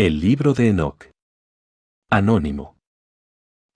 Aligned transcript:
El 0.00 0.20
libro 0.20 0.54
de 0.54 0.68
Enoch. 0.68 1.10
Anónimo. 2.08 2.76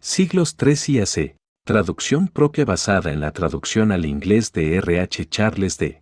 Siglos 0.01 0.55
3 0.55 0.89
y 0.91 1.01
AC. 1.01 1.37
Traducción 1.67 2.29
propia 2.29 2.65
basada 2.65 3.11
en 3.13 3.19
la 3.19 3.33
traducción 3.33 3.91
al 3.91 4.07
inglés 4.07 4.53
de 4.53 4.77
R. 4.77 5.01
H. 5.01 5.29
Charles 5.29 5.79
D. 5.79 6.01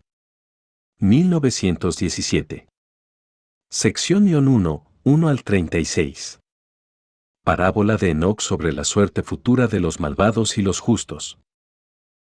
1917. 0.98 2.68
Sección 3.70 4.34
1, 4.34 4.84
1 5.04 5.28
al 5.28 5.42
36. 5.42 6.40
Parábola 7.42 7.96
de 7.96 8.10
Enoch 8.10 8.42
sobre 8.42 8.74
la 8.74 8.84
suerte 8.84 9.22
futura 9.22 9.68
de 9.68 9.80
los 9.80 10.00
malvados 10.00 10.58
y 10.58 10.62
los 10.62 10.80
justos. 10.80 11.38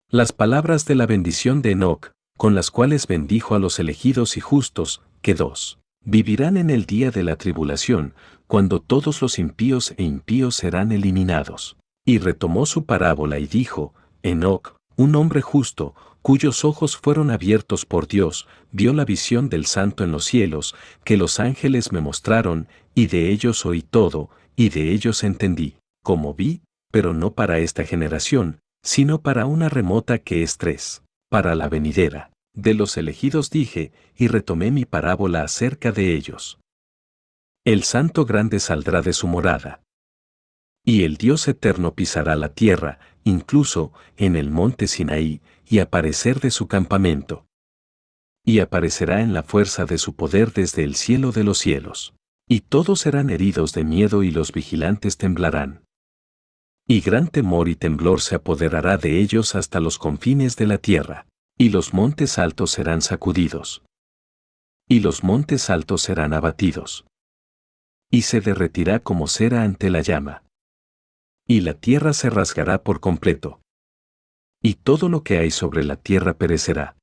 Las 0.09 0.33
palabras 0.33 0.85
de 0.85 0.95
la 0.95 1.05
bendición 1.05 1.61
de 1.61 1.73
Enoch, 1.73 2.13
con 2.35 2.55
las 2.55 2.71
cuales 2.71 3.05
bendijo 3.05 3.53
a 3.53 3.59
los 3.59 3.77
elegidos 3.77 4.37
y 4.37 4.41
justos, 4.41 5.03
que 5.21 5.35
dos, 5.35 5.77
vivirán 6.05 6.55
en 6.57 6.69
el 6.69 6.85
día 6.85 7.11
de 7.11 7.23
la 7.23 7.35
tribulación, 7.35 8.13
cuando 8.47 8.79
todos 8.79 9.21
los 9.21 9.39
impíos 9.39 9.93
e 9.97 10.03
impíos 10.03 10.55
serán 10.55 10.91
eliminados. 10.91 11.77
Y 12.05 12.19
retomó 12.19 12.65
su 12.65 12.85
parábola 12.85 13.39
y 13.39 13.47
dijo, 13.47 13.93
Enoch, 14.23 14.75
un 14.95 15.15
hombre 15.15 15.41
justo, 15.41 15.95
cuyos 16.21 16.63
ojos 16.63 16.97
fueron 16.97 17.31
abiertos 17.31 17.85
por 17.85 18.07
Dios, 18.07 18.47
vio 18.71 18.93
la 18.93 19.05
visión 19.05 19.49
del 19.49 19.65
santo 19.65 20.03
en 20.03 20.11
los 20.11 20.25
cielos, 20.25 20.75
que 21.03 21.17
los 21.17 21.39
ángeles 21.39 21.91
me 21.91 22.01
mostraron, 22.01 22.67
y 22.93 23.07
de 23.07 23.31
ellos 23.31 23.65
oí 23.65 23.81
todo, 23.81 24.29
y 24.55 24.69
de 24.69 24.91
ellos 24.91 25.23
entendí, 25.23 25.75
como 26.03 26.33
vi, 26.33 26.61
pero 26.91 27.13
no 27.13 27.33
para 27.33 27.59
esta 27.59 27.83
generación, 27.83 28.59
sino 28.83 29.21
para 29.21 29.45
una 29.47 29.69
remota 29.69 30.19
que 30.19 30.43
es 30.43 30.57
tres, 30.57 31.03
para 31.29 31.55
la 31.55 31.67
venidera. 31.67 32.31
De 32.55 32.73
los 32.73 32.95
elegidos 32.95 33.49
dije, 33.49 33.91
y 34.15 34.27
retomé 34.27 34.71
mi 34.71 34.85
parábola 34.85 35.43
acerca 35.43 35.91
de 35.91 36.15
ellos. 36.15 36.57
El 37.65 37.83
santo 37.83 38.25
grande 38.25 38.59
saldrá 38.59 39.01
de 39.01 39.11
su 39.11 39.27
morada. 39.27 39.83
Y 40.85 41.03
el 41.03 41.17
Dios 41.17 41.47
eterno 41.47 41.95
pisará 41.95 42.35
la 42.35 42.53
tierra, 42.53 42.99
incluso 43.23 43.91
en 44.17 44.35
el 44.35 44.51
monte 44.51 44.87
Sinaí, 44.87 45.41
y 45.67 45.79
aparecer 45.79 46.39
de 46.39 46.51
su 46.51 46.67
campamento. 46.67 47.45
Y 48.45 48.59
aparecerá 48.59 49.21
en 49.21 49.33
la 49.33 49.43
fuerza 49.43 49.85
de 49.85 49.97
su 49.97 50.15
poder 50.15 50.53
desde 50.53 50.83
el 50.83 50.95
cielo 50.95 51.31
de 51.31 51.43
los 51.43 51.57
cielos. 51.57 52.13
Y 52.47 52.61
todos 52.61 53.01
serán 53.01 53.31
heridos 53.31 53.73
de 53.73 53.83
miedo 53.83 54.21
y 54.21 54.29
los 54.29 54.51
vigilantes 54.51 55.17
temblarán. 55.17 55.83
Y 56.87 57.01
gran 57.01 57.27
temor 57.27 57.67
y 57.67 57.75
temblor 57.75 58.21
se 58.21 58.35
apoderará 58.35 58.97
de 58.97 59.19
ellos 59.19 59.55
hasta 59.55 59.79
los 59.79 59.97
confines 59.97 60.55
de 60.55 60.67
la 60.67 60.77
tierra, 60.77 61.25
y 61.57 61.69
los 61.69 61.93
montes 61.93 62.37
altos 62.37 62.71
serán 62.71 63.01
sacudidos. 63.01 63.83
Y 64.87 64.99
los 64.99 65.23
montes 65.23 65.69
altos 65.69 66.01
serán 66.01 66.33
abatidos. 66.33 67.05
Y 68.11 68.23
se 68.23 68.41
derretirá 68.41 68.99
como 68.99 69.27
cera 69.27 69.63
ante 69.63 69.89
la 69.89 70.01
llama. 70.01 70.43
Y 71.47 71.61
la 71.61 71.73
tierra 71.73 72.13
se 72.13 72.29
rasgará 72.29 72.83
por 72.83 72.99
completo 72.99 73.59
y 74.65 74.73
todo 74.73 75.09
lo 75.09 75.21
que 75.21 75.37
hay 75.37 75.51
sobre 75.51 75.83
la 75.83 75.95
tierra 75.95 76.33
perecerá. 76.33 76.97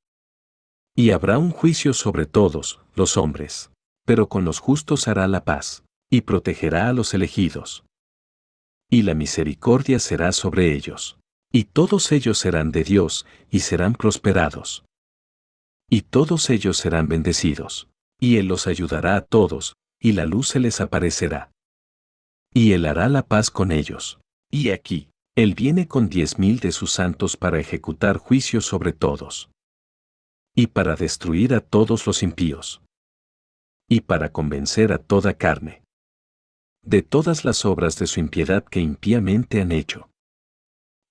Y 0.97 1.13
habrá 1.13 1.39
un 1.39 1.53
juicio 1.53 1.95
sobre 1.95 2.27
todos, 2.27 2.81
los 2.97 3.17
hombres, 3.17 3.71
pero 4.05 4.29
con 4.29 4.45
los 4.45 4.59
justos 4.59 5.07
hará 5.07 5.29
la 5.29 5.45
paz, 5.45 5.85
y 6.11 6.23
protegerá 6.23 6.89
a 6.89 6.93
los 6.93 7.15
elegidos. 7.15 7.85
Y 8.91 9.03
la 9.03 9.15
misericordia 9.15 10.01
será 10.01 10.33
sobre 10.33 10.75
ellos, 10.75 11.21
y 11.53 11.65
todos 11.65 12.11
ellos 12.11 12.39
serán 12.39 12.73
de 12.73 12.83
Dios, 12.83 13.27
y 13.51 13.61
serán 13.61 13.95
prosperados. 13.95 14.85
Y 15.89 16.01
todos 16.01 16.49
ellos 16.51 16.79
serán 16.79 17.07
bendecidos, 17.07 17.89
y 18.19 18.39
Él 18.39 18.47
los 18.47 18.67
ayudará 18.67 19.17
a 19.17 19.21
todos, 19.21 19.77
y 20.01 20.13
la 20.13 20.25
luz 20.25 20.49
se 20.49 20.59
les 20.61 20.81
aparecerá. 20.81 21.53
Y 22.55 22.73
Él 22.73 22.87
hará 22.87 23.09
la 23.09 23.23
paz 23.23 23.51
con 23.51 23.71
ellos. 23.71 24.19
Y 24.51 24.71
aquí, 24.71 25.09
él 25.35 25.55
viene 25.55 25.89
con 25.89 26.11
diez 26.11 26.39
mil 26.39 26.61
de 26.61 26.73
sus 26.73 26.93
santos 26.93 27.39
para 27.39 27.59
ejecutar 27.59 28.19
juicio 28.19 28.61
sobre 28.61 28.93
todos. 28.93 29.51
Y 30.55 30.67
para 30.67 30.95
destruir 30.95 31.55
a 31.55 31.61
todos 31.61 32.07
los 32.07 32.23
impíos. 32.23 32.83
Y 33.89 34.03
para 34.03 34.31
convencer 34.31 34.93
a 34.93 34.99
toda 34.99 35.33
carne. 35.33 35.83
De 36.83 37.01
todas 37.01 37.47
las 37.47 37.65
obras 37.65 37.99
de 37.99 38.07
su 38.07 38.21
impiedad 38.21 38.63
que 38.65 38.81
impíamente 38.81 39.63
han 39.63 39.73
hecho. 39.73 40.11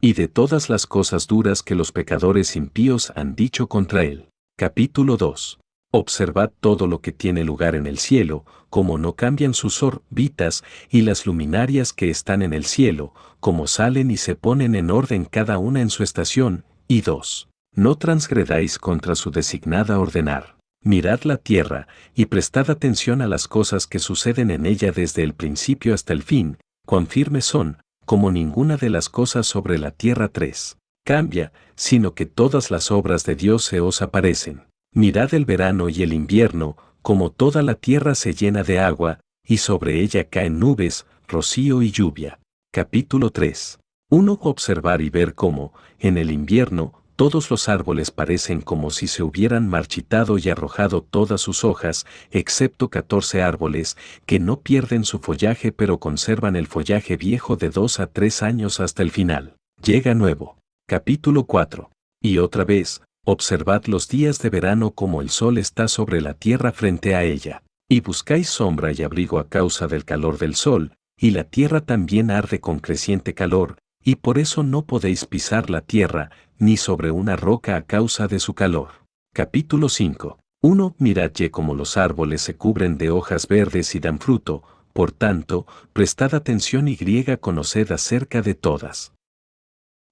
Y 0.04 0.14
de 0.14 0.28
todas 0.28 0.68
las 0.68 0.88
cosas 0.88 1.28
duras 1.28 1.62
que 1.62 1.76
los 1.76 1.92
pecadores 1.92 2.56
impíos 2.56 3.14
han 3.16 3.36
dicho 3.36 3.68
contra 3.68 4.02
él. 4.04 4.30
Capítulo 4.58 5.16
2. 5.16 5.60
Observad 5.94 6.52
todo 6.60 6.88
lo 6.88 7.02
que 7.02 7.12
tiene 7.12 7.44
lugar 7.44 7.76
en 7.76 7.86
el 7.86 8.00
cielo, 8.00 8.44
como 8.72 8.98
no 8.98 9.14
cambian 9.14 9.54
sus 9.54 9.84
orbitas 9.84 10.64
y 10.90 11.04
las 11.04 11.28
luminarias 11.28 11.94
que 11.94 12.10
están 12.10 12.42
en 12.42 12.54
el 12.54 12.66
cielo, 12.66 13.14
como 13.40 13.68
salen 13.68 14.10
y 14.10 14.18
se 14.18 14.34
ponen 14.34 14.74
en 14.74 14.90
orden 14.90 15.24
cada 15.24 15.60
una 15.60 15.82
en 15.82 15.92
su 15.92 16.02
estación, 16.02 16.66
y 16.88 17.02
dos. 17.02 17.50
No 17.76 17.94
transgredáis 17.94 18.80
contra 18.80 19.14
su 19.14 19.30
designada 19.30 20.00
ordenar. 20.00 20.58
Mirad 20.84 21.22
la 21.26 21.38
tierra, 21.38 21.88
y 22.16 22.26
prestad 22.26 22.72
atención 22.72 23.22
a 23.22 23.28
las 23.28 23.48
cosas 23.48 23.86
que 23.86 24.00
suceden 24.00 24.50
en 24.50 24.66
ella 24.66 24.92
desde 24.92 25.22
el 25.22 25.36
principio 25.36 25.94
hasta 25.94 26.12
el 26.14 26.24
fin, 26.24 26.58
cuán 26.88 27.06
firmes 27.06 27.46
son, 27.46 27.78
como 28.06 28.32
ninguna 28.32 28.78
de 28.78 28.90
las 28.90 29.10
cosas 29.10 29.48
sobre 29.48 29.78
la 29.78 29.92
tierra 29.92 30.28
3. 30.28 30.78
Cambia, 31.06 31.52
sino 31.76 32.14
que 32.14 32.26
todas 32.26 32.72
las 32.72 32.92
obras 32.92 33.26
de 33.26 33.36
Dios 33.36 33.64
se 33.64 33.80
os 33.80 34.02
aparecen. 34.02 34.64
Mirad 34.94 35.34
el 35.34 35.46
verano 35.46 35.90
y 35.90 36.04
el 36.04 36.14
invierno, 36.14 36.78
como 37.02 37.32
toda 37.32 37.64
la 37.64 37.76
tierra 37.76 38.16
se 38.16 38.34
llena 38.34 38.64
de 38.64 38.80
agua, 38.80 39.20
y 39.46 39.58
sobre 39.58 40.02
ella 40.02 40.30
caen 40.30 40.60
nubes, 40.60 41.06
rocío 41.28 41.82
y 41.82 41.92
lluvia. 41.92 42.40
Capítulo 42.72 43.32
3. 43.32 43.80
Uno 44.10 44.38
observar 44.42 45.02
y 45.02 45.10
ver 45.10 45.34
cómo, 45.34 45.74
en 46.00 46.18
el 46.18 46.32
invierno, 46.32 47.01
todos 47.22 47.52
los 47.52 47.70
árboles 47.70 48.10
parecen 48.10 48.62
como 48.62 48.90
si 48.90 49.06
se 49.06 49.22
hubieran 49.22 49.68
marchitado 49.70 50.40
y 50.40 50.50
arrojado 50.50 51.04
todas 51.04 51.40
sus 51.40 51.64
hojas, 51.64 52.08
excepto 52.32 52.90
catorce 52.90 53.44
árboles, 53.44 53.96
que 54.26 54.40
no 54.40 54.62
pierden 54.62 55.06
su 55.06 55.20
follaje 55.20 55.72
pero 55.72 56.00
conservan 56.00 56.56
el 56.56 56.66
follaje 56.66 57.18
viejo 57.18 57.58
de 57.58 57.70
dos 57.70 58.00
a 58.00 58.08
tres 58.08 58.42
años 58.42 58.80
hasta 58.80 59.04
el 59.04 59.12
final. 59.12 59.54
Llega 59.84 60.16
nuevo. 60.16 60.58
Capítulo 60.88 61.44
4. 61.44 61.92
Y 62.24 62.40
otra 62.40 62.64
vez, 62.64 63.04
Observad 63.24 63.86
los 63.86 64.08
días 64.08 64.40
de 64.40 64.50
verano 64.50 64.90
como 64.90 65.22
el 65.22 65.30
sol 65.30 65.60
está 65.60 65.88
sobre 65.88 66.22
la 66.22 66.34
tierra 66.34 66.72
frente 66.72 67.14
a 67.14 67.24
ella, 67.24 67.62
y 67.88 68.02
buscáis 68.02 68.50
sombra 68.50 68.94
y 68.94 69.04
abrigo 69.04 69.38
a 69.38 69.48
causa 69.48 69.86
del 69.86 70.06
calor 70.06 70.40
del 70.40 70.56
sol, 70.56 70.96
y 71.20 71.30
la 71.30 71.44
tierra 71.44 71.82
también 71.82 72.32
arde 72.32 72.60
con 72.60 72.80
creciente 72.80 73.36
calor, 73.36 73.78
y 74.04 74.16
por 74.16 74.40
eso 74.40 74.64
no 74.64 74.86
podéis 74.86 75.26
pisar 75.26 75.70
la 75.70 75.82
tierra, 75.82 76.32
ni 76.58 76.78
sobre 76.78 77.12
una 77.12 77.36
roca 77.36 77.76
a 77.76 77.84
causa 77.84 78.28
de 78.28 78.40
su 78.40 78.54
calor. 78.54 78.90
Capítulo 79.34 79.90
5. 79.90 80.40
1. 80.62 80.96
Mirad 81.00 81.32
como 81.52 81.74
los 81.74 81.98
árboles 81.98 82.42
se 82.42 82.56
cubren 82.56 82.98
de 82.98 83.10
hojas 83.10 83.48
verdes 83.48 83.96
y 83.96 84.00
dan 84.00 84.20
fruto, 84.20 84.64
por 84.94 85.12
tanto, 85.12 85.66
prestad 85.94 86.36
atención 86.36 86.88
y 86.88 86.96
griega 86.96 87.38
conoced 87.38 87.92
acerca 87.92 88.42
de 88.42 88.56
todas 88.56 89.14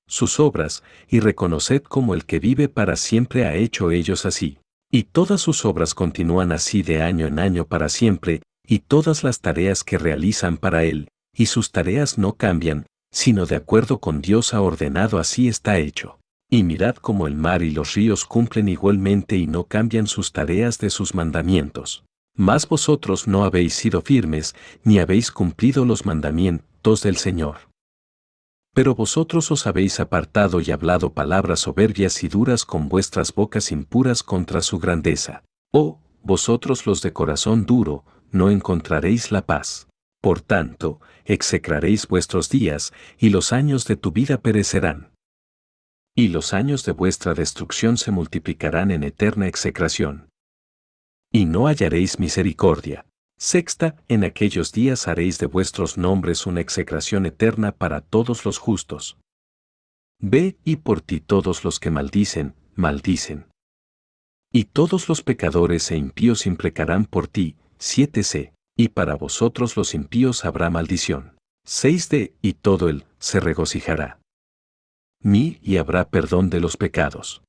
sus 0.07 0.39
obras, 0.39 0.83
y 1.07 1.19
reconoced 1.19 1.83
como 1.83 2.15
el 2.15 2.25
que 2.25 2.39
vive 2.39 2.67
para 2.67 2.95
siempre 2.95 3.45
ha 3.45 3.55
hecho 3.55 3.91
ellos 3.91 4.25
así. 4.25 4.57
Y 4.91 5.03
todas 5.03 5.39
sus 5.39 5.65
obras 5.65 5.93
continúan 5.93 6.51
así 6.51 6.81
de 6.81 7.03
año 7.03 7.27
en 7.27 7.37
año 7.37 7.65
para 7.65 7.89
siempre, 7.89 8.41
y 8.65 8.79
todas 8.79 9.23
las 9.23 9.39
tareas 9.39 9.83
que 9.83 9.99
realizan 9.99 10.57
para 10.57 10.83
Él, 10.83 11.09
y 11.31 11.45
sus 11.45 11.71
tareas 11.71 12.17
no 12.17 12.33
cambian, 12.33 12.87
sino 13.11 13.45
de 13.45 13.55
acuerdo 13.55 13.99
con 13.99 14.21
Dios 14.21 14.53
ha 14.53 14.61
ordenado 14.61 15.19
así 15.19 15.47
está 15.47 15.77
hecho. 15.77 16.19
Y 16.49 16.63
mirad 16.63 16.95
cómo 16.95 17.27
el 17.27 17.35
mar 17.35 17.61
y 17.61 17.71
los 17.71 17.93
ríos 17.93 18.25
cumplen 18.25 18.69
igualmente 18.69 19.37
y 19.37 19.45
no 19.45 19.65
cambian 19.65 20.07
sus 20.07 20.31
tareas 20.31 20.79
de 20.79 20.89
sus 20.89 21.13
mandamientos. 21.13 22.03
Mas 22.35 22.67
vosotros 22.67 23.27
no 23.27 23.43
habéis 23.43 23.73
sido 23.73 24.01
firmes, 24.01 24.55
ni 24.83 24.99
habéis 24.99 25.31
cumplido 25.31 25.85
los 25.85 26.05
mandamientos 26.05 27.03
del 27.03 27.17
Señor. 27.17 27.69
Pero 28.73 28.95
vosotros 28.95 29.51
os 29.51 29.67
habéis 29.67 29.99
apartado 29.99 30.61
y 30.61 30.71
hablado 30.71 31.13
palabras 31.13 31.59
soberbias 31.61 32.23
y 32.23 32.29
duras 32.29 32.65
con 32.65 32.87
vuestras 32.87 33.33
bocas 33.33 33.71
impuras 33.71 34.23
contra 34.23 34.61
su 34.61 34.79
grandeza. 34.79 35.43
Oh, 35.73 35.99
vosotros 36.23 36.85
los 36.85 37.01
de 37.01 37.11
corazón 37.11 37.65
duro, 37.65 38.05
no 38.31 38.49
encontraréis 38.49 39.31
la 39.31 39.45
paz. 39.45 39.88
Por 40.21 40.41
tanto, 40.41 40.99
execraréis 41.25 42.07
vuestros 42.07 42.49
días, 42.49 42.93
y 43.17 43.29
los 43.29 43.53
años 43.53 43.85
de 43.85 43.95
tu 43.95 44.11
vida 44.11 44.41
perecerán. 44.41 45.11
Y 46.15 46.27
los 46.27 46.53
años 46.53 46.83
de 46.83 46.91
vuestra 46.91 47.33
destrucción 47.33 47.97
se 47.97 48.11
multiplicarán 48.11 48.91
en 48.91 49.03
eterna 49.03 49.47
execración. 49.47 50.29
Y 51.31 51.45
no 51.45 51.67
hallaréis 51.67 52.19
misericordia. 52.19 53.05
Sexta, 53.37 53.95
en 54.09 54.25
aquellos 54.25 54.73
días 54.73 55.07
haréis 55.07 55.37
de 55.37 55.45
vuestros 55.45 55.97
nombres 55.97 56.45
una 56.45 56.59
execración 56.59 57.25
eterna 57.25 57.71
para 57.71 58.01
todos 58.01 58.43
los 58.43 58.57
justos. 58.57 59.17
Ve 60.19 60.57
y 60.65 60.77
por 60.77 60.99
ti 60.99 61.21
todos 61.21 61.63
los 61.63 61.79
que 61.79 61.91
maldicen, 61.91 62.55
maldicen. 62.75 63.45
Y 64.51 64.65
todos 64.65 65.07
los 65.07 65.21
pecadores 65.21 65.89
e 65.91 65.95
impíos 65.95 66.45
imprecarán 66.45 67.05
por 67.05 67.29
ti, 67.29 67.55
7c. 67.79 68.51
Y 68.79 68.87
para 68.87 69.15
vosotros 69.15 69.75
los 69.75 69.93
impíos 69.93 70.45
habrá 70.45 70.69
maldición. 70.69 71.35
6 71.65 72.07
de, 72.07 72.33
y 72.41 72.53
todo 72.53 72.87
él 72.87 73.03
se 73.17 73.41
regocijará. 73.41 74.21
Mi, 75.21 75.59
y 75.61 75.75
habrá 75.75 76.09
perdón 76.09 76.49
de 76.49 76.61
los 76.61 76.77
pecados. 76.77 77.43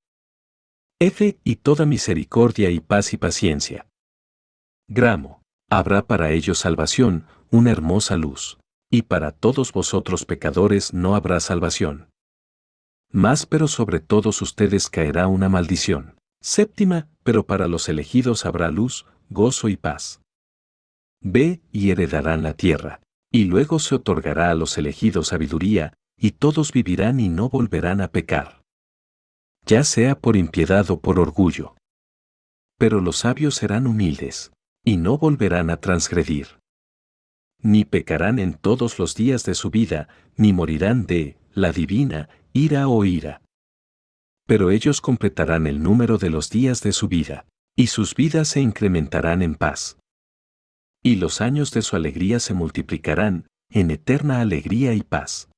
F, 0.98 1.38
y 1.44 1.54
toda 1.54 1.86
misericordia 1.86 2.70
y 2.70 2.80
paz 2.80 3.12
y 3.12 3.16
paciencia. 3.16 3.86
Gramo, 4.88 5.40
habrá 5.70 6.04
para 6.04 6.32
ellos 6.32 6.58
salvación, 6.58 7.26
una 7.52 7.70
hermosa 7.70 8.16
luz. 8.16 8.58
Y 8.90 9.02
para 9.02 9.30
todos 9.30 9.72
vosotros 9.72 10.24
pecadores 10.24 10.92
no 10.92 11.14
habrá 11.14 11.38
salvación. 11.38 12.10
Más 13.12 13.46
pero 13.46 13.68
sobre 13.68 14.00
todos 14.00 14.42
ustedes 14.42 14.90
caerá 14.90 15.28
una 15.28 15.48
maldición. 15.48 16.16
Séptima, 16.42 17.06
pero 17.22 17.46
para 17.46 17.68
los 17.68 17.88
elegidos 17.88 18.46
habrá 18.46 18.72
luz, 18.72 19.06
gozo 19.28 19.68
y 19.68 19.76
paz. 19.76 20.20
Ve 21.22 21.60
y 21.72 21.90
heredarán 21.90 22.42
la 22.42 22.54
tierra 22.54 23.00
y 23.30 23.44
luego 23.44 23.78
se 23.78 23.94
otorgará 23.94 24.50
a 24.50 24.54
los 24.54 24.76
elegidos 24.76 25.28
sabiduría, 25.28 25.94
y 26.18 26.32
todos 26.32 26.72
vivirán 26.72 27.20
y 27.20 27.28
no 27.28 27.48
volverán 27.48 28.00
a 28.00 28.08
pecar. 28.08 28.62
Ya 29.64 29.84
sea 29.84 30.18
por 30.18 30.36
impiedad 30.36 30.90
o 30.90 31.00
por 31.00 31.18
orgullo. 31.18 31.76
Pero 32.78 33.00
los 33.00 33.18
sabios 33.18 33.54
serán 33.54 33.86
humildes, 33.86 34.52
y 34.84 34.96
no 34.96 35.16
volverán 35.16 35.70
a 35.70 35.76
transgredir. 35.76 36.58
Ni 37.62 37.84
pecarán 37.84 38.38
en 38.38 38.54
todos 38.54 38.98
los 38.98 39.14
días 39.14 39.44
de 39.44 39.54
su 39.54 39.70
vida, 39.70 40.08
ni 40.36 40.52
morirán 40.52 41.06
de, 41.06 41.38
la 41.52 41.72
divina, 41.72 42.28
ira 42.52 42.88
o 42.88 43.04
ira. 43.04 43.42
Pero 44.46 44.70
ellos 44.70 45.00
completarán 45.00 45.66
el 45.66 45.82
número 45.82 46.18
de 46.18 46.30
los 46.30 46.50
días 46.50 46.82
de 46.82 46.92
su 46.92 47.06
vida, 47.06 47.46
y 47.76 47.86
sus 47.88 48.14
vidas 48.14 48.48
se 48.48 48.60
incrementarán 48.60 49.42
en 49.42 49.54
paz 49.54 49.99
y 51.02 51.16
los 51.16 51.40
años 51.40 51.70
de 51.72 51.82
su 51.82 51.96
alegría 51.96 52.40
se 52.40 52.54
multiplicarán, 52.54 53.46
en 53.70 53.90
eterna 53.90 54.40
alegría 54.40 54.94
y 54.94 55.02
paz. 55.02 55.48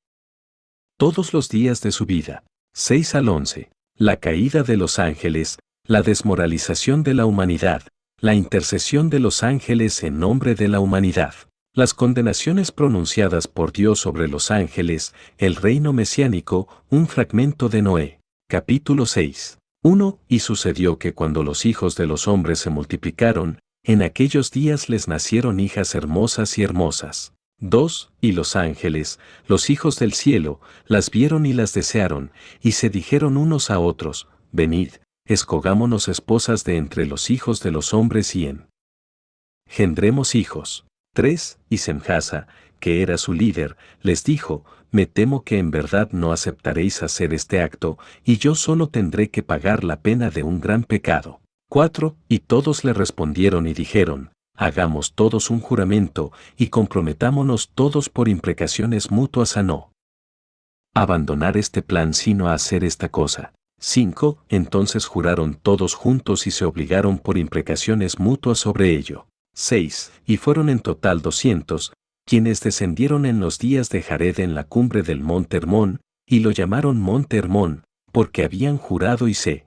Todos 0.97 1.33
los 1.33 1.49
días 1.49 1.81
de 1.81 1.91
su 1.91 2.05
vida, 2.05 2.43
6 2.73 3.15
al 3.15 3.29
11, 3.29 3.71
la 3.97 4.17
caída 4.17 4.63
de 4.63 4.77
los 4.77 4.99
ángeles, 4.99 5.57
la 5.85 6.01
desmoralización 6.01 7.03
de 7.03 7.13
la 7.13 7.25
humanidad, 7.25 7.83
la 8.19 8.35
intercesión 8.35 9.09
de 9.09 9.19
los 9.19 9.43
ángeles 9.43 10.01
en 10.03 10.19
nombre 10.19 10.55
de 10.55 10.69
la 10.69 10.79
humanidad, 10.79 11.33
las 11.75 11.93
condenaciones 11.93 12.71
pronunciadas 12.71 13.47
por 13.47 13.73
Dios 13.73 13.99
sobre 13.99 14.27
los 14.27 14.51
ángeles, 14.51 15.13
el 15.37 15.55
reino 15.55 15.91
mesiánico, 15.91 16.69
un 16.89 17.07
fragmento 17.07 17.67
de 17.67 17.81
Noé. 17.81 18.19
Capítulo 18.47 19.07
6. 19.07 19.57
1. 19.81 20.19
Y 20.27 20.39
sucedió 20.39 20.99
que 20.99 21.13
cuando 21.13 21.43
los 21.43 21.65
hijos 21.65 21.95
de 21.95 22.05
los 22.05 22.27
hombres 22.27 22.59
se 22.59 22.69
multiplicaron, 22.69 23.59
en 23.83 24.01
aquellos 24.01 24.51
días 24.51 24.87
les 24.89 25.07
nacieron 25.07 25.59
hijas 25.59 25.93
hermosas 25.93 26.57
y 26.57 26.63
hermosas. 26.63 27.33
Dos, 27.59 28.11
y 28.19 28.31
los 28.31 28.55
ángeles, 28.55 29.19
los 29.47 29.69
hijos 29.69 29.99
del 29.99 30.13
cielo, 30.13 30.59
las 30.85 31.09
vieron 31.09 31.45
y 31.45 31.53
las 31.53 31.73
desearon, 31.73 32.31
y 32.61 32.73
se 32.73 32.89
dijeron 32.89 33.37
unos 33.37 33.69
a 33.69 33.79
otros, 33.79 34.27
Venid, 34.51 34.93
escogámonos 35.25 36.07
esposas 36.07 36.63
de 36.63 36.77
entre 36.77 37.05
los 37.05 37.29
hijos 37.29 37.61
de 37.61 37.71
los 37.71 37.93
hombres 37.93 38.35
y 38.35 38.47
en. 38.47 38.67
Gendremos 39.69 40.35
hijos. 40.35 40.85
Tres, 41.13 41.59
y 41.69 41.77
Semjasa, 41.77 42.47
que 42.79 43.01
era 43.01 43.17
su 43.17 43.33
líder, 43.33 43.77
les 44.01 44.23
dijo, 44.23 44.65
Me 44.91 45.05
temo 45.05 45.43
que 45.43 45.57
en 45.57 45.71
verdad 45.71 46.09
no 46.11 46.31
aceptaréis 46.31 47.03
hacer 47.03 47.33
este 47.33 47.61
acto, 47.61 47.97
y 48.23 48.37
yo 48.37 48.55
solo 48.55 48.89
tendré 48.89 49.29
que 49.29 49.43
pagar 49.43 49.83
la 49.83 50.01
pena 50.01 50.29
de 50.29 50.43
un 50.43 50.59
gran 50.59 50.83
pecado. 50.83 51.42
4. 51.73 52.15
Y 52.29 52.37
todos 52.37 52.83
le 52.83 52.93
respondieron 52.93 53.65
y 53.65 53.73
dijeron, 53.73 54.31
hagamos 54.55 55.13
todos 55.15 55.49
un 55.49 55.59
juramento 55.59 56.31
y 56.55 56.67
comprometámonos 56.67 57.71
todos 57.73 58.09
por 58.09 58.29
imprecaciones 58.29 59.09
mutuas 59.09 59.57
a 59.57 59.63
no 59.63 59.91
abandonar 60.93 61.57
este 61.57 61.81
plan 61.81 62.13
sino 62.13 62.47
a 62.47 62.53
hacer 62.53 62.83
esta 62.83 63.09
cosa. 63.09 63.53
5. 63.79 64.45
Entonces 64.49 65.07
juraron 65.07 65.55
todos 65.55 65.95
juntos 65.95 66.45
y 66.45 66.51
se 66.51 66.63
obligaron 66.63 67.17
por 67.17 67.39
imprecaciones 67.39 68.19
mutuas 68.19 68.59
sobre 68.59 68.95
ello. 68.95 69.25
6. 69.55 70.11
Y 70.27 70.37
fueron 70.37 70.69
en 70.69 70.77
total 70.77 71.23
doscientos, 71.23 71.91
quienes 72.23 72.61
descendieron 72.61 73.25
en 73.25 73.39
los 73.39 73.57
días 73.57 73.89
de 73.89 74.03
Jared 74.03 74.39
en 74.41 74.53
la 74.53 74.65
cumbre 74.65 75.01
del 75.01 75.21
monte 75.21 75.57
Hermón, 75.57 76.01
y 76.27 76.41
lo 76.41 76.51
llamaron 76.51 77.01
monte 77.01 77.37
Hermón, 77.37 77.83
porque 78.11 78.43
habían 78.43 78.77
jurado 78.77 79.27
y 79.27 79.33
se 79.33 79.65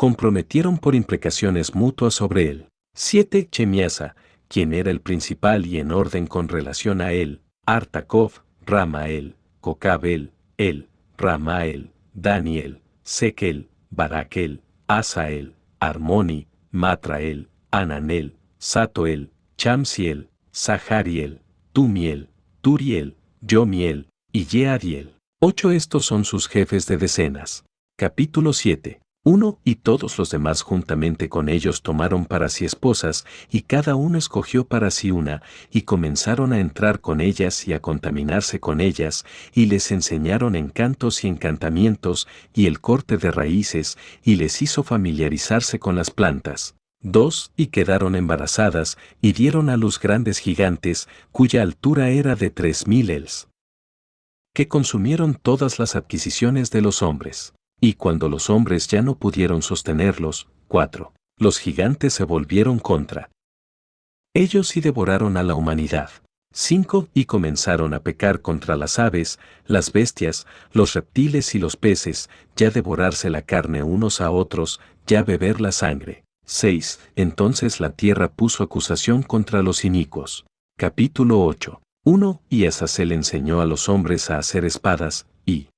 comprometieron 0.00 0.78
por 0.78 0.94
imprecaciones 0.94 1.74
mutuas 1.74 2.14
sobre 2.14 2.48
él. 2.48 2.68
7. 2.94 3.50
Chemiasa, 3.50 4.16
quien 4.48 4.72
era 4.72 4.90
el 4.90 5.02
principal 5.02 5.66
y 5.66 5.78
en 5.78 5.92
orden 5.92 6.26
con 6.26 6.48
relación 6.48 7.02
a 7.02 7.12
él, 7.12 7.42
Artakov, 7.66 8.32
Ramael, 8.64 9.36
Kokabel, 9.60 10.32
El, 10.56 10.88
Ramael, 11.18 11.90
Daniel, 12.14 12.80
Sekel, 13.02 13.68
Barakel, 13.90 14.62
Asael, 14.86 15.54
Armoni, 15.80 16.46
Matrael, 16.70 17.50
Ananel, 17.70 18.38
Satoel, 18.56 19.30
Chamsiel, 19.58 20.30
Sahariel, 20.50 21.42
Tumiel, 21.74 22.30
Turiel, 22.62 23.18
Yomiel 23.42 24.08
y 24.32 24.46
Yeadiel. 24.46 25.14
Ocho 25.42 25.70
estos 25.70 26.06
son 26.06 26.24
sus 26.24 26.48
jefes 26.48 26.86
de 26.86 26.96
decenas. 26.96 27.66
Capítulo 27.98 28.54
7. 28.54 29.02
Uno 29.22 29.58
y 29.64 29.74
todos 29.74 30.16
los 30.16 30.30
demás 30.30 30.62
juntamente 30.62 31.28
con 31.28 31.50
ellos 31.50 31.82
tomaron 31.82 32.24
para 32.24 32.48
sí 32.48 32.64
esposas, 32.64 33.26
y 33.50 33.62
cada 33.62 33.94
uno 33.94 34.16
escogió 34.16 34.64
para 34.66 34.90
sí 34.90 35.10
una, 35.10 35.42
y 35.70 35.82
comenzaron 35.82 36.54
a 36.54 36.58
entrar 36.58 37.02
con 37.02 37.20
ellas 37.20 37.68
y 37.68 37.74
a 37.74 37.82
contaminarse 37.82 38.60
con 38.60 38.80
ellas, 38.80 39.26
y 39.52 39.66
les 39.66 39.90
enseñaron 39.92 40.56
encantos 40.56 41.22
y 41.22 41.28
encantamientos, 41.28 42.28
y 42.54 42.64
el 42.64 42.80
corte 42.80 43.18
de 43.18 43.30
raíces, 43.30 43.98
y 44.24 44.36
les 44.36 44.62
hizo 44.62 44.84
familiarizarse 44.84 45.78
con 45.78 45.96
las 45.96 46.10
plantas. 46.10 46.76
Dos, 47.02 47.52
y 47.56 47.66
quedaron 47.66 48.14
embarazadas, 48.14 48.96
y 49.20 49.32
dieron 49.32 49.68
a 49.68 49.76
luz 49.76 50.00
grandes 50.00 50.38
gigantes, 50.38 51.10
cuya 51.30 51.60
altura 51.60 52.08
era 52.08 52.36
de 52.36 52.48
tres 52.48 52.86
mil 52.86 53.10
els. 53.10 53.48
Que 54.54 54.66
consumieron 54.66 55.34
todas 55.34 55.78
las 55.78 55.94
adquisiciones 55.94 56.70
de 56.70 56.80
los 56.80 57.02
hombres. 57.02 57.52
Y 57.80 57.94
cuando 57.94 58.28
los 58.28 58.50
hombres 58.50 58.86
ya 58.88 59.02
no 59.02 59.16
pudieron 59.16 59.62
sostenerlos, 59.62 60.48
4. 60.68 61.12
Los 61.38 61.58
gigantes 61.58 62.12
se 62.12 62.24
volvieron 62.24 62.78
contra. 62.78 63.30
Ellos 64.34 64.68
sí 64.68 64.80
devoraron 64.80 65.36
a 65.36 65.42
la 65.42 65.54
humanidad. 65.54 66.10
5. 66.52 67.08
Y 67.14 67.24
comenzaron 67.24 67.94
a 67.94 68.00
pecar 68.00 68.42
contra 68.42 68.76
las 68.76 68.98
aves, 68.98 69.38
las 69.66 69.92
bestias, 69.92 70.46
los 70.72 70.94
reptiles 70.94 71.54
y 71.54 71.58
los 71.58 71.76
peces, 71.76 72.28
ya 72.56 72.70
devorarse 72.70 73.30
la 73.30 73.42
carne 73.42 73.82
unos 73.82 74.20
a 74.20 74.30
otros, 74.30 74.80
ya 75.06 75.22
beber 75.22 75.60
la 75.60 75.72
sangre. 75.72 76.24
6. 76.44 77.00
Entonces 77.16 77.80
la 77.80 77.90
tierra 77.90 78.32
puso 78.32 78.64
acusación 78.64 79.22
contra 79.22 79.62
los 79.62 79.84
inicuos. 79.84 80.44
Capítulo 80.76 81.40
8. 81.44 81.80
1. 82.04 82.42
Y 82.48 82.66
le 82.66 83.14
enseñó 83.14 83.60
a 83.60 83.66
los 83.66 83.88
hombres 83.88 84.30
a 84.30 84.38
hacer 84.38 84.64
espadas, 84.64 85.26
y 85.46 85.68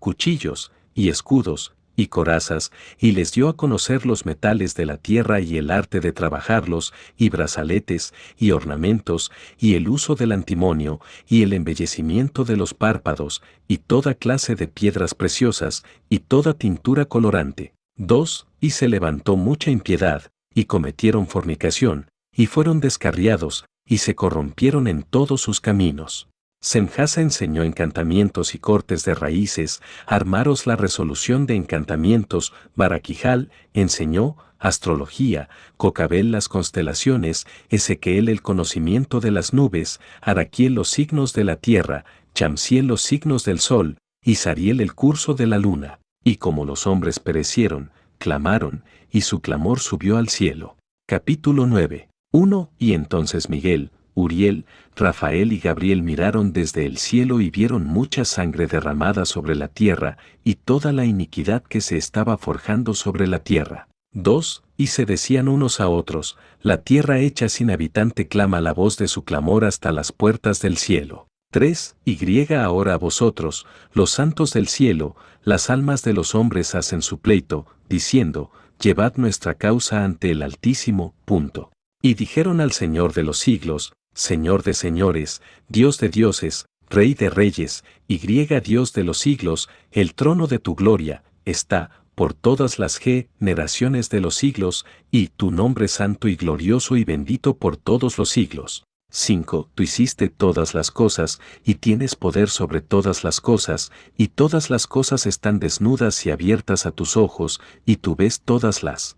cuchillos, 0.00 0.72
y 0.98 1.10
escudos, 1.10 1.74
y 1.94 2.08
corazas, 2.08 2.72
y 2.98 3.12
les 3.12 3.30
dio 3.30 3.48
a 3.48 3.56
conocer 3.56 4.04
los 4.04 4.26
metales 4.26 4.74
de 4.74 4.84
la 4.84 4.96
tierra 4.96 5.38
y 5.38 5.56
el 5.56 5.70
arte 5.70 6.00
de 6.00 6.10
trabajarlos, 6.10 6.92
y 7.16 7.28
brazaletes, 7.28 8.12
y 8.36 8.50
ornamentos, 8.50 9.30
y 9.60 9.74
el 9.74 9.88
uso 9.88 10.16
del 10.16 10.32
antimonio, 10.32 11.00
y 11.28 11.44
el 11.44 11.52
embellecimiento 11.52 12.44
de 12.44 12.56
los 12.56 12.74
párpados, 12.74 13.42
y 13.68 13.78
toda 13.78 14.14
clase 14.14 14.56
de 14.56 14.66
piedras 14.66 15.14
preciosas, 15.14 15.84
y 16.08 16.18
toda 16.18 16.54
tintura 16.54 17.04
colorante. 17.04 17.74
2. 17.96 18.48
Y 18.60 18.70
se 18.70 18.88
levantó 18.88 19.36
mucha 19.36 19.70
impiedad, 19.70 20.32
y 20.52 20.64
cometieron 20.64 21.28
fornicación, 21.28 22.08
y 22.34 22.46
fueron 22.46 22.80
descarriados, 22.80 23.66
y 23.86 23.98
se 23.98 24.16
corrompieron 24.16 24.88
en 24.88 25.04
todos 25.04 25.42
sus 25.42 25.60
caminos. 25.60 26.28
Semjasa 26.60 27.20
enseñó 27.20 27.62
encantamientos 27.62 28.54
y 28.54 28.58
cortes 28.58 29.04
de 29.04 29.14
raíces, 29.14 29.80
Armaros 30.06 30.66
la 30.66 30.74
resolución 30.74 31.46
de 31.46 31.54
encantamientos, 31.54 32.52
Baraquijal 32.74 33.50
enseñó 33.74 34.36
astrología, 34.58 35.48
Cocabel 35.76 36.32
las 36.32 36.48
constelaciones, 36.48 37.46
Ezequiel 37.68 38.28
el 38.28 38.42
conocimiento 38.42 39.20
de 39.20 39.30
las 39.30 39.52
nubes, 39.52 40.00
Araquiel 40.20 40.74
los 40.74 40.88
signos 40.88 41.32
de 41.32 41.44
la 41.44 41.56
tierra, 41.56 42.04
Chamsiel 42.34 42.88
los 42.88 43.02
signos 43.02 43.44
del 43.44 43.60
sol, 43.60 43.98
y 44.24 44.34
Sariel 44.34 44.80
el 44.80 44.94
curso 44.94 45.34
de 45.34 45.46
la 45.46 45.58
luna. 45.58 46.00
Y 46.24 46.36
como 46.36 46.64
los 46.64 46.88
hombres 46.88 47.20
perecieron, 47.20 47.92
clamaron, 48.18 48.82
y 49.10 49.20
su 49.20 49.40
clamor 49.40 49.78
subió 49.78 50.16
al 50.18 50.28
cielo. 50.28 50.76
Capítulo 51.06 51.66
9. 51.66 52.08
1. 52.32 52.70
Y 52.78 52.92
entonces 52.94 53.48
Miguel, 53.48 53.92
Uriel, 54.18 54.66
Rafael 54.96 55.52
y 55.52 55.60
Gabriel 55.60 56.02
miraron 56.02 56.52
desde 56.52 56.86
el 56.86 56.98
cielo 56.98 57.40
y 57.40 57.50
vieron 57.50 57.84
mucha 57.84 58.24
sangre 58.24 58.66
derramada 58.66 59.24
sobre 59.24 59.54
la 59.54 59.68
tierra 59.68 60.18
y 60.42 60.56
toda 60.56 60.92
la 60.92 61.04
iniquidad 61.04 61.62
que 61.62 61.80
se 61.80 61.96
estaba 61.96 62.36
forjando 62.36 62.94
sobre 62.94 63.28
la 63.28 63.38
tierra. 63.38 63.88
2. 64.12 64.64
Y 64.76 64.88
se 64.88 65.04
decían 65.06 65.48
unos 65.48 65.80
a 65.80 65.88
otros, 65.88 66.36
la 66.60 66.82
tierra 66.82 67.18
hecha 67.20 67.48
sin 67.48 67.70
habitante 67.70 68.26
clama 68.26 68.60
la 68.60 68.72
voz 68.72 68.96
de 68.96 69.06
su 69.06 69.24
clamor 69.24 69.64
hasta 69.64 69.92
las 69.92 70.10
puertas 70.10 70.60
del 70.60 70.78
cielo. 70.78 71.28
3. 71.52 71.96
Y 72.04 72.16
griega 72.16 72.64
ahora 72.64 72.94
a 72.94 72.98
vosotros, 72.98 73.66
los 73.92 74.10
santos 74.10 74.52
del 74.52 74.66
cielo, 74.66 75.14
las 75.44 75.70
almas 75.70 76.02
de 76.02 76.12
los 76.12 76.34
hombres 76.34 76.74
hacen 76.74 77.02
su 77.02 77.20
pleito, 77.20 77.66
diciendo, 77.88 78.50
llevad 78.80 79.14
nuestra 79.16 79.54
causa 79.54 80.04
ante 80.04 80.30
el 80.30 80.42
Altísimo. 80.42 81.14
Punto. 81.24 81.70
Y 82.02 82.14
dijeron 82.14 82.60
al 82.60 82.72
Señor 82.72 83.12
de 83.12 83.22
los 83.24 83.38
siglos, 83.38 83.92
Señor 84.18 84.64
de 84.64 84.74
señores, 84.74 85.42
Dios 85.68 85.98
de 85.98 86.08
dioses, 86.08 86.66
Rey 86.90 87.14
de 87.14 87.30
reyes, 87.30 87.84
y 88.08 88.18
Dios 88.18 88.92
de 88.92 89.04
los 89.04 89.18
siglos, 89.18 89.68
el 89.92 90.14
trono 90.14 90.48
de 90.48 90.58
tu 90.58 90.74
gloria, 90.74 91.22
está, 91.44 92.02
por 92.16 92.34
todas 92.34 92.80
las 92.80 92.98
generaciones 92.98 94.10
de 94.10 94.20
los 94.20 94.34
siglos, 94.34 94.84
y 95.12 95.28
tu 95.28 95.52
nombre 95.52 95.86
santo 95.86 96.26
y 96.26 96.34
glorioso 96.34 96.96
y 96.96 97.04
bendito 97.04 97.58
por 97.58 97.76
todos 97.76 98.18
los 98.18 98.30
siglos. 98.30 98.82
5. 99.12 99.70
Tú 99.76 99.84
hiciste 99.84 100.28
todas 100.28 100.74
las 100.74 100.90
cosas, 100.90 101.40
y 101.64 101.76
tienes 101.76 102.16
poder 102.16 102.48
sobre 102.48 102.80
todas 102.80 103.22
las 103.22 103.40
cosas, 103.40 103.92
y 104.16 104.28
todas 104.28 104.68
las 104.68 104.88
cosas 104.88 105.26
están 105.26 105.60
desnudas 105.60 106.26
y 106.26 106.32
abiertas 106.32 106.86
a 106.86 106.90
tus 106.90 107.16
ojos, 107.16 107.60
y 107.86 107.98
tú 107.98 108.16
ves 108.16 108.40
todas 108.40 108.82
las 108.82 109.16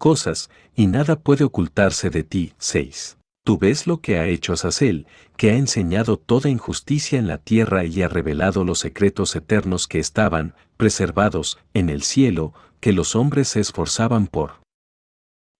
cosas, 0.00 0.50
y 0.74 0.88
nada 0.88 1.14
puede 1.14 1.44
ocultarse 1.44 2.10
de 2.10 2.24
ti. 2.24 2.54
6. 2.58 3.18
Tú 3.46 3.58
ves 3.58 3.86
lo 3.86 4.00
que 4.00 4.18
ha 4.18 4.26
hecho 4.26 4.54
Azazel, 4.54 5.06
que 5.36 5.50
ha 5.50 5.56
enseñado 5.56 6.16
toda 6.16 6.48
injusticia 6.48 7.18
en 7.18 7.28
la 7.28 7.36
tierra 7.36 7.84
y 7.84 8.00
ha 8.00 8.08
revelado 8.08 8.64
los 8.64 8.78
secretos 8.78 9.36
eternos 9.36 9.86
que 9.86 9.98
estaban, 9.98 10.54
preservados, 10.78 11.58
en 11.74 11.90
el 11.90 12.02
cielo, 12.02 12.54
que 12.80 12.94
los 12.94 13.14
hombres 13.14 13.48
se 13.48 13.60
esforzaban 13.60 14.28
por 14.28 14.60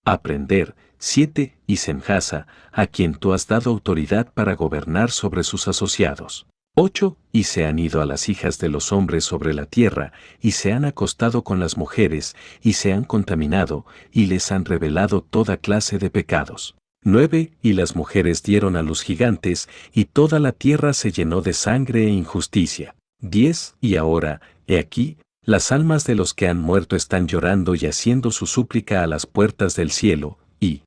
aprender. 0.07 0.75
7. 0.99 1.59
Y 1.67 1.77
Semjasa, 1.77 2.47
a 2.73 2.87
quien 2.87 3.15
tú 3.17 3.35
has 3.35 3.47
dado 3.49 3.71
autoridad 3.71 4.33
para 4.33 4.55
gobernar 4.55 5.11
sobre 5.11 5.43
sus 5.43 5.69
asociados. 5.69 6.47
8. 6.77 7.19
Y 7.33 7.45
se 7.45 7.67
han 7.67 7.79
ido 7.79 8.01
a 8.01 8.07
las 8.07 8.31
hijas 8.31 8.59
de 8.59 8.71
los 8.71 8.93
hombres 8.93 9.25
sobre 9.25 9.53
la 9.53 9.67
tierra, 9.67 10.15
y 10.41 10.53
se 10.53 10.73
han 10.73 10.87
acostado 10.87 11.45
con 11.45 11.61
las 11.61 11.77
mujeres, 11.77 12.35
y 12.63 12.73
se 12.73 12.95
han 12.95 13.05
contaminado, 13.05 13.85
y 14.11 14.25
les 14.25 14.51
han 14.51 14.65
revelado 14.65 15.21
toda 15.21 15.59
clase 15.59 15.99
de 15.99 16.09
pecados. 16.09 16.77
9. 17.05 17.53
Y 17.63 17.75
las 17.75 17.95
mujeres 17.95 18.43
dieron 18.43 18.77
a 18.77 18.83
los 18.83 19.03
gigantes, 19.03 19.69
y 19.93 20.07
toda 20.07 20.41
la 20.41 20.53
tierra 20.53 20.95
se 20.95 21.13
llenó 21.13 21.43
de 21.43 21.53
sangre 21.53 22.07
e 22.07 22.11
injusticia. 22.11 22.97
10. 23.21 23.77
Y 23.81 23.97
ahora, 23.97 24.41
he 24.67 24.79
aquí, 24.79 25.19
las 25.43 25.71
almas 25.73 26.05
de 26.07 26.15
los 26.15 26.33
que 26.33 26.49
han 26.49 26.59
muerto 26.59 26.97
están 26.97 27.29
llorando 27.29 27.75
y 27.75 27.87
haciendo 27.87 28.31
su 28.31 28.47
súplica 28.47 29.03
a 29.03 29.07
las 29.07 29.27
puertas 29.27 29.77
del 29.77 29.91
cielo, 29.91 30.39
y 30.59 30.83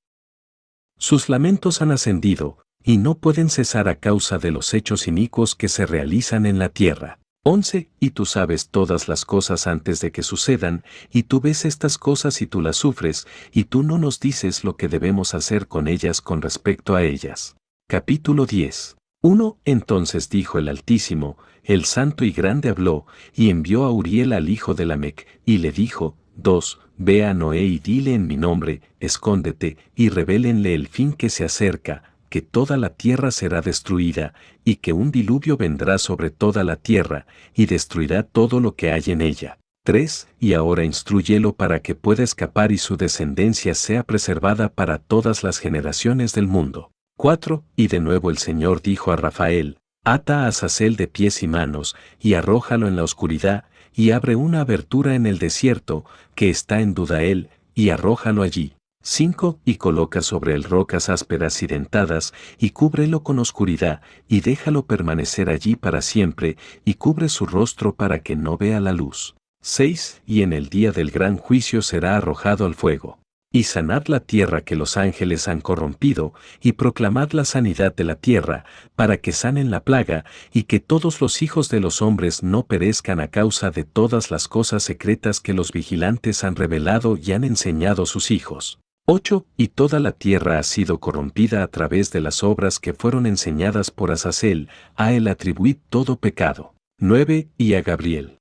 sus 0.97 1.29
lamentos 1.29 1.81
han 1.83 1.91
ascendido, 1.91 2.57
y 2.83 2.97
no 2.97 3.15
pueden 3.15 3.49
cesar 3.49 3.87
a 3.87 3.95
causa 3.95 4.39
de 4.39 4.49
los 4.49 4.73
hechos 4.73 5.07
inicuos 5.07 5.55
que 5.55 5.67
se 5.67 5.85
realizan 5.85 6.47
en 6.47 6.57
la 6.57 6.69
tierra. 6.69 7.19
11. 7.49 7.87
Y 8.01 8.09
tú 8.09 8.25
sabes 8.25 8.67
todas 8.67 9.07
las 9.07 9.23
cosas 9.23 9.67
antes 9.67 10.01
de 10.01 10.11
que 10.11 10.21
sucedan, 10.21 10.83
y 11.09 11.23
tú 11.23 11.39
ves 11.39 11.63
estas 11.63 11.97
cosas 11.97 12.41
y 12.41 12.45
tú 12.45 12.59
las 12.59 12.75
sufres, 12.75 13.25
y 13.53 13.63
tú 13.63 13.83
no 13.83 13.97
nos 13.97 14.19
dices 14.19 14.65
lo 14.65 14.75
que 14.75 14.89
debemos 14.89 15.33
hacer 15.33 15.69
con 15.69 15.87
ellas 15.87 16.19
con 16.19 16.41
respecto 16.41 16.93
a 16.93 17.03
ellas. 17.03 17.55
Capítulo 17.87 18.45
10. 18.45 18.97
1. 19.21 19.59
Entonces 19.63 20.29
dijo 20.29 20.59
el 20.59 20.67
Altísimo, 20.67 21.37
el 21.63 21.85
Santo 21.85 22.25
y 22.25 22.33
Grande 22.33 22.67
habló, 22.67 23.05
y 23.33 23.49
envió 23.49 23.85
a 23.85 23.93
Uriel 23.93 24.33
al 24.33 24.49
hijo 24.49 24.73
de 24.73 24.85
Lamec, 24.85 25.25
y 25.45 25.59
le 25.59 25.71
dijo, 25.71 26.17
2. 26.35 26.79
Ve 26.97 27.23
a 27.23 27.33
Noé 27.33 27.63
y 27.63 27.79
dile 27.79 28.13
en 28.13 28.27
mi 28.27 28.35
nombre, 28.35 28.81
escóndete, 28.99 29.77
y 29.95 30.09
revélenle 30.09 30.75
el 30.75 30.89
fin 30.89 31.13
que 31.13 31.29
se 31.29 31.45
acerca, 31.45 32.16
que 32.29 32.41
toda 32.41 32.77
la 32.77 32.89
tierra 32.89 33.31
será 33.31 33.61
destruida, 33.61 34.33
y 34.63 34.77
que 34.77 34.93
un 34.93 35.11
diluvio 35.11 35.57
vendrá 35.57 35.97
sobre 35.97 36.29
toda 36.29 36.63
la 36.63 36.75
tierra, 36.75 37.25
y 37.53 37.65
destruirá 37.65 38.23
todo 38.23 38.59
lo 38.59 38.75
que 38.75 38.91
hay 38.91 39.03
en 39.07 39.21
ella. 39.21 39.59
3. 39.83 40.27
Y 40.39 40.53
ahora 40.53 40.83
instruyelo 40.83 41.53
para 41.53 41.81
que 41.81 41.95
pueda 41.95 42.23
escapar 42.23 42.71
y 42.73 42.77
su 42.77 42.97
descendencia 42.97 43.73
sea 43.73 44.03
preservada 44.03 44.67
para 44.67 44.97
todas 44.97 45.43
las 45.43 45.59
generaciones 45.59 46.33
del 46.33 46.47
mundo. 46.47 46.91
4. 47.17 47.63
Y 47.75 47.87
de 47.87 48.01
nuevo 48.01 48.29
el 48.29 48.37
Señor 48.37 48.81
dijo 48.81 49.11
a 49.11 49.15
Rafael, 49.15 49.77
Ata 50.03 50.47
a 50.47 50.51
Sacel 50.51 50.95
de 50.95 51.07
pies 51.07 51.41
y 51.41 51.47
manos, 51.47 51.95
y 52.19 52.33
arrójalo 52.33 52.87
en 52.87 52.95
la 52.95 53.03
oscuridad, 53.03 53.65
y 53.93 54.11
abre 54.11 54.35
una 54.35 54.61
abertura 54.61 55.15
en 55.15 55.25
el 55.25 55.39
desierto, 55.39 56.05
que 56.35 56.49
está 56.49 56.81
en 56.81 56.93
duda 56.93 57.23
él, 57.23 57.49
y 57.73 57.89
arrójalo 57.89 58.43
allí. 58.43 58.76
5. 59.09 59.61
Y 59.63 59.75
coloca 59.75 60.21
sobre 60.21 60.53
él 60.53 60.65
rocas 60.65 61.07
ásperas 61.07 61.63
y 61.63 61.67
dentadas, 61.67 62.33
y 62.59 62.71
cúbrelo 62.71 63.23
con 63.23 63.39
oscuridad, 63.39 64.01
y 64.27 64.41
déjalo 64.41 64.85
permanecer 64.85 65.49
allí 65.49 65.77
para 65.77 66.01
siempre, 66.01 66.57
y 66.83 66.95
cubre 66.95 67.29
su 67.29 67.45
rostro 67.45 67.95
para 67.95 68.19
que 68.19 68.35
no 68.35 68.57
vea 68.57 68.81
la 68.81 68.91
luz. 68.91 69.35
6. 69.61 70.23
Y 70.25 70.41
en 70.41 70.51
el 70.51 70.67
día 70.67 70.91
del 70.91 71.11
gran 71.11 71.37
juicio 71.37 71.81
será 71.81 72.17
arrojado 72.17 72.65
al 72.65 72.75
fuego 72.75 73.17
y 73.49 73.63
sanad 73.63 74.05
la 74.07 74.19
tierra 74.19 74.61
que 74.61 74.75
los 74.75 74.97
ángeles 74.97 75.47
han 75.47 75.61
corrompido, 75.61 76.33
y 76.61 76.73
proclamad 76.73 77.31
la 77.31 77.45
sanidad 77.45 77.95
de 77.95 78.03
la 78.03 78.15
tierra, 78.15 78.65
para 78.95 79.17
que 79.17 79.31
sanen 79.31 79.71
la 79.71 79.83
plaga, 79.83 80.25
y 80.53 80.63
que 80.63 80.79
todos 80.79 81.21
los 81.21 81.41
hijos 81.41 81.69
de 81.69 81.79
los 81.79 82.01
hombres 82.01 82.43
no 82.43 82.67
perezcan 82.67 83.19
a 83.19 83.29
causa 83.29 83.71
de 83.71 83.83
todas 83.85 84.31
las 84.31 84.47
cosas 84.47 84.83
secretas 84.83 85.39
que 85.39 85.53
los 85.53 85.71
vigilantes 85.71 86.43
han 86.43 86.55
revelado 86.55 87.17
y 87.17 87.31
han 87.31 87.45
enseñado 87.45 88.05
sus 88.05 88.31
hijos. 88.31 88.79
8. 89.09 89.45
Y 89.55 89.69
toda 89.69 90.01
la 90.01 90.11
tierra 90.11 90.59
ha 90.59 90.63
sido 90.63 90.99
corrompida 90.99 91.63
a 91.63 91.67
través 91.67 92.11
de 92.11 92.19
las 92.19 92.43
obras 92.43 92.77
que 92.77 92.91
fueron 92.91 93.25
enseñadas 93.25 93.89
por 93.89 94.11
Azazel, 94.11 94.67
a 94.97 95.13
él 95.13 95.29
atribuid 95.29 95.77
todo 95.89 96.17
pecado. 96.17 96.73
9. 96.99 97.47
Y 97.57 97.75
a 97.75 97.81
Gabriel. 97.81 98.39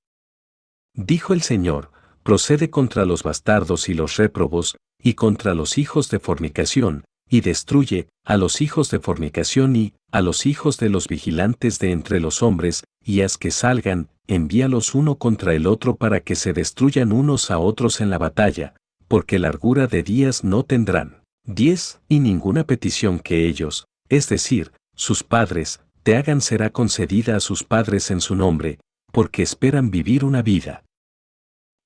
Dijo 0.92 1.34
el 1.34 1.42
Señor, 1.42 1.92
procede 2.24 2.68
contra 2.68 3.04
los 3.04 3.22
bastardos 3.22 3.88
y 3.88 3.94
los 3.94 4.16
réprobos, 4.16 4.76
y 5.00 5.14
contra 5.14 5.54
los 5.54 5.78
hijos 5.78 6.10
de 6.10 6.18
fornicación, 6.18 7.04
y 7.30 7.42
destruye 7.42 8.08
a 8.24 8.36
los 8.36 8.60
hijos 8.60 8.90
de 8.90 8.98
fornicación 8.98 9.76
y 9.76 9.92
a 10.10 10.20
los 10.20 10.46
hijos 10.46 10.78
de 10.78 10.88
los 10.88 11.06
vigilantes 11.06 11.78
de 11.78 11.92
entre 11.92 12.18
los 12.18 12.42
hombres, 12.42 12.82
y 13.04 13.20
haz 13.20 13.38
que 13.38 13.52
salgan, 13.52 14.08
envíalos 14.26 14.96
uno 14.96 15.14
contra 15.14 15.54
el 15.54 15.68
otro 15.68 15.94
para 15.94 16.18
que 16.18 16.34
se 16.34 16.52
destruyan 16.52 17.12
unos 17.12 17.52
a 17.52 17.60
otros 17.60 18.00
en 18.00 18.10
la 18.10 18.18
batalla, 18.18 18.74
porque 19.08 19.38
largura 19.38 19.86
de 19.86 20.02
días 20.02 20.44
no 20.44 20.64
tendrán. 20.64 21.22
10. 21.44 22.00
Y 22.08 22.20
ninguna 22.20 22.64
petición 22.64 23.20
que 23.20 23.46
ellos, 23.46 23.86
es 24.08 24.28
decir, 24.28 24.72
sus 24.94 25.22
padres, 25.22 25.80
te 26.02 26.16
hagan 26.16 26.40
será 26.40 26.70
concedida 26.70 27.36
a 27.36 27.40
sus 27.40 27.64
padres 27.64 28.10
en 28.10 28.20
su 28.20 28.34
nombre, 28.34 28.78
porque 29.12 29.42
esperan 29.42 29.90
vivir 29.90 30.24
una 30.24 30.42
vida 30.42 30.84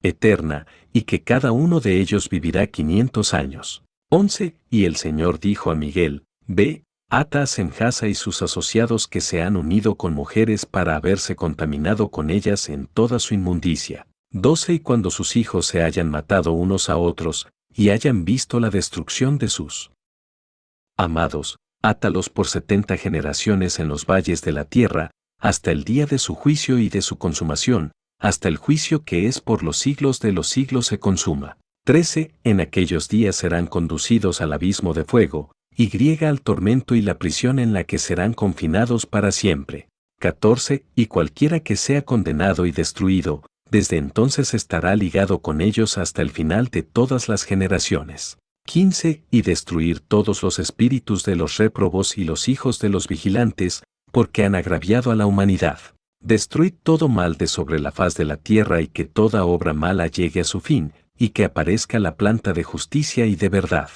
eterna, 0.03 0.67
y 0.93 1.03
que 1.03 1.23
cada 1.23 1.53
uno 1.53 1.81
de 1.81 2.01
ellos 2.01 2.31
vivirá 2.31 2.67
quinientos 2.67 3.35
años. 3.35 3.85
11. 4.11 4.57
Y 4.71 4.87
el 4.87 4.97
Señor 4.97 5.41
dijo 5.41 5.71
a 5.71 5.75
Miguel, 5.75 6.25
Ve, 6.47 6.85
ata 7.11 7.43
a 7.43 7.47
Semjasa 7.47 8.09
y 8.09 8.15
sus 8.15 8.43
asociados 8.43 9.07
que 9.07 9.21
se 9.21 9.43
han 9.43 9.57
unido 9.57 9.97
con 9.97 10.15
mujeres 10.15 10.65
para 10.65 10.97
haberse 10.97 11.37
contaminado 11.37 12.09
con 12.09 12.31
ellas 12.31 12.69
en 12.69 12.87
toda 12.87 13.19
su 13.19 13.35
inmundicia. 13.35 14.07
12. 14.33 14.75
Y 14.75 14.79
cuando 14.81 15.11
sus 15.11 15.37
hijos 15.37 15.67
se 15.67 15.83
hayan 15.83 16.11
matado 16.11 16.53
unos 16.53 16.89
a 16.89 16.97
otros, 16.97 17.49
y 17.75 17.91
hayan 17.91 18.25
visto 18.25 18.61
la 18.61 18.71
destrucción 18.71 19.39
de 19.39 19.49
sus 19.49 19.91
amados, 20.97 21.57
átalos 21.83 22.29
por 22.29 22.47
setenta 22.47 22.97
generaciones 22.97 23.79
en 23.79 23.89
los 23.89 24.07
valles 24.07 24.43
de 24.43 24.53
la 24.53 24.65
tierra, 24.65 25.11
hasta 25.39 25.71
el 25.71 25.85
día 25.85 26.07
de 26.07 26.19
su 26.19 26.35
juicio 26.35 26.79
y 26.79 26.89
de 26.89 27.03
su 27.03 27.17
consumación, 27.17 27.93
hasta 28.19 28.49
el 28.49 28.57
juicio 28.57 29.05
que 29.05 29.27
es 29.27 29.41
por 29.41 29.63
los 29.63 29.79
siglos 29.79 30.21
de 30.21 30.33
los 30.33 30.49
siglos 30.49 30.87
se 30.87 30.99
consuma. 30.99 31.57
13. 31.87 32.35
En 32.45 32.61
aquellos 32.61 33.09
días 33.09 33.37
serán 33.37 33.67
conducidos 33.67 34.43
al 34.43 34.53
abismo 34.53 34.93
de 34.93 35.05
fuego, 35.05 35.53
y 35.75 35.89
griega 35.89 36.29
al 36.29 36.43
tormento 36.43 36.95
y 36.95 37.01
la 37.01 37.19
prisión 37.19 37.59
en 37.59 37.73
la 37.73 37.85
que 37.85 37.99
serán 37.99 38.35
confinados 38.35 39.07
para 39.07 39.33
siempre. 39.33 39.89
14. 40.21 40.85
Y 40.95 41.07
cualquiera 41.07 41.61
que 41.61 41.77
sea 41.77 42.03
condenado 42.03 42.67
y 42.67 42.73
destruido, 42.73 43.43
desde 43.71 43.97
entonces 43.97 44.55
estará 44.55 44.97
ligado 44.97 45.41
con 45.41 45.61
ellos 45.61 45.99
hasta 45.99 46.23
el 46.23 46.31
final 46.31 46.67
de 46.69 46.83
todas 46.83 47.29
las 47.29 47.45
generaciones. 47.45 48.39
15. 48.67 49.25
Y 49.31 49.43
destruir 49.43 50.01
todos 50.01 50.43
los 50.43 50.59
espíritus 50.59 51.25
de 51.25 51.37
los 51.37 51.57
réprobos 51.57 52.19
y 52.19 52.25
los 52.25 52.49
hijos 52.49 52.79
de 52.79 52.89
los 52.89 53.09
vigilantes, 53.09 53.83
porque 54.13 54.45
han 54.45 54.55
agraviado 54.55 55.11
a 55.11 55.17
la 55.17 55.27
humanidad. 55.27 55.81
Destruid 56.23 56.75
todo 56.83 57.09
mal 57.09 57.37
de 57.37 57.47
sobre 57.47 57.81
la 57.81 57.93
faz 57.93 58.15
de 58.15 58.25
la 58.25 58.37
tierra 58.37 58.81
y 58.81 58.89
que 58.89 59.07
toda 59.07 59.45
obra 59.45 59.73
mala 59.73 60.07
llegue 60.07 60.41
a 60.41 60.45
su 60.45 60.61
fin, 60.61 60.93
y 61.19 61.31
que 61.31 61.45
aparezca 61.45 61.99
la 61.99 62.17
planta 62.17 62.53
de 62.53 62.63
justicia 62.63 63.27
y 63.27 63.37
de 63.37 63.49
verdad. 63.49 63.91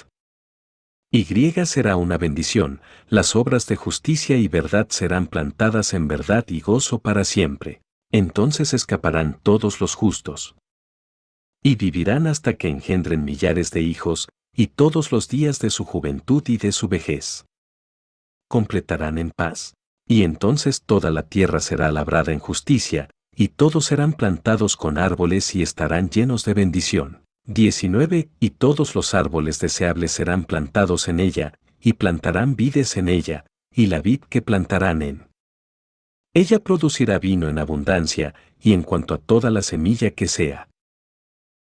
Y 1.11 1.23
será 1.65 1.95
una 1.95 2.17
bendición, 2.17 2.81
las 3.07 3.35
obras 3.35 3.67
de 3.67 3.77
justicia 3.77 4.35
y 4.37 4.47
verdad 4.47 4.87
serán 4.89 5.27
plantadas 5.27 5.93
en 5.93 6.07
verdad 6.07 6.45
y 6.49 6.59
gozo 6.59 6.99
para 6.99 7.23
siempre. 7.23 7.81
Entonces 8.11 8.73
escaparán 8.73 9.39
todos 9.43 9.81
los 9.81 9.95
justos. 9.95 10.55
y 11.63 11.77
vivirán 11.77 12.27
hasta 12.27 12.53
que 12.53 12.69
engendren 12.69 13.25
millares 13.25 13.71
de 13.71 13.81
hijos, 13.81 14.29
y 14.55 14.67
todos 14.67 15.11
los 15.11 15.27
días 15.27 15.57
de 15.57 15.71
su 15.71 15.83
juventud 15.83 16.43
y 16.47 16.57
de 16.57 16.71
su 16.71 16.87
vejez. 16.87 17.45
Completarán 18.47 19.17
en 19.17 19.31
paz, 19.31 19.73
y 20.07 20.21
entonces 20.21 20.83
toda 20.83 21.09
la 21.09 21.23
tierra 21.23 21.59
será 21.59 21.91
labrada 21.91 22.31
en 22.31 22.39
justicia, 22.39 23.09
y 23.35 23.47
todos 23.47 23.85
serán 23.85 24.13
plantados 24.13 24.77
con 24.77 24.99
árboles 24.99 25.55
y 25.55 25.63
estarán 25.63 26.09
llenos 26.09 26.45
de 26.45 26.53
bendición. 26.53 27.23
19. 27.47 28.29
Y 28.39 28.49
todos 28.51 28.95
los 28.95 29.13
árboles 29.13 29.59
deseables 29.59 30.11
serán 30.11 30.45
plantados 30.45 31.07
en 31.07 31.19
ella, 31.19 31.55
y 31.79 31.93
plantarán 31.93 32.55
vides 32.55 32.95
en 32.97 33.09
ella, 33.09 33.45
y 33.73 33.87
la 33.87 34.01
vid 34.01 34.21
que 34.29 34.41
plantarán 34.41 35.01
en. 35.01 35.27
Ella 36.35 36.59
producirá 36.59 37.17
vino 37.17 37.47
en 37.47 37.57
abundancia, 37.57 38.35
y 38.61 38.73
en 38.73 38.83
cuanto 38.83 39.13
a 39.13 39.19
toda 39.19 39.49
la 39.49 39.61
semilla 39.61 40.11
que 40.11 40.27
sea. 40.27 40.67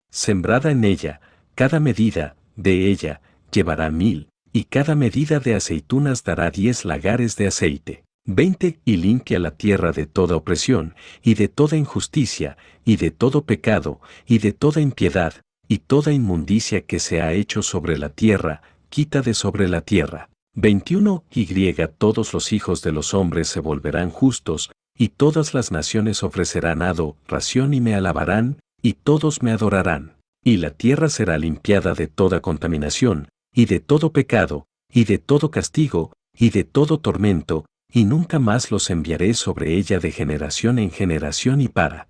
Sembrada 0.09 0.71
en 0.71 0.83
ella, 0.83 1.21
cada 1.53 1.79
medida, 1.79 2.35
de 2.55 2.89
ella, 2.89 3.21
llevará 3.51 3.91
mil, 3.91 4.29
y 4.51 4.63
cada 4.63 4.95
medida 4.95 5.39
de 5.39 5.53
aceitunas 5.53 6.23
dará 6.23 6.49
diez 6.49 6.85
lagares 6.85 7.35
de 7.35 7.45
aceite. 7.45 8.03
20. 8.25 8.79
Y 8.83 8.97
limpia 8.97 9.37
la 9.37 9.51
tierra 9.51 9.91
de 9.91 10.07
toda 10.07 10.35
opresión, 10.35 10.95
y 11.21 11.35
de 11.35 11.49
toda 11.49 11.77
injusticia, 11.77 12.57
y 12.83 12.95
de 12.95 13.11
todo 13.11 13.45
pecado, 13.45 14.01
y 14.25 14.39
de 14.39 14.53
toda 14.53 14.81
impiedad, 14.81 15.35
y 15.67 15.79
toda 15.79 16.13
inmundicia 16.13 16.81
que 16.81 16.97
se 16.97 17.21
ha 17.21 17.33
hecho 17.33 17.61
sobre 17.61 17.99
la 17.99 18.09
tierra, 18.09 18.63
quita 18.89 19.21
de 19.21 19.35
sobre 19.35 19.69
la 19.69 19.81
tierra. 19.81 20.29
21. 20.55 21.23
Y 21.31 21.73
todos 21.97 22.33
los 22.33 22.53
hijos 22.53 22.81
de 22.81 22.91
los 22.91 23.13
hombres 23.13 23.47
se 23.47 23.59
volverán 23.59 24.09
justos, 24.09 24.71
y 24.97 25.09
todas 25.09 25.53
las 25.53 25.71
naciones 25.71 26.23
ofrecerán 26.23 26.81
ado, 26.81 27.17
ración 27.27 27.73
y 27.73 27.81
me 27.81 27.95
alabarán, 27.95 28.59
y 28.81 28.93
todos 28.93 29.41
me 29.41 29.51
adorarán. 29.51 30.17
Y 30.43 30.57
la 30.57 30.71
tierra 30.71 31.09
será 31.09 31.37
limpiada 31.37 31.93
de 31.93 32.07
toda 32.07 32.41
contaminación, 32.41 33.29
y 33.53 33.65
de 33.65 33.79
todo 33.79 34.11
pecado, 34.11 34.65
y 34.91 35.05
de 35.05 35.17
todo 35.17 35.51
castigo, 35.51 36.13
y 36.37 36.49
de 36.49 36.63
todo 36.63 36.99
tormento, 36.99 37.65
y 37.91 38.05
nunca 38.05 38.39
más 38.39 38.71
los 38.71 38.89
enviaré 38.89 39.33
sobre 39.33 39.75
ella 39.75 39.99
de 39.99 40.11
generación 40.11 40.79
en 40.79 40.91
generación 40.91 41.61
y 41.61 41.67
para 41.67 42.09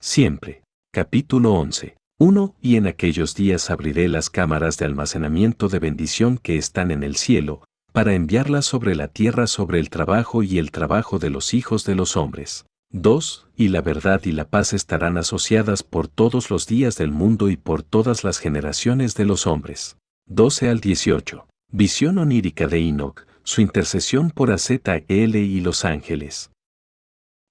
siempre. 0.00 0.62
Capítulo 0.92 1.54
11. 1.54 1.96
1. 2.18 2.54
Y 2.62 2.76
en 2.76 2.86
aquellos 2.86 3.34
días 3.34 3.70
abriré 3.70 4.08
las 4.08 4.30
cámaras 4.30 4.78
de 4.78 4.84
almacenamiento 4.84 5.68
de 5.68 5.80
bendición 5.80 6.38
que 6.38 6.56
están 6.56 6.90
en 6.90 7.02
el 7.02 7.16
cielo, 7.16 7.64
para 7.92 8.14
enviarlas 8.14 8.66
sobre 8.66 8.94
la 8.94 9.08
tierra 9.08 9.46
sobre 9.46 9.80
el 9.80 9.90
trabajo 9.90 10.42
y 10.42 10.58
el 10.58 10.70
trabajo 10.70 11.18
de 11.18 11.30
los 11.30 11.54
hijos 11.54 11.84
de 11.84 11.94
los 11.94 12.16
hombres. 12.16 12.66
2. 12.90 13.48
Y 13.56 13.68
la 13.68 13.80
verdad 13.80 14.20
y 14.24 14.30
la 14.30 14.48
paz 14.48 14.72
estarán 14.72 15.18
asociadas 15.18 15.82
por 15.82 16.06
todos 16.06 16.50
los 16.50 16.68
días 16.68 16.96
del 16.96 17.10
mundo 17.10 17.50
y 17.50 17.56
por 17.56 17.82
todas 17.82 18.22
las 18.22 18.38
generaciones 18.38 19.16
de 19.16 19.24
los 19.24 19.48
hombres. 19.48 19.96
12 20.26 20.68
al 20.68 20.78
18. 20.78 21.48
Visión 21.72 22.18
onírica 22.18 22.68
de 22.68 22.78
Enoch, 22.78 23.26
su 23.42 23.60
intercesión 23.60 24.30
por 24.30 24.52
AZL 24.52 25.34
y 25.34 25.60
los 25.60 25.84
ángeles. 25.84 26.52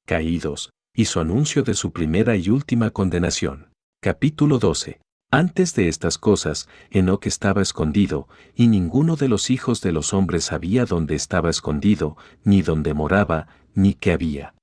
Caídos, 0.05 0.69
y 0.95 1.05
su 1.05 1.19
anuncio 1.19 1.63
de 1.63 1.73
su 1.73 1.91
primera 1.91 2.37
y 2.37 2.49
última 2.49 2.91
condenación. 2.91 3.72
Capítulo 4.03 4.59
12. 4.59 4.99
Antes 5.31 5.75
de 5.75 5.87
estas 5.87 6.17
cosas, 6.17 6.67
Enoch 6.91 7.25
estaba 7.25 7.61
escondido, 7.61 8.27
y 8.53 8.67
ninguno 8.67 9.15
de 9.15 9.29
los 9.29 9.49
hijos 9.49 9.79
de 9.79 9.93
los 9.93 10.13
hombres 10.13 10.43
sabía 10.43 10.83
dónde 10.83 11.15
estaba 11.15 11.49
escondido, 11.49 12.17
ni 12.43 12.61
dónde 12.61 12.93
moraba, 12.93 13.47
ni 13.75 13.93
qué 13.93 14.11
había 14.11 14.55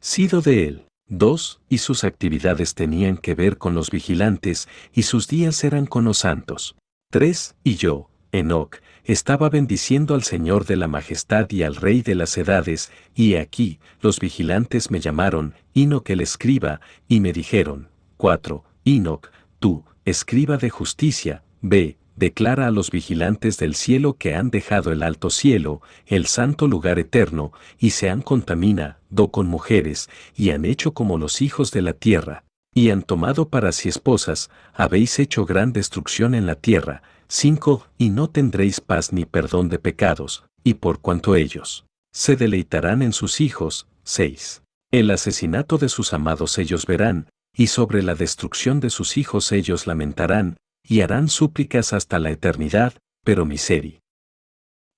sido 0.00 0.42
de 0.42 0.68
él. 0.68 0.86
2. 1.08 1.60
Y 1.68 1.78
sus 1.78 2.04
actividades 2.04 2.76
tenían 2.76 3.16
que 3.16 3.34
ver 3.34 3.58
con 3.58 3.74
los 3.74 3.90
vigilantes, 3.90 4.68
y 4.92 5.02
sus 5.02 5.26
días 5.26 5.64
eran 5.64 5.86
con 5.86 6.04
los 6.04 6.18
santos. 6.18 6.76
3. 7.10 7.56
Y 7.64 7.74
yo, 7.74 8.10
Enoch, 8.30 8.76
estaba 9.02 9.50
bendiciendo 9.50 10.14
al 10.14 10.22
Señor 10.22 10.66
de 10.66 10.76
la 10.76 10.86
Majestad 10.86 11.50
y 11.50 11.64
al 11.64 11.74
Rey 11.74 12.00
de 12.00 12.14
las 12.14 12.38
Edades, 12.38 12.92
y 13.12 13.34
aquí, 13.34 13.80
los 14.00 14.20
vigilantes 14.20 14.92
me 14.92 15.00
llamaron, 15.00 15.54
Enoch 15.74 16.08
el 16.10 16.20
escriba, 16.20 16.80
y 17.08 17.18
me 17.18 17.32
dijeron, 17.32 17.88
4. 18.16 18.64
Enoch, 18.84 19.28
tú, 19.58 19.84
escriba 20.04 20.56
de 20.56 20.70
justicia, 20.70 21.42
ve, 21.60 21.96
declara 22.16 22.66
a 22.66 22.70
los 22.70 22.90
vigilantes 22.90 23.58
del 23.58 23.74
cielo 23.74 24.14
que 24.14 24.34
han 24.34 24.50
dejado 24.50 24.92
el 24.92 25.02
alto 25.02 25.30
cielo, 25.30 25.82
el 26.06 26.26
santo 26.26 26.66
lugar 26.66 26.98
eterno, 26.98 27.52
y 27.78 27.90
se 27.90 28.08
han 28.08 28.22
contaminado 28.22 29.30
con 29.30 29.46
mujeres, 29.46 30.08
y 30.34 30.50
han 30.50 30.64
hecho 30.64 30.92
como 30.94 31.18
los 31.18 31.42
hijos 31.42 31.70
de 31.72 31.82
la 31.82 31.92
tierra, 31.92 32.44
y 32.74 32.90
han 32.90 33.02
tomado 33.02 33.48
para 33.48 33.72
sí 33.72 33.88
esposas, 33.88 34.50
habéis 34.74 35.18
hecho 35.18 35.44
gran 35.44 35.72
destrucción 35.72 36.34
en 36.34 36.46
la 36.46 36.54
tierra, 36.54 37.02
5. 37.28 37.86
Y 37.98 38.10
no 38.10 38.30
tendréis 38.30 38.80
paz 38.80 39.12
ni 39.12 39.24
perdón 39.24 39.68
de 39.68 39.78
pecados, 39.78 40.44
y 40.62 40.74
por 40.74 41.00
cuanto 41.00 41.34
ellos 41.34 41.84
se 42.12 42.36
deleitarán 42.36 43.02
en 43.02 43.12
sus 43.12 43.40
hijos. 43.40 43.88
6. 44.04 44.62
El 44.92 45.10
asesinato 45.10 45.78
de 45.78 45.88
sus 45.88 46.12
amados 46.12 46.58
ellos 46.58 46.86
verán, 46.86 47.28
y 47.56 47.68
sobre 47.68 48.02
la 48.02 48.14
destrucción 48.14 48.80
de 48.80 48.90
sus 48.90 49.16
hijos 49.16 49.50
ellos 49.50 49.86
lamentarán, 49.86 50.58
y 50.86 51.00
harán 51.00 51.28
súplicas 51.28 51.92
hasta 51.92 52.18
la 52.18 52.30
eternidad, 52.30 52.94
pero 53.24 53.46
miseria. 53.46 53.98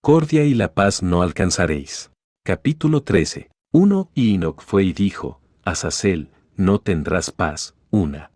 Cordia 0.03 0.45
y 0.45 0.55
la 0.55 0.75
paz 0.75 1.03
no 1.03 1.23
alcanzaréis. 1.23 2.11
Capítulo 2.45 3.03
13. 3.03 3.49
1. 3.73 4.11
Y 4.15 4.35
Enoch 4.35 4.63
fue 4.63 4.85
y 4.85 4.93
dijo, 4.93 5.41
Azazel, 5.65 6.31
no 6.57 6.81
tendrás 6.81 7.31
paz. 7.31 7.75
Una. 7.91 8.33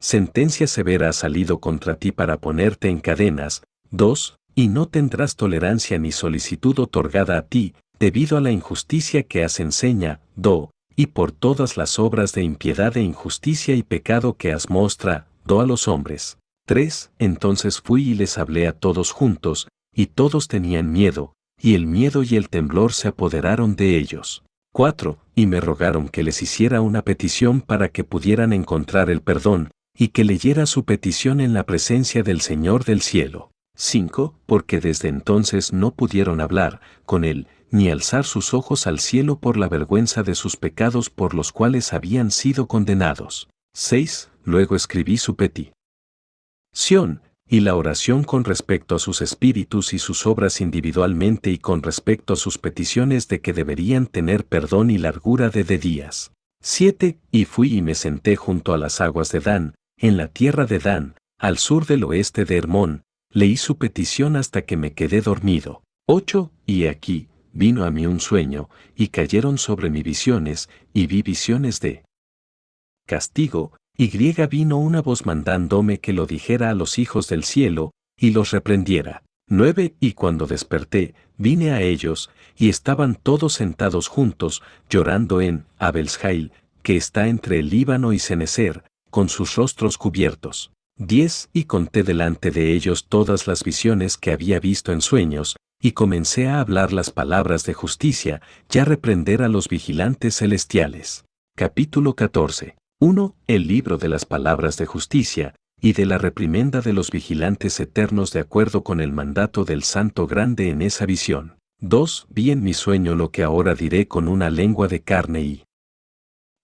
Sentencia 0.00 0.66
severa 0.66 1.08
ha 1.08 1.12
salido 1.12 1.60
contra 1.60 1.96
ti 1.96 2.10
para 2.10 2.38
ponerte 2.38 2.88
en 2.88 3.00
cadenas. 3.00 3.62
2. 3.90 4.36
Y 4.54 4.68
no 4.68 4.88
tendrás 4.88 5.36
tolerancia 5.36 5.98
ni 5.98 6.12
solicitud 6.12 6.78
otorgada 6.78 7.38
a 7.38 7.42
ti, 7.42 7.74
debido 7.98 8.36
a 8.36 8.40
la 8.40 8.50
injusticia 8.50 9.22
que 9.22 9.44
has 9.44 9.60
enseña. 9.60 10.20
2. 10.36 10.70
Y 10.96 11.06
por 11.06 11.32
todas 11.32 11.76
las 11.76 11.98
obras 11.98 12.32
de 12.32 12.42
impiedad 12.42 12.96
e 12.96 13.02
injusticia 13.02 13.74
y 13.74 13.82
pecado 13.82 14.36
que 14.36 14.52
has 14.52 14.68
mostra, 14.68 15.26
do 15.44 15.60
a 15.60 15.66
los 15.66 15.88
hombres. 15.88 16.38
3. 16.66 17.10
Entonces 17.18 17.80
fui 17.80 18.10
y 18.10 18.14
les 18.14 18.38
hablé 18.38 18.66
a 18.66 18.72
todos 18.72 19.10
juntos, 19.10 19.68
y 19.94 20.06
todos 20.06 20.48
tenían 20.48 20.92
miedo, 20.92 21.34
y 21.60 21.74
el 21.74 21.86
miedo 21.86 22.22
y 22.22 22.36
el 22.36 22.48
temblor 22.48 22.92
se 22.92 23.08
apoderaron 23.08 23.76
de 23.76 23.98
ellos. 23.98 24.42
4. 24.72 25.18
Y 25.34 25.46
me 25.46 25.60
rogaron 25.60 26.08
que 26.08 26.22
les 26.22 26.42
hiciera 26.42 26.80
una 26.80 27.02
petición 27.02 27.60
para 27.60 27.88
que 27.88 28.04
pudieran 28.04 28.52
encontrar 28.52 29.10
el 29.10 29.20
perdón, 29.20 29.70
y 29.96 30.08
que 30.08 30.24
leyera 30.24 30.66
su 30.66 30.84
petición 30.84 31.40
en 31.40 31.52
la 31.52 31.64
presencia 31.64 32.22
del 32.22 32.40
Señor 32.40 32.84
del 32.84 33.02
cielo. 33.02 33.50
5. 33.76 34.34
Porque 34.46 34.80
desde 34.80 35.08
entonces 35.08 35.72
no 35.72 35.94
pudieron 35.94 36.40
hablar 36.40 36.80
con 37.04 37.24
él, 37.24 37.46
ni 37.72 37.90
alzar 37.90 38.24
sus 38.24 38.54
ojos 38.54 38.86
al 38.86 39.00
cielo 39.00 39.40
por 39.40 39.56
la 39.56 39.68
vergüenza 39.68 40.22
de 40.22 40.34
sus 40.34 40.56
pecados 40.56 41.10
por 41.10 41.34
los 41.34 41.50
cuales 41.50 41.92
habían 41.92 42.30
sido 42.30 42.68
condenados. 42.68 43.48
6. 43.74 44.30
Luego 44.44 44.76
escribí 44.76 45.16
su 45.16 45.34
petición 45.34 45.72
y 47.48 47.60
la 47.60 47.74
oración 47.74 48.24
con 48.24 48.44
respecto 48.44 48.94
a 48.94 48.98
sus 48.98 49.22
espíritus 49.22 49.94
y 49.94 49.98
sus 49.98 50.26
obras 50.26 50.60
individualmente 50.60 51.50
y 51.50 51.58
con 51.58 51.82
respecto 51.82 52.34
a 52.34 52.36
sus 52.36 52.58
peticiones 52.58 53.26
de 53.28 53.40
que 53.40 53.52
deberían 53.52 54.06
tener 54.06 54.44
perdón 54.44 54.90
y 54.90 54.98
largura 54.98 55.48
de, 55.48 55.64
de 55.64 55.78
días. 55.78 56.32
7. 56.62 57.18
Y 57.30 57.44
fui 57.46 57.74
y 57.74 57.82
me 57.82 57.94
senté 57.94 58.36
junto 58.36 58.74
a 58.74 58.78
las 58.78 59.00
aguas 59.00 59.32
de 59.32 59.40
Dan, 59.40 59.74
en 59.96 60.16
la 60.16 60.28
tierra 60.28 60.66
de 60.66 60.78
Dan, 60.78 61.14
al 61.38 61.58
sur 61.58 61.86
del 61.86 62.04
oeste 62.04 62.44
de 62.44 62.56
Hermón, 62.56 63.02
leí 63.30 63.56
su 63.56 63.78
petición 63.78 64.36
hasta 64.36 64.62
que 64.62 64.76
me 64.76 64.92
quedé 64.92 65.22
dormido. 65.22 65.82
8. 66.06 66.52
Y 66.66 66.86
aquí, 66.86 67.28
vino 67.52 67.84
a 67.84 67.90
mí 67.90 68.06
un 68.06 68.20
sueño, 68.20 68.68
y 68.94 69.08
cayeron 69.08 69.58
sobre 69.58 69.90
mí 69.90 70.02
visiones, 70.02 70.68
y 70.92 71.06
vi 71.06 71.22
visiones 71.22 71.80
de 71.80 72.04
castigo, 73.06 73.72
y 73.96 74.08
vino 74.46 74.78
una 74.78 75.02
voz 75.02 75.26
mandándome 75.26 75.98
que 75.98 76.12
lo 76.12 76.26
dijera 76.26 76.70
a 76.70 76.74
los 76.74 76.98
hijos 76.98 77.28
del 77.28 77.44
cielo, 77.44 77.92
y 78.16 78.30
los 78.30 78.50
reprendiera. 78.50 79.22
9. 79.48 79.96
Y 80.00 80.12
cuando 80.12 80.46
desperté, 80.46 81.14
vine 81.36 81.72
a 81.72 81.82
ellos, 81.82 82.30
y 82.56 82.68
estaban 82.68 83.16
todos 83.16 83.54
sentados 83.54 84.08
juntos, 84.08 84.62
llorando 84.88 85.40
en 85.40 85.66
Abelshail, 85.78 86.52
que 86.82 86.96
está 86.96 87.28
entre 87.28 87.58
el 87.58 87.68
Líbano 87.68 88.12
y 88.12 88.18
Cenecer, 88.18 88.84
con 89.10 89.28
sus 89.28 89.56
rostros 89.56 89.98
cubiertos. 89.98 90.72
10. 90.96 91.50
Y 91.52 91.64
conté 91.64 92.02
delante 92.02 92.50
de 92.50 92.72
ellos 92.72 93.06
todas 93.08 93.46
las 93.46 93.62
visiones 93.64 94.16
que 94.16 94.30
había 94.30 94.60
visto 94.60 94.92
en 94.92 95.00
sueños, 95.00 95.56
y 95.84 95.92
comencé 95.92 96.46
a 96.46 96.60
hablar 96.60 96.92
las 96.92 97.10
palabras 97.10 97.64
de 97.64 97.74
justicia, 97.74 98.40
ya 98.68 98.84
reprender 98.84 99.42
a 99.42 99.48
los 99.48 99.68
vigilantes 99.68 100.36
celestiales. 100.36 101.24
Capítulo 101.56 102.14
14. 102.14 102.76
1. 103.00 103.34
El 103.48 103.66
libro 103.66 103.98
de 103.98 104.08
las 104.08 104.24
palabras 104.24 104.76
de 104.76 104.86
justicia, 104.86 105.56
y 105.80 105.94
de 105.94 106.06
la 106.06 106.18
reprimenda 106.18 106.82
de 106.82 106.92
los 106.92 107.10
vigilantes 107.10 107.80
eternos 107.80 108.32
de 108.32 108.38
acuerdo 108.38 108.84
con 108.84 109.00
el 109.00 109.12
mandato 109.12 109.64
del 109.64 109.82
Santo 109.82 110.28
Grande 110.28 110.68
en 110.68 110.82
esa 110.82 111.04
visión. 111.04 111.58
2. 111.80 112.28
Vi 112.30 112.52
en 112.52 112.62
mi 112.62 112.74
sueño 112.74 113.16
lo 113.16 113.32
que 113.32 113.42
ahora 113.42 113.74
diré 113.74 114.06
con 114.06 114.28
una 114.28 114.50
lengua 114.50 114.86
de 114.86 115.02
carne 115.02 115.40
y 115.40 115.64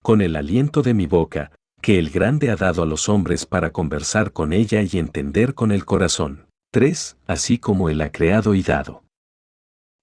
con 0.01 0.21
el 0.21 0.37
aliento 0.37 0.83
de 0.83 0.95
mi 0.95 1.07
boca, 1.07 1.51
que 1.83 1.99
el 1.99 2.11
grande 2.11 2.51
ha 2.51 2.57
dado 2.57 2.85
a 2.85 2.87
los 2.87 3.09
hombres 3.09 3.47
para 3.47 3.73
conversar 3.73 4.33
con 4.33 4.53
ella 4.53 4.81
y 4.83 4.97
entender 4.97 5.55
con 5.55 5.73
el 5.73 5.85
corazón. 5.85 6.47
3. 6.71 7.17
Así 7.27 7.59
como 7.59 7.89
él 7.89 8.01
ha 8.01 8.13
creado 8.13 8.55
y 8.55 8.63
dado. 8.63 9.03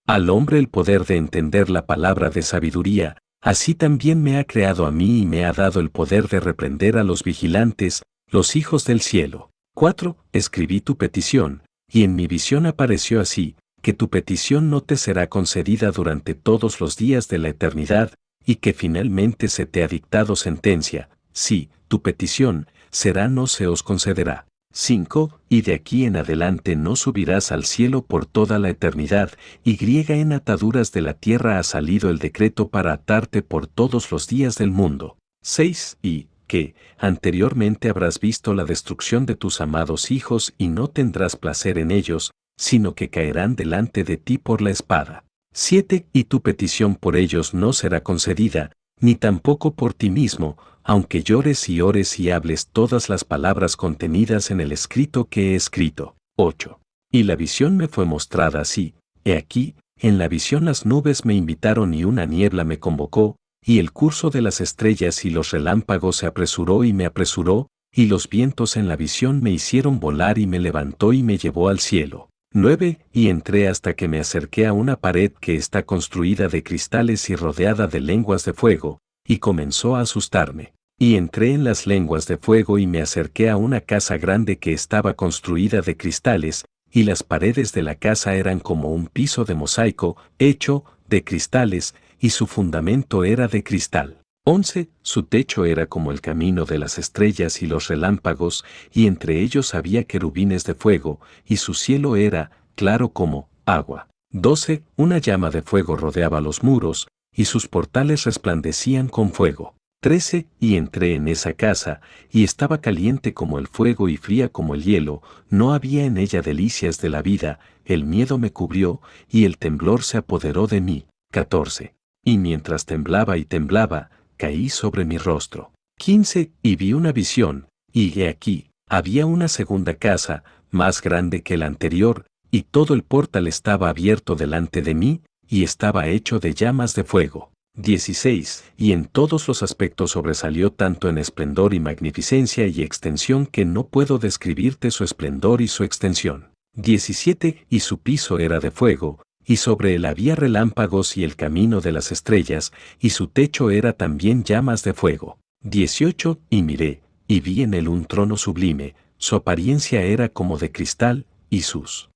Al 0.08 0.30
hombre 0.30 0.60
el 0.60 0.70
poder 0.70 1.06
de 1.06 1.16
entender 1.16 1.72
la 1.72 1.88
palabra 1.88 2.30
de 2.30 2.44
sabiduría, 2.44 3.18
así 3.42 3.74
también 3.74 4.22
me 4.22 4.38
ha 4.38 4.44
creado 4.44 4.86
a 4.86 4.92
mí 4.92 5.22
y 5.22 5.26
me 5.26 5.46
ha 5.46 5.52
dado 5.52 5.80
el 5.80 5.90
poder 5.90 6.28
de 6.28 6.40
reprender 6.40 6.98
a 6.98 7.04
los 7.04 7.24
vigilantes, 7.24 8.04
los 8.30 8.56
hijos 8.56 8.86
del 8.86 9.02
cielo. 9.02 9.50
4. 9.74 10.16
Escribí 10.32 10.80
tu 10.80 10.96
petición, 10.96 11.64
y 11.92 12.04
en 12.04 12.16
mi 12.16 12.28
visión 12.28 12.68
apareció 12.68 13.20
así, 13.20 13.56
que 13.82 13.94
tu 13.94 14.12
petición 14.12 14.70
no 14.70 14.82
te 14.82 14.96
será 14.96 15.28
concedida 15.28 15.90
durante 15.90 16.36
todos 16.36 16.80
los 16.80 16.98
días 16.98 17.28
de 17.28 17.40
la 17.40 17.50
eternidad, 17.50 18.14
y 18.46 18.58
que 18.58 18.74
finalmente 18.74 19.48
se 19.48 19.66
te 19.66 19.84
ha 19.84 19.88
dictado 19.88 20.36
sentencia, 20.36 21.10
sí, 21.34 21.70
tu 21.88 22.04
petición, 22.04 22.68
será 22.92 23.28
no 23.28 23.48
se 23.48 23.66
os 23.66 23.82
concederá. 23.82 24.46
5. 24.78 25.40
Y 25.48 25.62
de 25.62 25.74
aquí 25.74 26.04
en 26.04 26.18
adelante 26.18 26.76
no 26.76 26.98
subirás 26.98 27.54
al 27.54 27.64
cielo 27.64 28.02
por 28.02 28.26
toda 28.26 28.60
la 28.60 28.70
eternidad, 28.70 29.32
y 29.64 29.78
griega 29.78 30.16
en 30.16 30.34
ataduras 30.34 30.92
de 30.92 31.02
la 31.02 31.14
tierra 31.14 31.60
ha 31.60 31.64
salido 31.64 32.10
el 32.10 32.20
decreto 32.20 32.68
para 32.68 32.92
atarte 32.92 33.42
por 33.42 33.68
todos 33.68 34.12
los 34.12 34.28
días 34.28 34.58
del 34.58 34.72
mundo. 34.72 35.18
6. 35.44 36.00
Y, 36.04 36.28
que, 36.46 36.76
anteriormente 36.98 37.90
habrás 37.90 38.20
visto 38.20 38.54
la 38.54 38.66
destrucción 38.66 39.26
de 39.26 39.36
tus 39.36 39.62
amados 39.62 40.12
hijos 40.12 40.54
y 40.58 40.68
no 40.68 40.90
tendrás 40.90 41.38
placer 41.38 41.78
en 41.78 41.90
ellos, 41.90 42.32
sino 42.58 42.96
que 42.96 43.10
caerán 43.10 43.56
delante 43.56 44.04
de 44.04 44.18
ti 44.18 44.38
por 44.38 44.62
la 44.62 44.72
espada. 44.72 45.24
7. 45.54 46.06
Y 46.12 46.26
tu 46.26 46.42
petición 46.42 46.96
por 46.96 47.16
ellos 47.16 47.54
no 47.54 47.72
será 47.72 48.04
concedida, 48.04 48.72
ni 49.00 49.16
tampoco 49.16 49.74
por 49.74 49.94
ti 49.94 50.10
mismo, 50.10 50.58
aunque 50.88 51.24
llores 51.24 51.68
y 51.68 51.82
ores 51.82 52.20
y 52.20 52.30
hables 52.30 52.68
todas 52.68 53.10
las 53.10 53.24
palabras 53.24 53.76
contenidas 53.76 54.52
en 54.52 54.62
el 54.62 54.72
escrito 54.72 55.26
que 55.26 55.52
he 55.52 55.56
escrito. 55.56 56.16
8. 56.38 56.80
Y 57.12 57.24
la 57.24 57.36
visión 57.36 57.76
me 57.76 57.88
fue 57.88 58.06
mostrada 58.06 58.62
así, 58.62 58.94
he 59.24 59.36
aquí, 59.36 59.76
en 60.00 60.20
la 60.20 60.28
visión 60.28 60.66
las 60.66 60.86
nubes 60.86 61.26
me 61.26 61.34
invitaron 61.34 61.96
y 61.96 62.04
una 62.04 62.28
niebla 62.28 62.64
me 62.64 62.78
convocó, 62.78 63.36
y 63.66 63.80
el 63.80 63.92
curso 63.92 64.30
de 64.30 64.44
las 64.44 64.62
estrellas 64.62 65.26
y 65.26 65.32
los 65.32 65.50
relámpagos 65.50 66.18
se 66.18 66.28
apresuró 66.28 66.84
y 66.84 66.94
me 66.94 67.06
apresuró, 67.06 67.68
y 67.92 68.06
los 68.06 68.30
vientos 68.30 68.78
en 68.78 68.88
la 68.88 68.96
visión 68.96 69.42
me 69.42 69.50
hicieron 69.50 70.00
volar 70.00 70.38
y 70.38 70.46
me 70.46 70.60
levantó 70.60 71.14
y 71.14 71.24
me 71.24 71.40
llevó 71.40 71.70
al 71.70 71.80
cielo. 71.80 72.30
9. 72.54 73.00
Y 73.12 73.30
entré 73.30 73.68
hasta 73.68 73.96
que 73.96 74.08
me 74.08 74.20
acerqué 74.20 74.68
a 74.68 74.74
una 74.74 74.98
pared 74.98 75.32
que 75.32 75.56
está 75.56 75.84
construida 75.84 76.48
de 76.48 76.62
cristales 76.62 77.30
y 77.32 77.36
rodeada 77.36 77.88
de 77.88 78.02
lenguas 78.02 78.46
de 78.46 78.54
fuego, 78.54 79.00
y 79.26 79.40
comenzó 79.40 79.96
a 79.96 80.02
asustarme. 80.02 80.74
Y 80.98 81.16
entré 81.16 81.54
en 81.54 81.64
las 81.64 81.88
lenguas 81.88 82.28
de 82.28 82.38
fuego 82.38 82.78
y 82.78 82.88
me 82.88 83.02
acerqué 83.02 83.50
a 83.50 83.58
una 83.58 83.82
casa 83.82 84.18
grande 84.18 84.58
que 84.58 84.72
estaba 84.72 85.16
construida 85.16 85.82
de 85.82 85.98
cristales, 85.98 86.64
y 86.90 87.04
las 87.04 87.24
paredes 87.24 87.74
de 87.74 87.84
la 87.84 87.96
casa 87.96 88.36
eran 88.36 88.60
como 88.60 88.94
un 88.94 89.08
piso 89.08 89.44
de 89.44 89.56
mosaico, 89.56 90.16
hecho 90.40 90.86
de 91.10 91.24
cristales, 91.26 91.96
y 92.20 92.30
su 92.30 92.48
fundamento 92.48 93.26
era 93.26 93.50
de 93.50 93.64
cristal. 93.64 94.22
11. 94.46 94.90
Su 95.02 95.24
techo 95.24 95.66
era 95.66 95.88
como 95.88 96.12
el 96.12 96.22
camino 96.22 96.66
de 96.66 96.78
las 96.78 97.00
estrellas 97.00 97.62
y 97.62 97.66
los 97.66 97.88
relámpagos, 97.88 98.64
y 98.94 99.08
entre 99.08 99.42
ellos 99.42 99.74
había 99.74 100.04
querubines 100.04 100.64
de 100.64 100.76
fuego, 100.76 101.20
y 101.46 101.58
su 101.58 101.74
cielo 101.74 102.16
era, 102.16 102.52
claro 102.76 103.10
como, 103.10 103.50
agua. 103.66 104.08
12. 104.32 104.84
Una 104.96 105.18
llama 105.18 105.50
de 105.50 105.64
fuego 105.64 105.96
rodeaba 105.96 106.42
los 106.42 106.64
muros, 106.64 107.08
y 107.36 107.46
sus 107.46 107.68
portales 107.68 108.24
resplandecían 108.24 109.10
con 109.10 109.32
fuego. 109.32 109.76
13. 110.02 110.48
Y 110.60 110.76
entré 110.76 111.16
en 111.16 111.28
esa 111.28 111.54
casa, 111.54 112.00
y 112.32 112.44
estaba 112.44 112.80
caliente 112.80 113.34
como 113.34 113.58
el 113.60 113.68
fuego 113.68 114.08
y 114.08 114.18
fría 114.18 114.50
como 114.50 114.76
el 114.76 114.84
hielo, 114.84 115.22
no 115.50 115.74
había 115.74 116.06
en 116.06 116.18
ella 116.18 116.42
delicias 116.42 117.00
de 117.00 117.10
la 117.10 117.22
vida, 117.22 117.60
el 117.86 118.04
miedo 118.04 118.38
me 118.38 118.52
cubrió, 118.52 119.02
y 119.30 119.46
el 119.46 119.58
temblor 119.58 120.04
se 120.04 120.18
apoderó 120.18 120.68
de 120.68 120.80
mí. 120.80 121.06
14. 121.32 121.96
Y 122.24 122.38
mientras 122.38 122.86
temblaba 122.86 123.38
y 123.38 123.46
temblaba, 123.46 124.12
caí 124.38 124.70
sobre 124.70 125.06
mi 125.06 125.18
rostro. 125.18 125.72
15. 125.98 126.52
Y 126.62 126.76
vi 126.76 126.94
una 126.94 127.12
visión, 127.12 127.68
y 127.92 128.20
he 128.20 128.30
aquí, 128.30 128.70
había 128.88 129.26
una 129.26 129.48
segunda 129.48 129.96
casa, 129.96 130.44
más 130.70 131.02
grande 131.02 131.42
que 131.42 131.58
la 131.58 131.66
anterior, 131.66 132.26
y 132.52 132.64
todo 132.64 132.94
el 132.94 133.04
portal 133.04 133.48
estaba 133.48 133.90
abierto 133.90 134.36
delante 134.36 134.82
de 134.82 134.94
mí, 134.94 135.22
y 135.50 135.64
estaba 135.64 136.08
hecho 136.08 136.40
de 136.40 136.54
llamas 136.54 136.96
de 136.96 137.04
fuego. 137.04 137.52
16. 137.78 138.64
Y 138.78 138.94
en 138.94 139.06
todos 139.06 139.48
los 139.48 139.62
aspectos 139.62 140.12
sobresalió 140.12 140.72
tanto 140.72 141.10
en 141.10 141.18
esplendor 141.18 141.74
y 141.74 141.80
magnificencia 141.80 142.68
y 142.68 142.82
extensión 142.82 143.46
que 143.46 143.66
no 143.66 143.88
puedo 143.88 144.18
describirte 144.18 144.92
su 144.92 145.04
esplendor 145.04 145.62
y 145.62 145.68
su 145.68 145.84
extensión. 145.84 146.50
17. 146.76 147.66
Y 147.70 147.80
su 147.82 148.00
piso 148.00 148.40
era 148.40 148.60
de 148.60 148.72
fuego, 148.72 149.22
y 149.46 149.58
sobre 149.58 149.96
él 149.96 150.06
había 150.06 150.36
relámpagos 150.36 151.18
y 151.18 151.24
el 151.24 151.36
camino 151.36 151.82
de 151.82 151.92
las 151.92 152.12
estrellas, 152.12 152.72
y 153.00 153.12
su 153.12 153.28
techo 153.28 153.70
era 153.70 153.94
también 153.94 154.44
llamas 154.44 154.84
de 154.84 154.94
fuego. 154.94 155.38
18. 155.64 156.40
Y 156.50 156.62
miré, 156.64 157.02
y 157.28 157.42
vi 157.42 157.64
en 157.64 157.74
él 157.74 157.88
un 157.88 158.06
trono 158.06 158.38
sublime, 158.38 158.96
su 159.18 159.36
apariencia 159.36 160.02
era 160.04 160.30
como 160.30 160.58
de 160.58 160.72
cristal, 160.72 161.26
y 161.50 161.62
sus 161.62 162.10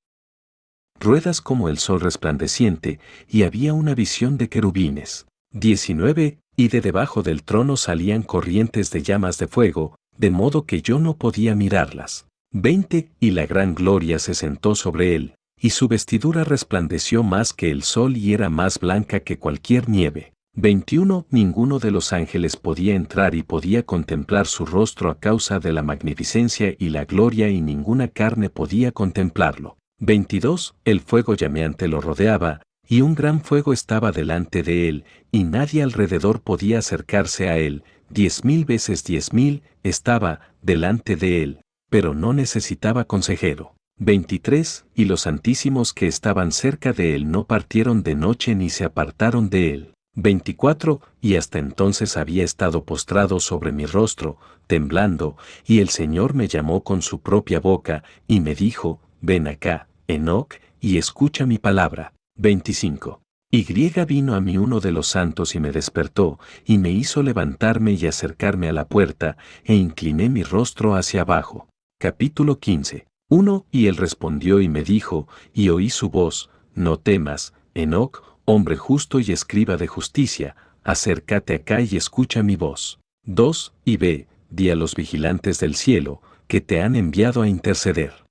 ruedas 0.99 1.41
como 1.41 1.69
el 1.69 1.77
sol 1.77 2.01
resplandeciente, 2.01 2.99
y 3.27 3.43
había 3.43 3.73
una 3.73 3.95
visión 3.95 4.37
de 4.37 4.49
querubines. 4.49 5.27
19. 5.51 6.39
Y 6.55 6.67
de 6.67 6.81
debajo 6.81 7.23
del 7.23 7.43
trono 7.43 7.77
salían 7.77 8.23
corrientes 8.23 8.91
de 8.91 9.01
llamas 9.01 9.37
de 9.37 9.47
fuego, 9.47 9.95
de 10.17 10.29
modo 10.29 10.65
que 10.65 10.81
yo 10.81 10.99
no 10.99 11.17
podía 11.17 11.55
mirarlas. 11.55 12.27
20. 12.51 13.11
Y 13.19 13.31
la 13.31 13.45
gran 13.45 13.75
gloria 13.75 14.19
se 14.19 14.33
sentó 14.33 14.75
sobre 14.75 15.15
él, 15.15 15.35
y 15.59 15.71
su 15.71 15.87
vestidura 15.87 16.43
resplandeció 16.43 17.23
más 17.23 17.53
que 17.53 17.71
el 17.71 17.83
sol 17.83 18.17
y 18.17 18.33
era 18.33 18.49
más 18.49 18.79
blanca 18.79 19.21
que 19.21 19.39
cualquier 19.39 19.89
nieve. 19.89 20.33
21. 20.55 21.25
Ninguno 21.29 21.79
de 21.79 21.91
los 21.91 22.11
ángeles 22.11 22.57
podía 22.57 22.95
entrar 22.95 23.33
y 23.33 23.43
podía 23.43 23.83
contemplar 23.83 24.45
su 24.45 24.65
rostro 24.65 25.09
a 25.09 25.19
causa 25.19 25.59
de 25.59 25.71
la 25.71 25.83
magnificencia 25.83 26.75
y 26.77 26.89
la 26.89 27.05
gloria 27.05 27.49
y 27.49 27.61
ninguna 27.61 28.09
carne 28.09 28.49
podía 28.49 28.91
contemplarlo. 28.91 29.78
22. 29.99 30.75
El 30.85 31.01
fuego 31.01 31.35
llameante 31.35 31.87
lo 31.89 31.99
rodeaba, 31.99 32.61
y 32.87 33.01
un 33.01 33.15
gran 33.15 33.41
fuego 33.41 33.73
estaba 33.73 34.11
delante 34.11 34.63
de 34.63 34.87
él, 34.87 35.03
y 35.31 35.43
nadie 35.43 35.83
alrededor 35.83 36.41
podía 36.41 36.79
acercarse 36.79 37.49
a 37.49 37.57
él. 37.57 37.83
Diez 38.09 38.43
mil 38.43 38.65
veces 38.65 39.03
diez 39.03 39.33
mil 39.33 39.61
estaba 39.83 40.39
delante 40.61 41.15
de 41.15 41.43
él, 41.43 41.61
pero 41.89 42.13
no 42.13 42.33
necesitaba 42.33 43.03
consejero. 43.03 43.75
23. 43.97 44.85
Y 44.95 45.05
los 45.05 45.21
santísimos 45.21 45.93
que 45.93 46.07
estaban 46.07 46.53
cerca 46.53 46.93
de 46.93 47.15
él 47.15 47.29
no 47.29 47.43
partieron 47.43 48.01
de 48.01 48.15
noche 48.15 48.55
ni 48.55 48.69
se 48.69 48.85
apartaron 48.85 49.49
de 49.49 49.73
él. 49.73 49.93
24. 50.15 51.01
Y 51.19 51.35
hasta 51.35 51.59
entonces 51.59 52.15
había 52.15 52.45
estado 52.45 52.85
postrado 52.85 53.41
sobre 53.41 53.73
mi 53.73 53.85
rostro, 53.85 54.37
temblando, 54.65 55.35
y 55.67 55.79
el 55.79 55.89
Señor 55.89 56.33
me 56.33 56.47
llamó 56.47 56.83
con 56.83 57.01
su 57.01 57.19
propia 57.19 57.59
boca, 57.59 58.03
y 58.27 58.39
me 58.39 58.55
dijo, 58.55 59.01
ven 59.21 59.47
acá, 59.47 59.88
Enoc, 60.09 60.55
y 60.81 60.97
escucha 60.97 61.45
mi 61.45 61.59
palabra. 61.59 62.13
25. 62.35 63.21
Y 63.51 63.71
vino 64.05 64.33
a 64.33 64.41
mí 64.41 64.57
uno 64.57 64.79
de 64.79 64.91
los 64.91 65.05
santos 65.05 65.53
y 65.53 65.59
me 65.59 65.71
despertó, 65.71 66.39
y 66.65 66.79
me 66.79 66.89
hizo 66.89 67.21
levantarme 67.21 67.91
y 67.91 68.07
acercarme 68.07 68.69
a 68.69 68.73
la 68.73 68.87
puerta, 68.87 69.37
e 69.63 69.75
incliné 69.75 70.29
mi 70.29 70.41
rostro 70.41 70.95
hacia 70.95 71.21
abajo. 71.21 71.67
Capítulo 71.99 72.57
15. 72.57 73.05
Uno, 73.29 73.67
y 73.71 73.85
él 73.85 73.97
respondió 73.97 74.61
y 74.61 74.67
me 74.67 74.83
dijo, 74.83 75.27
y 75.53 75.69
oí 75.69 75.91
su 75.91 76.09
voz, 76.09 76.49
no 76.73 76.97
temas, 76.97 77.53
Enoc, 77.75 78.23
hombre 78.45 78.77
justo 78.77 79.19
y 79.19 79.31
escriba 79.31 79.77
de 79.77 79.85
justicia, 79.85 80.55
acércate 80.83 81.53
acá 81.53 81.81
y 81.81 81.95
escucha 81.95 82.41
mi 82.41 82.55
voz. 82.55 82.99
2. 83.25 83.75
Y 83.85 83.97
ve, 83.97 84.27
di 84.49 84.71
a 84.71 84.75
los 84.75 84.95
vigilantes 84.95 85.59
del 85.59 85.75
cielo, 85.75 86.23
que 86.47 86.61
te 86.61 86.81
han 86.81 86.95
enviado 86.95 87.43
a 87.43 87.47
interceder. 87.47 88.25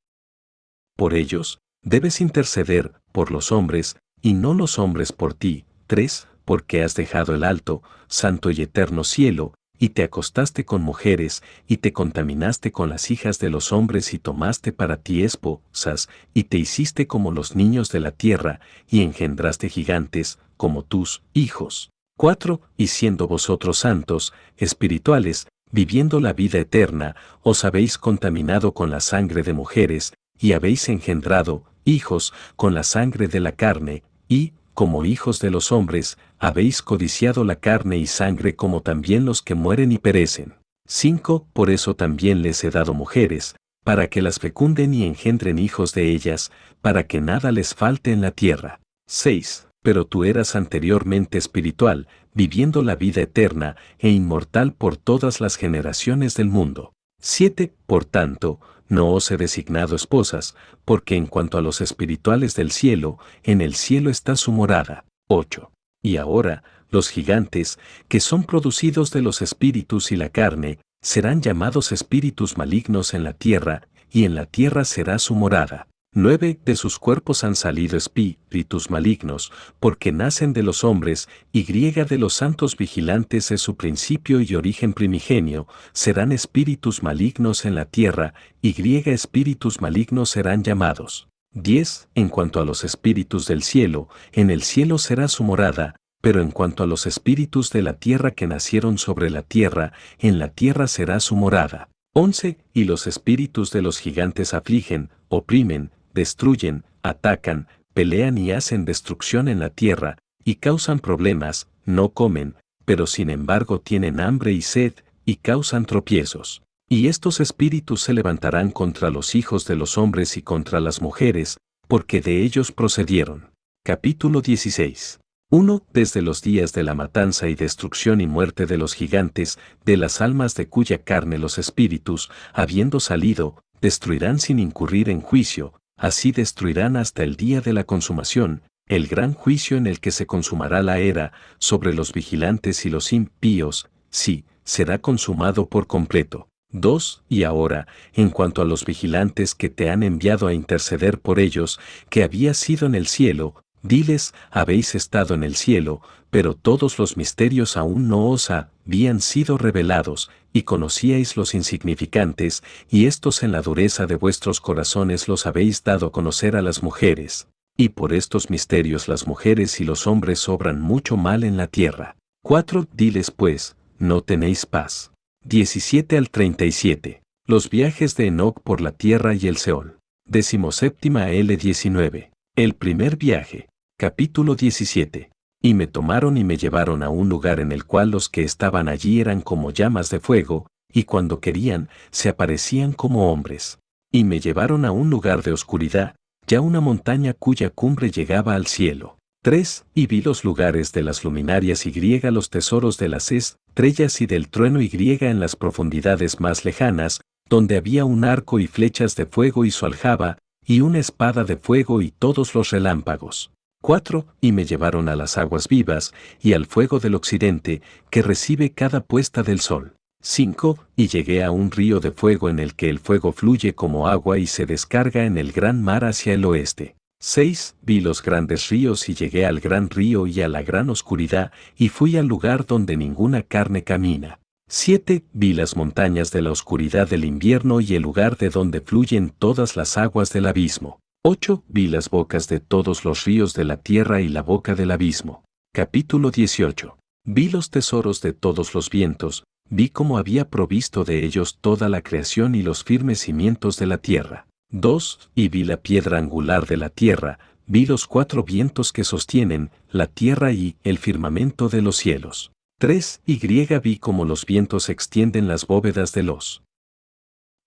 Por 0.96 1.14
ellos, 1.14 1.60
debes 1.88 2.20
interceder, 2.20 2.92
por 3.12 3.31
los 3.31 3.51
hombres, 3.51 3.96
y 4.20 4.35
no 4.35 4.55
los 4.55 4.79
hombres 4.79 5.12
por 5.12 5.35
ti. 5.35 5.64
3. 5.87 6.29
Porque 6.44 6.83
has 6.83 6.94
dejado 6.94 7.35
el 7.35 7.44
alto, 7.44 7.83
santo 8.07 8.51
y 8.51 8.62
eterno 8.62 9.05
cielo, 9.05 9.55
y 9.79 9.90
te 9.90 10.03
acostaste 10.03 10.64
con 10.64 10.83
mujeres, 10.83 11.42
y 11.66 11.79
te 11.79 11.92
contaminaste 11.92 12.72
con 12.72 12.88
las 12.88 13.11
hijas 13.11 13.38
de 13.38 13.48
los 13.48 13.72
hombres 13.72 14.12
y 14.12 14.18
tomaste 14.18 14.72
para 14.72 14.96
ti 14.96 15.22
esposas, 15.22 16.09
y 16.35 16.44
te 16.44 16.59
hiciste 16.59 17.07
como 17.07 17.31
los 17.31 17.55
niños 17.55 17.90
de 17.90 18.01
la 18.01 18.11
tierra, 18.11 18.61
y 18.88 19.03
engendraste 19.03 19.68
gigantes, 19.68 20.38
como 20.57 20.83
tus 20.83 21.22
hijos. 21.33 21.90
4. 22.18 22.61
Y 22.77 22.88
siendo 22.88 23.29
vosotros 23.29 23.79
santos, 23.79 24.35
espirituales, 24.57 25.46
viviendo 25.70 26.18
la 26.20 26.33
vida 26.33 26.59
eterna, 26.59 27.14
os 27.42 27.64
habéis 27.64 27.98
contaminado 27.98 28.74
con 28.74 28.90
la 28.90 29.01
sangre 29.01 29.42
de 29.42 29.53
mujeres, 29.53 30.12
y 30.40 30.53
habéis 30.53 30.88
engendrado 30.88 31.64
hijos 31.88 32.33
con 32.57 32.74
la 32.74 32.83
sangre 32.83 33.29
de 33.29 33.40
la 33.40 33.53
carne, 33.53 34.03
y, 34.29 34.53
como 34.74 35.05
hijos 35.05 35.40
de 35.40 35.51
los 35.51 35.72
hombres, 35.72 36.18
habéis 36.38 36.83
codiciado 36.83 37.42
la 37.44 37.57
carne 37.57 37.96
y 37.96 38.07
sangre 38.07 38.55
como 38.55 38.83
también 38.83 39.24
los 39.24 39.42
que 39.42 39.55
mueren 39.55 39.90
y 39.90 39.98
perecen. 39.98 40.55
5. 40.87 41.48
Por 41.53 41.70
eso 41.70 41.96
también 41.96 42.42
les 42.42 42.62
he 42.62 42.70
dado 42.70 42.94
mujeres, 42.94 43.57
para 43.85 44.09
que 44.09 44.22
las 44.22 44.38
fecunden 44.38 44.94
y 44.94 45.05
engendren 45.05 45.59
hijos 45.59 45.94
de 45.94 46.11
ellas, 46.11 46.53
para 46.81 47.07
que 47.07 47.20
nada 47.20 47.53
les 47.53 47.74
falte 47.74 48.12
en 48.12 48.20
la 48.20 48.31
tierra. 48.31 48.81
6. 49.09 49.66
Pero 49.83 50.07
tú 50.07 50.24
eras 50.24 50.55
anteriormente 50.57 51.38
espiritual, 51.38 52.07
viviendo 52.35 52.83
la 52.83 52.94
vida 52.94 53.22
eterna 53.22 53.77
e 53.98 54.11
inmortal 54.11 54.72
por 54.74 54.96
todas 54.96 55.40
las 55.40 55.57
generaciones 55.57 56.35
del 56.37 56.48
mundo. 56.48 56.92
7. 57.20 57.72
Por 57.87 58.05
tanto, 58.05 58.61
no 58.88 59.12
os 59.12 59.31
he 59.31 59.37
designado 59.37 59.96
esposas, 59.96 60.55
porque 60.85 61.16
en 61.16 61.27
cuanto 61.27 61.59
a 61.59 61.62
los 61.62 61.81
espirituales 61.81 62.55
del 62.55 62.70
cielo, 62.70 63.18
en 63.42 63.61
el 63.61 63.74
cielo 63.74 64.11
está 64.11 64.37
su 64.37 64.53
morada. 64.53 65.05
8. 65.29 65.70
Y 66.03 66.16
ahora, 66.16 66.62
los 66.90 67.09
gigantes, 67.09 67.79
que 68.09 68.20
son 68.20 68.44
producidos 68.44 69.11
de 69.11 69.22
los 69.22 69.42
espíritus 69.42 70.11
y 70.12 70.16
la 70.16 70.31
carne, 70.31 70.79
serán 71.03 71.42
llamados 71.42 71.92
espíritus 71.92 72.57
malignos 72.57 73.14
en 73.14 73.24
la 73.24 73.35
tierra, 73.35 73.88
y 74.11 74.24
en 74.24 74.35
la 74.35 74.46
tierra 74.46 74.85
será 74.85 75.18
su 75.18 75.35
morada. 75.35 75.88
9. 76.18 76.59
De 76.64 76.74
sus 76.74 76.98
cuerpos 76.98 77.44
han 77.44 77.54
salido 77.54 77.96
espíritus 77.96 78.90
malignos, 78.90 79.52
porque 79.78 80.11
nacen 80.11 80.52
de 80.52 80.64
los 80.64 80.83
hombres, 80.83 81.28
y 81.52 81.62
griega 81.62 82.04
de 82.04 82.18
los 82.18 82.35
santos 82.35 82.76
vigilantes 82.76 83.52
es 83.52 83.61
su 83.61 83.76
principio 83.76 84.40
y 84.40 84.57
origen 84.57 84.94
primigenio, 84.94 85.68
serán 85.92 86.33
espíritus 86.33 87.04
malignos 87.04 87.64
en 87.64 87.76
la 87.76 87.85
tierra, 87.85 88.35
y 88.61 88.72
griega 88.72 89.12
espíritus 89.12 89.81
malignos 89.81 90.31
serán 90.31 90.64
llamados. 90.64 91.28
10. 91.52 92.09
En 92.16 92.31
cuanto 92.31 92.61
a 92.61 92.64
los 92.64 92.83
espíritus 92.83 93.46
del 93.46 93.62
cielo, 93.62 94.09
en 94.33 94.50
el 94.50 94.62
cielo 94.62 94.98
será 94.98 95.28
su 95.28 95.44
morada, 95.44 95.94
pero 96.20 96.42
en 96.42 96.50
cuanto 96.50 96.83
a 96.83 96.88
los 96.88 97.07
espíritus 97.07 97.70
de 97.70 97.83
la 97.83 97.92
tierra 97.92 98.33
que 98.33 98.48
nacieron 98.48 98.98
sobre 98.98 99.31
la 99.31 99.42
tierra, 99.42 99.92
en 100.18 100.40
la 100.40 100.48
tierra 100.48 100.88
será 100.88 101.20
su 101.20 101.37
morada. 101.37 101.90
11. 102.14 102.59
Y 102.72 102.85
los 102.85 103.07
espíritus 103.07 103.70
de 103.70 103.83
los 103.83 104.00
gigantes 104.00 104.52
afligen, 104.52 105.11
oprimen, 105.28 105.92
destruyen, 106.18 106.85
atacan, 107.04 107.68
pelean 107.94 108.38
y 108.38 108.50
hacen 108.50 108.85
destrucción 108.85 109.46
en 109.46 109.61
la 109.61 109.70
tierra, 109.70 110.18
y 110.44 110.57
causan 110.57 110.98
problemas, 110.98 111.68
no 111.85 112.09
comen, 112.09 112.57
pero 112.85 113.07
sin 113.07 113.31
embargo 113.31 113.81
tienen 113.81 114.18
hambre 114.18 114.52
y 114.52 114.62
sed, 114.62 114.94
y 115.24 115.37
causan 115.37 115.85
tropiezos. 115.85 116.62
Y 116.88 117.07
estos 117.07 117.38
espíritus 117.38 118.02
se 118.02 118.14
levantarán 118.14 118.72
contra 118.72 119.11
los 119.11 119.37
hijos 119.37 119.64
de 119.66 119.76
los 119.76 119.96
hombres 119.96 120.37
y 120.37 120.42
contra 120.42 120.81
las 120.81 121.00
mujeres, 121.00 121.59
porque 121.87 122.20
de 122.20 122.42
ellos 122.42 122.72
procedieron. 122.72 123.50
Capítulo 123.85 124.40
16. 124.40 125.20
1. 125.50 125.83
Desde 125.92 126.20
los 126.20 126.42
días 126.42 126.72
de 126.72 126.83
la 126.83 126.94
matanza 126.94 127.48
y 127.48 127.54
destrucción 127.54 128.20
y 128.20 128.26
muerte 128.26 128.66
de 128.66 128.76
los 128.76 128.94
gigantes, 128.94 129.59
de 129.85 129.96
las 129.96 130.20
almas 130.20 130.57
de 130.57 130.66
cuya 130.66 130.98
carne 131.04 131.38
los 131.38 131.59
espíritus, 131.59 132.28
habiendo 132.52 132.98
salido, 132.98 133.62
destruirán 133.81 134.40
sin 134.40 134.59
incurrir 134.59 135.09
en 135.09 135.20
juicio, 135.20 135.77
así 135.98 136.32
destruirán 136.32 136.96
hasta 136.96 137.22
el 137.24 137.37
día 137.37 137.61
de 137.61 137.74
la 137.74 137.84
consumación, 137.84 138.62
el 138.87 139.06
gran 139.06 139.34
juicio 139.34 139.76
en 139.76 139.87
el 139.87 140.00
que 140.00 140.11
se 140.11 140.26
consumará 140.26 140.82
la 140.82 140.98
era, 140.98 141.32
sobre 141.58 141.92
los 141.92 142.12
vigilantes 142.12 142.87
y 142.87 142.90
los 142.90 143.12
impíos, 143.12 143.90
sí, 144.08 144.46
será 144.64 144.98
consumado 144.98 145.68
por 145.68 145.87
completo. 145.87 146.48
2. 146.70 147.24
Y 147.28 147.44
ahora, 147.44 147.87
en 148.12 148.30
cuanto 148.30 148.61
a 148.61 148.64
los 148.64 148.84
vigilantes 148.84 149.54
que 149.54 149.70
te 149.70 149.90
han 149.90 150.02
enviado 150.02 150.46
a 150.46 150.54
interceder 150.54 151.18
por 151.18 151.38
ellos, 151.38 151.80
que 152.11 152.22
había 152.22 152.52
sido 152.54 152.87
en 152.87 152.94
el 152.94 153.06
cielo, 153.06 153.54
diles, 153.82 154.34
habéis 154.50 154.94
estado 154.94 155.34
en 155.34 155.44
el 155.44 155.56
cielo, 155.56 156.00
pero 156.30 156.54
todos 156.54 156.98
los 156.98 157.16
misterios 157.16 157.76
aún 157.76 158.08
no 158.08 158.28
os 158.28 158.50
habían 158.50 159.20
sido 159.20 159.58
revelados, 159.58 160.30
y 160.52 160.62
conocíais 160.62 161.36
los 161.36 161.54
insignificantes, 161.54 162.62
y 162.90 163.06
estos 163.06 163.42
en 163.42 163.52
la 163.52 163.62
dureza 163.62 164.06
de 164.06 164.16
vuestros 164.16 164.60
corazones 164.60 165.28
los 165.28 165.46
habéis 165.46 165.84
dado 165.84 166.06
a 166.06 166.12
conocer 166.12 166.56
a 166.56 166.62
las 166.62 166.82
mujeres. 166.82 167.48
Y 167.76 167.90
por 167.90 168.12
estos 168.12 168.50
misterios 168.50 169.08
las 169.08 169.26
mujeres 169.26 169.80
y 169.80 169.84
los 169.84 170.06
hombres 170.06 170.48
obran 170.48 170.80
mucho 170.80 171.16
mal 171.16 171.44
en 171.44 171.56
la 171.56 171.68
tierra. 171.68 172.16
4. 172.42 172.88
Diles 172.92 173.30
pues, 173.30 173.76
no 173.98 174.22
tenéis 174.22 174.66
paz. 174.66 175.12
17 175.44 176.18
al 176.18 176.30
37. 176.30 177.22
Los 177.46 177.70
viajes 177.70 178.16
de 178.16 178.26
Enoch 178.26 178.60
por 178.60 178.80
la 178.80 178.92
tierra 178.92 179.34
y 179.34 179.46
el 179.46 179.56
Seol. 179.56 179.98
Decimoséptima 180.26 181.30
L19. 181.30 182.30
El 182.59 182.75
primer 182.75 183.16
viaje. 183.16 183.68
Capítulo 183.97 184.57
17. 184.57 185.31
Y 185.62 185.75
me 185.75 185.87
tomaron 185.87 186.37
y 186.37 186.42
me 186.42 186.57
llevaron 186.57 187.05
a 187.05 187.09
un 187.09 187.29
lugar 187.29 187.61
en 187.61 187.71
el 187.71 187.85
cual 187.85 188.11
los 188.11 188.29
que 188.29 188.42
estaban 188.42 188.88
allí 188.88 189.21
eran 189.21 189.42
como 189.42 189.71
llamas 189.71 190.11
de 190.11 190.18
fuego, 190.18 190.66
y 190.92 191.05
cuando 191.05 191.38
querían, 191.38 191.88
se 192.11 192.29
aparecían 192.29 192.94
como 192.94 193.31
hombres. 193.31 193.79
Y 194.11 194.25
me 194.25 194.40
llevaron 194.40 194.85
a 194.85 194.90
un 194.90 195.09
lugar 195.09 195.44
de 195.44 195.53
oscuridad, 195.53 196.16
ya 196.49 196.61
una 196.61 196.81
montaña 196.81 197.33
cuya 197.33 197.71
cumbre 197.71 198.11
llegaba 198.11 198.57
al 198.57 198.66
cielo. 198.66 199.18
3. 199.44 199.85
Y 199.94 200.09
vi 200.09 200.21
los 200.21 200.42
lugares 200.42 200.90
de 200.92 201.05
las 201.05 201.23
luminarias 201.23 201.87
y 201.87 201.92
griega 201.92 202.33
los 202.33 202.51
tesoros 202.51 202.99
de 202.99 203.09
las 203.09 203.31
estrellas 203.31 204.21
y 204.21 204.27
del 204.27 204.49
trueno 204.49 204.81
y 204.81 204.88
griega 204.88 205.31
en 205.31 205.38
las 205.38 205.55
profundidades 205.55 206.40
más 206.40 206.64
lejanas, 206.64 207.21
donde 207.49 207.77
había 207.77 208.05
un 208.05 208.25
arco 208.25 208.59
y 208.59 208.66
flechas 208.66 209.14
de 209.14 209.27
fuego 209.27 209.64
y 209.64 209.71
su 209.71 209.87
aljaba, 209.87 210.38
y 210.68 210.83
una 210.83 210.98
espada 210.98 211.44
de 211.44 211.57
fuego 211.57 212.02
y 212.02 212.11
todos 212.11 212.54
los 212.54 212.70
relámpagos. 212.70 213.50
4. 213.81 214.26
Y 214.42 214.52
me 214.52 214.66
llevaron 214.66 215.09
a 215.09 215.16
las 215.16 215.38
aguas 215.38 215.66
vivas, 215.66 216.12
y 216.42 216.52
al 216.52 216.66
fuego 216.66 217.00
del 217.00 217.14
occidente, 217.14 217.81
que 218.11 218.20
recibe 218.20 218.70
cada 218.70 219.00
puesta 219.00 219.42
del 219.42 219.61
sol. 219.61 219.94
5. 220.20 220.78
Y 220.94 221.09
llegué 221.09 221.42
a 221.42 221.50
un 221.52 221.70
río 221.70 222.00
de 222.00 222.11
fuego 222.11 222.50
en 222.50 222.59
el 222.59 222.74
que 222.74 222.90
el 222.90 222.98
fuego 222.98 223.33
fluye 223.33 223.74
como 223.74 224.09
agua 224.09 224.38
y 224.38 224.46
se 224.46 224.66
descarga 224.66 225.24
en 225.24 225.38
el 225.38 225.52
gran 225.52 225.83
mar 225.83 226.04
hacia 226.04 226.35
el 226.35 226.44
oeste. 226.44 226.96
6. 227.20 227.76
Vi 227.81 228.00
los 228.00 228.22
grandes 228.22 228.68
ríos 228.68 229.09
y 229.09 229.14
llegué 229.14 229.46
al 229.46 229.61
gran 229.61 229.88
río 229.88 230.26
y 230.26 230.42
a 230.42 230.48
la 230.48 230.62
gran 230.62 230.90
oscuridad, 230.90 231.50
y 231.78 231.88
fui 231.88 232.18
al 232.18 232.26
lugar 232.26 232.66
donde 232.66 232.98
ninguna 232.98 233.42
carne 233.42 233.85
camina. 233.85 234.38
7. 234.70 235.24
Vi 235.33 235.54
las 235.54 235.76
montañas 235.76 236.31
de 236.31 236.42
la 236.42 236.52
oscuridad 236.52 237.09
del 237.09 237.24
invierno 237.24 237.81
y 237.81 237.94
el 237.94 238.02
lugar 238.02 238.37
de 238.37 238.50
donde 238.50 238.83
fluyen 238.83 239.31
todas 239.31 239.76
las 239.76 239.96
aguas 239.96 240.31
del 240.31 240.44
abismo. 240.44 241.00
8. 241.24 241.64
Vi 241.68 241.87
las 241.87 242.11
bocas 242.11 242.48
de 242.48 242.61
todos 242.61 243.02
los 243.02 243.24
ríos 243.24 243.54
de 243.54 243.64
la 243.64 243.78
tierra 243.78 244.20
y 244.20 244.28
la 244.28 244.42
boca 244.42 244.74
del 244.74 244.90
abismo. 244.90 245.42
Capítulo 245.72 246.31
18. 246.31 246.98
Vi 247.24 247.48
los 247.48 247.70
tesoros 247.70 248.20
de 248.20 248.35
todos 248.35 248.74
los 248.74 248.90
vientos, 248.90 249.44
vi 249.70 249.88
cómo 249.88 250.18
había 250.18 250.50
provisto 250.50 251.02
de 251.02 251.24
ellos 251.24 251.57
toda 251.62 251.88
la 251.88 252.02
creación 252.02 252.54
y 252.54 252.62
los 252.62 252.85
firmes 252.85 253.20
cimientos 253.20 253.78
de 253.78 253.87
la 253.87 253.96
tierra. 253.96 254.46
2. 254.70 255.31
Y 255.35 255.48
vi 255.48 255.64
la 255.64 255.78
piedra 255.78 256.18
angular 256.18 256.66
de 256.66 256.76
la 256.76 256.90
tierra, 256.90 257.38
vi 257.66 257.87
los 257.87 258.07
cuatro 258.07 258.42
vientos 258.42 258.92
que 258.92 259.04
sostienen 259.04 259.70
la 259.90 260.09
tierra 260.09 260.52
y 260.52 260.76
el 260.85 260.98
firmamento 260.98 261.70
de 261.70 261.81
los 261.81 261.96
cielos. 261.96 262.52
3. 262.80 263.22
Y 263.26 263.38
vi 263.80 263.98
cómo 263.98 264.24
los 264.24 264.46
vientos 264.46 264.88
extienden 264.88 265.48
las 265.48 265.66
bóvedas 265.66 266.12
de 266.12 266.22
los 266.22 266.62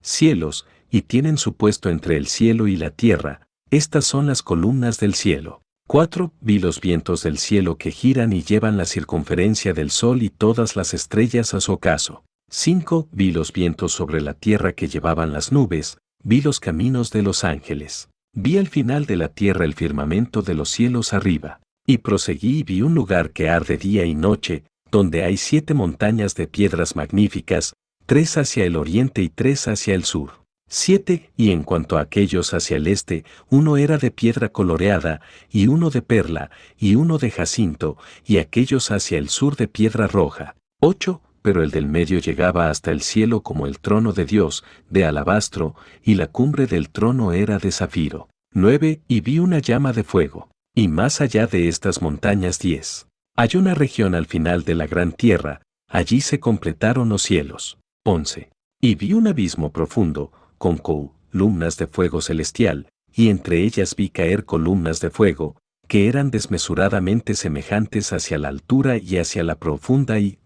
cielos, 0.01 0.65
y 0.89 1.01
tienen 1.01 1.37
su 1.37 1.53
puesto 1.53 1.89
entre 1.89 2.15
el 2.15 2.27
cielo 2.27 2.67
y 2.67 2.77
la 2.77 2.91
tierra, 2.91 3.45
estas 3.69 4.05
son 4.05 4.27
las 4.27 4.41
columnas 4.41 5.01
del 5.01 5.13
cielo. 5.13 5.63
4. 5.87 6.31
Vi 6.39 6.59
los 6.59 6.79
vientos 6.79 7.23
del 7.23 7.39
cielo 7.39 7.77
que 7.77 7.91
giran 7.91 8.31
y 8.31 8.41
llevan 8.41 8.77
la 8.77 8.85
circunferencia 8.85 9.73
del 9.73 9.91
sol 9.91 10.23
y 10.23 10.29
todas 10.29 10.77
las 10.77 10.93
estrellas 10.93 11.53
a 11.53 11.59
su 11.59 11.73
ocaso. 11.73 12.23
5. 12.49 13.09
Vi 13.11 13.33
los 13.33 13.51
vientos 13.51 13.91
sobre 13.91 14.21
la 14.21 14.33
tierra 14.33 14.71
que 14.71 14.87
llevaban 14.87 15.33
las 15.33 15.51
nubes, 15.51 15.97
vi 16.23 16.41
los 16.41 16.61
caminos 16.61 17.11
de 17.11 17.21
los 17.21 17.43
ángeles. 17.43 18.09
Vi 18.33 18.57
al 18.57 18.69
final 18.69 19.05
de 19.05 19.17
la 19.17 19.27
tierra 19.27 19.65
el 19.65 19.73
firmamento 19.73 20.41
de 20.41 20.53
los 20.53 20.69
cielos 20.69 21.11
arriba. 21.11 21.59
Y 21.85 21.97
proseguí 21.97 22.59
y 22.59 22.63
vi 22.63 22.81
un 22.81 22.93
lugar 22.93 23.31
que 23.31 23.49
arde 23.49 23.75
día 23.75 24.05
y 24.05 24.15
noche, 24.15 24.63
donde 24.91 25.23
hay 25.23 25.37
siete 25.37 25.73
montañas 25.73 26.35
de 26.35 26.47
piedras 26.47 26.95
magníficas, 26.95 27.73
tres 28.05 28.37
hacia 28.37 28.65
el 28.65 28.75
oriente 28.75 29.21
y 29.21 29.29
tres 29.29 29.67
hacia 29.67 29.95
el 29.95 30.03
sur. 30.03 30.41
7. 30.73 31.31
Y 31.35 31.51
en 31.51 31.63
cuanto 31.63 31.97
a 31.97 32.01
aquellos 32.01 32.53
hacia 32.53 32.77
el 32.77 32.87
este, 32.87 33.25
uno 33.49 33.75
era 33.75 33.97
de 33.97 34.09
piedra 34.09 34.47
coloreada, 34.47 35.19
y 35.49 35.67
uno 35.67 35.89
de 35.89 36.01
perla, 36.01 36.49
y 36.77 36.95
uno 36.95 37.17
de 37.17 37.29
jacinto, 37.29 37.97
y 38.25 38.37
aquellos 38.37 38.89
hacia 38.89 39.17
el 39.17 39.27
sur 39.27 39.57
de 39.57 39.67
piedra 39.67 40.07
roja. 40.07 40.55
8. 40.79 41.21
Pero 41.41 41.61
el 41.61 41.71
del 41.71 41.87
medio 41.87 42.19
llegaba 42.19 42.69
hasta 42.69 42.91
el 42.91 43.01
cielo 43.01 43.41
como 43.41 43.67
el 43.67 43.79
trono 43.79 44.13
de 44.13 44.23
Dios, 44.23 44.63
de 44.89 45.03
alabastro, 45.03 45.75
y 46.03 46.15
la 46.15 46.27
cumbre 46.27 46.67
del 46.67 46.89
trono 46.89 47.33
era 47.33 47.57
de 47.57 47.71
zafiro. 47.71 48.29
9. 48.53 49.01
Y 49.09 49.19
vi 49.19 49.39
una 49.39 49.59
llama 49.59 49.91
de 49.91 50.05
fuego. 50.05 50.49
Y 50.73 50.87
más 50.87 51.19
allá 51.19 51.47
de 51.47 51.67
estas 51.67 52.01
montañas 52.01 52.59
10. 52.59 53.07
Hay 53.41 53.57
una 53.57 53.73
región 53.73 54.13
al 54.13 54.27
final 54.27 54.65
de 54.65 54.75
la 54.75 54.85
gran 54.85 55.13
tierra, 55.13 55.63
allí 55.89 56.21
se 56.21 56.39
completaron 56.39 57.09
los 57.09 57.23
cielos. 57.23 57.79
11. 58.05 58.51
Y 58.79 58.93
vi 58.93 59.13
un 59.13 59.27
abismo 59.27 59.71
profundo, 59.71 60.31
con 60.59 60.77
columnas 60.77 61.75
de 61.77 61.87
fuego 61.87 62.21
celestial, 62.21 62.89
y 63.11 63.29
entre 63.29 63.63
ellas 63.63 63.95
vi 63.95 64.09
caer 64.09 64.45
columnas 64.45 64.99
de 64.99 65.09
fuego, 65.09 65.55
que 65.87 66.07
eran 66.07 66.29
desmesuradamente 66.29 67.33
semejantes 67.33 68.13
hacia 68.13 68.37
la 68.37 68.49
altura 68.49 68.97
y 68.97 69.17
hacia 69.17 69.43
la 69.43 69.55
profunda 69.55 70.19
y, 70.19 70.37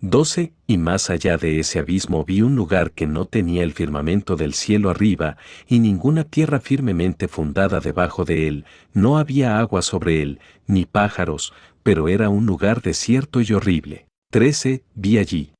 12. 0.00 0.52
Y 0.66 0.76
más 0.76 1.08
allá 1.08 1.38
de 1.38 1.58
ese 1.58 1.78
abismo 1.78 2.26
vi 2.26 2.42
un 2.42 2.54
lugar 2.54 2.92
que 2.92 3.06
no 3.06 3.24
tenía 3.24 3.62
el 3.62 3.72
firmamento 3.72 4.36
del 4.36 4.52
cielo 4.52 4.90
arriba, 4.90 5.38
y 5.66 5.78
ninguna 5.78 6.24
tierra 6.24 6.60
firmemente 6.60 7.26
fundada 7.26 7.80
debajo 7.80 8.26
de 8.26 8.48
él, 8.48 8.66
no 8.92 9.16
había 9.16 9.58
agua 9.58 9.80
sobre 9.80 10.20
él, 10.20 10.40
ni 10.66 10.84
pájaros, 10.84 11.54
pero 11.88 12.06
era 12.06 12.28
un 12.28 12.44
lugar 12.44 12.82
desierto 12.82 13.40
y 13.40 13.50
horrible. 13.50 14.08
13. 14.30 14.84
Vi 14.94 15.16
allí 15.16 15.52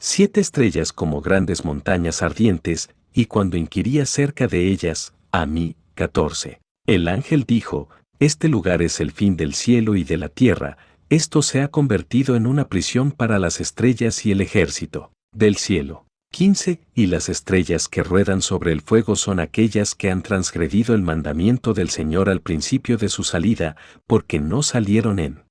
siete 0.00 0.40
estrellas 0.40 0.92
como 0.92 1.20
grandes 1.20 1.64
montañas 1.64 2.20
ardientes, 2.22 2.90
y 3.14 3.26
cuando 3.26 3.56
inquiría 3.56 4.06
cerca 4.06 4.48
de 4.48 4.66
ellas, 4.66 5.14
a 5.30 5.46
mí, 5.46 5.76
14. 5.94 6.60
El 6.84 7.06
ángel 7.06 7.44
dijo, 7.44 7.88
Este 8.18 8.48
lugar 8.48 8.82
es 8.82 8.98
el 8.98 9.12
fin 9.12 9.36
del 9.36 9.54
cielo 9.54 9.94
y 9.94 10.02
de 10.02 10.16
la 10.16 10.30
tierra, 10.30 10.78
esto 11.10 11.42
se 11.42 11.62
ha 11.62 11.68
convertido 11.68 12.34
en 12.34 12.48
una 12.48 12.66
prisión 12.66 13.12
para 13.12 13.38
las 13.38 13.60
estrellas 13.60 14.26
y 14.26 14.32
el 14.32 14.40
ejército 14.40 15.12
del 15.32 15.54
cielo. 15.54 16.06
15. 16.32 16.80
Y 16.94 17.06
las 17.06 17.28
estrellas 17.28 17.88
que 17.88 18.02
ruedan 18.02 18.40
sobre 18.40 18.72
el 18.72 18.80
fuego 18.80 19.16
son 19.16 19.40
aquellas 19.40 19.94
que 19.94 20.10
han 20.10 20.22
transgredido 20.22 20.94
el 20.94 21.02
mandamiento 21.02 21.74
del 21.74 21.90
Señor 21.90 22.28
al 22.28 22.40
principio 22.40 22.96
de 22.96 23.08
su 23.08 23.24
salida, 23.24 23.76
porque 24.06 24.38
no 24.38 24.62
salieron 24.62 25.18
en 25.18 25.44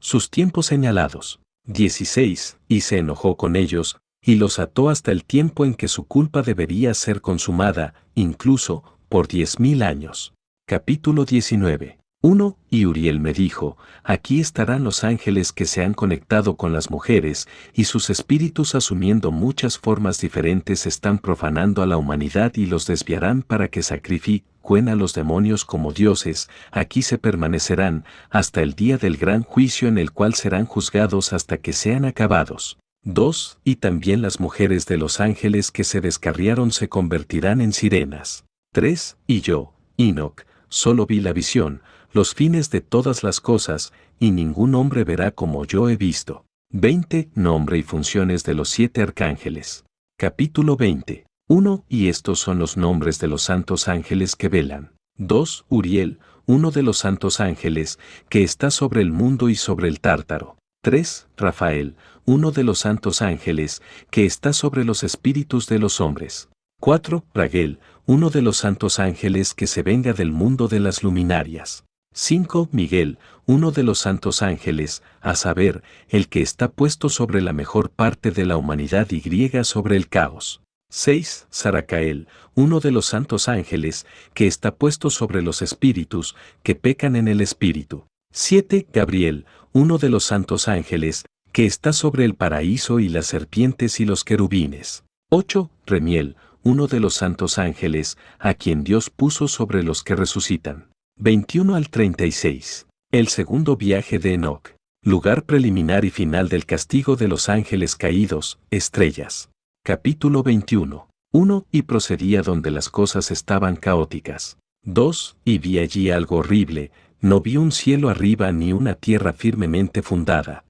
sus 0.00 0.30
tiempos 0.30 0.66
señalados. 0.66 1.40
16. 1.64 2.58
Y 2.68 2.80
se 2.80 2.98
enojó 2.98 3.36
con 3.36 3.54
ellos, 3.56 3.98
y 4.20 4.36
los 4.36 4.58
ató 4.58 4.88
hasta 4.88 5.12
el 5.12 5.24
tiempo 5.24 5.64
en 5.64 5.74
que 5.74 5.88
su 5.88 6.04
culpa 6.06 6.42
debería 6.42 6.94
ser 6.94 7.20
consumada, 7.20 7.94
incluso, 8.14 8.98
por 9.08 9.28
diez 9.28 9.60
mil 9.60 9.82
años. 9.82 10.34
Capítulo 10.66 11.24
19. 11.24 12.01
1. 12.22 12.56
Y 12.70 12.86
Uriel 12.86 13.20
me 13.20 13.32
dijo, 13.32 13.76
aquí 14.04 14.40
estarán 14.40 14.84
los 14.84 15.04
ángeles 15.04 15.52
que 15.52 15.66
se 15.66 15.84
han 15.84 15.92
conectado 15.92 16.56
con 16.56 16.72
las 16.72 16.90
mujeres, 16.90 17.48
y 17.74 17.84
sus 17.84 18.10
espíritus 18.10 18.74
asumiendo 18.74 19.32
muchas 19.32 19.76
formas 19.76 20.20
diferentes 20.20 20.86
están 20.86 21.18
profanando 21.18 21.82
a 21.82 21.86
la 21.86 21.96
humanidad 21.96 22.52
y 22.54 22.66
los 22.66 22.86
desviarán 22.86 23.42
para 23.42 23.68
que 23.68 23.82
sacrifiquen 23.82 24.88
a 24.88 24.94
los 24.94 25.14
demonios 25.14 25.64
como 25.64 25.92
dioses, 25.92 26.48
aquí 26.70 27.02
se 27.02 27.18
permanecerán, 27.18 28.04
hasta 28.30 28.62
el 28.62 28.74
día 28.74 28.96
del 28.96 29.16
gran 29.16 29.42
juicio 29.42 29.88
en 29.88 29.98
el 29.98 30.12
cual 30.12 30.34
serán 30.34 30.64
juzgados 30.64 31.32
hasta 31.32 31.58
que 31.58 31.72
sean 31.72 32.04
acabados. 32.04 32.78
2. 33.02 33.58
Y 33.64 33.76
también 33.76 34.22
las 34.22 34.38
mujeres 34.38 34.86
de 34.86 34.96
los 34.96 35.20
ángeles 35.20 35.72
que 35.72 35.82
se 35.82 36.00
descarriaron 36.00 36.70
se 36.70 36.88
convertirán 36.88 37.60
en 37.60 37.72
sirenas. 37.72 38.44
3. 38.72 39.16
Y 39.26 39.40
yo, 39.40 39.74
Enoch, 39.98 40.42
solo 40.68 41.04
vi 41.04 41.20
la 41.20 41.32
visión, 41.32 41.82
los 42.12 42.34
fines 42.34 42.70
de 42.70 42.80
todas 42.80 43.22
las 43.22 43.40
cosas, 43.40 43.92
y 44.18 44.30
ningún 44.30 44.74
hombre 44.74 45.04
verá 45.04 45.30
como 45.30 45.64
yo 45.64 45.88
he 45.88 45.96
visto. 45.96 46.44
20. 46.70 47.30
Nombre 47.34 47.78
y 47.78 47.82
funciones 47.82 48.44
de 48.44 48.54
los 48.54 48.68
siete 48.68 49.02
arcángeles. 49.02 49.84
Capítulo 50.18 50.76
20. 50.76 51.26
1. 51.48 51.84
Y 51.88 52.08
estos 52.08 52.38
son 52.38 52.58
los 52.58 52.76
nombres 52.76 53.18
de 53.18 53.28
los 53.28 53.42
santos 53.42 53.88
ángeles 53.88 54.36
que 54.36 54.48
velan. 54.48 54.92
2. 55.18 55.66
Uriel, 55.68 56.18
uno 56.46 56.70
de 56.70 56.82
los 56.82 56.98
santos 56.98 57.40
ángeles, 57.40 57.98
que 58.28 58.42
está 58.42 58.70
sobre 58.70 59.02
el 59.02 59.12
mundo 59.12 59.48
y 59.48 59.54
sobre 59.54 59.88
el 59.88 60.00
tártaro. 60.00 60.56
3. 60.82 61.28
Rafael, 61.36 61.96
uno 62.24 62.52
de 62.52 62.64
los 62.64 62.78
santos 62.78 63.22
ángeles, 63.22 63.82
que 64.10 64.24
está 64.24 64.52
sobre 64.52 64.84
los 64.84 65.02
espíritus 65.02 65.66
de 65.66 65.78
los 65.78 66.00
hombres. 66.00 66.48
4. 66.80 67.24
Raguel, 67.34 67.78
uno 68.06 68.30
de 68.30 68.42
los 68.42 68.56
santos 68.56 68.98
ángeles 68.98 69.54
que 69.54 69.66
se 69.66 69.82
venga 69.82 70.12
del 70.12 70.32
mundo 70.32 70.68
de 70.68 70.80
las 70.80 71.02
luminarias. 71.02 71.84
5. 72.14 72.68
Miguel, 72.72 73.18
uno 73.46 73.70
de 73.70 73.82
los 73.82 73.98
santos 73.98 74.42
ángeles, 74.42 75.02
a 75.20 75.34
saber, 75.34 75.82
el 76.08 76.28
que 76.28 76.42
está 76.42 76.70
puesto 76.70 77.08
sobre 77.08 77.40
la 77.40 77.52
mejor 77.52 77.90
parte 77.90 78.30
de 78.30 78.44
la 78.44 78.56
humanidad 78.56 79.10
y 79.10 79.20
griega 79.20 79.64
sobre 79.64 79.96
el 79.96 80.08
caos. 80.08 80.60
6. 80.90 81.46
Saracael, 81.48 82.28
uno 82.54 82.80
de 82.80 82.90
los 82.90 83.06
santos 83.06 83.48
ángeles, 83.48 84.06
que 84.34 84.46
está 84.46 84.74
puesto 84.74 85.08
sobre 85.08 85.40
los 85.40 85.62
espíritus, 85.62 86.36
que 86.62 86.74
pecan 86.74 87.16
en 87.16 87.28
el 87.28 87.40
espíritu. 87.40 88.06
7. 88.32 88.86
Gabriel, 88.92 89.46
uno 89.72 89.96
de 89.96 90.10
los 90.10 90.24
santos 90.24 90.68
ángeles, 90.68 91.24
que 91.50 91.64
está 91.64 91.94
sobre 91.94 92.26
el 92.26 92.34
paraíso 92.34 93.00
y 93.00 93.08
las 93.08 93.26
serpientes 93.26 94.00
y 94.00 94.04
los 94.04 94.22
querubines. 94.22 95.04
8. 95.30 95.70
Remiel, 95.86 96.36
uno 96.62 96.88
de 96.88 97.00
los 97.00 97.14
santos 97.14 97.56
ángeles, 97.58 98.18
a 98.38 98.52
quien 98.52 98.84
Dios 98.84 99.08
puso 99.08 99.48
sobre 99.48 99.82
los 99.82 100.02
que 100.02 100.14
resucitan. 100.14 100.91
21 101.18 101.76
al 101.76 101.88
36. 101.88 102.86
El 103.12 103.28
segundo 103.28 103.76
viaje 103.76 104.18
de 104.18 104.34
Enoch. 104.34 104.70
Lugar 105.04 105.44
preliminar 105.44 106.04
y 106.04 106.10
final 106.10 106.48
del 106.48 106.64
castigo 106.66 107.16
de 107.16 107.28
los 107.28 107.48
ángeles 107.48 107.96
caídos, 107.96 108.58
estrellas. 108.70 109.50
Capítulo 109.84 110.42
21. 110.42 111.08
1. 111.32 111.66
Y 111.70 111.82
procedía 111.82 112.42
donde 112.42 112.70
las 112.70 112.88
cosas 112.88 113.30
estaban 113.30 113.76
caóticas. 113.76 114.58
2. 114.84 115.36
Y 115.44 115.58
vi 115.58 115.78
allí 115.78 116.10
algo 116.10 116.36
horrible, 116.36 116.90
no 117.20 117.40
vi 117.40 117.56
un 117.56 117.72
cielo 117.72 118.08
arriba 118.08 118.50
ni 118.50 118.72
una 118.72 118.94
tierra 118.94 119.32
firmemente 119.32 120.02
fundada, 120.02 120.64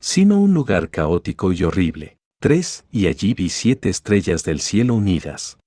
sino 0.00 0.40
un 0.40 0.52
lugar 0.52 0.90
caótico 0.90 1.52
y 1.52 1.62
horrible. 1.62 2.16
3. 2.40 2.86
Y 2.90 3.06
allí 3.06 3.34
vi 3.34 3.50
siete 3.50 3.88
estrellas 3.88 4.42
del 4.44 4.60
cielo 4.60 4.94
unidas. 4.94 5.58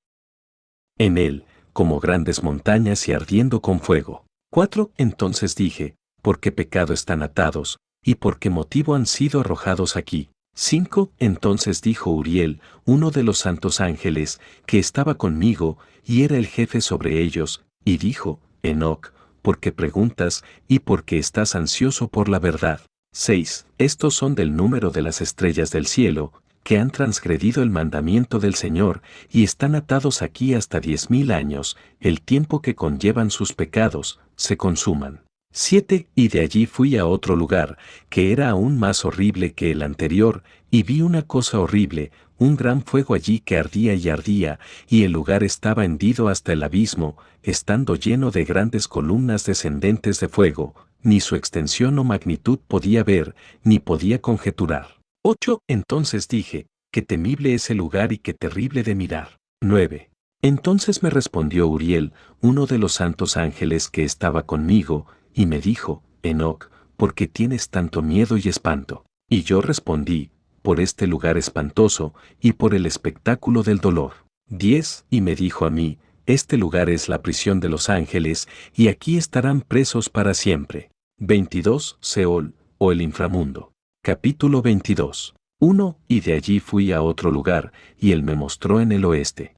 En 0.98 1.18
él, 1.18 1.46
como 1.78 2.00
grandes 2.00 2.42
montañas 2.42 3.08
y 3.08 3.14
ardiendo 3.14 3.62
con 3.62 3.80
fuego. 3.80 4.26
4. 4.50 4.90
Entonces 4.98 5.54
dije, 5.54 5.96
¿por 6.24 6.40
qué 6.40 6.52
pecado 6.52 6.92
están 6.92 7.22
atados, 7.22 7.78
y 8.04 8.16
por 8.16 8.40
qué 8.40 8.50
motivo 8.50 8.96
han 8.96 9.06
sido 9.06 9.42
arrojados 9.42 9.96
aquí? 9.96 10.30
5. 10.56 11.12
Entonces 11.20 11.84
dijo 11.84 12.10
Uriel, 12.10 12.62
uno 12.86 13.12
de 13.12 13.22
los 13.22 13.38
santos 13.38 13.80
ángeles, 13.80 14.42
que 14.66 14.80
estaba 14.80 15.20
conmigo, 15.20 15.78
y 16.04 16.24
era 16.24 16.38
el 16.38 16.48
jefe 16.48 16.82
sobre 16.82 17.22
ellos, 17.22 17.64
y 17.86 17.98
dijo, 17.98 18.40
Enoc, 18.64 19.14
¿por 19.44 19.60
qué 19.60 19.72
preguntas, 19.72 20.44
y 20.68 20.80
por 20.80 21.04
qué 21.04 21.20
estás 21.20 21.54
ansioso 21.54 22.08
por 22.08 22.28
la 22.28 22.40
verdad? 22.40 22.82
6. 23.14 23.68
Estos 23.78 24.16
son 24.16 24.34
del 24.34 24.56
número 24.56 24.90
de 24.90 25.04
las 25.04 25.22
estrellas 25.22 25.70
del 25.70 25.86
cielo, 25.86 26.34
que 26.68 26.80
han 26.80 26.92
transgredido 26.92 27.64
el 27.64 27.70
mandamiento 27.70 28.40
del 28.40 28.54
Señor 28.54 29.02
y 29.32 29.46
están 29.46 29.74
atados 29.74 30.22
aquí 30.22 30.54
hasta 30.54 30.82
diez 30.82 31.10
mil 31.10 31.32
años, 31.32 31.78
el 32.02 32.20
tiempo 32.20 32.62
que 32.62 32.76
conllevan 32.76 33.32
sus 33.32 33.54
pecados, 33.54 34.20
se 34.36 34.58
consuman. 34.58 35.22
7. 35.54 36.10
Y 36.14 36.28
de 36.28 36.42
allí 36.42 36.66
fui 36.66 36.98
a 36.98 37.06
otro 37.06 37.38
lugar, 37.38 37.78
que 38.10 38.34
era 38.34 38.50
aún 38.50 38.78
más 38.78 39.06
horrible 39.06 39.54
que 39.54 39.72
el 39.72 39.82
anterior, 39.82 40.44
y 40.70 40.84
vi 40.84 41.02
una 41.02 41.22
cosa 41.22 41.58
horrible, 41.58 42.12
un 42.38 42.58
gran 42.58 42.82
fuego 42.84 43.14
allí 43.14 43.40
que 43.40 43.58
ardía 43.58 43.94
y 43.94 44.10
ardía, 44.10 44.60
y 44.90 45.06
el 45.06 45.14
lugar 45.14 45.46
estaba 45.46 45.86
hendido 45.86 46.28
hasta 46.28 46.52
el 46.52 46.64
abismo, 46.64 47.16
estando 47.44 47.96
lleno 47.96 48.30
de 48.30 48.44
grandes 48.44 48.90
columnas 48.90 49.46
descendentes 49.46 50.20
de 50.20 50.28
fuego, 50.28 50.76
ni 51.02 51.22
su 51.22 51.38
extensión 51.38 51.98
o 51.98 52.04
magnitud 52.04 52.60
podía 52.68 53.06
ver, 53.06 53.36
ni 53.64 53.80
podía 53.80 54.20
conjeturar. 54.20 54.97
8. 55.24 55.62
Entonces 55.68 56.28
dije, 56.28 56.68
qué 56.92 57.02
temible 57.02 57.54
es 57.54 57.70
el 57.70 57.78
lugar 57.78 58.12
y 58.12 58.18
qué 58.18 58.34
terrible 58.34 58.84
de 58.84 58.96
mirar. 58.96 59.38
9. 59.62 60.10
Entonces 60.42 61.02
me 61.02 61.10
respondió 61.10 61.68
Uriel, 61.68 62.14
uno 62.42 62.68
de 62.68 62.78
los 62.78 62.94
santos 62.94 63.38
ángeles 63.38 63.90
que 63.90 64.04
estaba 64.04 64.46
conmigo, 64.46 65.08
y 65.34 65.46
me 65.48 65.60
dijo, 65.60 66.04
Enoc, 66.22 66.70
¿por 66.96 67.16
qué 67.16 67.28
tienes 67.28 67.70
tanto 67.70 68.02
miedo 68.02 68.38
y 68.38 68.48
espanto? 68.48 69.06
Y 69.30 69.44
yo 69.44 69.62
respondí, 69.62 70.32
por 70.62 70.80
este 70.80 71.08
lugar 71.08 71.38
espantoso, 71.38 72.14
y 72.40 72.54
por 72.54 72.76
el 72.76 72.86
espectáculo 72.86 73.64
del 73.64 73.80
dolor. 73.80 74.14
10. 74.50 75.06
Y 75.10 75.22
me 75.22 75.36
dijo 75.36 75.66
a 75.66 75.70
mí, 75.70 75.98
este 76.26 76.58
lugar 76.58 76.90
es 76.90 77.10
la 77.10 77.22
prisión 77.22 77.60
de 77.60 77.70
los 77.70 77.90
ángeles, 77.90 78.48
y 78.76 78.90
aquí 78.90 79.18
estarán 79.18 79.62
presos 79.62 80.10
para 80.10 80.34
siempre. 80.34 80.92
22. 81.20 81.98
Seol, 82.02 82.54
o 82.78 82.92
el 82.92 83.02
inframundo. 83.02 83.72
Capítulo 84.08 84.62
22. 84.62 85.36
1. 85.60 86.00
Y 86.08 86.22
de 86.22 86.32
allí 86.32 86.62
fui 86.62 86.94
a 86.94 87.02
otro 87.02 87.30
lugar, 87.30 87.74
y 87.98 88.14
él 88.14 88.24
me 88.24 88.36
mostró 88.36 88.80
en 88.80 88.94
el 88.94 89.04
oeste. 89.04 89.58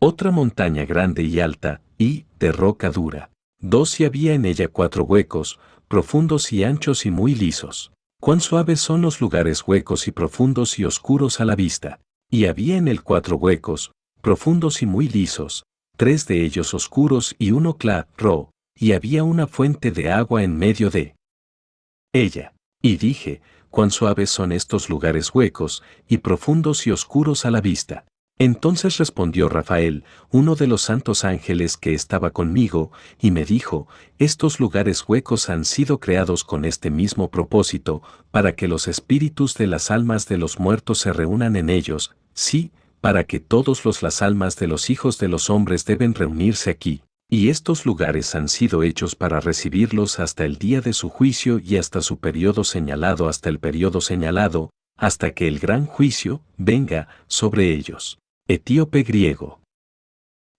Otra 0.00 0.30
montaña 0.30 0.86
grande 0.86 1.22
y 1.22 1.38
alta, 1.38 1.82
y, 1.98 2.24
de 2.38 2.50
roca 2.50 2.90
dura. 2.90 3.30
Dos 3.60 4.00
y 4.00 4.06
había 4.06 4.32
en 4.32 4.46
ella 4.46 4.68
cuatro 4.68 5.04
huecos, 5.04 5.60
profundos 5.86 6.50
y 6.50 6.64
anchos 6.64 7.04
y 7.04 7.10
muy 7.10 7.34
lisos. 7.34 7.92
Cuán 8.22 8.40
suaves 8.40 8.80
son 8.80 9.02
los 9.02 9.20
lugares 9.20 9.68
huecos 9.68 10.08
y 10.08 10.12
profundos 10.12 10.78
y 10.78 10.86
oscuros 10.86 11.38
a 11.38 11.44
la 11.44 11.54
vista. 11.54 12.00
Y 12.30 12.46
había 12.46 12.78
en 12.78 12.88
él 12.88 13.02
cuatro 13.02 13.36
huecos, 13.36 13.92
profundos 14.22 14.80
y 14.80 14.86
muy 14.86 15.10
lisos, 15.10 15.64
tres 15.98 16.26
de 16.26 16.42
ellos 16.42 16.72
oscuros 16.72 17.36
y 17.38 17.50
uno 17.50 17.76
claro, 17.76 18.50
y 18.74 18.92
había 18.92 19.24
una 19.24 19.46
fuente 19.46 19.90
de 19.90 20.10
agua 20.10 20.42
en 20.42 20.56
medio 20.56 20.88
de 20.88 21.16
ella. 22.14 22.54
Y 22.82 22.96
dije, 22.96 23.40
cuán 23.70 23.90
suaves 23.90 24.28
son 24.28 24.52
estos 24.52 24.90
lugares 24.90 25.34
huecos, 25.34 25.82
y 26.08 26.18
profundos 26.18 26.86
y 26.86 26.90
oscuros 26.90 27.46
a 27.46 27.50
la 27.50 27.60
vista. 27.60 28.04
Entonces 28.38 28.98
respondió 28.98 29.48
Rafael, 29.48 30.04
uno 30.30 30.56
de 30.56 30.66
los 30.66 30.82
santos 30.82 31.24
ángeles 31.24 31.76
que 31.76 31.94
estaba 31.94 32.30
conmigo, 32.30 32.90
y 33.20 33.30
me 33.30 33.44
dijo, 33.44 33.86
estos 34.18 34.58
lugares 34.58 35.04
huecos 35.06 35.48
han 35.48 35.64
sido 35.64 36.00
creados 36.00 36.42
con 36.42 36.64
este 36.64 36.90
mismo 36.90 37.30
propósito, 37.30 38.02
para 38.30 38.56
que 38.56 38.66
los 38.66 38.88
espíritus 38.88 39.54
de 39.54 39.68
las 39.68 39.90
almas 39.90 40.26
de 40.26 40.38
los 40.38 40.58
muertos 40.58 40.98
se 40.98 41.12
reúnan 41.12 41.56
en 41.56 41.70
ellos, 41.70 42.16
sí, 42.34 42.72
para 43.00 43.24
que 43.24 43.38
todos 43.38 43.84
los 43.84 44.02
las 44.02 44.22
almas 44.22 44.56
de 44.56 44.66
los 44.66 44.90
hijos 44.90 45.18
de 45.18 45.28
los 45.28 45.48
hombres 45.48 45.84
deben 45.84 46.14
reunirse 46.14 46.70
aquí. 46.70 47.02
Y 47.32 47.48
estos 47.48 47.86
lugares 47.86 48.34
han 48.34 48.46
sido 48.46 48.82
hechos 48.82 49.16
para 49.16 49.40
recibirlos 49.40 50.20
hasta 50.20 50.44
el 50.44 50.58
día 50.58 50.82
de 50.82 50.92
su 50.92 51.08
juicio 51.08 51.58
y 51.58 51.78
hasta 51.78 52.02
su 52.02 52.18
periodo 52.18 52.62
señalado 52.62 53.26
hasta 53.26 53.48
el 53.48 53.58
periodo 53.58 54.02
señalado, 54.02 54.68
hasta 54.98 55.32
que 55.32 55.48
el 55.48 55.58
gran 55.58 55.86
juicio 55.86 56.42
venga 56.58 57.08
sobre 57.28 57.72
ellos. 57.72 58.18
Etíope 58.48 59.02
griego. 59.02 59.62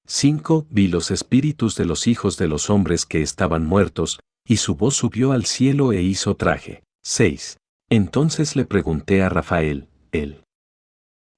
5. 0.07 0.65
Vi 0.71 0.87
los 0.87 1.11
espíritus 1.11 1.75
de 1.75 1.85
los 1.85 2.07
hijos 2.07 2.37
de 2.37 2.47
los 2.47 2.71
hombres 2.71 3.05
que 3.05 3.21
estaban 3.21 3.67
muertos, 3.67 4.19
y 4.43 4.57
su 4.57 4.73
voz 4.73 4.95
subió 4.95 5.31
al 5.31 5.45
cielo 5.45 5.93
e 5.93 6.01
hizo 6.01 6.35
traje. 6.35 6.81
6. 7.03 7.57
Entonces 7.91 8.55
le 8.55 8.65
pregunté 8.65 9.21
a 9.21 9.29
Rafael, 9.29 9.89
el 10.11 10.43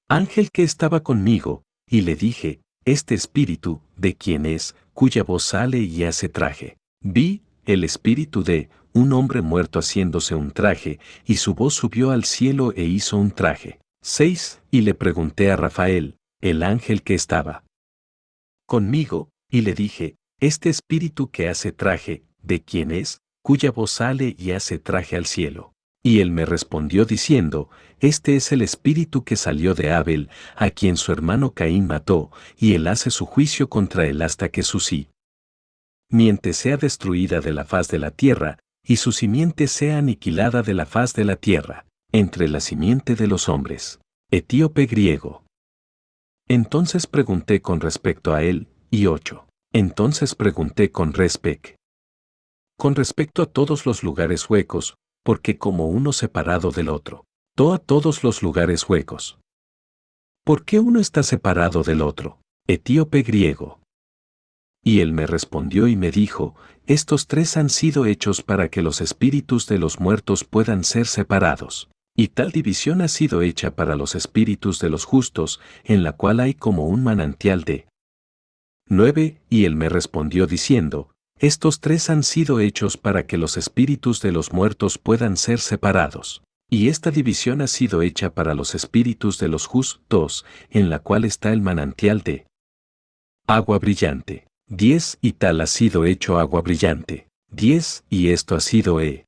ángel 0.08 0.50
que 0.50 0.62
estaba 0.62 1.02
conmigo, 1.02 1.62
y 1.86 2.00
le 2.00 2.16
dije, 2.16 2.62
este 2.86 3.14
espíritu, 3.14 3.82
¿de 3.96 4.14
quién 4.14 4.46
es, 4.46 4.74
cuya 4.96 5.22
voz 5.22 5.44
sale 5.44 5.78
y 5.78 6.04
hace 6.04 6.30
traje? 6.30 6.78
Vi, 7.02 7.42
el 7.66 7.84
espíritu 7.84 8.42
de, 8.42 8.70
un 8.94 9.12
hombre 9.12 9.42
muerto 9.42 9.78
haciéndose 9.78 10.34
un 10.34 10.52
traje, 10.52 10.98
y 11.26 11.36
su 11.36 11.54
voz 11.54 11.74
subió 11.74 12.12
al 12.12 12.24
cielo 12.24 12.72
e 12.74 12.84
hizo 12.84 13.18
un 13.18 13.30
traje. 13.30 13.78
6. 14.02 14.62
Y 14.70 14.80
le 14.80 14.94
pregunté 14.94 15.52
a 15.52 15.56
Rafael, 15.56 16.16
el 16.40 16.62
ángel 16.62 17.02
que 17.02 17.14
estaba 17.14 17.62
conmigo, 18.66 19.28
y 19.50 19.60
le 19.60 19.74
dije, 19.74 20.16
este 20.40 20.70
espíritu 20.70 21.30
que 21.30 21.48
hace 21.48 21.72
traje, 21.72 22.24
¿de 22.42 22.62
quién 22.62 22.90
es? 22.90 23.20
cuya 23.42 23.70
voz 23.70 23.90
sale 23.90 24.34
y 24.38 24.52
hace 24.52 24.78
traje 24.78 25.14
al 25.14 25.26
cielo. 25.26 25.72
Y 26.02 26.20
él 26.20 26.30
me 26.30 26.46
respondió 26.46 27.04
diciendo, 27.04 27.68
Este 28.00 28.36
es 28.36 28.52
el 28.52 28.60
espíritu 28.60 29.24
que 29.24 29.36
salió 29.36 29.74
de 29.74 29.92
Abel, 29.92 30.28
a 30.54 30.70
quien 30.70 30.96
su 30.96 31.12
hermano 31.12 31.52
Caín 31.52 31.86
mató, 31.86 32.30
y 32.56 32.74
él 32.74 32.86
hace 32.88 33.10
su 33.10 33.24
juicio 33.24 33.68
contra 33.68 34.06
él 34.06 34.20
hasta 34.20 34.50
que 34.50 34.62
su 34.62 34.80
sí. 34.80 35.08
Miente 36.10 36.52
sea 36.52 36.76
destruida 36.76 37.40
de 37.40 37.52
la 37.52 37.64
faz 37.64 37.88
de 37.88 37.98
la 37.98 38.10
tierra, 38.10 38.58
y 38.84 38.96
su 38.96 39.12
simiente 39.12 39.66
sea 39.66 39.98
aniquilada 39.98 40.62
de 40.62 40.74
la 40.74 40.86
faz 40.86 41.14
de 41.14 41.24
la 41.24 41.36
tierra, 41.36 41.86
entre 42.12 42.48
la 42.48 42.60
simiente 42.60 43.16
de 43.16 43.26
los 43.26 43.48
hombres. 43.48 43.98
Etíope 44.30 44.86
griego. 44.86 45.44
Entonces 46.48 47.06
pregunté 47.06 47.60
con 47.62 47.80
respecto 47.80 48.34
a 48.34 48.42
él, 48.42 48.68
y 48.90 49.06
ocho. 49.06 49.48
Entonces 49.72 50.34
pregunté 50.34 50.92
con 50.92 51.12
respecto. 51.12 51.70
Con 52.78 52.94
respecto 52.94 53.42
a 53.42 53.46
todos 53.46 53.86
los 53.86 54.04
lugares 54.04 54.48
huecos, 54.48 54.96
porque 55.24 55.58
como 55.58 55.88
uno 55.88 56.12
separado 56.12 56.70
del 56.70 56.88
otro, 56.88 57.25
toa 57.56 57.78
todos 57.78 58.22
los 58.22 58.42
lugares 58.42 58.86
huecos. 58.86 59.38
¿Por 60.44 60.66
qué 60.66 60.78
uno 60.78 61.00
está 61.00 61.22
separado 61.22 61.82
del 61.82 62.02
otro? 62.02 62.38
Etíope 62.68 63.22
griego. 63.22 63.80
Y 64.84 65.00
él 65.00 65.14
me 65.14 65.26
respondió 65.26 65.88
y 65.88 65.96
me 65.96 66.10
dijo, 66.10 66.54
estos 66.86 67.26
tres 67.26 67.56
han 67.56 67.70
sido 67.70 68.04
hechos 68.04 68.42
para 68.42 68.68
que 68.68 68.82
los 68.82 69.00
espíritus 69.00 69.66
de 69.68 69.78
los 69.78 70.00
muertos 70.00 70.44
puedan 70.44 70.84
ser 70.84 71.06
separados. 71.06 71.88
Y 72.14 72.28
tal 72.28 72.52
división 72.52 73.00
ha 73.00 73.08
sido 73.08 73.40
hecha 73.40 73.74
para 73.74 73.96
los 73.96 74.14
espíritus 74.14 74.78
de 74.78 74.90
los 74.90 75.06
justos, 75.06 75.58
en 75.82 76.02
la 76.02 76.12
cual 76.12 76.40
hay 76.40 76.52
como 76.52 76.86
un 76.86 77.02
manantial 77.02 77.64
de 77.64 77.88
9. 78.90 79.40
Y 79.48 79.64
él 79.64 79.76
me 79.76 79.88
respondió 79.88 80.46
diciendo, 80.46 81.10
estos 81.38 81.80
tres 81.80 82.10
han 82.10 82.22
sido 82.22 82.60
hechos 82.60 82.98
para 82.98 83.26
que 83.26 83.38
los 83.38 83.56
espíritus 83.56 84.20
de 84.20 84.32
los 84.32 84.52
muertos 84.52 84.98
puedan 84.98 85.38
ser 85.38 85.58
separados. 85.58 86.42
Y 86.68 86.88
esta 86.88 87.10
división 87.10 87.60
ha 87.60 87.68
sido 87.68 88.02
hecha 88.02 88.34
para 88.34 88.54
los 88.54 88.74
espíritus 88.74 89.38
de 89.38 89.48
los 89.48 89.66
justos, 89.66 90.44
en 90.70 90.90
la 90.90 90.98
cual 90.98 91.24
está 91.24 91.52
el 91.52 91.60
manantial 91.60 92.22
de 92.22 92.46
agua 93.46 93.78
brillante. 93.78 94.48
10. 94.68 95.18
Y 95.20 95.32
tal 95.34 95.60
ha 95.60 95.66
sido 95.66 96.04
hecho 96.04 96.38
agua 96.38 96.60
brillante. 96.62 97.28
10. 97.50 98.04
Y 98.10 98.30
esto 98.30 98.56
ha 98.56 98.60
sido 98.60 99.00
E 99.00 99.26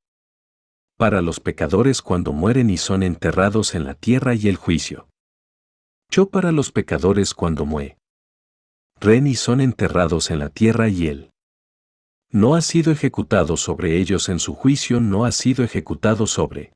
para 0.98 1.22
los 1.22 1.38
pecadores 1.38 2.02
cuando 2.02 2.32
mueren 2.32 2.70
y 2.70 2.76
son 2.76 3.04
enterrados 3.04 3.76
en 3.76 3.84
la 3.84 3.94
tierra 3.94 4.34
y 4.34 4.48
el 4.48 4.56
juicio. 4.56 5.06
Yo 6.10 6.28
para 6.28 6.50
los 6.50 6.72
pecadores 6.72 7.34
cuando 7.34 7.64
mue. 7.64 7.98
Ren 9.00 9.28
y 9.28 9.36
son 9.36 9.60
enterrados 9.60 10.32
en 10.32 10.40
la 10.40 10.48
tierra 10.48 10.88
y 10.88 11.06
él. 11.06 11.30
No 12.32 12.56
ha 12.56 12.62
sido 12.62 12.90
ejecutado 12.90 13.56
sobre 13.56 13.96
ellos 13.96 14.28
en 14.28 14.40
su 14.40 14.54
juicio, 14.54 15.00
no 15.00 15.24
ha 15.24 15.30
sido 15.30 15.62
ejecutado 15.62 16.26
sobre 16.26 16.72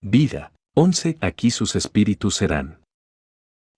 vida. 0.00 0.52
11. 0.74 1.18
Aquí 1.20 1.50
sus 1.50 1.76
espíritus 1.76 2.36
serán 2.36 2.80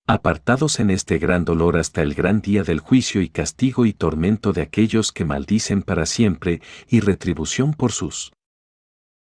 apartados 0.06 0.78
en 0.80 0.90
este 0.90 1.18
gran 1.18 1.44
dolor 1.44 1.76
hasta 1.76 2.02
el 2.02 2.14
gran 2.14 2.40
día 2.40 2.64
del 2.64 2.80
juicio 2.80 3.22
y 3.22 3.28
castigo 3.28 3.86
y 3.86 3.92
tormento 3.92 4.52
de 4.52 4.62
aquellos 4.62 5.12
que 5.12 5.24
maldicen 5.24 5.82
para 5.82 6.06
siempre 6.06 6.60
y 6.88 7.00
retribución 7.00 7.72
por 7.72 7.92
sus 7.92 8.32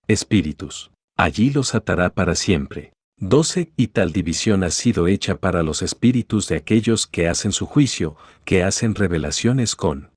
espíritus. 0.08 0.92
Allí 1.18 1.52
los 1.52 1.76
atará 1.76 2.10
para 2.10 2.36
siempre. 2.36 2.92
12. 3.18 3.72
Y 3.78 3.88
tal 3.88 4.12
división 4.12 4.64
ha 4.64 4.72
sido 4.72 5.08
hecha 5.08 5.38
para 5.38 5.64
los 5.64 5.82
espíritus 5.82 6.48
de 6.48 6.58
aquellos 6.58 7.08
que 7.08 7.28
hacen 7.28 7.52
su 7.52 7.66
juicio, 7.66 8.18
que 8.44 8.64
hacen 8.64 8.96
revelaciones 8.96 9.76
con 9.76 10.12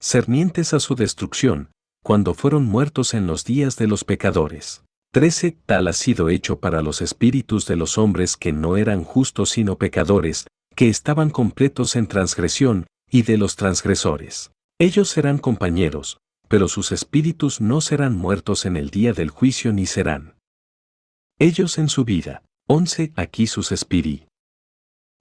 cernientes 0.00 0.72
a 0.72 0.80
su 0.80 0.94
destrucción, 0.94 1.70
cuando 2.02 2.32
fueron 2.32 2.64
muertos 2.64 3.12
en 3.12 3.26
los 3.26 3.44
días 3.44 3.76
de 3.76 3.88
los 3.88 4.04
pecadores. 4.04 4.84
13. 5.12 5.56
Tal 5.64 5.88
ha 5.88 5.94
sido 5.94 6.28
hecho 6.28 6.60
para 6.60 6.82
los 6.82 7.00
espíritus 7.00 7.66
de 7.66 7.76
los 7.76 7.96
hombres 7.96 8.36
que 8.36 8.52
no 8.52 8.76
eran 8.76 9.04
justos 9.04 9.50
sino 9.50 9.78
pecadores, 9.78 10.46
que 10.76 10.88
estaban 10.88 11.30
completos 11.30 11.96
en 11.96 12.06
transgresión, 12.06 12.86
y 13.10 13.22
de 13.22 13.38
los 13.38 13.56
transgresores. 13.56 14.52
Ellos 14.78 15.08
serán 15.08 15.38
compañeros, 15.38 16.18
pero 16.46 16.68
sus 16.68 16.92
espíritus 16.92 17.62
no 17.62 17.80
serán 17.80 18.16
muertos 18.16 18.66
en 18.66 18.76
el 18.76 18.90
día 18.90 19.14
del 19.14 19.30
juicio 19.30 19.72
ni 19.72 19.86
serán. 19.86 20.34
Ellos 21.38 21.78
en 21.78 21.88
su 21.88 22.04
vida, 22.04 22.42
11 22.66 23.12
aquí 23.16 23.46
sus 23.46 23.72
espíritus. 23.72 24.28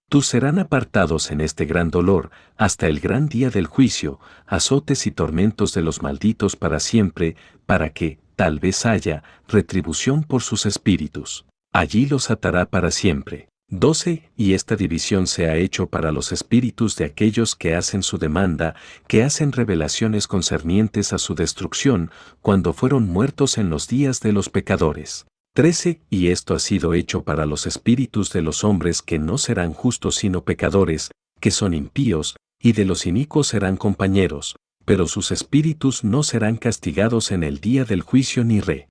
Tú 0.09 0.21
serán 0.21 0.59
apartados 0.59 1.31
en 1.31 1.41
este 1.41 1.65
gran 1.65 1.91
dolor, 1.91 2.29
hasta 2.57 2.87
el 2.87 2.99
gran 2.99 3.27
día 3.27 3.49
del 3.49 3.67
juicio, 3.67 4.19
azotes 4.45 5.07
y 5.07 5.11
tormentos 5.11 5.73
de 5.73 5.81
los 5.81 6.01
malditos 6.01 6.55
para 6.55 6.79
siempre, 6.79 7.35
para 7.65 7.89
que, 7.91 8.19
tal 8.37 8.59
vez 8.59 8.85
haya, 8.85 9.23
retribución 9.47 10.23
por 10.23 10.43
sus 10.43 10.67
espíritus. 10.67 11.45
Allí 11.73 12.05
los 12.05 12.29
atará 12.29 12.67
para 12.69 12.91
siempre. 12.91 13.49
12. 13.69 14.29
Y 14.37 14.53
esta 14.53 14.77
división 14.77 15.27
se 15.27 15.49
ha 15.49 15.57
hecho 15.57 15.87
para 15.87 16.13
los 16.13 16.31
espíritus 16.31 16.95
de 16.95 17.05
aquellos 17.05 17.55
que 17.55 17.75
hacen 17.75 18.03
su 18.03 18.17
demanda, 18.17 18.75
que 19.07 19.23
hacen 19.23 19.51
revelaciones 19.51 20.27
concernientes 20.27 21.11
a 21.13 21.17
su 21.17 21.35
destrucción, 21.35 22.11
cuando 22.41 22.71
fueron 22.73 23.09
muertos 23.09 23.57
en 23.57 23.69
los 23.69 23.87
días 23.87 24.21
de 24.21 24.31
los 24.31 24.49
pecadores. 24.49 25.25
13. 25.55 26.01
Y 26.09 26.27
esto 26.27 26.53
ha 26.53 26.59
sido 26.59 26.93
hecho 26.93 27.23
para 27.23 27.47
los 27.47 27.65
espíritus 27.65 28.31
de 28.31 28.43
los 28.43 28.63
hombres 28.63 29.01
que 29.01 29.17
no 29.17 29.39
serán 29.39 29.73
justos 29.73 30.15
sino 30.15 30.45
pecadores, 30.45 31.09
que 31.41 31.49
son 31.49 31.73
impíos, 31.73 32.37
y 32.61 32.73
de 32.73 32.85
los 32.85 33.07
inicuos 33.07 33.47
serán 33.47 33.77
compañeros, 33.77 34.55
pero 34.87 35.05
sus 35.05 35.31
espíritus 35.31 36.05
no 36.05 36.23
serán 36.23 36.55
castigados 36.55 37.31
en 37.31 37.43
el 37.43 37.59
día 37.59 37.83
del 37.83 37.99
juicio 37.99 38.45
ni 38.45 38.61
re. 38.61 38.87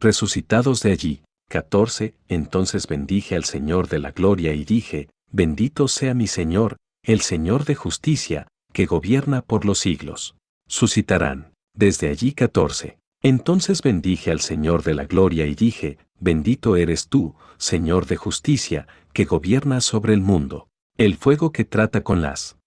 Resucitados 0.00 0.82
de 0.82 0.90
allí, 0.90 1.22
14. 1.50 2.16
Entonces 2.26 2.88
bendije 2.88 3.36
al 3.36 3.44
Señor 3.44 3.86
de 3.88 4.00
la 4.00 4.10
gloria 4.10 4.54
y 4.54 4.64
dije, 4.64 5.08
Bendito 5.30 5.86
sea 5.86 6.14
mi 6.14 6.26
Señor, 6.26 6.78
el 7.04 7.20
Señor 7.20 7.64
de 7.64 7.76
justicia, 7.76 8.48
que 8.72 8.86
gobierna 8.86 9.40
por 9.40 9.64
los 9.64 9.78
siglos. 9.78 10.34
Suscitarán. 10.66 11.52
Desde 11.76 12.08
allí 12.08 12.32
14. 12.32 12.98
Entonces 13.22 13.82
bendije 13.82 14.32
al 14.32 14.40
Señor 14.40 14.82
de 14.82 14.94
la 14.94 15.04
gloria 15.04 15.46
y 15.46 15.54
dije, 15.54 15.98
Bendito 16.18 16.74
eres 16.74 17.06
tú, 17.06 17.36
Señor 17.56 18.06
de 18.06 18.16
justicia, 18.16 18.88
que 19.12 19.26
gobiernas 19.26 19.84
sobre 19.84 20.12
el 20.12 20.22
mundo. 20.22 20.66
El 20.96 21.14
fuego 21.14 21.52
que 21.52 21.64
trata 21.64 22.02
con 22.02 22.20
las 22.20 22.57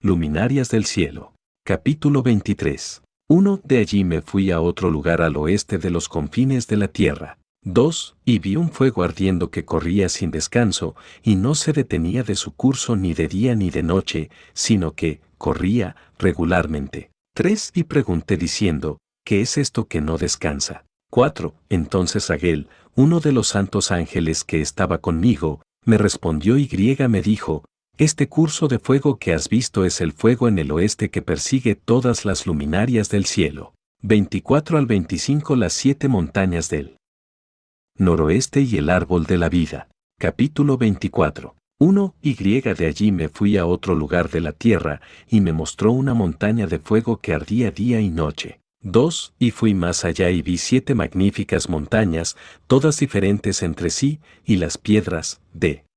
luminarias 0.00 0.70
del 0.70 0.84
cielo. 0.84 1.32
Capítulo 1.64 2.22
23. 2.22 3.02
1. 3.28 3.60
De 3.64 3.78
allí 3.78 4.04
me 4.04 4.22
fui 4.22 4.52
a 4.52 4.60
otro 4.60 4.90
lugar 4.90 5.22
al 5.22 5.36
oeste 5.36 5.78
de 5.78 5.90
los 5.90 6.08
confines 6.08 6.68
de 6.68 6.76
la 6.76 6.86
tierra 6.86 7.38
2. 7.64 8.16
Y 8.24 8.38
vi 8.38 8.54
un 8.54 8.70
fuego 8.70 9.02
ardiendo 9.02 9.50
que 9.50 9.64
corría 9.64 10.08
sin 10.08 10.30
descanso, 10.30 10.94
y 11.22 11.34
no 11.34 11.56
se 11.56 11.72
detenía 11.72 12.22
de 12.22 12.36
su 12.36 12.54
curso 12.54 12.94
ni 12.94 13.12
de 13.12 13.26
día 13.26 13.56
ni 13.56 13.70
de 13.70 13.82
noche, 13.82 14.30
sino 14.52 14.92
que 14.92 15.20
corría 15.36 15.96
regularmente. 16.18 17.10
3. 17.34 17.72
Y 17.74 17.84
pregunté 17.84 18.36
diciendo, 18.36 18.98
¿qué 19.24 19.40
es 19.40 19.58
esto 19.58 19.88
que 19.88 20.00
no 20.00 20.16
descansa? 20.16 20.84
4. 21.10 21.54
Entonces 21.70 22.30
Aguel, 22.30 22.68
uno 22.94 23.18
de 23.18 23.32
los 23.32 23.48
santos 23.48 23.90
ángeles 23.90 24.44
que 24.44 24.60
estaba 24.60 24.98
conmigo, 24.98 25.60
me 25.84 25.98
respondió 25.98 26.56
Y 26.56 26.68
me 27.08 27.22
dijo, 27.22 27.64
este 27.98 28.28
curso 28.28 28.68
de 28.68 28.78
fuego 28.78 29.18
que 29.18 29.34
has 29.34 29.48
visto 29.48 29.84
es 29.84 30.00
el 30.00 30.12
fuego 30.12 30.46
en 30.46 30.60
el 30.60 30.70
oeste 30.70 31.10
que 31.10 31.20
persigue 31.20 31.74
todas 31.74 32.24
las 32.24 32.46
luminarias 32.46 33.08
del 33.08 33.26
cielo. 33.26 33.74
24 34.02 34.78
al 34.78 34.86
25 34.86 35.56
Las 35.56 35.72
siete 35.72 36.06
montañas 36.06 36.70
del 36.70 36.96
noroeste 37.96 38.60
y 38.60 38.76
el 38.76 38.88
árbol 38.88 39.26
de 39.26 39.38
la 39.38 39.48
vida. 39.48 39.88
Capítulo 40.16 40.78
24. 40.78 41.56
1. 41.80 42.14
Y 42.22 42.34
de 42.34 42.86
allí 42.86 43.10
me 43.10 43.28
fui 43.28 43.56
a 43.56 43.66
otro 43.66 43.96
lugar 43.96 44.30
de 44.30 44.42
la 44.42 44.52
tierra, 44.52 45.00
y 45.28 45.40
me 45.40 45.52
mostró 45.52 45.90
una 45.90 46.14
montaña 46.14 46.68
de 46.68 46.78
fuego 46.78 47.16
que 47.16 47.34
ardía 47.34 47.72
día 47.72 48.00
y 48.00 48.10
noche. 48.10 48.60
2. 48.82 49.34
Y 49.40 49.50
fui 49.50 49.74
más 49.74 50.04
allá 50.04 50.30
y 50.30 50.40
vi 50.42 50.58
siete 50.58 50.94
magníficas 50.94 51.68
montañas, 51.68 52.36
todas 52.68 53.00
diferentes 53.00 53.64
entre 53.64 53.90
sí, 53.90 54.20
y 54.44 54.56
las 54.56 54.78
piedras, 54.78 55.40
de 55.52 55.87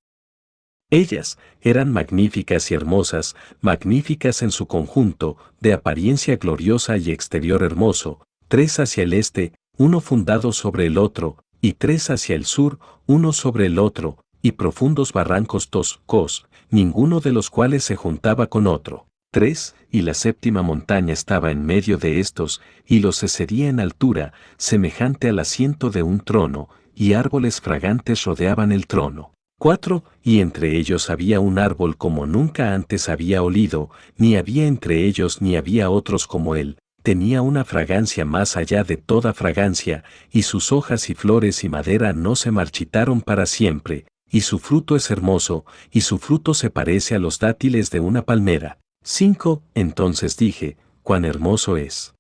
ellas 0.91 1.39
eran 1.61 1.91
magníficas 1.91 2.69
y 2.69 2.75
hermosas, 2.75 3.35
magníficas 3.61 4.43
en 4.43 4.51
su 4.51 4.67
conjunto, 4.67 5.37
de 5.59 5.73
apariencia 5.73 6.35
gloriosa 6.35 6.97
y 6.97 7.11
exterior 7.11 7.63
hermoso, 7.63 8.19
tres 8.47 8.79
hacia 8.79 9.03
el 9.03 9.13
este, 9.13 9.53
uno 9.77 10.01
fundado 10.01 10.51
sobre 10.51 10.85
el 10.85 10.97
otro, 10.97 11.37
y 11.61 11.73
tres 11.73 12.09
hacia 12.09 12.35
el 12.35 12.45
sur, 12.45 12.77
uno 13.07 13.33
sobre 13.33 13.67
el 13.67 13.79
otro, 13.79 14.17
y 14.41 14.51
profundos 14.51 15.13
barrancos 15.13 15.69
toscos, 15.69 16.45
ninguno 16.69 17.19
de 17.19 17.31
los 17.31 17.49
cuales 17.49 17.83
se 17.83 17.95
juntaba 17.95 18.47
con 18.47 18.67
otro. 18.67 19.07
Tres, 19.31 19.75
y 19.89 20.01
la 20.01 20.13
séptima 20.13 20.61
montaña 20.61 21.13
estaba 21.13 21.51
en 21.51 21.65
medio 21.65 21.97
de 21.97 22.19
estos, 22.19 22.61
y 22.85 22.99
los 22.99 23.23
excedía 23.23 23.69
en 23.69 23.79
altura, 23.79 24.33
semejante 24.57 25.29
al 25.29 25.39
asiento 25.39 25.89
de 25.89 26.03
un 26.03 26.19
trono, 26.19 26.67
y 26.93 27.13
árboles 27.13 27.61
fragantes 27.61 28.25
rodeaban 28.25 28.73
el 28.73 28.87
trono. 28.87 29.31
4. 29.61 30.03
Y 30.23 30.39
entre 30.39 30.75
ellos 30.75 31.11
había 31.11 31.39
un 31.39 31.59
árbol 31.59 31.95
como 31.95 32.25
nunca 32.25 32.73
antes 32.73 33.09
había 33.09 33.43
olido, 33.43 33.91
ni 34.17 34.35
había 34.35 34.65
entre 34.65 35.05
ellos 35.05 35.39
ni 35.39 35.55
había 35.55 35.91
otros 35.91 36.25
como 36.25 36.55
él, 36.55 36.79
tenía 37.03 37.43
una 37.43 37.63
fragancia 37.63 38.25
más 38.25 38.57
allá 38.57 38.83
de 38.83 38.97
toda 38.97 39.35
fragancia, 39.35 40.03
y 40.31 40.41
sus 40.41 40.71
hojas 40.71 41.11
y 41.11 41.13
flores 41.13 41.63
y 41.63 41.69
madera 41.69 42.11
no 42.11 42.35
se 42.35 42.49
marchitaron 42.49 43.21
para 43.21 43.45
siempre, 43.45 44.07
y 44.31 44.41
su 44.41 44.57
fruto 44.57 44.95
es 44.95 45.11
hermoso, 45.11 45.63
y 45.91 46.01
su 46.01 46.17
fruto 46.17 46.55
se 46.55 46.71
parece 46.71 47.13
a 47.13 47.19
los 47.19 47.37
dátiles 47.37 47.91
de 47.91 47.99
una 47.99 48.23
palmera. 48.23 48.79
5. 49.03 49.61
Entonces 49.75 50.37
dije, 50.37 50.77
cuán 51.03 51.23
hermoso 51.23 51.77
es. 51.77 52.15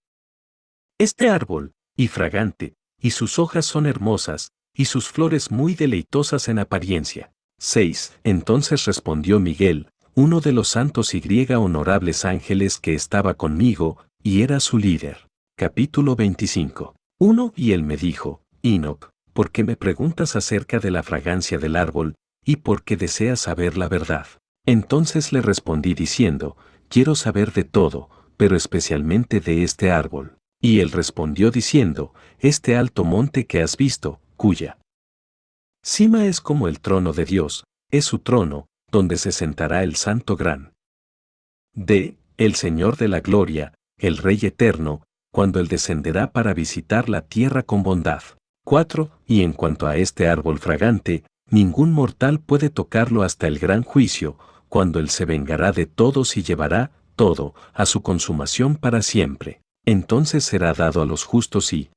Este 0.99 1.27
árbol, 1.27 1.71
y 1.97 2.07
fragante, 2.07 2.75
y 3.01 3.09
sus 3.09 3.39
hojas 3.39 3.65
son 3.65 3.87
hermosas, 3.87 4.51
y 4.73 4.85
sus 4.85 5.09
flores 5.09 5.51
muy 5.51 5.75
deleitosas 5.75 6.47
en 6.47 6.59
apariencia. 6.59 7.30
6. 7.63 8.17
Entonces 8.23 8.85
respondió 8.85 9.39
Miguel, 9.39 9.87
uno 10.15 10.41
de 10.41 10.51
los 10.51 10.67
santos 10.67 11.13
y 11.13 11.19
griega 11.19 11.59
honorables 11.59 12.25
ángeles 12.25 12.79
que 12.79 12.95
estaba 12.95 13.35
conmigo, 13.35 13.99
y 14.23 14.41
era 14.41 14.59
su 14.59 14.79
líder. 14.79 15.27
Capítulo 15.55 16.15
25. 16.15 16.95
1. 17.19 17.53
Y 17.55 17.73
él 17.73 17.83
me 17.83 17.97
dijo, 17.97 18.41
Enoch, 18.63 19.11
¿por 19.33 19.51
qué 19.51 19.63
me 19.63 19.75
preguntas 19.75 20.35
acerca 20.35 20.79
de 20.79 20.89
la 20.89 21.03
fragancia 21.03 21.59
del 21.59 21.75
árbol, 21.75 22.15
y 22.43 22.55
por 22.55 22.81
qué 22.81 22.97
deseas 22.97 23.41
saber 23.41 23.77
la 23.77 23.87
verdad? 23.87 24.25
Entonces 24.65 25.31
le 25.31 25.41
respondí 25.41 25.93
diciendo, 25.93 26.57
quiero 26.89 27.13
saber 27.13 27.53
de 27.53 27.63
todo, 27.63 28.09
pero 28.37 28.55
especialmente 28.55 29.39
de 29.39 29.61
este 29.61 29.91
árbol. 29.91 30.35
Y 30.59 30.79
él 30.79 30.89
respondió 30.89 31.51
diciendo, 31.51 32.11
este 32.39 32.75
alto 32.75 33.03
monte 33.03 33.45
que 33.45 33.61
has 33.61 33.77
visto, 33.77 34.19
cuya 34.35 34.79
cima 35.83 36.25
es 36.25 36.41
como 36.41 36.67
el 36.67 36.79
trono 36.79 37.13
de 37.13 37.25
Dios, 37.25 37.63
es 37.91 38.05
su 38.05 38.19
trono, 38.19 38.67
donde 38.89 39.17
se 39.17 39.31
sentará 39.31 39.83
el 39.83 39.95
Santo 39.95 40.35
Gran. 40.35 40.73
D. 41.73 42.17
El 42.37 42.55
Señor 42.55 42.97
de 42.97 43.07
la 43.07 43.19
Gloria, 43.19 43.73
el 43.97 44.17
Rey 44.17 44.39
Eterno, 44.41 45.03
cuando 45.31 45.59
Él 45.59 45.67
descenderá 45.67 46.31
para 46.31 46.53
visitar 46.53 47.07
la 47.07 47.21
tierra 47.21 47.63
con 47.63 47.83
bondad. 47.83 48.21
4. 48.65 49.09
Y 49.25 49.43
en 49.43 49.53
cuanto 49.53 49.87
a 49.87 49.95
este 49.95 50.27
árbol 50.27 50.59
fragante, 50.59 51.23
ningún 51.49 51.93
mortal 51.93 52.39
puede 52.39 52.69
tocarlo 52.69 53.23
hasta 53.23 53.47
el 53.47 53.59
gran 53.59 53.83
juicio, 53.83 54.37
cuando 54.69 54.99
Él 54.99 55.09
se 55.09 55.25
vengará 55.25 55.71
de 55.71 55.85
todos 55.85 56.37
y 56.37 56.43
llevará 56.43 56.91
todo 57.15 57.53
a 57.73 57.85
su 57.85 58.01
consumación 58.01 58.75
para 58.75 59.01
siempre. 59.01 59.61
Entonces 59.85 60.43
será 60.43 60.73
dado 60.73 61.01
a 61.01 61.05
los 61.05 61.23
justos 61.23 61.73
y 61.73 61.89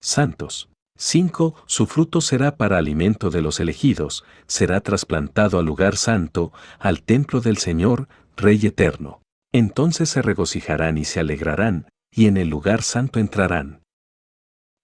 santos. 0.00 0.71
5. 1.04 1.56
Su 1.66 1.86
fruto 1.86 2.20
será 2.20 2.56
para 2.56 2.78
alimento 2.78 3.30
de 3.30 3.42
los 3.42 3.58
elegidos, 3.58 4.24
será 4.46 4.80
trasplantado 4.80 5.58
al 5.58 5.66
lugar 5.66 5.96
santo, 5.96 6.52
al 6.78 7.02
templo 7.02 7.40
del 7.40 7.56
Señor, 7.56 8.06
Rey 8.36 8.64
eterno. 8.64 9.20
Entonces 9.52 10.10
se 10.10 10.22
regocijarán 10.22 10.98
y 10.98 11.04
se 11.04 11.18
alegrarán, 11.18 11.88
y 12.12 12.26
en 12.26 12.36
el 12.36 12.48
lugar 12.48 12.82
santo 12.82 13.18
entrarán. 13.18 13.82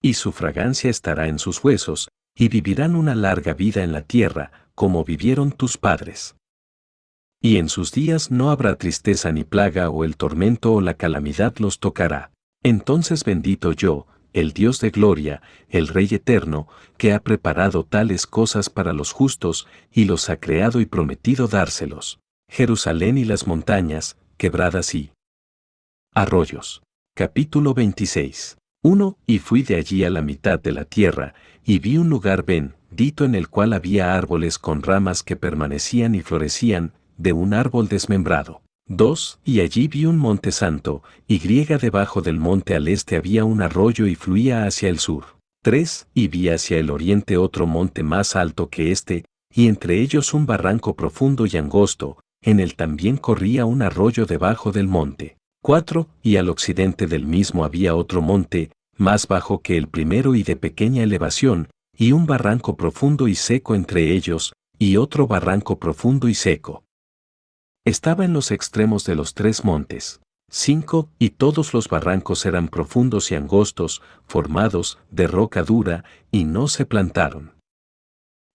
Y 0.03 0.15
su 0.15 0.33
fragancia 0.33 0.91
estará 0.91 1.29
en 1.29 1.39
sus 1.39 1.63
huesos, 1.63 2.09
y 2.37 2.49
vivirán 2.49 2.97
una 2.97 3.15
larga 3.15 3.55
vida 3.55 3.85
en 3.85 3.93
la 3.93 4.03
tierra, 4.03 4.51
como 4.75 5.05
vivieron 5.05 5.53
tus 5.53 5.79
padres. 5.79 6.35
Y 7.41 7.59
en 7.59 7.69
sus 7.69 7.93
días 7.93 8.33
no 8.33 8.51
habrá 8.51 8.75
tristeza 8.75 9.31
ni 9.31 9.45
plaga 9.45 9.89
o 9.89 10.03
el 10.03 10.17
tormento 10.17 10.73
o 10.73 10.81
la 10.81 10.95
calamidad 10.95 11.55
los 11.59 11.79
tocará. 11.79 12.33
Entonces 12.65 13.23
bendito 13.23 13.71
yo, 13.71 14.09
el 14.39 14.53
Dios 14.53 14.81
de 14.81 14.91
gloria, 14.91 15.43
el 15.69 15.89
Rey 15.89 16.09
eterno, 16.11 16.69
que 16.97 17.13
ha 17.13 17.21
preparado 17.21 17.85
tales 17.85 18.27
cosas 18.27 18.71
para 18.71 18.93
los 18.93 19.13
justos 19.13 19.67
y 19.93 20.05
los 20.05 20.31
ha 20.31 20.39
creado 20.39 20.81
y 20.81 20.87
prometido 20.87 21.49
dárselos. 21.49 22.21
Jerusalén 22.49 23.19
y 23.19 23.25
las 23.25 23.47
montañas, 23.47 24.17
quebradas 24.37 24.95
y 24.95 25.11
arroyos. 26.15 26.83
Capítulo 27.15 27.75
26. 27.75 28.59
1. 28.83 29.19
Y 29.27 29.39
fui 29.41 29.63
de 29.63 29.75
allí 29.75 30.05
a 30.05 30.11
la 30.11 30.23
mitad 30.23 30.61
de 30.61 30.73
la 30.73 30.85
tierra, 30.85 31.35
y 31.65 31.81
vi 31.81 31.99
un 31.99 32.09
lugar 32.09 32.45
bendito 32.45 33.25
en 33.25 33.35
el 33.35 33.49
cual 33.49 33.73
había 33.73 34.15
árboles 34.15 34.59
con 34.59 34.83
ramas 34.83 35.23
que 35.23 35.37
permanecían 35.37 36.15
y 36.15 36.23
florecían, 36.23 36.93
de 37.17 37.33
un 37.33 37.55
árbol 37.55 37.89
desmembrado. 37.89 38.63
2. 38.89 39.41
Y 39.45 39.61
allí 39.61 39.87
vi 39.87 40.07
un 40.07 40.17
monte 40.17 40.51
santo, 40.51 41.03
y 41.27 41.39
griega 41.39 41.79
debajo 41.79 42.23
del 42.23 42.39
monte 42.39 42.75
al 42.75 42.89
este 42.89 43.17
había 43.17 43.45
un 43.45 43.63
arroyo 43.63 44.07
y 44.07 44.15
fluía 44.15 44.65
hacia 44.65 44.89
el 44.89 44.99
sur. 44.99 45.25
3. 45.63 46.09
Y 46.15 46.29
vi 46.29 46.49
hacia 46.49 46.79
el 46.79 46.91
oriente 46.91 47.37
otro 47.37 47.67
monte 47.67 48.03
más 48.03 48.35
alto 48.35 48.69
que 48.71 48.91
este, 48.91 49.25
y 49.53 49.69
entre 49.69 50.01
ellos 50.01 50.33
un 50.33 50.47
barranco 50.47 50.95
profundo 50.97 51.47
y 51.47 51.57
angosto, 51.57 52.19
en 52.43 52.61
el 52.61 52.77
también 52.77 53.17
corría 53.17 53.67
un 53.67 53.83
arroyo 53.83 54.25
debajo 54.25 54.73
del 54.73 54.89
monte. 54.89 55.37
4. 55.63 56.09
Y 56.23 56.37
al 56.37 56.49
occidente 56.49 57.07
del 57.07 57.27
mismo 57.27 57.65
había 57.65 57.95
otro 57.95 58.23
monte, 58.23 58.71
más 58.97 59.27
bajo 59.27 59.61
que 59.61 59.77
el 59.77 59.89
primero 59.89 60.35
y 60.35 60.43
de 60.43 60.57
pequeña 60.57 61.03
elevación, 61.03 61.69
y 61.97 62.13
un 62.13 62.27
barranco 62.27 62.77
profundo 62.77 63.29
y 63.29 63.35
seco 63.35 63.75
entre 63.75 64.15
ellos, 64.15 64.53
y 64.79 64.97
otro 64.97 65.27
barranco 65.27 65.79
profundo 65.79 66.29
y 66.29 66.35
seco. 66.35 66.85
Estaba 67.89 68.27
en 68.27 68.35
los 68.35 68.51
extremos 68.51 69.07
de 69.07 69.15
los 69.15 69.33
tres 69.33 69.65
montes. 69.65 70.21
Cinco, 70.51 71.09
y 71.19 71.31
todos 71.31 71.73
los 71.73 71.89
barrancos 71.89 72.45
eran 72.45 72.69
profundos 72.69 73.33
y 73.33 73.35
angostos, 73.35 74.03
formados 74.27 74.99
de 75.11 75.27
roca 75.27 75.63
dura, 75.63 76.05
y 76.31 76.45
no 76.45 76.69
se 76.69 76.85
plantaron. 76.85 77.55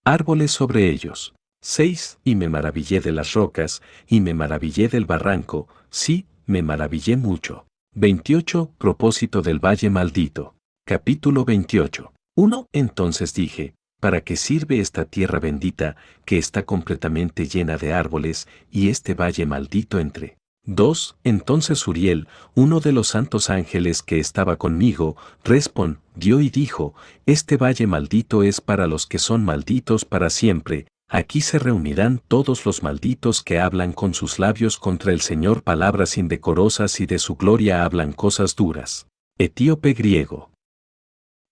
Árboles 0.05 0.51
sobre 0.51 0.87
ellos. 0.91 1.33
Seis, 1.63 2.19
y 2.23 2.35
me 2.35 2.47
maravillé 2.47 3.01
de 3.01 3.11
las 3.11 3.33
rocas, 3.33 3.81
y 4.05 4.21
me 4.21 4.35
maravillé 4.35 4.87
del 4.87 5.05
barranco, 5.05 5.67
sí, 5.89 6.27
me 6.45 6.61
maravillé 6.61 7.17
mucho. 7.17 7.65
28. 7.95 8.73
Propósito 8.77 9.41
del 9.41 9.57
Valle 9.57 9.89
Maldito. 9.89 10.53
Capítulo 10.85 11.43
28. 11.43 12.13
1. 12.35 12.67
Entonces 12.71 13.33
dije, 13.33 13.73
¿Para 14.03 14.19
qué 14.19 14.35
sirve 14.35 14.81
esta 14.81 15.05
tierra 15.05 15.39
bendita, 15.39 15.95
que 16.25 16.37
está 16.37 16.63
completamente 16.63 17.47
llena 17.47 17.77
de 17.77 17.93
árboles, 17.93 18.49
y 18.69 18.89
este 18.89 19.13
valle 19.13 19.45
maldito 19.45 19.97
entre? 19.97 20.35
2. 20.65 21.15
Entonces 21.23 21.87
Uriel, 21.87 22.27
uno 22.53 22.81
de 22.81 22.91
los 22.91 23.07
santos 23.07 23.49
ángeles 23.49 24.03
que 24.03 24.19
estaba 24.19 24.57
conmigo, 24.57 25.15
respondió 25.45 26.41
y 26.41 26.49
dijo, 26.49 26.93
Este 27.25 27.55
valle 27.55 27.87
maldito 27.87 28.43
es 28.43 28.59
para 28.59 28.87
los 28.87 29.07
que 29.07 29.19
son 29.19 29.45
malditos 29.45 30.03
para 30.03 30.29
siempre, 30.29 30.87
aquí 31.07 31.39
se 31.39 31.57
reunirán 31.57 32.21
todos 32.27 32.65
los 32.65 32.83
malditos 32.83 33.41
que 33.41 33.61
hablan 33.61 33.93
con 33.93 34.13
sus 34.13 34.37
labios 34.37 34.77
contra 34.77 35.13
el 35.13 35.21
Señor 35.21 35.63
palabras 35.63 36.17
indecorosas 36.17 36.99
y 36.99 37.05
de 37.05 37.19
su 37.19 37.37
gloria 37.37 37.85
hablan 37.85 38.11
cosas 38.11 38.57
duras. 38.57 39.07
Etíope 39.37 39.93
griego. 39.93 40.51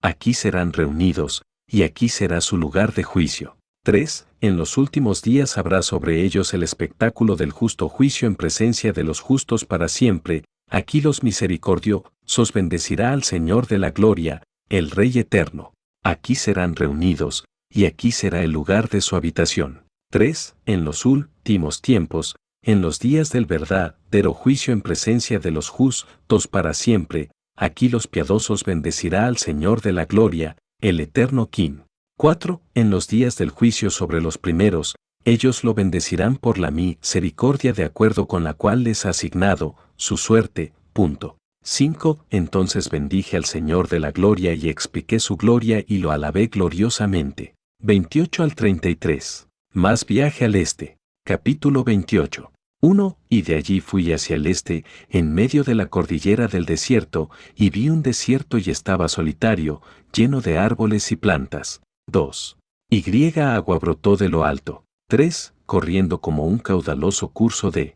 Aquí 0.02 0.34
serán 0.34 0.74
reunidos, 0.74 1.44
y 1.72 1.84
aquí 1.84 2.10
será 2.10 2.42
su 2.42 2.58
lugar 2.58 2.94
de 2.94 3.04
juicio. 3.04 3.56
3. 3.84 4.28
En 4.42 4.58
los 4.58 4.78
últimos 4.78 5.22
días 5.22 5.58
habrá 5.58 5.82
sobre 5.82 6.24
ellos 6.24 6.54
el 6.54 6.64
espectáculo 6.64 7.38
del 7.38 7.52
justo 7.52 7.88
juicio 7.88 8.28
en 8.28 8.36
presencia 8.36 8.92
de 8.92 9.04
los 9.04 9.22
justos 9.22 9.64
para 9.66 9.88
siempre, 9.88 10.44
aquí 10.70 11.00
los 11.00 11.24
misericordio, 11.24 12.04
sos 12.26 12.52
bendecirá 12.52 13.14
al 13.14 13.24
Señor 13.24 13.68
de 13.68 13.80
la 13.80 13.92
gloria, 13.92 14.44
el 14.70 14.92
Rey 14.92 15.18
eterno. 15.18 15.74
Aquí 16.04 16.36
serán 16.36 16.76
reunidos, 16.76 17.46
y 17.70 17.86
aquí 17.86 18.12
será 18.12 18.44
el 18.44 18.52
lugar 18.52 18.90
de 18.90 19.00
su 19.00 19.16
habitación. 19.16 19.84
3. 20.12 20.56
En 20.66 20.84
los 20.84 21.06
últimos 21.06 21.82
tiempos, 21.82 22.36
en 22.64 22.82
los 22.82 23.00
días 23.00 23.32
del 23.32 23.46
verdadero 23.46 24.34
juicio 24.34 24.74
en 24.74 24.82
presencia 24.82 25.40
de 25.40 25.52
los 25.52 25.70
justos 25.70 26.48
para 26.48 26.74
siempre, 26.74 27.32
aquí 27.56 27.88
los 27.88 28.08
piadosos 28.08 28.66
bendecirá 28.66 29.26
al 29.26 29.38
Señor 29.38 29.82
de 29.82 29.94
la 29.94 30.06
gloria, 30.06 30.58
el 30.82 31.00
eterno 31.00 31.50
King. 31.50 31.84
4. 32.18 32.60
En 32.74 32.90
los 32.90 33.08
días 33.08 33.38
del 33.38 33.52
juicio 33.52 33.92
sobre 33.92 34.20
los 34.20 34.38
primeros, 34.40 34.96
ellos 35.24 35.64
lo 35.64 35.76
bendecirán 35.76 36.38
por 36.38 36.58
la 36.58 36.72
misericordia 36.72 37.72
de 37.74 37.84
acuerdo 37.84 38.28
con 38.28 38.44
la 38.44 38.56
cual 38.56 38.84
les 38.84 39.06
ha 39.06 39.10
asignado 39.10 39.76
su 39.96 40.18
suerte. 40.18 40.74
Punto. 40.92 41.38
5. 41.64 42.26
Entonces 42.32 42.90
bendije 42.90 43.38
al 43.38 43.46
Señor 43.46 43.88
de 43.88 44.00
la 44.00 44.12
gloria 44.12 44.54
y 44.54 44.70
expliqué 44.70 45.20
su 45.20 45.38
gloria 45.38 45.86
y 45.88 46.00
lo 46.00 46.12
alabé 46.12 46.48
gloriosamente. 46.48 47.54
28 47.84 48.44
al 48.44 48.56
33. 48.56 49.48
Más 49.74 50.06
viaje 50.06 50.46
al 50.46 50.56
este. 50.56 50.98
Capítulo 51.24 51.84
28. 51.84 52.52
1. 52.82 53.18
Y 53.30 53.44
de 53.44 53.56
allí 53.56 53.80
fui 53.80 54.12
hacia 54.12 54.36
el 54.36 54.48
este, 54.48 54.86
en 55.10 55.34
medio 55.34 55.64
de 55.64 55.76
la 55.76 55.86
cordillera 55.86 56.48
del 56.48 56.66
desierto, 56.66 57.30
y 57.56 57.70
vi 57.70 57.90
un 57.90 58.02
desierto 58.02 58.58
y 58.58 58.72
estaba 58.72 59.08
solitario, 59.08 59.82
lleno 60.12 60.42
de 60.42 60.58
árboles 60.58 61.12
y 61.12 61.16
plantas. 61.16 61.82
2. 62.08 62.58
Y 62.90 63.02
griega 63.02 63.56
agua 63.56 63.78
brotó 63.78 64.18
de 64.18 64.30
lo 64.30 64.44
alto. 64.44 64.84
3. 65.10 65.54
Corriendo 65.68 66.22
como 66.22 66.46
un 66.46 66.58
caudaloso 66.58 67.30
curso 67.30 67.70
de 67.70 67.96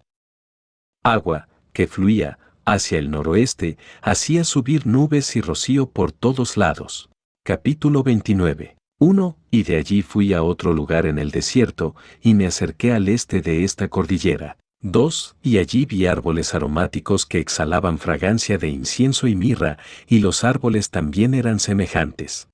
agua, 1.03 1.49
que 1.73 1.87
fluía, 1.87 2.37
hacia 2.63 2.99
el 2.99 3.09
noroeste, 3.09 3.77
hacía 4.01 4.43
subir 4.43 4.85
nubes 4.85 5.35
y 5.35 5.41
rocío 5.41 5.89
por 5.89 6.11
todos 6.11 6.57
lados. 6.57 7.09
Capítulo 7.43 8.03
29. 8.03 8.77
1. 8.99 9.37
Y 9.51 9.63
de 9.63 9.77
allí 9.77 10.01
fui 10.03 10.33
a 10.33 10.43
otro 10.43 10.73
lugar 10.73 11.05
en 11.05 11.17
el 11.17 11.31
desierto, 11.31 11.95
y 12.21 12.33
me 12.33 12.45
acerqué 12.45 12.93
al 12.93 13.09
este 13.09 13.41
de 13.41 13.63
esta 13.63 13.87
cordillera. 13.87 14.57
2. 14.85 15.37
Y 15.41 15.57
allí 15.57 15.85
vi 15.85 16.05
árboles 16.05 16.53
aromáticos 16.53 17.25
que 17.25 17.39
exhalaban 17.39 17.97
fragancia 17.97 18.59
de 18.59 18.67
incienso 18.67 19.25
y 19.25 19.35
mirra, 19.35 19.79
y 20.07 20.19
los 20.19 20.43
árboles 20.43 20.91
también 20.91 21.33
eran 21.33 21.59
semejantes 21.59 22.49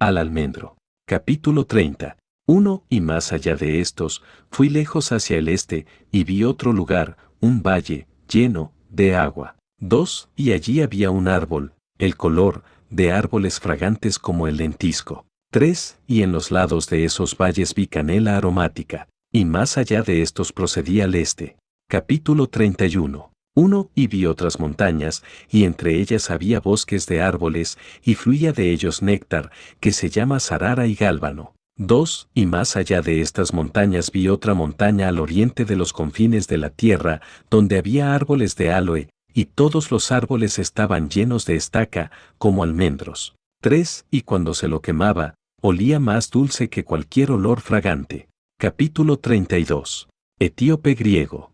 al 0.00 0.18
almendro. 0.18 0.76
Capítulo 1.06 1.66
30. 1.66 2.16
1. 2.46 2.84
Y 2.88 3.00
más 3.00 3.32
allá 3.32 3.54
de 3.54 3.80
estos, 3.80 4.22
fui 4.50 4.70
lejos 4.70 5.12
hacia 5.12 5.36
el 5.36 5.48
este, 5.48 5.86
y 6.10 6.24
vi 6.24 6.42
otro 6.42 6.72
lugar, 6.72 7.16
un 7.38 7.62
valle, 7.62 8.08
lleno, 8.28 8.72
de 8.88 9.14
agua. 9.14 9.56
2. 9.78 10.30
Y 10.34 10.50
allí 10.50 10.80
había 10.80 11.10
un 11.10 11.28
árbol, 11.28 11.74
el 11.98 12.16
color, 12.16 12.64
de 12.88 13.12
árboles 13.12 13.60
fragantes 13.60 14.18
como 14.18 14.48
el 14.48 14.56
lentisco. 14.56 15.26
3. 15.52 16.00
Y 16.08 16.22
en 16.22 16.32
los 16.32 16.50
lados 16.50 16.88
de 16.88 17.04
esos 17.04 17.36
valles 17.36 17.74
vi 17.74 17.86
canela 17.86 18.36
aromática, 18.36 19.06
y 19.32 19.44
más 19.44 19.78
allá 19.78 20.02
de 20.02 20.22
estos 20.22 20.52
procedí 20.52 21.00
al 21.00 21.14
este. 21.14 21.56
Capítulo 21.88 22.48
31. 22.48 23.32
1. 23.54 23.90
Y 23.94 24.06
vi 24.08 24.26
otras 24.26 24.58
montañas, 24.58 25.22
y 25.48 25.64
entre 25.64 26.00
ellas 26.00 26.30
había 26.30 26.60
bosques 26.60 27.06
de 27.06 27.20
árboles, 27.20 27.78
y 28.02 28.14
fluía 28.14 28.52
de 28.52 28.70
ellos 28.70 29.02
néctar, 29.02 29.50
que 29.78 29.92
se 29.92 30.10
llama 30.10 30.40
Sarara 30.40 30.86
y 30.86 30.94
Gálbano. 30.94 31.54
2. 31.76 32.28
Y 32.34 32.46
más 32.46 32.76
allá 32.76 33.02
de 33.02 33.20
estas 33.20 33.54
montañas 33.54 34.10
vi 34.10 34.28
otra 34.28 34.54
montaña 34.54 35.08
al 35.08 35.20
oriente 35.20 35.64
de 35.64 35.76
los 35.76 35.92
confines 35.92 36.48
de 36.48 36.58
la 36.58 36.70
tierra, 36.70 37.20
donde 37.50 37.78
había 37.78 38.14
árboles 38.14 38.56
de 38.56 38.72
aloe, 38.72 39.08
y 39.32 39.44
todos 39.44 39.92
los 39.92 40.10
árboles 40.10 40.58
estaban 40.58 41.08
llenos 41.08 41.46
de 41.46 41.54
estaca, 41.54 42.10
como 42.38 42.64
almendros. 42.64 43.36
3. 43.62 44.06
Y 44.10 44.22
cuando 44.22 44.54
se 44.54 44.66
lo 44.66 44.80
quemaba, 44.80 45.34
olía 45.62 46.00
más 46.00 46.30
dulce 46.30 46.68
que 46.68 46.84
cualquier 46.84 47.30
olor 47.30 47.60
fragante. 47.60 48.29
Capítulo 48.62 49.18
32. 49.18 50.10
Etíope 50.38 50.92
griego. 50.92 51.50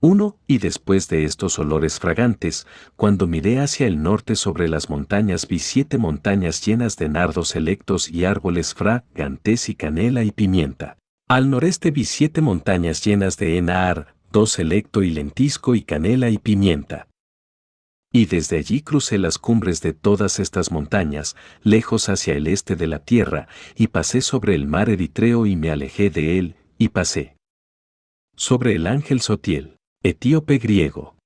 1. 0.00 0.38
Y 0.46 0.56
después 0.56 1.06
de 1.10 1.24
estos 1.24 1.58
olores 1.58 2.00
fragantes, 2.00 2.66
cuando 2.96 3.26
miré 3.26 3.60
hacia 3.60 3.86
el 3.86 4.02
norte 4.02 4.34
sobre 4.34 4.68
las 4.68 4.88
montañas 4.88 5.46
vi 5.46 5.58
siete 5.58 5.98
montañas 5.98 6.64
llenas 6.64 6.96
de 6.96 7.10
nardos 7.10 7.48
selectos 7.48 8.08
y 8.08 8.24
árboles 8.24 8.72
fragantes 8.72 9.68
y 9.68 9.74
canela 9.74 10.24
y 10.24 10.30
pimienta. 10.30 10.96
Al 11.28 11.50
noreste 11.50 11.90
vi 11.90 12.06
siete 12.06 12.40
montañas 12.40 13.04
llenas 13.04 13.36
de 13.36 13.58
enar, 13.58 14.14
dos 14.32 14.52
selecto 14.52 15.02
y 15.02 15.10
lentisco 15.10 15.74
y 15.74 15.82
canela 15.82 16.30
y 16.30 16.38
pimienta. 16.38 17.07
Y 18.10 18.24
desde 18.24 18.56
allí 18.56 18.80
crucé 18.80 19.18
las 19.18 19.36
cumbres 19.36 19.82
de 19.82 19.92
todas 19.92 20.38
estas 20.38 20.70
montañas, 20.70 21.36
lejos 21.62 22.08
hacia 22.08 22.34
el 22.34 22.46
este 22.46 22.74
de 22.74 22.86
la 22.86 23.04
tierra, 23.04 23.48
y 23.76 23.88
pasé 23.88 24.22
sobre 24.22 24.54
el 24.54 24.66
mar 24.66 24.88
Eritreo 24.88 25.44
y 25.44 25.56
me 25.56 25.70
alejé 25.70 26.08
de 26.08 26.38
él, 26.38 26.56
y 26.78 26.88
pasé 26.88 27.36
sobre 28.34 28.74
el 28.74 28.86
ángel 28.86 29.20
Sotiel, 29.20 29.76
etíope 30.02 30.58
griego. 30.58 31.16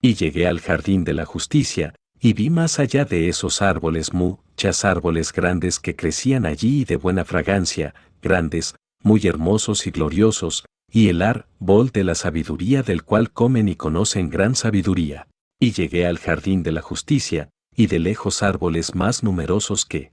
Y 0.00 0.14
llegué 0.14 0.46
al 0.46 0.60
jardín 0.60 1.02
de 1.02 1.14
la 1.14 1.24
justicia, 1.24 1.94
y 2.20 2.34
vi 2.34 2.50
más 2.50 2.78
allá 2.78 3.04
de 3.04 3.28
esos 3.28 3.60
árboles 3.60 4.12
muchas 4.12 4.84
árboles 4.84 5.32
grandes 5.32 5.80
que 5.80 5.96
crecían 5.96 6.46
allí 6.46 6.82
y 6.82 6.84
de 6.84 6.96
buena 6.96 7.24
fragancia, 7.24 7.94
grandes, 8.22 8.76
muy 9.02 9.26
hermosos 9.26 9.86
y 9.86 9.90
gloriosos, 9.90 10.66
y 10.92 11.08
el 11.08 11.22
árbol 11.22 11.90
de 11.90 12.04
la 12.04 12.14
sabiduría 12.14 12.82
del 12.82 13.02
cual 13.02 13.32
comen 13.32 13.68
y 13.68 13.74
conocen 13.74 14.28
gran 14.28 14.54
sabiduría 14.54 15.26
y 15.60 15.72
llegué 15.72 16.06
al 16.06 16.18
jardín 16.18 16.62
de 16.64 16.72
la 16.72 16.80
justicia, 16.80 17.50
y 17.76 17.86
de 17.86 17.98
lejos 17.98 18.42
árboles 18.42 18.94
más 18.94 19.22
numerosos 19.22 19.84
que 19.84 20.12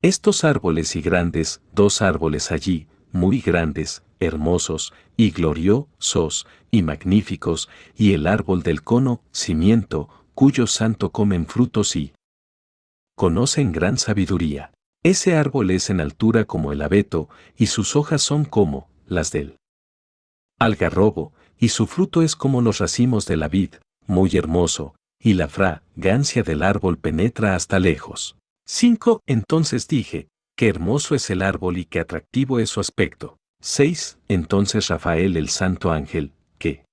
estos 0.00 0.44
árboles 0.44 0.96
y 0.96 1.02
grandes, 1.02 1.60
dos 1.72 2.02
árboles 2.02 2.50
allí, 2.50 2.86
muy 3.12 3.40
grandes, 3.40 4.04
hermosos, 4.20 4.94
y 5.16 5.30
gloriosos, 5.30 6.46
y 6.70 6.82
magníficos, 6.82 7.68
y 7.96 8.14
el 8.14 8.26
árbol 8.26 8.62
del 8.62 8.82
cono, 8.82 9.22
cimiento, 9.32 10.08
cuyo 10.34 10.66
santo 10.66 11.10
comen 11.10 11.46
frutos 11.46 11.96
y 11.96 12.12
conocen 13.16 13.72
gran 13.72 13.98
sabiduría. 13.98 14.72
Ese 15.02 15.36
árbol 15.36 15.72
es 15.72 15.90
en 15.90 16.00
altura 16.00 16.44
como 16.44 16.72
el 16.72 16.80
abeto, 16.80 17.28
y 17.56 17.66
sus 17.66 17.96
hojas 17.96 18.22
son 18.22 18.44
como 18.44 18.88
las 19.06 19.32
del 19.32 19.56
algarrobo, 20.60 21.32
y 21.58 21.70
su 21.70 21.86
fruto 21.86 22.22
es 22.22 22.36
como 22.36 22.62
los 22.62 22.78
racimos 22.78 23.26
de 23.26 23.36
la 23.36 23.48
vid, 23.48 23.74
muy 24.08 24.36
hermoso, 24.36 24.96
y 25.20 25.34
la 25.34 25.48
fragancia 25.48 26.42
del 26.42 26.62
árbol 26.62 26.98
penetra 26.98 27.54
hasta 27.54 27.78
lejos. 27.78 28.36
5. 28.66 29.20
Entonces 29.26 29.86
dije, 29.86 30.28
qué 30.56 30.68
hermoso 30.68 31.14
es 31.14 31.30
el 31.30 31.42
árbol 31.42 31.78
y 31.78 31.84
qué 31.84 32.00
atractivo 32.00 32.58
es 32.58 32.70
su 32.70 32.80
aspecto. 32.80 33.36
6. 33.62 34.18
Entonces 34.28 34.88
Rafael 34.88 35.36
el 35.36 35.48
santo 35.48 35.92
ángel, 35.92 36.32
que 36.58 36.84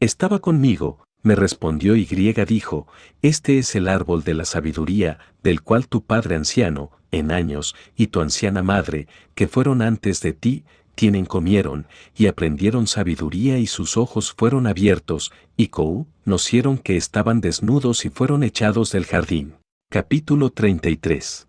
estaba 0.00 0.38
conmigo, 0.38 1.04
me 1.22 1.36
respondió 1.36 1.94
y 1.94 2.04
griega 2.04 2.44
dijo, 2.44 2.88
Este 3.22 3.58
es 3.58 3.74
el 3.76 3.88
árbol 3.88 4.24
de 4.24 4.34
la 4.34 4.44
sabiduría, 4.44 5.18
del 5.42 5.62
cual 5.62 5.86
tu 5.86 6.04
padre 6.04 6.34
anciano, 6.34 6.90
en 7.12 7.30
años, 7.30 7.76
y 7.96 8.08
tu 8.08 8.20
anciana 8.20 8.62
madre, 8.62 9.06
que 9.34 9.46
fueron 9.46 9.82
antes 9.82 10.20
de 10.20 10.32
ti, 10.32 10.64
tienen 10.94 11.24
comieron, 11.24 11.86
y 12.16 12.26
aprendieron 12.26 12.86
sabiduría 12.86 13.58
y 13.58 13.66
sus 13.66 13.96
ojos 13.96 14.34
fueron 14.36 14.66
abiertos, 14.66 15.32
y 15.56 15.68
Kou, 15.68 16.06
nocieron 16.24 16.78
que 16.78 16.96
estaban 16.96 17.40
desnudos 17.40 18.04
y 18.04 18.10
fueron 18.10 18.42
echados 18.42 18.92
del 18.92 19.06
jardín. 19.06 19.54
Capítulo 19.90 20.50
33 20.50 21.48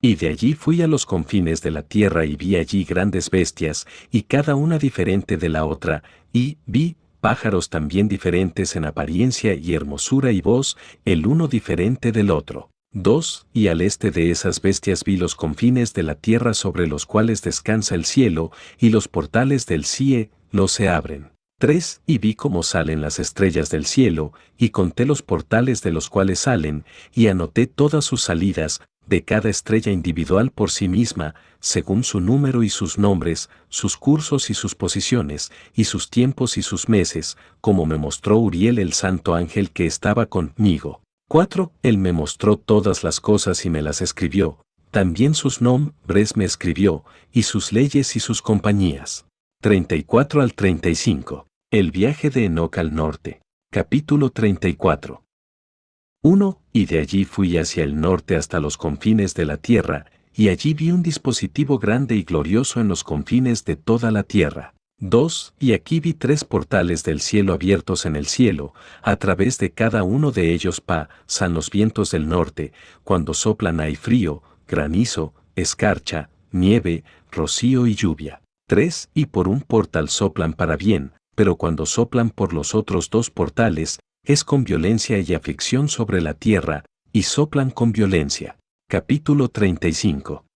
Y 0.00 0.14
de 0.16 0.28
allí 0.28 0.54
fui 0.54 0.82
a 0.82 0.86
los 0.86 1.06
confines 1.06 1.62
de 1.62 1.70
la 1.70 1.82
tierra 1.82 2.24
y 2.24 2.36
vi 2.36 2.56
allí 2.56 2.84
grandes 2.84 3.30
bestias, 3.30 3.86
y 4.10 4.22
cada 4.22 4.54
una 4.54 4.78
diferente 4.78 5.36
de 5.36 5.48
la 5.48 5.64
otra, 5.64 6.02
y 6.32 6.58
vi 6.66 6.96
pájaros 7.20 7.70
también 7.70 8.08
diferentes 8.08 8.76
en 8.76 8.84
apariencia 8.84 9.54
y 9.54 9.74
hermosura 9.74 10.32
y 10.32 10.40
voz, 10.40 10.76
el 11.04 11.26
uno 11.26 11.48
diferente 11.48 12.12
del 12.12 12.30
otro. 12.30 12.70
2. 12.92 13.46
Y 13.54 13.68
al 13.68 13.80
este 13.80 14.10
de 14.10 14.30
esas 14.30 14.60
bestias 14.60 15.02
vi 15.04 15.16
los 15.16 15.34
confines 15.34 15.94
de 15.94 16.02
la 16.02 16.14
tierra 16.14 16.52
sobre 16.52 16.86
los 16.86 17.06
cuales 17.06 17.40
descansa 17.40 17.94
el 17.94 18.04
cielo, 18.04 18.50
y 18.78 18.90
los 18.90 19.08
portales 19.08 19.66
del 19.66 19.86
CIE, 19.86 20.30
no 20.50 20.68
se 20.68 20.88
abren. 20.88 21.31
3. 21.62 22.00
Y 22.08 22.18
vi 22.18 22.34
cómo 22.34 22.64
salen 22.64 23.00
las 23.00 23.20
estrellas 23.20 23.70
del 23.70 23.86
cielo, 23.86 24.32
y 24.58 24.70
conté 24.70 25.06
los 25.06 25.22
portales 25.22 25.80
de 25.80 25.92
los 25.92 26.10
cuales 26.10 26.40
salen, 26.40 26.84
y 27.14 27.28
anoté 27.28 27.68
todas 27.68 28.04
sus 28.04 28.20
salidas, 28.20 28.80
de 29.06 29.22
cada 29.22 29.48
estrella 29.48 29.92
individual 29.92 30.50
por 30.50 30.72
sí 30.72 30.88
misma, 30.88 31.36
según 31.60 32.02
su 32.02 32.18
número 32.18 32.64
y 32.64 32.68
sus 32.68 32.98
nombres, 32.98 33.48
sus 33.68 33.96
cursos 33.96 34.50
y 34.50 34.54
sus 34.54 34.74
posiciones, 34.74 35.52
y 35.72 35.84
sus 35.84 36.10
tiempos 36.10 36.58
y 36.58 36.62
sus 36.62 36.88
meses, 36.88 37.36
como 37.60 37.86
me 37.86 37.96
mostró 37.96 38.38
Uriel 38.38 38.80
el 38.80 38.92
santo 38.92 39.36
ángel 39.36 39.70
que 39.70 39.86
estaba 39.86 40.26
conmigo. 40.26 41.00
4. 41.28 41.70
Él 41.84 41.96
me 41.96 42.12
mostró 42.12 42.56
todas 42.56 43.04
las 43.04 43.20
cosas 43.20 43.64
y 43.64 43.70
me 43.70 43.82
las 43.82 44.02
escribió, 44.02 44.58
también 44.90 45.34
sus 45.34 45.60
nombres 45.60 46.36
me 46.36 46.44
escribió, 46.44 47.04
y 47.32 47.44
sus 47.44 47.72
leyes 47.72 48.16
y 48.16 48.18
sus 48.18 48.42
compañías. 48.42 49.26
34 49.60 50.42
al 50.42 50.54
35. 50.54 51.46
El 51.72 51.90
viaje 51.90 52.28
de 52.28 52.44
Enoch 52.44 52.76
al 52.76 52.94
norte. 52.94 53.40
Capítulo 53.70 54.28
34. 54.28 55.24
1. 56.22 56.60
Y 56.70 56.84
de 56.84 56.98
allí 56.98 57.24
fui 57.24 57.56
hacia 57.56 57.82
el 57.82 57.98
norte 57.98 58.36
hasta 58.36 58.60
los 58.60 58.76
confines 58.76 59.32
de 59.32 59.46
la 59.46 59.56
tierra, 59.56 60.04
y 60.34 60.50
allí 60.50 60.74
vi 60.74 60.90
un 60.90 61.02
dispositivo 61.02 61.78
grande 61.78 62.14
y 62.14 62.24
glorioso 62.24 62.78
en 62.82 62.88
los 62.88 63.02
confines 63.02 63.64
de 63.64 63.76
toda 63.76 64.10
la 64.10 64.22
tierra. 64.22 64.74
2. 64.98 65.54
Y 65.58 65.72
aquí 65.72 65.98
vi 65.98 66.12
tres 66.12 66.44
portales 66.44 67.04
del 67.04 67.22
cielo 67.22 67.54
abiertos 67.54 68.04
en 68.04 68.16
el 68.16 68.26
cielo, 68.26 68.74
a 69.00 69.16
través 69.16 69.56
de 69.56 69.70
cada 69.70 70.02
uno 70.02 70.30
de 70.30 70.52
ellos 70.52 70.82
pasan 70.82 71.54
los 71.54 71.70
vientos 71.70 72.10
del 72.10 72.28
norte, 72.28 72.74
cuando 73.02 73.32
soplan 73.32 73.80
hay 73.80 73.96
frío, 73.96 74.42
granizo, 74.68 75.32
escarcha, 75.56 76.28
nieve, 76.50 77.02
rocío 77.30 77.86
y 77.86 77.94
lluvia. 77.94 78.42
3. 78.66 79.08
Y 79.14 79.24
por 79.24 79.48
un 79.48 79.62
portal 79.62 80.10
soplan 80.10 80.52
para 80.52 80.76
bien, 80.76 81.12
pero 81.42 81.56
cuando 81.56 81.86
soplan 81.86 82.30
por 82.30 82.54
los 82.54 82.72
otros 82.72 83.10
dos 83.10 83.28
portales, 83.28 83.98
es 84.24 84.44
con 84.44 84.62
violencia 84.62 85.18
y 85.18 85.34
aflicción 85.34 85.88
sobre 85.88 86.20
la 86.20 86.34
tierra, 86.34 86.84
y 87.12 87.24
soplan 87.24 87.72
con 87.72 87.90
violencia. 87.90 88.60
Capítulo 88.88 89.48
35 89.48 90.46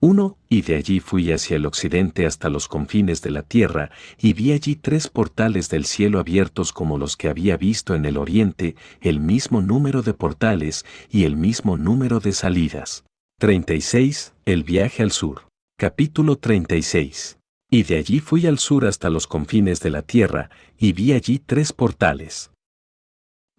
1. 0.00 0.38
Y 0.48 0.62
de 0.62 0.76
allí 0.76 1.00
fui 1.00 1.32
hacia 1.32 1.56
el 1.56 1.66
occidente 1.66 2.26
hasta 2.26 2.48
los 2.48 2.68
confines 2.68 3.22
de 3.22 3.32
la 3.32 3.42
tierra, 3.42 3.90
y 4.20 4.34
vi 4.34 4.52
allí 4.52 4.76
tres 4.76 5.08
portales 5.08 5.68
del 5.68 5.84
cielo 5.84 6.20
abiertos 6.20 6.72
como 6.72 6.96
los 6.96 7.16
que 7.16 7.28
había 7.28 7.56
visto 7.56 7.96
en 7.96 8.04
el 8.04 8.18
oriente, 8.18 8.76
el 9.00 9.18
mismo 9.18 9.62
número 9.62 10.02
de 10.02 10.14
portales 10.14 10.86
y 11.10 11.24
el 11.24 11.34
mismo 11.34 11.76
número 11.76 12.20
de 12.20 12.30
salidas. 12.30 13.04
36. 13.40 14.32
El 14.44 14.62
viaje 14.62 15.02
al 15.02 15.10
sur. 15.10 15.48
Capítulo 15.76 16.36
36. 16.36 17.37
Y 17.70 17.82
de 17.82 17.96
allí 17.98 18.20
fui 18.20 18.46
al 18.46 18.58
sur 18.58 18.86
hasta 18.86 19.10
los 19.10 19.26
confines 19.26 19.80
de 19.80 19.90
la 19.90 20.02
tierra, 20.02 20.50
y 20.78 20.92
vi 20.92 21.12
allí 21.12 21.38
tres 21.38 21.72
portales 21.72 22.50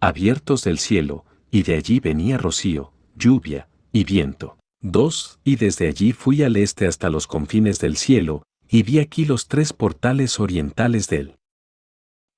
abiertos 0.00 0.64
del 0.64 0.78
cielo, 0.78 1.24
y 1.50 1.62
de 1.62 1.76
allí 1.76 2.00
venía 2.00 2.38
rocío, 2.38 2.92
lluvia 3.16 3.68
y 3.92 4.04
viento. 4.04 4.56
2. 4.82 5.40
Y 5.44 5.56
desde 5.56 5.88
allí 5.88 6.12
fui 6.12 6.42
al 6.42 6.56
este 6.56 6.86
hasta 6.86 7.10
los 7.10 7.26
confines 7.26 7.78
del 7.80 7.96
cielo, 7.96 8.42
y 8.68 8.82
vi 8.82 8.98
aquí 8.98 9.26
los 9.26 9.46
tres 9.46 9.72
portales 9.72 10.40
orientales 10.40 11.08
del 11.08 11.36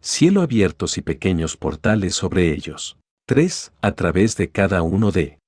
cielo 0.00 0.42
abiertos 0.42 0.98
y 0.98 1.02
pequeños 1.02 1.56
portales 1.56 2.16
sobre 2.16 2.52
ellos. 2.52 2.98
3. 3.26 3.72
A 3.80 3.92
través 3.92 4.36
de 4.36 4.50
cada 4.50 4.82
uno 4.82 5.12
de 5.12 5.38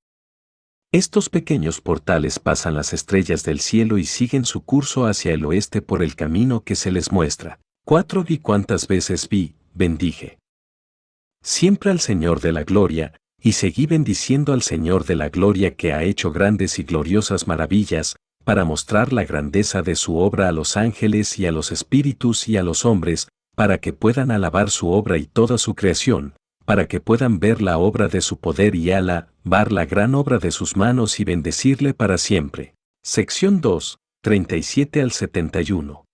estos 0.97 1.29
pequeños 1.29 1.81
portales 1.81 2.39
pasan 2.39 2.75
las 2.75 2.93
estrellas 2.93 3.43
del 3.43 3.59
cielo 3.59 3.99
y 3.99 4.05
siguen 4.05 4.45
su 4.45 4.65
curso 4.65 5.07
hacia 5.07 5.33
el 5.33 5.45
oeste 5.45 5.83
por 5.83 6.05
el 6.05 6.15
camino 6.15 6.63
que 6.63 6.77
se 6.77 6.93
les 6.93 7.11
muestra. 7.11 7.59
4. 7.85 8.23
Vi 8.23 8.39
cuántas 8.39 8.87
veces 8.87 9.29
vi, 9.29 9.57
bendije. 9.75 10.39
Siempre 11.43 11.91
al 11.91 11.99
Señor 11.99 12.41
de 12.41 12.53
la 12.53 12.63
gloria, 12.63 13.13
y 13.43 13.55
seguí 13.55 13.87
bendiciendo 13.87 14.53
al 14.53 14.63
Señor 14.63 15.05
de 15.05 15.17
la 15.17 15.31
gloria 15.31 15.75
que 15.75 15.93
ha 15.93 16.05
hecho 16.05 16.31
grandes 16.31 16.79
y 16.79 16.85
gloriosas 16.85 17.49
maravillas, 17.49 18.15
para 18.45 18.65
mostrar 18.65 19.13
la 19.13 19.25
grandeza 19.25 19.83
de 19.83 19.97
su 19.97 20.19
obra 20.19 20.49
a 20.49 20.53
los 20.53 20.77
ángeles 20.77 21.41
y 21.41 21.47
a 21.47 21.51
los 21.51 21.73
espíritus 21.73 22.49
y 22.49 22.57
a 22.57 22.63
los 22.63 22.85
hombres, 22.85 23.27
para 23.57 23.79
que 23.79 23.93
puedan 23.93 24.31
alabar 24.31 24.71
su 24.71 24.91
obra 24.91 25.19
y 25.19 25.27
toda 25.27 25.59
su 25.59 25.75
creación, 25.75 26.35
para 26.65 26.87
que 26.87 27.01
puedan 27.01 27.39
ver 27.39 27.61
la 27.61 27.79
obra 27.79 28.09
de 28.09 28.21
su 28.21 28.39
poder 28.39 28.75
y 28.75 28.91
alabar 28.91 29.73
la 29.73 29.85
gran 29.85 30.15
obra 30.15 30.39
de 30.39 30.51
sus 30.51 30.77
manos 30.77 31.21
y 31.21 31.25
bendecirle 31.25 31.95
para 31.95 32.19
siempre. 32.19 32.75
Sección 33.03 33.61
2, 33.61 33.99
37 34.23 35.03
al 35.03 35.13
71. 35.13 36.05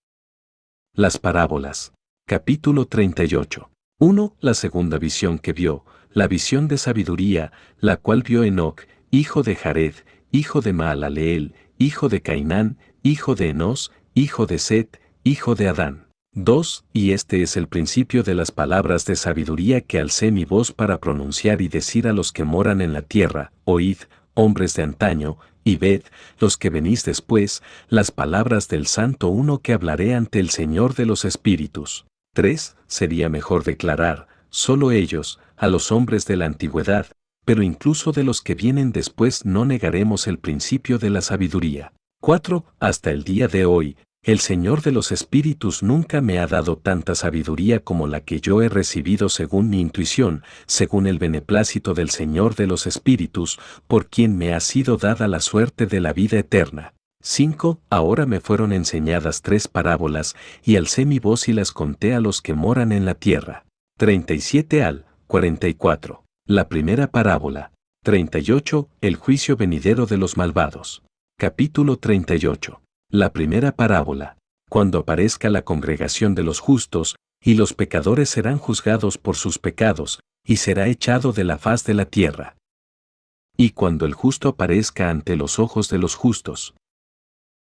Las 0.93 1.17
parábolas. 1.17 1.93
Capítulo 2.27 2.85
38. 2.85 3.69
1. 3.99 4.35
La 4.39 4.53
segunda 4.53 4.97
visión 4.97 5.39
que 5.39 5.53
vio, 5.53 5.85
la 6.11 6.27
visión 6.27 6.67
de 6.67 6.77
sabiduría, 6.77 7.53
la 7.79 7.97
cual 7.97 8.23
vio 8.23 8.43
Enoch, 8.43 8.81
hijo 9.09 9.43
de 9.43 9.55
Jared, 9.55 9.95
hijo 10.31 10.61
de 10.61 10.73
Maalaleel, 10.73 11.55
hijo 11.77 12.09
de 12.09 12.21
Cainán, 12.21 12.77
hijo 13.03 13.35
de 13.35 13.49
Enos, 13.49 13.91
hijo 14.13 14.45
de 14.45 14.59
Set, 14.59 15.01
hijo 15.23 15.55
de 15.55 15.69
Adán. 15.69 16.10
2. 16.33 16.85
Y 16.93 17.11
este 17.11 17.41
es 17.41 17.57
el 17.57 17.67
principio 17.67 18.23
de 18.23 18.35
las 18.35 18.51
palabras 18.51 19.05
de 19.05 19.17
sabiduría 19.17 19.81
que 19.81 19.99
alcé 19.99 20.31
mi 20.31 20.45
voz 20.45 20.71
para 20.71 20.99
pronunciar 20.99 21.61
y 21.61 21.67
decir 21.67 22.07
a 22.07 22.13
los 22.13 22.31
que 22.31 22.45
moran 22.45 22.79
en 22.79 22.93
la 22.93 23.01
tierra, 23.01 23.51
oíd, 23.65 23.97
hombres 24.33 24.73
de 24.75 24.83
antaño, 24.83 25.37
y 25.65 25.75
ved, 25.75 26.03
los 26.39 26.55
que 26.55 26.69
venís 26.69 27.03
después, 27.03 27.61
las 27.89 28.11
palabras 28.11 28.69
del 28.69 28.87
Santo 28.87 29.27
Uno 29.27 29.59
que 29.59 29.73
hablaré 29.73 30.15
ante 30.15 30.39
el 30.39 30.49
Señor 30.51 30.95
de 30.95 31.05
los 31.05 31.25
Espíritus. 31.25 32.05
3. 32.33 32.77
Sería 32.87 33.27
mejor 33.27 33.65
declarar, 33.65 34.27
solo 34.49 34.91
ellos, 34.91 35.37
a 35.57 35.67
los 35.67 35.91
hombres 35.91 36.25
de 36.25 36.37
la 36.37 36.45
antigüedad, 36.45 37.07
pero 37.43 37.61
incluso 37.61 38.13
de 38.13 38.23
los 38.23 38.41
que 38.41 38.55
vienen 38.55 38.93
después 38.93 39.45
no 39.45 39.65
negaremos 39.65 40.27
el 40.27 40.39
principio 40.39 40.97
de 40.97 41.09
la 41.09 41.21
sabiduría. 41.21 41.91
4. 42.21 42.63
Hasta 42.79 43.11
el 43.11 43.23
día 43.23 43.47
de 43.49 43.65
hoy, 43.65 43.97
el 44.23 44.39
Señor 44.39 44.83
de 44.83 44.91
los 44.91 45.11
Espíritus 45.11 45.81
nunca 45.81 46.21
me 46.21 46.37
ha 46.37 46.45
dado 46.45 46.77
tanta 46.77 47.15
sabiduría 47.15 47.79
como 47.79 48.05
la 48.05 48.21
que 48.21 48.39
yo 48.39 48.61
he 48.61 48.69
recibido 48.69 49.29
según 49.29 49.69
mi 49.69 49.79
intuición, 49.79 50.43
según 50.67 51.07
el 51.07 51.17
beneplácito 51.17 51.95
del 51.95 52.11
Señor 52.11 52.53
de 52.53 52.67
los 52.67 52.85
Espíritus, 52.85 53.59
por 53.87 54.07
quien 54.07 54.37
me 54.37 54.53
ha 54.53 54.59
sido 54.59 54.97
dada 54.97 55.27
la 55.27 55.39
suerte 55.39 55.87
de 55.87 56.01
la 56.01 56.13
vida 56.13 56.37
eterna. 56.37 56.93
5. 57.23 57.79
Ahora 57.89 58.27
me 58.27 58.39
fueron 58.39 58.73
enseñadas 58.73 59.41
tres 59.41 59.67
parábolas, 59.67 60.35
y 60.63 60.75
alcé 60.75 61.05
mi 61.05 61.17
voz 61.17 61.47
y 61.49 61.53
las 61.53 61.71
conté 61.71 62.13
a 62.13 62.19
los 62.19 62.43
que 62.43 62.53
moran 62.53 62.91
en 62.91 63.05
la 63.05 63.15
tierra. 63.15 63.65
37 63.97 64.83
al 64.83 65.05
44. 65.25 66.23
La 66.45 66.67
primera 66.67 67.07
parábola. 67.07 67.71
38. 68.03 68.87
El 69.01 69.15
juicio 69.15 69.55
venidero 69.55 70.05
de 70.05 70.17
los 70.17 70.37
malvados. 70.37 71.01
Capítulo 71.39 71.97
38. 71.97 72.81
La 73.11 73.33
primera 73.33 73.73
parábola. 73.75 74.37
Cuando 74.69 74.99
aparezca 74.99 75.49
la 75.49 75.63
congregación 75.63 76.33
de 76.33 76.43
los 76.43 76.59
justos, 76.59 77.17
y 77.43 77.55
los 77.55 77.73
pecadores 77.73 78.29
serán 78.29 78.57
juzgados 78.57 79.17
por 79.17 79.35
sus 79.35 79.59
pecados, 79.59 80.21
y 80.45 80.57
será 80.57 80.87
echado 80.87 81.33
de 81.33 81.43
la 81.43 81.57
faz 81.57 81.83
de 81.83 81.93
la 81.93 82.05
tierra. 82.05 82.55
Y 83.57 83.71
cuando 83.71 84.05
el 84.05 84.13
justo 84.13 84.49
aparezca 84.49 85.09
ante 85.09 85.35
los 85.35 85.59
ojos 85.59 85.89
de 85.89 85.97
los 85.97 86.15
justos, 86.15 86.73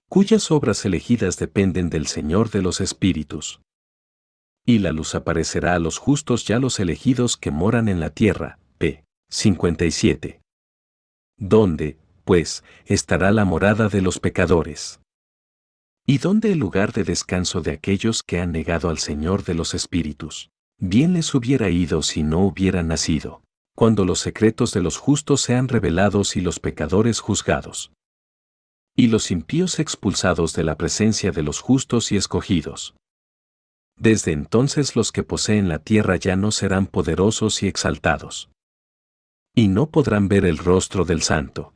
cuyas 0.09 0.51
obras 0.51 0.83
elegidas 0.83 1.37
dependen 1.37 1.89
del 1.89 2.07
Señor 2.07 2.49
de 2.49 2.61
los 2.61 2.81
Espíritus 2.81 3.61
y 4.69 4.77
la 4.77 4.91
luz 4.91 5.15
aparecerá 5.15 5.73
a 5.73 5.79
los 5.79 5.97
justos 5.97 6.47
y 6.47 6.53
a 6.53 6.59
los 6.59 6.79
elegidos 6.79 7.37
que 7.37 7.49
moran 7.49 7.87
en 7.87 7.99
la 7.99 8.11
tierra. 8.11 8.59
P. 8.77 9.03
57. 9.31 10.41
¿Dónde, 11.37 11.97
pues, 12.23 12.63
estará 12.85 13.31
la 13.31 13.45
morada 13.45 13.89
de 13.89 14.03
los 14.03 14.19
pecadores? 14.19 14.98
¿Y 16.09 16.17
dónde 16.17 16.51
el 16.53 16.57
lugar 16.57 16.91
de 16.91 17.03
descanso 17.03 17.61
de 17.61 17.69
aquellos 17.69 18.23
que 18.23 18.39
han 18.39 18.51
negado 18.51 18.89
al 18.89 18.97
Señor 18.97 19.43
de 19.43 19.53
los 19.53 19.75
Espíritus? 19.75 20.49
Bien 20.79 21.13
les 21.13 21.35
hubiera 21.35 21.69
ido 21.69 22.01
si 22.01 22.23
no 22.23 22.39
hubieran 22.39 22.87
nacido, 22.87 23.43
cuando 23.75 24.05
los 24.05 24.19
secretos 24.19 24.73
de 24.73 24.81
los 24.81 24.97
justos 24.97 25.41
sean 25.41 25.67
revelados 25.67 26.35
y 26.35 26.41
los 26.41 26.59
pecadores 26.59 27.19
juzgados. 27.19 27.91
Y 28.95 29.05
los 29.09 29.29
impíos 29.29 29.77
expulsados 29.77 30.53
de 30.53 30.63
la 30.63 30.77
presencia 30.77 31.29
de 31.29 31.43
los 31.43 31.59
justos 31.59 32.11
y 32.11 32.17
escogidos. 32.17 32.95
Desde 33.95 34.31
entonces 34.31 34.95
los 34.95 35.11
que 35.11 35.21
poseen 35.21 35.69
la 35.69 35.77
tierra 35.77 36.15
ya 36.15 36.35
no 36.35 36.49
serán 36.49 36.87
poderosos 36.87 37.61
y 37.61 37.67
exaltados. 37.67 38.49
Y 39.53 39.67
no 39.67 39.91
podrán 39.91 40.27
ver 40.27 40.45
el 40.45 40.57
rostro 40.57 41.05
del 41.05 41.21
santo. 41.21 41.75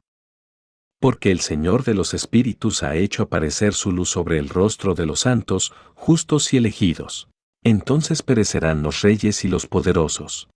Porque 1.04 1.32
el 1.32 1.41
Señor 1.41 1.84
de 1.84 1.93
los 1.93 2.14
Espíritus 2.14 2.82
ha 2.82 2.95
hecho 2.95 3.24
aparecer 3.24 3.74
su 3.74 3.91
luz 3.91 4.08
sobre 4.08 4.39
el 4.39 4.47
rostro 4.47 4.95
de 4.95 5.06
los 5.06 5.20
santos, 5.20 5.74
justos 5.95 6.54
y 6.54 6.58
elegidos. 6.58 7.28
Entonces 7.62 8.22
perecerán 8.24 8.84
los 8.84 9.01
reyes 9.01 9.43
y 9.43 9.49
los 9.49 9.68
poderosos. 9.68 10.47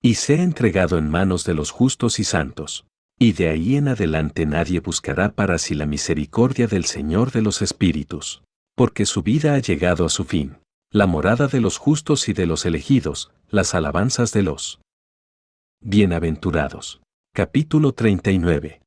Y 0.00 0.14
sea 0.14 0.42
entregado 0.42 0.98
en 0.98 1.10
manos 1.10 1.42
de 1.42 1.54
los 1.54 1.72
justos 1.72 2.20
y 2.20 2.24
santos. 2.24 2.86
Y 3.18 3.32
de 3.32 3.48
ahí 3.48 3.74
en 3.74 3.88
adelante 3.88 4.46
nadie 4.46 4.78
buscará 4.78 5.32
para 5.32 5.58
sí 5.58 5.74
la 5.74 5.86
misericordia 5.86 6.68
del 6.68 6.84
Señor 6.84 7.32
de 7.32 7.42
los 7.42 7.60
Espíritus 7.60 8.42
porque 8.80 9.04
su 9.04 9.22
vida 9.22 9.52
ha 9.52 9.58
llegado 9.58 10.06
a 10.06 10.08
su 10.08 10.24
fin. 10.24 10.56
La 10.90 11.06
morada 11.06 11.48
de 11.48 11.60
los 11.60 11.76
justos 11.76 12.30
y 12.30 12.32
de 12.32 12.46
los 12.46 12.64
elegidos, 12.64 13.30
las 13.50 13.74
alabanzas 13.74 14.32
de 14.32 14.42
los 14.42 14.80
bienaventurados. 15.82 17.02
Capítulo 17.34 17.92
39. 17.92 18.79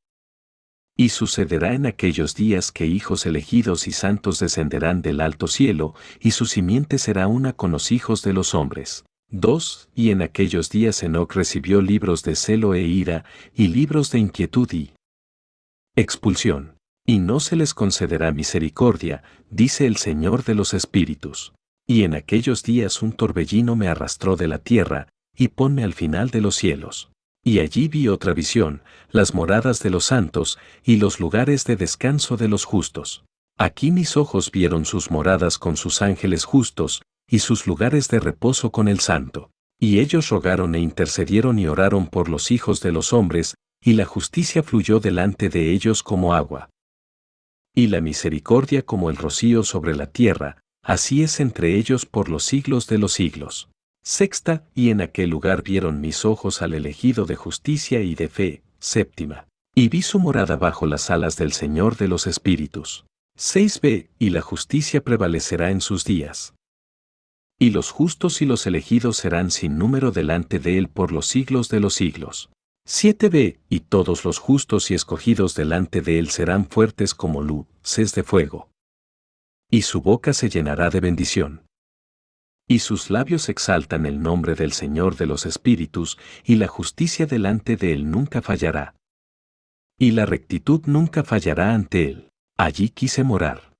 Y 0.96 1.08
sucederá 1.08 1.74
en 1.74 1.86
aquellos 1.86 2.34
días 2.34 2.70
que 2.70 2.86
hijos 2.86 3.26
elegidos 3.26 3.88
y 3.88 3.92
santos 3.92 4.38
descenderán 4.38 5.02
del 5.02 5.20
alto 5.20 5.48
cielo, 5.48 5.94
y 6.20 6.30
su 6.30 6.46
simiente 6.46 6.98
será 6.98 7.26
una 7.26 7.52
con 7.52 7.72
los 7.72 7.90
hijos 7.90 8.22
de 8.22 8.32
los 8.32 8.54
hombres. 8.54 9.04
2. 9.30 9.88
Y 9.94 10.10
en 10.10 10.22
aquellos 10.22 10.70
días 10.70 11.02
Enoch 11.02 11.34
recibió 11.34 11.82
libros 11.82 12.22
de 12.22 12.36
celo 12.36 12.74
e 12.74 12.82
ira, 12.82 13.24
y 13.54 13.68
libros 13.68 14.10
de 14.12 14.20
inquietud 14.20 14.70
y 14.72 14.92
expulsión 15.96 16.74
y 17.06 17.18
no 17.18 17.40
se 17.40 17.56
les 17.56 17.74
concederá 17.74 18.32
misericordia, 18.32 19.22
dice 19.50 19.86
el 19.86 19.96
Señor 19.96 20.44
de 20.44 20.54
los 20.54 20.72
Espíritus. 20.72 21.52
Y 21.86 22.04
en 22.04 22.14
aquellos 22.14 22.62
días 22.62 23.02
un 23.02 23.12
torbellino 23.12 23.76
me 23.76 23.88
arrastró 23.88 24.36
de 24.36 24.48
la 24.48 24.58
tierra, 24.58 25.08
y 25.36 25.48
ponme 25.48 25.84
al 25.84 25.92
final 25.92 26.30
de 26.30 26.40
los 26.40 26.54
cielos. 26.54 27.10
Y 27.44 27.58
allí 27.58 27.88
vi 27.88 28.08
otra 28.08 28.32
visión, 28.32 28.82
las 29.10 29.34
moradas 29.34 29.80
de 29.80 29.90
los 29.90 30.06
santos, 30.06 30.58
y 30.82 30.96
los 30.96 31.20
lugares 31.20 31.66
de 31.66 31.76
descanso 31.76 32.38
de 32.38 32.48
los 32.48 32.64
justos. 32.64 33.24
Aquí 33.58 33.90
mis 33.90 34.16
ojos 34.16 34.50
vieron 34.50 34.86
sus 34.86 35.10
moradas 35.10 35.58
con 35.58 35.76
sus 35.76 36.00
ángeles 36.00 36.44
justos, 36.44 37.02
y 37.28 37.40
sus 37.40 37.66
lugares 37.66 38.08
de 38.08 38.18
reposo 38.18 38.72
con 38.72 38.88
el 38.88 38.98
santo. 39.00 39.50
Y 39.78 40.00
ellos 40.00 40.30
rogaron 40.30 40.74
e 40.74 40.80
intercedieron 40.80 41.58
y 41.58 41.66
oraron 41.66 42.06
por 42.06 42.30
los 42.30 42.50
hijos 42.50 42.80
de 42.80 42.92
los 42.92 43.12
hombres, 43.12 43.54
y 43.84 43.92
la 43.92 44.06
justicia 44.06 44.62
fluyó 44.62 44.98
delante 44.98 45.50
de 45.50 45.70
ellos 45.70 46.02
como 46.02 46.34
agua. 46.34 46.70
Y 47.74 47.88
la 47.88 48.00
misericordia 48.00 48.82
como 48.82 49.10
el 49.10 49.16
rocío 49.16 49.64
sobre 49.64 49.94
la 49.94 50.06
tierra, 50.06 50.62
así 50.82 51.22
es 51.22 51.40
entre 51.40 51.76
ellos 51.76 52.06
por 52.06 52.30
los 52.30 52.44
siglos 52.44 52.86
de 52.86 52.98
los 52.98 53.12
siglos. 53.12 53.68
Sexta, 54.06 54.66
y 54.74 54.90
en 54.90 55.00
aquel 55.00 55.30
lugar 55.30 55.62
vieron 55.62 56.02
mis 56.02 56.26
ojos 56.26 56.60
al 56.60 56.74
elegido 56.74 57.24
de 57.24 57.36
justicia 57.36 58.02
y 58.02 58.14
de 58.14 58.28
fe. 58.28 58.62
Séptima, 58.78 59.48
y 59.74 59.88
vi 59.88 60.02
su 60.02 60.18
morada 60.18 60.56
bajo 60.56 60.86
las 60.86 61.10
alas 61.10 61.36
del 61.38 61.52
Señor 61.52 61.96
de 61.96 62.06
los 62.06 62.26
Espíritus. 62.26 63.06
6b, 63.38 64.10
y 64.18 64.28
la 64.28 64.42
justicia 64.42 65.02
prevalecerá 65.02 65.70
en 65.70 65.80
sus 65.80 66.04
días. 66.04 66.54
Y 67.58 67.70
los 67.70 67.90
justos 67.90 68.42
y 68.42 68.46
los 68.46 68.66
elegidos 68.66 69.16
serán 69.16 69.50
sin 69.50 69.78
número 69.78 70.10
delante 70.10 70.58
de 70.58 70.76
él 70.76 70.88
por 70.88 71.10
los 71.10 71.26
siglos 71.26 71.70
de 71.70 71.80
los 71.80 71.94
siglos. 71.94 72.50
7b, 72.86 73.60
y 73.70 73.80
todos 73.80 74.26
los 74.26 74.38
justos 74.38 74.90
y 74.90 74.94
escogidos 74.94 75.54
delante 75.54 76.02
de 76.02 76.18
él 76.18 76.28
serán 76.28 76.66
fuertes 76.66 77.14
como 77.14 77.42
luces 77.42 78.14
de 78.14 78.22
fuego. 78.22 78.68
Y 79.70 79.82
su 79.82 80.02
boca 80.02 80.34
se 80.34 80.50
llenará 80.50 80.90
de 80.90 81.00
bendición. 81.00 81.62
Y 82.66 82.78
sus 82.78 83.10
labios 83.10 83.48
exaltan 83.48 84.06
el 84.06 84.22
nombre 84.22 84.54
del 84.54 84.72
Señor 84.72 85.16
de 85.16 85.26
los 85.26 85.44
Espíritus, 85.44 86.18
y 86.44 86.56
la 86.56 86.66
justicia 86.66 87.26
delante 87.26 87.76
de 87.76 87.92
él 87.92 88.10
nunca 88.10 88.40
fallará. 88.40 88.94
Y 89.98 90.12
la 90.12 90.26
rectitud 90.26 90.82
nunca 90.86 91.22
fallará 91.24 91.74
ante 91.74 92.10
él. 92.10 92.30
Allí 92.56 92.88
quise 92.88 93.24
morar. 93.24 93.74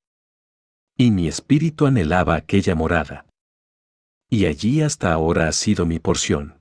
Y 0.96 1.10
mi 1.10 1.26
espíritu 1.26 1.86
anhelaba 1.86 2.36
aquella 2.36 2.74
morada. 2.74 3.26
Y 4.30 4.46
allí 4.46 4.82
hasta 4.82 5.12
ahora 5.12 5.48
ha 5.48 5.52
sido 5.52 5.86
mi 5.86 5.98
porción. 5.98 6.60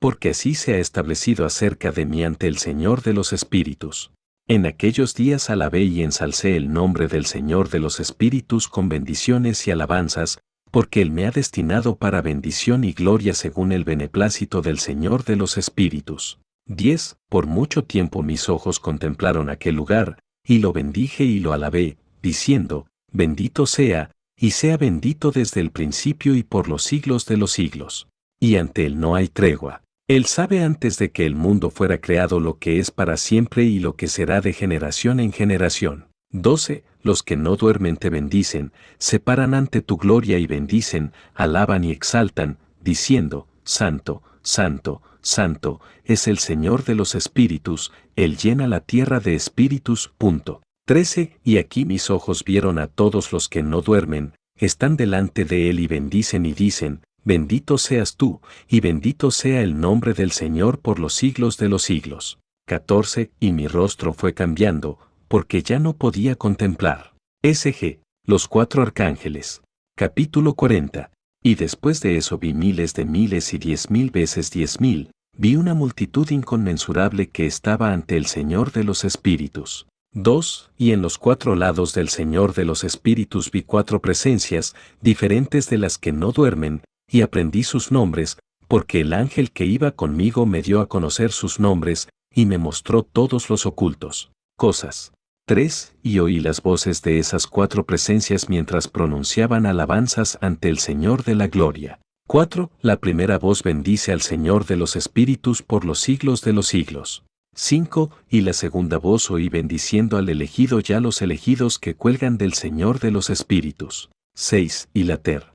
Porque 0.00 0.30
así 0.30 0.54
se 0.54 0.74
ha 0.74 0.78
establecido 0.78 1.44
acerca 1.44 1.92
de 1.92 2.06
mí 2.06 2.24
ante 2.24 2.46
el 2.46 2.58
Señor 2.58 3.02
de 3.02 3.12
los 3.12 3.32
Espíritus. 3.32 4.10
En 4.48 4.66
aquellos 4.66 5.14
días 5.14 5.50
alabé 5.50 5.82
y 5.82 6.02
ensalcé 6.02 6.56
el 6.56 6.72
nombre 6.72 7.06
del 7.06 7.26
Señor 7.26 7.68
de 7.68 7.78
los 7.78 8.00
Espíritus 8.00 8.66
con 8.66 8.88
bendiciones 8.88 9.66
y 9.68 9.70
alabanzas, 9.70 10.40
porque 10.70 11.02
Él 11.02 11.10
me 11.10 11.26
ha 11.26 11.30
destinado 11.30 11.96
para 11.96 12.22
bendición 12.22 12.84
y 12.84 12.92
gloria 12.92 13.34
según 13.34 13.72
el 13.72 13.84
beneplácito 13.84 14.62
del 14.62 14.78
Señor 14.78 15.24
de 15.24 15.36
los 15.36 15.58
Espíritus. 15.58 16.38
10. 16.66 17.16
Por 17.28 17.46
mucho 17.46 17.84
tiempo 17.84 18.22
mis 18.22 18.48
ojos 18.48 18.78
contemplaron 18.78 19.50
aquel 19.50 19.74
lugar, 19.74 20.18
y 20.44 20.58
lo 20.58 20.72
bendije 20.72 21.24
y 21.24 21.40
lo 21.40 21.52
alabé, 21.52 21.98
diciendo, 22.22 22.86
Bendito 23.12 23.66
sea, 23.66 24.12
y 24.38 24.52
sea 24.52 24.76
bendito 24.76 25.32
desde 25.32 25.60
el 25.60 25.70
principio 25.70 26.34
y 26.34 26.42
por 26.42 26.68
los 26.68 26.82
siglos 26.84 27.26
de 27.26 27.36
los 27.36 27.52
siglos. 27.52 28.08
Y 28.38 28.56
ante 28.56 28.86
Él 28.86 29.00
no 29.00 29.16
hay 29.16 29.28
tregua. 29.28 29.82
Él 30.08 30.24
sabe 30.24 30.62
antes 30.62 30.98
de 30.98 31.10
que 31.10 31.26
el 31.26 31.34
mundo 31.34 31.70
fuera 31.70 32.00
creado 32.00 32.40
lo 32.40 32.58
que 32.58 32.78
es 32.78 32.90
para 32.90 33.16
siempre 33.16 33.64
y 33.64 33.78
lo 33.78 33.96
que 33.96 34.08
será 34.08 34.40
de 34.40 34.52
generación 34.52 35.20
en 35.20 35.32
generación. 35.32 36.09
12. 36.30 36.84
Los 37.02 37.22
que 37.22 37.36
no 37.36 37.56
duermen 37.56 37.96
te 37.96 38.10
bendicen, 38.10 38.72
se 38.98 39.20
paran 39.20 39.54
ante 39.54 39.80
tu 39.80 39.96
gloria 39.96 40.38
y 40.38 40.46
bendicen, 40.46 41.12
alaban 41.34 41.82
y 41.82 41.90
exaltan, 41.90 42.58
diciendo, 42.82 43.48
Santo, 43.64 44.22
Santo, 44.42 45.02
Santo, 45.22 45.80
es 46.04 46.28
el 46.28 46.38
Señor 46.38 46.84
de 46.84 46.94
los 46.94 47.14
espíritus, 47.14 47.92
Él 48.16 48.36
llena 48.36 48.66
la 48.66 48.80
tierra 48.80 49.20
de 49.20 49.34
espíritus. 49.34 50.12
Punto. 50.18 50.62
13. 50.86 51.38
Y 51.44 51.56
aquí 51.56 51.84
mis 51.84 52.10
ojos 52.10 52.44
vieron 52.44 52.78
a 52.78 52.86
todos 52.86 53.32
los 53.32 53.48
que 53.48 53.62
no 53.62 53.80
duermen, 53.80 54.34
están 54.56 54.96
delante 54.96 55.44
de 55.44 55.70
Él 55.70 55.80
y 55.80 55.86
bendicen 55.86 56.44
y 56.44 56.52
dicen, 56.52 57.00
Bendito 57.22 57.76
seas 57.76 58.16
tú, 58.16 58.40
y 58.66 58.80
bendito 58.80 59.30
sea 59.30 59.62
el 59.62 59.78
nombre 59.78 60.14
del 60.14 60.32
Señor 60.32 60.80
por 60.80 60.98
los 60.98 61.14
siglos 61.14 61.58
de 61.58 61.68
los 61.68 61.82
siglos. 61.82 62.38
14. 62.66 63.30
Y 63.40 63.52
mi 63.52 63.66
rostro 63.66 64.12
fue 64.12 64.32
cambiando, 64.32 64.98
porque 65.30 65.62
ya 65.62 65.78
no 65.78 65.92
podía 65.92 66.34
contemplar. 66.34 67.14
SG, 67.44 68.00
los 68.26 68.48
cuatro 68.48 68.82
arcángeles. 68.82 69.62
Capítulo 69.96 70.54
40. 70.54 71.12
Y 71.40 71.54
después 71.54 72.00
de 72.00 72.16
eso 72.16 72.38
vi 72.38 72.52
miles 72.52 72.94
de 72.94 73.04
miles 73.04 73.54
y 73.54 73.58
diez 73.58 73.90
mil 73.90 74.10
veces 74.10 74.50
diez 74.50 74.80
mil, 74.80 75.12
vi 75.38 75.54
una 75.54 75.72
multitud 75.72 76.28
inconmensurable 76.32 77.28
que 77.30 77.46
estaba 77.46 77.92
ante 77.92 78.16
el 78.16 78.26
Señor 78.26 78.72
de 78.72 78.82
los 78.82 79.04
Espíritus. 79.04 79.86
2. 80.14 80.72
Y 80.76 80.90
en 80.90 81.00
los 81.00 81.16
cuatro 81.16 81.54
lados 81.54 81.94
del 81.94 82.08
Señor 82.08 82.52
de 82.52 82.64
los 82.64 82.82
Espíritus 82.82 83.52
vi 83.52 83.62
cuatro 83.62 84.02
presencias, 84.02 84.74
diferentes 85.00 85.70
de 85.70 85.78
las 85.78 85.96
que 85.96 86.10
no 86.10 86.32
duermen, 86.32 86.82
y 87.08 87.20
aprendí 87.20 87.62
sus 87.62 87.92
nombres, 87.92 88.36
porque 88.66 89.02
el 89.02 89.12
ángel 89.12 89.52
que 89.52 89.64
iba 89.64 89.92
conmigo 89.92 90.44
me 90.44 90.60
dio 90.60 90.80
a 90.80 90.88
conocer 90.88 91.30
sus 91.30 91.60
nombres, 91.60 92.08
y 92.34 92.46
me 92.46 92.58
mostró 92.58 93.04
todos 93.04 93.48
los 93.48 93.64
ocultos. 93.64 94.32
Cosas. 94.56 95.12
3. 95.50 95.96
Y 96.04 96.20
oí 96.20 96.38
las 96.38 96.62
voces 96.62 97.02
de 97.02 97.18
esas 97.18 97.48
cuatro 97.48 97.84
presencias 97.84 98.48
mientras 98.48 98.86
pronunciaban 98.86 99.66
alabanzas 99.66 100.38
ante 100.40 100.68
el 100.68 100.78
Señor 100.78 101.24
de 101.24 101.34
la 101.34 101.48
Gloria. 101.48 101.98
4. 102.28 102.70
La 102.82 103.00
primera 103.00 103.36
voz 103.36 103.64
bendice 103.64 104.12
al 104.12 104.20
Señor 104.20 104.64
de 104.66 104.76
los 104.76 104.94
Espíritus 104.94 105.62
por 105.62 105.84
los 105.84 105.98
siglos 105.98 106.42
de 106.42 106.52
los 106.52 106.68
siglos. 106.68 107.24
5. 107.56 108.12
Y 108.28 108.42
la 108.42 108.52
segunda 108.52 108.96
voz 108.96 109.28
oí 109.32 109.48
bendiciendo 109.48 110.18
al 110.18 110.28
elegido 110.28 110.78
ya 110.78 111.00
los 111.00 111.20
elegidos 111.20 111.80
que 111.80 111.96
cuelgan 111.96 112.38
del 112.38 112.52
Señor 112.52 113.00
de 113.00 113.10
los 113.10 113.28
Espíritus. 113.28 114.08
6. 114.36 114.90
Y 114.94 115.02
la 115.02 115.16
ter. 115.16 115.52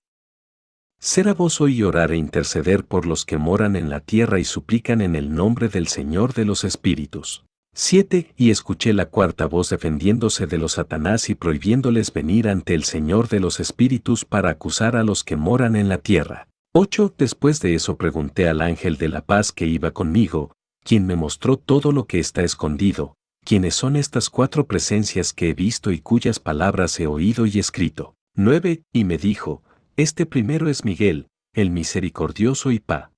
Será 1.00 1.34
voz 1.34 1.62
oí 1.62 1.84
orar 1.84 2.12
e 2.12 2.18
interceder 2.18 2.84
por 2.84 3.06
los 3.06 3.24
que 3.24 3.38
moran 3.38 3.78
en 3.78 3.89
la 3.89 4.02
tierra 4.02 4.41
y 4.41 4.43
suplican 4.43 5.00
en 5.00 5.16
el 5.16 5.34
nombre 5.34 5.70
del 5.70 5.88
Señor 5.88 6.34
de 6.34 6.43
los 6.43 6.66
Espíritus. 6.66 7.45
7. 7.78 8.34
Y 8.38 8.51
escuché 8.51 8.93
la 8.93 9.07
cuarta 9.07 9.47
voz 9.47 9.69
defendiéndose 9.69 10.47
de 10.47 10.57
los 10.57 10.73
Satanás 10.73 11.30
y 11.30 11.36
prohibiéndoles 11.36 12.13
venir 12.13 12.47
ante 12.47 12.73
el 12.73 12.86
Señor 12.86 13.28
de 13.28 13.41
los 13.41 13.59
Espíritus 13.59 14.23
para 14.23 14.49
acusar 14.49 14.95
a 14.95 15.03
los 15.03 15.26
que 15.26 15.36
moran 15.36 15.76
en 15.76 15.89
la 15.89 15.97
tierra. 15.97 16.47
8. 16.73 17.15
Después 17.17 17.59
de 17.59 17.76
eso 17.76 17.97
pregunté 17.97 18.47
al 18.47 18.61
ángel 18.61 18.95
de 18.95 19.09
la 19.09 19.26
paz 19.26 19.51
que 19.51 19.65
iba 19.65 19.91
conmigo, 19.91 20.53
quien 20.86 21.05
me 21.05 21.17
mostró 21.17 21.57
todo 21.57 21.91
lo 21.91 22.05
que 22.05 22.19
está 22.19 22.43
escondido, 22.43 23.15
quiénes 23.43 23.76
son 23.76 23.97
estas 23.97 24.30
cuatro 24.30 24.67
presencias 24.67 25.34
que 25.34 25.49
he 25.49 25.53
visto 25.53 25.91
y 25.91 25.99
cuyas 25.99 26.39
palabras 26.39 26.97
he 27.01 27.07
oído 27.07 27.45
y 27.45 27.59
escrito. 27.59 28.15
9. 28.36 28.84
Y 28.93 29.03
me 29.03 29.17
dijo, 29.17 29.63
este 29.97 30.26
primero 30.26 30.69
es 30.69 30.86
Miguel, 30.86 31.28
el 31.53 31.71
misericordioso 31.71 32.71
y 32.71 32.80
pa 32.80 33.11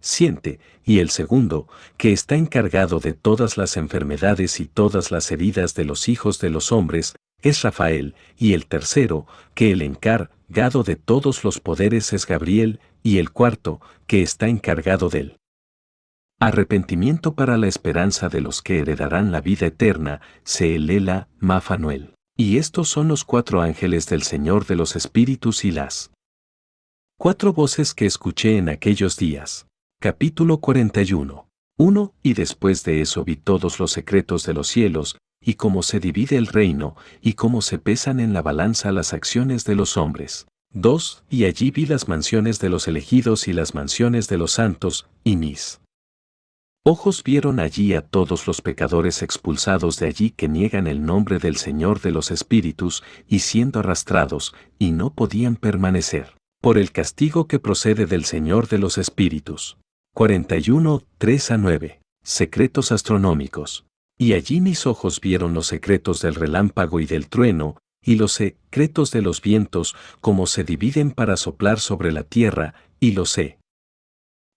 siente, 0.00 0.60
y 0.84 0.98
el 0.98 1.10
segundo, 1.10 1.68
que 1.96 2.12
está 2.12 2.36
encargado 2.36 3.00
de 3.00 3.12
todas 3.12 3.56
las 3.56 3.76
enfermedades 3.76 4.60
y 4.60 4.66
todas 4.66 5.10
las 5.10 5.30
heridas 5.30 5.74
de 5.74 5.84
los 5.84 6.08
hijos 6.08 6.40
de 6.40 6.50
los 6.50 6.72
hombres, 6.72 7.14
es 7.42 7.62
Rafael, 7.62 8.14
y 8.36 8.54
el 8.54 8.66
tercero, 8.66 9.26
que 9.54 9.72
el 9.72 9.82
encargado 9.82 10.82
de 10.82 10.96
todos 10.96 11.44
los 11.44 11.60
poderes 11.60 12.12
es 12.12 12.26
Gabriel, 12.26 12.80
y 13.02 13.18
el 13.18 13.30
cuarto, 13.30 13.80
que 14.06 14.22
está 14.22 14.48
encargado 14.48 15.08
del 15.08 15.36
arrepentimiento 16.40 17.34
para 17.34 17.58
la 17.58 17.68
esperanza 17.68 18.28
de 18.28 18.40
los 18.40 18.62
que 18.62 18.78
heredarán 18.78 19.30
la 19.30 19.42
vida 19.42 19.66
eterna, 19.66 20.20
Seelela, 20.42 21.28
Mafanuel. 21.38 22.14
Y 22.36 22.56
estos 22.56 22.88
son 22.88 23.08
los 23.08 23.24
cuatro 23.24 23.60
ángeles 23.60 24.06
del 24.06 24.22
Señor 24.22 24.66
de 24.66 24.74
los 24.74 24.96
Espíritus 24.96 25.66
y 25.66 25.70
las 25.70 26.10
cuatro 27.18 27.52
voces 27.52 27.92
que 27.92 28.06
escuché 28.06 28.56
en 28.56 28.70
aquellos 28.70 29.18
días. 29.18 29.66
Capítulo 30.02 30.60
41. 30.60 31.46
1. 31.76 32.14
Y 32.22 32.32
después 32.32 32.84
de 32.84 33.02
eso 33.02 33.22
vi 33.22 33.36
todos 33.36 33.78
los 33.78 33.92
secretos 33.92 34.46
de 34.46 34.54
los 34.54 34.66
cielos, 34.66 35.18
y 35.42 35.56
cómo 35.56 35.82
se 35.82 36.00
divide 36.00 36.38
el 36.38 36.46
reino, 36.46 36.96
y 37.20 37.34
cómo 37.34 37.60
se 37.60 37.78
pesan 37.78 38.18
en 38.18 38.32
la 38.32 38.40
balanza 38.40 38.92
las 38.92 39.12
acciones 39.12 39.66
de 39.66 39.74
los 39.74 39.98
hombres. 39.98 40.46
2. 40.72 41.24
Y 41.28 41.44
allí 41.44 41.70
vi 41.70 41.84
las 41.84 42.08
mansiones 42.08 42.60
de 42.60 42.70
los 42.70 42.88
elegidos 42.88 43.46
y 43.46 43.52
las 43.52 43.74
mansiones 43.74 44.26
de 44.28 44.38
los 44.38 44.52
santos, 44.52 45.06
y 45.22 45.36
mis 45.36 45.82
ojos 46.82 47.22
vieron 47.22 47.60
allí 47.60 47.92
a 47.92 48.00
todos 48.00 48.46
los 48.46 48.62
pecadores 48.62 49.20
expulsados 49.20 49.98
de 49.98 50.06
allí 50.06 50.30
que 50.30 50.48
niegan 50.48 50.86
el 50.86 51.04
nombre 51.04 51.38
del 51.38 51.56
Señor 51.56 52.00
de 52.00 52.12
los 52.12 52.30
Espíritus, 52.30 53.02
y 53.28 53.40
siendo 53.40 53.80
arrastrados, 53.80 54.54
y 54.78 54.92
no 54.92 55.12
podían 55.12 55.56
permanecer, 55.56 56.36
por 56.62 56.78
el 56.78 56.90
castigo 56.90 57.46
que 57.46 57.58
procede 57.58 58.06
del 58.06 58.24
Señor 58.24 58.66
de 58.66 58.78
los 58.78 58.96
Espíritus. 58.96 59.76
41, 60.12 61.04
3 61.18 61.50
a 61.52 61.56
9. 61.56 62.00
Secretos 62.24 62.90
astronómicos. 62.90 63.86
Y 64.18 64.32
allí 64.32 64.60
mis 64.60 64.86
ojos 64.86 65.20
vieron 65.20 65.54
los 65.54 65.68
secretos 65.68 66.20
del 66.20 66.34
relámpago 66.34 66.98
y 66.98 67.06
del 67.06 67.28
trueno, 67.28 67.76
y 68.02 68.16
los 68.16 68.32
secretos 68.32 69.12
de 69.12 69.22
los 69.22 69.40
vientos, 69.40 69.94
como 70.20 70.48
se 70.48 70.64
dividen 70.64 71.12
para 71.12 71.36
soplar 71.36 71.78
sobre 71.78 72.10
la 72.10 72.24
tierra, 72.24 72.74
y 72.98 73.12
los 73.12 73.38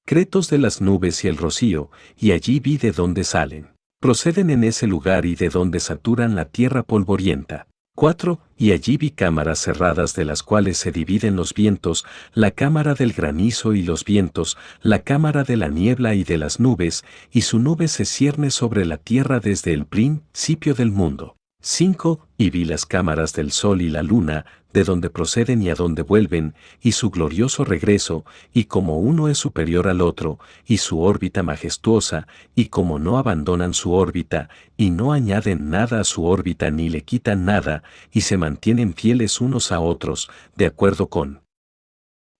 Cretos 0.05 0.49
de 0.49 0.57
las 0.57 0.81
nubes 0.81 1.23
y 1.23 1.27
el 1.27 1.37
rocío, 1.37 1.91
y 2.17 2.31
allí 2.31 2.59
vi 2.59 2.77
de 2.77 2.91
dónde 2.91 3.23
salen. 3.23 3.69
Proceden 4.01 4.49
en 4.49 4.63
ese 4.63 4.87
lugar 4.87 5.25
y 5.25 5.35
de 5.35 5.49
donde 5.49 5.79
saturan 5.79 6.35
la 6.35 6.45
tierra 6.45 6.81
polvorienta. 6.81 7.67
4. 7.95 8.39
Y 8.57 8.71
allí 8.71 8.97
vi 8.97 9.11
cámaras 9.11 9.59
cerradas 9.59 10.15
de 10.15 10.25
las 10.25 10.41
cuales 10.41 10.77
se 10.77 10.91
dividen 10.91 11.35
los 11.35 11.53
vientos, 11.53 12.05
la 12.33 12.51
cámara 12.51 12.93
del 12.93 13.13
granizo 13.13 13.73
y 13.73 13.83
los 13.83 14.03
vientos, 14.05 14.57
la 14.81 14.99
cámara 14.99 15.43
de 15.43 15.57
la 15.57 15.67
niebla 15.67 16.15
y 16.15 16.23
de 16.23 16.37
las 16.37 16.59
nubes, 16.59 17.03
y 17.31 17.41
su 17.41 17.59
nube 17.59 17.87
se 17.87 18.05
cierne 18.05 18.51
sobre 18.51 18.85
la 18.85 18.97
tierra 18.97 19.39
desde 19.39 19.73
el 19.73 19.85
principio 19.85 20.73
del 20.73 20.91
mundo. 20.91 21.35
5. 21.65 22.27
Y 22.37 22.49
vi 22.49 22.65
las 22.65 22.85
cámaras 22.85 23.31
del 23.31 23.53
sol 23.53 23.81
y 23.81 23.89
la 23.89 24.03
luna, 24.03 24.45
de 24.73 24.83
donde 24.83 25.09
proceden 25.09 25.61
y 25.61 25.69
a 25.69 25.75
donde 25.75 26.01
vuelven, 26.01 26.55
y 26.81 26.91
su 26.91 27.09
glorioso 27.09 27.63
regreso, 27.63 28.25
y 28.53 28.65
como 28.65 28.99
uno 28.99 29.29
es 29.29 29.37
superior 29.37 29.87
al 29.87 30.01
otro, 30.01 30.39
y 30.65 30.79
su 30.79 30.99
órbita 31.01 31.41
majestuosa, 31.41 32.27
y 32.53 32.65
como 32.65 32.99
no 32.99 33.17
abandonan 33.17 33.73
su 33.73 33.93
órbita, 33.93 34.49
y 34.75 34.89
no 34.89 35.13
añaden 35.13 35.69
nada 35.69 36.01
a 36.01 36.03
su 36.03 36.25
órbita 36.25 36.69
ni 36.69 36.89
le 36.89 37.03
quitan 37.03 37.45
nada, 37.45 37.83
y 38.11 38.21
se 38.21 38.35
mantienen 38.35 38.93
fieles 38.93 39.39
unos 39.39 39.71
a 39.71 39.79
otros, 39.79 40.29
de 40.57 40.65
acuerdo 40.65 41.07
con 41.07 41.43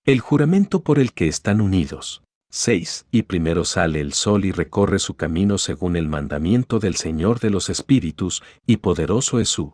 el 0.06 0.20
juramento 0.20 0.84
por 0.84 1.00
el 1.00 1.14
que 1.14 1.30
están 1.30 1.62
unidos. 1.62 2.23
6. 2.56 3.08
Y 3.10 3.24
primero 3.24 3.66
sale 3.66 4.00
el 4.00 4.14
sol 4.14 4.46
y 4.46 4.52
recorre 4.52 5.00
su 5.00 5.16
camino 5.16 5.58
según 5.58 5.96
el 5.96 6.08
mandamiento 6.08 6.78
del 6.78 6.96
Señor 6.96 7.40
de 7.40 7.50
los 7.50 7.68
Espíritus, 7.72 8.44
y 8.68 8.78
poderoso 8.78 9.40
es 9.40 9.50
su 9.50 9.74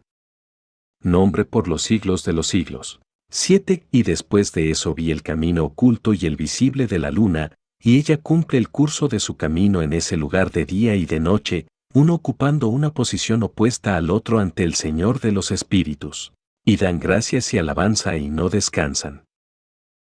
nombre 1.03 1.43
por 1.43 1.67
los 1.67 1.82
siglos 1.82 2.23
de 2.23 2.32
los 2.32 2.47
siglos. 2.47 3.01
7. 3.32 3.86
Y 3.91 4.03
después 4.03 4.53
de 4.53 4.71
eso 4.71 4.95
vi 4.95 5.11
el 5.11 5.23
camino 5.23 5.65
oculto 5.65 6.13
y 6.13 6.25
el 6.25 6.38
visible 6.38 6.88
de 6.88 6.99
la 6.99 7.11
luna, 7.11 7.51
y 7.84 7.97
ella 7.97 8.15
cumple 8.15 8.57
el 8.57 8.69
curso 8.69 9.09
de 9.09 9.19
su 9.19 9.36
camino 9.36 9.82
en 9.82 9.91
ese 9.91 10.15
lugar 10.15 10.49
de 10.51 10.63
día 10.63 10.95
y 10.95 11.05
de 11.05 11.19
noche, 11.19 11.67
uno 11.93 12.13
ocupando 12.13 12.69
una 12.69 12.93
posición 12.93 13.43
opuesta 13.43 13.97
al 13.97 14.09
otro 14.09 14.39
ante 14.39 14.63
el 14.63 14.75
Señor 14.75 15.19
de 15.19 15.34
los 15.34 15.51
Espíritus. 15.51 16.32
Y 16.63 16.77
dan 16.77 17.01
gracias 17.01 17.53
y 17.53 17.57
alabanza 17.57 18.15
y 18.15 18.30
no 18.30 18.47
descansan 18.47 19.25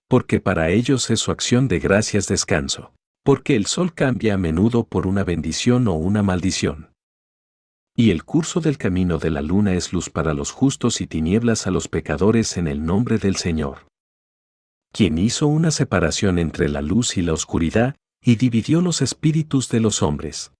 porque 0.10 0.40
para 0.40 0.72
ellos 0.72 1.12
es 1.12 1.20
su 1.20 1.32
acción 1.32 1.68
de 1.68 1.80
gracias 1.80 2.28
descanso, 2.28 2.94
porque 3.24 3.56
el 3.56 3.68
sol 3.68 3.94
cambia 3.94 4.34
a 4.34 4.38
menudo 4.38 4.84
por 4.84 5.06
una 5.06 5.24
bendición 5.24 5.88
o 5.88 5.94
una 5.94 6.24
maldición. 6.24 6.92
Y 7.96 8.10
el 8.10 8.24
curso 8.24 8.60
del 8.60 8.78
camino 8.80 9.20
de 9.20 9.30
la 9.30 9.44
luna 9.44 9.76
es 9.76 9.94
luz 9.94 10.10
para 10.10 10.34
los 10.34 10.52
justos 10.52 11.00
y 11.00 11.06
tinieblas 11.06 11.68
a 11.68 11.72
los 11.72 11.88
pecadores 11.88 12.58
en 12.58 12.68
el 12.68 12.84
nombre 12.86 13.20
del 13.20 13.36
Señor. 13.36 13.88
Quien 14.92 15.20
hizo 15.20 15.46
una 15.46 15.70
separación 15.70 16.40
entre 16.40 16.70
la 16.70 16.82
luz 16.82 17.16
y 17.16 17.22
la 17.22 17.34
oscuridad, 17.34 17.96
y 18.24 18.36
dividió 18.38 18.82
los 18.82 19.04
espíritus 19.04 19.70
de 19.70 19.80
los 19.80 20.02
hombres. 20.02 20.54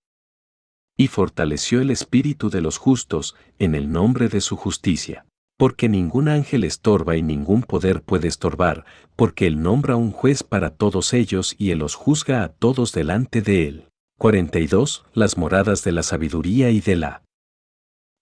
Y 0.96 1.08
fortaleció 1.08 1.82
el 1.82 1.90
espíritu 1.90 2.52
de 2.52 2.62
los 2.62 2.78
justos 2.78 3.36
en 3.58 3.74
el 3.74 3.92
nombre 3.92 4.30
de 4.30 4.42
su 4.42 4.56
justicia 4.58 5.26
porque 5.60 5.90
ningún 5.90 6.30
ángel 6.30 6.64
estorba 6.64 7.18
y 7.18 7.22
ningún 7.22 7.64
poder 7.64 8.02
puede 8.02 8.30
estorbar, 8.30 8.86
porque 9.18 9.46
él 9.46 9.62
nombra 9.62 9.98
un 9.98 10.14
juez 10.14 10.42
para 10.42 10.70
todos 10.70 11.12
ellos 11.14 11.54
y 11.58 11.72
él 11.72 11.80
los 11.80 11.96
juzga 11.96 12.44
a 12.44 12.48
todos 12.48 12.94
delante 12.94 13.42
de 13.42 13.68
él. 13.68 13.90
42. 14.20 15.06
Las 15.14 15.38
moradas 15.38 15.84
de 15.84 15.92
la 15.92 16.02
sabiduría 16.04 16.70
y 16.70 16.80
de 16.80 16.96
la 16.96 17.24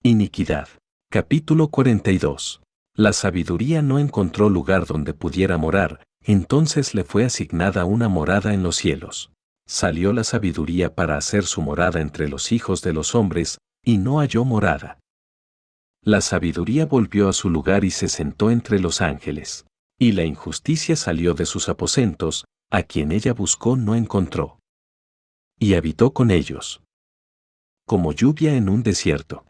iniquidad. 0.02 0.68
Capítulo 1.12 1.68
42. 1.68 2.64
La 2.96 3.14
sabiduría 3.14 3.84
no 3.84 4.00
encontró 4.00 4.50
lugar 4.50 4.88
donde 4.88 5.14
pudiera 5.14 5.60
morar, 5.60 6.02
entonces 6.24 6.96
le 6.96 7.04
fue 7.04 7.24
asignada 7.24 7.86
una 7.86 8.10
morada 8.10 8.56
en 8.56 8.64
los 8.64 8.78
cielos. 8.78 9.32
Salió 9.68 10.12
la 10.12 10.24
sabiduría 10.24 10.96
para 10.96 11.18
hacer 11.18 11.44
su 11.44 11.62
morada 11.62 12.02
entre 12.02 12.30
los 12.30 12.52
hijos 12.52 12.82
de 12.82 12.94
los 12.94 13.14
hombres, 13.14 13.60
y 13.86 14.00
no 14.00 14.18
halló 14.18 14.44
morada. 14.44 14.98
La 16.08 16.22
sabiduría 16.22 16.86
volvió 16.86 17.28
a 17.28 17.34
su 17.34 17.50
lugar 17.50 17.84
y 17.84 17.92
se 17.92 18.08
sentó 18.08 18.50
entre 18.50 18.80
los 18.80 19.02
ángeles. 19.02 19.66
Y 20.00 20.14
la 20.14 20.24
injusticia 20.24 20.96
salió 20.96 21.34
de 21.34 21.46
sus 21.46 21.68
aposentos, 21.68 22.46
a 22.72 22.84
quien 22.84 23.12
ella 23.12 23.34
buscó 23.34 23.76
no 23.76 23.94
encontró. 23.94 24.58
Y 25.60 25.74
habitó 25.74 26.14
con 26.14 26.32
ellos. 26.32 26.82
Como 27.86 28.14
lluvia 28.14 28.56
en 28.56 28.70
un 28.70 28.84
desierto. 28.84 29.44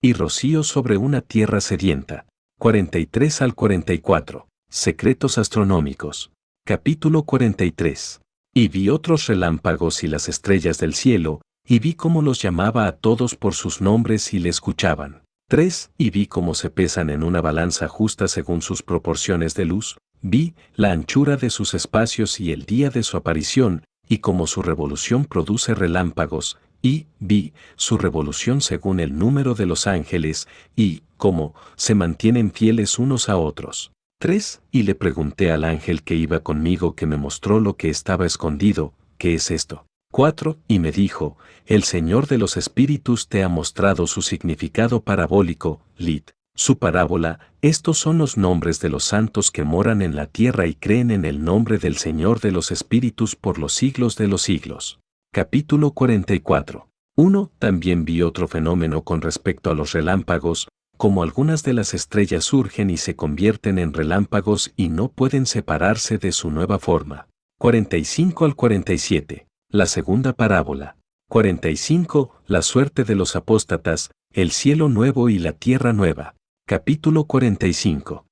Y 0.00 0.14
rocío 0.14 0.62
sobre 0.62 0.96
una 0.96 1.20
tierra 1.20 1.60
sedienta. 1.60 2.24
43 2.58 3.42
al 3.42 3.54
44. 3.54 4.48
Secretos 4.70 5.36
astronómicos. 5.36 6.32
Capítulo 6.64 7.24
43. 7.24 8.22
Y 8.54 8.68
vi 8.68 8.88
otros 8.88 9.26
relámpagos 9.26 10.04
y 10.04 10.08
las 10.08 10.30
estrellas 10.30 10.78
del 10.78 10.94
cielo, 10.94 11.42
y 11.68 11.80
vi 11.80 11.92
cómo 11.92 12.22
los 12.22 12.40
llamaba 12.40 12.86
a 12.86 12.96
todos 12.96 13.34
por 13.34 13.52
sus 13.52 13.82
nombres 13.82 14.32
y 14.32 14.38
le 14.38 14.48
escuchaban. 14.48 15.20
3. 15.50 15.90
Y 15.98 16.10
vi 16.10 16.28
cómo 16.28 16.54
se 16.54 16.70
pesan 16.70 17.10
en 17.10 17.24
una 17.24 17.40
balanza 17.40 17.88
justa 17.88 18.28
según 18.28 18.62
sus 18.62 18.84
proporciones 18.84 19.56
de 19.56 19.64
luz, 19.64 19.98
vi 20.22 20.54
la 20.76 20.92
anchura 20.92 21.36
de 21.36 21.50
sus 21.50 21.74
espacios 21.74 22.38
y 22.38 22.52
el 22.52 22.66
día 22.66 22.88
de 22.88 23.02
su 23.02 23.16
aparición, 23.16 23.82
y 24.08 24.18
cómo 24.18 24.46
su 24.46 24.62
revolución 24.62 25.24
produce 25.24 25.74
relámpagos, 25.74 26.58
y 26.82 27.08
vi 27.18 27.52
su 27.74 27.98
revolución 27.98 28.60
según 28.60 29.00
el 29.00 29.18
número 29.18 29.56
de 29.56 29.66
los 29.66 29.88
ángeles, 29.88 30.46
y 30.76 31.02
cómo 31.16 31.52
se 31.74 31.96
mantienen 31.96 32.52
fieles 32.52 33.00
unos 33.00 33.28
a 33.28 33.36
otros. 33.36 33.90
3. 34.20 34.62
Y 34.70 34.84
le 34.84 34.94
pregunté 34.94 35.50
al 35.50 35.64
ángel 35.64 36.04
que 36.04 36.14
iba 36.14 36.44
conmigo 36.44 36.94
que 36.94 37.06
me 37.06 37.16
mostró 37.16 37.58
lo 37.58 37.76
que 37.76 37.90
estaba 37.90 38.24
escondido, 38.24 38.94
¿qué 39.18 39.34
es 39.34 39.50
esto? 39.50 39.84
4. 40.10 40.58
Y 40.66 40.80
me 40.80 40.90
dijo, 40.90 41.36
el 41.66 41.84
Señor 41.84 42.26
de 42.26 42.38
los 42.38 42.56
Espíritus 42.56 43.28
te 43.28 43.42
ha 43.42 43.48
mostrado 43.48 44.06
su 44.06 44.22
significado 44.22 45.02
parabólico, 45.02 45.82
Lit. 45.96 46.30
Su 46.56 46.78
parábola, 46.78 47.38
estos 47.62 47.98
son 47.98 48.18
los 48.18 48.36
nombres 48.36 48.80
de 48.80 48.88
los 48.88 49.04
santos 49.04 49.50
que 49.50 49.64
moran 49.64 50.02
en 50.02 50.16
la 50.16 50.26
tierra 50.26 50.66
y 50.66 50.74
creen 50.74 51.10
en 51.10 51.24
el 51.24 51.44
nombre 51.44 51.78
del 51.78 51.96
Señor 51.96 52.40
de 52.40 52.50
los 52.50 52.72
Espíritus 52.72 53.36
por 53.36 53.58
los 53.58 53.72
siglos 53.72 54.16
de 54.16 54.28
los 54.28 54.42
siglos. 54.42 55.00
Capítulo 55.32 55.92
44. 55.92 56.88
1. 57.16 57.52
También 57.58 58.04
vi 58.04 58.22
otro 58.22 58.48
fenómeno 58.48 59.02
con 59.02 59.22
respecto 59.22 59.70
a 59.70 59.74
los 59.74 59.92
relámpagos, 59.92 60.68
como 60.96 61.22
algunas 61.22 61.62
de 61.62 61.72
las 61.72 61.94
estrellas 61.94 62.44
surgen 62.44 62.90
y 62.90 62.96
se 62.96 63.14
convierten 63.14 63.78
en 63.78 63.94
relámpagos 63.94 64.72
y 64.76 64.88
no 64.88 65.08
pueden 65.08 65.46
separarse 65.46 66.18
de 66.18 66.32
su 66.32 66.50
nueva 66.50 66.78
forma. 66.78 67.28
45 67.58 68.44
al 68.44 68.56
47. 68.56 69.46
La 69.72 69.86
segunda 69.86 70.32
parábola. 70.32 70.96
45. 71.28 72.42
La 72.48 72.60
suerte 72.60 73.04
de 73.04 73.14
los 73.14 73.36
apóstatas, 73.36 74.10
el 74.32 74.50
cielo 74.50 74.88
nuevo 74.88 75.28
y 75.28 75.38
la 75.38 75.52
tierra 75.52 75.92
nueva. 75.92 76.34
Capítulo 76.66 77.26
45. 77.26 78.26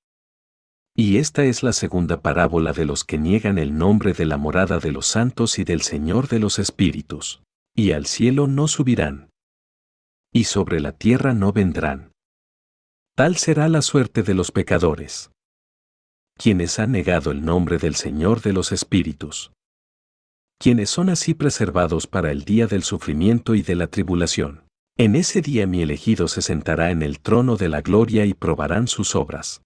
Y 0.97 1.18
esta 1.18 1.45
es 1.45 1.62
la 1.62 1.72
segunda 1.72 2.22
parábola 2.22 2.72
de 2.72 2.84
los 2.84 3.05
que 3.05 3.18
niegan 3.18 3.59
el 3.59 3.78
nombre 3.78 4.14
de 4.14 4.26
la 4.26 4.36
morada 4.36 4.80
de 4.80 4.91
los 4.91 5.07
santos 5.07 5.61
y 5.61 5.64
del 5.64 5.82
Señor 5.82 6.26
de 6.26 6.41
los 6.41 6.59
Espíritus. 6.59 7.41
Y 7.72 7.93
al 7.93 8.07
cielo 8.07 8.49
no 8.49 8.66
subirán. 8.66 9.30
Y 10.32 10.43
sobre 10.43 10.80
la 10.80 10.91
tierra 10.91 11.34
no 11.34 11.53
vendrán. 11.53 12.11
Tal 13.14 13.36
será 13.36 13.68
la 13.68 13.82
suerte 13.82 14.24
de 14.24 14.34
los 14.34 14.51
pecadores. 14.51 15.30
Quienes 16.36 16.80
han 16.80 16.91
negado 16.91 17.30
el 17.30 17.45
nombre 17.45 17.78
del 17.78 17.95
Señor 17.95 18.41
de 18.41 18.53
los 18.53 18.72
Espíritus 18.72 19.53
quienes 20.59 20.90
son 20.90 21.09
así 21.09 21.34
preservados 21.34 22.09
para 22.09 22.32
el 22.32 22.44
día 22.44 22.66
del 22.66 22.82
sufrimiento 22.82 23.54
y 23.54 23.62
de 23.62 23.76
la 23.76 23.86
tribulación. 23.86 24.64
En 24.96 25.14
ese 25.14 25.40
día 25.40 25.68
mi 25.68 25.82
elegido 25.82 26.26
se 26.26 26.42
sentará 26.42 26.90
en 26.90 27.02
el 27.02 27.20
trono 27.20 27.56
de 27.56 27.68
la 27.68 27.80
gloria 27.80 28.26
y 28.26 28.34
probarán 28.34 28.88
sus 28.88 29.14
obras. 29.14 29.62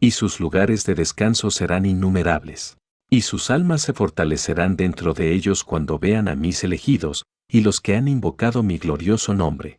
Y 0.00 0.12
sus 0.12 0.40
lugares 0.40 0.86
de 0.86 0.94
descanso 0.94 1.50
serán 1.50 1.84
innumerables. 1.84 2.78
Y 3.10 3.20
sus 3.20 3.50
almas 3.50 3.82
se 3.82 3.92
fortalecerán 3.92 4.76
dentro 4.76 5.12
de 5.12 5.34
ellos 5.34 5.64
cuando 5.64 5.98
vean 5.98 6.28
a 6.28 6.34
mis 6.34 6.64
elegidos, 6.64 7.26
y 7.46 7.60
los 7.60 7.82
que 7.82 7.94
han 7.94 8.08
invocado 8.08 8.62
mi 8.62 8.78
glorioso 8.78 9.34
nombre. 9.34 9.78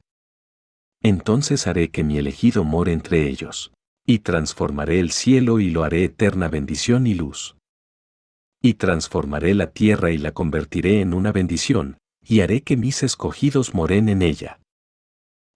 Entonces 1.02 1.66
haré 1.66 1.90
que 1.90 2.04
mi 2.04 2.20
elegido 2.20 2.64
more 2.64 2.94
entre 2.94 3.28
ellos. 3.28 3.74
Y 4.06 4.20
transformaré 4.20 5.00
el 5.00 5.12
cielo 5.12 5.60
y 5.60 5.72
lo 5.72 5.84
haré 5.84 6.04
eterna 6.04 6.48
bendición 6.48 7.08
y 7.08 7.16
luz 7.16 7.56
y 8.66 8.76
transformaré 8.76 9.54
la 9.54 9.72
tierra 9.72 10.12
y 10.12 10.18
la 10.18 10.32
convertiré 10.32 11.02
en 11.02 11.14
una 11.14 11.34
bendición, 11.34 11.98
y 12.26 12.40
haré 12.40 12.62
que 12.62 12.78
mis 12.78 13.04
escogidos 13.04 13.74
moren 13.74 14.08
en 14.08 14.22
ella. 14.22 14.62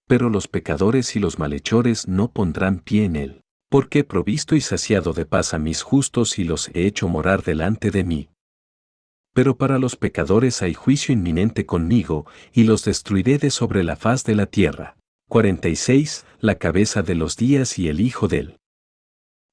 Pero 0.08 0.30
los 0.30 0.50
pecadores 0.50 1.16
y 1.16 1.20
los 1.20 1.40
malhechores 1.40 2.10
no 2.10 2.32
pondrán 2.32 2.80
pie 2.80 3.06
en 3.06 3.16
él, 3.16 3.42
porque 3.70 4.00
he 4.00 4.04
provisto 4.04 4.58
y 4.58 4.62
saciado 4.62 5.14
de 5.14 5.26
paz 5.26 5.54
a 5.54 5.58
mis 5.58 5.84
justos 5.84 6.38
y 6.38 6.44
los 6.44 6.68
he 6.74 6.86
hecho 6.86 7.08
morar 7.08 7.44
delante 7.44 7.92
de 7.92 8.04
mí. 8.04 8.30
Pero 9.34 9.58
para 9.58 9.80
los 9.80 9.96
pecadores 9.96 10.62
hay 10.62 10.74
juicio 10.74 11.14
inminente 11.14 11.66
conmigo, 11.66 12.26
y 12.52 12.66
los 12.66 12.84
destruiré 12.84 13.38
de 13.38 13.52
sobre 13.52 13.86
la 13.86 13.96
faz 13.96 14.26
de 14.26 14.36
la 14.36 14.48
tierra. 14.48 14.98
46. 15.30 16.26
La 16.42 16.56
cabeza 16.56 17.04
de 17.04 17.16
los 17.16 17.38
días 17.38 17.80
y 17.80 17.88
el 17.88 18.02
hijo 18.02 18.28
del 18.28 18.58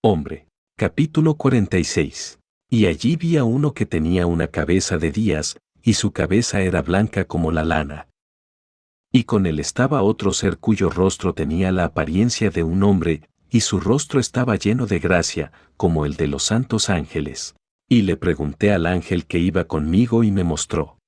hombre. 0.03 0.49
Capítulo 0.77 1.37
46. 1.37 2.41
Y 2.71 2.87
allí 2.87 3.17
vi 3.17 3.37
a 3.37 3.45
uno 3.45 3.75
que 3.75 3.87
tenía 3.87 4.27
una 4.27 4.49
cabeza 4.49 4.99
de 4.99 5.11
días, 5.11 5.57
y 5.83 5.95
su 5.95 6.13
cabeza 6.13 6.63
era 6.63 6.83
blanca 6.83 7.27
como 7.27 7.53
la 7.53 7.65
lana. 7.65 8.09
Y 9.13 9.25
con 9.25 9.47
él 9.47 9.61
estaba 9.61 10.03
otro 10.03 10.33
ser 10.33 10.59
cuyo 10.59 10.91
rostro 10.91 11.35
tenía 11.35 11.71
la 11.71 11.85
apariencia 11.85 12.51
de 12.51 12.63
un 12.63 12.83
hombre, 12.83 13.29
y 13.51 13.61
su 13.61 13.79
rostro 13.79 14.19
estaba 14.19 14.57
lleno 14.57 14.87
de 14.87 14.99
gracia, 14.99 15.53
como 15.77 16.07
el 16.07 16.17
de 16.17 16.27
los 16.27 16.43
santos 16.43 16.91
ángeles. 16.91 17.55
Y 17.89 18.03
le 18.03 18.17
pregunté 18.17 18.73
al 18.73 18.87
ángel 18.87 19.27
que 19.27 19.39
iba 19.39 19.65
conmigo 19.65 20.25
y 20.25 20.31
me 20.33 20.43
mostró 20.43 20.99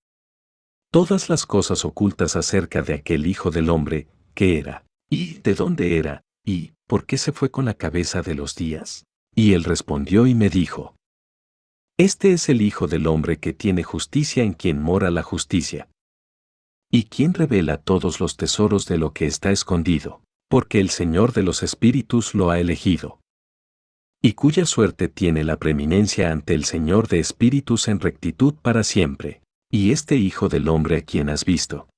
todas 0.93 1.29
las 1.29 1.45
cosas 1.45 1.85
ocultas 1.85 2.37
acerca 2.37 2.83
de 2.83 2.95
aquel 2.95 3.27
Hijo 3.27 3.51
del 3.51 3.69
Hombre, 3.71 4.09
que 4.35 4.59
era, 4.59 4.85
y 5.11 5.41
de 5.41 5.55
dónde 5.55 5.99
era, 5.99 6.23
y 6.45 6.73
por 6.87 7.05
qué 7.07 7.19
se 7.19 7.33
fue 7.33 7.51
con 7.51 7.65
la 7.65 7.75
cabeza 7.75 8.23
de 8.23 8.35
los 8.35 8.55
días. 8.55 9.05
Y 9.35 9.53
él 9.53 9.65
respondió 9.65 10.27
y 10.27 10.35
me 10.35 10.49
dijo, 10.49 10.95
Este 11.99 12.33
es 12.33 12.51
el 12.51 12.61
Hijo 12.61 12.89
del 12.89 13.07
Hombre 13.07 13.39
que 13.39 13.55
tiene 13.55 13.83
justicia 13.83 14.43
en 14.43 14.53
quien 14.53 14.83
mora 14.83 15.11
la 15.11 15.23
justicia. 15.23 15.89
Y 16.93 17.05
quien 17.05 17.33
revela 17.33 17.79
todos 17.79 18.21
los 18.21 18.37
tesoros 18.37 18.87
de 18.87 18.99
lo 18.99 19.15
que 19.15 19.27
está 19.27 19.51
escondido, 19.51 20.21
porque 20.51 20.79
el 20.81 20.91
Señor 20.91 21.33
de 21.33 21.43
los 21.43 21.63
Espíritus 21.63 22.35
lo 22.35 22.51
ha 22.51 22.61
elegido. 22.61 23.19
Y 24.23 24.35
cuya 24.35 24.67
suerte 24.67 25.09
tiene 25.09 25.43
la 25.43 25.57
preeminencia 25.57 26.31
ante 26.33 26.55
el 26.55 26.65
Señor 26.65 27.09
de 27.09 27.19
Espíritus 27.19 27.89
en 27.89 28.01
rectitud 28.01 28.55
para 28.55 28.83
siempre 28.85 29.41
y 29.71 29.91
este 29.91 30.17
Hijo 30.17 30.49
del 30.49 30.69
Hombre 30.69 30.99
a 30.99 31.03
quien 31.03 31.29
has 31.29 31.45
visto. 31.45 31.89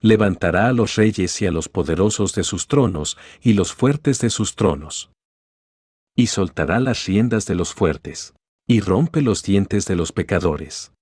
Levantará 0.00 0.68
a 0.68 0.72
los 0.72 0.96
reyes 0.96 1.40
y 1.40 1.46
a 1.46 1.50
los 1.50 1.68
poderosos 1.68 2.34
de 2.34 2.44
sus 2.44 2.66
tronos 2.66 3.16
y 3.40 3.54
los 3.54 3.72
fuertes 3.72 4.20
de 4.20 4.30
sus 4.30 4.56
tronos. 4.56 5.10
Y 6.16 6.26
soltará 6.26 6.80
las 6.80 7.06
riendas 7.06 7.46
de 7.46 7.54
los 7.54 7.72
fuertes, 7.72 8.34
y 8.66 8.80
rompe 8.80 9.22
los 9.22 9.42
dientes 9.42 9.86
de 9.86 9.96
los 9.96 10.12
pecadores. 10.12 10.92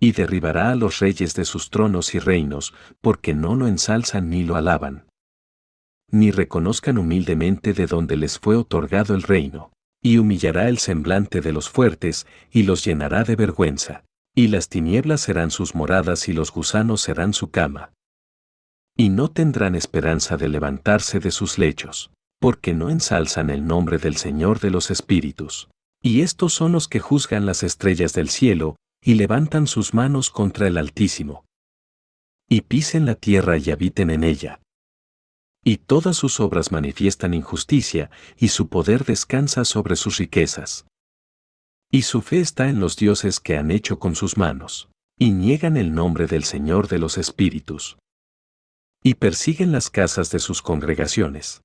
Y 0.00 0.12
derribará 0.12 0.70
a 0.70 0.74
los 0.76 0.98
reyes 1.00 1.34
de 1.34 1.44
sus 1.44 1.70
tronos 1.70 2.14
y 2.14 2.18
reinos, 2.18 2.74
porque 3.00 3.34
no 3.34 3.54
lo 3.54 3.66
ensalzan 3.66 4.30
ni 4.30 4.44
lo 4.44 4.56
alaban. 4.56 5.06
Ni 6.10 6.30
reconozcan 6.30 6.98
humildemente 6.98 7.72
de 7.72 7.86
donde 7.86 8.16
les 8.16 8.38
fue 8.38 8.56
otorgado 8.56 9.14
el 9.14 9.22
reino, 9.22 9.72
y 10.02 10.18
humillará 10.18 10.68
el 10.68 10.78
semblante 10.78 11.40
de 11.40 11.52
los 11.52 11.68
fuertes, 11.68 12.26
y 12.50 12.62
los 12.62 12.84
llenará 12.84 13.24
de 13.24 13.36
vergüenza 13.36 14.04
y 14.38 14.46
las 14.46 14.68
tinieblas 14.68 15.22
serán 15.22 15.50
sus 15.50 15.74
moradas 15.74 16.28
y 16.28 16.32
los 16.32 16.52
gusanos 16.52 17.00
serán 17.00 17.34
su 17.34 17.50
cama. 17.50 17.92
Y 18.96 19.08
no 19.08 19.32
tendrán 19.32 19.74
esperanza 19.74 20.36
de 20.36 20.48
levantarse 20.48 21.18
de 21.18 21.32
sus 21.32 21.58
lechos, 21.58 22.12
porque 22.38 22.72
no 22.72 22.88
ensalzan 22.88 23.50
el 23.50 23.66
nombre 23.66 23.98
del 23.98 24.16
Señor 24.16 24.60
de 24.60 24.70
los 24.70 24.92
Espíritus. 24.92 25.68
Y 26.02 26.22
estos 26.22 26.54
son 26.54 26.72
los 26.72 26.88
que 26.88 27.00
juzgan 27.00 27.46
las 27.46 27.62
estrellas 27.62 28.12
del 28.12 28.28
cielo, 28.28 28.76
y 29.02 29.14
levantan 29.14 29.66
sus 29.66 29.94
manos 29.94 30.30
contra 30.30 30.66
el 30.66 30.78
Altísimo. 30.78 31.44
Y 32.48 32.62
pisen 32.62 33.06
la 33.06 33.14
tierra 33.14 33.58
y 33.58 33.70
habiten 33.70 34.10
en 34.10 34.24
ella. 34.24 34.60
Y 35.64 35.78
todas 35.78 36.16
sus 36.16 36.40
obras 36.40 36.72
manifiestan 36.72 37.34
injusticia, 37.34 38.10
y 38.36 38.48
su 38.48 38.68
poder 38.68 39.04
descansa 39.04 39.64
sobre 39.64 39.96
sus 39.96 40.18
riquezas. 40.18 40.86
Y 41.90 42.02
su 42.02 42.22
fe 42.22 42.40
está 42.40 42.68
en 42.68 42.80
los 42.80 42.96
dioses 42.96 43.40
que 43.40 43.56
han 43.56 43.70
hecho 43.70 43.98
con 43.98 44.14
sus 44.14 44.36
manos, 44.36 44.88
y 45.18 45.32
niegan 45.32 45.76
el 45.76 45.94
nombre 45.94 46.26
del 46.26 46.44
Señor 46.44 46.88
de 46.88 46.98
los 46.98 47.18
Espíritus. 47.18 47.98
Y 49.02 49.14
persiguen 49.14 49.72
las 49.72 49.90
casas 49.90 50.30
de 50.30 50.38
sus 50.38 50.62
congregaciones. 50.62 51.60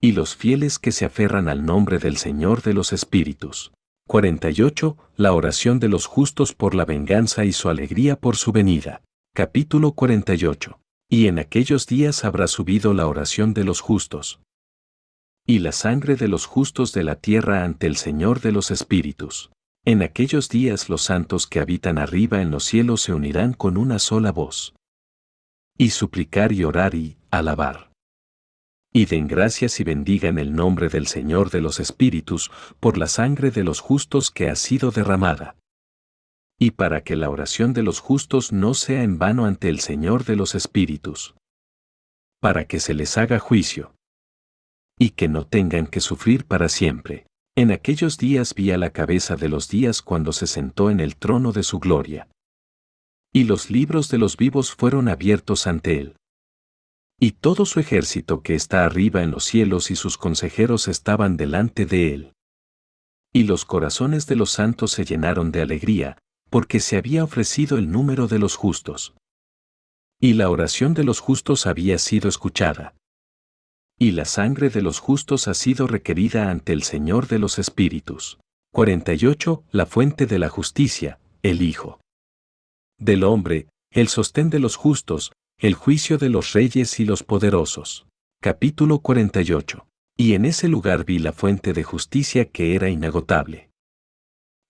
Y 0.00 0.12
los 0.12 0.36
fieles 0.36 0.78
que 0.78 0.92
se 0.92 1.04
aferran 1.04 1.48
al 1.48 1.64
nombre 1.64 1.98
del 1.98 2.16
Señor 2.16 2.62
de 2.62 2.74
los 2.74 2.92
Espíritus. 2.92 3.72
48. 4.06 4.96
La 5.16 5.32
oración 5.32 5.80
de 5.80 5.88
los 5.88 6.06
justos 6.06 6.52
por 6.52 6.74
la 6.74 6.84
venganza 6.84 7.44
y 7.44 7.52
su 7.52 7.68
alegría 7.68 8.16
por 8.16 8.36
su 8.36 8.52
venida. 8.52 9.02
Capítulo 9.34 9.92
48. 9.92 10.78
Y 11.08 11.26
en 11.26 11.38
aquellos 11.38 11.86
días 11.86 12.24
habrá 12.24 12.48
subido 12.48 12.92
la 12.92 13.06
oración 13.06 13.54
de 13.54 13.64
los 13.64 13.80
justos, 13.80 14.40
y 15.46 15.58
la 15.58 15.72
sangre 15.72 16.16
de 16.16 16.28
los 16.28 16.46
justos 16.46 16.92
de 16.92 17.04
la 17.04 17.16
tierra 17.16 17.64
ante 17.64 17.86
el 17.86 17.96
Señor 17.96 18.40
de 18.40 18.52
los 18.52 18.70
Espíritus. 18.70 19.50
En 19.84 20.02
aquellos 20.02 20.48
días 20.48 20.88
los 20.88 21.02
santos 21.02 21.46
que 21.46 21.60
habitan 21.60 21.98
arriba 21.98 22.40
en 22.40 22.50
los 22.50 22.64
cielos 22.64 23.02
se 23.02 23.12
unirán 23.12 23.52
con 23.52 23.76
una 23.76 23.98
sola 23.98 24.32
voz. 24.32 24.74
Y 25.76 25.90
suplicar 25.90 26.52
y 26.52 26.64
orar 26.64 26.94
y 26.94 27.18
alabar. 27.30 27.90
Y 28.96 29.06
den 29.06 29.26
gracias 29.26 29.80
y 29.80 29.84
bendigan 29.84 30.38
el 30.38 30.54
nombre 30.54 30.88
del 30.88 31.08
Señor 31.08 31.50
de 31.50 31.60
los 31.60 31.80
Espíritus 31.80 32.52
por 32.78 32.96
la 32.96 33.08
sangre 33.08 33.50
de 33.50 33.64
los 33.64 33.80
justos 33.80 34.30
que 34.30 34.48
ha 34.48 34.54
sido 34.54 34.92
derramada. 34.92 35.56
Y 36.60 36.70
para 36.70 37.02
que 37.02 37.16
la 37.16 37.28
oración 37.28 37.72
de 37.72 37.82
los 37.82 37.98
justos 37.98 38.52
no 38.52 38.72
sea 38.72 39.02
en 39.02 39.18
vano 39.18 39.46
ante 39.46 39.68
el 39.68 39.80
Señor 39.80 40.24
de 40.24 40.36
los 40.36 40.54
Espíritus. 40.54 41.34
Para 42.40 42.66
que 42.66 42.78
se 42.78 42.94
les 42.94 43.18
haga 43.18 43.40
juicio 43.40 43.94
y 44.96 45.10
que 45.10 45.26
no 45.26 45.44
tengan 45.44 45.88
que 45.88 46.00
sufrir 46.00 46.46
para 46.46 46.68
siempre. 46.68 47.26
En 47.56 47.72
aquellos 47.72 48.16
días 48.16 48.54
vi 48.54 48.70
a 48.70 48.78
la 48.78 48.90
cabeza 48.90 49.34
de 49.34 49.48
los 49.48 49.68
días 49.68 50.02
cuando 50.02 50.32
se 50.32 50.46
sentó 50.46 50.88
en 50.88 51.00
el 51.00 51.16
trono 51.16 51.50
de 51.50 51.64
su 51.64 51.80
gloria. 51.80 52.28
Y 53.32 53.42
los 53.42 53.70
libros 53.70 54.08
de 54.08 54.18
los 54.18 54.36
vivos 54.36 54.72
fueron 54.72 55.08
abiertos 55.08 55.66
ante 55.66 55.98
él. 55.98 56.16
Y 57.18 57.32
todo 57.32 57.64
su 57.64 57.80
ejército 57.80 58.42
que 58.42 58.54
está 58.54 58.84
arriba 58.84 59.22
en 59.22 59.30
los 59.30 59.44
cielos 59.44 59.90
y 59.90 59.96
sus 59.96 60.18
consejeros 60.18 60.88
estaban 60.88 61.36
delante 61.36 61.86
de 61.86 62.14
él. 62.14 62.32
Y 63.32 63.44
los 63.44 63.64
corazones 63.64 64.26
de 64.26 64.36
los 64.36 64.50
santos 64.50 64.92
se 64.92 65.04
llenaron 65.04 65.52
de 65.52 65.62
alegría, 65.62 66.18
porque 66.50 66.80
se 66.80 66.96
había 66.96 67.24
ofrecido 67.24 67.78
el 67.78 67.90
número 67.90 68.28
de 68.28 68.38
los 68.38 68.56
justos. 68.56 69.14
Y 70.20 70.34
la 70.34 70.50
oración 70.50 70.94
de 70.94 71.04
los 71.04 71.20
justos 71.20 71.66
había 71.66 71.98
sido 71.98 72.28
escuchada 72.28 72.94
y 73.98 74.12
la 74.12 74.24
sangre 74.24 74.70
de 74.70 74.82
los 74.82 74.98
justos 74.98 75.48
ha 75.48 75.54
sido 75.54 75.86
requerida 75.86 76.50
ante 76.50 76.72
el 76.72 76.82
Señor 76.82 77.28
de 77.28 77.38
los 77.38 77.58
Espíritus. 77.58 78.38
48. 78.72 79.64
La 79.70 79.86
fuente 79.86 80.26
de 80.26 80.38
la 80.38 80.48
justicia, 80.48 81.20
el 81.42 81.62
Hijo. 81.62 82.00
Del 82.98 83.22
hombre, 83.22 83.68
el 83.90 84.08
sostén 84.08 84.50
de 84.50 84.58
los 84.58 84.76
justos, 84.76 85.32
el 85.58 85.74
juicio 85.74 86.18
de 86.18 86.28
los 86.28 86.52
reyes 86.52 86.98
y 87.00 87.04
los 87.04 87.22
poderosos. 87.22 88.06
Capítulo 88.40 88.98
48. 88.98 89.86
Y 90.16 90.34
en 90.34 90.44
ese 90.44 90.68
lugar 90.68 91.04
vi 91.04 91.18
la 91.18 91.32
fuente 91.32 91.72
de 91.72 91.82
justicia 91.82 92.50
que 92.50 92.74
era 92.74 92.88
inagotable. 92.88 93.70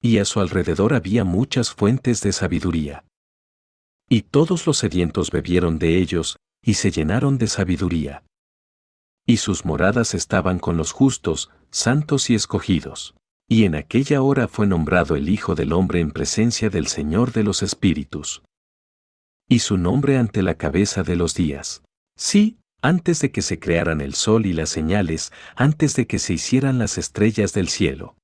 Y 0.01 0.18
a 0.18 0.24
su 0.24 0.41
alrededor 0.41 0.95
había 0.95 1.24
muchas 1.24 1.72
fuentes 1.72 2.20
de 2.20 2.32
sabiduría. 2.32 3.05
Y 4.09 4.22
todos 4.22 4.66
los 4.66 4.78
sedientos 4.78 5.30
bebieron 5.30 5.78
de 5.78 5.99
ellos, 5.99 6.37
y 6.62 6.74
se 6.74 6.91
llenaron 6.91 7.39
de 7.39 7.47
sabiduría 7.47 8.22
y 9.26 9.39
sus 9.39 9.64
moradas 9.64 10.14
estaban 10.14 10.59
con 10.59 10.76
los 10.76 10.93
justos, 10.93 11.51
santos 11.70 12.30
y 12.30 12.35
escogidos. 12.35 13.14
Y 13.49 13.64
en 13.64 13.74
aquella 13.74 14.22
hora 14.22 14.49
fue 14.49 14.66
nombrado 14.66 15.16
el 15.16 15.28
Hijo 15.28 15.55
del 15.55 15.72
Hombre 15.72 16.01
en 16.01 16.11
presencia 16.11 16.70
del 16.70 16.86
Señor 16.86 17.32
de 17.32 17.43
los 17.43 17.62
Espíritus. 17.62 18.43
Y 19.48 19.58
su 19.60 19.76
nombre 19.78 20.18
ante 20.18 20.42
la 20.42 20.54
cabeza 20.54 21.02
de 21.02 21.16
los 21.16 21.34
días. 21.34 21.82
Sí, 22.16 22.58
antes 22.82 23.20
de 23.20 23.30
que 23.30 23.42
se 23.42 23.58
crearan 23.58 24.00
el 24.00 24.14
sol 24.14 24.46
y 24.46 24.52
las 24.52 24.70
señales, 24.70 25.32
antes 25.56 25.94
de 25.96 26.06
que 26.06 26.18
se 26.18 26.34
hicieran 26.34 26.78
las 26.78 26.98
estrellas 26.98 27.52
del 27.52 27.68
cielo. 27.68 28.16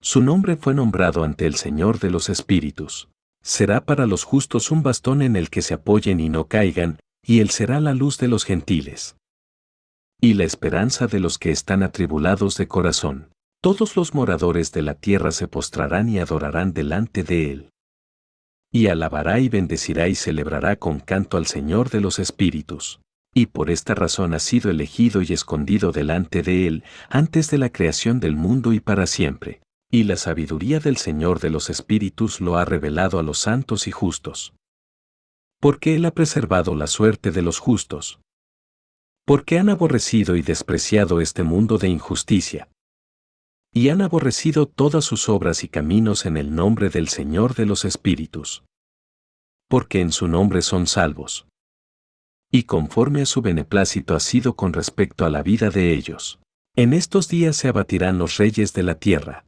Su 0.00 0.22
nombre 0.22 0.56
fue 0.56 0.74
nombrado 0.74 1.24
ante 1.24 1.46
el 1.46 1.56
Señor 1.56 1.98
de 1.98 2.10
los 2.10 2.28
Espíritus. 2.28 3.08
Será 3.42 3.84
para 3.84 4.06
los 4.06 4.24
justos 4.24 4.70
un 4.70 4.82
bastón 4.82 5.22
en 5.22 5.36
el 5.36 5.50
que 5.50 5.62
se 5.62 5.74
apoyen 5.74 6.20
y 6.20 6.28
no 6.28 6.46
caigan, 6.48 6.98
y 7.24 7.40
él 7.40 7.50
será 7.50 7.80
la 7.80 7.94
luz 7.94 8.18
de 8.18 8.28
los 8.28 8.44
gentiles 8.44 9.16
y 10.20 10.34
la 10.34 10.44
esperanza 10.44 11.06
de 11.06 11.20
los 11.20 11.38
que 11.38 11.50
están 11.50 11.82
atribulados 11.82 12.56
de 12.56 12.68
corazón. 12.68 13.30
Todos 13.62 13.96
los 13.96 14.14
moradores 14.14 14.72
de 14.72 14.82
la 14.82 14.94
tierra 14.94 15.30
se 15.30 15.48
postrarán 15.48 16.08
y 16.08 16.18
adorarán 16.18 16.72
delante 16.72 17.22
de 17.22 17.50
él. 17.52 17.70
Y 18.72 18.88
alabará 18.88 19.40
y 19.40 19.48
bendecirá 19.48 20.08
y 20.08 20.14
celebrará 20.14 20.76
con 20.76 21.00
canto 21.00 21.36
al 21.36 21.46
Señor 21.46 21.90
de 21.90 22.00
los 22.00 22.18
Espíritus. 22.18 23.00
Y 23.34 23.46
por 23.46 23.70
esta 23.70 23.94
razón 23.94 24.34
ha 24.34 24.38
sido 24.38 24.70
elegido 24.70 25.22
y 25.22 25.32
escondido 25.32 25.92
delante 25.92 26.42
de 26.42 26.66
él 26.66 26.84
antes 27.08 27.50
de 27.50 27.58
la 27.58 27.70
creación 27.70 28.18
del 28.18 28.36
mundo 28.36 28.72
y 28.72 28.80
para 28.80 29.06
siempre. 29.06 29.60
Y 29.90 30.04
la 30.04 30.16
sabiduría 30.16 30.80
del 30.80 30.96
Señor 30.96 31.40
de 31.40 31.50
los 31.50 31.70
Espíritus 31.70 32.40
lo 32.40 32.56
ha 32.56 32.64
revelado 32.64 33.18
a 33.18 33.22
los 33.22 33.38
santos 33.38 33.86
y 33.86 33.92
justos. 33.92 34.54
Porque 35.60 35.94
Él 35.96 36.04
ha 36.04 36.10
preservado 36.10 36.74
la 36.74 36.86
suerte 36.86 37.30
de 37.30 37.42
los 37.42 37.58
justos, 37.60 38.20
porque 39.26 39.58
han 39.58 39.68
aborrecido 39.68 40.36
y 40.36 40.42
despreciado 40.42 41.20
este 41.20 41.42
mundo 41.42 41.78
de 41.78 41.88
injusticia. 41.88 42.68
Y 43.76 43.90
han 43.90 44.00
aborrecido 44.00 44.64
todas 44.64 45.04
sus 45.04 45.28
obras 45.28 45.62
y 45.62 45.68
caminos 45.68 46.24
en 46.24 46.38
el 46.38 46.54
nombre 46.54 46.88
del 46.88 47.08
Señor 47.08 47.54
de 47.54 47.66
los 47.66 47.84
Espíritus. 47.84 48.64
Porque 49.68 50.00
en 50.00 50.12
su 50.12 50.28
nombre 50.28 50.62
son 50.62 50.86
salvos. 50.86 51.46
Y 52.50 52.62
conforme 52.62 53.20
a 53.20 53.26
su 53.26 53.42
beneplácito 53.42 54.14
ha 54.14 54.20
sido 54.20 54.56
con 54.56 54.72
respecto 54.72 55.26
a 55.26 55.28
la 55.28 55.42
vida 55.42 55.68
de 55.68 55.92
ellos. 55.92 56.40
En 56.74 56.94
estos 56.94 57.28
días 57.28 57.56
se 57.56 57.68
abatirán 57.68 58.16
los 58.16 58.38
reyes 58.38 58.72
de 58.72 58.82
la 58.82 58.94
tierra. 58.94 59.44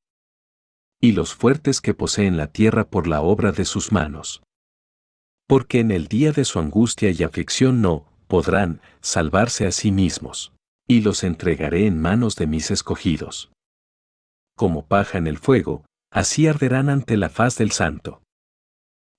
y 1.00 1.12
los 1.12 1.34
fuertes 1.34 1.80
que 1.80 1.94
poseen 1.94 2.36
la 2.36 2.48
tierra 2.48 2.84
por 2.84 3.06
la 3.06 3.22
obra 3.22 3.52
de 3.52 3.64
sus 3.64 3.92
manos. 3.92 4.42
Porque 5.46 5.80
en 5.80 5.90
el 5.90 6.06
día 6.06 6.32
de 6.32 6.44
su 6.44 6.58
angustia 6.58 7.10
y 7.12 7.22
aflicción 7.22 7.80
no 7.80 8.04
podrán 8.26 8.82
salvarse 9.00 9.66
a 9.66 9.72
sí 9.72 9.90
mismos, 9.90 10.52
y 10.86 11.00
los 11.00 11.24
entregaré 11.24 11.86
en 11.86 11.98
manos 11.98 12.36
de 12.36 12.46
mis 12.46 12.70
escogidos. 12.70 13.50
Como 14.58 14.84
paja 14.84 15.16
en 15.16 15.26
el 15.26 15.38
fuego, 15.38 15.86
así 16.12 16.46
arderán 16.46 16.90
ante 16.90 17.16
la 17.16 17.30
faz 17.30 17.56
del 17.56 17.70
santo. 17.70 18.20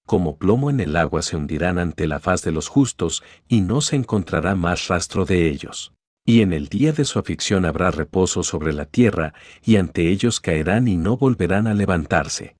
Como 0.05 0.37
plomo 0.37 0.69
en 0.69 0.79
el 0.79 0.95
agua 0.95 1.23
se 1.23 1.35
hundirán 1.35 1.79
ante 1.79 2.05
la 2.05 2.19
faz 2.19 2.43
de 2.43 2.51
los 2.51 2.67
justos, 2.67 3.23
y 3.47 3.61
no 3.61 3.81
se 3.81 3.95
encontrará 3.95 4.53
más 4.53 4.87
rastro 4.87 5.25
de 5.25 5.49
ellos 5.49 5.93
y 6.29 6.41
en 6.41 6.53
el 6.53 6.67
día 6.67 6.93
de 6.93 7.05
su 7.05 7.17
aflicción 7.17 7.65
habrá 7.65 7.89
reposo 7.89 8.43
sobre 8.43 8.71
la 8.71 8.85
tierra, 8.85 9.33
y 9.63 9.77
ante 9.77 10.09
ellos 10.09 10.39
caerán 10.39 10.87
y 10.87 10.95
no 10.95 11.17
volverán 11.17 11.65
a 11.65 11.73
levantarse. 11.73 12.55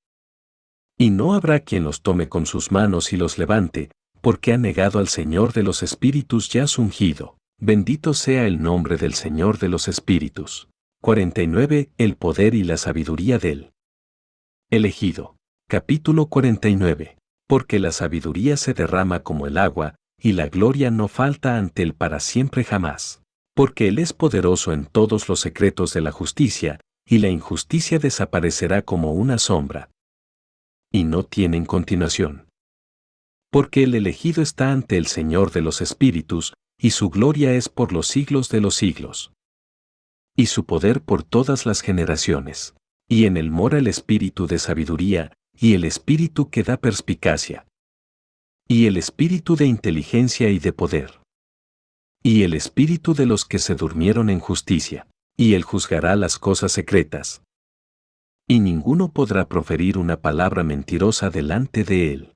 Y 0.97 1.11
no 1.11 1.35
habrá 1.35 1.59
quien 1.59 1.83
los 1.83 2.01
tome 2.01 2.29
con 2.29 2.47
sus 2.47 2.71
manos 2.71 3.13
y 3.13 3.17
los 3.17 3.37
levante, 3.37 3.91
porque 4.21 4.53
ha 4.53 4.57
negado 4.57 4.97
al 4.97 5.07
Señor 5.07 5.53
de 5.53 5.61
los 5.61 5.83
Espíritus 5.83 6.49
ya 6.49 6.65
ungido. 6.79 7.37
Bendito 7.61 8.15
sea 8.15 8.47
el 8.47 8.59
nombre 8.59 8.97
del 8.97 9.13
Señor 9.13 9.59
de 9.59 9.69
los 9.69 9.87
Espíritus. 9.87 10.68
49. 11.01 11.91
El 11.97 12.15
poder 12.15 12.55
y 12.55 12.63
la 12.63 12.77
sabiduría 12.77 13.39
del 13.39 13.71
elegido. 14.69 15.35
Capítulo 15.67 16.27
49. 16.27 17.17
Porque 17.47 17.79
la 17.79 17.91
sabiduría 17.91 18.57
se 18.57 18.73
derrama 18.73 19.21
como 19.21 19.47
el 19.47 19.57
agua, 19.57 19.95
y 20.21 20.33
la 20.33 20.47
gloria 20.47 20.91
no 20.91 21.07
falta 21.07 21.57
ante 21.57 21.83
él 21.83 21.93
para 21.93 22.19
siempre 22.19 22.63
jamás 22.63 23.21
porque 23.59 23.89
Él 23.89 23.99
es 23.99 24.13
poderoso 24.13 24.71
en 24.71 24.85
todos 24.85 25.27
los 25.27 25.41
secretos 25.41 25.93
de 25.93 25.99
la 25.99 26.13
justicia, 26.13 26.79
y 27.05 27.17
la 27.17 27.27
injusticia 27.27 27.99
desaparecerá 27.99 28.83
como 28.83 29.11
una 29.11 29.37
sombra. 29.37 29.91
Y 30.93 31.03
no 31.03 31.23
tienen 31.23 31.65
continuación. 31.65 32.47
Porque 33.51 33.83
el 33.83 33.95
elegido 33.95 34.41
está 34.41 34.71
ante 34.71 34.95
el 34.95 35.07
Señor 35.07 35.51
de 35.51 35.59
los 35.59 35.81
Espíritus, 35.81 36.53
y 36.79 36.91
su 36.91 37.09
gloria 37.09 37.51
es 37.51 37.67
por 37.67 37.91
los 37.91 38.07
siglos 38.07 38.47
de 38.47 38.61
los 38.61 38.75
siglos. 38.75 39.33
Y 40.39 40.45
su 40.45 40.65
poder 40.65 41.01
por 41.01 41.23
todas 41.23 41.65
las 41.65 41.81
generaciones. 41.81 42.73
Y 43.07 43.25
en 43.25 43.35
él 43.35 43.49
mora 43.51 43.79
el 43.79 43.87
espíritu 43.87 44.47
de 44.47 44.59
sabiduría, 44.59 45.33
y 45.53 45.73
el 45.73 45.83
espíritu 45.83 46.49
que 46.49 46.63
da 46.63 46.77
perspicacia. 46.77 47.65
Y 48.67 48.85
el 48.85 48.97
espíritu 48.97 49.55
de 49.55 49.65
inteligencia 49.65 50.49
y 50.49 50.59
de 50.59 50.71
poder 50.71 51.19
y 52.21 52.43
el 52.43 52.53
espíritu 52.53 53.13
de 53.13 53.25
los 53.25 53.45
que 53.45 53.59
se 53.59 53.75
durmieron 53.75 54.29
en 54.29 54.39
justicia, 54.39 55.07
y 55.37 55.53
él 55.53 55.63
juzgará 55.63 56.15
las 56.15 56.37
cosas 56.37 56.71
secretas. 56.71 57.43
Y 58.47 58.59
ninguno 58.59 59.11
podrá 59.11 59.47
proferir 59.47 59.97
una 59.97 60.19
palabra 60.19 60.63
mentirosa 60.63 61.29
delante 61.29 61.83
de 61.83 62.13
él. 62.13 62.33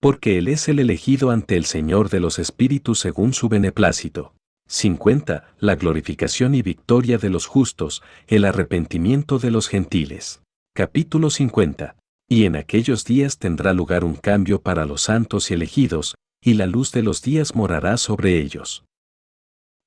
Porque 0.00 0.38
él 0.38 0.48
es 0.48 0.68
el 0.68 0.80
elegido 0.80 1.30
ante 1.30 1.56
el 1.56 1.64
Señor 1.64 2.10
de 2.10 2.20
los 2.20 2.38
espíritus 2.38 2.98
según 2.98 3.32
su 3.32 3.48
beneplácito. 3.48 4.34
50. 4.66 5.54
La 5.58 5.76
glorificación 5.76 6.54
y 6.54 6.62
victoria 6.62 7.18
de 7.18 7.30
los 7.30 7.46
justos, 7.46 8.02
el 8.26 8.44
arrepentimiento 8.44 9.38
de 9.38 9.50
los 9.50 9.68
gentiles. 9.68 10.42
Capítulo 10.74 11.30
50. 11.30 11.96
Y 12.28 12.46
en 12.46 12.56
aquellos 12.56 13.04
días 13.04 13.38
tendrá 13.38 13.74
lugar 13.74 14.04
un 14.04 14.14
cambio 14.16 14.62
para 14.62 14.86
los 14.86 15.02
santos 15.02 15.50
y 15.50 15.54
elegidos, 15.54 16.14
y 16.42 16.54
la 16.54 16.66
luz 16.66 16.92
de 16.92 17.02
los 17.02 17.22
días 17.22 17.54
morará 17.54 17.96
sobre 17.98 18.40
ellos. 18.40 18.84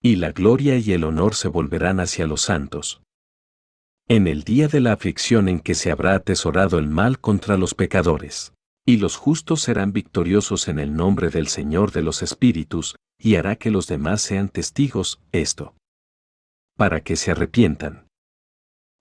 Y 0.02 0.18
la 0.18 0.32
gloria 0.32 0.78
y 0.78 0.92
el 0.92 1.04
honor 1.04 1.34
se 1.34 1.48
volverán 1.48 2.00
hacia 2.00 2.28
los 2.28 2.42
santos. 2.42 3.02
En 4.08 4.28
el 4.28 4.44
día 4.44 4.68
de 4.68 4.80
la 4.80 4.94
aflicción 4.94 5.50
en 5.50 5.60
que 5.60 5.76
se 5.76 5.92
habrá 5.92 6.14
atesorado 6.14 6.78
el 6.78 6.88
mal 6.88 7.20
contra 7.20 7.58
los 7.58 7.74
pecadores. 7.74 8.54
Y 8.86 8.98
los 8.98 9.18
justos 9.18 9.62
serán 9.62 9.92
victoriosos 9.92 10.70
en 10.70 10.80
el 10.80 10.96
nombre 10.96 11.30
del 11.30 11.48
Señor 11.48 11.92
de 11.92 12.04
los 12.04 12.22
Espíritus, 12.24 12.96
y 13.20 13.36
hará 13.36 13.56
que 13.56 13.72
los 13.72 13.88
demás 13.88 14.22
sean 14.22 14.50
testigos, 14.50 15.20
esto. 15.32 15.76
Para 16.76 17.02
que 17.02 17.16
se 17.16 17.32
arrepientan. 17.32 18.08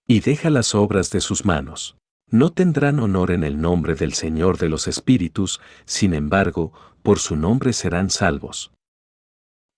Y 0.07 0.21
deja 0.21 0.51
las 0.51 0.75
obras 0.75 1.11
de 1.11 1.21
sus 1.21 1.45
manos. 1.45 1.97
No 2.29 2.53
tendrán 2.53 2.99
honor 2.99 3.31
en 3.31 3.45
el 3.45 3.61
nombre 3.61 3.95
del 3.95 4.15
Señor 4.15 4.59
de 4.59 4.69
los 4.69 4.89
Espíritus, 4.89 5.61
sin 5.85 6.15
embargo, 6.15 6.73
por 7.03 7.19
su 7.19 7.37
nombre 7.37 7.73
serán 7.73 8.11
salvos. 8.11 8.73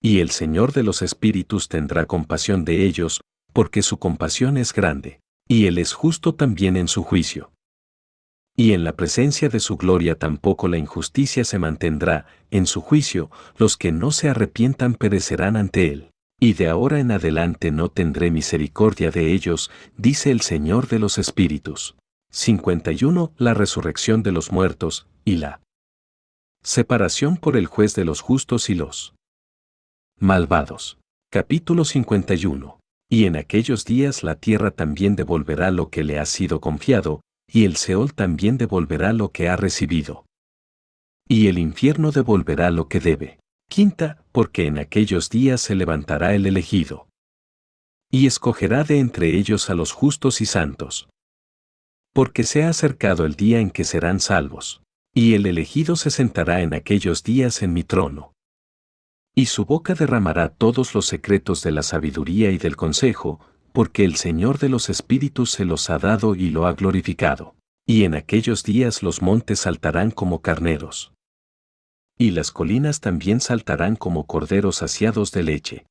Y 0.01 0.19
el 0.19 0.31
Señor 0.31 0.71
de 0.71 0.83
los 0.83 1.01
Espíritus 1.01 1.67
tendrá 1.67 2.05
compasión 2.05 2.65
de 2.65 2.85
ellos, 2.85 3.21
porque 3.53 3.81
su 3.81 3.99
compasión 3.99 4.57
es 4.57 4.73
grande, 4.73 5.19
y 5.47 5.67
Él 5.67 5.77
es 5.77 5.93
justo 5.93 6.33
también 6.33 6.77
en 6.77 6.87
su 6.87 7.03
juicio. 7.03 7.51
Y 8.59 8.73
en 8.73 8.83
la 8.83 8.91
presencia 8.91 9.47
de 9.47 9.61
su 9.61 9.77
gloria 9.77 10.15
tampoco 10.15 10.67
la 10.67 10.77
injusticia 10.77 11.45
se 11.45 11.57
mantendrá, 11.57 12.25
en 12.51 12.65
su 12.65 12.81
juicio, 12.81 13.31
los 13.55 13.77
que 13.77 13.93
no 13.93 14.11
se 14.11 14.27
arrepientan 14.27 14.95
perecerán 14.95 15.55
ante 15.55 15.93
Él. 15.93 16.11
Y 16.41 16.55
de 16.55 16.67
ahora 16.67 16.99
en 16.99 17.11
adelante 17.11 17.71
no 17.71 17.87
tendré 17.87 18.31
misericordia 18.31 19.11
de 19.11 19.31
ellos, 19.31 19.71
dice 19.95 20.29
el 20.29 20.41
Señor 20.41 20.89
de 20.89 20.99
los 20.99 21.17
Espíritus. 21.17 21.95
51. 22.31 23.31
La 23.37 23.53
resurrección 23.53 24.23
de 24.23 24.33
los 24.33 24.51
muertos, 24.51 25.07
y 25.23 25.37
la 25.37 25.61
Separación 26.61 27.37
por 27.37 27.55
el 27.55 27.65
juez 27.65 27.95
de 27.95 28.03
los 28.03 28.19
justos 28.19 28.69
y 28.69 28.75
los 28.75 29.15
malvados. 30.19 30.97
Capítulo 31.31 31.85
51. 31.85 32.77
Y 33.09 33.23
en 33.23 33.37
aquellos 33.37 33.85
días 33.85 34.21
la 34.21 34.35
tierra 34.35 34.71
también 34.71 35.15
devolverá 35.15 35.71
lo 35.71 35.89
que 35.89 36.03
le 36.03 36.19
ha 36.19 36.25
sido 36.25 36.59
confiado, 36.59 37.21
y 37.51 37.65
el 37.65 37.75
Seol 37.75 38.13
también 38.13 38.57
devolverá 38.57 39.13
lo 39.13 39.31
que 39.31 39.49
ha 39.49 39.55
recibido. 39.55 40.25
Y 41.27 41.47
el 41.47 41.59
infierno 41.59 42.11
devolverá 42.11 42.71
lo 42.71 42.87
que 42.87 42.99
debe. 42.99 43.39
Quinta, 43.69 44.23
porque 44.31 44.65
en 44.65 44.79
aquellos 44.79 45.29
días 45.29 45.61
se 45.61 45.75
levantará 45.75 46.33
el 46.33 46.45
elegido. 46.45 47.07
Y 48.11 48.25
escogerá 48.25 48.83
de 48.83 48.99
entre 48.99 49.37
ellos 49.37 49.69
a 49.69 49.75
los 49.75 49.91
justos 49.91 50.41
y 50.41 50.45
santos. 50.45 51.07
Porque 52.13 52.43
se 52.43 52.63
ha 52.63 52.69
acercado 52.69 53.25
el 53.25 53.35
día 53.35 53.59
en 53.59 53.69
que 53.69 53.83
serán 53.83 54.19
salvos 54.19 54.81
y 55.13 55.33
el 55.33 55.45
elegido 55.45 55.95
se 55.95 56.11
sentará 56.11 56.61
en 56.61 56.73
aquellos 56.73 57.23
días 57.23 57.61
en 57.61 57.73
mi 57.73 57.83
trono. 57.83 58.33
Y 59.35 59.47
su 59.47 59.65
boca 59.65 59.93
derramará 59.93 60.49
todos 60.49 60.93
los 60.93 61.07
secretos 61.07 61.61
de 61.61 61.71
la 61.71 61.83
sabiduría 61.83 62.51
y 62.51 62.57
del 62.57 62.75
consejo, 62.75 63.39
porque 63.71 64.03
el 64.03 64.15
Señor 64.15 64.59
de 64.59 64.69
los 64.69 64.89
Espíritus 64.89 65.51
se 65.51 65.65
los 65.65 65.89
ha 65.89 65.99
dado 65.99 66.35
y 66.35 66.49
lo 66.49 66.67
ha 66.67 66.73
glorificado. 66.73 67.55
Y 67.87 68.03
en 68.03 68.15
aquellos 68.15 68.63
días 68.63 69.03
los 69.03 69.21
montes 69.21 69.61
saltarán 69.61 70.11
como 70.11 70.41
carneros. 70.41 71.13
Y 72.17 72.31
las 72.31 72.51
colinas 72.51 72.99
también 72.99 73.39
saltarán 73.39 73.95
como 73.95 74.27
corderos 74.27 74.77
saciados 74.77 75.31
de 75.31 75.43
leche. 75.43 75.85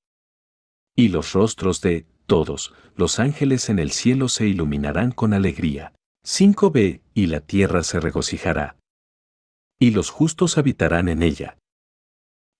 Y 0.96 1.08
los 1.08 1.32
rostros 1.32 1.80
de, 1.80 2.06
todos, 2.26 2.74
los 2.96 3.18
ángeles 3.18 3.68
en 3.68 3.78
el 3.78 3.92
cielo 3.92 4.28
se 4.28 4.46
iluminarán 4.46 5.12
con 5.12 5.32
alegría. 5.32 5.94
5b, 6.26 7.00
y 7.14 7.26
la 7.26 7.40
tierra 7.40 7.82
se 7.82 8.00
regocijará 8.00 8.78
y 9.78 9.90
los 9.90 10.10
justos 10.10 10.58
habitarán 10.58 11.08
en 11.08 11.22
ella. 11.22 11.58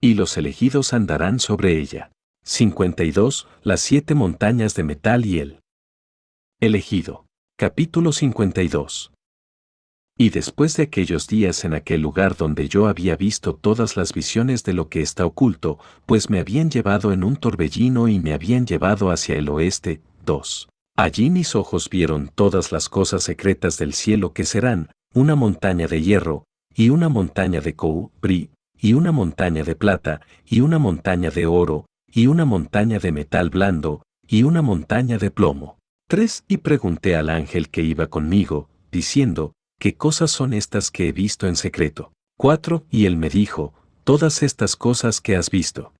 Y 0.01 0.15
los 0.15 0.37
elegidos 0.37 0.93
andarán 0.93 1.41
sobre 1.41 1.79
ella. 1.79 2.13
52. 2.49 3.47
Las 3.63 3.81
siete 3.81 4.15
montañas 4.15 4.75
de 4.75 4.83
metal 4.83 5.27
y 5.27 5.39
el 5.39 5.61
elegido. 6.63 7.27
Capítulo 7.59 8.11
52. 8.11 9.13
Y 10.17 10.31
después 10.31 10.75
de 10.79 10.85
aquellos 10.85 11.27
días 11.27 11.67
en 11.67 11.75
aquel 11.75 12.01
lugar 12.01 12.39
donde 12.39 12.67
yo 12.67 12.89
había 12.89 13.17
visto 13.17 13.55
todas 13.55 13.99
las 13.99 14.15
visiones 14.15 14.65
de 14.65 14.73
lo 14.73 14.89
que 14.89 15.03
está 15.03 15.27
oculto, 15.27 15.79
pues 16.07 16.31
me 16.31 16.41
habían 16.41 16.71
llevado 16.71 17.13
en 17.13 17.23
un 17.23 17.37
torbellino 17.37 18.09
y 18.09 18.19
me 18.19 18.33
habían 18.33 18.67
llevado 18.67 19.11
hacia 19.11 19.37
el 19.37 19.51
oeste. 19.51 20.01
2. 20.25 20.71
Allí 20.97 21.29
mis 21.29 21.55
ojos 21.55 21.91
vieron 21.91 22.31
todas 22.35 22.73
las 22.73 22.89
cosas 22.89 23.25
secretas 23.25 23.77
del 23.77 23.93
cielo 23.93 24.33
que 24.33 24.47
serán, 24.47 24.91
una 25.15 25.35
montaña 25.35 25.87
de 25.87 26.01
hierro, 26.01 26.45
y 26.75 26.89
una 26.89 27.11
montaña 27.11 27.61
de 27.61 27.77
coupri, 27.77 28.53
y 28.81 28.95
una 28.95 29.13
montaña 29.13 29.65
de 29.65 29.77
plata, 29.77 30.23
y 30.47 30.61
una 30.61 30.79
montaña 30.79 31.29
de 31.31 31.45
oro, 31.45 31.85
y 32.11 32.27
una 32.27 32.45
montaña 32.45 32.99
de 32.99 33.13
metal 33.13 33.51
blando, 33.51 34.03
y 34.27 34.43
una 34.43 34.63
montaña 34.63 35.19
de 35.19 35.31
plomo. 35.31 35.79
3. 36.09 36.45
Y 36.49 36.59
pregunté 36.59 37.17
al 37.17 37.29
ángel 37.29 37.69
que 37.69 37.83
iba 37.83 38.07
conmigo, 38.07 38.69
diciendo, 38.91 39.53
¿qué 39.79 39.95
cosas 39.95 40.31
son 40.31 40.53
estas 40.53 40.91
que 40.91 41.09
he 41.09 41.13
visto 41.13 41.47
en 41.47 41.57
secreto? 41.57 42.13
4. 42.39 42.85
Y 42.91 43.07
él 43.07 43.17
me 43.17 43.29
dijo, 43.29 43.75
todas 44.05 44.43
estas 44.43 44.77
cosas 44.77 45.21
que 45.21 45.37
has 45.37 45.51
visto 45.51 45.93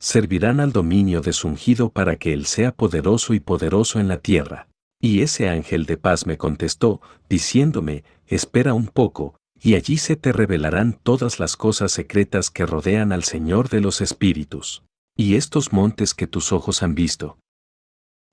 servirán 0.00 0.60
al 0.60 0.72
dominio 0.72 1.20
de 1.20 1.34
su 1.34 1.46
ungido 1.46 1.90
para 1.90 2.16
que 2.16 2.32
él 2.32 2.46
sea 2.46 2.72
poderoso 2.72 3.34
y 3.34 3.40
poderoso 3.40 4.00
en 4.00 4.08
la 4.08 4.16
tierra. 4.16 4.66
Y 4.98 5.20
ese 5.20 5.48
ángel 5.48 5.86
de 5.86 5.96
paz 5.98 6.26
me 6.26 6.38
contestó, 6.38 7.00
diciéndome, 7.28 8.04
espera 8.26 8.74
un 8.74 8.86
poco, 8.86 9.36
y 9.60 9.74
allí 9.74 9.98
se 9.98 10.16
te 10.16 10.32
revelarán 10.32 10.98
todas 11.02 11.38
las 11.38 11.56
cosas 11.56 11.92
secretas 11.92 12.50
que 12.50 12.64
rodean 12.64 13.12
al 13.12 13.24
Señor 13.24 13.68
de 13.68 13.80
los 13.80 14.00
Espíritus, 14.00 14.82
y 15.20 15.36
estos 15.36 15.74
montes 15.74 16.14
que 16.14 16.26
tus 16.26 16.50
ojos 16.50 16.82
han 16.82 16.94
visto. 16.94 17.38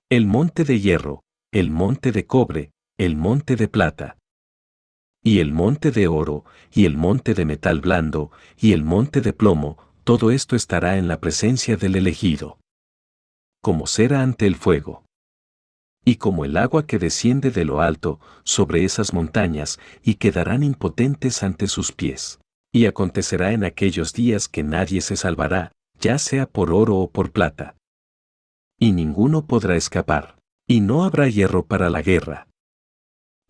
El 0.08 0.26
monte 0.26 0.64
de 0.64 0.80
hierro, 0.80 1.22
el 1.52 1.70
monte 1.70 2.12
de 2.12 2.24
cobre, 2.24 2.70
el 2.96 3.14
monte 3.14 3.56
de 3.56 3.68
plata, 3.68 4.16
y 5.22 5.40
el 5.40 5.52
monte 5.52 5.90
de 5.90 6.08
oro, 6.08 6.46
y 6.72 6.86
el 6.86 6.96
monte 6.96 7.34
de 7.34 7.44
metal 7.44 7.82
blando, 7.82 8.30
y 8.56 8.72
el 8.72 8.84
monte 8.84 9.20
de 9.20 9.34
plomo, 9.34 9.76
todo 10.02 10.30
esto 10.30 10.56
estará 10.56 10.96
en 10.96 11.08
la 11.08 11.20
presencia 11.20 11.76
del 11.76 11.94
elegido. 11.94 12.58
Como 13.60 13.86
cera 13.86 14.22
ante 14.22 14.46
el 14.46 14.56
fuego. 14.56 15.04
Y 16.06 16.16
como 16.16 16.46
el 16.46 16.56
agua 16.56 16.86
que 16.86 16.98
desciende 16.98 17.50
de 17.50 17.66
lo 17.66 17.82
alto, 17.82 18.18
sobre 18.44 18.84
esas 18.84 19.12
montañas, 19.12 19.78
y 20.02 20.14
quedarán 20.14 20.62
impotentes 20.62 21.42
ante 21.42 21.66
sus 21.66 21.92
pies. 21.92 22.40
Y 22.72 22.86
acontecerá 22.86 23.52
en 23.52 23.64
aquellos 23.64 24.14
días 24.14 24.48
que 24.48 24.62
nadie 24.62 25.02
se 25.02 25.16
salvará, 25.16 25.72
ya 26.00 26.18
sea 26.18 26.46
por 26.46 26.72
oro 26.72 26.96
o 26.96 27.10
por 27.10 27.32
plata. 27.32 27.76
Y 28.78 28.92
ninguno 28.92 29.46
podrá 29.46 29.76
escapar. 29.76 30.38
Y 30.66 30.80
no 30.80 31.04
habrá 31.04 31.28
hierro 31.28 31.64
para 31.64 31.88
la 31.88 32.02
guerra. 32.02 32.46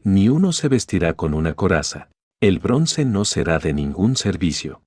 Ni 0.05 0.29
uno 0.29 0.53
se 0.53 0.69
vestirá 0.69 1.15
con 1.15 1.35
una 1.35 1.55
coraza. 1.55 2.11
El 2.41 2.61
bronce 2.61 3.05
no 3.05 3.25
será 3.25 3.59
de 3.59 3.73
ningún 3.73 4.15
servicio. 4.15 4.83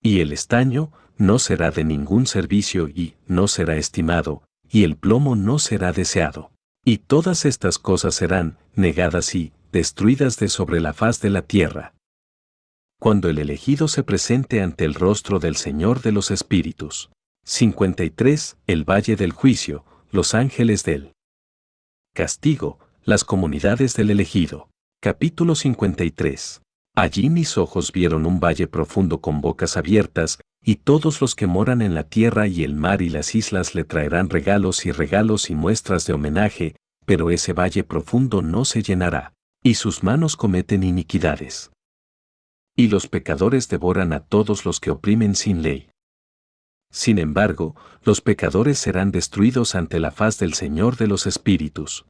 Y 0.00 0.20
el 0.20 0.32
estaño 0.32 0.92
no 1.16 1.40
será 1.40 1.72
de 1.72 1.82
ningún 1.82 2.26
servicio 2.26 2.88
y 2.88 3.14
no 3.26 3.48
será 3.48 3.76
estimado, 3.76 4.44
y 4.70 4.84
el 4.84 4.96
plomo 4.96 5.34
no 5.34 5.58
será 5.58 5.92
deseado. 5.92 6.52
Y 6.84 6.98
todas 6.98 7.44
estas 7.44 7.78
cosas 7.78 8.14
serán 8.14 8.58
negadas 8.74 9.34
y 9.34 9.52
destruidas 9.72 10.38
de 10.38 10.48
sobre 10.48 10.80
la 10.80 10.92
faz 10.92 11.20
de 11.20 11.30
la 11.30 11.42
tierra. 11.42 11.94
Cuando 13.04 13.28
el 13.28 13.38
elegido 13.38 13.86
se 13.86 14.02
presente 14.02 14.62
ante 14.62 14.86
el 14.86 14.94
rostro 14.94 15.38
del 15.38 15.56
Señor 15.56 16.00
de 16.00 16.10
los 16.10 16.30
Espíritus. 16.30 17.10
53. 17.44 18.56
El 18.66 18.88
Valle 18.88 19.14
del 19.14 19.32
Juicio, 19.32 19.84
los 20.10 20.34
ángeles 20.34 20.84
del 20.84 21.12
castigo, 22.14 22.78
las 23.04 23.24
comunidades 23.24 23.92
del 23.94 24.08
elegido. 24.08 24.70
Capítulo 25.02 25.54
53. 25.54 26.62
Allí 26.96 27.28
mis 27.28 27.58
ojos 27.58 27.92
vieron 27.92 28.24
un 28.24 28.40
valle 28.40 28.68
profundo 28.68 29.20
con 29.20 29.42
bocas 29.42 29.76
abiertas, 29.76 30.38
y 30.64 30.76
todos 30.76 31.20
los 31.20 31.34
que 31.34 31.46
moran 31.46 31.82
en 31.82 31.94
la 31.94 32.04
tierra 32.04 32.46
y 32.46 32.64
el 32.64 32.74
mar 32.74 33.02
y 33.02 33.10
las 33.10 33.34
islas 33.34 33.74
le 33.74 33.84
traerán 33.84 34.30
regalos 34.30 34.86
y 34.86 34.92
regalos 34.92 35.50
y 35.50 35.54
muestras 35.54 36.06
de 36.06 36.14
homenaje, 36.14 36.76
pero 37.04 37.30
ese 37.30 37.52
valle 37.52 37.84
profundo 37.84 38.40
no 38.40 38.64
se 38.64 38.82
llenará, 38.82 39.34
y 39.62 39.74
sus 39.74 40.02
manos 40.02 40.36
cometen 40.36 40.82
iniquidades. 40.82 41.70
Y 42.76 42.88
los 42.88 43.06
pecadores 43.06 43.68
devoran 43.68 44.12
a 44.12 44.20
todos 44.20 44.64
los 44.64 44.80
que 44.80 44.90
oprimen 44.90 45.34
sin 45.34 45.62
ley. 45.62 45.90
Sin 46.90 47.18
embargo, 47.18 47.74
los 48.02 48.20
pecadores 48.20 48.78
serán 48.78 49.10
destruidos 49.10 49.74
ante 49.74 49.98
la 49.98 50.10
faz 50.10 50.38
del 50.38 50.54
Señor 50.54 50.96
de 50.96 51.06
los 51.06 51.26
Espíritus. 51.26 52.06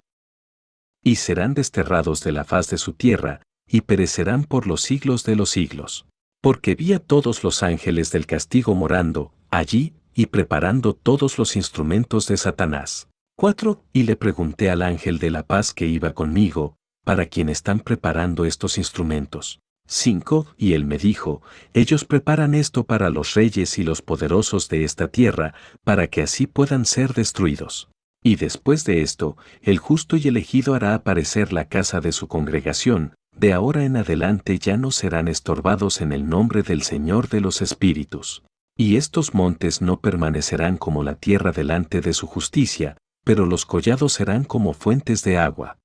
Y 1.03 1.17
serán 1.17 1.55
desterrados 1.55 2.23
de 2.23 2.33
la 2.33 2.45
faz 2.45 2.69
de 2.69 2.79
su 2.79 2.93
tierra, 2.93 3.43
y 3.67 3.83
perecerán 3.83 4.45
por 4.45 4.67
los 4.67 4.83
siglos 4.83 5.25
de 5.25 5.37
los 5.37 5.51
siglos. 5.51 6.07
Porque 6.41 6.75
vi 6.75 6.93
a 6.93 6.99
todos 6.99 7.45
los 7.45 7.63
ángeles 7.63 8.11
del 8.13 8.27
castigo 8.27 8.75
morando, 8.75 9.33
allí, 9.51 9.95
y 10.15 10.27
preparando 10.27 10.95
todos 10.95 11.39
los 11.39 11.57
instrumentos 11.57 12.27
de 12.29 12.37
Satanás. 12.37 13.09
4. 13.37 13.83
Y 13.93 14.05
le 14.05 14.17
pregunté 14.17 14.71
al 14.71 14.83
ángel 14.83 15.19
de 15.19 15.31
la 15.31 15.45
paz 15.47 15.75
que 15.75 15.87
iba 15.87 16.13
conmigo, 16.13 16.77
¿para 17.05 17.27
quién 17.27 17.49
están 17.49 17.81
preparando 17.81 18.45
estos 18.45 18.79
instrumentos? 18.79 19.61
5. 19.87 20.47
Y 20.57 20.73
él 20.73 20.85
me 20.87 20.99
dijo, 20.99 21.43
ellos 21.73 22.05
preparan 22.05 22.55
esto 22.55 22.85
para 22.85 23.11
los 23.11 23.35
reyes 23.35 23.79
y 23.79 23.83
los 23.83 24.03
poderosos 24.03 24.69
de 24.69 24.85
esta 24.85 25.09
tierra, 25.09 25.55
para 25.85 26.07
que 26.07 26.23
así 26.23 26.47
puedan 26.47 26.85
ser 26.85 27.13
destruidos. 27.13 27.91
Y 28.23 28.37
después 28.37 28.85
de 28.85 29.03
esto, 29.03 29.37
el 29.61 29.79
justo 29.79 30.17
y 30.17 30.29
elegido 30.29 30.75
hará 30.75 30.95
aparecer 30.95 31.53
la 31.53 31.67
casa 31.69 32.01
de 32.01 32.13
su 32.13 32.27
congregación, 32.27 33.15
de 33.37 33.53
ahora 33.53 33.85
en 33.85 33.97
adelante 33.97 34.59
ya 34.59 34.77
no 34.77 34.91
serán 34.91 35.29
estorbados 35.29 36.01
en 36.01 36.13
el 36.13 36.29
nombre 36.29 36.63
del 36.63 36.83
Señor 36.83 37.29
de 37.29 37.41
los 37.41 37.61
Espíritus. 37.61 38.43
Y 38.77 38.97
estos 38.97 39.35
montes 39.35 39.83
no 39.83 40.01
permanecerán 40.01 40.79
como 40.79 41.03
la 41.03 41.17
tierra 41.17 41.53
delante 41.53 42.01
de 42.01 42.13
su 42.15 42.27
justicia, 42.27 42.97
pero 43.25 43.47
los 43.47 43.67
collados 43.67 44.15
serán 44.15 44.45
como 44.45 44.73
fuentes 44.73 45.23
de 45.23 45.39
agua 45.39 45.79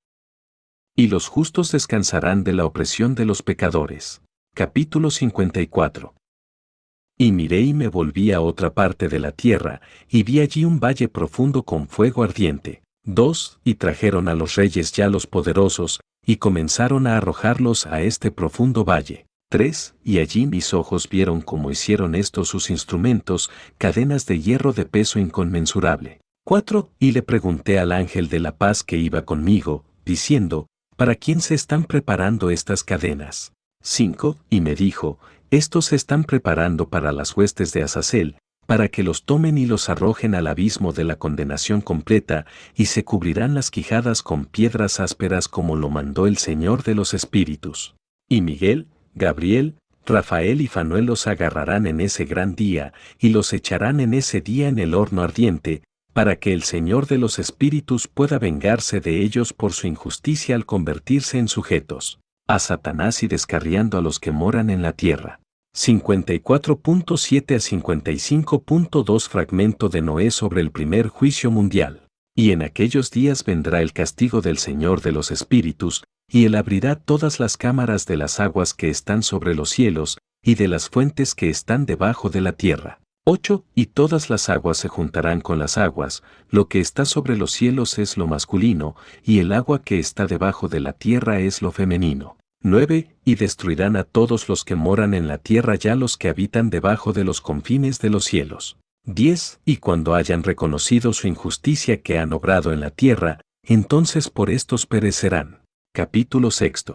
y 0.95 1.07
los 1.07 1.27
justos 1.27 1.71
descansarán 1.71 2.43
de 2.43 2.53
la 2.53 2.65
opresión 2.65 3.15
de 3.15 3.25
los 3.25 3.41
pecadores. 3.41 4.21
Capítulo 4.55 5.11
54. 5.11 6.13
Y 7.17 7.31
miré 7.31 7.61
y 7.61 7.73
me 7.73 7.87
volví 7.87 8.31
a 8.31 8.41
otra 8.41 8.73
parte 8.73 9.09
de 9.09 9.19
la 9.19 9.31
tierra, 9.31 9.81
y 10.09 10.23
vi 10.23 10.39
allí 10.39 10.65
un 10.65 10.79
valle 10.79 11.09
profundo 11.09 11.63
con 11.63 11.87
fuego 11.87 12.23
ardiente. 12.23 12.81
Dos, 13.03 13.59
y 13.63 13.75
trajeron 13.75 14.27
a 14.27 14.35
los 14.35 14.55
reyes 14.55 14.91
ya 14.91 15.09
los 15.09 15.27
poderosos, 15.27 15.99
y 16.25 16.37
comenzaron 16.37 17.07
a 17.07 17.17
arrojarlos 17.17 17.87
a 17.87 18.01
este 18.01 18.31
profundo 18.31 18.85
valle. 18.85 19.25
Tres, 19.51 19.95
y 20.03 20.19
allí 20.19 20.45
mis 20.45 20.73
ojos 20.73 21.09
vieron 21.09 21.41
cómo 21.41 21.71
hicieron 21.71 22.13
estos 22.15 22.49
sus 22.49 22.69
instrumentos, 22.69 23.49
cadenas 23.77 24.25
de 24.27 24.39
hierro 24.39 24.73
de 24.73 24.85
peso 24.85 25.17
inconmensurable. 25.17 26.21
Cuatro, 26.45 26.91
y 26.99 27.11
le 27.11 27.21
pregunté 27.21 27.79
al 27.79 27.91
ángel 27.91 28.29
de 28.29 28.39
la 28.39 28.57
paz 28.57 28.83
que 28.83 28.97
iba 28.97 29.23
conmigo, 29.23 29.85
diciendo, 30.05 30.67
¿Para 30.99 31.15
quién 31.15 31.39
se 31.39 31.55
están 31.55 31.85
preparando 31.85 32.49
estas 32.49 32.83
cadenas? 32.83 33.53
5. 33.83 34.35
Y 34.49 34.59
me 34.59 34.75
dijo, 34.75 35.17
estos 35.49 35.85
se 35.85 35.95
están 35.95 36.25
preparando 36.25 36.89
para 36.89 37.13
las 37.13 37.37
huestes 37.37 37.71
de 37.71 37.83
Azazel, 37.83 38.35
para 38.67 38.89
que 38.89 39.01
los 39.01 39.23
tomen 39.23 39.57
y 39.57 39.65
los 39.65 39.87
arrojen 39.87 40.35
al 40.35 40.45
abismo 40.45 40.91
de 40.91 41.05
la 41.05 41.15
condenación 41.15 41.79
completa, 41.79 42.45
y 42.75 42.87
se 42.87 43.05
cubrirán 43.05 43.53
las 43.53 43.71
quijadas 43.71 44.21
con 44.21 44.43
piedras 44.43 44.99
ásperas 44.99 45.47
como 45.47 45.77
lo 45.77 45.89
mandó 45.89 46.27
el 46.27 46.35
Señor 46.35 46.83
de 46.83 46.95
los 46.95 47.13
Espíritus. 47.13 47.95
Y 48.27 48.41
Miguel, 48.41 48.87
Gabriel, 49.15 49.75
Rafael 50.05 50.59
y 50.59 50.67
Fanuel 50.67 51.05
los 51.05 51.27
agarrarán 51.27 51.87
en 51.87 52.01
ese 52.01 52.25
gran 52.25 52.55
día, 52.55 52.91
y 53.17 53.29
los 53.29 53.53
echarán 53.53 54.01
en 54.01 54.13
ese 54.13 54.41
día 54.41 54.67
en 54.67 54.79
el 54.79 54.93
horno 54.93 55.21
ardiente, 55.21 55.81
para 56.13 56.37
que 56.37 56.53
el 56.53 56.63
Señor 56.63 57.07
de 57.07 57.17
los 57.17 57.39
Espíritus 57.39 58.07
pueda 58.07 58.39
vengarse 58.39 58.99
de 58.99 59.21
ellos 59.21 59.53
por 59.53 59.73
su 59.73 59.87
injusticia 59.87 60.55
al 60.55 60.65
convertirse 60.65 61.37
en 61.37 61.47
sujetos 61.47 62.19
a 62.47 62.57
Satanás 62.57 63.21
y 63.21 63.27
descarriando 63.27 63.99
a 63.99 64.01
los 64.01 64.19
que 64.19 64.31
moran 64.31 64.71
en 64.71 64.81
la 64.81 64.93
tierra. 64.93 65.39
54.7 65.77 67.55
a 67.55 67.59
55.2 67.59 69.29
Fragmento 69.29 69.87
de 69.87 70.01
Noé 70.01 70.31
sobre 70.31 70.61
el 70.61 70.71
primer 70.71 71.09
juicio 71.09 71.51
mundial. 71.51 72.07
Y 72.35 72.51
en 72.51 72.63
aquellos 72.63 73.11
días 73.11 73.45
vendrá 73.45 73.83
el 73.83 73.93
castigo 73.93 74.41
del 74.41 74.57
Señor 74.57 75.01
de 75.01 75.11
los 75.11 75.29
Espíritus, 75.29 76.03
y 76.27 76.45
él 76.45 76.55
abrirá 76.55 76.95
todas 76.95 77.39
las 77.39 77.55
cámaras 77.55 78.07
de 78.07 78.17
las 78.17 78.39
aguas 78.39 78.73
que 78.73 78.89
están 78.89 79.21
sobre 79.21 79.53
los 79.53 79.69
cielos, 79.69 80.17
y 80.43 80.55
de 80.55 80.69
las 80.69 80.89
fuentes 80.89 81.35
que 81.35 81.51
están 81.51 81.85
debajo 81.85 82.31
de 82.31 82.41
la 82.41 82.53
tierra 82.53 82.99
8. 83.31 83.63
Y 83.75 83.85
todas 83.85 84.31
las 84.31 84.49
aguas 84.49 84.79
se 84.79 84.87
juntarán 84.87 85.39
con 85.41 85.59
las 85.59 85.77
aguas, 85.77 86.23
lo 86.49 86.67
que 86.67 86.79
está 86.79 87.05
sobre 87.05 87.37
los 87.37 87.51
cielos 87.51 87.99
es 87.99 88.17
lo 88.17 88.25
masculino, 88.25 88.95
y 89.23 89.37
el 89.37 89.51
agua 89.51 89.83
que 89.83 89.99
está 89.99 90.25
debajo 90.25 90.67
de 90.67 90.79
la 90.79 90.93
tierra 90.93 91.39
es 91.39 91.61
lo 91.61 91.71
femenino. 91.71 92.37
9. 92.63 93.15
Y 93.25 93.35
destruirán 93.35 93.97
a 93.97 94.03
todos 94.03 94.49
los 94.49 94.65
que 94.65 94.73
moran 94.73 95.13
en 95.13 95.27
la 95.27 95.37
tierra 95.37 95.75
ya 95.75 95.95
los 95.95 96.17
que 96.17 96.29
habitan 96.29 96.71
debajo 96.71 97.13
de 97.13 97.23
los 97.23 97.39
confines 97.39 97.99
de 97.99 98.09
los 98.09 98.25
cielos. 98.25 98.77
10. 99.05 99.59
Y 99.63 99.77
cuando 99.77 100.15
hayan 100.15 100.41
reconocido 100.41 101.13
su 101.13 101.27
injusticia 101.27 102.01
que 102.01 102.17
han 102.17 102.33
obrado 102.33 102.73
en 102.73 102.79
la 102.79 102.89
tierra, 102.89 103.41
entonces 103.61 104.31
por 104.31 104.49
estos 104.49 104.87
perecerán. 104.87 105.61
Capítulo 105.93 106.49
6. 106.49 106.85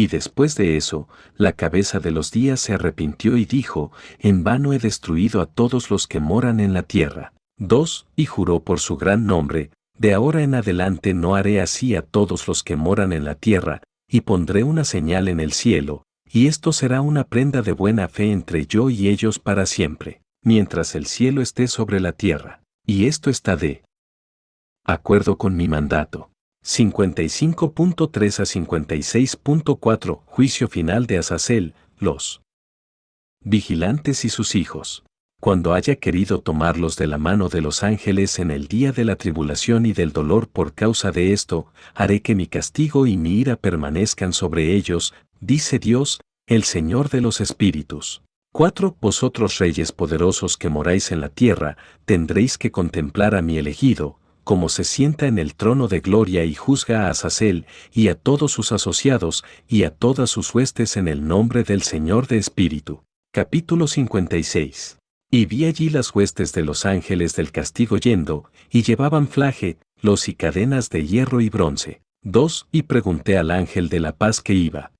Y 0.00 0.06
después 0.06 0.54
de 0.54 0.78
eso, 0.78 1.08
la 1.36 1.52
cabeza 1.52 2.00
de 2.00 2.10
los 2.10 2.30
días 2.30 2.58
se 2.58 2.72
arrepintió 2.72 3.36
y 3.36 3.44
dijo, 3.44 3.92
En 4.18 4.44
vano 4.44 4.72
he 4.72 4.78
destruido 4.78 5.42
a 5.42 5.46
todos 5.46 5.90
los 5.90 6.06
que 6.06 6.20
moran 6.20 6.58
en 6.58 6.72
la 6.72 6.84
tierra. 6.84 7.34
2. 7.58 8.06
Y 8.16 8.24
juró 8.24 8.60
por 8.60 8.80
su 8.80 8.96
gran 8.96 9.26
nombre, 9.26 9.72
De 9.98 10.14
ahora 10.14 10.42
en 10.42 10.54
adelante 10.54 11.12
no 11.12 11.34
haré 11.34 11.60
así 11.60 11.96
a 11.96 12.00
todos 12.00 12.48
los 12.48 12.62
que 12.62 12.76
moran 12.76 13.12
en 13.12 13.26
la 13.26 13.34
tierra, 13.34 13.82
y 14.08 14.22
pondré 14.22 14.62
una 14.62 14.84
señal 14.84 15.28
en 15.28 15.38
el 15.38 15.52
cielo, 15.52 16.04
y 16.24 16.46
esto 16.46 16.72
será 16.72 17.02
una 17.02 17.24
prenda 17.24 17.60
de 17.60 17.72
buena 17.72 18.08
fe 18.08 18.32
entre 18.32 18.64
yo 18.64 18.88
y 18.88 19.08
ellos 19.08 19.38
para 19.38 19.66
siempre, 19.66 20.22
mientras 20.42 20.94
el 20.94 21.04
cielo 21.04 21.42
esté 21.42 21.68
sobre 21.68 22.00
la 22.00 22.12
tierra. 22.12 22.62
Y 22.86 23.04
esto 23.04 23.28
está 23.28 23.54
de 23.54 23.84
acuerdo 24.82 25.36
con 25.36 25.58
mi 25.58 25.68
mandato. 25.68 26.29
55.3 26.64 28.40
a 28.40 28.44
56.4 28.44 30.20
Juicio 30.26 30.68
final 30.68 31.06
de 31.06 31.18
Azazel, 31.18 31.74
los 31.98 32.42
vigilantes 33.42 34.24
y 34.26 34.28
sus 34.28 34.54
hijos. 34.54 35.02
Cuando 35.40 35.72
haya 35.72 35.96
querido 35.96 36.42
tomarlos 36.42 36.96
de 36.96 37.06
la 37.06 37.16
mano 37.16 37.48
de 37.48 37.62
los 37.62 37.82
ángeles 37.82 38.38
en 38.38 38.50
el 38.50 38.68
día 38.68 38.92
de 38.92 39.06
la 39.06 39.16
tribulación 39.16 39.86
y 39.86 39.94
del 39.94 40.12
dolor 40.12 40.48
por 40.48 40.74
causa 40.74 41.12
de 41.12 41.32
esto, 41.32 41.72
haré 41.94 42.20
que 42.20 42.34
mi 42.34 42.46
castigo 42.46 43.06
y 43.06 43.16
mi 43.16 43.38
ira 43.38 43.56
permanezcan 43.56 44.34
sobre 44.34 44.74
ellos, 44.74 45.14
dice 45.40 45.78
Dios, 45.78 46.20
el 46.46 46.64
Señor 46.64 47.08
de 47.08 47.22
los 47.22 47.40
Espíritus. 47.40 48.22
4. 48.52 48.96
Vosotros 49.00 49.56
reyes 49.56 49.92
poderosos 49.92 50.58
que 50.58 50.68
moráis 50.68 51.10
en 51.10 51.22
la 51.22 51.30
tierra, 51.30 51.78
tendréis 52.04 52.58
que 52.58 52.70
contemplar 52.70 53.34
a 53.34 53.40
mi 53.40 53.56
elegido, 53.56 54.19
como 54.44 54.68
se 54.68 54.84
sienta 54.84 55.26
en 55.26 55.38
el 55.38 55.54
trono 55.54 55.88
de 55.88 56.00
gloria 56.00 56.44
y 56.44 56.54
juzga 56.54 57.06
a 57.06 57.10
Azazel 57.10 57.66
y 57.92 58.08
a 58.08 58.14
todos 58.14 58.52
sus 58.52 58.72
asociados 58.72 59.44
y 59.68 59.84
a 59.84 59.90
todas 59.90 60.30
sus 60.30 60.54
huestes 60.54 60.96
en 60.96 61.08
el 61.08 61.26
nombre 61.26 61.62
del 61.62 61.82
Señor 61.82 62.26
de 62.26 62.38
Espíritu. 62.38 63.02
Capítulo 63.32 63.86
56. 63.86 64.98
Y 65.30 65.46
vi 65.46 65.64
allí 65.64 65.90
las 65.90 66.14
huestes 66.14 66.52
de 66.52 66.64
los 66.64 66.84
ángeles 66.84 67.36
del 67.36 67.52
castigo 67.52 67.96
yendo, 67.96 68.50
y 68.68 68.82
llevaban 68.82 69.28
flaje, 69.28 69.78
los 70.00 70.28
y 70.28 70.34
cadenas 70.34 70.90
de 70.90 71.06
hierro 71.06 71.40
y 71.40 71.48
bronce. 71.48 72.02
2. 72.22 72.68
Y 72.72 72.82
pregunté 72.82 73.38
al 73.38 73.50
ángel 73.50 73.88
de 73.88 74.00
la 74.00 74.16
paz 74.16 74.40
que 74.40 74.54
iba 74.54 74.92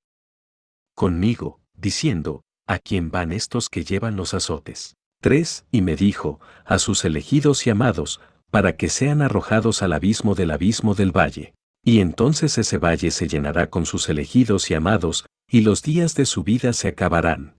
conmigo, 0.95 1.61
diciendo, 1.75 2.43
¿a 2.67 2.79
quién 2.79 3.11
van 3.11 3.33
estos 3.33 3.69
que 3.69 3.85
llevan 3.85 4.17
los 4.17 4.35
azotes? 4.35 4.97
3. 5.23 5.67
Y 5.73 5.83
me 5.83 5.97
dijo, 5.97 6.41
a 6.65 6.79
sus 6.79 7.05
elegidos 7.05 7.67
y 7.67 7.71
amados, 7.71 8.21
para 8.51 8.77
que 8.77 8.89
sean 8.89 9.22
arrojados 9.22 9.82
al 9.82 9.93
abismo 9.93 10.35
del 10.35 10.51
abismo 10.51 10.94
del 10.94 11.16
valle. 11.16 11.55
Y 11.85 12.01
entonces 12.01 12.59
ese 12.59 12.78
valle 12.78 13.10
se 13.10 13.28
llenará 13.28 13.70
con 13.70 13.86
sus 13.86 14.09
elegidos 14.09 14.70
y 14.70 14.74
amados, 14.74 15.27
y 15.48 15.62
los 15.62 15.82
días 15.82 16.14
de 16.14 16.27
su 16.27 16.43
vida 16.44 16.72
se 16.72 16.89
acabarán. 16.89 17.56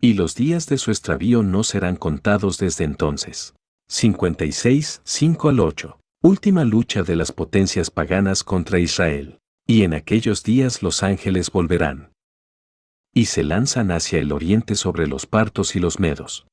Y 0.00 0.14
los 0.14 0.34
días 0.34 0.66
de 0.66 0.78
su 0.78 0.90
extravío 0.90 1.42
no 1.42 1.62
serán 1.62 1.96
contados 1.96 2.56
desde 2.56 2.84
entonces. 2.84 3.54
56, 3.88 5.02
5 5.04 5.48
al 5.48 5.60
8. 5.60 6.00
Última 6.22 6.64
lucha 6.64 7.02
de 7.02 7.16
las 7.16 7.32
potencias 7.32 7.90
paganas 7.90 8.44
contra 8.44 8.78
Israel. 8.78 9.38
Y 9.66 9.82
en 9.82 9.94
aquellos 9.94 10.42
días 10.42 10.82
los 10.82 11.02
ángeles 11.02 11.50
volverán. 11.50 12.12
Y 13.12 13.26
se 13.26 13.42
lanzan 13.42 13.90
hacia 13.90 14.20
el 14.20 14.32
oriente 14.32 14.74
sobre 14.74 15.06
los 15.06 15.26
partos 15.26 15.76
y 15.76 15.80
los 15.80 16.00
medos. 16.00 16.46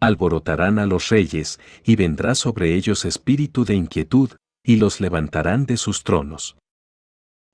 Alborotarán 0.00 0.78
a 0.78 0.86
los 0.86 1.08
reyes, 1.08 1.60
y 1.84 1.96
vendrá 1.96 2.34
sobre 2.34 2.74
ellos 2.74 3.04
espíritu 3.04 3.64
de 3.64 3.74
inquietud, 3.74 4.30
y 4.64 4.76
los 4.76 5.00
levantarán 5.00 5.66
de 5.66 5.76
sus 5.76 6.04
tronos. 6.04 6.56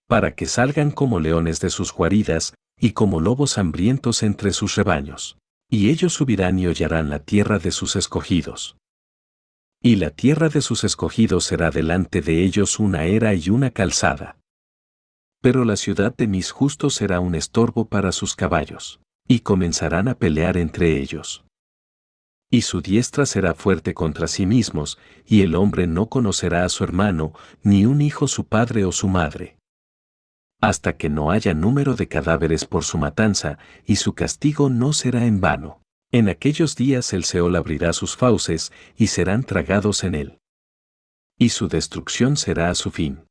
Para 0.08 0.34
que 0.34 0.46
salgan 0.46 0.90
como 0.90 1.20
leones 1.20 1.60
de 1.60 1.70
sus 1.70 1.92
guaridas, 1.92 2.54
y 2.78 2.92
como 2.92 3.20
lobos 3.20 3.56
hambrientos 3.56 4.22
entre 4.22 4.52
sus 4.52 4.74
rebaños. 4.74 5.38
Y 5.70 5.90
ellos 5.90 6.12
subirán 6.12 6.58
y 6.58 6.66
hollarán 6.66 7.08
la 7.08 7.20
tierra 7.20 7.58
de 7.58 7.70
sus 7.70 7.96
escogidos 7.96 8.76
y 9.84 9.96
la 9.96 10.08
tierra 10.08 10.48
de 10.48 10.62
sus 10.62 10.82
escogidos 10.82 11.44
será 11.44 11.70
delante 11.70 12.22
de 12.22 12.42
ellos 12.42 12.78
una 12.78 13.04
era 13.04 13.34
y 13.34 13.50
una 13.50 13.70
calzada. 13.70 14.38
Pero 15.42 15.66
la 15.66 15.76
ciudad 15.76 16.16
de 16.16 16.26
mis 16.26 16.52
justos 16.52 16.94
será 16.94 17.20
un 17.20 17.34
estorbo 17.34 17.84
para 17.84 18.10
sus 18.10 18.34
caballos, 18.34 19.00
y 19.28 19.40
comenzarán 19.40 20.08
a 20.08 20.14
pelear 20.14 20.56
entre 20.56 20.98
ellos. 20.98 21.43
Y 22.54 22.62
su 22.62 22.80
diestra 22.80 23.26
será 23.26 23.52
fuerte 23.52 23.94
contra 23.94 24.28
sí 24.28 24.46
mismos, 24.46 24.96
y 25.26 25.42
el 25.42 25.56
hombre 25.56 25.88
no 25.88 26.06
conocerá 26.06 26.64
a 26.64 26.68
su 26.68 26.84
hermano, 26.84 27.32
ni 27.64 27.84
un 27.84 28.00
hijo 28.00 28.28
su 28.28 28.46
padre 28.46 28.84
o 28.84 28.92
su 28.92 29.08
madre. 29.08 29.56
Hasta 30.60 30.96
que 30.96 31.08
no 31.10 31.32
haya 31.32 31.52
número 31.52 31.96
de 31.96 32.06
cadáveres 32.06 32.64
por 32.64 32.84
su 32.84 32.96
matanza, 32.96 33.58
y 33.84 33.96
su 33.96 34.14
castigo 34.14 34.70
no 34.70 34.92
será 34.92 35.26
en 35.26 35.40
vano. 35.40 35.82
En 36.12 36.28
aquellos 36.28 36.76
días 36.76 37.12
el 37.12 37.24
Seol 37.24 37.56
abrirá 37.56 37.92
sus 37.92 38.16
fauces 38.16 38.70
y 38.96 39.08
serán 39.08 39.42
tragados 39.42 40.04
en 40.04 40.14
él. 40.14 40.38
Y 41.36 41.48
su 41.48 41.66
destrucción 41.66 42.36
será 42.36 42.70
a 42.70 42.76
su 42.76 42.92
fin. 42.92 43.24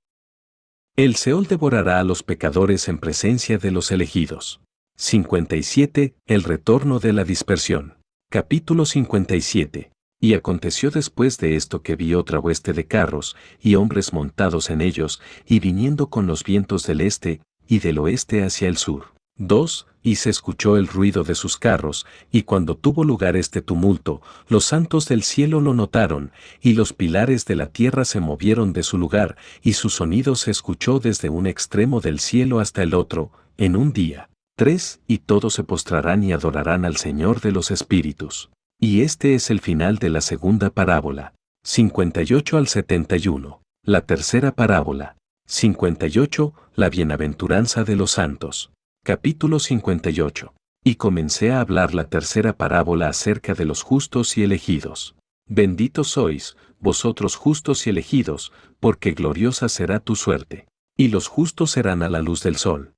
El 0.98 1.16
Seol 1.16 1.48
devorará 1.48 2.02
a 2.02 2.04
los 2.04 2.24
pecadores 2.24 2.90
en 2.90 2.98
presencia 2.98 3.58
de 3.58 3.72
los 3.72 3.90
elegidos. 3.94 4.60
57. 4.98 6.14
El 6.26 6.44
retorno 6.44 7.00
de 7.00 7.14
la 7.14 7.24
dispersión. 7.24 8.03
Capítulo 8.34 8.88
57. 8.88 9.92
Y 10.20 10.34
aconteció 10.34 10.90
después 10.90 11.38
de 11.38 11.56
esto 11.56 11.84
que 11.84 11.96
vi 11.96 12.16
otra 12.16 12.40
hueste 12.40 12.74
de 12.74 12.88
carros, 12.88 13.36
y 13.62 13.76
hombres 13.76 14.12
montados 14.12 14.72
en 14.72 14.82
ellos, 14.82 15.22
y 15.46 15.60
viniendo 15.60 16.08
con 16.08 16.26
los 16.26 16.44
vientos 16.44 16.88
del 16.88 17.02
este, 17.02 17.42
y 17.68 17.78
del 17.78 18.00
oeste 18.00 18.44
hacia 18.44 18.70
el 18.70 18.78
sur. 18.78 19.14
2. 19.38 19.86
Y 20.02 20.16
se 20.16 20.32
escuchó 20.32 20.78
el 20.78 20.88
ruido 20.88 21.24
de 21.24 21.36
sus 21.36 21.58
carros, 21.58 22.08
y 22.32 22.42
cuando 22.42 22.76
tuvo 22.76 23.04
lugar 23.04 23.36
este 23.36 23.62
tumulto, 23.62 24.24
los 24.48 24.66
santos 24.66 25.08
del 25.08 25.22
cielo 25.22 25.62
lo 25.62 25.76
notaron, 25.76 26.32
y 26.60 26.74
los 26.74 26.92
pilares 26.92 27.46
de 27.46 27.56
la 27.56 27.68
tierra 27.68 28.04
se 28.04 28.20
movieron 28.20 28.74
de 28.74 28.82
su 28.82 28.98
lugar, 28.98 29.38
y 29.62 29.74
su 29.74 29.92
sonido 29.92 30.34
se 30.34 30.50
escuchó 30.50 30.98
desde 30.98 31.30
un 31.30 31.46
extremo 31.46 32.02
del 32.02 32.20
cielo 32.20 32.60
hasta 32.60 32.82
el 32.82 32.96
otro, 32.96 33.32
en 33.58 33.76
un 33.76 33.94
día. 33.94 34.28
3. 34.56 35.02
Y 35.08 35.20
todos 35.20 35.56
se 35.56 35.64
postrarán 35.64 36.24
y 36.24 36.32
adorarán 36.32 36.86
al 36.86 36.98
Señor 36.98 37.42
de 37.42 37.52
los 37.52 37.72
Espíritus. 37.72 38.52
Y 38.80 39.02
este 39.02 39.34
es 39.34 39.50
el 39.50 39.60
final 39.60 39.98
de 39.98 40.10
la 40.10 40.22
segunda 40.22 40.70
parábola. 40.70 41.34
58 41.64 42.58
al 42.58 42.68
71. 42.68 43.62
La 43.84 44.02
tercera 44.02 44.52
parábola. 44.52 45.18
58. 45.48 46.54
La 46.76 46.90
bienaventuranza 46.90 47.84
de 47.84 47.96
los 47.96 48.12
santos. 48.12 48.72
Capítulo 49.04 49.60
58. 49.60 50.54
Y 50.84 50.96
comencé 50.96 51.52
a 51.52 51.60
hablar 51.60 51.96
la 51.96 52.10
tercera 52.10 52.54
parábola 52.54 53.08
acerca 53.08 53.56
de 53.56 53.66
los 53.66 53.82
justos 53.82 54.38
y 54.38 54.44
elegidos. 54.44 55.16
Benditos 55.48 56.10
sois, 56.10 56.58
vosotros 56.80 57.38
justos 57.38 57.88
y 57.88 57.90
elegidos, 57.90 58.52
porque 58.80 59.14
gloriosa 59.14 59.68
será 59.68 60.00
tu 60.00 60.16
suerte. 60.16 60.68
Y 60.96 61.08
los 61.08 61.28
justos 61.28 61.72
serán 61.72 62.04
a 62.04 62.10
la 62.10 62.22
luz 62.22 62.44
del 62.44 62.58
sol. 62.58 62.94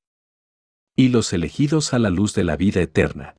Y 0.95 1.09
los 1.09 1.33
elegidos 1.33 1.93
a 1.93 1.99
la 1.99 2.09
luz 2.09 2.33
de 2.33 2.43
la 2.43 2.55
vida 2.55 2.81
eterna. 2.81 3.35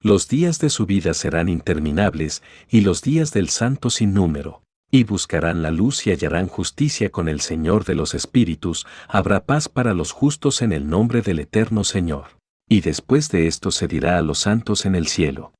Los 0.00 0.28
días 0.28 0.58
de 0.58 0.70
su 0.70 0.86
vida 0.86 1.14
serán 1.14 1.48
interminables, 1.48 2.42
y 2.68 2.82
los 2.82 3.02
días 3.02 3.32
del 3.32 3.48
santo 3.48 3.90
sin 3.90 4.14
número 4.14 4.62
y 4.90 5.04
buscarán 5.04 5.62
la 5.62 5.70
luz 5.70 6.06
y 6.06 6.10
hallarán 6.10 6.48
justicia 6.48 7.10
con 7.10 7.28
el 7.28 7.40
Señor 7.40 7.84
de 7.84 7.94
los 7.94 8.14
Espíritus, 8.14 8.86
habrá 9.08 9.44
paz 9.44 9.68
para 9.68 9.94
los 9.94 10.12
justos 10.12 10.62
en 10.62 10.72
el 10.72 10.88
nombre 10.88 11.22
del 11.22 11.40
Eterno 11.40 11.84
Señor. 11.84 12.38
Y 12.68 12.80
después 12.80 13.30
de 13.30 13.46
esto 13.46 13.70
se 13.70 13.88
dirá 13.88 14.18
a 14.18 14.22
los 14.22 14.38
santos 14.38 14.86
en 14.86 14.94
el 14.94 15.06
cielo. 15.06 15.52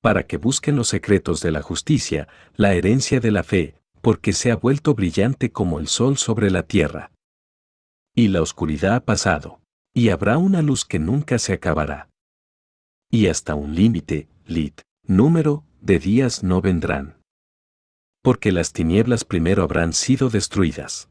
Para 0.00 0.26
que 0.26 0.36
busquen 0.36 0.76
los 0.76 0.88
secretos 0.88 1.40
de 1.40 1.52
la 1.52 1.62
justicia, 1.62 2.28
la 2.56 2.74
herencia 2.74 3.20
de 3.20 3.30
la 3.30 3.44
fe, 3.44 3.76
porque 4.00 4.32
se 4.32 4.50
ha 4.50 4.56
vuelto 4.56 4.94
brillante 4.94 5.52
como 5.52 5.78
el 5.78 5.86
sol 5.86 6.16
sobre 6.16 6.50
la 6.50 6.64
tierra. 6.64 7.12
Y 8.14 8.28
la 8.28 8.42
oscuridad 8.42 8.96
ha 8.96 9.04
pasado, 9.04 9.60
y 9.94 10.08
habrá 10.08 10.38
una 10.38 10.62
luz 10.62 10.84
que 10.84 10.98
nunca 10.98 11.38
se 11.38 11.52
acabará. 11.52 12.08
Y 13.10 13.26
hasta 13.26 13.54
un 13.54 13.74
límite, 13.74 14.28
lit, 14.46 14.80
número, 15.06 15.64
de 15.80 15.98
días 15.98 16.42
no 16.42 16.60
vendrán 16.60 17.22
porque 18.22 18.52
las 18.52 18.72
tinieblas 18.72 19.24
primero 19.24 19.64
habrán 19.64 19.92
sido 19.92 20.30
destruidas. 20.30 21.10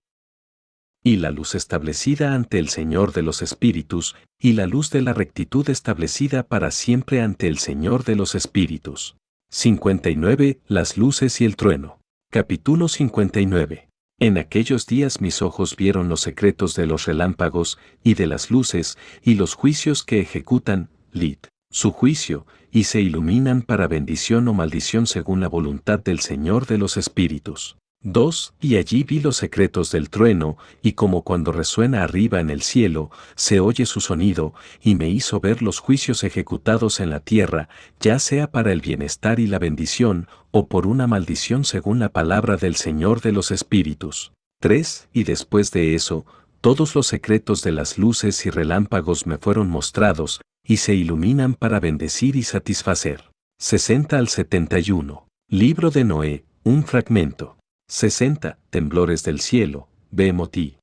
Y 1.04 1.18
la 1.18 1.32
luz 1.32 1.56
establecida 1.56 2.34
ante 2.34 2.58
el 2.58 2.70
Señor 2.70 3.12
de 3.12 3.22
los 3.22 3.42
Espíritus, 3.42 4.16
y 4.40 4.54
la 4.54 4.66
luz 4.66 4.92
de 4.92 5.02
la 5.02 5.14
rectitud 5.14 5.70
establecida 5.70 6.44
para 6.44 6.72
siempre 6.72 7.22
ante 7.22 7.48
el 7.48 7.58
Señor 7.58 8.06
de 8.06 8.16
los 8.16 8.34
Espíritus. 8.34 9.18
59. 9.50 10.62
Las 10.68 10.98
luces 10.98 11.42
y 11.42 11.46
el 11.46 11.56
trueno. 11.58 12.00
Capítulo 12.32 12.88
59. 12.88 13.90
En 14.22 14.38
aquellos 14.38 14.86
días 14.86 15.20
mis 15.20 15.42
ojos 15.42 15.76
vieron 15.76 16.08
los 16.08 16.22
secretos 16.22 16.76
de 16.76 16.86
los 16.86 17.08
relámpagos, 17.08 17.80
y 18.04 18.14
de 18.14 18.28
las 18.28 18.52
luces, 18.52 19.00
y 19.24 19.34
los 19.34 19.56
juicios 19.56 20.04
que 20.04 20.20
ejecutan, 20.20 20.90
lit, 21.12 21.48
su 21.72 21.92
juicio, 21.92 22.46
y 22.72 22.84
se 22.84 23.02
iluminan 23.02 23.64
para 23.64 23.88
bendición 23.88 24.48
o 24.48 24.54
maldición 24.54 25.08
según 25.08 25.40
la 25.40 25.48
voluntad 25.48 26.00
del 26.00 26.20
Señor 26.20 26.68
de 26.68 26.78
los 26.78 26.98
Espíritus. 26.98 27.78
2. 28.04 28.56
Y 28.62 28.78
allí 28.78 29.04
vi 29.04 29.20
los 29.20 29.38
secretos 29.38 29.92
del 29.92 30.10
trueno, 30.10 30.58
y 30.82 30.94
como 30.94 31.24
cuando 31.24 31.52
resuena 31.52 32.04
arriba 32.04 32.40
en 32.40 32.50
el 32.50 32.62
cielo, 32.62 33.12
se 33.36 33.60
oye 33.60 33.86
su 33.86 34.02
sonido, 34.02 34.54
y 34.82 34.96
me 34.96 35.10
hizo 35.10 35.40
ver 35.40 35.62
los 35.62 35.80
juicios 35.80 36.24
ejecutados 36.24 37.00
en 37.00 37.10
la 37.10 37.20
tierra, 37.20 37.70
ya 38.00 38.20
sea 38.20 38.52
para 38.52 38.72
el 38.72 38.82
bienestar 38.82 39.40
y 39.40 39.48
la 39.48 39.60
bendición, 39.60 40.28
o 40.52 40.68
por 40.68 40.88
una 40.88 41.08
maldición 41.08 41.64
según 41.64 42.00
la 42.00 42.10
palabra 42.10 42.58
del 42.58 42.76
Señor 42.76 43.22
de 43.22 43.32
los 43.32 43.52
Espíritus. 43.52 44.34
3. 44.62 45.10
Y 45.14 45.24
después 45.24 45.72
de 45.72 45.96
eso, 45.96 46.26
todos 46.62 46.96
los 46.96 47.08
secretos 47.08 47.64
de 47.64 47.72
las 47.72 47.98
luces 47.98 48.46
y 48.46 48.50
relámpagos 48.50 49.26
me 49.26 49.38
fueron 49.38 49.70
mostrados, 49.70 50.42
y 50.64 50.78
se 50.78 50.94
iluminan 50.94 51.56
para 51.56 51.80
bendecir 51.80 52.36
y 52.36 52.44
satisfacer. 52.44 53.32
60 53.60 54.18
al 54.18 54.28
71. 54.28 55.28
Libro 55.50 55.92
de 55.92 56.04
Noé, 56.04 56.46
un 56.64 56.84
fragmento. 56.84 57.58
60. 57.92 58.58
Temblores 58.70 59.22
del 59.24 59.42
cielo, 59.42 59.90
Behemothí. 60.12 60.78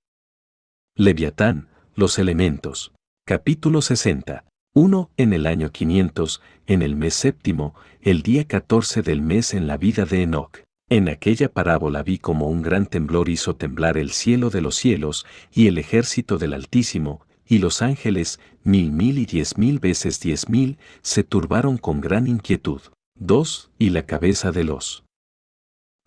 Leviatán, 0.95 1.69
los 1.95 2.19
elementos. 2.19 2.93
Capítulo 3.25 3.81
60. 3.81 4.45
1. 4.75 5.11
En 5.17 5.33
el 5.33 5.47
año 5.47 5.73
500, 5.73 6.43
en 6.67 6.83
el 6.83 6.97
mes 6.97 7.15
séptimo, 7.15 7.75
el 8.03 8.21
día 8.21 8.47
14 8.47 9.01
del 9.01 9.23
mes 9.23 9.55
en 9.55 9.67
la 9.67 9.79
vida 9.79 10.05
de 10.05 10.25
Enoch. 10.25 10.59
En 10.91 11.09
aquella 11.09 11.51
parábola 11.51 12.03
vi 12.03 12.19
como 12.19 12.51
un 12.51 12.61
gran 12.61 12.85
temblor 12.85 13.31
hizo 13.31 13.57
temblar 13.57 13.97
el 13.97 14.11
cielo 14.11 14.51
de 14.51 14.61
los 14.61 14.77
cielos 14.77 15.25
y 15.51 15.69
el 15.69 15.79
ejército 15.79 16.37
del 16.37 16.53
Altísimo, 16.53 17.25
y 17.47 17.57
los 17.57 17.81
ángeles, 17.81 18.39
mil 18.65 18.93
mil 18.93 19.17
y 19.17 19.25
diez 19.25 19.57
mil 19.57 19.79
veces 19.79 20.21
diez 20.21 20.51
mil, 20.51 20.77
se 21.01 21.25
turbaron 21.25 21.79
con 21.79 22.03
gran 22.03 22.27
inquietud. 22.27 22.83
2. 23.15 23.71
Y 23.79 23.91
la 23.91 24.05
cabeza 24.05 24.53
de 24.53 24.65
los 24.65 25.05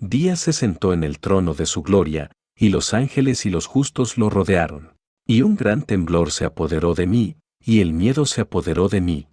Día 0.04 0.36
se 0.36 0.52
sentó 0.52 0.94
en 0.94 1.04
el 1.04 1.20
trono 1.20 1.54
de 1.54 1.68
su 1.68 1.84
gloria, 1.84 2.32
y 2.58 2.70
los 2.70 2.96
ángeles 2.96 3.46
y 3.46 3.52
los 3.52 3.68
justos 3.68 4.18
lo 4.18 4.32
rodearon. 4.32 4.98
Y 5.28 5.44
un 5.44 5.56
gran 5.56 5.84
temblor 5.84 6.32
se 6.32 6.44
apoderó 6.44 6.96
de 6.96 7.06
mí, 7.06 7.36
y 7.64 7.82
el 7.82 7.94
miedo 7.94 8.26
se 8.26 8.42
apoderó 8.42 8.90
de 8.90 9.00
mí. 9.00 9.28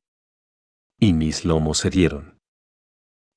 Y 1.00 1.14
mis 1.14 1.46
lomos 1.46 1.78
se 1.78 1.88
dieron. 1.88 2.36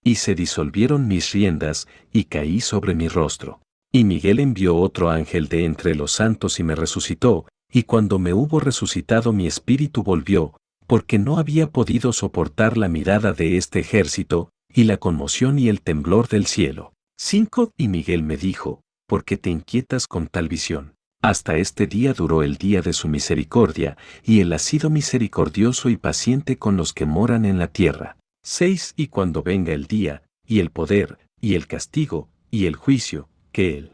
Y 0.03 0.15
se 0.15 0.35
disolvieron 0.35 1.07
mis 1.07 1.31
riendas, 1.31 1.87
y 2.11 2.25
caí 2.25 2.59
sobre 2.59 2.95
mi 2.95 3.07
rostro. 3.07 3.61
Y 3.93 4.03
Miguel 4.03 4.41
envió 4.41 4.75
otro 4.75 5.09
ángel 5.09 5.47
de 5.47 5.63
entre 5.63 5.95
los 5.95 6.11
santos 6.11 6.59
y 6.59 6.63
me 6.63 6.75
resucitó, 6.75 7.45
y 7.71 7.83
cuando 7.83 8.19
me 8.19 8.33
hubo 8.33 8.59
resucitado 8.59 9.31
mi 9.31 9.47
espíritu 9.47 10.03
volvió, 10.03 10.57
porque 10.85 11.17
no 11.17 11.37
había 11.37 11.69
podido 11.69 12.11
soportar 12.11 12.77
la 12.77 12.89
mirada 12.89 13.31
de 13.31 13.55
este 13.55 13.79
ejército, 13.79 14.49
y 14.67 14.83
la 14.83 14.97
conmoción 14.97 15.59
y 15.59 15.69
el 15.69 15.81
temblor 15.81 16.27
del 16.27 16.45
cielo. 16.45 16.91
5. 17.23 17.73
Y 17.77 17.87
Miguel 17.87 18.23
me 18.23 18.35
dijo, 18.35 18.81
¿por 19.07 19.23
qué 19.23 19.37
te 19.37 19.51
inquietas 19.51 20.07
con 20.07 20.25
tal 20.25 20.49
visión? 20.49 20.95
Hasta 21.21 21.55
este 21.55 21.85
día 21.85 22.13
duró 22.13 22.41
el 22.41 22.57
día 22.57 22.81
de 22.81 22.93
su 22.93 23.07
misericordia, 23.07 23.95
y 24.23 24.39
él 24.39 24.51
ha 24.53 24.57
sido 24.57 24.89
misericordioso 24.89 25.89
y 25.89 25.97
paciente 25.97 26.57
con 26.57 26.77
los 26.77 26.93
que 26.93 27.05
moran 27.05 27.45
en 27.45 27.59
la 27.59 27.67
tierra. 27.67 28.17
6. 28.43 28.95
Y 28.97 29.07
cuando 29.07 29.43
venga 29.43 29.71
el 29.71 29.85
día, 29.85 30.23
y 30.47 30.61
el 30.61 30.71
poder, 30.71 31.19
y 31.39 31.53
el 31.53 31.67
castigo, 31.67 32.27
y 32.49 32.65
el 32.65 32.75
juicio, 32.75 33.29
que 33.51 33.77
él, 33.77 33.91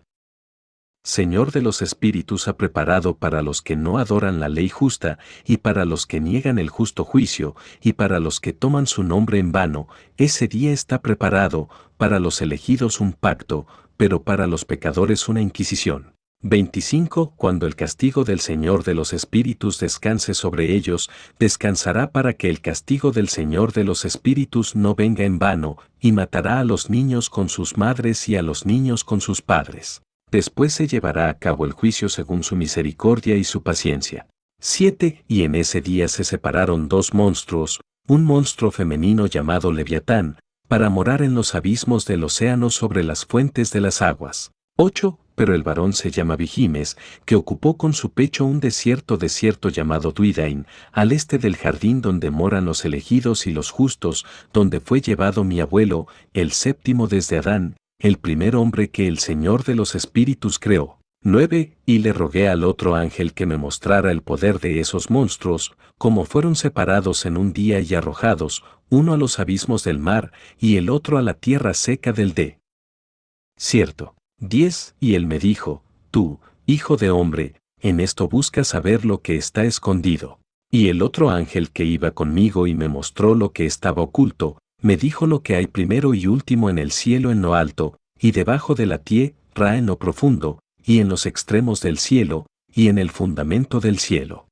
Señor 1.08 1.54
de 1.54 1.62
los 1.62 1.82
Espíritus, 1.82 2.50
ha 2.50 2.58
preparado 2.58 3.16
para 3.16 3.42
los 3.42 3.62
que 3.62 3.78
no 3.78 3.98
adoran 3.98 4.42
la 4.42 4.50
ley 4.50 4.68
justa, 4.68 5.20
y 5.46 5.56
para 5.56 5.86
los 5.86 6.06
que 6.06 6.20
niegan 6.20 6.60
el 6.60 6.70
justo 6.70 7.06
juicio, 7.06 7.56
y 7.82 7.94
para 7.94 8.20
los 8.20 8.42
que 8.42 8.52
toman 8.52 8.88
su 8.88 9.04
nombre 9.04 9.40
en 9.40 9.54
vano, 9.54 9.88
ese 10.18 10.50
día 10.50 10.74
está 10.74 11.02
preparado, 11.02 11.70
para 11.96 12.20
los 12.20 12.42
elegidos 12.42 13.00
un 13.00 13.14
pacto, 13.14 13.68
pero 13.96 14.24
para 14.24 14.48
los 14.48 14.66
pecadores 14.66 15.30
una 15.30 15.40
inquisición. 15.40 16.12
25. 16.42 17.36
Cuando 17.38 17.68
el 17.68 17.78
castigo 17.78 18.26
del 18.26 18.42
Señor 18.42 18.84
de 18.84 18.94
los 18.94 19.14
Espíritus 19.14 19.80
descanse 19.80 20.34
sobre 20.34 20.76
ellos, 20.76 21.10
descansará 21.40 22.12
para 22.12 22.34
que 22.34 22.50
el 22.50 22.60
castigo 22.60 23.12
del 23.12 23.30
Señor 23.30 23.72
de 23.72 23.86
los 23.86 24.04
Espíritus 24.04 24.76
no 24.76 24.94
venga 24.94 25.24
en 25.24 25.40
vano, 25.40 25.78
y 26.02 26.12
matará 26.12 26.60
a 26.60 26.66
los 26.66 26.90
niños 26.90 27.30
con 27.30 27.48
sus 27.48 27.78
madres 27.78 28.28
y 28.28 28.36
a 28.36 28.42
los 28.42 28.66
niños 28.66 29.06
con 29.06 29.22
sus 29.22 29.42
padres. 29.42 30.02
Después 30.30 30.74
se 30.74 30.88
llevará 30.88 31.30
a 31.30 31.38
cabo 31.38 31.66
el 31.66 31.72
juicio 31.72 32.10
según 32.10 32.44
su 32.44 32.56
misericordia 32.56 33.36
y 33.36 33.44
su 33.44 33.64
paciencia. 33.64 34.28
7. 34.60 35.24
Y 35.28 35.44
en 35.44 35.56
ese 35.56 35.82
día 35.82 36.08
se 36.08 36.24
separaron 36.24 36.90
dos 36.90 37.14
monstruos, 37.14 37.80
un 38.08 38.26
monstruo 38.26 38.72
femenino 38.72 39.28
llamado 39.28 39.72
Leviatán, 39.72 40.40
para 40.68 40.90
morar 40.90 41.22
en 41.22 41.34
los 41.34 41.56
abismos 41.56 42.06
del 42.06 42.24
océano 42.24 42.70
sobre 42.70 43.04
las 43.04 43.26
fuentes 43.26 43.72
de 43.72 43.82
las 43.82 44.02
aguas. 44.02 44.52
8 44.78 45.20
pero 45.38 45.54
el 45.54 45.62
varón 45.62 45.94
se 45.94 46.10
llama 46.10 46.36
Vigimes, 46.36 46.98
que 47.24 47.36
ocupó 47.36 47.78
con 47.78 47.94
su 47.94 48.10
pecho 48.10 48.44
un 48.44 48.60
desierto 48.60 49.18
desierto 49.18 49.70
llamado 49.70 50.12
Duidain, 50.12 50.66
al 50.92 51.12
este 51.12 51.38
del 51.38 51.58
jardín 51.58 52.02
donde 52.02 52.32
moran 52.32 52.66
los 52.66 52.84
elegidos 52.86 53.46
y 53.46 53.52
los 53.52 53.70
justos, 53.70 54.26
donde 54.52 54.80
fue 54.80 55.00
llevado 55.00 55.44
mi 55.44 55.60
abuelo, 55.60 56.08
el 56.34 56.54
séptimo 56.54 57.08
desde 57.08 57.38
Adán, 57.38 57.76
el 58.00 58.18
primer 58.18 58.56
hombre 58.56 58.90
que 58.90 59.08
el 59.08 59.18
Señor 59.18 59.64
de 59.64 59.76
los 59.76 59.96
Espíritus 59.96 60.60
creó. 60.60 61.00
9. 61.24 61.78
Y 61.86 62.00
le 62.00 62.14
rogué 62.14 62.48
al 62.48 62.64
otro 62.64 62.96
ángel 62.96 63.34
que 63.34 63.48
me 63.48 63.58
mostrara 63.58 64.12
el 64.12 64.22
poder 64.22 64.60
de 64.60 64.80
esos 64.80 65.10
monstruos, 65.10 65.76
como 65.98 66.26
fueron 66.26 66.56
separados 66.56 67.26
en 67.26 67.38
un 67.38 67.54
día 67.54 67.80
y 67.80 67.96
arrojados, 67.96 68.64
uno 68.90 69.14
a 69.14 69.18
los 69.18 69.40
abismos 69.40 69.84
del 69.84 70.00
mar 70.00 70.32
y 70.60 70.78
el 70.78 70.90
otro 70.90 71.18
a 71.18 71.24
la 71.24 71.34
tierra 71.34 71.74
seca 71.74 72.14
del 72.14 72.34
de. 72.34 72.60
Cierto. 73.58 74.16
10. 74.40 74.96
Y 75.00 75.16
él 75.16 75.26
me 75.26 75.40
dijo, 75.40 75.84
Tú, 76.12 76.40
hijo 76.68 76.96
de 76.96 77.10
hombre, 77.10 77.56
en 77.82 78.00
esto 78.00 78.28
buscas 78.28 78.68
saber 78.68 79.04
lo 79.04 79.22
que 79.22 79.36
está 79.36 79.66
escondido. 79.66 80.40
Y 80.70 80.90
el 80.90 81.02
otro 81.02 81.32
ángel 81.32 81.72
que 81.72 81.84
iba 81.84 82.12
conmigo 82.12 82.68
y 82.68 82.76
me 82.76 82.88
mostró 82.88 83.34
lo 83.34 83.52
que 83.54 83.66
estaba 83.66 84.04
oculto, 84.04 84.60
me 84.82 84.98
dijo 84.98 85.26
lo 85.26 85.42
que 85.42 85.56
hay 85.56 85.68
primero 85.68 86.14
y 86.14 86.28
último 86.28 86.70
en 86.70 86.78
el 86.78 86.92
cielo 86.92 87.32
en 87.32 87.42
lo 87.42 87.56
alto, 87.56 87.98
y 88.20 88.32
debajo 88.32 88.76
de 88.76 88.86
la 88.86 89.00
tierra 89.00 89.78
en 89.78 89.86
lo 89.86 89.98
profundo, 89.98 90.60
y 90.84 91.00
en 91.00 91.10
los 91.10 91.26
extremos 91.26 91.82
del 91.82 91.98
cielo, 91.98 92.46
y 92.74 92.88
en 92.90 92.98
el 92.98 93.10
fundamento 93.10 93.80
del 93.80 94.00
cielo. 94.00 94.48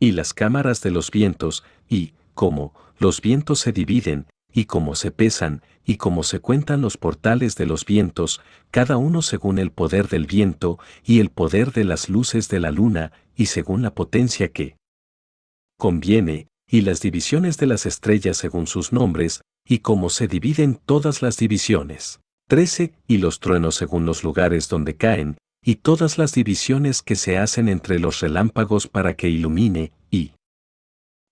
Y 0.00 0.12
las 0.12 0.32
cámaras 0.32 0.80
de 0.82 0.90
los 0.90 1.10
vientos, 1.10 1.64
y, 1.88 2.14
como, 2.34 2.72
los 2.98 3.20
vientos 3.20 3.60
se 3.60 3.72
dividen, 3.72 4.26
y 4.52 4.64
como 4.64 4.94
se 4.94 5.10
pesan, 5.10 5.62
y 5.84 5.96
como 5.96 6.22
se 6.22 6.40
cuentan 6.40 6.80
los 6.80 6.96
portales 6.96 7.56
de 7.56 7.66
los 7.66 7.84
vientos, 7.84 8.40
cada 8.70 8.96
uno 8.96 9.22
según 9.22 9.58
el 9.58 9.70
poder 9.70 10.08
del 10.08 10.26
viento, 10.26 10.78
y 11.04 11.20
el 11.20 11.30
poder 11.30 11.72
de 11.72 11.84
las 11.84 12.08
luces 12.08 12.48
de 12.48 12.60
la 12.60 12.70
luna, 12.70 13.12
y 13.36 13.46
según 13.46 13.82
la 13.82 13.94
potencia 13.94 14.48
que 14.48 14.76
conviene, 15.76 16.48
y 16.68 16.82
las 16.82 17.00
divisiones 17.00 17.56
de 17.56 17.66
las 17.66 17.86
estrellas 17.86 18.36
según 18.36 18.66
sus 18.66 18.92
nombres, 18.92 19.40
y 19.66 19.78
como 19.78 20.10
se 20.10 20.28
dividen 20.28 20.74
todas 20.84 21.22
las 21.22 21.36
divisiones. 21.38 22.20
13. 22.48 22.94
Y 23.06 23.18
los 23.18 23.40
truenos 23.40 23.74
según 23.74 24.06
los 24.06 24.22
lugares 24.22 24.68
donde 24.68 24.96
caen, 24.96 25.36
y 25.64 25.76
todas 25.76 26.18
las 26.18 26.32
divisiones 26.32 27.02
que 27.02 27.16
se 27.16 27.38
hacen 27.38 27.68
entre 27.68 27.98
los 27.98 28.20
relámpagos 28.20 28.86
para 28.86 29.14
que 29.14 29.28
ilumine, 29.28 29.92
y 30.10 30.32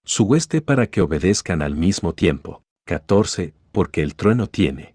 su 0.04 0.24
hueste 0.24 0.62
para 0.62 0.86
que 0.88 1.00
obedezcan 1.00 1.62
al 1.62 1.76
mismo 1.76 2.14
tiempo. 2.14 2.62
14. 2.86 3.54
Porque 3.72 4.02
el 4.02 4.14
trueno 4.14 4.46
tiene 4.46 4.94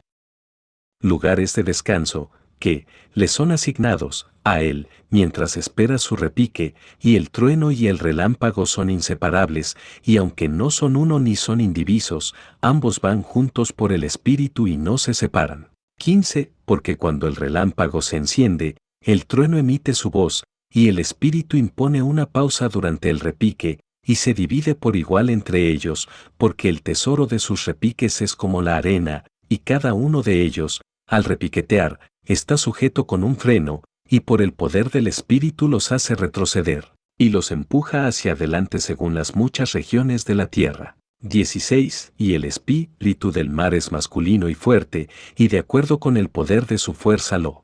lugares 1.02 1.54
de 1.56 1.64
descanso, 1.64 2.32
que 2.62 2.86
le 3.14 3.28
son 3.28 3.52
asignados 3.52 4.28
a 4.46 4.62
él 4.62 4.88
mientras 5.10 5.58
espera 5.58 5.98
su 5.98 6.16
repique, 6.16 6.74
y 7.02 7.18
el 7.18 7.30
trueno 7.30 7.72
y 7.72 7.88
el 7.88 8.00
relámpago 8.00 8.66
son 8.66 8.90
inseparables, 8.90 9.76
y 10.04 10.16
aunque 10.16 10.48
no 10.48 10.72
son 10.72 10.96
uno 10.96 11.20
ni 11.20 11.36
son 11.36 11.60
indivisos, 11.60 12.34
ambos 12.62 13.02
van 13.02 13.22
juntos 13.24 13.74
por 13.74 13.92
el 13.92 14.06
espíritu 14.06 14.68
y 14.68 14.78
no 14.78 14.98
se 14.98 15.14
separan. 15.14 15.68
15. 15.98 16.54
Porque 16.64 16.96
cuando 16.96 17.28
el 17.28 17.36
relámpago 17.36 18.02
se 18.02 18.16
enciende, 18.16 18.78
el 19.02 19.26
trueno 19.26 19.58
emite 19.58 19.94
su 19.94 20.10
voz, 20.10 20.46
y 20.74 20.88
el 20.88 21.00
espíritu 21.00 21.58
impone 21.58 22.02
una 22.02 22.26
pausa 22.26 22.70
durante 22.70 23.10
el 23.10 23.20
repique, 23.20 23.82
y 24.06 24.16
se 24.16 24.34
divide 24.34 24.76
por 24.76 24.96
igual 24.96 25.30
entre 25.30 25.70
ellos, 25.70 26.08
porque 26.38 26.70
el 26.70 26.82
tesoro 26.82 27.26
de 27.28 27.40
sus 27.40 27.66
repiques 27.66 28.22
es 28.22 28.36
como 28.36 28.62
la 28.62 28.78
arena, 28.78 29.26
y 29.50 29.58
cada 29.58 29.94
uno 29.94 30.22
de 30.22 30.42
ellos, 30.42 30.82
al 31.06 31.26
repiquetear, 31.26 32.00
está 32.32 32.58
sujeto 32.58 33.08
con 33.08 33.24
un 33.24 33.36
freno, 33.36 33.84
y 34.08 34.22
por 34.22 34.41
el 34.41 34.53
poder 34.53 34.90
del 34.90 35.08
Espíritu 35.08 35.68
los 35.68 35.91
hace 35.91 36.16
retroceder, 36.16 36.94
y 37.18 37.30
los 37.30 37.52
empuja 37.52 38.08
hacia 38.08 38.34
adelante 38.34 38.80
según 38.80 39.16
las 39.16 39.36
muchas 39.36 39.74
regiones 39.74 40.26
de 40.26 40.36
la 40.36 40.48
tierra. 40.48 40.98
16. 41.22 42.14
Y 42.18 42.34
el 42.34 42.45
espíritu 42.45 43.32
del 43.32 43.49
mar 43.49 43.76
es 43.76 43.91
masculino 43.91 44.49
y 44.49 44.56
fuerte, 44.56 45.08
y 45.36 45.49
de 45.49 45.60
acuerdo 45.60 45.99
con 45.99 46.18
el 46.18 46.30
poder 46.30 46.66
de 46.66 46.78
su 46.78 46.94
fuerza 46.94 47.38
lo 47.38 47.64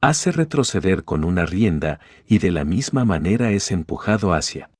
hace 0.00 0.32
retroceder 0.32 1.04
con 1.04 1.24
una 1.24 1.44
rienda, 1.44 2.00
y 2.26 2.38
de 2.38 2.50
la 2.50 2.64
misma 2.64 3.04
manera 3.04 3.50
es 3.50 3.70
empujado 3.70 4.32
hacia 4.32 4.70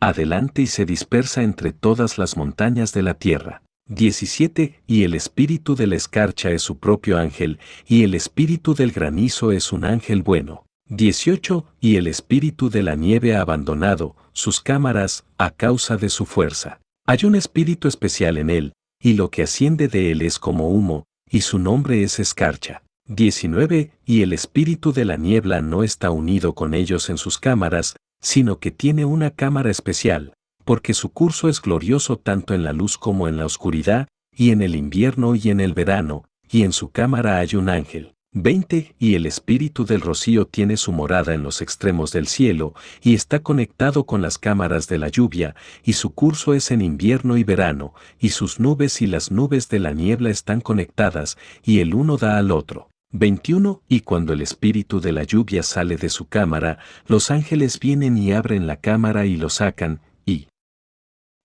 adelante 0.00 0.62
y 0.62 0.66
se 0.66 0.86
dispersa 0.86 1.42
entre 1.42 1.72
todas 1.72 2.16
las 2.16 2.36
montañas 2.36 2.92
de 2.92 3.02
la 3.02 3.14
tierra. 3.14 3.62
17. 3.90 4.80
Y 4.86 5.02
el 5.02 5.14
espíritu 5.14 5.74
de 5.74 5.88
la 5.88 5.96
escarcha 5.96 6.50
es 6.50 6.62
su 6.62 6.78
propio 6.78 7.18
ángel, 7.18 7.58
y 7.86 8.04
el 8.04 8.14
espíritu 8.14 8.74
del 8.74 8.92
granizo 8.92 9.52
es 9.52 9.72
un 9.72 9.84
ángel 9.84 10.22
bueno. 10.22 10.64
18. 10.88 11.66
Y 11.80 11.96
el 11.96 12.06
espíritu 12.06 12.70
de 12.70 12.82
la 12.82 12.94
nieve 12.94 13.34
ha 13.34 13.42
abandonado 13.42 14.16
sus 14.32 14.60
cámaras 14.60 15.24
a 15.38 15.50
causa 15.50 15.96
de 15.96 16.08
su 16.08 16.24
fuerza. 16.24 16.80
Hay 17.06 17.24
un 17.24 17.34
espíritu 17.34 17.88
especial 17.88 18.38
en 18.38 18.48
él, 18.48 18.72
y 19.02 19.14
lo 19.14 19.30
que 19.30 19.42
asciende 19.42 19.88
de 19.88 20.12
él 20.12 20.22
es 20.22 20.38
como 20.38 20.68
humo, 20.68 21.04
y 21.28 21.40
su 21.40 21.58
nombre 21.58 22.02
es 22.02 22.20
escarcha. 22.20 22.82
19. 23.08 23.90
Y 24.06 24.22
el 24.22 24.32
espíritu 24.32 24.92
de 24.92 25.04
la 25.04 25.16
niebla 25.16 25.62
no 25.62 25.82
está 25.82 26.12
unido 26.12 26.54
con 26.54 26.74
ellos 26.74 27.10
en 27.10 27.18
sus 27.18 27.38
cámaras, 27.38 27.96
sino 28.22 28.60
que 28.60 28.70
tiene 28.70 29.04
una 29.04 29.30
cámara 29.30 29.70
especial, 29.70 30.34
porque 30.70 30.94
su 30.94 31.08
curso 31.08 31.48
es 31.48 31.60
glorioso 31.60 32.16
tanto 32.16 32.54
en 32.54 32.62
la 32.62 32.72
luz 32.72 32.96
como 32.96 33.26
en 33.26 33.36
la 33.36 33.44
oscuridad, 33.44 34.06
y 34.32 34.52
en 34.52 34.62
el 34.62 34.76
invierno 34.76 35.34
y 35.34 35.50
en 35.50 35.58
el 35.58 35.74
verano, 35.74 36.26
y 36.48 36.62
en 36.62 36.72
su 36.72 36.92
cámara 36.92 37.38
hay 37.38 37.56
un 37.56 37.68
ángel. 37.68 38.14
20. 38.34 38.94
Y 38.96 39.16
el 39.16 39.26
espíritu 39.26 39.84
del 39.84 40.00
rocío 40.00 40.46
tiene 40.46 40.76
su 40.76 40.92
morada 40.92 41.34
en 41.34 41.42
los 41.42 41.60
extremos 41.60 42.12
del 42.12 42.28
cielo, 42.28 42.74
y 43.02 43.14
está 43.14 43.40
conectado 43.40 44.04
con 44.06 44.22
las 44.22 44.38
cámaras 44.38 44.86
de 44.86 44.98
la 44.98 45.08
lluvia, 45.08 45.56
y 45.82 45.94
su 45.94 46.14
curso 46.14 46.54
es 46.54 46.70
en 46.70 46.82
invierno 46.82 47.36
y 47.36 47.42
verano, 47.42 47.92
y 48.20 48.28
sus 48.28 48.60
nubes 48.60 49.02
y 49.02 49.08
las 49.08 49.32
nubes 49.32 49.68
de 49.70 49.80
la 49.80 49.92
niebla 49.92 50.30
están 50.30 50.60
conectadas, 50.60 51.36
y 51.64 51.80
el 51.80 51.96
uno 51.96 52.16
da 52.16 52.38
al 52.38 52.52
otro. 52.52 52.90
21. 53.10 53.82
Y 53.88 54.02
cuando 54.02 54.34
el 54.34 54.40
espíritu 54.40 55.00
de 55.00 55.10
la 55.10 55.24
lluvia 55.24 55.64
sale 55.64 55.96
de 55.96 56.10
su 56.10 56.28
cámara, 56.28 56.78
los 57.08 57.32
ángeles 57.32 57.80
vienen 57.80 58.16
y 58.16 58.30
abren 58.30 58.68
la 58.68 58.76
cámara 58.76 59.26
y 59.26 59.36
lo 59.36 59.48
sacan, 59.48 60.00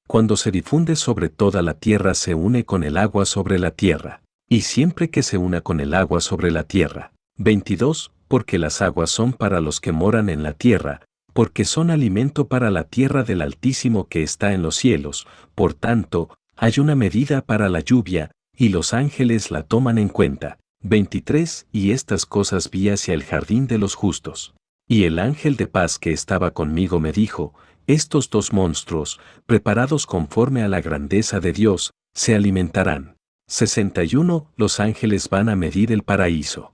cuando 0.07 0.37
se 0.37 0.51
difunde 0.51 0.95
sobre 0.95 1.29
toda 1.29 1.61
la 1.61 1.73
tierra 1.73 2.13
se 2.13 2.35
une 2.35 2.63
con 2.63 2.83
el 2.83 2.97
agua 2.97 3.25
sobre 3.25 3.59
la 3.59 3.71
tierra. 3.71 4.21
y 4.47 4.61
siempre 4.61 5.09
que 5.09 5.23
se 5.23 5.39
una 5.39 5.61
con 5.61 5.79
el 5.79 5.95
agua 5.95 6.21
sobre 6.21 6.51
la 6.51 6.63
tierra. 6.63 7.11
22. 7.37 8.11
Porque 8.27 8.59
las 8.59 8.81
aguas 8.81 9.09
son 9.09 9.33
para 9.33 9.59
los 9.59 9.81
que 9.81 9.91
moran 9.91 10.29
en 10.29 10.43
la 10.43 10.53
tierra, 10.53 11.01
porque 11.33 11.65
son 11.65 11.89
alimento 11.89 12.47
para 12.47 12.69
la 12.69 12.83
tierra 12.83 13.23
del 13.23 13.41
Altísimo 13.41 14.07
que 14.07 14.23
está 14.23 14.53
en 14.53 14.61
los 14.61 14.75
cielos, 14.75 15.27
por 15.55 15.73
tanto, 15.73 16.29
hay 16.55 16.73
una 16.79 16.95
medida 16.95 17.41
para 17.41 17.69
la 17.69 17.79
lluvia, 17.79 18.31
y 18.55 18.69
los 18.69 18.93
ángeles 18.93 19.51
la 19.51 19.63
toman 19.63 19.97
en 19.97 20.09
cuenta. 20.09 20.59
23. 20.83 21.67
Y 21.71 21.91
estas 21.91 22.25
cosas 22.25 22.69
vi 22.69 22.89
hacia 22.89 23.13
el 23.13 23.23
jardín 23.23 23.67
de 23.67 23.79
los 23.79 23.95
justos. 23.95 24.53
Y 24.87 25.05
el 25.05 25.17
ángel 25.17 25.55
de 25.55 25.67
paz 25.67 25.97
que 25.97 26.11
estaba 26.11 26.51
conmigo 26.51 26.99
me 26.99 27.11
dijo, 27.11 27.53
estos 27.87 28.29
dos 28.29 28.53
monstruos, 28.53 29.19
preparados 29.45 30.05
conforme 30.05 30.63
a 30.63 30.67
la 30.67 30.81
grandeza 30.81 31.39
de 31.39 31.53
Dios, 31.53 31.93
se 32.13 32.35
alimentarán. 32.35 33.17
61. 33.47 34.51
Los 34.55 34.79
ángeles 34.79 35.29
van 35.29 35.49
a 35.49 35.55
medir 35.55 35.91
el 35.91 36.03
paraíso. 36.03 36.73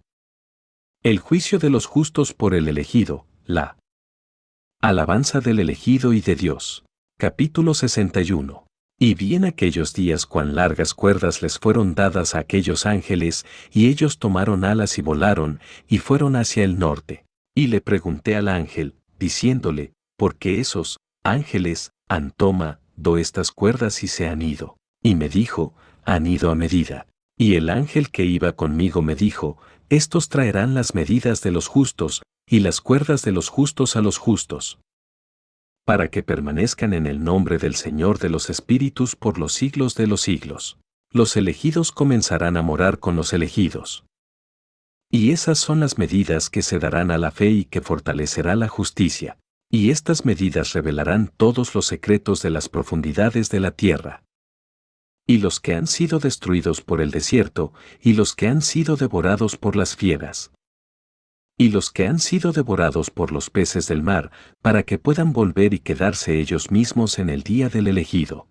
El 1.03 1.19
juicio 1.19 1.59
de 1.59 1.69
los 1.69 1.85
justos 1.85 2.33
por 2.33 2.53
el 2.53 2.67
elegido, 2.67 3.25
la 3.45 3.77
alabanza 4.81 5.41
del 5.41 5.59
elegido 5.59 6.13
y 6.13 6.21
de 6.21 6.35
Dios. 6.35 6.85
Capítulo 7.17 7.73
61. 7.73 8.67
Y 8.97 9.15
vi 9.15 9.33
en 9.33 9.45
aquellos 9.45 9.93
días 9.93 10.27
cuán 10.27 10.53
largas 10.53 10.93
cuerdas 10.93 11.41
les 11.41 11.57
fueron 11.57 11.95
dadas 11.95 12.35
a 12.35 12.39
aquellos 12.39 12.85
ángeles, 12.85 13.45
y 13.71 13.88
ellos 13.88 14.19
tomaron 14.19 14.63
alas 14.63 14.99
y 14.99 15.01
volaron, 15.01 15.59
y 15.88 15.97
fueron 15.97 16.35
hacia 16.35 16.63
el 16.63 16.77
norte. 16.77 17.25
Y 17.55 17.67
le 17.67 17.81
pregunté 17.81 18.35
al 18.35 18.47
ángel, 18.47 18.95
diciéndole, 19.17 19.93
¿por 20.22 20.35
qué 20.35 20.60
esos 20.60 20.99
ángeles 21.23 21.93
han 22.07 22.30
toma, 22.30 22.80
do 22.95 23.18
estas 23.18 23.49
cuerdas 23.49 24.03
y 24.03 24.07
se 24.07 24.27
han 24.27 24.43
ido? 24.43 24.77
Y 25.02 25.15
me 25.15 25.30
dijo, 25.30 25.73
han 26.06 26.27
ido 26.27 26.52
a 26.52 26.56
medida. 26.56 27.07
Y 27.39 27.56
el 27.56 27.72
ángel 27.72 28.11
que 28.11 28.23
iba 28.23 28.52
conmigo 28.52 29.02
me 29.02 29.15
dijo, 29.15 29.57
estos 29.89 30.30
traerán 30.30 30.76
las 30.76 30.93
medidas 30.93 31.41
de 31.41 31.49
los 31.49 31.65
justos, 31.65 32.22
y 32.48 32.60
las 32.60 32.81
cuerdas 32.81 33.23
de 33.23 33.31
los 33.31 33.49
justos 33.49 33.95
a 33.95 34.02
los 34.02 34.19
justos 34.19 34.77
para 35.88 36.10
que 36.11 36.22
permanezcan 36.22 36.93
en 36.93 37.07
el 37.07 37.23
nombre 37.23 37.57
del 37.57 37.73
Señor 37.73 38.19
de 38.19 38.30
los 38.30 38.52
Espíritus 38.52 39.15
por 39.15 39.39
los 39.39 39.53
siglos 39.53 39.95
de 39.95 40.06
los 40.06 40.22
siglos. 40.22 40.77
Los 41.11 41.35
elegidos 41.35 41.91
comenzarán 41.91 42.57
a 42.57 42.61
morar 42.61 42.99
con 42.99 43.15
los 43.15 43.34
elegidos. 43.34 44.06
Y 45.10 45.31
esas 45.31 45.57
son 45.57 45.80
las 45.80 45.98
medidas 45.98 46.52
que 46.52 46.61
se 46.61 46.77
darán 46.77 47.10
a 47.10 47.18
la 47.18 47.31
fe 47.31 47.49
y 47.49 47.65
que 47.65 47.81
fortalecerá 47.81 48.56
la 48.56 48.68
justicia. 48.68 49.39
Y 49.72 49.89
estas 49.89 50.26
medidas 50.26 50.73
revelarán 50.73 51.31
todos 51.35 51.73
los 51.73 51.88
secretos 51.88 52.43
de 52.43 52.52
las 52.52 52.69
profundidades 52.69 53.49
de 53.49 53.60
la 53.60 53.72
tierra. 53.72 54.23
Y 55.26 55.39
los 55.39 55.60
que 55.60 55.73
han 55.73 55.88
sido 55.88 56.19
destruidos 56.19 56.81
por 56.81 57.02
el 57.02 57.10
desierto, 57.10 57.73
y 57.99 58.14
los 58.14 58.35
que 58.35 58.48
han 58.48 58.61
sido 58.61 58.98
devorados 58.98 59.57
por 59.57 59.76
las 59.76 59.95
fieras 59.95 60.52
y 61.61 61.69
los 61.69 61.91
que 61.91 62.07
han 62.07 62.18
sido 62.18 62.53
devorados 62.53 63.11
por 63.11 63.31
los 63.31 63.52
peces 63.52 63.88
del 63.88 64.02
mar, 64.02 64.31
para 64.64 64.81
que 64.81 64.98
puedan 64.98 65.31
volver 65.31 65.76
y 65.76 65.80
quedarse 65.80 66.39
ellos 66.39 66.72
mismos 66.72 67.19
en 67.19 67.30
el 67.30 67.43
día 67.43 67.69
del 67.69 67.88
elegido. 67.88 68.48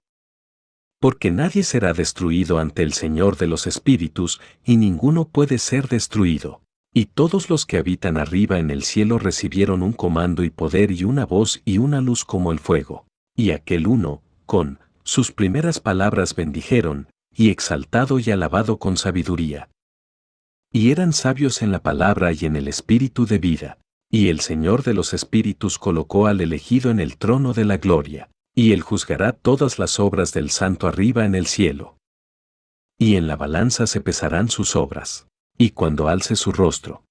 Porque 1.01 1.33
nadie 1.33 1.65
será 1.65 1.93
destruido 1.93 2.61
ante 2.61 2.85
el 2.85 2.93
Señor 2.93 3.37
de 3.37 3.49
los 3.49 3.67
Espíritus, 3.67 4.41
y 4.65 4.77
ninguno 4.77 5.27
puede 5.27 5.59
ser 5.59 5.89
destruido. 5.89 6.63
Y 6.93 7.07
todos 7.07 7.51
los 7.51 7.67
que 7.67 7.79
habitan 7.79 8.17
arriba 8.17 8.59
en 8.59 8.71
el 8.71 8.83
cielo 8.83 9.19
recibieron 9.19 9.83
un 9.83 9.93
comando 9.93 10.43
y 10.43 10.51
poder 10.51 10.91
y 10.91 11.05
una 11.05 11.25
voz 11.25 11.63
y 11.65 11.79
una 11.79 12.01
luz 12.01 12.25
como 12.25 12.51
el 12.51 12.59
fuego. 12.59 13.07
Y 13.37 13.53
aquel 13.53 13.87
uno, 13.87 14.23
con 14.45 14.81
sus 15.05 15.31
primeras 15.31 15.81
palabras 15.81 16.35
bendijeron, 16.35 17.09
y 17.33 17.51
exaltado 17.51 18.19
y 18.19 18.31
alabado 18.31 18.79
con 18.79 18.97
sabiduría. 18.97 19.71
Y 20.73 20.91
eran 20.91 21.13
sabios 21.13 21.63
en 21.63 21.71
la 21.71 21.83
palabra 21.83 22.33
y 22.33 22.45
en 22.45 22.57
el 22.57 22.67
espíritu 22.67 23.25
de 23.27 23.39
vida. 23.39 23.79
Y 24.13 24.29
el 24.29 24.41
Señor 24.41 24.83
de 24.83 24.93
los 24.93 25.15
Espíritus 25.15 25.79
colocó 25.79 26.27
al 26.27 26.41
elegido 26.41 26.91
en 26.91 26.99
el 26.99 27.17
trono 27.17 27.53
de 27.53 27.65
la 27.65 27.77
gloria, 27.77 28.29
y 28.57 28.73
él 28.73 28.83
juzgará 28.83 29.33
todas 29.33 29.79
las 29.79 30.01
obras 30.01 30.33
del 30.33 30.51
santo 30.51 30.89
arriba 30.89 31.25
en 31.25 31.37
el 31.37 31.47
cielo. 31.47 31.97
Y 32.99 33.15
en 33.15 33.29
la 33.29 33.37
balanza 33.37 33.87
se 33.87 34.01
pesarán 34.01 34.49
sus 34.49 34.75
obras, 34.75 35.29
y 35.61 35.73
cuando 35.73 36.09
alce 36.09 36.37
su 36.37 36.53
rostro, 36.53 37.05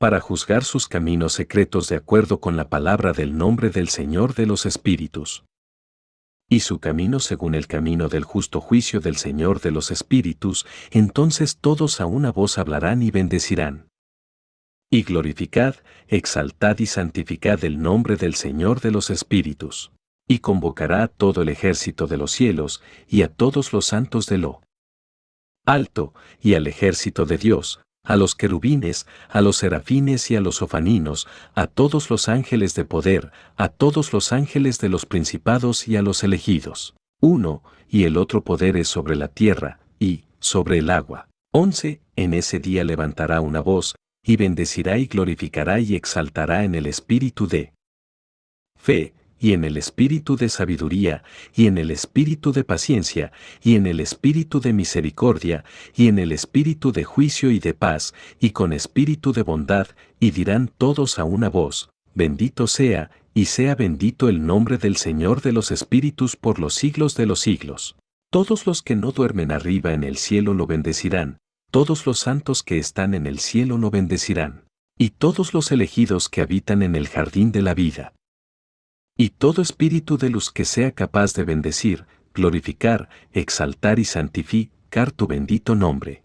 para 0.00 0.18
juzgar 0.18 0.64
sus 0.64 0.88
caminos 0.88 1.34
secretos 1.34 1.88
de 1.88 1.94
acuerdo 1.94 2.40
con 2.40 2.56
la 2.56 2.68
palabra 2.68 3.12
del 3.12 3.38
nombre 3.38 3.70
del 3.70 3.88
Señor 3.90 4.34
de 4.34 4.46
los 4.46 4.66
Espíritus 4.66 5.44
y 6.48 6.60
su 6.60 6.80
camino 6.80 7.20
según 7.20 7.54
el 7.54 7.68
camino 7.68 8.08
del 8.08 8.24
justo 8.24 8.60
juicio 8.60 8.98
del 8.98 9.14
Señor 9.14 9.60
de 9.60 9.70
los 9.70 9.92
Espíritus, 9.92 10.66
entonces 10.90 11.58
todos 11.58 12.00
a 12.00 12.06
una 12.06 12.32
voz 12.32 12.58
hablarán 12.58 13.02
y 13.02 13.12
bendecirán. 13.12 13.88
Y 14.90 15.04
glorificad, 15.04 15.76
exaltad 16.08 16.80
y 16.80 16.86
santificad 16.86 17.64
el 17.64 17.80
nombre 17.80 18.16
del 18.16 18.34
Señor 18.34 18.80
de 18.80 18.90
los 18.90 19.10
Espíritus. 19.10 19.92
Y 20.26 20.40
convocará 20.40 21.04
a 21.04 21.08
todo 21.08 21.42
el 21.42 21.50
ejército 21.50 22.08
de 22.08 22.16
los 22.16 22.32
cielos, 22.32 22.82
y 23.06 23.22
a 23.22 23.28
todos 23.28 23.72
los 23.72 23.86
santos 23.86 24.26
de 24.26 24.38
lo 24.38 24.63
alto, 25.64 26.14
y 26.40 26.54
al 26.54 26.66
ejército 26.66 27.26
de 27.26 27.38
Dios, 27.38 27.80
a 28.04 28.16
los 28.16 28.34
querubines, 28.34 29.06
a 29.28 29.40
los 29.40 29.56
serafines 29.56 30.30
y 30.30 30.36
a 30.36 30.40
los 30.40 30.62
ofaninos, 30.62 31.26
a 31.54 31.66
todos 31.66 32.10
los 32.10 32.28
ángeles 32.28 32.74
de 32.74 32.84
poder, 32.84 33.32
a 33.56 33.68
todos 33.68 34.12
los 34.12 34.32
ángeles 34.32 34.78
de 34.78 34.90
los 34.90 35.06
principados 35.06 35.88
y 35.88 35.96
a 35.96 36.02
los 36.02 36.22
elegidos. 36.22 36.94
Uno, 37.20 37.62
y 37.88 38.04
el 38.04 38.16
otro 38.16 38.44
poder 38.44 38.76
es 38.76 38.88
sobre 38.88 39.16
la 39.16 39.28
tierra, 39.28 39.80
y, 39.98 40.24
sobre 40.38 40.78
el 40.78 40.90
agua. 40.90 41.28
Once, 41.52 42.02
en 42.16 42.34
ese 42.34 42.58
día 42.58 42.84
levantará 42.84 43.40
una 43.40 43.60
voz, 43.60 43.94
y 44.22 44.36
bendecirá 44.36 44.98
y 44.98 45.06
glorificará 45.06 45.80
y 45.80 45.94
exaltará 45.94 46.64
en 46.64 46.74
el 46.74 46.86
espíritu 46.86 47.46
de 47.46 47.72
fe, 48.78 49.14
y 49.38 49.52
en 49.52 49.64
el 49.64 49.76
espíritu 49.76 50.36
de 50.36 50.48
sabiduría, 50.48 51.22
y 51.54 51.66
en 51.66 51.78
el 51.78 51.90
espíritu 51.90 52.52
de 52.52 52.64
paciencia, 52.64 53.32
y 53.62 53.74
en 53.74 53.86
el 53.86 54.00
espíritu 54.00 54.60
de 54.60 54.72
misericordia, 54.72 55.64
y 55.94 56.08
en 56.08 56.18
el 56.18 56.32
espíritu 56.32 56.92
de 56.92 57.04
juicio 57.04 57.50
y 57.50 57.58
de 57.58 57.74
paz, 57.74 58.14
y 58.40 58.50
con 58.50 58.72
espíritu 58.72 59.32
de 59.32 59.42
bondad, 59.42 59.88
y 60.20 60.30
dirán 60.30 60.70
todos 60.78 61.18
a 61.18 61.24
una 61.24 61.48
voz, 61.48 61.90
bendito 62.14 62.66
sea, 62.66 63.10
y 63.34 63.46
sea 63.46 63.74
bendito 63.74 64.28
el 64.28 64.46
nombre 64.46 64.78
del 64.78 64.96
Señor 64.96 65.42
de 65.42 65.52
los 65.52 65.70
espíritus 65.72 66.36
por 66.36 66.58
los 66.58 66.74
siglos 66.74 67.16
de 67.16 67.26
los 67.26 67.40
siglos. 67.40 67.96
Todos 68.30 68.66
los 68.66 68.82
que 68.82 68.96
no 68.96 69.12
duermen 69.12 69.52
arriba 69.52 69.92
en 69.92 70.04
el 70.04 70.16
cielo 70.16 70.54
lo 70.54 70.66
bendecirán, 70.66 71.38
todos 71.70 72.06
los 72.06 72.20
santos 72.20 72.62
que 72.62 72.78
están 72.78 73.14
en 73.14 73.26
el 73.26 73.40
cielo 73.40 73.78
lo 73.78 73.90
bendecirán, 73.90 74.64
y 74.96 75.10
todos 75.10 75.54
los 75.54 75.72
elegidos 75.72 76.28
que 76.28 76.40
habitan 76.40 76.82
en 76.82 76.94
el 76.94 77.08
jardín 77.08 77.50
de 77.50 77.62
la 77.62 77.74
vida 77.74 78.12
y 79.16 79.30
todo 79.30 79.62
espíritu 79.62 80.18
de 80.18 80.30
luz 80.30 80.50
que 80.50 80.64
sea 80.64 80.92
capaz 80.92 81.34
de 81.34 81.44
bendecir, 81.44 82.06
glorificar, 82.34 83.08
exaltar 83.32 83.98
y 83.98 84.04
santificar 84.04 85.12
tu 85.12 85.26
bendito 85.26 85.74
nombre. 85.74 86.24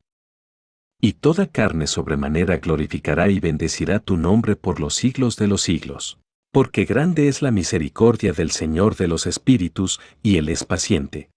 Y 1.00 1.14
toda 1.14 1.48
carne 1.48 1.88
sobremanera 1.88 2.58
glorificará 2.58 3.30
y 3.30 3.40
bendecirá 3.40 4.00
tu 4.00 4.18
nombre 4.18 4.56
por 4.56 4.80
los 4.80 4.96
siglos 4.96 5.38
de 5.38 5.48
los 5.48 5.62
siglos. 5.62 6.20
Porque 6.52 6.86
grande 6.86 7.28
es 7.28 7.42
la 7.42 7.52
misericordia 7.52 8.34
del 8.34 8.50
Señor 8.52 8.96
de 8.96 9.08
los 9.08 9.28
espíritus, 9.28 10.02
y 10.24 10.38
Él 10.38 10.50
es 10.50 10.64
paciente. 10.64 11.30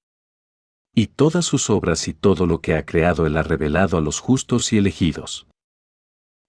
Y 0.94 1.08
todas 1.08 1.44
sus 1.44 1.70
obras 1.70 2.08
y 2.08 2.14
todo 2.14 2.46
lo 2.46 2.60
que 2.60 2.74
ha 2.74 2.84
creado 2.86 3.26
Él 3.26 3.36
ha 3.36 3.42
revelado 3.42 3.98
a 3.98 4.00
los 4.00 4.20
justos 4.20 4.72
y 4.72 4.78
elegidos. 4.78 5.46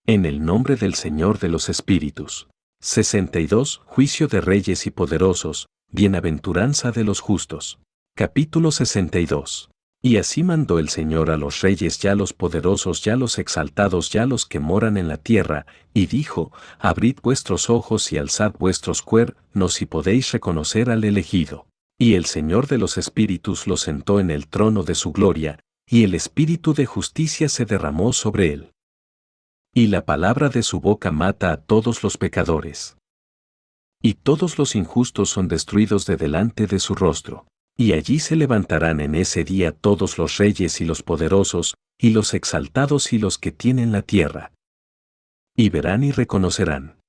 En 0.07 0.25
el 0.25 0.43
nombre 0.43 0.75
del 0.75 0.95
Señor 0.95 1.39
de 1.39 1.49
los 1.49 1.69
espíritus. 1.69 2.47
62. 2.83 3.81
Juicio 3.85 4.27
de 4.27 4.41
reyes 4.41 4.85
y 4.87 4.91
poderosos, 4.91 5.67
bienaventuranza 5.89 6.91
de 6.91 7.05
los 7.05 7.21
justos. 7.21 7.79
Capítulo 8.13 8.73
62. 8.73 9.69
Y 10.01 10.17
así 10.17 10.43
mandó 10.43 10.79
el 10.79 10.89
Señor 10.89 11.31
a 11.31 11.37
los 11.37 11.61
reyes 11.61 11.97
ya 11.99 12.13
los 12.13 12.33
poderosos 12.33 13.01
ya 13.01 13.15
los 13.15 13.39
exaltados 13.39 14.09
ya 14.09 14.25
los 14.25 14.45
que 14.45 14.59
moran 14.59 14.97
en 14.97 15.07
la 15.07 15.15
tierra, 15.15 15.65
y 15.93 16.07
dijo, 16.07 16.51
Abrid 16.77 17.19
vuestros 17.23 17.69
ojos 17.69 18.11
y 18.11 18.17
alzad 18.17 18.51
vuestros 18.59 19.01
cuernos 19.01 19.81
y 19.81 19.85
podéis 19.85 20.33
reconocer 20.33 20.89
al 20.89 21.05
elegido. 21.05 21.67
Y 21.97 22.15
el 22.15 22.25
Señor 22.25 22.67
de 22.67 22.79
los 22.79 22.97
espíritus 22.97 23.65
lo 23.65 23.77
sentó 23.77 24.19
en 24.19 24.29
el 24.29 24.49
trono 24.49 24.83
de 24.83 24.95
su 24.95 25.13
gloria, 25.13 25.57
y 25.87 26.03
el 26.03 26.15
espíritu 26.15 26.73
de 26.73 26.85
justicia 26.85 27.47
se 27.47 27.63
derramó 27.63 28.11
sobre 28.11 28.51
él 28.51 28.72
y 29.73 29.87
la 29.87 30.05
palabra 30.05 30.49
de 30.49 30.61
su 30.61 30.79
boca 30.79 31.11
mata 31.11 31.51
a 31.51 31.57
todos 31.57 32.03
los 32.03 32.17
pecadores. 32.17 32.97
Y 34.01 34.15
todos 34.15 34.57
los 34.59 34.75
injustos 34.75 35.29
son 35.29 35.47
destruidos 35.47 36.05
de 36.05 36.15
delante 36.15 36.67
de 36.67 36.79
su 36.79 36.93
rostro. 36.93 37.47
Y 37.75 37.93
allí 37.93 38.19
se 38.19 38.35
levantarán 38.35 39.01
en 39.01 39.15
ese 39.15 39.43
día 39.43 39.71
todos 39.71 40.19
los 40.19 40.37
reyes 40.37 40.79
y 40.79 40.85
los 40.85 41.01
poderosos, 41.01 41.73
y 41.97 42.11
los 42.11 42.35
exaltados 42.35 43.13
y 43.13 43.17
los 43.17 43.39
que 43.39 43.51
tienen 43.51 43.91
la 43.91 44.03
tierra. 44.03 44.51
Y 45.55 45.69
verán 45.69 46.03
y 46.03 46.11
reconocerán. 46.11 46.99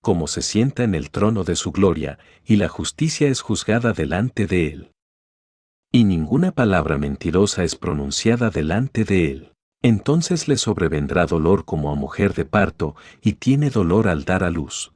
Como 0.00 0.28
se 0.28 0.42
sienta 0.42 0.84
en 0.84 0.94
el 0.94 1.10
trono 1.10 1.42
de 1.42 1.56
su 1.56 1.72
gloria, 1.72 2.20
y 2.44 2.56
la 2.56 2.68
justicia 2.68 3.26
es 3.26 3.40
juzgada 3.40 3.92
delante 3.92 4.46
de 4.46 4.68
él. 4.68 4.90
y 5.90 6.02
ninguna 6.02 6.50
palabra 6.50 6.98
mentirosa 6.98 7.62
es 7.62 7.76
pronunciada 7.76 8.50
delante 8.50 9.04
de 9.04 9.30
él. 9.30 9.53
Entonces 9.84 10.48
le 10.48 10.56
sobrevendrá 10.56 11.26
dolor 11.26 11.66
como 11.66 11.92
a 11.92 11.94
mujer 11.94 12.32
de 12.32 12.46
parto, 12.46 12.96
y 13.20 13.34
tiene 13.34 13.68
dolor 13.68 14.08
al 14.08 14.24
dar 14.24 14.42
a 14.42 14.48
luz. 14.48 14.94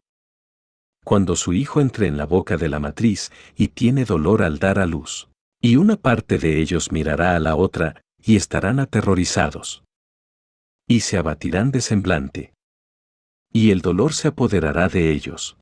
Cuando 1.04 1.36
su 1.36 1.52
hijo 1.52 1.82
entre 1.82 2.06
en 2.06 2.16
la 2.16 2.24
boca 2.24 2.56
de 2.56 2.70
la 2.70 2.80
matriz, 2.80 3.30
y 3.54 3.68
tiene 3.68 4.06
dolor 4.06 4.42
al 4.42 4.58
dar 4.58 4.78
a 4.78 4.86
luz. 4.86 5.28
Y 5.60 5.76
una 5.76 5.96
parte 5.96 6.38
de 6.38 6.58
ellos 6.58 6.90
mirará 6.90 7.36
a 7.36 7.38
la 7.38 7.54
otra, 7.54 8.00
y 8.16 8.36
estarán 8.36 8.80
aterrorizados. 8.80 9.84
Y 10.88 11.00
se 11.00 11.18
abatirán 11.18 11.70
de 11.70 11.82
semblante. 11.82 12.54
Y 13.52 13.72
el 13.72 13.82
dolor 13.82 14.14
se 14.14 14.28
apoderará 14.28 14.88
de 14.88 15.12
ellos. 15.12 15.58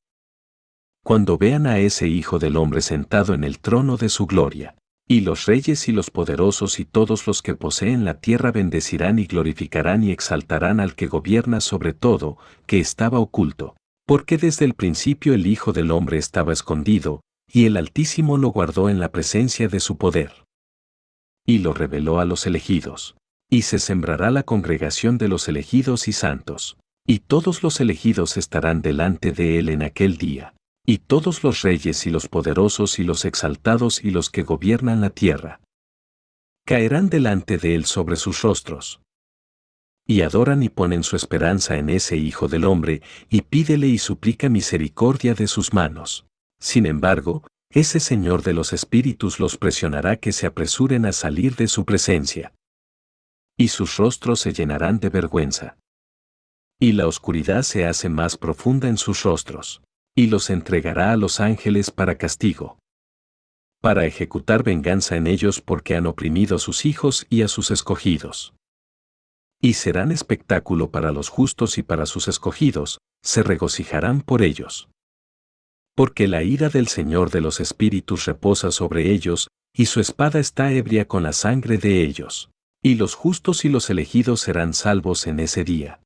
Cuando 1.02 1.36
vean 1.36 1.66
a 1.66 1.80
ese 1.80 2.06
Hijo 2.06 2.38
del 2.38 2.56
Hombre 2.56 2.80
sentado 2.80 3.34
en 3.34 3.42
el 3.42 3.58
trono 3.58 3.96
de 3.96 4.08
su 4.08 4.26
gloria, 4.26 4.76
y 5.08 5.20
los 5.20 5.46
reyes 5.46 5.88
y 5.88 5.92
los 5.92 6.10
poderosos 6.10 6.80
y 6.80 6.84
todos 6.84 7.26
los 7.26 7.40
que 7.40 7.54
poseen 7.54 8.04
la 8.04 8.20
tierra 8.20 8.50
bendecirán 8.50 9.18
y 9.18 9.26
glorificarán 9.26 10.02
y 10.02 10.10
exaltarán 10.10 10.80
al 10.80 10.94
que 10.96 11.06
gobierna 11.06 11.60
sobre 11.60 11.92
todo, 11.92 12.38
que 12.66 12.80
estaba 12.80 13.20
oculto, 13.20 13.76
porque 14.06 14.36
desde 14.36 14.64
el 14.64 14.74
principio 14.74 15.34
el 15.34 15.46
Hijo 15.46 15.72
del 15.72 15.92
Hombre 15.92 16.18
estaba 16.18 16.52
escondido, 16.52 17.20
y 17.52 17.66
el 17.66 17.76
Altísimo 17.76 18.36
lo 18.36 18.48
guardó 18.48 18.88
en 18.90 18.98
la 18.98 19.12
presencia 19.12 19.68
de 19.68 19.78
su 19.78 19.96
poder. 19.96 20.44
Y 21.46 21.58
lo 21.58 21.72
reveló 21.72 22.18
a 22.18 22.24
los 22.24 22.46
elegidos. 22.46 23.16
Y 23.48 23.62
se 23.62 23.78
sembrará 23.78 24.32
la 24.32 24.42
congregación 24.42 25.18
de 25.18 25.28
los 25.28 25.46
elegidos 25.46 26.08
y 26.08 26.12
santos. 26.12 26.76
Y 27.06 27.20
todos 27.20 27.62
los 27.62 27.78
elegidos 27.78 28.36
estarán 28.36 28.82
delante 28.82 29.30
de 29.30 29.60
él 29.60 29.68
en 29.68 29.84
aquel 29.84 30.16
día. 30.16 30.55
Y 30.88 30.98
todos 30.98 31.42
los 31.42 31.62
reyes 31.62 32.06
y 32.06 32.10
los 32.10 32.28
poderosos 32.28 33.00
y 33.00 33.04
los 33.04 33.24
exaltados 33.24 34.04
y 34.04 34.10
los 34.10 34.30
que 34.30 34.44
gobiernan 34.44 35.00
la 35.00 35.10
tierra. 35.10 35.60
Caerán 36.64 37.08
delante 37.08 37.58
de 37.58 37.74
él 37.74 37.84
sobre 37.86 38.14
sus 38.14 38.42
rostros. 38.42 39.00
Y 40.06 40.20
adoran 40.20 40.62
y 40.62 40.68
ponen 40.68 41.02
su 41.02 41.16
esperanza 41.16 41.76
en 41.76 41.90
ese 41.90 42.16
Hijo 42.16 42.46
del 42.46 42.64
Hombre, 42.64 43.02
y 43.28 43.42
pídele 43.42 43.88
y 43.88 43.98
suplica 43.98 44.48
misericordia 44.48 45.34
de 45.34 45.48
sus 45.48 45.74
manos. 45.74 46.26
Sin 46.60 46.86
embargo, 46.86 47.42
ese 47.70 47.98
Señor 47.98 48.44
de 48.44 48.54
los 48.54 48.72
Espíritus 48.72 49.40
los 49.40 49.56
presionará 49.56 50.16
que 50.16 50.30
se 50.30 50.46
apresuren 50.46 51.04
a 51.04 51.12
salir 51.12 51.56
de 51.56 51.66
su 51.66 51.84
presencia. 51.84 52.54
Y 53.58 53.68
sus 53.68 53.96
rostros 53.96 54.38
se 54.38 54.52
llenarán 54.52 55.00
de 55.00 55.08
vergüenza 55.08 55.76
y 56.78 56.92
la 56.92 57.06
oscuridad 57.06 57.62
se 57.62 57.86
hace 57.86 58.08
más 58.08 58.36
profunda 58.36 58.88
en 58.88 58.98
sus 58.98 59.22
rostros, 59.22 59.82
y 60.18 60.28
los 60.28 60.48
entregará 60.48 61.12
a 61.12 61.16
los 61.16 61.40
ángeles 61.40 61.90
para 61.90 62.16
castigo, 62.16 62.78
para 63.82 64.06
ejecutar 64.06 64.62
venganza 64.62 65.14
en 65.14 65.26
ellos 65.26 65.60
porque 65.60 65.94
han 65.94 66.06
oprimido 66.06 66.56
a 66.56 66.58
sus 66.58 66.86
hijos 66.86 67.26
y 67.28 67.42
a 67.42 67.48
sus 67.48 67.70
escogidos. 67.70 68.54
Y 69.60 69.74
serán 69.74 70.10
espectáculo 70.12 70.90
para 70.90 71.12
los 71.12 71.28
justos 71.28 71.76
y 71.76 71.82
para 71.82 72.06
sus 72.06 72.28
escogidos, 72.28 72.98
se 73.22 73.42
regocijarán 73.42 74.22
por 74.22 74.40
ellos. 74.40 74.88
Porque 75.94 76.28
la 76.28 76.42
ira 76.42 76.70
del 76.70 76.88
Señor 76.88 77.30
de 77.30 77.42
los 77.42 77.60
Espíritus 77.60 78.24
reposa 78.24 78.70
sobre 78.70 79.12
ellos, 79.12 79.48
y 79.74 79.86
su 79.86 80.00
espada 80.00 80.40
está 80.40 80.72
ebria 80.72 81.06
con 81.06 81.22
la 81.22 81.32
sangre 81.32 81.76
de 81.76 82.02
ellos. 82.02 82.50
Y 82.82 82.94
los 82.94 83.14
justos 83.14 83.66
y 83.66 83.68
los 83.68 83.90
elegidos 83.90 84.40
serán 84.40 84.72
salvos 84.72 85.26
en 85.26 85.40
ese 85.40 85.64
día 85.64 86.00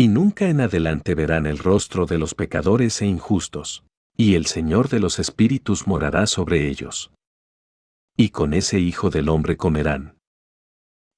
y 0.00 0.06
nunca 0.06 0.48
en 0.48 0.60
adelante 0.60 1.16
verán 1.16 1.44
el 1.44 1.58
rostro 1.58 2.06
de 2.06 2.18
los 2.18 2.36
pecadores 2.36 3.02
e 3.02 3.06
injustos, 3.06 3.84
y 4.16 4.36
el 4.36 4.46
Señor 4.46 4.88
de 4.88 5.00
los 5.00 5.18
Espíritus 5.18 5.88
morará 5.88 6.28
sobre 6.28 6.68
ellos. 6.68 7.10
Y 8.16 8.28
con 8.28 8.54
ese 8.54 8.78
Hijo 8.78 9.10
del 9.10 9.28
Hombre 9.28 9.56
comerán. 9.56 10.16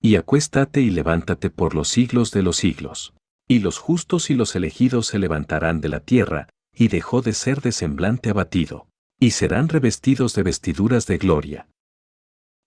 Y 0.01 0.17
acuéstate 0.17 0.81
y 0.81 0.89
levántate 0.89 1.51
por 1.51 1.75
los 1.75 1.89
siglos 1.89 2.31
de 2.31 2.43
los 2.43 2.57
siglos. 2.57 3.13
Y 3.47 3.59
los 3.59 3.77
justos 3.77 4.31
y 4.31 4.35
los 4.35 4.57
elegidos 4.57 5.09
se 5.09 5.19
levantarán 5.19 5.83
de 5.83 5.91
la 5.91 6.01
tierra, 6.01 6.49
y 6.75 6.89
dejó 6.89 7.21
de 7.21 7.35
ser 7.35 7.61
de 7.61 7.73
semblante 7.73 8.31
abatido, 8.31 8.89
y 9.19 9.33
serán 9.33 9.69
revestidos 9.69 10.35
de 10.35 10.43
vestiduras 10.43 11.07
de 11.07 11.19
gloria. 11.19 11.69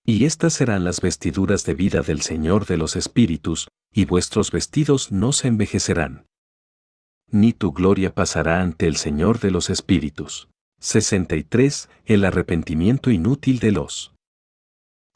Y 0.06 0.26
estas 0.26 0.54
serán 0.54 0.84
las 0.84 1.00
vestiduras 1.00 1.64
de 1.66 1.76
vida 1.76 2.02
del 2.02 2.22
Señor 2.22 2.66
de 2.66 2.76
los 2.78 2.98
Espíritus, 2.98 3.70
y 3.94 4.04
vuestros 4.06 4.52
vestidos 4.52 5.12
no 5.12 5.32
se 5.32 5.48
envejecerán. 5.48 6.26
Ni 7.32 7.54
tu 7.54 7.72
gloria 7.72 8.14
pasará 8.14 8.62
ante 8.62 8.88
el 8.88 8.98
Señor 8.98 9.40
de 9.40 9.52
los 9.52 9.70
Espíritus. 9.70 10.50
63. 10.82 11.90
El 12.06 12.26
arrepentimiento 12.26 13.12
inútil 13.12 13.60
de 13.60 13.72
los 13.72 14.14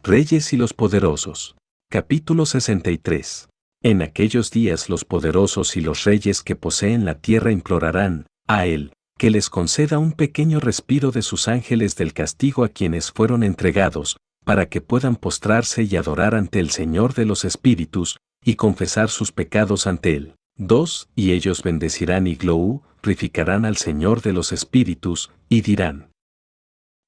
reyes 0.03 0.53
y 0.53 0.57
los 0.57 0.73
poderosos. 0.73 1.57
Capítulo 1.89 2.45
63. 2.45 3.49
En 3.84 4.01
aquellos 4.01 4.51
días 4.51 4.89
los 4.89 5.03
poderosos 5.03 5.76
y 5.76 5.81
los 5.81 6.05
reyes 6.05 6.41
que 6.41 6.55
poseen 6.55 7.03
la 7.03 7.19
tierra 7.19 7.51
implorarán, 7.51 8.26
a 8.47 8.65
Él, 8.65 8.93
que 9.19 9.31
les 9.31 9.49
conceda 9.49 9.99
un 9.99 10.14
pequeño 10.14 10.61
respiro 10.61 11.11
de 11.11 11.22
sus 11.22 11.49
ángeles 11.49 11.97
del 11.97 12.14
castigo 12.14 12.64
a 12.64 12.69
quienes 12.69 13.11
fueron 13.11 13.43
entregados, 13.43 14.15
para 14.48 14.69
que 14.69 14.80
puedan 14.80 15.18
postrarse 15.18 15.84
y 15.84 15.98
adorar 15.98 16.34
ante 16.34 16.61
el 16.61 16.69
Señor 16.69 17.14
de 17.14 17.26
los 17.26 17.44
Espíritus, 17.44 18.18
y 18.41 18.56
confesar 18.56 19.10
sus 19.10 19.34
pecados 19.34 19.88
ante 19.88 20.15
él. 20.15 20.36
2. 20.56 21.10
Y 21.15 21.34
ellos 21.34 21.64
bendecirán 21.64 22.28
y 22.28 22.36
glorificarán 22.36 23.65
al 23.65 23.76
Señor 23.76 24.22
de 24.22 24.32
los 24.32 24.53
Espíritus, 24.53 25.32
y 25.49 25.64
dirán. 25.64 26.11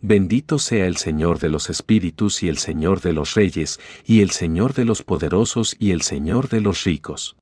Bendito 0.01 0.59
sea 0.59 0.85
el 0.85 0.97
Señor 0.97 1.39
de 1.39 1.47
los 1.47 1.69
Espíritus 1.69 2.43
y 2.43 2.49
el 2.49 2.57
Señor 2.57 2.99
de 2.99 3.13
los 3.13 3.35
Reyes, 3.35 3.79
y 4.05 4.19
el 4.19 4.31
Señor 4.31 4.73
de 4.73 4.83
los 4.83 5.01
Poderosos 5.01 5.77
y 5.79 5.91
el 5.91 6.01
Señor 6.01 6.49
de 6.49 6.59
los 6.59 6.83
Ricos. 6.83 7.37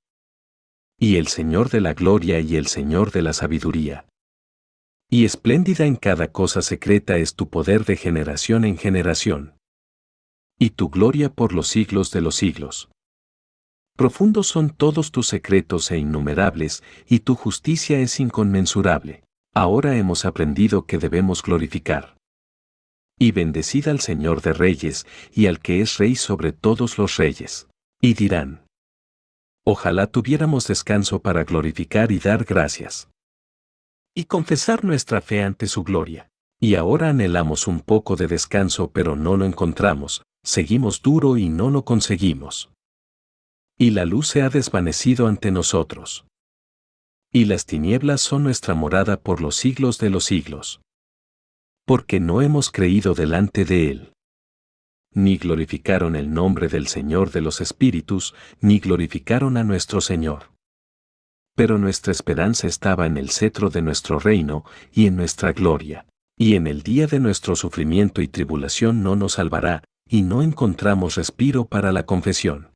Y 0.99 1.15
el 1.15 1.25
Señor 1.25 1.71
de 1.71 1.81
la 1.81 1.95
Gloria 1.95 2.39
y 2.39 2.55
el 2.55 2.67
Señor 2.67 3.09
de 3.11 3.23
la 3.23 3.33
Sabiduría. 3.33 4.05
Y 5.09 5.25
espléndida 5.25 5.87
en 5.87 5.95
cada 5.95 6.31
cosa 6.31 6.61
secreta 6.61 7.17
es 7.17 7.33
tu 7.33 7.49
poder 7.49 7.83
de 7.83 7.95
generación 7.95 8.63
en 8.63 8.77
generación. 8.77 9.56
Y 10.59 10.71
tu 10.71 10.89
gloria 10.89 11.29
por 11.29 11.53
los 11.53 11.67
siglos 11.67 12.11
de 12.11 12.21
los 12.21 12.35
siglos. 12.35 12.89
Profundos 13.95 14.47
son 14.47 14.69
todos 14.69 15.11
tus 15.11 15.27
secretos 15.27 15.91
e 15.91 15.97
innumerables, 15.97 16.83
y 17.07 17.19
tu 17.19 17.35
justicia 17.35 17.99
es 17.99 18.19
inconmensurable. 18.19 19.23
Ahora 19.53 19.97
hemos 19.97 20.25
aprendido 20.25 20.85
que 20.85 20.97
debemos 20.97 21.41
glorificar. 21.41 22.17
Y 23.19 23.31
bendecid 23.31 23.87
al 23.87 23.99
Señor 23.99 24.41
de 24.41 24.53
Reyes, 24.53 25.05
y 25.31 25.47
al 25.47 25.59
que 25.59 25.81
es 25.81 25.97
Rey 25.97 26.15
sobre 26.15 26.53
todos 26.53 26.97
los 26.97 27.17
reyes. 27.17 27.67
Y 27.99 28.13
dirán, 28.13 28.67
Ojalá 29.65 30.07
tuviéramos 30.07 30.67
descanso 30.67 31.21
para 31.21 31.43
glorificar 31.43 32.11
y 32.11 32.19
dar 32.19 32.45
gracias. 32.45 33.09
Y 34.15 34.25
confesar 34.25 34.85
nuestra 34.85 35.21
fe 35.21 35.43
ante 35.43 35.67
su 35.67 35.83
gloria. 35.83 36.29
Y 36.59 36.75
ahora 36.75 37.09
anhelamos 37.09 37.67
un 37.67 37.81
poco 37.81 38.15
de 38.15 38.27
descanso 38.27 38.91
pero 38.91 39.15
no 39.15 39.37
lo 39.37 39.45
encontramos, 39.45 40.23
seguimos 40.47 41.01
duro 41.01 41.37
y 41.37 41.49
no 41.49 41.69
lo 41.69 41.83
conseguimos 41.83 42.71
y 43.77 43.91
la 43.91 44.05
luz 44.05 44.27
se 44.27 44.41
ha 44.41 44.49
desvanecido 44.49 45.27
ante 45.27 45.51
nosotros. 45.51 46.25
Y 47.31 47.45
las 47.45 47.65
tinieblas 47.65 48.21
son 48.21 48.43
nuestra 48.43 48.73
morada 48.73 49.17
por 49.17 49.41
los 49.41 49.55
siglos 49.55 49.99
de 49.99 50.09
los 50.09 50.25
siglos. 50.25 50.81
Porque 51.85 52.19
no 52.19 52.41
hemos 52.41 52.71
creído 52.71 53.13
delante 53.13 53.65
de 53.65 53.91
Él. 53.91 54.13
Ni 55.13 55.37
glorificaron 55.37 56.15
el 56.15 56.33
nombre 56.33 56.67
del 56.67 56.87
Señor 56.87 57.31
de 57.31 57.41
los 57.41 57.61
Espíritus, 57.61 58.33
ni 58.59 58.79
glorificaron 58.79 59.57
a 59.57 59.63
nuestro 59.63 60.01
Señor. 60.01 60.51
Pero 61.55 61.77
nuestra 61.77 62.11
esperanza 62.11 62.67
estaba 62.67 63.05
en 63.05 63.17
el 63.17 63.29
cetro 63.29 63.69
de 63.69 63.81
nuestro 63.81 64.19
reino 64.19 64.63
y 64.91 65.07
en 65.07 65.15
nuestra 65.15 65.53
gloria, 65.53 66.05
y 66.37 66.55
en 66.55 66.67
el 66.67 66.83
día 66.83 67.07
de 67.07 67.19
nuestro 67.19 67.55
sufrimiento 67.55 68.21
y 68.21 68.27
tribulación 68.27 69.01
no 69.01 69.15
nos 69.15 69.33
salvará, 69.33 69.83
y 70.09 70.21
no 70.21 70.41
encontramos 70.41 71.15
respiro 71.15 71.65
para 71.65 71.91
la 71.91 72.05
confesión 72.05 72.69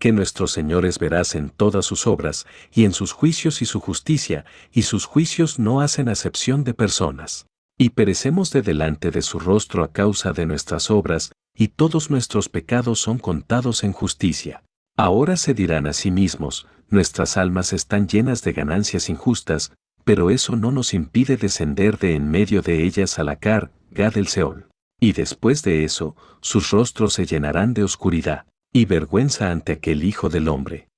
que 0.00 0.10
nuestros 0.12 0.50
señores 0.50 0.98
verás 0.98 1.36
en 1.36 1.50
todas 1.50 1.84
sus 1.84 2.08
obras, 2.08 2.46
y 2.72 2.86
en 2.86 2.92
sus 2.92 3.12
juicios 3.12 3.62
y 3.62 3.66
su 3.66 3.80
justicia, 3.80 4.46
y 4.72 4.82
sus 4.82 5.04
juicios 5.04 5.58
no 5.60 5.82
hacen 5.82 6.08
acepción 6.08 6.64
de 6.64 6.74
personas. 6.74 7.46
Y 7.78 7.90
perecemos 7.90 8.50
de 8.50 8.62
delante 8.62 9.10
de 9.10 9.22
su 9.22 9.38
rostro 9.38 9.84
a 9.84 9.92
causa 9.92 10.32
de 10.32 10.46
nuestras 10.46 10.90
obras, 10.90 11.32
y 11.54 11.68
todos 11.68 12.10
nuestros 12.10 12.48
pecados 12.48 12.98
son 12.98 13.18
contados 13.18 13.84
en 13.84 13.92
justicia. 13.92 14.64
Ahora 14.96 15.36
se 15.36 15.52
dirán 15.52 15.86
a 15.86 15.92
sí 15.92 16.10
mismos, 16.10 16.66
nuestras 16.88 17.36
almas 17.36 17.74
están 17.74 18.08
llenas 18.08 18.42
de 18.42 18.54
ganancias 18.54 19.10
injustas, 19.10 19.72
pero 20.04 20.30
eso 20.30 20.56
no 20.56 20.72
nos 20.72 20.94
impide 20.94 21.36
descender 21.36 21.98
de 21.98 22.14
en 22.14 22.30
medio 22.30 22.62
de 22.62 22.84
ellas 22.84 23.18
a 23.18 23.24
la 23.24 23.36
car, 23.36 23.70
del 23.90 24.28
Seol. 24.28 24.69
Y 25.00 25.12
después 25.12 25.62
de 25.62 25.84
eso, 25.84 26.14
sus 26.42 26.70
rostros 26.70 27.14
se 27.14 27.24
llenarán 27.24 27.72
de 27.72 27.82
oscuridad 27.82 28.46
y 28.72 28.84
vergüenza 28.84 29.50
ante 29.50 29.72
aquel 29.72 30.04
Hijo 30.04 30.28
del 30.28 30.46
Hombre. 30.46 30.88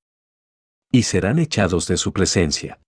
Y 0.91 1.05
serán 1.05 1.39
echados 1.39 1.87
de 1.87 1.97
su 1.97 2.13
presencia. 2.13 2.81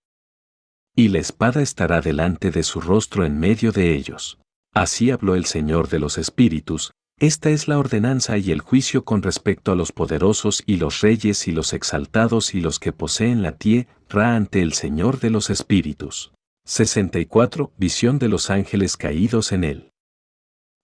Y 0.96 1.08
la 1.08 1.20
espada 1.20 1.62
estará 1.62 2.00
delante 2.00 2.50
de 2.50 2.64
su 2.64 2.80
rostro 2.80 3.24
en 3.24 3.38
medio 3.38 3.72
de 3.72 3.94
ellos. 3.94 4.38
Así 4.74 5.12
habló 5.12 5.36
el 5.36 5.44
Señor 5.44 5.88
de 5.88 6.00
los 6.00 6.18
Espíritus, 6.18 6.90
Esta 7.20 7.50
es 7.50 7.68
la 7.68 7.78
ordenanza 7.78 8.38
y 8.38 8.50
el 8.50 8.60
juicio 8.60 9.04
con 9.04 9.22
respecto 9.22 9.70
a 9.70 9.76
los 9.76 9.92
poderosos 9.92 10.64
y 10.66 10.78
los 10.78 11.00
reyes 11.00 11.46
y 11.46 11.52
los 11.52 11.72
exaltados 11.72 12.56
y 12.56 12.60
los 12.60 12.80
que 12.80 12.92
poseen 12.92 13.40
la 13.40 13.52
tierra 13.56 14.34
ante 14.34 14.60
el 14.62 14.72
Señor 14.72 15.20
de 15.20 15.30
los 15.30 15.48
Espíritus. 15.48 16.32
64. 16.66 17.72
Visión 17.76 18.18
de 18.18 18.28
los 18.28 18.50
ángeles 18.50 18.96
caídos 18.96 19.52
en 19.52 19.62
él. 19.62 19.93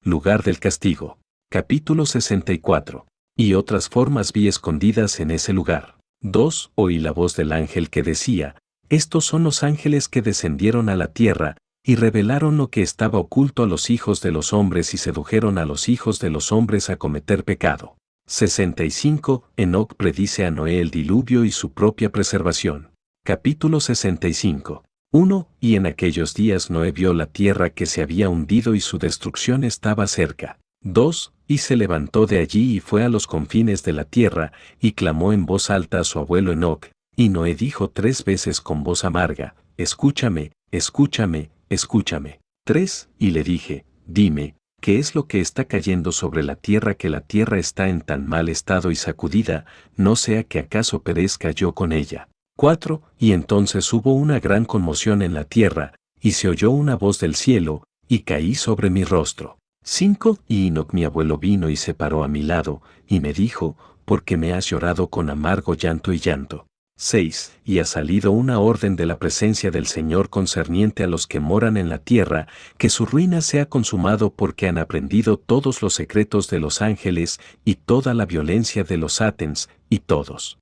Lugar 0.03 0.43
del 0.43 0.59
castigo. 0.61 1.19
Capítulo 1.51 2.07
64. 2.07 3.07
Y 3.37 3.53
otras 3.53 3.91
formas 3.91 4.33
vi 4.33 4.49
escondidas 4.49 5.21
en 5.21 5.31
ese 5.31 5.53
lugar. 5.53 5.99
2. 6.23 6.73
Oí 6.75 6.99
la 6.99 7.13
voz 7.13 7.37
del 7.37 7.53
ángel 7.53 7.91
que 7.91 8.03
decía, 8.03 8.57
Estos 8.89 9.27
son 9.27 9.45
los 9.45 9.63
ángeles 9.63 10.09
que 10.09 10.23
descendieron 10.23 10.89
a 10.89 10.97
la 10.97 11.09
tierra, 11.09 11.59
y 11.85 11.97
revelaron 11.97 12.57
lo 12.57 12.69
que 12.69 12.81
estaba 12.81 13.19
oculto 13.19 13.63
a 13.63 13.67
los 13.67 13.91
hijos 13.91 14.23
de 14.23 14.33
los 14.33 14.55
hombres 14.55 14.95
y 14.95 14.97
sedujeron 14.97 15.59
a 15.59 15.67
los 15.67 15.91
hijos 15.91 16.19
de 16.19 16.31
los 16.31 16.51
hombres 16.51 16.89
a 16.89 16.97
cometer 16.97 17.45
pecado. 17.45 17.99
65. 18.27 19.51
Enoch 19.59 19.95
predice 19.97 20.47
a 20.47 20.51
Noé 20.51 20.81
el 20.81 20.91
diluvio 20.91 21.45
y 21.45 21.51
su 21.51 21.73
propia 21.75 22.11
preservación. 22.11 22.89
Capítulo 23.23 23.81
65. 23.81 24.83
1. 25.13 25.49
Y 25.61 25.75
en 25.75 25.87
aquellos 25.87 26.35
días 26.35 26.71
Noé 26.71 26.93
vio 26.93 27.13
la 27.15 27.27
tierra 27.27 27.71
que 27.71 27.87
se 27.87 28.01
había 28.01 28.29
hundido 28.29 28.77
y 28.77 28.81
su 28.81 28.99
destrucción 28.99 29.65
estaba 29.65 30.07
cerca. 30.07 30.61
2. 30.83 31.33
Y 31.49 31.59
se 31.59 31.75
levantó 31.77 32.27
de 32.27 32.39
allí 32.39 32.77
y 32.77 32.81
fue 32.81 33.03
a 33.03 33.09
los 33.09 33.27
confines 33.27 33.83
de 33.83 33.93
la 33.93 34.05
tierra, 34.05 34.53
y 34.81 34.93
clamó 34.93 35.33
en 35.33 35.47
voz 35.47 35.69
alta 35.69 35.99
a 35.99 36.05
su 36.05 36.21
abuelo 36.21 36.53
Enoch, 36.53 36.87
y 37.17 37.29
Noé 37.29 37.57
dijo 37.57 37.91
tres 37.91 38.25
veces 38.25 38.61
con 38.61 38.85
voz 38.85 39.05
amarga, 39.05 39.57
Escúchame, 39.77 40.53
escúchame, 40.71 41.51
escúchame. 41.69 42.41
3. 42.65 43.09
Y 43.19 43.31
le 43.33 43.43
dije, 43.43 43.85
dime, 44.07 44.55
¿qué 44.81 45.01
es 45.01 45.17
lo 45.17 45.27
que 45.27 45.41
está 45.41 45.65
cayendo 45.65 46.13
sobre 46.13 46.45
la 46.45 46.55
tierra 46.55 46.95
que 46.95 47.11
la 47.11 47.23
tierra 47.23 47.59
está 47.59 47.89
en 47.89 48.01
tan 48.01 48.29
mal 48.29 48.49
estado 48.49 48.93
y 48.93 48.95
sacudida, 48.95 49.65
no 49.97 50.15
sea 50.15 50.45
que 50.45 50.61
acaso 50.61 51.03
perezca 51.03 51.51
yo 51.51 51.75
con 51.75 51.93
ella? 51.93 52.29
4. 52.61 53.01
Y 53.19 53.33
entonces 53.33 53.91
hubo 53.91 54.13
una 54.13 54.39
gran 54.39 54.67
conmoción 54.67 55.23
en 55.23 55.33
la 55.33 55.45
tierra, 55.45 55.95
y 56.21 56.33
se 56.33 56.47
oyó 56.47 56.71
una 56.73 56.95
voz 56.95 57.19
del 57.19 57.35
cielo, 57.35 57.85
y 58.07 58.19
caí 58.19 58.55
sobre 58.55 58.91
mi 58.91 59.03
rostro. 59.03 59.57
5. 59.83 60.41
Y 60.47 60.67
Enoch 60.67 60.93
mi 60.93 61.05
abuelo 61.05 61.39
vino 61.39 61.71
y 61.71 61.77
se 61.77 61.95
paró 61.95 62.23
a 62.23 62.29
mi 62.29 62.43
lado, 62.43 62.83
y 63.09 63.21
me 63.21 63.33
dijo, 63.33 63.79
¿por 64.05 64.25
qué 64.25 64.37
me 64.37 64.53
has 64.53 64.67
llorado 64.67 65.09
con 65.09 65.31
amargo 65.31 65.73
llanto 65.73 66.13
y 66.13 66.19
llanto? 66.19 66.67
6. 66.99 67.61
Y 67.65 67.79
ha 67.79 67.87
salido 67.87 68.31
una 68.31 68.59
orden 68.59 68.95
de 68.95 69.07
la 69.07 69.19
presencia 69.19 69.71
del 69.71 69.87
Señor 69.87 70.29
concerniente 70.29 71.03
a 71.03 71.07
los 71.07 71.27
que 71.27 71.41
moran 71.41 71.79
en 71.79 71.89
la 71.89 71.97
tierra, 71.97 72.47
que 72.77 72.91
su 72.91 73.07
ruina 73.07 73.41
sea 73.41 73.71
consumado 73.71 74.35
porque 74.35 74.69
han 74.69 74.77
aprendido 74.77 75.39
todos 75.39 75.81
los 75.81 75.95
secretos 75.95 76.51
de 76.51 76.61
los 76.61 76.83
ángeles 76.83 77.41
y 77.65 77.77
toda 77.77 78.13
la 78.13 78.27
violencia 78.27 78.85
de 78.85 78.99
los 78.99 79.23
atens, 79.23 79.71
y 79.89 80.01
todos 80.01 80.61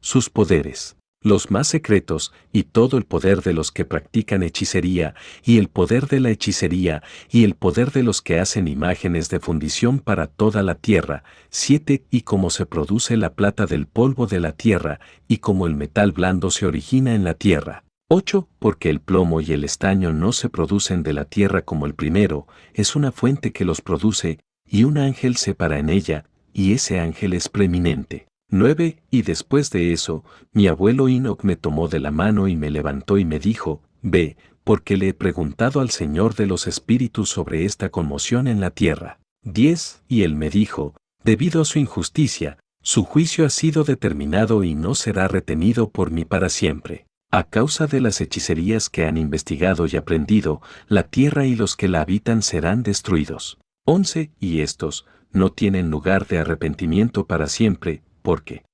sus 0.00 0.30
poderes 0.30 0.96
los 1.22 1.50
más 1.50 1.68
secretos, 1.68 2.32
y 2.50 2.62
todo 2.62 2.96
el 2.96 3.04
poder 3.04 3.42
de 3.42 3.52
los 3.52 3.70
que 3.70 3.84
practican 3.84 4.42
hechicería, 4.42 5.14
y 5.44 5.58
el 5.58 5.68
poder 5.68 6.06
de 6.06 6.18
la 6.18 6.30
hechicería, 6.30 7.02
y 7.30 7.44
el 7.44 7.54
poder 7.54 7.92
de 7.92 8.02
los 8.02 8.22
que 8.22 8.40
hacen 8.40 8.66
imágenes 8.66 9.28
de 9.28 9.38
fundición 9.38 9.98
para 9.98 10.28
toda 10.28 10.62
la 10.62 10.76
tierra. 10.76 11.22
7. 11.50 12.04
Y 12.10 12.22
cómo 12.22 12.48
se 12.48 12.64
produce 12.64 13.18
la 13.18 13.34
plata 13.34 13.66
del 13.66 13.86
polvo 13.86 14.26
de 14.26 14.40
la 14.40 14.52
tierra, 14.52 14.98
y 15.28 15.38
cómo 15.38 15.66
el 15.66 15.74
metal 15.74 16.12
blando 16.12 16.50
se 16.50 16.64
origina 16.64 17.14
en 17.14 17.24
la 17.24 17.34
tierra. 17.34 17.84
8. 18.08 18.48
Porque 18.58 18.88
el 18.88 19.00
plomo 19.00 19.42
y 19.42 19.52
el 19.52 19.62
estaño 19.62 20.14
no 20.14 20.32
se 20.32 20.48
producen 20.48 21.02
de 21.02 21.12
la 21.12 21.26
tierra 21.26 21.62
como 21.62 21.84
el 21.84 21.94
primero, 21.94 22.46
es 22.72 22.96
una 22.96 23.12
fuente 23.12 23.52
que 23.52 23.66
los 23.66 23.82
produce, 23.82 24.38
y 24.66 24.84
un 24.84 24.96
ángel 24.96 25.36
se 25.36 25.54
para 25.54 25.78
en 25.78 25.90
ella, 25.90 26.24
y 26.54 26.72
ese 26.72 26.98
ángel 26.98 27.34
es 27.34 27.50
preeminente. 27.50 28.29
9. 28.50 29.02
Y 29.10 29.22
después 29.22 29.70
de 29.70 29.92
eso, 29.92 30.24
mi 30.52 30.66
abuelo 30.66 31.08
Enoch 31.08 31.42
me 31.44 31.56
tomó 31.56 31.88
de 31.88 32.00
la 32.00 32.10
mano 32.10 32.48
y 32.48 32.56
me 32.56 32.70
levantó 32.70 33.18
y 33.18 33.24
me 33.24 33.38
dijo, 33.38 33.82
Ve, 34.02 34.36
porque 34.64 34.96
le 34.96 35.08
he 35.08 35.14
preguntado 35.14 35.80
al 35.80 35.90
Señor 35.90 36.34
de 36.34 36.46
los 36.46 36.66
Espíritus 36.66 37.28
sobre 37.30 37.64
esta 37.64 37.90
conmoción 37.90 38.48
en 38.48 38.60
la 38.60 38.70
tierra. 38.70 39.20
10. 39.42 40.02
Y 40.08 40.22
él 40.22 40.34
me 40.34 40.50
dijo, 40.50 40.94
Debido 41.24 41.62
a 41.62 41.64
su 41.64 41.78
injusticia, 41.78 42.58
su 42.82 43.04
juicio 43.04 43.44
ha 43.44 43.50
sido 43.50 43.84
determinado 43.84 44.64
y 44.64 44.74
no 44.74 44.94
será 44.94 45.28
retenido 45.28 45.90
por 45.90 46.10
mí 46.10 46.24
para 46.24 46.48
siempre. 46.48 47.06
A 47.30 47.44
causa 47.44 47.86
de 47.86 48.00
las 48.00 48.20
hechicerías 48.20 48.90
que 48.90 49.04
han 49.04 49.16
investigado 49.16 49.86
y 49.86 49.96
aprendido, 49.96 50.62
la 50.88 51.04
tierra 51.04 51.46
y 51.46 51.54
los 51.54 51.76
que 51.76 51.88
la 51.88 52.00
habitan 52.00 52.42
serán 52.42 52.82
destruidos. 52.82 53.58
11. 53.84 54.32
Y 54.40 54.60
estos, 54.60 55.06
no 55.32 55.52
tienen 55.52 55.90
lugar 55.90 56.26
de 56.26 56.38
arrepentimiento 56.38 57.26
para 57.26 57.46
siempre, 57.46 58.02
porque 58.20 58.64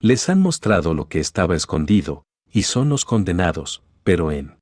les 0.00 0.28
han 0.28 0.40
mostrado 0.40 0.94
lo 0.94 1.08
que 1.08 1.20
estaba 1.20 1.56
escondido, 1.56 2.24
y 2.52 2.64
son 2.64 2.88
los 2.88 3.04
condenados, 3.04 3.82
pero 4.02 4.30
en 4.32 4.58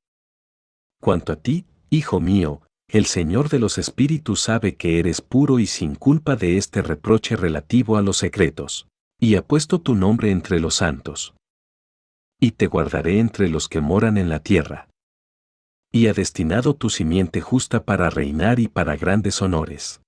cuanto 1.01 1.33
a 1.33 1.35
ti, 1.35 1.65
hijo 1.89 2.19
mío, 2.19 2.61
el 2.87 3.05
Señor 3.05 3.49
de 3.49 3.59
los 3.59 3.77
Espíritus 3.77 4.41
sabe 4.41 4.75
que 4.75 4.99
eres 4.99 5.21
puro 5.21 5.59
y 5.59 5.65
sin 5.65 5.95
culpa 5.95 6.35
de 6.35 6.57
este 6.57 6.81
reproche 6.81 7.35
relativo 7.35 7.97
a 7.97 8.01
los 8.01 8.17
secretos, 8.17 8.87
y 9.19 9.35
ha 9.35 9.45
puesto 9.45 9.81
tu 9.81 9.95
nombre 9.95 10.31
entre 10.31 10.59
los 10.59 10.75
santos. 10.75 11.33
Y 12.39 12.51
te 12.51 12.67
guardaré 12.67 13.19
entre 13.19 13.49
los 13.49 13.67
que 13.67 13.81
moran 13.81 14.17
en 14.17 14.29
la 14.29 14.39
tierra. 14.39 14.89
Y 15.91 16.07
ha 16.07 16.13
destinado 16.13 16.73
tu 16.73 16.89
simiente 16.89 17.41
justa 17.41 17.83
para 17.83 18.09
reinar 18.09 18.59
y 18.59 18.67
para 18.67 18.95
grandes 18.95 19.41
honores 19.41 20.02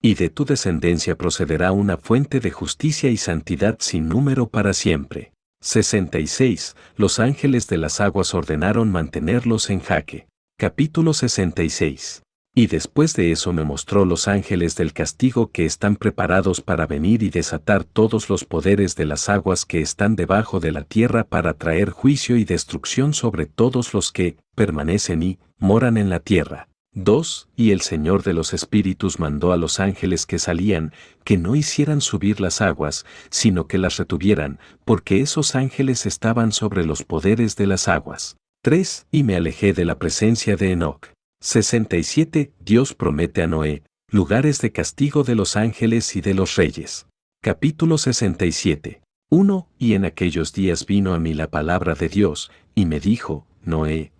y 0.00 0.14
de 0.14 0.30
tu 0.30 0.44
descendencia 0.44 1.16
procederá 1.16 1.72
una 1.72 1.96
fuente 1.96 2.40
de 2.40 2.50
justicia 2.50 3.10
y 3.10 3.16
santidad 3.16 3.76
sin 3.80 4.08
número 4.08 4.48
para 4.48 4.72
siempre. 4.72 5.32
66. 5.60 6.76
Los 6.96 7.18
ángeles 7.18 7.66
de 7.66 7.78
las 7.78 8.00
aguas 8.00 8.32
ordenaron 8.32 8.92
mantenerlos 8.92 9.70
en 9.70 9.80
jaque. 9.80 10.28
Capítulo 10.56 11.14
66. 11.14 12.22
Y 12.54 12.66
después 12.66 13.14
de 13.14 13.30
eso 13.30 13.52
me 13.52 13.64
mostró 13.64 14.04
los 14.04 14.26
ángeles 14.26 14.76
del 14.76 14.92
castigo 14.92 15.50
que 15.50 15.64
están 15.64 15.96
preparados 15.96 16.60
para 16.60 16.86
venir 16.86 17.22
y 17.22 17.30
desatar 17.30 17.84
todos 17.84 18.28
los 18.28 18.44
poderes 18.44 18.96
de 18.96 19.04
las 19.04 19.28
aguas 19.28 19.64
que 19.64 19.80
están 19.80 20.16
debajo 20.16 20.58
de 20.58 20.72
la 20.72 20.82
tierra 20.82 21.24
para 21.24 21.54
traer 21.54 21.90
juicio 21.90 22.36
y 22.36 22.44
destrucción 22.44 23.14
sobre 23.14 23.46
todos 23.46 23.94
los 23.94 24.10
que 24.10 24.36
permanecen 24.56 25.22
y 25.22 25.38
moran 25.58 25.96
en 25.96 26.08
la 26.08 26.20
tierra. 26.20 26.67
2. 26.94 27.48
Y 27.56 27.70
el 27.70 27.80
Señor 27.80 28.22
de 28.22 28.32
los 28.32 28.54
Espíritus 28.54 29.18
mandó 29.18 29.52
a 29.52 29.56
los 29.56 29.80
ángeles 29.80 30.26
que 30.26 30.38
salían, 30.38 30.92
que 31.24 31.36
no 31.36 31.54
hicieran 31.54 32.00
subir 32.00 32.40
las 32.40 32.60
aguas, 32.60 33.04
sino 33.30 33.66
que 33.66 33.78
las 33.78 33.96
retuvieran, 33.96 34.58
porque 34.84 35.20
esos 35.20 35.54
ángeles 35.54 36.06
estaban 36.06 36.52
sobre 36.52 36.84
los 36.84 37.04
poderes 37.04 37.56
de 37.56 37.66
las 37.66 37.88
aguas. 37.88 38.36
3. 38.62 39.06
Y 39.12 39.22
me 39.22 39.36
alejé 39.36 39.72
de 39.72 39.84
la 39.84 39.98
presencia 39.98 40.56
de 40.56 40.72
Enoch. 40.72 41.12
67. 41.40 42.52
Dios 42.58 42.94
promete 42.94 43.42
a 43.42 43.46
Noé, 43.46 43.84
lugares 44.10 44.60
de 44.60 44.72
castigo 44.72 45.22
de 45.22 45.36
los 45.36 45.56
ángeles 45.56 46.16
y 46.16 46.20
de 46.20 46.34
los 46.34 46.56
reyes. 46.56 47.06
Capítulo 47.40 47.98
67. 47.98 49.02
1. 49.30 49.68
Y 49.78 49.94
en 49.94 50.04
aquellos 50.04 50.52
días 50.52 50.86
vino 50.86 51.14
a 51.14 51.20
mí 51.20 51.34
la 51.34 51.50
palabra 51.50 51.94
de 51.94 52.08
Dios, 52.08 52.50
y 52.74 52.86
me 52.86 52.98
dijo, 52.98 53.46
Noé, 53.62 54.12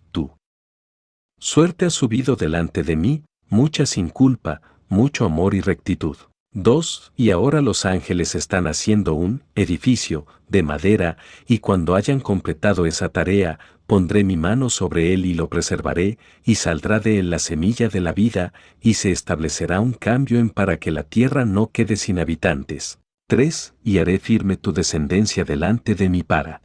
Suerte 1.41 1.87
ha 1.87 1.91
subido 1.91 2.35
delante 2.35 2.83
de 2.83 2.97
mí, 2.97 3.23
mucha 3.49 3.87
sin 3.87 4.09
culpa, 4.09 4.61
mucho 4.89 5.25
amor 5.25 5.55
y 5.55 5.61
rectitud. 5.61 6.17
2. 6.53 7.13
Y 7.17 7.31
ahora 7.31 7.61
los 7.61 7.85
ángeles 7.85 8.35
están 8.35 8.67
haciendo 8.67 9.15
un 9.15 9.45
edificio 9.55 10.27
de 10.49 10.65
madera, 10.65 11.17
y 11.47 11.59
cuando 11.59 11.95
hayan 11.95 12.19
completado 12.19 12.87
esa 12.87 13.11
tarea, 13.11 13.61
pondré 13.87 14.25
mi 14.25 14.37
mano 14.37 14.69
sobre 14.69 15.15
él 15.15 15.27
y 15.27 15.35
lo 15.35 15.49
preservaré, 15.49 16.19
y 16.45 16.57
saldrá 16.57 16.99
de 16.99 17.21
él 17.21 17.31
la 17.31 17.39
semilla 17.39 17.89
de 17.89 18.01
la 18.01 18.13
vida, 18.13 18.53
y 18.81 18.95
se 18.95 19.13
establecerá 19.13 19.79
un 19.79 19.93
cambio 19.93 20.41
en 20.41 20.51
para 20.51 20.79
que 20.79 20.91
la 20.91 21.05
tierra 21.05 21.45
no 21.45 21.71
quede 21.71 21.97
sin 21.97 22.19
habitantes. 22.19 22.99
3. 23.29 23.75
Y 23.85 23.99
haré 23.99 24.19
firme 24.19 24.57
tu 24.57 24.73
descendencia 24.73 25.45
delante 25.45 25.95
de 25.95 26.09
mi 26.09 26.25
para. 26.25 26.63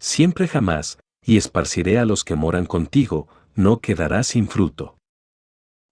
Siempre 0.00 0.48
jamás, 0.48 0.98
y 1.24 1.36
esparciré 1.36 1.98
a 1.98 2.06
los 2.06 2.24
que 2.24 2.34
moran 2.34 2.64
contigo, 2.64 3.28
no 3.54 3.80
quedará 3.80 4.22
sin 4.22 4.48
fruto 4.48 4.96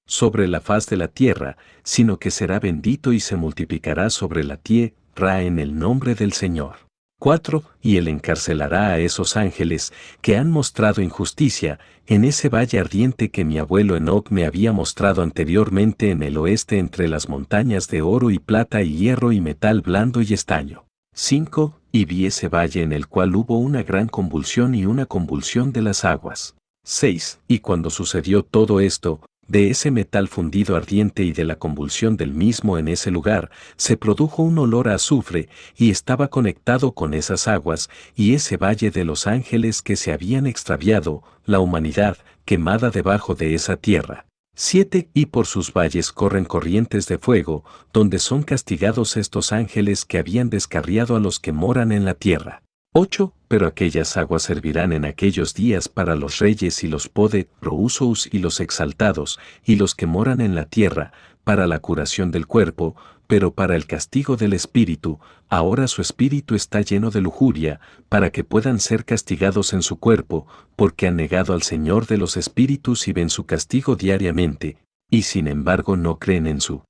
sobre 0.09 0.49
la 0.49 0.61
faz 0.61 0.87
de 0.87 0.97
la 0.97 1.09
tierra, 1.09 1.59
sino 1.85 2.19
que 2.19 2.31
será 2.31 2.59
bendito 2.59 3.13
y 3.13 3.21
se 3.21 3.37
multiplicará 3.37 4.11
sobre 4.11 4.43
la 4.43 4.57
tierra 4.57 5.43
en 5.43 5.59
el 5.59 5.79
nombre 5.79 6.15
del 6.15 6.33
Señor. 6.33 6.89
4. 7.21 7.65
Y 7.83 7.97
él 7.97 8.07
encarcelará 8.09 8.89
a 8.89 8.99
esos 9.01 9.37
ángeles 9.37 9.93
que 10.23 10.37
han 10.37 10.51
mostrado 10.51 11.03
injusticia 11.03 11.81
en 12.07 12.25
ese 12.25 12.49
valle 12.49 12.79
ardiente 12.79 13.31
que 13.31 13.45
mi 13.45 13.59
abuelo 13.59 13.97
Enoch 13.97 14.31
me 14.31 14.47
había 14.47 14.73
mostrado 14.73 15.23
anteriormente 15.23 16.11
en 16.11 16.23
el 16.23 16.39
oeste 16.39 16.79
entre 16.79 17.09
las 17.09 17.29
montañas 17.29 17.89
de 17.89 18.03
oro 18.03 18.31
y 18.31 18.39
plata 18.39 18.83
y 18.83 18.97
hierro 18.97 19.33
y 19.33 19.41
metal 19.41 19.81
blando 19.83 20.23
y 20.23 20.33
estaño. 20.33 20.87
5. 21.15 21.81
Y 21.91 22.05
vi 22.05 22.27
ese 22.27 22.49
valle 22.49 22.83
en 22.83 22.93
el 22.93 23.09
cual 23.09 23.35
hubo 23.35 23.59
una 23.59 23.83
gran 23.83 24.07
convulsión 24.07 24.77
y 24.77 24.87
una 24.87 25.05
convulsión 25.05 25.73
de 25.73 25.83
las 25.83 26.05
aguas. 26.05 26.55
6. 26.91 27.41
Y 27.49 27.59
cuando 27.59 27.91
sucedió 27.91 28.43
todo 28.43 28.81
esto, 28.81 29.21
de 29.47 29.69
ese 29.69 29.91
metal 29.91 30.27
fundido 30.27 30.75
ardiente 30.75 31.23
y 31.23 31.33
de 31.33 31.45
la 31.45 31.57
convulsión 31.57 32.17
del 32.17 32.33
mismo 32.33 32.79
en 32.79 32.89
ese 32.89 33.11
lugar, 33.11 33.51
se 33.77 33.99
produjo 33.99 34.43
un 34.43 34.59
olor 34.59 34.89
a 34.89 34.95
azufre 34.95 35.51
y 35.77 35.91
estaba 35.91 36.29
conectado 36.29 36.93
con 36.93 37.13
esas 37.13 37.47
aguas 37.47 37.91
y 38.17 38.33
ese 38.33 38.57
valle 38.57 38.91
de 38.91 39.05
los 39.05 39.27
ángeles 39.27 39.83
que 39.83 39.97
se 39.97 40.13
habían 40.13 40.47
extraviado, 40.47 41.23
la 41.45 41.61
humanidad, 41.61 42.17
quemada 42.47 42.89
debajo 42.89 43.35
de 43.35 43.53
esa 43.55 43.77
tierra. 43.77 44.25
7. 44.57 45.11
Y 45.13 45.27
por 45.27 45.47
sus 45.47 45.75
valles 45.75 46.11
corren 46.11 46.47
corrientes 46.47 47.07
de 47.07 47.19
fuego, 47.19 47.65
donde 47.93 48.19
son 48.19 48.43
castigados 48.43 49.19
estos 49.19 49.53
ángeles 49.53 50.07
que 50.07 50.17
habían 50.17 50.49
descarriado 50.49 51.17
a 51.17 51.21
los 51.21 51.39
que 51.39 51.53
moran 51.53 51.93
en 51.93 52.07
la 52.07 52.15
tierra. 52.15 52.63
8. 53.01 53.33
Pero 53.47 53.69
aquellas 53.69 54.17
aguas 54.17 54.43
servirán 54.43 54.93
en 54.93 55.05
aquellos 55.05 55.55
días 55.55 55.89
para 55.89 56.17
los 56.17 56.41
reyes 56.41 56.83
y 56.83 56.89
los 56.89 57.09
pode, 57.09 57.49
prousos 57.61 58.29
y 58.33 58.41
los 58.41 58.59
exaltados, 58.59 59.39
y 59.65 59.77
los 59.77 59.95
que 59.95 60.07
moran 60.07 60.41
en 60.41 60.57
la 60.57 60.65
tierra, 60.65 61.13
para 61.45 61.69
la 61.69 61.79
curación 61.79 62.33
del 62.33 62.49
cuerpo, 62.49 62.97
pero 63.29 63.55
para 63.55 63.77
el 63.77 63.87
castigo 63.87 64.37
del 64.37 64.53
espíritu, 64.53 65.21
ahora 65.49 65.87
su 65.87 66.03
espíritu 66.03 66.57
está 66.57 66.81
lleno 66.81 67.13
de 67.13 67.21
lujuria, 67.21 67.79
para 68.09 68.31
que 68.31 68.43
puedan 68.43 68.81
ser 68.81 69.05
castigados 69.05 69.73
en 69.75 69.83
su 69.83 70.01
cuerpo, 70.01 70.49
porque 70.75 71.07
han 71.07 71.15
negado 71.15 71.55
al 71.55 71.63
Señor 71.63 72.09
de 72.09 72.19
los 72.19 72.37
espíritus 72.37 73.07
y 73.07 73.13
ven 73.13 73.31
su 73.31 73.47
castigo 73.47 73.95
diariamente, 73.95 74.77
y 75.09 75.23
sin 75.23 75.47
embargo 75.47 75.97
no 75.97 76.19
creen 76.19 76.49
en 76.49 76.61
su 76.61 76.83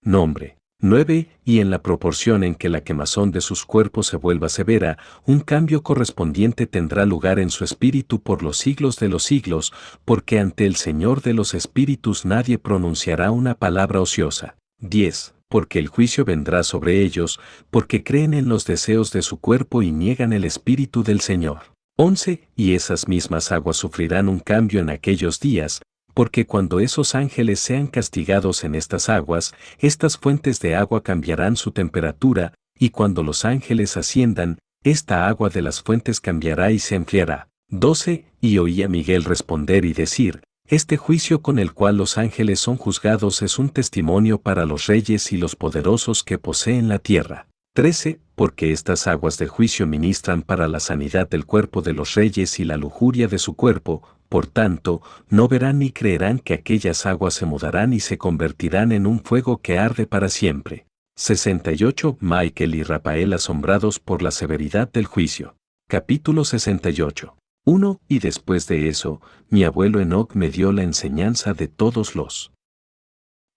nombre. 0.00 0.57
9. 0.80 1.28
Y 1.44 1.58
en 1.58 1.70
la 1.70 1.82
proporción 1.82 2.44
en 2.44 2.54
que 2.54 2.68
la 2.68 2.82
quemazón 2.82 3.32
de 3.32 3.40
sus 3.40 3.64
cuerpos 3.64 4.06
se 4.06 4.16
vuelva 4.16 4.48
severa, 4.48 4.96
un 5.26 5.40
cambio 5.40 5.82
correspondiente 5.82 6.66
tendrá 6.66 7.04
lugar 7.04 7.40
en 7.40 7.50
su 7.50 7.64
espíritu 7.64 8.20
por 8.22 8.42
los 8.44 8.58
siglos 8.58 8.96
de 8.98 9.08
los 9.08 9.24
siglos, 9.24 9.72
porque 10.04 10.38
ante 10.38 10.66
el 10.66 10.76
Señor 10.76 11.22
de 11.22 11.34
los 11.34 11.54
espíritus 11.54 12.24
nadie 12.24 12.58
pronunciará 12.58 13.32
una 13.32 13.54
palabra 13.54 14.00
ociosa. 14.00 14.56
10 14.80 15.34
porque 15.48 15.78
el 15.78 15.88
juicio 15.88 16.24
vendrá 16.24 16.62
sobre 16.62 17.00
ellos, 17.02 17.40
porque 17.70 18.04
creen 18.04 18.34
en 18.34 18.48
los 18.48 18.66
deseos 18.66 19.12
de 19.12 19.22
su 19.22 19.40
cuerpo 19.40 19.82
y 19.82 19.92
niegan 19.92 20.32
el 20.34 20.44
Espíritu 20.44 21.02
del 21.02 21.20
Señor. 21.20 21.60
11. 21.96 22.48
Y 22.54 22.74
esas 22.74 23.08
mismas 23.08 23.50
aguas 23.50 23.76
sufrirán 23.76 24.28
un 24.28 24.40
cambio 24.40 24.80
en 24.80 24.90
aquellos 24.90 25.40
días, 25.40 25.80
porque 26.18 26.46
cuando 26.46 26.80
esos 26.80 27.14
ángeles 27.14 27.60
sean 27.60 27.86
castigados 27.86 28.64
en 28.64 28.74
estas 28.74 29.08
aguas, 29.08 29.54
estas 29.78 30.18
fuentes 30.18 30.58
de 30.58 30.74
agua 30.74 31.04
cambiarán 31.04 31.54
su 31.54 31.70
temperatura, 31.70 32.54
y 32.76 32.90
cuando 32.90 33.22
los 33.22 33.44
ángeles 33.44 33.96
asciendan, 33.96 34.58
esta 34.82 35.28
agua 35.28 35.48
de 35.48 35.62
las 35.62 35.80
fuentes 35.80 36.20
cambiará 36.20 36.72
y 36.72 36.80
se 36.80 36.96
enfriará. 36.96 37.50
12. 37.68 38.24
Y 38.40 38.58
oí 38.58 38.82
a 38.82 38.88
Miguel 38.88 39.22
responder 39.22 39.84
y 39.84 39.92
decir, 39.92 40.42
este 40.66 40.96
juicio 40.96 41.40
con 41.40 41.60
el 41.60 41.72
cual 41.72 41.98
los 41.98 42.18
ángeles 42.18 42.58
son 42.58 42.78
juzgados 42.78 43.40
es 43.42 43.56
un 43.60 43.68
testimonio 43.68 44.40
para 44.40 44.66
los 44.66 44.88
reyes 44.88 45.30
y 45.30 45.36
los 45.36 45.54
poderosos 45.54 46.24
que 46.24 46.36
poseen 46.36 46.88
la 46.88 46.98
tierra. 46.98 47.46
13. 47.74 48.18
Porque 48.34 48.72
estas 48.72 49.06
aguas 49.06 49.38
de 49.38 49.46
juicio 49.46 49.86
ministran 49.86 50.42
para 50.42 50.66
la 50.66 50.80
sanidad 50.80 51.28
del 51.28 51.46
cuerpo 51.46 51.80
de 51.80 51.92
los 51.92 52.14
reyes 52.14 52.58
y 52.58 52.64
la 52.64 52.76
lujuria 52.76 53.28
de 53.28 53.38
su 53.38 53.54
cuerpo, 53.54 54.02
por 54.28 54.46
tanto, 54.46 55.00
no 55.28 55.48
verán 55.48 55.78
ni 55.78 55.90
creerán 55.90 56.38
que 56.38 56.54
aquellas 56.54 57.06
aguas 57.06 57.34
se 57.34 57.46
mudarán 57.46 57.92
y 57.92 58.00
se 58.00 58.18
convertirán 58.18 58.92
en 58.92 59.06
un 59.06 59.20
fuego 59.20 59.58
que 59.58 59.78
arde 59.78 60.06
para 60.06 60.28
siempre. 60.28 60.86
68. 61.16 62.18
Michael 62.20 62.74
y 62.74 62.82
Rafael 62.82 63.32
asombrados 63.32 63.98
por 63.98 64.22
la 64.22 64.30
severidad 64.30 64.90
del 64.92 65.06
juicio. 65.06 65.56
Capítulo 65.88 66.44
68. 66.44 67.36
1. 67.64 68.00
Y 68.08 68.18
después 68.20 68.66
de 68.68 68.88
eso, 68.88 69.20
mi 69.50 69.64
abuelo 69.64 70.00
Enoch 70.00 70.34
me 70.34 70.50
dio 70.50 70.72
la 70.72 70.82
enseñanza 70.82 71.54
de 71.54 71.68
todos 71.68 72.14
los 72.14 72.52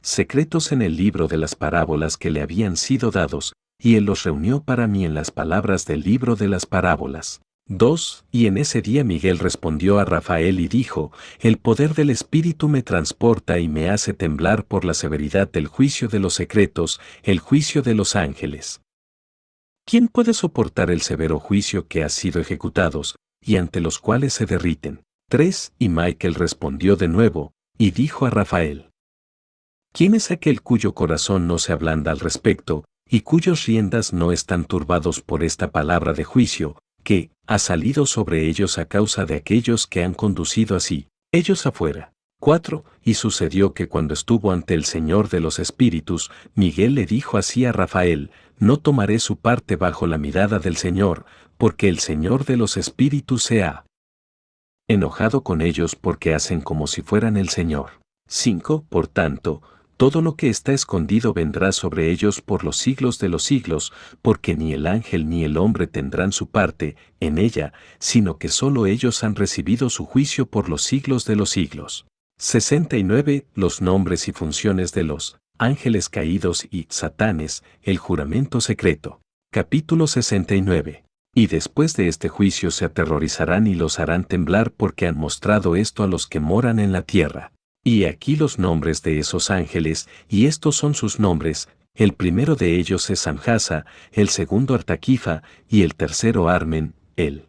secretos 0.01 0.71
en 0.71 0.81
el 0.81 0.95
libro 0.97 1.27
de 1.27 1.37
las 1.37 1.55
parábolas 1.55 2.17
que 2.17 2.31
le 2.31 2.41
habían 2.41 2.77
sido 2.77 3.11
dados, 3.11 3.53
y 3.79 3.95
él 3.95 4.05
los 4.05 4.23
reunió 4.23 4.63
para 4.63 4.87
mí 4.87 5.05
en 5.05 5.13
las 5.13 5.31
palabras 5.31 5.85
del 5.85 6.01
libro 6.01 6.35
de 6.35 6.47
las 6.47 6.65
parábolas. 6.65 7.41
2. 7.67 8.25
Y 8.31 8.47
en 8.47 8.57
ese 8.57 8.81
día 8.81 9.03
Miguel 9.03 9.39
respondió 9.39 9.99
a 9.99 10.05
Rafael 10.05 10.59
y 10.59 10.67
dijo, 10.67 11.11
El 11.39 11.57
poder 11.57 11.93
del 11.93 12.09
Espíritu 12.09 12.67
me 12.67 12.83
transporta 12.83 13.59
y 13.59 13.67
me 13.67 13.89
hace 13.89 14.13
temblar 14.13 14.65
por 14.65 14.85
la 14.85 14.93
severidad 14.93 15.51
del 15.51 15.67
juicio 15.67 16.07
de 16.07 16.19
los 16.19 16.33
secretos, 16.33 16.99
el 17.23 17.39
juicio 17.39 17.81
de 17.81 17.95
los 17.95 18.15
ángeles. 18.15 18.81
¿Quién 19.85 20.07
puede 20.07 20.33
soportar 20.33 20.91
el 20.91 21.01
severo 21.01 21.39
juicio 21.39 21.87
que 21.87 22.03
ha 22.03 22.09
sido 22.09 22.39
ejecutados, 22.39 23.15
y 23.41 23.57
ante 23.57 23.81
los 23.81 23.99
cuales 23.99 24.33
se 24.33 24.45
derriten. 24.45 25.03
3. 25.29 25.73
Y 25.79 25.89
Michael 25.89 26.35
respondió 26.35 26.95
de 26.95 27.07
nuevo, 27.07 27.53
y 27.77 27.91
dijo 27.91 28.25
a 28.25 28.29
Rafael, 28.29 28.91
¿Quién 29.93 30.13
es 30.13 30.31
aquel 30.31 30.61
cuyo 30.61 30.93
corazón 30.93 31.47
no 31.47 31.57
se 31.57 31.73
ablanda 31.73 32.11
al 32.11 32.19
respecto, 32.19 32.85
y 33.09 33.21
cuyos 33.21 33.65
riendas 33.65 34.13
no 34.13 34.31
están 34.31 34.65
turbados 34.65 35.19
por 35.19 35.43
esta 35.43 35.71
palabra 35.71 36.13
de 36.13 36.23
juicio, 36.23 36.77
que 37.03 37.31
ha 37.47 37.59
salido 37.59 38.05
sobre 38.05 38.47
ellos 38.47 38.77
a 38.77 38.85
causa 38.85 39.25
de 39.25 39.35
aquellos 39.35 39.87
que 39.87 40.03
han 40.03 40.13
conducido 40.13 40.75
así, 40.75 41.07
ellos 41.31 41.65
afuera? 41.65 42.13
4. 42.39 42.83
Y 43.03 43.13
sucedió 43.13 43.73
que 43.73 43.87
cuando 43.87 44.13
estuvo 44.13 44.51
ante 44.51 44.73
el 44.73 44.85
Señor 44.85 45.29
de 45.29 45.39
los 45.39 45.59
Espíritus, 45.59 46.31
Miguel 46.55 46.95
le 46.95 47.05
dijo 47.05 47.37
así 47.37 47.65
a 47.65 47.71
Rafael, 47.71 48.31
no 48.57 48.77
tomaré 48.77 49.19
su 49.19 49.37
parte 49.37 49.75
bajo 49.75 50.07
la 50.07 50.17
mirada 50.17 50.59
del 50.59 50.75
Señor, 50.75 51.25
porque 51.57 51.87
el 51.87 51.99
Señor 51.99 52.45
de 52.45 52.57
los 52.57 52.77
Espíritus 52.77 53.43
se 53.43 53.63
ha 53.63 53.85
enojado 54.87 55.41
con 55.41 55.61
ellos 55.61 55.95
porque 55.95 56.33
hacen 56.33 56.61
como 56.61 56.87
si 56.87 57.01
fueran 57.01 57.37
el 57.37 57.49
Señor. 57.49 58.01
5. 58.27 58.85
Por 58.89 59.07
tanto, 59.07 59.61
todo 60.01 60.23
lo 60.23 60.35
que 60.35 60.49
está 60.49 60.73
escondido 60.73 61.31
vendrá 61.31 61.71
sobre 61.71 62.09
ellos 62.09 62.41
por 62.41 62.63
los 62.63 62.75
siglos 62.77 63.19
de 63.19 63.29
los 63.29 63.43
siglos, 63.43 63.93
porque 64.23 64.55
ni 64.55 64.73
el 64.73 64.87
ángel 64.87 65.29
ni 65.29 65.43
el 65.43 65.57
hombre 65.57 65.85
tendrán 65.85 66.31
su 66.31 66.49
parte 66.49 66.95
en 67.19 67.37
ella, 67.37 67.71
sino 67.99 68.39
que 68.39 68.49
solo 68.49 68.87
ellos 68.87 69.23
han 69.23 69.35
recibido 69.35 69.91
su 69.91 70.07
juicio 70.07 70.47
por 70.47 70.69
los 70.69 70.81
siglos 70.81 71.25
de 71.25 71.35
los 71.35 71.51
siglos. 71.51 72.07
69. 72.39 73.45
Los 73.53 73.83
nombres 73.83 74.27
y 74.27 74.31
funciones 74.31 74.91
de 74.91 75.03
los 75.03 75.37
ángeles 75.59 76.09
caídos 76.09 76.67
y 76.71 76.87
satanes, 76.89 77.63
el 77.83 77.99
juramento 77.99 78.59
secreto. 78.59 79.21
Capítulo 79.51 80.07
69. 80.07 81.03
Y 81.35 81.45
después 81.45 81.95
de 81.95 82.07
este 82.07 82.27
juicio 82.27 82.71
se 82.71 82.85
aterrorizarán 82.85 83.67
y 83.67 83.75
los 83.75 83.99
harán 83.99 84.23
temblar 84.23 84.71
porque 84.71 85.05
han 85.05 85.19
mostrado 85.19 85.75
esto 85.75 86.01
a 86.01 86.07
los 86.07 86.25
que 86.25 86.39
moran 86.39 86.79
en 86.79 86.91
la 86.91 87.03
tierra. 87.03 87.51
Y 87.83 88.05
aquí 88.05 88.35
los 88.35 88.59
nombres 88.59 89.01
de 89.01 89.17
esos 89.17 89.49
ángeles, 89.49 90.07
y 90.29 90.45
estos 90.45 90.75
son 90.75 90.93
sus 90.93 91.19
nombres, 91.19 91.67
el 91.95 92.13
primero 92.13 92.55
de 92.55 92.75
ellos 92.75 93.09
es 93.09 93.21
Samjasa, 93.21 93.85
el 94.11 94.29
segundo 94.29 94.75
Artaquifa, 94.75 95.41
y 95.67 95.81
el 95.81 95.95
tercero 95.95 96.47
Armen, 96.47 96.93
el 97.15 97.47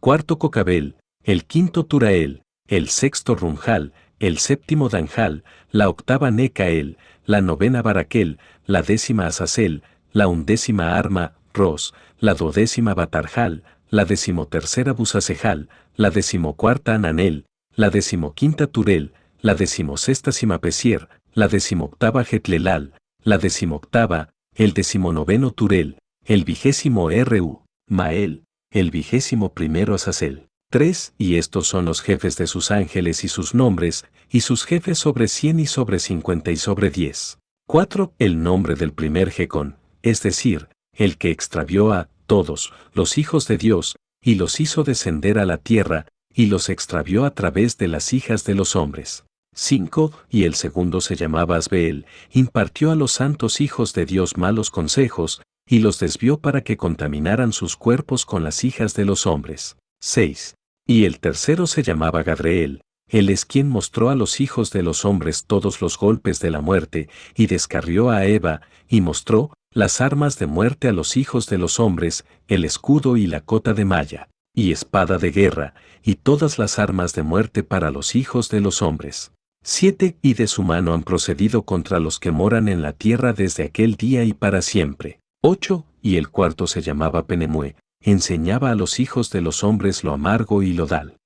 cuarto 0.00 0.38
Cocabel, 0.38 0.96
el 1.22 1.44
quinto 1.44 1.86
Turael, 1.86 2.42
el 2.66 2.88
sexto 2.88 3.34
Runjal, 3.34 3.92
el 4.18 4.38
séptimo 4.38 4.88
Danjal, 4.88 5.44
la 5.70 5.88
octava 5.88 6.30
Necael, 6.30 6.98
la 7.24 7.40
novena 7.40 7.82
Baraquel, 7.82 8.38
la 8.66 8.82
décima 8.82 9.26
Azazel, 9.26 9.82
la 10.12 10.26
undécima 10.26 10.98
Arma, 10.98 11.34
Ros, 11.54 11.94
la 12.18 12.34
duodécima 12.34 12.94
Batarjal, 12.94 13.62
la 13.90 14.04
decimotercera 14.04 14.92
Busasejal, 14.92 15.68
la 15.96 16.10
decimocuarta 16.10 16.94
Ananel, 16.94 17.46
la 17.74 17.90
decimoquinta 17.90 18.66
Turel, 18.66 19.12
la 19.42 19.54
decimosexta 19.54 20.32
Simapesier, 20.32 21.08
la 21.32 21.48
decimoctava 21.48 22.24
Getlelal, 22.24 22.94
la 23.22 23.38
decimoctava, 23.38 24.30
el 24.54 24.72
decimonoveno 24.72 25.52
Turel, 25.52 25.98
el 26.24 26.44
vigésimo 26.44 27.10
Ru, 27.10 27.64
Mael, 27.88 28.44
el 28.70 28.90
vigésimo 28.90 29.52
primero 29.52 29.94
Azazel. 29.94 30.46
3. 30.70 31.14
Y 31.18 31.36
estos 31.36 31.66
son 31.66 31.84
los 31.84 32.00
jefes 32.00 32.36
de 32.36 32.46
sus 32.46 32.70
ángeles 32.70 33.24
y 33.24 33.28
sus 33.28 33.54
nombres, 33.54 34.04
y 34.30 34.42
sus 34.42 34.64
jefes 34.64 34.98
sobre 34.98 35.26
cien 35.26 35.58
y 35.58 35.66
sobre 35.66 35.98
cincuenta 35.98 36.52
y 36.52 36.56
sobre 36.56 36.90
diez. 36.90 37.38
4. 37.66 38.14
El 38.18 38.42
nombre 38.42 38.76
del 38.76 38.92
primer 38.92 39.30
Jecón, 39.30 39.76
es 40.02 40.22
decir, 40.22 40.68
el 40.92 41.18
que 41.18 41.30
extravió 41.30 41.92
a 41.92 42.08
todos 42.26 42.72
los 42.92 43.18
hijos 43.18 43.48
de 43.48 43.58
Dios, 43.58 43.96
y 44.22 44.36
los 44.36 44.60
hizo 44.60 44.84
descender 44.84 45.38
a 45.38 45.46
la 45.46 45.56
tierra, 45.56 46.06
y 46.32 46.46
los 46.46 46.68
extravió 46.68 47.24
a 47.24 47.34
través 47.34 47.76
de 47.76 47.88
las 47.88 48.12
hijas 48.12 48.44
de 48.44 48.54
los 48.54 48.76
hombres. 48.76 49.24
5. 49.54 50.12
Y 50.30 50.44
el 50.44 50.54
segundo 50.54 51.00
se 51.00 51.16
llamaba 51.16 51.56
Asbeel, 51.56 52.06
impartió 52.32 52.90
a 52.90 52.94
los 52.94 53.12
santos 53.12 53.60
hijos 53.60 53.92
de 53.92 54.06
Dios 54.06 54.36
malos 54.36 54.70
consejos, 54.70 55.42
y 55.68 55.80
los 55.80 55.98
desvió 55.98 56.38
para 56.38 56.62
que 56.62 56.76
contaminaran 56.76 57.52
sus 57.52 57.76
cuerpos 57.76 58.26
con 58.26 58.42
las 58.42 58.64
hijas 58.64 58.94
de 58.94 59.04
los 59.04 59.26
hombres. 59.26 59.76
6. 60.00 60.54
Y 60.86 61.04
el 61.04 61.20
tercero 61.20 61.66
se 61.66 61.82
llamaba 61.82 62.22
Gadreel, 62.22 62.82
él 63.10 63.28
es 63.28 63.44
quien 63.44 63.68
mostró 63.68 64.08
a 64.08 64.14
los 64.14 64.40
hijos 64.40 64.70
de 64.70 64.84
los 64.84 65.04
hombres 65.04 65.44
todos 65.44 65.80
los 65.80 65.98
golpes 65.98 66.38
de 66.38 66.50
la 66.50 66.60
muerte, 66.60 67.08
y 67.34 67.48
descarrió 67.48 68.10
a 68.10 68.24
Eva, 68.24 68.60
y 68.88 69.00
mostró 69.00 69.52
las 69.72 70.00
armas 70.00 70.38
de 70.38 70.46
muerte 70.46 70.88
a 70.88 70.92
los 70.92 71.16
hijos 71.16 71.46
de 71.46 71.58
los 71.58 71.80
hombres, 71.80 72.24
el 72.46 72.64
escudo 72.64 73.16
y 73.16 73.26
la 73.26 73.40
cota 73.40 73.74
de 73.74 73.84
malla, 73.84 74.28
y 74.54 74.70
espada 74.70 75.18
de 75.18 75.32
guerra, 75.32 75.74
y 76.04 76.16
todas 76.16 76.58
las 76.58 76.78
armas 76.78 77.12
de 77.12 77.24
muerte 77.24 77.64
para 77.64 77.90
los 77.90 78.14
hijos 78.14 78.48
de 78.48 78.60
los 78.60 78.80
hombres. 78.80 79.32
7. 79.62 80.16
Y 80.22 80.34
de 80.34 80.46
su 80.46 80.62
mano 80.62 80.94
han 80.94 81.02
procedido 81.02 81.62
contra 81.62 82.00
los 82.00 82.18
que 82.18 82.30
moran 82.30 82.68
en 82.68 82.82
la 82.82 82.92
tierra 82.92 83.32
desde 83.32 83.64
aquel 83.64 83.96
día 83.96 84.24
y 84.24 84.32
para 84.32 84.62
siempre. 84.62 85.20
8. 85.42 85.84
Y 86.02 86.16
el 86.16 86.30
cuarto 86.30 86.66
se 86.66 86.80
llamaba 86.80 87.26
Penemue, 87.26 87.76
enseñaba 88.00 88.70
a 88.70 88.74
los 88.74 89.00
hijos 89.00 89.30
de 89.30 89.42
los 89.42 89.62
hombres 89.62 90.02
lo 90.02 90.12
amargo 90.12 90.62
y 90.62 90.72
lo 90.72 90.86
dal. 90.86 91.16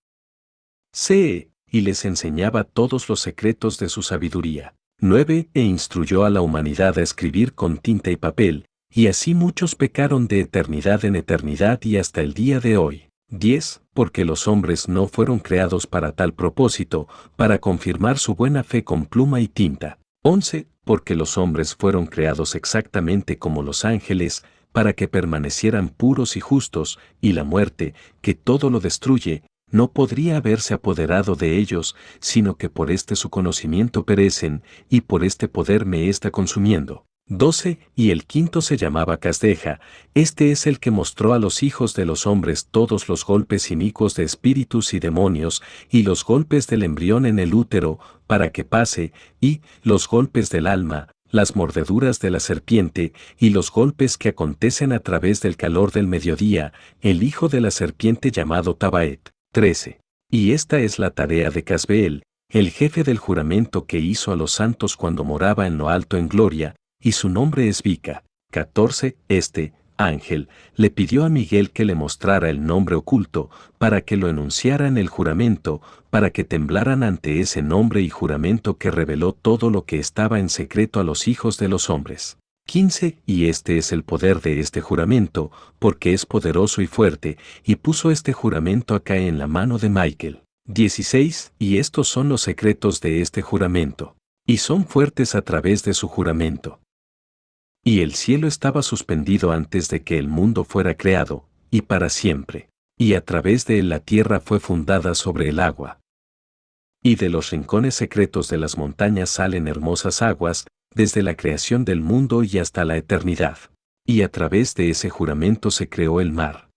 C. 0.93 1.51
Y 1.70 1.81
les 1.81 2.05
enseñaba 2.05 2.65
todos 2.65 3.09
los 3.09 3.20
secretos 3.20 3.78
de 3.78 3.89
su 3.89 4.02
sabiduría. 4.02 4.74
9. 5.01 5.48
E 5.55 5.62
instruyó 5.62 6.24
a 6.24 6.31
la 6.31 6.40
humanidad 6.40 6.98
a 6.98 7.02
escribir 7.02 7.55
con 7.55 7.78
tinta 7.78 8.11
y 8.11 8.16
papel, 8.16 8.66
y 8.93 9.09
así 9.09 9.35
muchos 9.35 9.74
pecaron 9.74 10.28
de 10.28 10.40
eternidad 10.40 11.05
en 11.05 11.16
eternidad 11.16 11.82
y 11.82 11.97
hasta 11.97 12.20
el 12.20 12.32
día 12.32 12.61
de 12.61 12.77
hoy. 12.77 13.09
10. 13.30 13.82
Porque 13.92 14.24
los 14.24 14.48
hombres 14.48 14.88
no 14.88 15.06
fueron 15.06 15.38
creados 15.38 15.86
para 15.86 16.12
tal 16.12 16.34
propósito, 16.34 17.09
para 17.36 17.59
confirmar 17.59 18.18
su 18.18 18.34
buena 18.34 18.64
fe 18.64 18.84
con 18.84 19.06
pluma 19.06 19.40
y 19.40 19.48
tinta. 19.48 19.98
11. 20.22 20.66
Porque 20.84 21.14
los 21.14 21.38
hombres 21.38 21.74
fueron 21.74 22.06
creados 22.06 22.55
exactamente 22.55 23.38
como 23.38 23.62
los 23.62 23.84
ángeles, 23.84 24.44
para 24.72 24.92
que 24.92 25.06
permanecieran 25.06 25.88
puros 25.88 26.36
y 26.36 26.40
justos, 26.40 26.98
y 27.20 27.32
la 27.32 27.44
muerte, 27.44 27.94
que 28.20 28.34
todo 28.34 28.70
lo 28.70 28.80
destruye, 28.80 29.44
no 29.70 29.92
podría 29.92 30.36
haberse 30.36 30.74
apoderado 30.74 31.36
de 31.36 31.56
ellos, 31.59 31.96
sino 32.20 32.56
que 32.56 32.68
por 32.68 32.90
este 32.90 33.16
su 33.16 33.30
conocimiento 33.30 34.05
perecen, 34.05 34.62
y 34.88 35.02
por 35.02 35.24
este 35.24 35.48
poder 35.48 35.86
me 35.86 36.09
está 36.09 36.30
consumiendo. 36.30 37.05
12. 37.26 37.78
Y 37.96 38.10
el 38.10 38.26
quinto 38.26 38.60
se 38.60 38.76
llamaba 38.76 39.16
Casdeja, 39.16 39.80
este 40.12 40.51
es 40.51 40.66
el 40.66 40.78
que 40.78 40.90
mostró 40.90 41.32
a 41.32 41.38
los 41.38 41.62
hijos 41.62 41.94
de 41.94 42.05
los 42.05 42.26
hombres 42.26 42.68
todos 42.70 43.09
los 43.09 43.24
golpes 43.24 43.70
inicuos 43.70 44.14
de 44.14 44.24
espíritus 44.24 44.92
y 44.92 44.98
demonios, 44.98 45.62
y 45.90 46.02
los 46.02 46.24
golpes 46.24 46.66
del 46.66 46.82
embrión 46.82 47.24
en 47.24 47.38
el 47.38 47.55
útero, 47.55 47.98
para 48.26 48.52
que 48.52 48.64
pase, 48.64 49.12
y 49.40 49.62
los 49.82 50.06
golpes 50.06 50.51
del 50.51 50.66
alma, 50.66 51.09
las 51.30 51.56
mordeduras 51.56 52.20
de 52.20 52.30
la 52.30 52.40
serpiente, 52.40 53.14
y 53.38 53.51
los 53.51 53.70
golpes 53.70 54.18
que 54.18 54.28
acontecen 54.28 54.92
a 54.92 54.98
través 54.98 55.40
del 55.40 55.56
calor 55.56 55.92
del 55.92 56.06
mediodía, 56.06 56.74
el 57.01 57.22
hijo 57.22 57.48
de 57.48 57.62
la 57.62 57.70
serpiente 57.70 58.30
llamado 58.30 58.76
Tabaet. 58.76 59.30
13. 59.52 60.01
Y 60.30 60.52
esta 60.52 60.80
es 60.80 60.98
la 60.98 61.10
tarea 61.10 61.51
de 61.51 61.64
Casbeel, 61.64 62.22
el 62.51 62.70
jefe 62.70 63.02
del 63.02 63.18
juramento 63.18 63.86
que 63.86 63.98
hizo 63.98 64.30
a 64.30 64.36
los 64.36 64.52
santos 64.52 64.96
cuando 64.96 65.24
moraba 65.24 65.66
en 65.66 65.78
lo 65.78 65.88
alto 65.88 66.16
en 66.16 66.28
gloria, 66.28 66.74
y 67.05 67.12
su 67.12 67.28
nombre 67.28 67.68
es 67.68 67.82
Vica. 67.82 68.24
14. 68.51 69.16
Este, 69.28 69.72
ángel, 69.97 70.48
le 70.74 70.90
pidió 70.90 71.24
a 71.24 71.28
Miguel 71.28 71.70
que 71.70 71.85
le 71.85 71.94
mostrara 71.94 72.51
el 72.51 72.64
nombre 72.64 72.97
oculto, 72.97 73.51
para 73.78 74.01
que 74.01 74.16
lo 74.16 74.28
enunciara 74.28 74.89
en 74.89 74.97
el 74.97 75.09
juramento, 75.09 75.82
para 76.10 76.31
que 76.31 76.44
temblaran 76.44 77.02
ante 77.02 77.40
ese 77.40 77.62
nombre 77.62 78.01
y 78.01 78.09
juramento 78.09 78.78
que 78.78 78.90
reveló 78.90 79.32
todo 79.32 79.70
lo 79.70 79.85
que 79.85 79.98
estaba 79.98 80.40
en 80.40 80.48
secreto 80.48 80.98
a 80.98 81.05
los 81.05 81.28
hijos 81.28 81.59
de 81.59 81.68
los 81.68 81.90
hombres. 81.90 82.39
15. 82.66 83.18
Y 83.26 83.48
este 83.48 83.76
es 83.76 83.93
el 83.93 84.02
poder 84.02 84.40
de 84.40 84.59
este 84.60 84.81
juramento, 84.81 85.51
porque 85.78 86.14
es 86.14 86.24
poderoso 86.24 86.81
y 86.81 86.86
fuerte, 86.86 87.36
y 87.62 87.76
puso 87.76 88.10
este 88.10 88.32
juramento 88.32 88.94
acá 88.94 89.16
en 89.18 89.39
la 89.39 89.47
mano 89.47 89.78
de 89.78 89.90
Michael. 89.90 90.43
16. 90.66 91.52
Y 91.59 91.76
estos 91.76 92.09
son 92.09 92.31
los 92.31 92.40
secretos 92.40 93.02
de 93.02 93.20
este 93.20 93.43
juramento. 93.43 94.16
Y 94.47 94.59
son 94.59 94.86
fuertes 94.86 95.35
a 95.35 95.43
través 95.43 95.85
de 95.85 95.93
su 95.93 96.09
juramento. 96.09 96.81
Y 97.86 98.01
el 98.01 98.15
cielo 98.15 98.48
estaba 98.48 98.81
suspendido 98.81 99.52
antes 99.52 99.90
de 99.90 100.02
que 100.02 100.16
el 100.16 100.27
mundo 100.27 100.65
fuera 100.65 100.97
creado, 100.97 101.47
y 101.70 101.82
para 101.82 102.09
siempre. 102.09 102.70
Y 102.97 103.12
a 103.12 103.23
través 103.23 103.66
de 103.66 103.81
él 103.81 103.90
la 103.90 104.01
tierra 104.01 104.40
fue 104.40 104.59
fundada 104.59 105.15
sobre 105.15 105.51
el 105.51 105.61
agua. 105.61 106.01
Y 107.02 107.16
de 107.16 107.28
los 107.28 107.51
rincones 107.51 107.94
secretos 107.94 108.48
de 108.48 108.56
las 108.56 108.78
montañas 108.78 109.28
salen 109.28 109.69
hermosas 109.69 110.23
aguas, 110.23 110.66
desde 110.94 111.23
la 111.23 111.36
creación 111.36 111.85
del 111.85 112.01
mundo 112.01 112.43
y 112.43 112.59
hasta 112.59 112.86
la 112.86 112.97
eternidad. 112.97 113.59
Y 114.06 114.23
a 114.23 114.31
través 114.31 114.74
de 114.74 114.89
ese 114.89 115.11
juramento 115.11 115.70
se 115.70 115.90
creó 115.90 116.23
el 116.23 116.32
mar. 116.32 116.70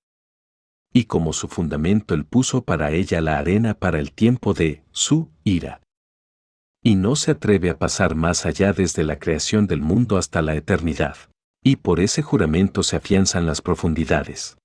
Y 0.91 1.05
como 1.05 1.31
su 1.31 1.47
fundamento 1.47 2.15
él 2.15 2.25
puso 2.25 2.65
para 2.65 2.91
ella 2.91 3.21
la 3.21 3.37
arena 3.37 3.75
para 3.75 3.99
el 3.99 4.11
tiempo 4.11 4.53
de 4.53 4.83
su 4.91 5.29
ira 5.45 5.79
y 6.87 6.95
no 6.95 7.17
se 7.17 7.31
atreve 7.31 7.69
a 7.69 7.77
pasar 7.77 8.15
más 8.15 8.45
allá 8.45 8.71
desde 8.71 9.03
la 9.03 9.19
creación 9.19 9.67
del 9.67 9.81
mundo 9.81 10.15
hasta 10.15 10.41
la 10.41 10.55
eternidad. 10.55 11.17
Y 11.61 11.75
por 11.75 11.99
ese 11.99 12.21
juramento 12.21 12.81
se 12.81 12.95
afianzan 12.95 13.45
las 13.45 13.61
profundidades. 13.61 14.57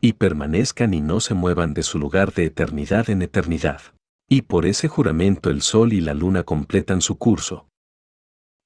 Y 0.00 0.12
permanezcan 0.12 0.94
y 0.94 1.00
no 1.00 1.18
se 1.18 1.34
muevan 1.34 1.74
de 1.74 1.82
su 1.82 1.98
lugar 1.98 2.32
de 2.32 2.44
eternidad 2.44 3.10
en 3.10 3.22
eternidad. 3.22 3.80
Y 4.28 4.42
por 4.42 4.66
ese 4.66 4.86
juramento 4.86 5.50
el 5.50 5.62
sol 5.62 5.92
y 5.94 6.00
la 6.00 6.14
luna 6.14 6.44
completan 6.44 7.00
su 7.00 7.18
curso. 7.18 7.66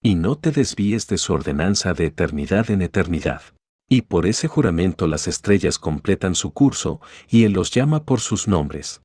Y 0.02 0.16
no 0.16 0.36
te 0.36 0.50
desvíes 0.50 1.06
de 1.06 1.16
su 1.16 1.32
ordenanza 1.32 1.94
de 1.94 2.04
eternidad 2.04 2.70
en 2.70 2.82
eternidad. 2.82 3.40
Y 3.88 4.02
por 4.02 4.26
ese 4.26 4.48
juramento 4.48 5.06
las 5.06 5.28
estrellas 5.28 5.78
completan 5.78 6.34
su 6.34 6.52
curso, 6.52 7.00
y 7.26 7.44
él 7.44 7.54
los 7.54 7.70
llama 7.70 8.04
por 8.04 8.20
sus 8.20 8.48
nombres 8.48 9.00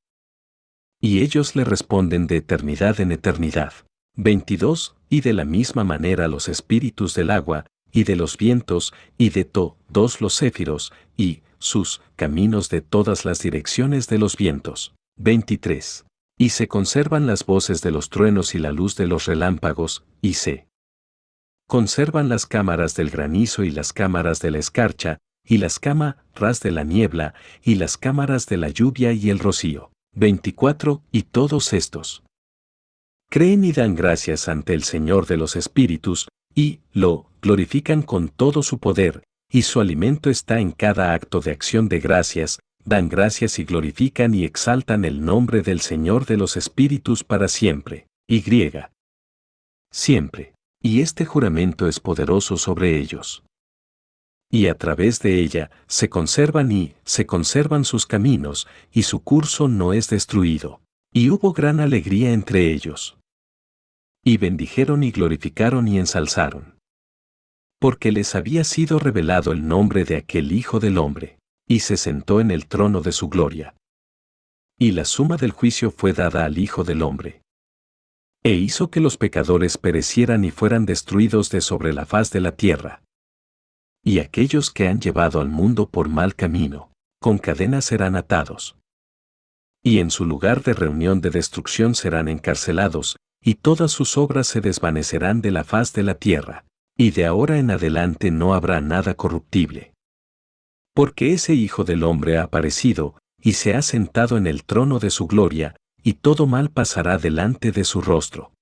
y 1.05 1.21
ellos 1.21 1.55
le 1.55 1.63
responden 1.63 2.25
de 2.25 2.37
eternidad 2.37 2.99
en 2.99 3.11
eternidad. 3.11 3.73
22. 4.15 4.95
Y 5.07 5.21
de 5.21 5.33
la 5.33 5.45
misma 5.45 5.83
manera 5.83 6.27
los 6.27 6.49
espíritus 6.49 7.13
del 7.13 7.29
agua, 7.29 7.67
y 7.91 8.05
de 8.05 8.15
los 8.15 8.37
vientos, 8.37 8.91
y 9.15 9.29
de 9.29 9.45
todos 9.45 10.19
los 10.19 10.33
céfiros, 10.35 10.93
y 11.15 11.43
sus 11.59 12.01
caminos 12.15 12.69
de 12.69 12.81
todas 12.81 13.23
las 13.23 13.39
direcciones 13.39 14.07
de 14.07 14.17
los 14.17 14.35
vientos. 14.35 14.95
23. 15.17 16.05
Y 16.39 16.49
se 16.49 16.67
conservan 16.67 17.27
las 17.27 17.45
voces 17.45 17.83
de 17.83 17.91
los 17.91 18.09
truenos 18.09 18.55
y 18.55 18.57
la 18.57 18.71
luz 18.71 18.95
de 18.95 19.05
los 19.05 19.27
relámpagos, 19.27 20.03
y 20.23 20.33
se 20.33 20.67
conservan 21.67 22.29
las 22.29 22.47
cámaras 22.47 22.95
del 22.95 23.11
granizo 23.11 23.63
y 23.63 23.69
las 23.69 23.93
cámaras 23.93 24.41
de 24.41 24.49
la 24.49 24.57
escarcha, 24.57 25.19
y 25.47 25.59
las 25.59 25.77
cámaras 25.77 26.61
de 26.61 26.71
la 26.71 26.83
niebla, 26.83 27.35
y 27.61 27.75
las 27.75 27.95
cámaras 27.95 28.47
de 28.47 28.57
la 28.57 28.69
lluvia 28.69 29.13
y 29.13 29.29
el 29.29 29.37
rocío. 29.37 29.91
24. 30.15 31.01
Y 31.11 31.23
todos 31.23 31.73
estos 31.73 32.23
creen 33.29 33.63
y 33.63 33.71
dan 33.71 33.95
gracias 33.95 34.47
ante 34.47 34.73
el 34.73 34.83
Señor 34.83 35.27
de 35.27 35.37
los 35.37 35.55
Espíritus, 35.55 36.27
y 36.53 36.79
lo 36.93 37.29
glorifican 37.41 38.01
con 38.01 38.29
todo 38.29 38.63
su 38.63 38.79
poder, 38.79 39.23
y 39.51 39.63
su 39.63 39.81
alimento 39.81 40.29
está 40.29 40.59
en 40.59 40.71
cada 40.71 41.13
acto 41.13 41.41
de 41.41 41.51
acción 41.51 41.89
de 41.89 41.99
gracias, 41.99 42.59
dan 42.85 43.09
gracias 43.09 43.59
y 43.59 43.65
glorifican 43.65 44.33
y 44.33 44.45
exaltan 44.45 45.05
el 45.05 45.25
nombre 45.25 45.61
del 45.61 45.81
Señor 45.81 46.25
de 46.25 46.37
los 46.37 46.55
Espíritus 46.55 47.23
para 47.23 47.47
siempre. 47.47 48.07
Y. 48.27 48.43
Siempre. 49.91 50.53
Y 50.81 51.01
este 51.01 51.25
juramento 51.25 51.87
es 51.87 51.99
poderoso 51.99 52.57
sobre 52.57 52.97
ellos 52.97 53.45
y 54.55 54.67
a 54.67 54.77
través 54.77 55.19
de 55.19 55.41
ella 55.41 55.69
se 55.85 56.07
conservan 56.07 56.71
y 56.71 56.93
se 57.03 57.25
conservan 57.25 57.83
sus 57.83 58.05
caminos, 58.05 58.69
y 58.89 59.03
su 59.03 59.21
curso 59.21 59.67
no 59.67 59.91
es 59.91 60.09
destruido. 60.09 60.79
Y 61.11 61.29
hubo 61.29 61.51
gran 61.51 61.81
alegría 61.81 62.31
entre 62.31 62.71
ellos. 62.71 63.17
Y 64.23 64.37
bendijeron 64.37 65.03
y 65.03 65.11
glorificaron 65.11 65.89
y 65.89 65.99
ensalzaron. 65.99 66.79
Porque 67.81 68.13
les 68.13 68.33
había 68.33 68.63
sido 68.63 68.97
revelado 68.97 69.51
el 69.51 69.67
nombre 69.67 70.05
de 70.05 70.15
aquel 70.15 70.53
Hijo 70.53 70.79
del 70.79 70.99
Hombre, 70.99 71.37
y 71.67 71.81
se 71.81 71.97
sentó 71.97 72.39
en 72.39 72.49
el 72.49 72.67
trono 72.67 73.01
de 73.01 73.11
su 73.11 73.27
gloria. 73.27 73.75
Y 74.79 74.91
la 74.91 75.03
suma 75.03 75.35
del 75.35 75.51
juicio 75.51 75.91
fue 75.91 76.13
dada 76.13 76.45
al 76.45 76.57
Hijo 76.57 76.85
del 76.85 77.01
Hombre. 77.01 77.41
E 78.41 78.53
hizo 78.53 78.89
que 78.89 79.01
los 79.01 79.17
pecadores 79.17 79.77
perecieran 79.77 80.45
y 80.45 80.51
fueran 80.51 80.85
destruidos 80.85 81.49
de 81.49 81.59
sobre 81.59 81.91
la 81.91 82.05
faz 82.05 82.31
de 82.31 82.39
la 82.39 82.53
tierra 82.53 83.01
y 84.07 84.19
aquellos 84.19 84.69
que 84.69 84.87
han 84.87 85.01
llevado 85.01 85.41
al 85.41 85.49
mundo 85.49 85.89
por 85.89 86.09
mal 86.09 86.35
camino, 86.35 86.91
con 87.19 87.39
cadenas 87.39 87.85
serán 87.85 88.15
atados. 88.15 88.77
Y 89.83 89.97
en 89.97 90.11
su 90.11 90.25
lugar 90.25 90.61
de 90.61 90.73
reunión 90.73 91.21
de 91.21 91.31
destrucción 91.31 91.95
serán 91.95 92.27
encarcelados, 92.27 93.17
y 93.41 93.55
todas 93.55 93.91
sus 93.91 94.15
obras 94.17 94.45
se 94.45 94.61
desvanecerán 94.61 95.41
de 95.41 95.49
la 95.49 95.63
faz 95.63 95.91
de 95.93 96.03
la 96.03 96.13
tierra, 96.13 96.65
y 96.95 97.11
de 97.11 97.25
ahora 97.25 97.57
en 97.57 97.71
adelante 97.71 98.29
no 98.29 98.53
habrá 98.53 98.79
nada 98.79 99.15
corruptible. 99.15 99.93
Porque 100.93 101.33
ese 101.33 101.55
Hijo 101.55 101.83
del 101.83 102.03
Hombre 102.03 102.37
ha 102.37 102.43
aparecido, 102.43 103.17
y 103.41 103.53
se 103.53 103.73
ha 103.73 103.81
sentado 103.81 104.37
en 104.37 104.45
el 104.45 104.65
trono 104.65 104.99
de 104.99 105.09
su 105.09 105.25
gloria, 105.25 105.75
y 106.03 106.13
todo 106.13 106.45
mal 106.45 106.69
pasará 106.69 107.17
delante 107.17 107.71
de 107.71 107.83
su 107.83 108.01
rostro. 108.01 108.53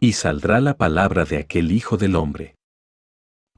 Y 0.00 0.14
saldrá 0.14 0.60
la 0.60 0.76
palabra 0.76 1.24
de 1.24 1.38
aquel 1.38 1.70
Hijo 1.70 1.96
del 1.96 2.16
Hombre 2.16 2.56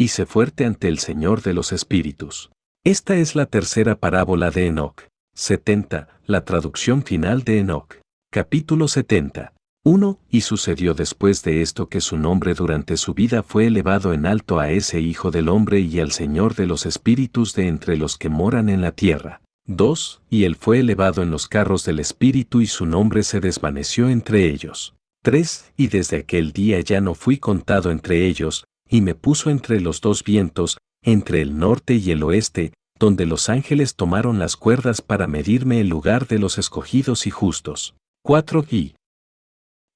Hice 0.02 0.26
fuerte 0.26 0.64
ante 0.64 0.88
el 0.88 0.98
Señor 0.98 1.42
de 1.42 1.54
los 1.54 1.70
Espíritus. 1.70 2.50
Esta 2.82 3.14
es 3.14 3.36
la 3.36 3.46
tercera 3.46 3.94
parábola 4.00 4.50
de 4.50 4.66
Enoch. 4.66 5.04
70. 5.36 6.08
La 6.26 6.44
traducción 6.44 7.04
final 7.04 7.44
de 7.44 7.60
Enoch. 7.60 7.98
Capítulo 8.32 8.88
70. 8.88 9.52
1. 9.84 10.18
Y 10.28 10.40
sucedió 10.40 10.94
después 10.94 11.44
de 11.44 11.62
esto 11.62 11.88
que 11.88 12.00
su 12.00 12.18
nombre 12.18 12.54
durante 12.54 12.96
su 12.96 13.14
vida 13.14 13.44
fue 13.44 13.68
elevado 13.68 14.12
en 14.12 14.26
alto 14.26 14.58
a 14.58 14.72
ese 14.72 14.98
Hijo 15.00 15.30
del 15.30 15.48
Hombre 15.48 15.78
y 15.78 16.00
al 16.00 16.10
Señor 16.10 16.56
de 16.56 16.66
los 16.66 16.84
Espíritus 16.84 17.54
de 17.54 17.68
entre 17.68 17.96
los 17.96 18.18
que 18.18 18.28
moran 18.28 18.70
en 18.70 18.80
la 18.80 18.90
tierra. 18.90 19.40
2. 19.66 20.22
Y 20.28 20.42
él 20.46 20.56
fue 20.56 20.80
elevado 20.80 21.22
en 21.22 21.30
los 21.30 21.46
carros 21.46 21.84
del 21.84 22.00
Espíritu 22.00 22.60
y 22.60 22.66
su 22.66 22.86
nombre 22.86 23.22
se 23.22 23.38
desvaneció 23.38 24.08
entre 24.08 24.50
ellos. 24.50 24.96
3. 25.22 25.74
Y 25.76 25.86
desde 25.86 26.16
aquel 26.16 26.50
día 26.50 26.80
ya 26.80 27.00
no 27.00 27.14
fui 27.14 27.38
contado 27.38 27.92
entre 27.92 28.26
ellos, 28.26 28.64
y 28.92 29.00
me 29.00 29.14
puso 29.14 29.48
entre 29.48 29.80
los 29.80 30.02
dos 30.02 30.22
vientos, 30.22 30.76
entre 31.02 31.40
el 31.40 31.58
norte 31.58 31.94
y 31.94 32.10
el 32.10 32.22
oeste, 32.22 32.74
donde 32.98 33.24
los 33.24 33.48
ángeles 33.48 33.96
tomaron 33.96 34.38
las 34.38 34.54
cuerdas 34.54 35.00
para 35.00 35.26
medirme 35.26 35.80
el 35.80 35.88
lugar 35.88 36.28
de 36.28 36.38
los 36.38 36.58
escogidos 36.58 37.26
y 37.26 37.30
justos. 37.30 37.94
4. 38.22 38.66
Y 38.70 38.94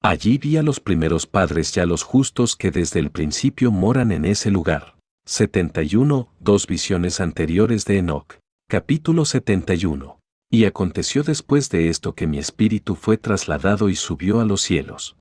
allí 0.03 0.39
vi 0.39 0.57
a 0.57 0.63
los 0.63 0.81
primeros 0.81 1.27
padres 1.27 1.77
y 1.77 1.81
a 1.81 1.85
los 1.85 2.05
justos 2.05 2.57
que 2.57 2.71
desde 2.71 2.99
el 2.99 3.11
principio 3.11 3.71
moran 3.71 4.13
en 4.13 4.25
ese 4.25 4.51
lugar. 4.51 4.97
71. 5.27 6.33
Dos 6.41 6.67
visiones 6.67 7.21
anteriores 7.21 7.85
de 7.85 7.99
Enoch. 7.99 8.39
Capítulo 8.67 9.27
71. 9.27 10.21
Y 10.51 10.65
aconteció 10.65 11.23
después 11.23 11.69
de 11.69 11.91
esto 11.91 12.15
que 12.15 12.27
mi 12.27 12.39
espíritu 12.39 12.95
fue 12.95 13.19
trasladado 13.19 13.91
y 13.91 13.95
subió 13.95 14.41
a 14.41 14.47
los 14.47 14.63
cielos. 14.63 15.17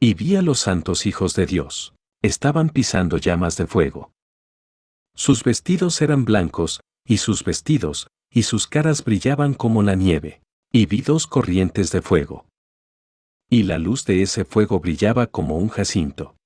Y 0.00 0.14
vi 0.14 0.36
a 0.36 0.42
los 0.42 0.58
santos 0.58 1.04
hijos 1.04 1.34
de 1.34 1.44
Dios. 1.44 1.92
Estaban 2.22 2.70
pisando 2.70 3.18
llamas 3.18 3.56
de 3.56 3.66
fuego. 3.66 4.12
Sus 5.14 5.42
vestidos 5.42 6.00
eran 6.00 6.24
blancos, 6.24 6.80
y 7.04 7.18
sus 7.18 7.42
vestidos, 7.42 8.06
y 8.30 8.44
sus 8.44 8.68
caras 8.68 9.04
brillaban 9.04 9.54
como 9.54 9.82
la 9.82 9.96
nieve. 9.96 10.40
Y 10.70 10.86
vi 10.86 11.02
dos 11.02 11.26
corrientes 11.26 11.90
de 11.90 12.00
fuego. 12.00 12.46
Y 13.50 13.64
la 13.64 13.78
luz 13.78 14.04
de 14.06 14.22
ese 14.22 14.44
fuego 14.44 14.78
brillaba 14.78 15.26
como 15.26 15.58
un 15.58 15.68
jacinto. 15.68 16.36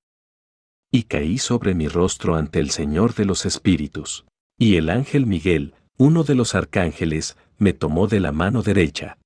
Y 0.91 1.03
caí 1.03 1.37
sobre 1.37 1.75
mi 1.75 1.87
rostro 1.87 2.35
ante 2.35 2.59
el 2.59 2.71
Señor 2.71 3.13
de 3.13 3.25
los 3.25 3.45
Espíritus. 3.45 4.25
Y 4.57 4.77
el 4.77 4.89
ángel 4.89 5.27
Miguel, 5.27 5.75
uno 5.97 6.23
de 6.23 6.33
los 6.35 6.55
arcángeles, 6.55 7.37
me 7.57 7.73
tomó 7.73 8.07
de 8.07 8.19
la 8.19 8.31
mano 8.31 8.63
derecha. 8.63 9.19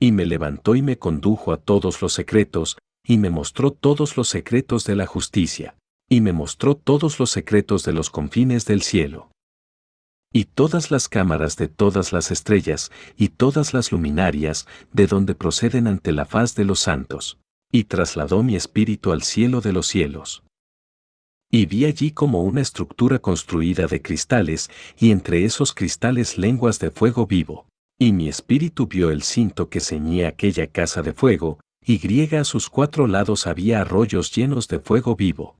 Y 0.00 0.10
me 0.10 0.26
levantó 0.26 0.74
y 0.74 0.82
me 0.82 0.98
condujo 0.98 1.52
a 1.52 1.58
todos 1.58 2.02
los 2.02 2.12
secretos, 2.12 2.76
y 3.06 3.18
me 3.18 3.30
mostró 3.30 3.70
todos 3.70 4.16
los 4.16 4.28
secretos 4.28 4.84
de 4.84 4.96
la 4.96 5.06
justicia, 5.06 5.76
y 6.08 6.20
me 6.20 6.32
mostró 6.32 6.74
todos 6.74 7.18
los 7.18 7.30
secretos 7.30 7.84
de 7.84 7.92
los 7.92 8.10
confines 8.10 8.64
del 8.64 8.82
cielo. 8.82 9.30
Y 10.32 10.46
todas 10.46 10.90
las 10.90 11.08
cámaras 11.08 11.56
de 11.56 11.68
todas 11.68 12.12
las 12.12 12.30
estrellas, 12.30 12.90
y 13.16 13.28
todas 13.28 13.72
las 13.72 13.92
luminarias, 13.92 14.66
de 14.92 15.06
donde 15.06 15.34
proceden 15.34 15.86
ante 15.86 16.12
la 16.12 16.24
faz 16.24 16.54
de 16.56 16.64
los 16.64 16.80
santos. 16.80 17.38
Y 17.70 17.84
trasladó 17.84 18.42
mi 18.42 18.56
espíritu 18.56 19.12
al 19.12 19.22
cielo 19.22 19.60
de 19.60 19.72
los 19.72 19.86
cielos. 19.86 20.42
Y 21.50 21.66
vi 21.66 21.84
allí 21.84 22.10
como 22.10 22.42
una 22.42 22.60
estructura 22.60 23.20
construida 23.20 23.86
de 23.86 24.02
cristales, 24.02 24.70
y 24.98 25.12
entre 25.12 25.44
esos 25.44 25.72
cristales 25.72 26.36
lenguas 26.36 26.80
de 26.80 26.90
fuego 26.90 27.26
vivo. 27.26 27.66
Y 27.96 28.12
mi 28.12 28.28
espíritu 28.28 28.88
vio 28.88 29.10
el 29.10 29.22
cinto 29.22 29.68
que 29.68 29.78
ceñía 29.78 30.28
aquella 30.28 30.66
casa 30.66 31.02
de 31.02 31.12
fuego, 31.12 31.60
y 31.84 31.98
griega 31.98 32.40
a 32.40 32.44
sus 32.44 32.70
cuatro 32.70 33.06
lados 33.06 33.46
había 33.46 33.80
arroyos 33.80 34.34
llenos 34.34 34.68
de 34.68 34.80
fuego 34.80 35.16
vivo. 35.16 35.58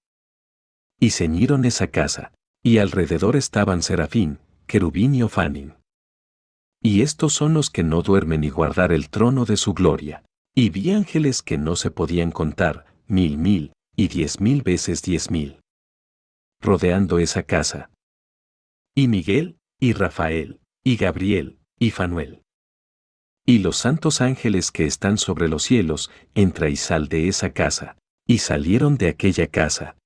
Y 0.98 1.10
ceñieron 1.10 1.64
esa 1.64 1.88
casa, 1.88 2.32
y 2.62 2.78
alrededor 2.78 3.36
estaban 3.36 3.82
serafín, 3.82 4.38
querubín 4.66 5.14
y 5.14 5.22
ofanin. 5.22 5.74
Y 6.82 7.02
estos 7.02 7.32
son 7.32 7.54
los 7.54 7.70
que 7.70 7.82
no 7.82 8.02
duermen 8.02 8.44
y 8.44 8.50
guardar 8.50 8.92
el 8.92 9.10
trono 9.10 9.44
de 9.44 9.56
su 9.56 9.74
gloria. 9.74 10.24
Y 10.54 10.70
vi 10.70 10.92
ángeles 10.92 11.42
que 11.42 11.58
no 11.58 11.76
se 11.76 11.90
podían 11.90 12.30
contar, 12.30 12.86
mil 13.06 13.38
mil, 13.38 13.72
y 13.96 14.08
diez 14.08 14.40
mil 14.40 14.62
veces 14.62 15.02
diez 15.02 15.30
mil 15.30 15.58
rodeando 16.64 17.18
esa 17.18 17.42
casa. 17.42 17.90
Y 18.94 19.06
Miguel, 19.06 19.58
y 19.78 19.92
Rafael, 19.92 20.60
y 20.82 20.96
Gabriel, 20.96 21.58
y 21.78 21.90
Fanuel. 21.90 22.43
Y 23.46 23.58
los 23.58 23.76
santos 23.76 24.20
ángeles 24.20 24.70
que 24.70 24.86
están 24.86 25.18
sobre 25.18 25.48
los 25.48 25.62
cielos, 25.62 26.10
entra 26.34 26.68
y 26.68 26.76
sal 26.76 27.08
de 27.08 27.28
esa 27.28 27.52
casa, 27.52 27.96
y 28.26 28.38
salieron 28.38 28.96
de 28.96 29.08
aquella 29.08 29.46
casa. 29.46 29.96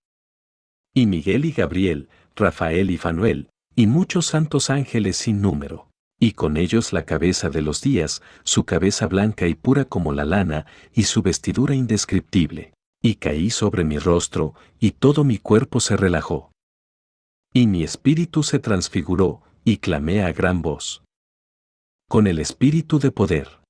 Y 0.94 1.06
Miguel 1.06 1.44
y 1.44 1.52
Gabriel, 1.52 2.08
Rafael 2.34 2.90
y 2.90 2.98
Fanuel, 2.98 3.50
y 3.76 3.86
muchos 3.86 4.26
santos 4.26 4.70
ángeles 4.70 5.16
sin 5.16 5.40
número, 5.40 5.88
y 6.18 6.32
con 6.32 6.56
ellos 6.56 6.92
la 6.92 7.04
cabeza 7.04 7.48
de 7.48 7.62
los 7.62 7.80
días, 7.80 8.22
su 8.42 8.64
cabeza 8.64 9.06
blanca 9.06 9.46
y 9.46 9.54
pura 9.54 9.84
como 9.84 10.12
la 10.12 10.24
lana, 10.24 10.66
y 10.92 11.04
su 11.04 11.22
vestidura 11.22 11.74
indescriptible 11.74 12.72
y 13.00 13.16
caí 13.16 13.50
sobre 13.50 13.84
mi 13.84 13.98
rostro, 13.98 14.54
y 14.80 14.92
todo 14.92 15.24
mi 15.24 15.38
cuerpo 15.38 15.80
se 15.80 15.96
relajó. 15.96 16.52
Y 17.52 17.66
mi 17.66 17.82
espíritu 17.82 18.42
se 18.42 18.58
transfiguró, 18.58 19.42
y 19.64 19.78
clamé 19.78 20.22
a 20.22 20.32
gran 20.32 20.62
voz. 20.62 21.04
Con 22.08 22.26
el 22.26 22.38
espíritu 22.38 22.98
de 22.98 23.10
poder. 23.10 23.60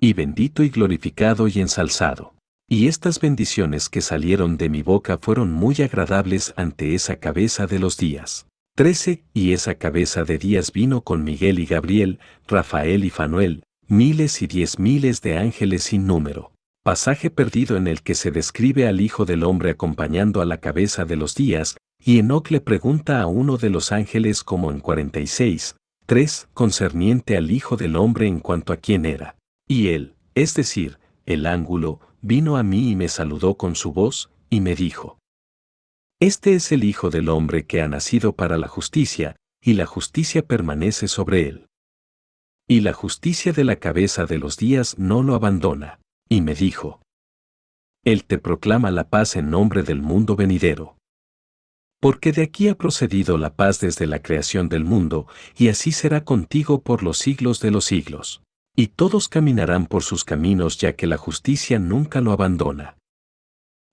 Y 0.00 0.14
bendito 0.14 0.62
y 0.62 0.70
glorificado 0.70 1.46
y 1.46 1.60
ensalzado. 1.60 2.34
Y 2.68 2.88
estas 2.88 3.20
bendiciones 3.20 3.90
que 3.90 4.00
salieron 4.00 4.56
de 4.56 4.70
mi 4.70 4.82
boca 4.82 5.18
fueron 5.18 5.52
muy 5.52 5.76
agradables 5.82 6.54
ante 6.56 6.94
esa 6.94 7.16
cabeza 7.16 7.66
de 7.66 7.78
los 7.78 7.98
días. 7.98 8.46
Trece, 8.74 9.24
y 9.34 9.52
esa 9.52 9.74
cabeza 9.74 10.24
de 10.24 10.38
días 10.38 10.72
vino 10.72 11.02
con 11.02 11.22
Miguel 11.22 11.58
y 11.58 11.66
Gabriel, 11.66 12.18
Rafael 12.48 13.04
y 13.04 13.10
Fanuel, 13.10 13.62
miles 13.86 14.40
y 14.40 14.46
diez 14.46 14.78
miles 14.78 15.20
de 15.20 15.36
ángeles 15.36 15.84
sin 15.84 16.06
número 16.06 16.54
pasaje 16.84 17.30
perdido 17.30 17.78
en 17.78 17.86
el 17.86 18.02
que 18.02 18.14
se 18.14 18.30
describe 18.30 18.86
al 18.86 19.00
Hijo 19.00 19.24
del 19.24 19.42
Hombre 19.42 19.70
acompañando 19.70 20.42
a 20.42 20.44
la 20.44 20.58
cabeza 20.58 21.06
de 21.06 21.16
los 21.16 21.34
días, 21.34 21.78
y 21.98 22.18
Enoch 22.18 22.50
le 22.50 22.60
pregunta 22.60 23.22
a 23.22 23.26
uno 23.26 23.56
de 23.56 23.70
los 23.70 23.90
ángeles 23.90 24.44
como 24.44 24.70
en 24.70 24.80
46, 24.80 25.76
3, 26.06 26.48
concerniente 26.54 27.36
al 27.36 27.50
Hijo 27.50 27.76
del 27.76 27.96
Hombre 27.96 28.26
en 28.26 28.40
cuanto 28.40 28.72
a 28.72 28.76
quién 28.76 29.04
era. 29.04 29.36
Y 29.66 29.88
él, 29.88 30.16
es 30.34 30.54
decir, 30.54 30.98
el 31.26 31.46
ángulo, 31.46 32.00
vino 32.20 32.56
a 32.56 32.62
mí 32.62 32.90
y 32.90 32.96
me 32.96 33.08
saludó 33.08 33.56
con 33.56 33.74
su 33.74 33.92
voz, 33.92 34.30
y 34.50 34.60
me 34.60 34.74
dijo, 34.74 35.18
Este 36.20 36.54
es 36.54 36.72
el 36.72 36.84
Hijo 36.84 37.10
del 37.10 37.28
Hombre 37.28 37.66
que 37.66 37.82
ha 37.82 37.88
nacido 37.88 38.34
para 38.34 38.58
la 38.58 38.68
justicia, 38.68 39.36
y 39.62 39.74
la 39.74 39.86
justicia 39.86 40.46
permanece 40.46 41.08
sobre 41.08 41.48
él. 41.48 41.66
Y 42.68 42.80
la 42.80 42.92
justicia 42.92 43.52
de 43.52 43.64
la 43.64 43.76
cabeza 43.76 44.26
de 44.26 44.38
los 44.38 44.56
días 44.56 44.98
no 44.98 45.22
lo 45.22 45.34
abandona 45.34 46.00
y 46.28 46.40
me 46.40 46.54
dijo, 46.54 47.00
Él 48.04 48.24
te 48.24 48.38
proclama 48.38 48.90
la 48.90 49.08
paz 49.08 49.36
en 49.36 49.50
nombre 49.50 49.82
del 49.82 50.02
mundo 50.02 50.36
venidero. 50.36 50.96
Porque 52.04 52.32
de 52.32 52.42
aquí 52.42 52.68
ha 52.68 52.74
procedido 52.74 53.38
la 53.38 53.54
paz 53.54 53.80
desde 53.80 54.06
la 54.06 54.20
creación 54.20 54.68
del 54.68 54.84
mundo, 54.84 55.26
y 55.56 55.68
así 55.68 55.90
será 55.90 56.22
contigo 56.22 56.82
por 56.82 57.02
los 57.02 57.16
siglos 57.16 57.60
de 57.60 57.70
los 57.70 57.86
siglos. 57.86 58.42
Y 58.76 58.88
todos 58.88 59.26
caminarán 59.30 59.86
por 59.86 60.02
sus 60.02 60.22
caminos 60.22 60.76
ya 60.76 60.96
que 60.96 61.06
la 61.06 61.16
justicia 61.16 61.78
nunca 61.78 62.20
lo 62.20 62.32
abandona. 62.32 62.98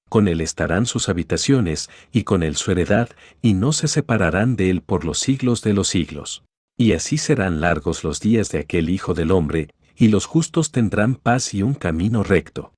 Con 0.10 0.28
él 0.28 0.42
estarán 0.42 0.88
sus 0.88 1.08
habitaciones, 1.08 1.90
y 2.12 2.24
con 2.24 2.44
él 2.44 2.58
su 2.58 2.72
heredad, 2.72 3.08
y 3.42 3.54
no 3.54 3.72
se 3.72 3.88
separarán 3.88 4.58
de 4.58 4.72
él 4.72 4.82
por 4.82 5.06
los 5.06 5.18
siglos 5.18 5.62
de 5.62 5.72
los 5.72 5.88
siglos. 5.88 6.44
Y 6.78 6.92
así 6.92 7.18
serán 7.18 7.62
largos 7.62 8.04
los 8.04 8.20
días 8.20 8.50
de 8.50 8.60
aquel 8.60 8.90
Hijo 8.90 9.14
del 9.14 9.32
Hombre, 9.32 9.70
y 9.96 10.10
los 10.10 10.26
justos 10.26 10.74
tendrán 10.74 11.16
paz 11.16 11.54
y 11.54 11.64
un 11.64 11.76
camino 11.76 12.24
recto. 12.24 12.74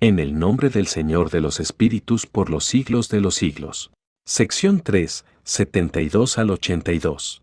En 0.00 0.18
el 0.18 0.36
nombre 0.36 0.70
del 0.70 0.88
Señor 0.88 1.30
de 1.30 1.40
los 1.40 1.60
Espíritus 1.60 2.26
por 2.26 2.50
los 2.50 2.64
siglos 2.64 3.08
de 3.08 3.20
los 3.20 3.36
siglos. 3.36 3.92
Sección 4.26 4.80
3, 4.80 5.22
72 5.44 6.38
al 6.38 6.48
82. 6.48 7.42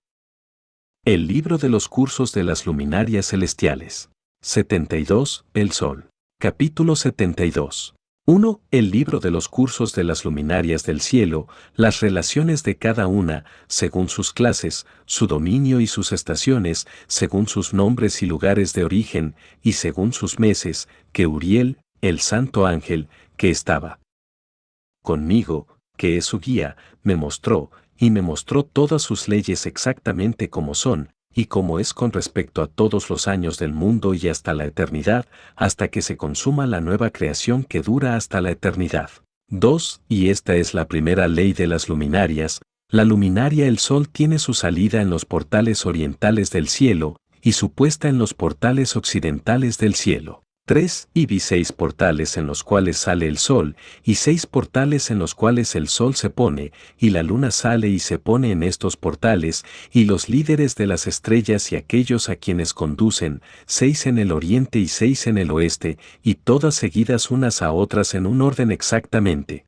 El 1.05 1.27
libro 1.27 1.59
de 1.59 1.69
los 1.69 1.87
cursos 1.87 2.31
de 2.31 2.43
las 2.43 2.65
luminarias 2.65 3.27
celestiales. 3.27 4.09
72, 4.41 5.45
el 5.53 5.73
Sol. 5.73 6.09
Capítulo 6.39 6.95
72. 6.95 7.93
1. 8.25 8.61
El 8.71 8.89
libro 8.89 9.19
de 9.19 9.29
los 9.29 9.47
cursos 9.47 9.93
de 9.93 10.03
las 10.03 10.25
luminarias 10.25 10.83
del 10.83 11.01
cielo, 11.01 11.47
las 11.75 11.99
relaciones 11.99 12.63
de 12.63 12.75
cada 12.77 13.05
una, 13.05 13.45
según 13.67 14.09
sus 14.09 14.33
clases, 14.33 14.87
su 15.05 15.27
dominio 15.27 15.81
y 15.81 15.85
sus 15.85 16.11
estaciones, 16.11 16.87
según 17.05 17.47
sus 17.47 17.75
nombres 17.75 18.23
y 18.23 18.25
lugares 18.25 18.73
de 18.73 18.85
origen, 18.85 19.35
y 19.61 19.73
según 19.73 20.13
sus 20.13 20.39
meses, 20.39 20.89
que 21.11 21.27
Uriel, 21.27 21.77
el 22.01 22.21
santo 22.21 22.65
ángel, 22.65 23.07
que 23.37 23.51
estaba 23.51 23.99
conmigo, 25.03 25.67
que 26.01 26.17
es 26.17 26.25
su 26.25 26.39
guía, 26.39 26.77
me 27.03 27.15
mostró, 27.15 27.69
y 27.95 28.09
me 28.09 28.23
mostró 28.23 28.63
todas 28.63 29.03
sus 29.03 29.27
leyes 29.27 29.67
exactamente 29.67 30.49
como 30.49 30.73
son, 30.73 31.13
y 31.31 31.45
como 31.45 31.77
es 31.77 31.93
con 31.93 32.11
respecto 32.11 32.63
a 32.63 32.67
todos 32.67 33.11
los 33.11 33.27
años 33.27 33.59
del 33.59 33.71
mundo 33.71 34.15
y 34.15 34.27
hasta 34.27 34.55
la 34.55 34.65
eternidad, 34.65 35.27
hasta 35.55 35.89
que 35.89 36.01
se 36.01 36.17
consuma 36.17 36.65
la 36.65 36.81
nueva 36.81 37.11
creación 37.11 37.63
que 37.63 37.83
dura 37.83 38.15
hasta 38.15 38.41
la 38.41 38.49
eternidad. 38.49 39.11
2. 39.49 40.01
Y 40.09 40.29
esta 40.29 40.55
es 40.55 40.73
la 40.73 40.87
primera 40.87 41.27
ley 41.27 41.53
de 41.53 41.67
las 41.67 41.87
luminarias. 41.87 42.61
La 42.89 43.05
luminaria 43.05 43.67
el 43.67 43.77
sol 43.77 44.09
tiene 44.09 44.39
su 44.39 44.55
salida 44.55 45.03
en 45.03 45.11
los 45.11 45.25
portales 45.25 45.85
orientales 45.85 46.49
del 46.49 46.67
cielo, 46.67 47.17
y 47.43 47.51
su 47.51 47.73
puesta 47.73 48.09
en 48.09 48.17
los 48.17 48.33
portales 48.33 48.95
occidentales 48.95 49.77
del 49.77 49.93
cielo. 49.93 50.41
3. 50.65 51.09
Y 51.13 51.25
vi 51.25 51.39
seis 51.39 51.71
portales 51.71 52.37
en 52.37 52.47
los 52.47 52.63
cuales 52.63 52.97
sale 52.97 53.27
el 53.27 53.37
sol, 53.37 53.75
y 54.03 54.15
seis 54.15 54.45
portales 54.45 55.11
en 55.11 55.19
los 55.19 55.35
cuales 55.35 55.75
el 55.75 55.87
sol 55.87 56.15
se 56.15 56.29
pone, 56.29 56.71
y 56.97 57.09
la 57.09 57.23
luna 57.23 57.51
sale 57.51 57.89
y 57.89 57.99
se 57.99 58.19
pone 58.19 58.51
en 58.51 58.63
estos 58.63 58.95
portales, 58.95 59.65
y 59.91 60.05
los 60.05 60.29
líderes 60.29 60.75
de 60.75 60.87
las 60.87 61.07
estrellas 61.07 61.71
y 61.71 61.75
aquellos 61.75 62.29
a 62.29 62.35
quienes 62.35 62.73
conducen, 62.73 63.41
seis 63.65 64.05
en 64.05 64.17
el 64.17 64.31
oriente 64.31 64.79
y 64.79 64.87
seis 64.87 65.27
en 65.27 65.37
el 65.37 65.51
oeste, 65.51 65.97
y 66.23 66.35
todas 66.35 66.75
seguidas 66.75 67.31
unas 67.31 67.61
a 67.61 67.71
otras 67.71 68.13
en 68.13 68.25
un 68.25 68.41
orden 68.41 68.71
exactamente 68.71 69.65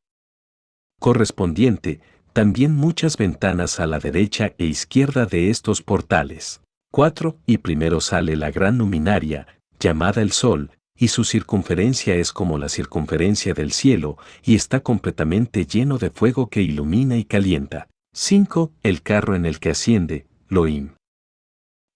correspondiente, 1.04 2.00
también 2.32 2.74
muchas 2.74 3.18
ventanas 3.18 3.82
a 3.82 3.88
la 3.88 4.00
derecha 4.00 4.54
e 4.58 4.64
izquierda 4.64 5.26
de 5.26 5.50
estos 5.50 5.82
portales. 5.82 6.62
4. 6.94 7.36
Y 7.46 7.58
primero 7.58 8.00
sale 8.00 8.38
la 8.38 8.52
gran 8.52 8.78
luminaria, 8.78 9.48
llamada 9.82 10.22
el 10.22 10.32
Sol, 10.32 10.72
y 10.98 11.08
su 11.10 11.24
circunferencia 11.24 12.16
es 12.16 12.32
como 12.32 12.58
la 12.58 12.70
circunferencia 12.70 13.54
del 13.54 13.72
cielo, 13.72 14.18
y 14.44 14.56
está 14.56 14.82
completamente 14.82 15.66
lleno 15.66 15.98
de 15.98 16.10
fuego 16.10 16.50
que 16.50 16.62
ilumina 16.62 17.18
y 17.18 17.26
calienta. 17.26 17.88
5. 18.14 18.72
El 18.84 19.02
carro 19.02 19.36
en 19.36 19.46
el 19.46 19.60
que 19.60 19.72
asciende, 19.72 20.28
Loim. 20.48 20.92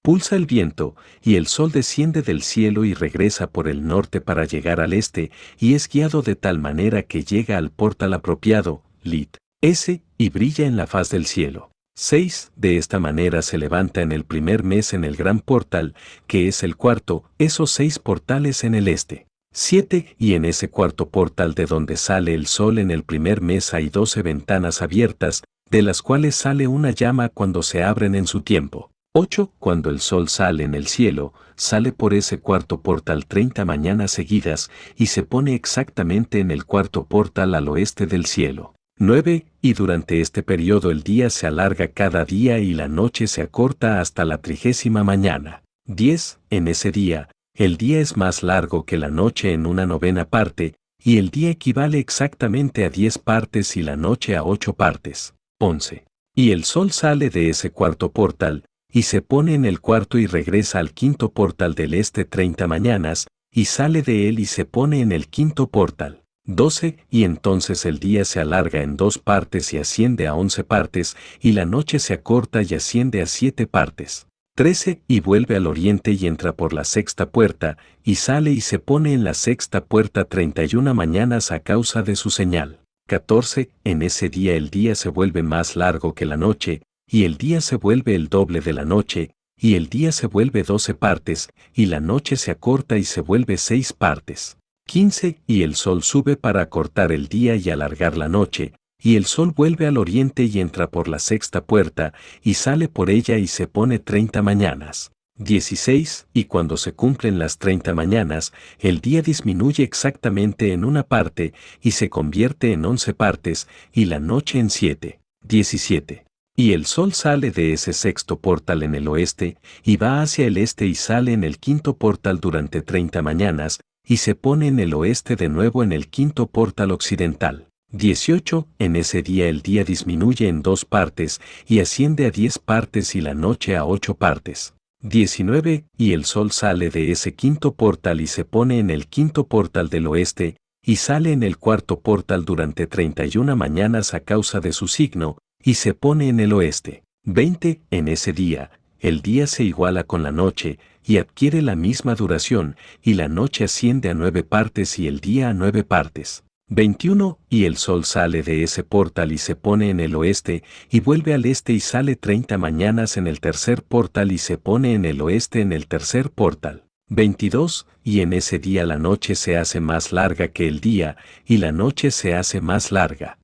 Pulsa 0.01 0.35
el 0.35 0.45
viento, 0.45 0.95
y 1.21 1.35
el 1.35 1.47
sol 1.47 1.71
desciende 1.71 2.21
del 2.21 2.41
cielo 2.41 2.85
y 2.85 2.93
regresa 2.93 3.51
por 3.51 3.67
el 3.67 3.85
norte 3.85 4.21
para 4.21 4.45
llegar 4.45 4.79
al 4.79 4.93
este, 4.93 5.31
y 5.59 5.73
es 5.73 5.89
guiado 5.89 6.21
de 6.21 6.35
tal 6.35 6.59
manera 6.59 7.03
que 7.03 7.23
llega 7.23 7.57
al 7.57 7.71
portal 7.71 8.13
apropiado, 8.13 8.83
Lit. 9.03 9.37
S, 9.61 10.01
y 10.17 10.29
brilla 10.29 10.65
en 10.65 10.77
la 10.77 10.87
faz 10.87 11.09
del 11.09 11.25
cielo. 11.25 11.71
6. 11.99 12.51
De 12.55 12.77
esta 12.77 12.99
manera 12.99 13.41
se 13.41 13.57
levanta 13.57 14.03
en 14.03 14.11
el 14.11 14.23
primer 14.23 14.63
mes 14.63 14.93
en 14.93 15.03
el 15.03 15.15
gran 15.15 15.39
portal, 15.39 15.95
que 16.27 16.47
es 16.47 16.61
el 16.61 16.75
cuarto, 16.75 17.23
esos 17.39 17.71
seis 17.71 17.97
portales 17.97 18.63
en 18.63 18.75
el 18.75 18.87
este. 18.87 19.25
7. 19.51 20.15
Y 20.19 20.35
en 20.35 20.45
ese 20.45 20.69
cuarto 20.69 21.09
portal 21.09 21.55
de 21.55 21.65
donde 21.65 21.97
sale 21.97 22.35
el 22.35 22.45
sol 22.45 22.77
en 22.77 22.91
el 22.91 23.03
primer 23.03 23.41
mes 23.41 23.73
hay 23.73 23.89
doce 23.89 24.21
ventanas 24.21 24.83
abiertas, 24.83 25.43
de 25.71 25.81
las 25.81 26.03
cuales 26.03 26.35
sale 26.35 26.67
una 26.67 26.91
llama 26.91 27.29
cuando 27.29 27.63
se 27.63 27.81
abren 27.81 28.13
en 28.13 28.27
su 28.27 28.41
tiempo. 28.41 28.91
8. 29.15 29.53
Cuando 29.57 29.89
el 29.89 29.99
sol 29.99 30.29
sale 30.29 30.65
en 30.65 30.75
el 30.75 30.85
cielo, 30.85 31.33
sale 31.55 31.93
por 31.93 32.13
ese 32.13 32.37
cuarto 32.37 32.79
portal 32.83 33.25
30 33.25 33.65
mañanas 33.65 34.11
seguidas 34.11 34.69
y 34.95 35.07
se 35.07 35.23
pone 35.23 35.55
exactamente 35.55 36.41
en 36.41 36.51
el 36.51 36.63
cuarto 36.65 37.07
portal 37.07 37.55
al 37.55 37.67
oeste 37.67 38.05
del 38.05 38.27
cielo. 38.27 38.76
9. 38.99 39.45
Y 39.61 39.73
durante 39.73 40.21
este 40.21 40.41
periodo 40.41 40.89
el 40.89 41.03
día 41.03 41.29
se 41.29 41.45
alarga 41.45 41.87
cada 41.89 42.25
día 42.25 42.57
y 42.59 42.73
la 42.73 42.87
noche 42.87 43.27
se 43.27 43.41
acorta 43.41 44.01
hasta 44.01 44.25
la 44.25 44.39
trigésima 44.39 45.03
mañana. 45.03 45.63
10. 45.85 46.39
En 46.49 46.67
ese 46.67 46.91
día, 46.91 47.29
el 47.55 47.77
día 47.77 47.99
es 47.99 48.17
más 48.17 48.43
largo 48.43 48.85
que 48.85 48.97
la 48.97 49.09
noche 49.09 49.53
en 49.53 49.65
una 49.65 49.85
novena 49.85 50.25
parte, 50.25 50.75
y 51.03 51.17
el 51.17 51.29
día 51.29 51.51
equivale 51.51 51.99
exactamente 51.99 52.85
a 52.85 52.89
10 52.89 53.19
partes 53.19 53.77
y 53.77 53.83
la 53.83 53.95
noche 53.95 54.35
a 54.35 54.43
8 54.43 54.73
partes. 54.73 55.33
11. 55.59 56.05
Y 56.35 56.51
el 56.51 56.63
sol 56.63 56.91
sale 56.91 57.29
de 57.29 57.49
ese 57.49 57.71
cuarto 57.71 58.11
portal, 58.11 58.65
y 58.91 59.03
se 59.03 59.21
pone 59.21 59.53
en 59.53 59.65
el 59.65 59.79
cuarto 59.79 60.17
y 60.17 60.27
regresa 60.27 60.79
al 60.79 60.91
quinto 60.91 61.31
portal 61.31 61.75
del 61.75 61.93
este 61.93 62.25
30 62.25 62.67
mañanas, 62.67 63.27
y 63.51 63.65
sale 63.65 64.01
de 64.01 64.27
él 64.27 64.39
y 64.39 64.45
se 64.45 64.65
pone 64.65 65.01
en 65.01 65.11
el 65.11 65.27
quinto 65.27 65.69
portal. 65.69 66.23
12, 66.47 66.97
y 67.11 67.25
entonces 67.25 67.85
el 67.85 67.99
día 67.99 68.23
se 68.23 68.39
alarga 68.39 68.81
en 68.81 68.95
dos 68.95 69.19
partes 69.19 69.73
y 69.73 69.77
asciende 69.77 70.27
a 70.27 70.33
once 70.33 70.63
partes, 70.63 71.17
y 71.41 71.51
la 71.51 71.65
noche 71.65 71.99
se 71.99 72.13
acorta 72.13 72.61
y 72.61 72.73
asciende 72.73 73.21
a 73.21 73.25
siete 73.25 73.67
partes. 73.67 74.27
13, 74.55 75.01
y 75.07 75.19
vuelve 75.19 75.57
al 75.57 75.67
oriente 75.67 76.13
y 76.13 76.25
entra 76.25 76.53
por 76.53 76.71
la 76.71 76.85
sexta 76.85 77.29
puerta, 77.29 77.77
y 78.01 78.15
sale 78.15 78.51
y 78.51 78.61
se 78.61 78.79
pone 78.79 79.13
en 79.13 79.25
la 79.25 79.33
sexta 79.33 79.83
puerta 79.83 80.23
31 80.23 80.93
mañanas 80.93 81.51
a 81.51 81.59
causa 81.59 82.01
de 82.01 82.15
su 82.15 82.29
señal. 82.29 82.79
14, 83.07 83.69
en 83.83 84.01
ese 84.01 84.29
día 84.29 84.55
el 84.55 84.69
día 84.69 84.95
se 84.95 85.09
vuelve 85.09 85.43
más 85.43 85.75
largo 85.75 86.13
que 86.13 86.25
la 86.25 86.37
noche, 86.37 86.81
y 87.05 87.25
el 87.25 87.37
día 87.37 87.59
se 87.59 87.75
vuelve 87.75 88.15
el 88.15 88.29
doble 88.29 88.61
de 88.61 88.73
la 88.73 88.85
noche, 88.85 89.31
y 89.59 89.75
el 89.75 89.89
día 89.89 90.13
se 90.13 90.27
vuelve 90.27 90.63
doce 90.63 90.93
partes, 90.93 91.49
y 91.73 91.87
la 91.87 91.99
noche 91.99 92.37
se 92.37 92.51
acorta 92.51 92.97
y 92.97 93.03
se 93.03 93.19
vuelve 93.19 93.57
seis 93.57 93.91
partes. 93.91 94.57
15. 94.87 95.41
Y 95.45 95.61
el 95.61 95.75
sol 95.75 96.01
sube 96.01 96.37
para 96.37 96.61
acortar 96.61 97.11
el 97.11 97.27
día 97.27 97.55
y 97.55 97.69
alargar 97.69 98.17
la 98.17 98.29
noche, 98.29 98.73
y 98.99 99.17
el 99.17 99.25
sol 99.25 99.53
vuelve 99.55 99.85
al 99.85 99.97
oriente 99.97 100.43
y 100.45 100.59
entra 100.59 100.89
por 100.89 101.07
la 101.07 101.19
sexta 101.19 101.63
puerta, 101.63 102.13
y 102.41 102.55
sale 102.55 102.87
por 102.87 103.09
ella 103.09 103.37
y 103.37 103.47
se 103.47 103.67
pone 103.67 103.99
treinta 103.99 104.41
mañanas. 104.41 105.11
16. 105.39 106.27
Y 106.33 106.45
cuando 106.45 106.77
se 106.77 106.93
cumplen 106.93 107.37
las 107.37 107.59
treinta 107.59 107.93
mañanas, 107.93 108.53
el 108.79 109.01
día 109.01 109.21
disminuye 109.21 109.83
exactamente 109.83 110.73
en 110.73 110.83
una 110.83 111.03
parte, 111.03 111.53
y 111.81 111.91
se 111.91 112.09
convierte 112.09 112.71
en 112.71 112.85
once 112.85 113.13
partes, 113.13 113.67
y 113.93 114.05
la 114.05 114.19
noche 114.19 114.57
en 114.57 114.69
siete. 114.69 115.19
17. 115.43 116.25
Y 116.55 116.73
el 116.73 116.87
sol 116.87 117.13
sale 117.13 117.51
de 117.51 117.73
ese 117.73 117.93
sexto 117.93 118.39
portal 118.39 118.81
en 118.81 118.95
el 118.95 119.07
oeste, 119.07 119.57
y 119.83 119.97
va 119.97 120.23
hacia 120.23 120.47
el 120.47 120.57
este 120.57 120.87
y 120.87 120.95
sale 120.95 121.33
en 121.33 121.43
el 121.43 121.59
quinto 121.59 121.97
portal 121.97 122.39
durante 122.39 122.81
treinta 122.81 123.21
mañanas, 123.21 123.79
y 124.07 124.17
se 124.17 124.35
pone 124.35 124.67
en 124.67 124.79
el 124.79 124.93
oeste 124.93 125.35
de 125.35 125.49
nuevo 125.49 125.83
en 125.83 125.91
el 125.91 126.07
quinto 126.07 126.47
portal 126.47 126.91
occidental. 126.91 127.67
18. 127.91 128.67
En 128.79 128.95
ese 128.95 129.21
día 129.21 129.49
el 129.49 129.61
día 129.61 129.83
disminuye 129.83 130.47
en 130.47 130.61
dos 130.61 130.85
partes 130.85 131.41
y 131.67 131.79
asciende 131.79 132.25
a 132.25 132.31
diez 132.31 132.57
partes 132.57 133.15
y 133.15 133.21
la 133.21 133.33
noche 133.33 133.75
a 133.75 133.85
ocho 133.85 134.15
partes. 134.15 134.73
19. 135.01 135.85
Y 135.97 136.13
el 136.13 136.25
sol 136.25 136.51
sale 136.51 136.89
de 136.89 137.11
ese 137.11 137.33
quinto 137.33 137.75
portal 137.75 138.21
y 138.21 138.27
se 138.27 138.45
pone 138.45 138.79
en 138.79 138.89
el 138.89 139.07
quinto 139.07 139.47
portal 139.47 139.89
del 139.89 140.07
oeste, 140.07 140.57
y 140.83 140.95
sale 140.95 141.33
en 141.33 141.43
el 141.43 141.57
cuarto 141.57 141.99
portal 141.99 142.45
durante 142.45 142.87
31 142.87 143.55
mañanas 143.55 144.13
a 144.13 144.21
causa 144.21 144.59
de 144.59 144.71
su 144.71 144.87
signo, 144.87 145.37
y 145.61 145.75
se 145.75 145.93
pone 145.93 146.29
en 146.29 146.39
el 146.39 146.53
oeste. 146.53 147.03
20. 147.25 147.81
En 147.91 148.07
ese 148.07 148.33
día, 148.33 148.71
el 148.99 149.21
día 149.21 149.45
se 149.47 149.63
iguala 149.63 150.03
con 150.03 150.23
la 150.23 150.31
noche, 150.31 150.79
y 151.07 151.17
adquiere 151.17 151.61
la 151.61 151.75
misma 151.75 152.15
duración, 152.15 152.75
y 153.01 153.13
la 153.13 153.29
noche 153.29 153.63
asciende 153.63 154.09
a 154.09 154.13
nueve 154.13 154.43
partes 154.43 154.99
y 154.99 155.07
el 155.07 155.21
día 155.21 155.49
a 155.49 155.53
nueve 155.53 155.85
partes. 155.85 156.43
21. 156.69 157.39
Y 157.49 157.63
el 157.63 157.77
sol 157.77 158.03
sale 158.03 158.43
de 158.43 158.61
ese 158.61 158.83
portal 158.83 159.31
y 159.31 159.37
se 159.37 159.55
pone 159.55 159.89
en 159.89 160.01
el 160.01 160.15
oeste, 160.15 160.63
y 160.91 160.99
vuelve 160.99 161.33
al 161.33 161.45
este 161.45 161.71
y 161.71 161.79
sale 161.79 162.17
treinta 162.17 162.57
mañanas 162.57 163.15
en 163.15 163.25
el 163.25 163.39
tercer 163.39 163.83
portal 163.83 164.33
y 164.33 164.37
se 164.37 164.57
pone 164.57 164.93
en 164.93 165.05
el 165.05 165.21
oeste 165.21 165.61
en 165.61 165.71
el 165.71 165.87
tercer 165.87 166.29
portal. 166.29 166.83
22. 167.07 167.87
Y 168.03 168.19
en 168.19 168.33
ese 168.33 168.59
día 168.59 168.85
la 168.85 168.97
noche 168.97 169.35
se 169.35 169.55
hace 169.55 169.79
más 169.79 170.11
larga 170.11 170.49
que 170.49 170.67
el 170.67 170.81
día, 170.81 171.15
y 171.45 171.57
la 171.57 171.71
noche 171.71 172.11
se 172.11 172.35
hace 172.35 172.59
más 172.59 172.91
larga. 172.91 173.39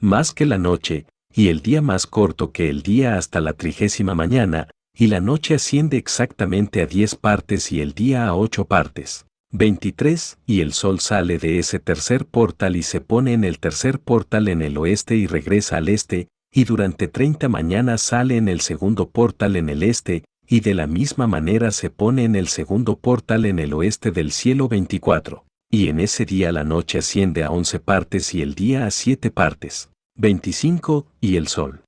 Más 0.00 0.34
que 0.34 0.46
la 0.46 0.58
noche, 0.58 1.06
y 1.32 1.48
el 1.48 1.60
día 1.60 1.80
más 1.80 2.08
corto 2.08 2.50
que 2.50 2.68
el 2.68 2.82
día 2.82 3.16
hasta 3.18 3.40
la 3.40 3.52
trigésima 3.52 4.16
mañana, 4.16 4.68
y 4.98 5.08
la 5.08 5.20
noche 5.20 5.54
asciende 5.54 5.98
exactamente 5.98 6.80
a 6.80 6.86
diez 6.86 7.14
partes 7.14 7.70
y 7.70 7.82
el 7.82 7.92
día 7.92 8.26
a 8.26 8.34
ocho 8.34 8.64
partes. 8.64 9.26
23. 9.52 10.38
Y 10.46 10.62
el 10.62 10.72
sol 10.72 11.00
sale 11.00 11.38
de 11.38 11.58
ese 11.58 11.78
tercer 11.78 12.24
portal 12.24 12.76
y 12.76 12.82
se 12.82 13.02
pone 13.02 13.34
en 13.34 13.44
el 13.44 13.58
tercer 13.58 14.00
portal 14.00 14.48
en 14.48 14.62
el 14.62 14.78
oeste 14.78 15.14
y 15.16 15.26
regresa 15.26 15.76
al 15.76 15.88
este, 15.88 16.28
y 16.50 16.64
durante 16.64 17.08
treinta 17.08 17.48
mañanas 17.48 18.00
sale 18.00 18.38
en 18.38 18.48
el 18.48 18.60
segundo 18.60 19.10
portal 19.10 19.56
en 19.56 19.68
el 19.68 19.82
este, 19.82 20.24
y 20.48 20.60
de 20.60 20.74
la 20.74 20.86
misma 20.86 21.26
manera 21.26 21.72
se 21.72 21.90
pone 21.90 22.24
en 22.24 22.34
el 22.34 22.48
segundo 22.48 22.98
portal 22.98 23.44
en 23.44 23.58
el 23.58 23.74
oeste 23.74 24.10
del 24.12 24.32
cielo 24.32 24.66
24. 24.68 25.44
Y 25.70 25.88
en 25.88 26.00
ese 26.00 26.24
día 26.24 26.52
la 26.52 26.64
noche 26.64 26.98
asciende 26.98 27.44
a 27.44 27.50
once 27.50 27.80
partes 27.80 28.34
y 28.34 28.40
el 28.40 28.54
día 28.54 28.86
a 28.86 28.90
siete 28.90 29.30
partes. 29.30 29.90
25. 30.16 31.06
Y 31.20 31.36
el 31.36 31.48
sol 31.48 31.85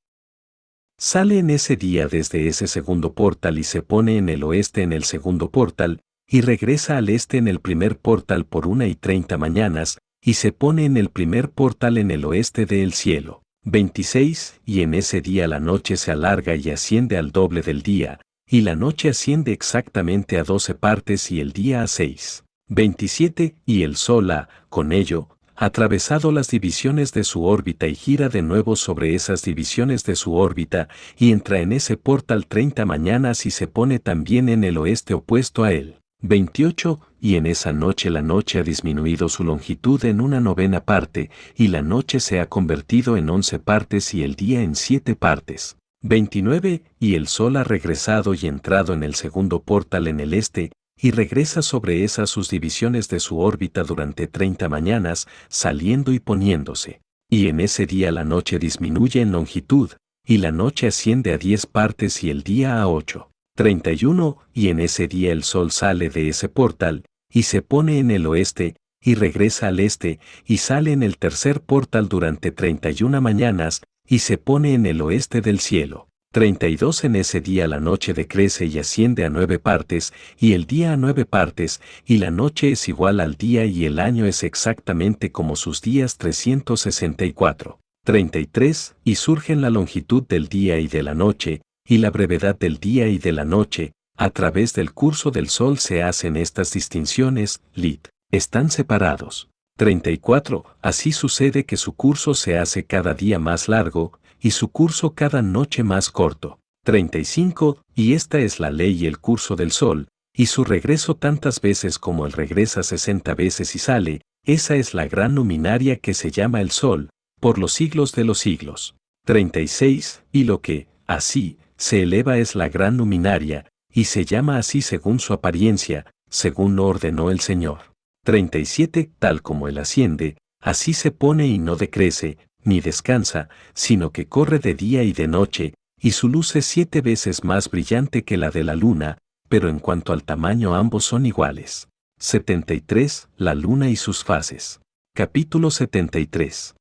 Sale 1.00 1.38
en 1.38 1.50
ese 1.50 1.76
día 1.76 2.08
desde 2.08 2.48
ese 2.48 2.66
segundo 2.66 3.12
portal 3.12 3.56
y 3.58 3.62
se 3.62 3.82
pone 3.82 4.16
en 4.16 4.28
el 4.28 4.42
oeste 4.42 4.82
en 4.82 4.92
el 4.92 5.04
segundo 5.04 5.48
portal, 5.52 6.00
y 6.28 6.40
regresa 6.40 6.98
al 6.98 7.08
este 7.08 7.36
en 7.38 7.46
el 7.46 7.60
primer 7.60 7.98
portal 7.98 8.44
por 8.46 8.66
una 8.66 8.88
y 8.88 8.96
treinta 8.96 9.38
mañanas, 9.38 9.98
y 10.20 10.34
se 10.34 10.50
pone 10.50 10.86
en 10.86 10.96
el 10.96 11.10
primer 11.10 11.50
portal 11.50 11.98
en 11.98 12.10
el 12.10 12.24
oeste 12.24 12.66
del 12.66 12.92
cielo. 12.94 13.44
26. 13.62 14.60
Y 14.66 14.82
en 14.82 14.92
ese 14.92 15.20
día 15.20 15.46
la 15.46 15.60
noche 15.60 15.96
se 15.96 16.10
alarga 16.10 16.56
y 16.56 16.70
asciende 16.70 17.16
al 17.16 17.30
doble 17.30 17.62
del 17.62 17.82
día, 17.82 18.20
y 18.44 18.62
la 18.62 18.74
noche 18.74 19.10
asciende 19.10 19.52
exactamente 19.52 20.36
a 20.36 20.42
doce 20.42 20.74
partes 20.74 21.30
y 21.30 21.38
el 21.38 21.52
día 21.52 21.82
a 21.82 21.86
seis. 21.86 22.42
27. 22.66 23.54
Y 23.64 23.84
el 23.84 23.94
sol 23.94 24.32
a, 24.32 24.48
con 24.68 24.92
ello, 24.92 25.37
atravesado 25.58 26.30
las 26.30 26.48
divisiones 26.48 27.12
de 27.12 27.24
su 27.24 27.44
órbita 27.44 27.88
y 27.88 27.96
gira 27.96 28.28
de 28.28 28.42
nuevo 28.42 28.76
sobre 28.76 29.14
esas 29.14 29.42
divisiones 29.42 30.04
de 30.04 30.14
su 30.14 30.34
órbita, 30.34 30.88
y 31.18 31.32
entra 31.32 31.60
en 31.60 31.72
ese 31.72 31.96
portal 31.96 32.46
30 32.46 32.86
mañanas 32.86 33.44
y 33.44 33.50
se 33.50 33.66
pone 33.66 33.98
también 33.98 34.48
en 34.48 34.62
el 34.62 34.78
oeste 34.78 35.14
opuesto 35.14 35.64
a 35.64 35.72
él. 35.72 35.96
28. 36.22 37.00
Y 37.20 37.34
en 37.34 37.46
esa 37.46 37.72
noche 37.72 38.10
la 38.10 38.22
noche 38.22 38.60
ha 38.60 38.62
disminuido 38.62 39.28
su 39.28 39.42
longitud 39.42 40.04
en 40.04 40.20
una 40.20 40.40
novena 40.40 40.84
parte, 40.84 41.30
y 41.56 41.68
la 41.68 41.82
noche 41.82 42.20
se 42.20 42.38
ha 42.40 42.46
convertido 42.46 43.16
en 43.16 43.28
once 43.28 43.58
partes 43.58 44.14
y 44.14 44.22
el 44.22 44.36
día 44.36 44.62
en 44.62 44.76
siete 44.76 45.16
partes. 45.16 45.76
29. 46.02 46.84
Y 47.00 47.14
el 47.16 47.26
sol 47.26 47.56
ha 47.56 47.64
regresado 47.64 48.34
y 48.34 48.46
entrado 48.46 48.92
en 48.94 49.02
el 49.02 49.16
segundo 49.16 49.60
portal 49.60 50.06
en 50.06 50.20
el 50.20 50.34
este, 50.34 50.70
y 51.00 51.12
regresa 51.12 51.62
sobre 51.62 52.04
esas 52.04 52.30
sus 52.30 52.50
divisiones 52.50 53.08
de 53.08 53.20
su 53.20 53.38
órbita 53.40 53.84
durante 53.84 54.26
30 54.26 54.68
mañanas, 54.68 55.28
saliendo 55.48 56.12
y 56.12 56.18
poniéndose. 56.18 57.00
Y 57.30 57.48
en 57.48 57.60
ese 57.60 57.86
día 57.86 58.10
la 58.10 58.24
noche 58.24 58.58
disminuye 58.58 59.20
en 59.20 59.32
longitud, 59.32 59.92
y 60.26 60.38
la 60.38 60.52
noche 60.52 60.88
asciende 60.88 61.32
a 61.32 61.38
10 61.38 61.66
partes 61.66 62.22
y 62.24 62.30
el 62.30 62.42
día 62.42 62.80
a 62.80 62.88
8. 62.88 63.30
31, 63.54 64.38
y 64.52 64.68
en 64.68 64.80
ese 64.80 65.08
día 65.08 65.32
el 65.32 65.42
sol 65.42 65.70
sale 65.70 66.10
de 66.10 66.28
ese 66.28 66.48
portal, 66.48 67.04
y 67.32 67.42
se 67.42 67.62
pone 67.62 67.98
en 67.98 68.10
el 68.10 68.26
oeste, 68.26 68.76
y 69.00 69.14
regresa 69.14 69.68
al 69.68 69.80
este, 69.80 70.20
y 70.46 70.58
sale 70.58 70.92
en 70.92 71.02
el 71.02 71.18
tercer 71.18 71.60
portal 71.60 72.08
durante 72.08 72.50
31 72.50 73.20
mañanas, 73.20 73.82
y 74.06 74.20
se 74.20 74.38
pone 74.38 74.74
en 74.74 74.86
el 74.86 75.00
oeste 75.00 75.40
del 75.40 75.60
cielo. 75.60 76.07
32 76.32 77.04
en 77.04 77.16
ese 77.16 77.40
día 77.40 77.66
la 77.66 77.80
noche 77.80 78.12
decrece 78.12 78.66
y 78.66 78.78
asciende 78.78 79.24
a 79.24 79.30
nueve 79.30 79.58
partes, 79.58 80.12
y 80.38 80.52
el 80.52 80.66
día 80.66 80.92
a 80.92 80.96
nueve 80.98 81.24
partes, 81.24 81.80
y 82.04 82.18
la 82.18 82.30
noche 82.30 82.72
es 82.72 82.86
igual 82.88 83.20
al 83.20 83.36
día 83.36 83.64
y 83.64 83.86
el 83.86 83.98
año 83.98 84.26
es 84.26 84.42
exactamente 84.42 85.32
como 85.32 85.56
sus 85.56 85.80
días 85.80 86.18
364. 86.18 87.80
33, 88.04 88.96
y 89.04 89.14
surgen 89.14 89.62
la 89.62 89.70
longitud 89.70 90.22
del 90.22 90.48
día 90.48 90.78
y 90.78 90.86
de 90.86 91.02
la 91.02 91.14
noche, 91.14 91.62
y 91.86 91.98
la 91.98 92.10
brevedad 92.10 92.58
del 92.58 92.78
día 92.78 93.08
y 93.08 93.16
de 93.16 93.32
la 93.32 93.46
noche, 93.46 93.92
a 94.16 94.28
través 94.28 94.74
del 94.74 94.92
curso 94.92 95.30
del 95.30 95.48
sol 95.48 95.78
se 95.78 96.02
hacen 96.02 96.36
estas 96.36 96.72
distinciones, 96.72 97.62
lit. 97.74 98.08
Están 98.30 98.70
separados. 98.70 99.48
34. 99.78 100.64
Así 100.82 101.12
sucede 101.12 101.64
que 101.64 101.76
su 101.76 101.94
curso 101.94 102.34
se 102.34 102.58
hace 102.58 102.84
cada 102.84 103.14
día 103.14 103.38
más 103.38 103.68
largo, 103.68 104.18
y 104.40 104.52
su 104.52 104.68
curso 104.68 105.14
cada 105.14 105.42
noche 105.42 105.82
más 105.82 106.10
corto. 106.10 106.60
35. 106.84 107.82
Y 107.94 108.14
esta 108.14 108.38
es 108.38 108.60
la 108.60 108.70
ley 108.70 109.02
y 109.02 109.06
el 109.06 109.18
curso 109.18 109.56
del 109.56 109.72
sol, 109.72 110.08
y 110.34 110.46
su 110.46 110.64
regreso 110.64 111.16
tantas 111.16 111.60
veces 111.60 111.98
como 111.98 112.24
él 112.24 112.32
regresa 112.32 112.82
60 112.82 113.34
veces 113.34 113.74
y 113.74 113.78
sale, 113.78 114.22
esa 114.44 114.76
es 114.76 114.94
la 114.94 115.06
gran 115.06 115.34
luminaria 115.34 115.96
que 115.98 116.14
se 116.14 116.30
llama 116.30 116.60
el 116.60 116.70
sol, 116.70 117.10
por 117.40 117.58
los 117.58 117.72
siglos 117.72 118.12
de 118.12 118.24
los 118.24 118.38
siglos. 118.38 118.94
36. 119.26 120.22
Y 120.32 120.44
lo 120.44 120.60
que, 120.62 120.88
así, 121.06 121.58
se 121.76 122.02
eleva 122.02 122.38
es 122.38 122.54
la 122.54 122.68
gran 122.68 122.96
luminaria, 122.96 123.68
y 123.92 124.04
se 124.04 124.24
llama 124.24 124.58
así 124.58 124.80
según 124.80 125.18
su 125.18 125.32
apariencia, 125.32 126.06
según 126.30 126.76
lo 126.76 126.86
ordenó 126.86 127.30
el 127.30 127.40
Señor. 127.40 127.80
37. 128.24 129.10
Tal 129.18 129.42
como 129.42 129.68
él 129.68 129.78
asciende, 129.78 130.36
así 130.60 130.94
se 130.94 131.10
pone 131.10 131.46
y 131.46 131.58
no 131.58 131.76
decrece, 131.76 132.38
ni 132.68 132.80
descansa, 132.80 133.48
sino 133.74 134.12
que 134.12 134.28
corre 134.28 134.58
de 134.58 134.74
día 134.74 135.02
y 135.02 135.12
de 135.12 135.26
noche, 135.26 135.74
y 136.00 136.12
su 136.12 136.28
luz 136.28 136.54
es 136.54 136.66
siete 136.66 137.00
veces 137.00 137.42
más 137.42 137.70
brillante 137.70 138.22
que 138.22 138.36
la 138.36 138.50
de 138.50 138.62
la 138.62 138.76
luna, 138.76 139.18
pero 139.48 139.68
en 139.68 139.78
cuanto 139.78 140.12
al 140.12 140.22
tamaño 140.22 140.74
ambos 140.74 141.04
son 141.04 141.26
iguales. 141.26 141.88
73. 142.20 143.28
La 143.36 143.54
luna 143.54 143.88
y 143.88 143.96
sus 143.96 144.22
fases. 144.22 144.80
Capítulo 145.14 145.70
73. 145.70 146.74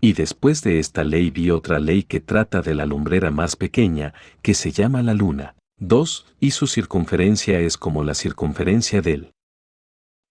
Y 0.00 0.12
después 0.12 0.62
de 0.62 0.78
esta 0.78 1.04
ley 1.04 1.30
vi 1.30 1.50
otra 1.50 1.78
ley 1.78 2.04
que 2.04 2.20
trata 2.20 2.62
de 2.62 2.74
la 2.74 2.86
lumbrera 2.86 3.30
más 3.30 3.56
pequeña, 3.56 4.14
que 4.42 4.54
se 4.54 4.70
llama 4.70 5.02
la 5.02 5.14
luna. 5.14 5.54
2. 5.80 6.34
Y 6.40 6.52
su 6.52 6.66
circunferencia 6.66 7.60
es 7.60 7.76
como 7.76 8.04
la 8.04 8.14
circunferencia 8.14 9.02
del 9.02 9.32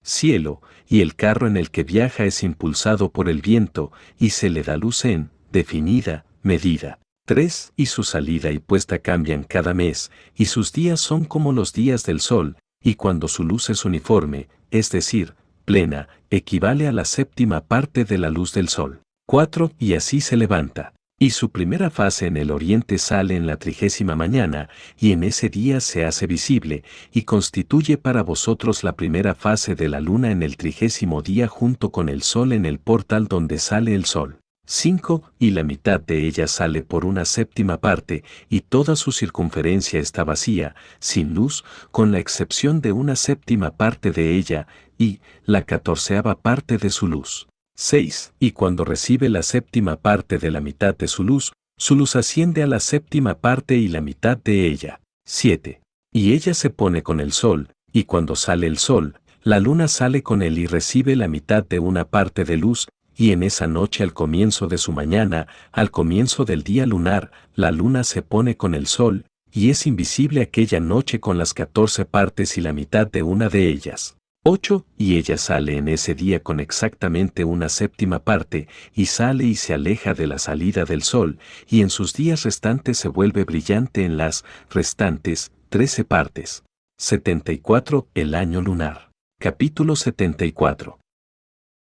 cielo, 0.08 0.62
y 0.88 1.02
el 1.02 1.16
carro 1.16 1.48
en 1.48 1.58
el 1.58 1.70
que 1.70 1.84
viaja 1.84 2.26
es 2.26 2.44
impulsado 2.44 3.12
por 3.12 3.30
el 3.30 3.42
viento, 3.42 3.92
y 4.18 4.32
se 4.32 4.50
le 4.50 4.64
da 4.64 4.78
luz 4.78 5.06
en, 5.06 5.30
definida, 5.52 6.26
medida. 6.42 7.00
3. 7.26 7.74
Y 7.76 7.88
su 7.88 8.04
salida 8.04 8.52
y 8.52 8.60
puesta 8.60 9.00
cambian 9.00 9.44
cada 9.44 9.74
mes, 9.74 10.12
y 10.34 10.46
sus 10.46 10.72
días 10.72 11.02
son 11.02 11.26
como 11.26 11.52
los 11.52 11.74
días 11.74 12.06
del 12.06 12.22
sol, 12.22 12.56
y 12.82 12.96
cuando 12.96 13.28
su 13.28 13.44
luz 13.44 13.70
es 13.70 13.84
uniforme, 13.84 14.48
es 14.72 14.90
decir, 14.92 15.36
plena, 15.66 16.08
equivale 16.30 16.88
a 16.88 16.94
la 16.94 17.04
séptima 17.04 17.66
parte 17.66 18.06
de 18.06 18.18
la 18.18 18.30
luz 18.30 18.54
del 18.54 18.70
sol. 18.70 19.02
4. 19.28 19.74
Y 19.78 19.96
así 19.96 20.22
se 20.22 20.38
levanta. 20.38 20.94
Y 21.20 21.32
su 21.32 21.50
primera 21.50 21.90
fase 21.90 22.28
en 22.28 22.38
el 22.38 22.52
oriente 22.52 23.00
sale 23.00 23.36
en 23.36 23.48
la 23.48 23.58
trigésima 23.58 24.16
mañana, 24.16 24.70
y 25.00 25.14
en 25.14 25.24
ese 25.24 25.50
día 25.50 25.80
se 25.80 26.06
hace 26.06 26.28
visible, 26.28 26.84
y 27.12 27.24
constituye 27.24 27.98
para 27.98 28.22
vosotros 28.22 28.84
la 28.84 28.96
primera 28.96 29.34
fase 29.34 29.74
de 29.74 29.90
la 29.90 30.00
luna 30.00 30.30
en 30.30 30.44
el 30.44 30.58
trigésimo 30.58 31.24
día 31.24 31.48
junto 31.48 31.92
con 31.92 32.08
el 32.08 32.22
sol 32.22 32.54
en 32.54 32.68
el 32.68 32.78
portal 32.78 33.28
donde 33.28 33.58
sale 33.58 33.96
el 33.96 34.06
sol. 34.06 34.42
5. 34.68 35.24
Y 35.40 35.52
la 35.52 35.64
mitad 35.64 36.00
de 36.00 36.28
ella 36.28 36.46
sale 36.46 36.84
por 36.84 37.04
una 37.04 37.26
séptima 37.26 37.78
parte, 37.78 38.24
y 38.48 38.62
toda 38.62 38.96
su 38.96 39.12
circunferencia 39.12 40.00
está 40.00 40.24
vacía, 40.24 40.76
sin 41.00 41.34
luz, 41.34 41.66
con 41.90 42.12
la 42.12 42.20
excepción 42.20 42.80
de 42.80 42.92
una 42.92 43.16
séptima 43.16 43.72
parte 43.72 44.12
de 44.12 44.36
ella, 44.36 44.68
y 45.00 45.20
la 45.46 45.64
catorceava 45.64 46.40
parte 46.40 46.78
de 46.78 46.92
su 46.92 47.08
luz. 47.08 47.48
6. 47.78 48.34
Y 48.40 48.52
cuando 48.52 48.84
recibe 48.84 49.30
la 49.30 49.44
séptima 49.44 49.98
parte 49.98 50.40
de 50.40 50.50
la 50.50 50.62
mitad 50.62 50.98
de 50.98 51.08
su 51.08 51.24
luz, 51.24 51.54
su 51.78 51.96
luz 51.96 52.16
asciende 52.16 52.64
a 52.64 52.68
la 52.68 52.80
séptima 52.80 53.36
parte 53.36 53.78
y 53.78 53.88
la 53.88 54.02
mitad 54.02 54.36
de 54.36 54.68
ella. 54.68 55.00
7. 55.26 55.82
Y 56.12 56.34
ella 56.34 56.56
se 56.56 56.72
pone 56.72 57.04
con 57.04 57.20
el 57.20 57.32
sol, 57.32 57.70
y 57.94 58.06
cuando 58.06 58.36
sale 58.36 58.66
el 58.66 58.80
sol, 58.80 59.20
la 59.44 59.60
luna 59.60 59.88
sale 59.88 60.24
con 60.24 60.42
él 60.42 60.58
y 60.58 60.66
recibe 60.66 61.16
la 61.16 61.28
mitad 61.28 61.64
de 61.64 61.78
una 61.78 62.06
parte 62.06 62.46
de 62.46 62.58
luz, 62.58 62.88
y 63.16 63.32
en 63.32 63.44
esa 63.44 63.68
noche 63.68 64.04
al 64.04 64.14
comienzo 64.14 64.68
de 64.68 64.80
su 64.80 64.92
mañana, 64.92 65.48
al 65.72 65.92
comienzo 65.92 66.46
del 66.46 66.64
día 66.64 66.88
lunar, 66.88 67.32
la 67.54 67.72
luna 67.72 68.04
se 68.04 68.24
pone 68.24 68.58
con 68.58 68.74
el 68.74 68.88
sol, 68.88 69.26
y 69.52 69.70
es 69.70 69.86
invisible 69.86 70.42
aquella 70.42 70.80
noche 70.80 71.20
con 71.20 71.38
las 71.38 71.54
catorce 71.54 72.06
partes 72.06 72.58
y 72.58 72.62
la 72.62 72.74
mitad 72.74 73.06
de 73.06 73.22
una 73.22 73.50
de 73.50 73.70
ellas. 73.70 74.17
8. 74.50 74.86
Y 74.98 75.18
ella 75.18 75.38
sale 75.38 75.76
en 75.76 75.90
ese 75.90 76.16
día 76.16 76.42
con 76.42 76.62
exactamente 76.62 77.44
una 77.44 77.68
séptima 77.68 78.20
parte, 78.20 78.70
y 78.94 79.08
sale 79.08 79.44
y 79.44 79.56
se 79.56 79.74
aleja 79.74 80.14
de 80.14 80.26
la 80.26 80.40
salida 80.40 80.86
del 80.86 81.04
sol, 81.04 81.38
y 81.68 81.82
en 81.82 81.90
sus 81.90 82.14
días 82.14 82.44
restantes 82.44 82.98
se 82.98 83.10
vuelve 83.10 83.44
brillante 83.44 84.06
en 84.06 84.16
las 84.16 84.46
restantes 84.70 85.52
trece 85.68 86.06
partes. 86.06 86.64
74. 86.98 88.08
El 88.14 88.36
año 88.36 88.62
lunar. 88.62 89.12
Capítulo 89.38 89.98
74. 89.98 90.98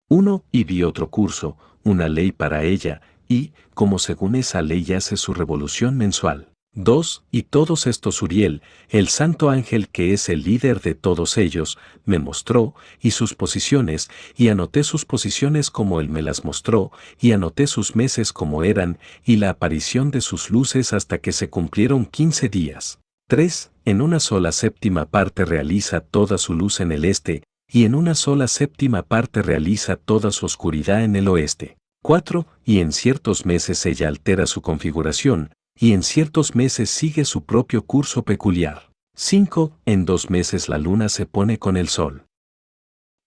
1. 0.09 0.45
Y 0.51 0.65
vi 0.65 0.83
otro 0.83 1.11
curso, 1.11 1.59
una 1.85 2.09
ley 2.09 2.33
para 2.33 2.65
ella, 2.65 3.03
y, 3.29 3.53
como 3.75 3.99
según 3.99 4.35
esa 4.35 4.63
ley 4.63 4.95
hace 4.95 5.19
su 5.19 5.35
revolución 5.35 5.99
mensual. 5.99 6.49
2. 6.77 7.25
Y 7.33 7.43
todos 7.45 7.87
estos 7.87 8.23
Uriel, 8.23 8.63
el 8.91 9.09
santo 9.09 9.51
ángel 9.51 9.89
que 9.89 10.13
es 10.13 10.29
el 10.29 10.43
líder 10.43 10.81
de 10.83 10.95
todos 10.95 11.39
ellos, 11.39 11.79
me 12.05 12.19
mostró, 12.19 12.75
y 13.01 13.11
sus 13.13 13.35
posiciones, 13.35 14.11
y 14.37 14.49
anoté 14.49 14.85
sus 14.85 15.05
posiciones 15.05 15.71
como 15.71 16.01
él 16.01 16.11
me 16.11 16.23
las 16.23 16.45
mostró, 16.45 16.93
y 17.21 17.33
anoté 17.33 17.67
sus 17.67 17.97
meses 17.97 18.33
como 18.33 18.63
eran, 18.63 18.99
y 19.25 19.37
la 19.37 19.51
aparición 19.51 20.11
de 20.11 20.21
sus 20.21 20.51
luces 20.51 20.93
hasta 20.93 21.19
que 21.19 21.33
se 21.33 21.49
cumplieron 21.49 22.05
quince 22.05 22.49
días. 22.49 23.01
3. 23.29 23.73
En 23.87 24.03
una 24.03 24.21
sola 24.21 24.53
séptima 24.53 25.07
parte 25.07 25.45
realiza 25.45 26.01
toda 26.01 26.39
su 26.39 26.55
luz 26.55 26.81
en 26.81 26.93
el 26.93 27.05
este, 27.05 27.43
y 27.69 27.85
en 27.85 27.95
una 27.95 28.15
sola 28.15 28.49
séptima 28.49 29.03
parte 29.03 29.43
realiza 29.43 29.97
toda 29.97 30.31
su 30.31 30.47
oscuridad 30.47 31.03
en 31.03 31.17
el 31.17 31.27
oeste. 31.27 31.79
4. 32.03 32.47
Y 32.65 32.81
en 32.81 32.93
ciertos 32.93 33.47
meses 33.47 33.85
ella 33.87 34.09
altera 34.09 34.47
su 34.47 34.61
configuración, 34.61 35.51
y 35.79 35.93
en 35.93 36.03
ciertos 36.03 36.55
meses 36.55 36.91
sigue 36.91 37.25
su 37.25 37.45
propio 37.45 37.83
curso 37.83 38.23
peculiar. 38.23 38.91
5. 39.17 39.73
En 39.87 40.05
dos 40.05 40.31
meses 40.31 40.69
la 40.69 40.79
luna 40.79 41.09
se 41.09 41.27
pone 41.27 41.59
con 41.59 41.77
el 41.77 41.89
sol. 41.89 42.27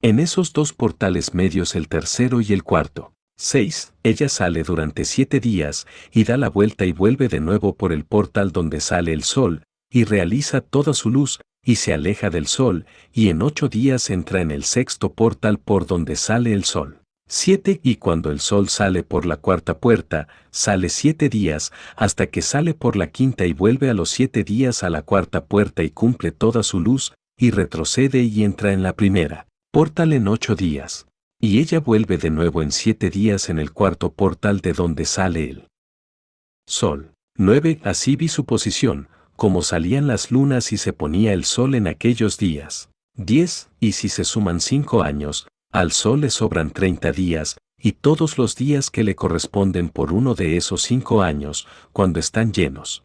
En 0.01 0.19
esos 0.19 0.53
dos 0.53 0.73
portales 0.73 1.33
medios 1.33 1.75
el 1.75 1.87
tercero 1.87 2.41
y 2.41 2.53
el 2.53 2.63
cuarto. 2.63 3.13
6. 3.37 3.93
Ella 4.03 4.29
sale 4.29 4.63
durante 4.63 5.05
siete 5.05 5.39
días 5.39 5.87
y 6.11 6.25
da 6.25 6.37
la 6.37 6.49
vuelta 6.49 6.85
y 6.85 6.91
vuelve 6.91 7.27
de 7.27 7.39
nuevo 7.39 7.75
por 7.75 7.93
el 7.93 8.05
portal 8.05 8.51
donde 8.51 8.81
sale 8.81 9.13
el 9.13 9.23
sol, 9.23 9.63
y 9.89 10.03
realiza 10.03 10.61
toda 10.61 10.93
su 10.93 11.09
luz, 11.09 11.39
y 11.63 11.75
se 11.75 11.93
aleja 11.93 12.29
del 12.29 12.47
sol, 12.47 12.85
y 13.13 13.29
en 13.29 13.41
ocho 13.41 13.67
días 13.67 14.09
entra 14.09 14.41
en 14.41 14.51
el 14.51 14.63
sexto 14.63 15.13
portal 15.13 15.57
por 15.57 15.85
donde 15.85 16.15
sale 16.15 16.53
el 16.53 16.63
sol. 16.63 16.98
7. 17.29 17.79
Y 17.83 17.97
cuando 17.97 18.31
el 18.31 18.39
sol 18.39 18.69
sale 18.69 19.03
por 19.03 19.25
la 19.25 19.37
cuarta 19.37 19.77
puerta, 19.77 20.27
sale 20.49 20.89
siete 20.89 21.29
días, 21.29 21.71
hasta 21.95 22.27
que 22.27 22.41
sale 22.41 22.73
por 22.73 22.95
la 22.95 23.11
quinta 23.11 23.45
y 23.45 23.53
vuelve 23.53 23.89
a 23.89 23.93
los 23.93 24.09
siete 24.09 24.43
días 24.43 24.83
a 24.83 24.89
la 24.89 25.03
cuarta 25.03 25.45
puerta 25.45 25.83
y 25.83 25.91
cumple 25.91 26.31
toda 26.31 26.63
su 26.63 26.79
luz, 26.79 27.13
y 27.37 27.51
retrocede 27.51 28.23
y 28.23 28.43
entra 28.43 28.73
en 28.73 28.81
la 28.81 28.93
primera. 28.93 29.47
Portal 29.71 30.11
en 30.13 30.27
ocho 30.27 30.55
días. 30.55 31.07
Y 31.39 31.59
ella 31.59 31.79
vuelve 31.79 32.17
de 32.17 32.31
nuevo 32.31 32.63
en 32.63 32.71
siete 32.71 33.11
días 33.11 33.49
en 33.49 33.59
el 33.59 33.71
cuarto 33.71 34.11
portal 34.11 34.59
de 34.59 34.73
donde 34.73 35.05
sale 35.05 35.51
el 35.51 35.67
sol. 36.67 37.11
9. 37.37 37.79
Así 37.83 38.17
vi 38.17 38.27
su 38.27 38.43
posición, 38.43 39.07
como 39.37 39.61
salían 39.61 40.07
las 40.07 40.31
lunas 40.31 40.73
y 40.73 40.77
se 40.77 40.91
ponía 40.91 41.31
el 41.31 41.45
sol 41.45 41.75
en 41.75 41.87
aquellos 41.87 42.37
días. 42.37 42.89
10. 43.15 43.69
Y 43.79 43.93
si 43.93 44.09
se 44.09 44.25
suman 44.25 44.59
cinco 44.59 45.03
años, 45.03 45.47
al 45.71 45.91
sol 45.91 46.21
le 46.21 46.29
sobran 46.29 46.71
30 46.71 47.11
días, 47.11 47.57
y 47.77 47.93
todos 47.93 48.37
los 48.37 48.55
días 48.55 48.89
que 48.89 49.03
le 49.03 49.15
corresponden 49.15 49.89
por 49.89 50.11
uno 50.11 50.35
de 50.35 50.57
esos 50.57 50.81
cinco 50.81 51.21
años, 51.21 51.67
cuando 51.93 52.19
están 52.19 52.51
llenos. 52.51 53.03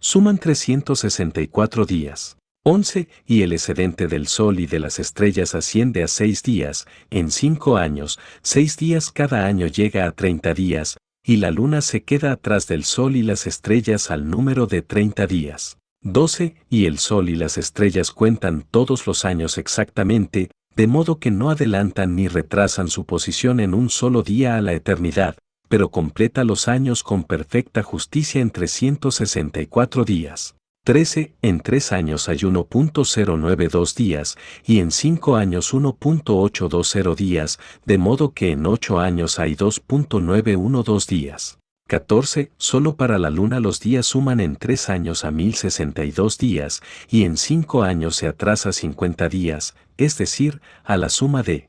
Suman 0.00 0.38
364 0.38 1.84
días. 1.84 2.36
11. 2.62 3.08
Y 3.26 3.42
el 3.42 3.52
excedente 3.52 4.06
del 4.06 4.26
sol 4.26 4.60
y 4.60 4.66
de 4.66 4.80
las 4.80 4.98
estrellas 4.98 5.54
asciende 5.54 6.02
a 6.02 6.08
seis 6.08 6.42
días, 6.42 6.86
en 7.10 7.30
cinco 7.30 7.76
años, 7.76 8.18
seis 8.42 8.76
días 8.76 9.10
cada 9.10 9.46
año 9.46 9.66
llega 9.66 10.06
a 10.06 10.12
treinta 10.12 10.52
días, 10.52 10.98
y 11.22 11.36
la 11.36 11.50
luna 11.50 11.80
se 11.80 12.02
queda 12.02 12.32
atrás 12.32 12.66
del 12.66 12.84
sol 12.84 13.16
y 13.16 13.22
las 13.22 13.46
estrellas 13.46 14.10
al 14.10 14.28
número 14.28 14.66
de 14.66 14.82
treinta 14.82 15.26
días. 15.26 15.78
12. 16.02 16.56
Y 16.70 16.86
el 16.86 16.98
sol 16.98 17.28
y 17.28 17.36
las 17.36 17.58
estrellas 17.58 18.10
cuentan 18.10 18.66
todos 18.70 19.06
los 19.06 19.26
años 19.26 19.58
exactamente, 19.58 20.50
de 20.76 20.86
modo 20.86 21.18
que 21.18 21.30
no 21.30 21.50
adelantan 21.50 22.16
ni 22.16 22.28
retrasan 22.28 22.88
su 22.88 23.04
posición 23.04 23.60
en 23.60 23.74
un 23.74 23.90
solo 23.90 24.22
día 24.22 24.56
a 24.56 24.60
la 24.60 24.72
eternidad, 24.72 25.36
pero 25.68 25.90
completa 25.90 26.44
los 26.44 26.68
años 26.68 27.02
con 27.02 27.24
perfecta 27.24 27.82
justicia 27.82 28.40
en 28.40 28.50
364 28.50 30.04
días. 30.04 30.56
13. 30.84 31.34
En 31.42 31.60
tres 31.60 31.92
años 31.92 32.28
hay 32.30 32.38
1.092 32.38 33.94
días 33.94 34.38
y 34.64 34.80
en 34.80 34.90
cinco 34.90 35.36
años 35.36 35.74
1.820 35.74 37.14
días, 37.14 37.58
de 37.84 37.98
modo 37.98 38.32
que 38.32 38.52
en 38.52 38.64
ocho 38.64 38.98
años 38.98 39.38
hay 39.38 39.54
2.912 39.54 41.06
días. 41.06 41.59
14. 41.90 42.52
Solo 42.56 42.94
para 42.94 43.18
la 43.18 43.30
luna 43.30 43.58
los 43.58 43.80
días 43.80 44.06
suman 44.06 44.38
en 44.38 44.54
tres 44.54 44.88
años 44.88 45.24
a 45.24 45.32
1062 45.32 46.38
días 46.38 46.82
y 47.08 47.24
en 47.24 47.36
cinco 47.36 47.82
años 47.82 48.14
se 48.14 48.28
atrasa 48.28 48.72
50 48.72 49.28
días, 49.28 49.74
es 49.96 50.16
decir, 50.16 50.60
a 50.84 50.96
la 50.96 51.08
suma 51.08 51.42
de 51.42 51.68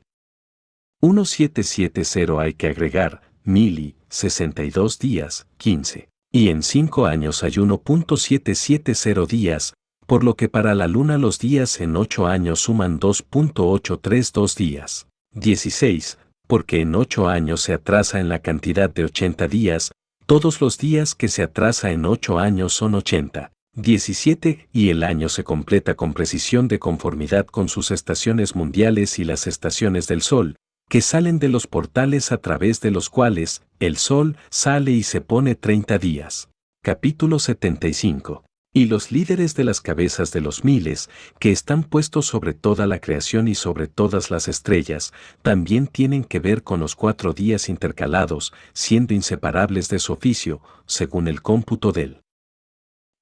1770 1.00 2.40
hay 2.40 2.54
que 2.54 2.68
agregar 2.68 3.20
mili, 3.42 3.96
62 4.10 5.00
días, 5.00 5.48
15 5.56 6.08
y 6.32 6.48
en 6.50 6.62
5 6.62 7.06
años 7.06 7.42
hay 7.42 7.52
1.770 7.52 9.26
días, 9.26 9.74
por 10.06 10.24
lo 10.24 10.34
que 10.34 10.48
para 10.48 10.74
la 10.74 10.86
Luna 10.88 11.18
los 11.18 11.38
días 11.38 11.80
en 11.80 11.96
8 11.96 12.26
años 12.26 12.60
suman 12.60 12.98
2.832 12.98 14.56
días. 14.56 15.08
16, 15.34 16.18
porque 16.46 16.80
en 16.80 16.94
8 16.94 17.28
años 17.28 17.60
se 17.60 17.74
atrasa 17.74 18.18
en 18.18 18.28
la 18.28 18.38
cantidad 18.38 18.88
de 18.88 19.04
80 19.04 19.46
días, 19.48 19.92
todos 20.26 20.60
los 20.60 20.78
días 20.78 21.14
que 21.14 21.28
se 21.28 21.42
atrasa 21.42 21.90
en 21.90 22.04
8 22.04 22.38
años 22.38 22.72
son 22.72 22.94
80. 22.94 23.52
17 23.74 24.68
y 24.72 24.90
el 24.90 25.02
año 25.02 25.28
se 25.28 25.44
completa 25.44 25.94
con 25.94 26.12
precisión 26.12 26.68
de 26.68 26.78
conformidad 26.78 27.46
con 27.46 27.68
sus 27.68 27.90
estaciones 27.90 28.54
mundiales 28.54 29.18
y 29.18 29.24
las 29.24 29.46
estaciones 29.46 30.06
del 30.08 30.20
Sol, 30.20 30.56
que 30.88 31.00
salen 31.00 31.38
de 31.38 31.48
los 31.48 31.66
portales 31.66 32.32
a 32.32 32.36
través 32.36 32.80
de 32.82 32.90
los 32.90 33.08
cuales 33.08 33.62
el 33.80 33.96
sol 33.96 34.36
sale 34.50 34.90
y 34.90 35.02
se 35.02 35.22
pone 35.22 35.54
30 35.54 35.96
días. 35.98 36.50
Capítulo 36.82 37.38
75. 37.38 38.44
Y 38.74 38.86
los 38.86 39.12
líderes 39.12 39.54
de 39.54 39.64
las 39.64 39.82
cabezas 39.82 40.32
de 40.32 40.40
los 40.40 40.64
miles, 40.64 41.10
que 41.38 41.52
están 41.52 41.84
puestos 41.84 42.24
sobre 42.24 42.54
toda 42.54 42.86
la 42.86 43.00
creación 43.00 43.46
y 43.46 43.54
sobre 43.54 43.86
todas 43.86 44.30
las 44.30 44.48
estrellas, 44.48 45.12
también 45.42 45.86
tienen 45.86 46.24
que 46.24 46.40
ver 46.40 46.62
con 46.62 46.80
los 46.80 46.96
cuatro 46.96 47.34
días 47.34 47.68
intercalados, 47.68 48.54
siendo 48.72 49.12
inseparables 49.12 49.90
de 49.90 49.98
su 49.98 50.14
oficio, 50.14 50.62
según 50.86 51.28
el 51.28 51.42
cómputo 51.42 51.92
del 51.92 52.22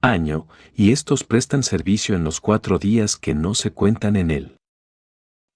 año, 0.01 0.47
y 0.73 0.93
estos 0.93 1.25
prestan 1.25 1.65
servicio 1.65 2.15
en 2.15 2.23
los 2.23 2.41
cuatro 2.41 2.79
días 2.79 3.17
que 3.17 3.35
no 3.35 3.55
se 3.55 3.73
cuentan 3.73 4.15
en 4.15 4.31
él. 4.31 4.57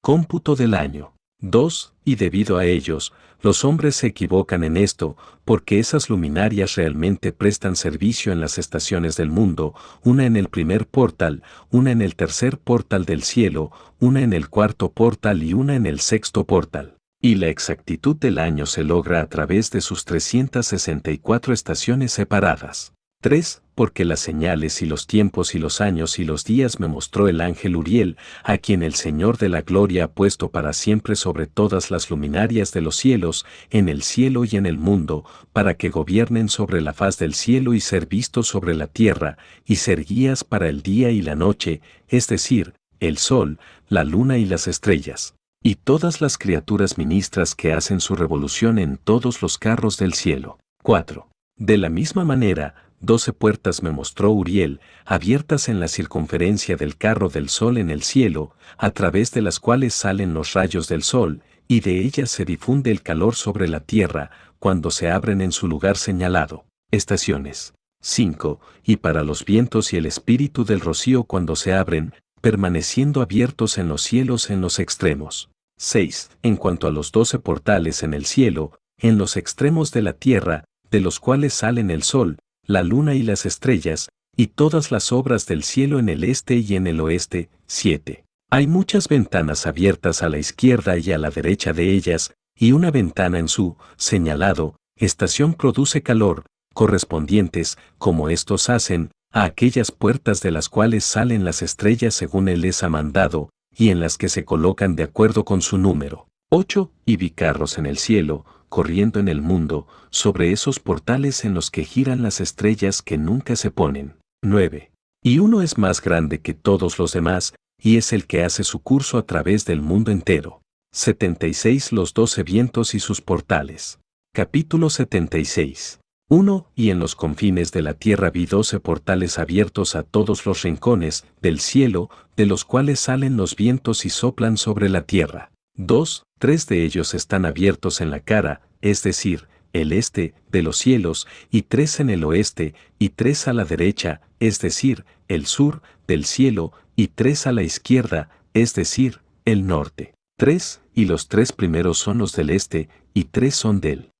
Cómputo 0.02 0.56
del 0.56 0.74
año. 0.74 1.13
2. 1.50 1.92
Y 2.04 2.16
debido 2.16 2.58
a 2.58 2.64
ellos, 2.64 3.12
los 3.42 3.64
hombres 3.64 3.96
se 3.96 4.06
equivocan 4.06 4.64
en 4.64 4.78
esto, 4.78 5.18
porque 5.44 5.78
esas 5.78 6.08
luminarias 6.08 6.76
realmente 6.76 7.30
prestan 7.32 7.76
servicio 7.76 8.32
en 8.32 8.40
las 8.40 8.56
estaciones 8.56 9.16
del 9.18 9.28
mundo, 9.28 9.74
una 10.02 10.24
en 10.24 10.36
el 10.36 10.48
primer 10.48 10.86
portal, 10.86 11.42
una 11.70 11.92
en 11.92 12.00
el 12.00 12.16
tercer 12.16 12.56
portal 12.56 13.04
del 13.04 13.22
cielo, 13.22 13.70
una 14.00 14.22
en 14.22 14.32
el 14.32 14.48
cuarto 14.48 14.92
portal 14.92 15.42
y 15.42 15.52
una 15.52 15.76
en 15.76 15.84
el 15.84 16.00
sexto 16.00 16.44
portal. 16.44 16.96
Y 17.20 17.34
la 17.34 17.48
exactitud 17.48 18.16
del 18.16 18.38
año 18.38 18.64
se 18.64 18.82
logra 18.82 19.20
a 19.20 19.26
través 19.26 19.70
de 19.70 19.82
sus 19.82 20.06
364 20.06 21.52
estaciones 21.52 22.12
separadas. 22.12 22.93
3. 23.24 23.62
Porque 23.74 24.04
las 24.04 24.20
señales 24.20 24.82
y 24.82 24.84
los 24.84 25.06
tiempos 25.06 25.54
y 25.54 25.58
los 25.58 25.80
años 25.80 26.18
y 26.18 26.24
los 26.24 26.44
días 26.44 26.78
me 26.78 26.88
mostró 26.88 27.26
el 27.26 27.40
ángel 27.40 27.74
Uriel, 27.74 28.18
a 28.42 28.58
quien 28.58 28.82
el 28.82 28.92
Señor 28.92 29.38
de 29.38 29.48
la 29.48 29.62
Gloria 29.62 30.04
ha 30.04 30.08
puesto 30.08 30.50
para 30.50 30.74
siempre 30.74 31.16
sobre 31.16 31.46
todas 31.46 31.90
las 31.90 32.10
luminarias 32.10 32.70
de 32.72 32.82
los 32.82 32.96
cielos, 32.96 33.46
en 33.70 33.88
el 33.88 34.02
cielo 34.02 34.44
y 34.44 34.56
en 34.56 34.66
el 34.66 34.76
mundo, 34.76 35.24
para 35.54 35.72
que 35.72 35.88
gobiernen 35.88 36.50
sobre 36.50 36.82
la 36.82 36.92
faz 36.92 37.16
del 37.16 37.32
cielo 37.32 37.72
y 37.72 37.80
ser 37.80 38.04
vistos 38.04 38.48
sobre 38.48 38.74
la 38.74 38.88
tierra, 38.88 39.38
y 39.64 39.76
ser 39.76 40.04
guías 40.04 40.44
para 40.44 40.68
el 40.68 40.82
día 40.82 41.08
y 41.08 41.22
la 41.22 41.34
noche, 41.34 41.80
es 42.08 42.28
decir, 42.28 42.74
el 43.00 43.16
sol, 43.16 43.58
la 43.88 44.04
luna 44.04 44.36
y 44.36 44.44
las 44.44 44.68
estrellas, 44.68 45.34
y 45.62 45.76
todas 45.76 46.20
las 46.20 46.36
criaturas 46.36 46.98
ministras 46.98 47.54
que 47.54 47.72
hacen 47.72 48.00
su 48.00 48.16
revolución 48.16 48.78
en 48.78 48.98
todos 48.98 49.40
los 49.40 49.56
carros 49.56 49.96
del 49.96 50.12
cielo. 50.12 50.58
4. 50.82 51.26
De 51.56 51.78
la 51.78 51.88
misma 51.88 52.26
manera, 52.26 52.74
doce 53.06 53.32
puertas 53.32 53.82
me 53.82 53.90
mostró 53.90 54.30
Uriel, 54.30 54.80
abiertas 55.04 55.68
en 55.68 55.80
la 55.80 55.88
circunferencia 55.88 56.76
del 56.76 56.96
carro 56.96 57.28
del 57.28 57.48
sol 57.48 57.78
en 57.78 57.90
el 57.90 58.02
cielo, 58.02 58.54
a 58.76 58.90
través 58.90 59.30
de 59.32 59.42
las 59.42 59.60
cuales 59.60 59.94
salen 59.94 60.34
los 60.34 60.52
rayos 60.52 60.88
del 60.88 61.02
sol, 61.02 61.42
y 61.68 61.80
de 61.80 62.00
ellas 62.00 62.30
se 62.30 62.44
difunde 62.44 62.90
el 62.90 63.02
calor 63.02 63.34
sobre 63.34 63.68
la 63.68 63.80
tierra, 63.80 64.30
cuando 64.58 64.90
se 64.90 65.10
abren 65.10 65.40
en 65.40 65.52
su 65.52 65.68
lugar 65.68 65.96
señalado. 65.96 66.64
Estaciones. 66.90 67.74
5. 68.02 68.60
Y 68.84 68.96
para 68.96 69.22
los 69.22 69.44
vientos 69.44 69.92
y 69.92 69.96
el 69.96 70.06
espíritu 70.06 70.64
del 70.64 70.80
rocío 70.80 71.24
cuando 71.24 71.56
se 71.56 71.72
abren, 71.72 72.12
permaneciendo 72.40 73.22
abiertos 73.22 73.78
en 73.78 73.88
los 73.88 74.02
cielos 74.02 74.50
en 74.50 74.60
los 74.60 74.78
extremos. 74.78 75.50
6. 75.78 76.30
En 76.42 76.56
cuanto 76.56 76.86
a 76.86 76.90
los 76.90 77.12
doce 77.12 77.38
portales 77.38 78.02
en 78.02 78.12
el 78.14 78.26
cielo, 78.26 78.78
en 78.98 79.18
los 79.18 79.36
extremos 79.36 79.90
de 79.90 80.02
la 80.02 80.12
tierra, 80.12 80.64
de 80.90 81.00
los 81.00 81.18
cuales 81.18 81.54
salen 81.54 81.90
el 81.90 82.02
sol, 82.02 82.38
la 82.66 82.82
luna 82.82 83.14
y 83.14 83.22
las 83.22 83.46
estrellas, 83.46 84.08
y 84.36 84.48
todas 84.48 84.90
las 84.90 85.12
obras 85.12 85.46
del 85.46 85.62
cielo 85.62 85.98
en 85.98 86.08
el 86.08 86.24
este 86.24 86.56
y 86.56 86.74
en 86.76 86.86
el 86.86 87.00
oeste. 87.00 87.50
7. 87.66 88.24
Hay 88.50 88.66
muchas 88.66 89.08
ventanas 89.08 89.66
abiertas 89.66 90.22
a 90.22 90.28
la 90.28 90.38
izquierda 90.38 90.98
y 90.98 91.12
a 91.12 91.18
la 91.18 91.30
derecha 91.30 91.72
de 91.72 91.92
ellas, 91.92 92.34
y 92.56 92.72
una 92.72 92.90
ventana 92.90 93.38
en 93.38 93.48
su, 93.48 93.76
señalado, 93.96 94.76
estación 94.96 95.54
produce 95.54 96.02
calor, 96.02 96.44
correspondientes, 96.72 97.78
como 97.98 98.28
estos 98.28 98.70
hacen, 98.70 99.10
a 99.32 99.44
aquellas 99.44 99.90
puertas 99.90 100.40
de 100.40 100.52
las 100.52 100.68
cuales 100.68 101.04
salen 101.04 101.44
las 101.44 101.62
estrellas 101.62 102.14
según 102.14 102.48
él 102.48 102.60
les 102.60 102.82
ha 102.84 102.88
mandado, 102.88 103.50
y 103.76 103.90
en 103.90 103.98
las 103.98 104.16
que 104.16 104.28
se 104.28 104.44
colocan 104.44 104.94
de 104.94 105.02
acuerdo 105.02 105.44
con 105.44 105.60
su 105.60 105.78
número. 105.78 106.28
8. 106.50 106.92
Y 107.04 107.16
vi 107.16 107.30
carros 107.30 107.78
en 107.78 107.86
el 107.86 107.98
cielo, 107.98 108.44
corriendo 108.74 109.20
en 109.20 109.28
el 109.28 109.40
mundo, 109.40 109.86
sobre 110.10 110.50
esos 110.50 110.80
portales 110.80 111.44
en 111.44 111.54
los 111.54 111.70
que 111.70 111.84
giran 111.84 112.22
las 112.22 112.40
estrellas 112.40 113.02
que 113.02 113.16
nunca 113.16 113.54
se 113.54 113.70
ponen. 113.70 114.16
9. 114.42 114.90
Y 115.22 115.38
uno 115.38 115.62
es 115.62 115.78
más 115.78 116.02
grande 116.02 116.40
que 116.40 116.54
todos 116.54 116.98
los 116.98 117.12
demás, 117.12 117.54
y 117.80 117.98
es 117.98 118.12
el 118.12 118.26
que 118.26 118.42
hace 118.42 118.64
su 118.64 118.80
curso 118.80 119.16
a 119.16 119.26
través 119.26 119.64
del 119.64 119.80
mundo 119.80 120.10
entero. 120.10 120.60
76 120.92 121.92
Los 121.92 122.14
doce 122.14 122.42
vientos 122.42 122.96
y 122.96 122.98
sus 122.98 123.20
portales. 123.20 124.00
Capítulo 124.34 124.90
76. 124.90 126.00
1. 126.28 126.66
Y 126.74 126.90
en 126.90 126.98
los 126.98 127.14
confines 127.14 127.70
de 127.70 127.82
la 127.82 127.94
tierra 127.94 128.30
vi 128.30 128.46
doce 128.46 128.80
portales 128.80 129.38
abiertos 129.38 129.94
a 129.94 130.02
todos 130.02 130.46
los 130.46 130.62
rincones 130.62 131.24
del 131.40 131.60
cielo, 131.60 132.10
de 132.36 132.46
los 132.46 132.64
cuales 132.64 132.98
salen 132.98 133.36
los 133.36 133.54
vientos 133.54 134.04
y 134.04 134.10
soplan 134.10 134.56
sobre 134.56 134.88
la 134.88 135.02
tierra. 135.02 135.52
2. 135.76 136.22
Tres 136.38 136.66
de 136.66 136.84
ellos 136.84 137.14
están 137.14 137.44
abiertos 137.44 138.00
en 138.00 138.10
la 138.10 138.20
cara, 138.20 138.60
es 138.80 139.02
decir, 139.02 139.48
el 139.72 139.92
este, 139.92 140.34
de 140.52 140.62
los 140.62 140.78
cielos, 140.78 141.26
y 141.50 141.62
tres 141.62 141.98
en 141.98 142.10
el 142.10 142.22
oeste, 142.22 142.74
y 142.98 143.08
tres 143.10 143.48
a 143.48 143.52
la 143.52 143.64
derecha, 143.64 144.20
es 144.38 144.60
decir, 144.60 145.04
el 145.26 145.46
sur, 145.46 145.82
del 146.06 146.24
cielo, 146.24 146.72
y 146.94 147.08
tres 147.08 147.46
a 147.46 147.52
la 147.52 147.62
izquierda, 147.62 148.30
es 148.52 148.74
decir, 148.74 149.20
el 149.44 149.66
norte. 149.66 150.14
Tres, 150.38 150.80
y 150.94 151.06
los 151.06 151.28
tres 151.28 151.50
primeros 151.50 151.98
son 151.98 152.18
los 152.18 152.34
del 152.34 152.50
este, 152.50 152.88
y 153.12 153.24
tres 153.24 153.56
son 153.56 153.80
del 153.80 154.10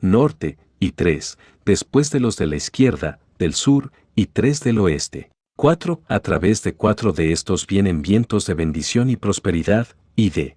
norte, 0.00 0.56
y 0.80 0.92
tres, 0.92 1.38
después 1.66 2.10
de 2.10 2.20
los 2.20 2.36
de 2.36 2.46
la 2.46 2.56
izquierda, 2.56 3.20
del 3.38 3.54
sur, 3.54 3.92
y 4.14 4.26
tres 4.26 4.60
del 4.60 4.78
oeste. 4.78 5.30
Cuatro, 5.56 6.02
a 6.08 6.20
través 6.20 6.62
de 6.62 6.74
cuatro 6.74 7.12
de 7.12 7.32
estos 7.32 7.66
vienen 7.66 8.00
vientos 8.02 8.46
de 8.46 8.54
bendición 8.54 9.10
y 9.10 9.16
prosperidad, 9.16 9.88
y 10.16 10.30
de 10.30 10.56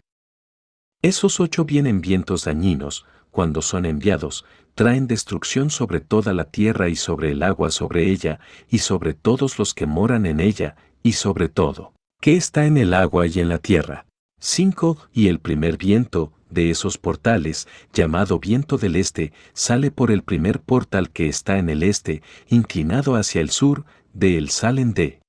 esos 1.02 1.40
ocho 1.40 1.64
vienen 1.66 2.02
vientos 2.02 2.46
dañinos, 2.46 3.06
cuando 3.32 3.62
son 3.62 3.86
enviados, 3.86 4.46
traen 4.74 5.08
destrucción 5.08 5.70
sobre 5.70 6.00
toda 6.00 6.34
la 6.34 6.46
tierra 6.46 6.90
y 6.90 6.96
sobre 6.96 7.32
el 7.32 7.44
agua 7.44 7.70
sobre 7.70 8.10
ella, 8.10 8.40
y 8.68 8.80
sobre 8.80 9.14
todos 9.14 9.60
los 9.60 9.74
que 9.74 9.86
moran 9.86 10.26
en 10.26 10.40
ella, 10.40 10.76
y 11.04 11.14
sobre 11.14 11.50
todo, 11.50 11.94
que 12.20 12.36
está 12.36 12.66
en 12.66 12.78
el 12.78 12.94
agua 12.94 13.28
y 13.28 13.40
en 13.40 13.50
la 13.50 13.60
tierra. 13.60 14.08
5. 14.40 14.98
Y 15.14 15.28
el 15.28 15.40
primer 15.40 15.78
viento, 15.78 16.34
de 16.50 16.70
esos 16.70 16.98
portales, 16.98 17.68
llamado 17.94 18.40
viento 18.40 18.78
del 18.78 18.96
este, 18.96 19.34
sale 19.54 19.92
por 19.92 20.12
el 20.12 20.24
primer 20.24 20.62
portal 20.62 21.12
que 21.12 21.28
está 21.28 21.58
en 21.58 21.70
el 21.70 21.84
este, 21.84 22.22
inclinado 22.48 23.16
hacia 23.16 23.42
el 23.42 23.50
sur, 23.50 23.86
de 24.14 24.38
él 24.38 24.50
salen 24.50 24.94
de 24.94 25.22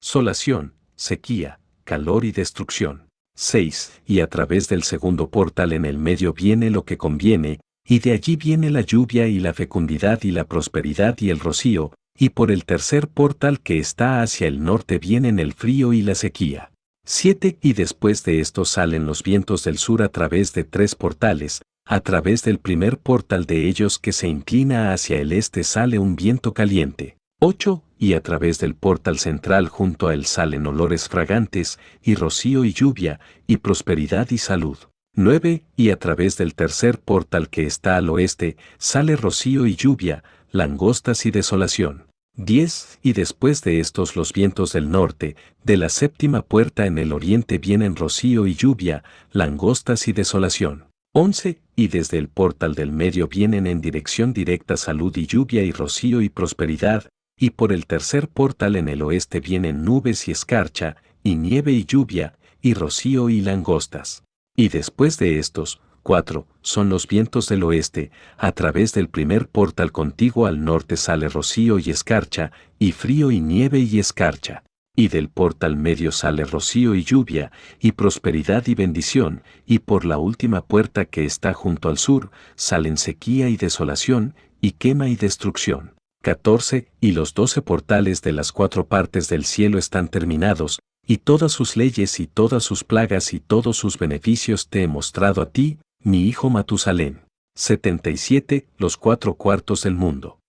solación, 0.00 0.74
sequía, 0.96 1.60
calor 1.84 2.24
y 2.24 2.32
destrucción. 2.32 3.08
6. 3.36 4.00
Y 4.06 4.20
a 4.20 4.28
través 4.28 4.68
del 4.68 4.82
segundo 4.82 5.28
portal 5.28 5.72
en 5.72 5.84
el 5.84 5.98
medio 5.98 6.32
viene 6.32 6.70
lo 6.70 6.84
que 6.84 6.96
conviene, 6.96 7.60
y 7.86 7.98
de 7.98 8.12
allí 8.12 8.36
viene 8.36 8.70
la 8.70 8.80
lluvia 8.80 9.26
y 9.26 9.40
la 9.40 9.52
fecundidad 9.52 10.22
y 10.22 10.30
la 10.30 10.44
prosperidad 10.44 11.18
y 11.20 11.30
el 11.30 11.40
rocío, 11.40 11.92
y 12.18 12.30
por 12.30 12.50
el 12.50 12.64
tercer 12.64 13.08
portal 13.08 13.60
que 13.60 13.78
está 13.78 14.22
hacia 14.22 14.46
el 14.46 14.62
norte 14.62 14.98
vienen 14.98 15.38
el 15.38 15.52
frío 15.52 15.92
y 15.92 16.02
la 16.02 16.14
sequía. 16.14 16.70
7. 17.06 17.58
Y 17.60 17.74
después 17.74 18.24
de 18.24 18.40
esto 18.40 18.64
salen 18.64 19.04
los 19.04 19.22
vientos 19.22 19.64
del 19.64 19.78
sur 19.78 20.02
a 20.02 20.08
través 20.08 20.54
de 20.54 20.64
tres 20.64 20.94
portales, 20.94 21.60
a 21.86 22.00
través 22.00 22.42
del 22.42 22.58
primer 22.58 22.98
portal 22.98 23.44
de 23.44 23.68
ellos 23.68 23.98
que 23.98 24.12
se 24.12 24.28
inclina 24.28 24.92
hacia 24.92 25.20
el 25.20 25.32
este 25.32 25.64
sale 25.64 25.98
un 25.98 26.16
viento 26.16 26.54
caliente. 26.54 27.18
8. 27.40 27.83
Y 27.98 28.14
a 28.14 28.22
través 28.22 28.58
del 28.58 28.74
portal 28.74 29.18
central 29.18 29.68
junto 29.68 30.08
a 30.08 30.14
él 30.14 30.26
salen 30.26 30.66
olores 30.66 31.08
fragantes, 31.08 31.78
y 32.02 32.14
rocío 32.14 32.64
y 32.64 32.72
lluvia, 32.72 33.20
y 33.46 33.58
prosperidad 33.58 34.30
y 34.30 34.38
salud. 34.38 34.78
9. 35.16 35.62
Y 35.76 35.90
a 35.90 35.98
través 35.98 36.36
del 36.36 36.54
tercer 36.54 36.98
portal 36.98 37.48
que 37.48 37.66
está 37.66 37.96
al 37.96 38.08
oeste, 38.10 38.56
sale 38.78 39.14
rocío 39.14 39.66
y 39.66 39.76
lluvia, 39.76 40.24
langostas 40.50 41.24
y 41.24 41.30
desolación. 41.30 42.04
10. 42.36 42.98
Y 43.02 43.12
después 43.12 43.62
de 43.62 43.78
estos 43.78 44.16
los 44.16 44.32
vientos 44.32 44.72
del 44.72 44.90
norte, 44.90 45.36
de 45.62 45.76
la 45.76 45.88
séptima 45.88 46.42
puerta 46.42 46.86
en 46.86 46.98
el 46.98 47.12
oriente 47.12 47.58
vienen 47.58 47.94
rocío 47.94 48.48
y 48.48 48.54
lluvia, 48.54 49.04
langostas 49.30 50.08
y 50.08 50.12
desolación. 50.12 50.86
11. 51.12 51.60
Y 51.76 51.88
desde 51.88 52.18
el 52.18 52.26
portal 52.26 52.74
del 52.74 52.90
medio 52.90 53.28
vienen 53.28 53.68
en 53.68 53.80
dirección 53.80 54.32
directa 54.32 54.76
salud 54.76 55.16
y 55.16 55.26
lluvia 55.26 55.62
y 55.62 55.70
rocío 55.70 56.20
y 56.22 56.28
prosperidad, 56.28 57.08
y 57.36 57.50
por 57.50 57.72
el 57.72 57.86
tercer 57.86 58.28
portal 58.28 58.76
en 58.76 58.88
el 58.88 59.02
oeste 59.02 59.40
vienen 59.40 59.84
nubes 59.84 60.28
y 60.28 60.30
escarcha, 60.30 60.96
y 61.22 61.36
nieve 61.36 61.72
y 61.72 61.84
lluvia, 61.84 62.38
y 62.60 62.74
rocío 62.74 63.28
y 63.28 63.40
langostas. 63.40 64.24
Y 64.56 64.68
después 64.68 65.18
de 65.18 65.38
estos, 65.38 65.80
cuatro, 66.02 66.46
son 66.62 66.88
los 66.88 67.08
vientos 67.08 67.48
del 67.48 67.64
oeste, 67.64 68.12
a 68.38 68.52
través 68.52 68.92
del 68.92 69.08
primer 69.08 69.48
portal 69.48 69.90
contiguo 69.90 70.46
al 70.46 70.64
norte 70.64 70.96
sale 70.96 71.28
rocío 71.28 71.78
y 71.78 71.90
escarcha, 71.90 72.52
y 72.78 72.92
frío 72.92 73.30
y 73.30 73.40
nieve 73.40 73.80
y 73.80 73.98
escarcha. 73.98 74.62
Y 74.96 75.08
del 75.08 75.28
portal 75.28 75.76
medio 75.76 76.12
sale 76.12 76.44
rocío 76.44 76.94
y 76.94 77.02
lluvia, 77.02 77.50
y 77.80 77.92
prosperidad 77.92 78.68
y 78.68 78.76
bendición, 78.76 79.42
y 79.66 79.80
por 79.80 80.04
la 80.04 80.18
última 80.18 80.64
puerta 80.64 81.04
que 81.04 81.24
está 81.24 81.52
junto 81.52 81.88
al 81.88 81.98
sur, 81.98 82.30
salen 82.54 82.96
sequía 82.96 83.48
y 83.48 83.56
desolación, 83.56 84.36
y 84.60 84.72
quema 84.72 85.08
y 85.08 85.16
destrucción. 85.16 85.93
14. 86.24 86.90
Y 87.00 87.12
los 87.12 87.34
doce 87.34 87.62
portales 87.62 88.22
de 88.22 88.32
las 88.32 88.50
cuatro 88.50 88.88
partes 88.88 89.28
del 89.28 89.44
cielo 89.44 89.78
están 89.78 90.08
terminados, 90.08 90.80
y 91.06 91.18
todas 91.18 91.52
sus 91.52 91.76
leyes 91.76 92.18
y 92.18 92.26
todas 92.26 92.64
sus 92.64 92.82
plagas 92.82 93.34
y 93.34 93.40
todos 93.40 93.76
sus 93.76 93.98
beneficios 93.98 94.68
te 94.68 94.82
he 94.82 94.88
mostrado 94.88 95.42
a 95.42 95.50
ti, 95.50 95.78
mi 96.02 96.26
hijo 96.26 96.50
Matusalén. 96.50 97.20
77. 97.56 98.66
Los 98.78 98.96
cuatro 98.96 99.34
cuartos 99.34 99.82
del 99.82 99.94
mundo. 99.94 100.40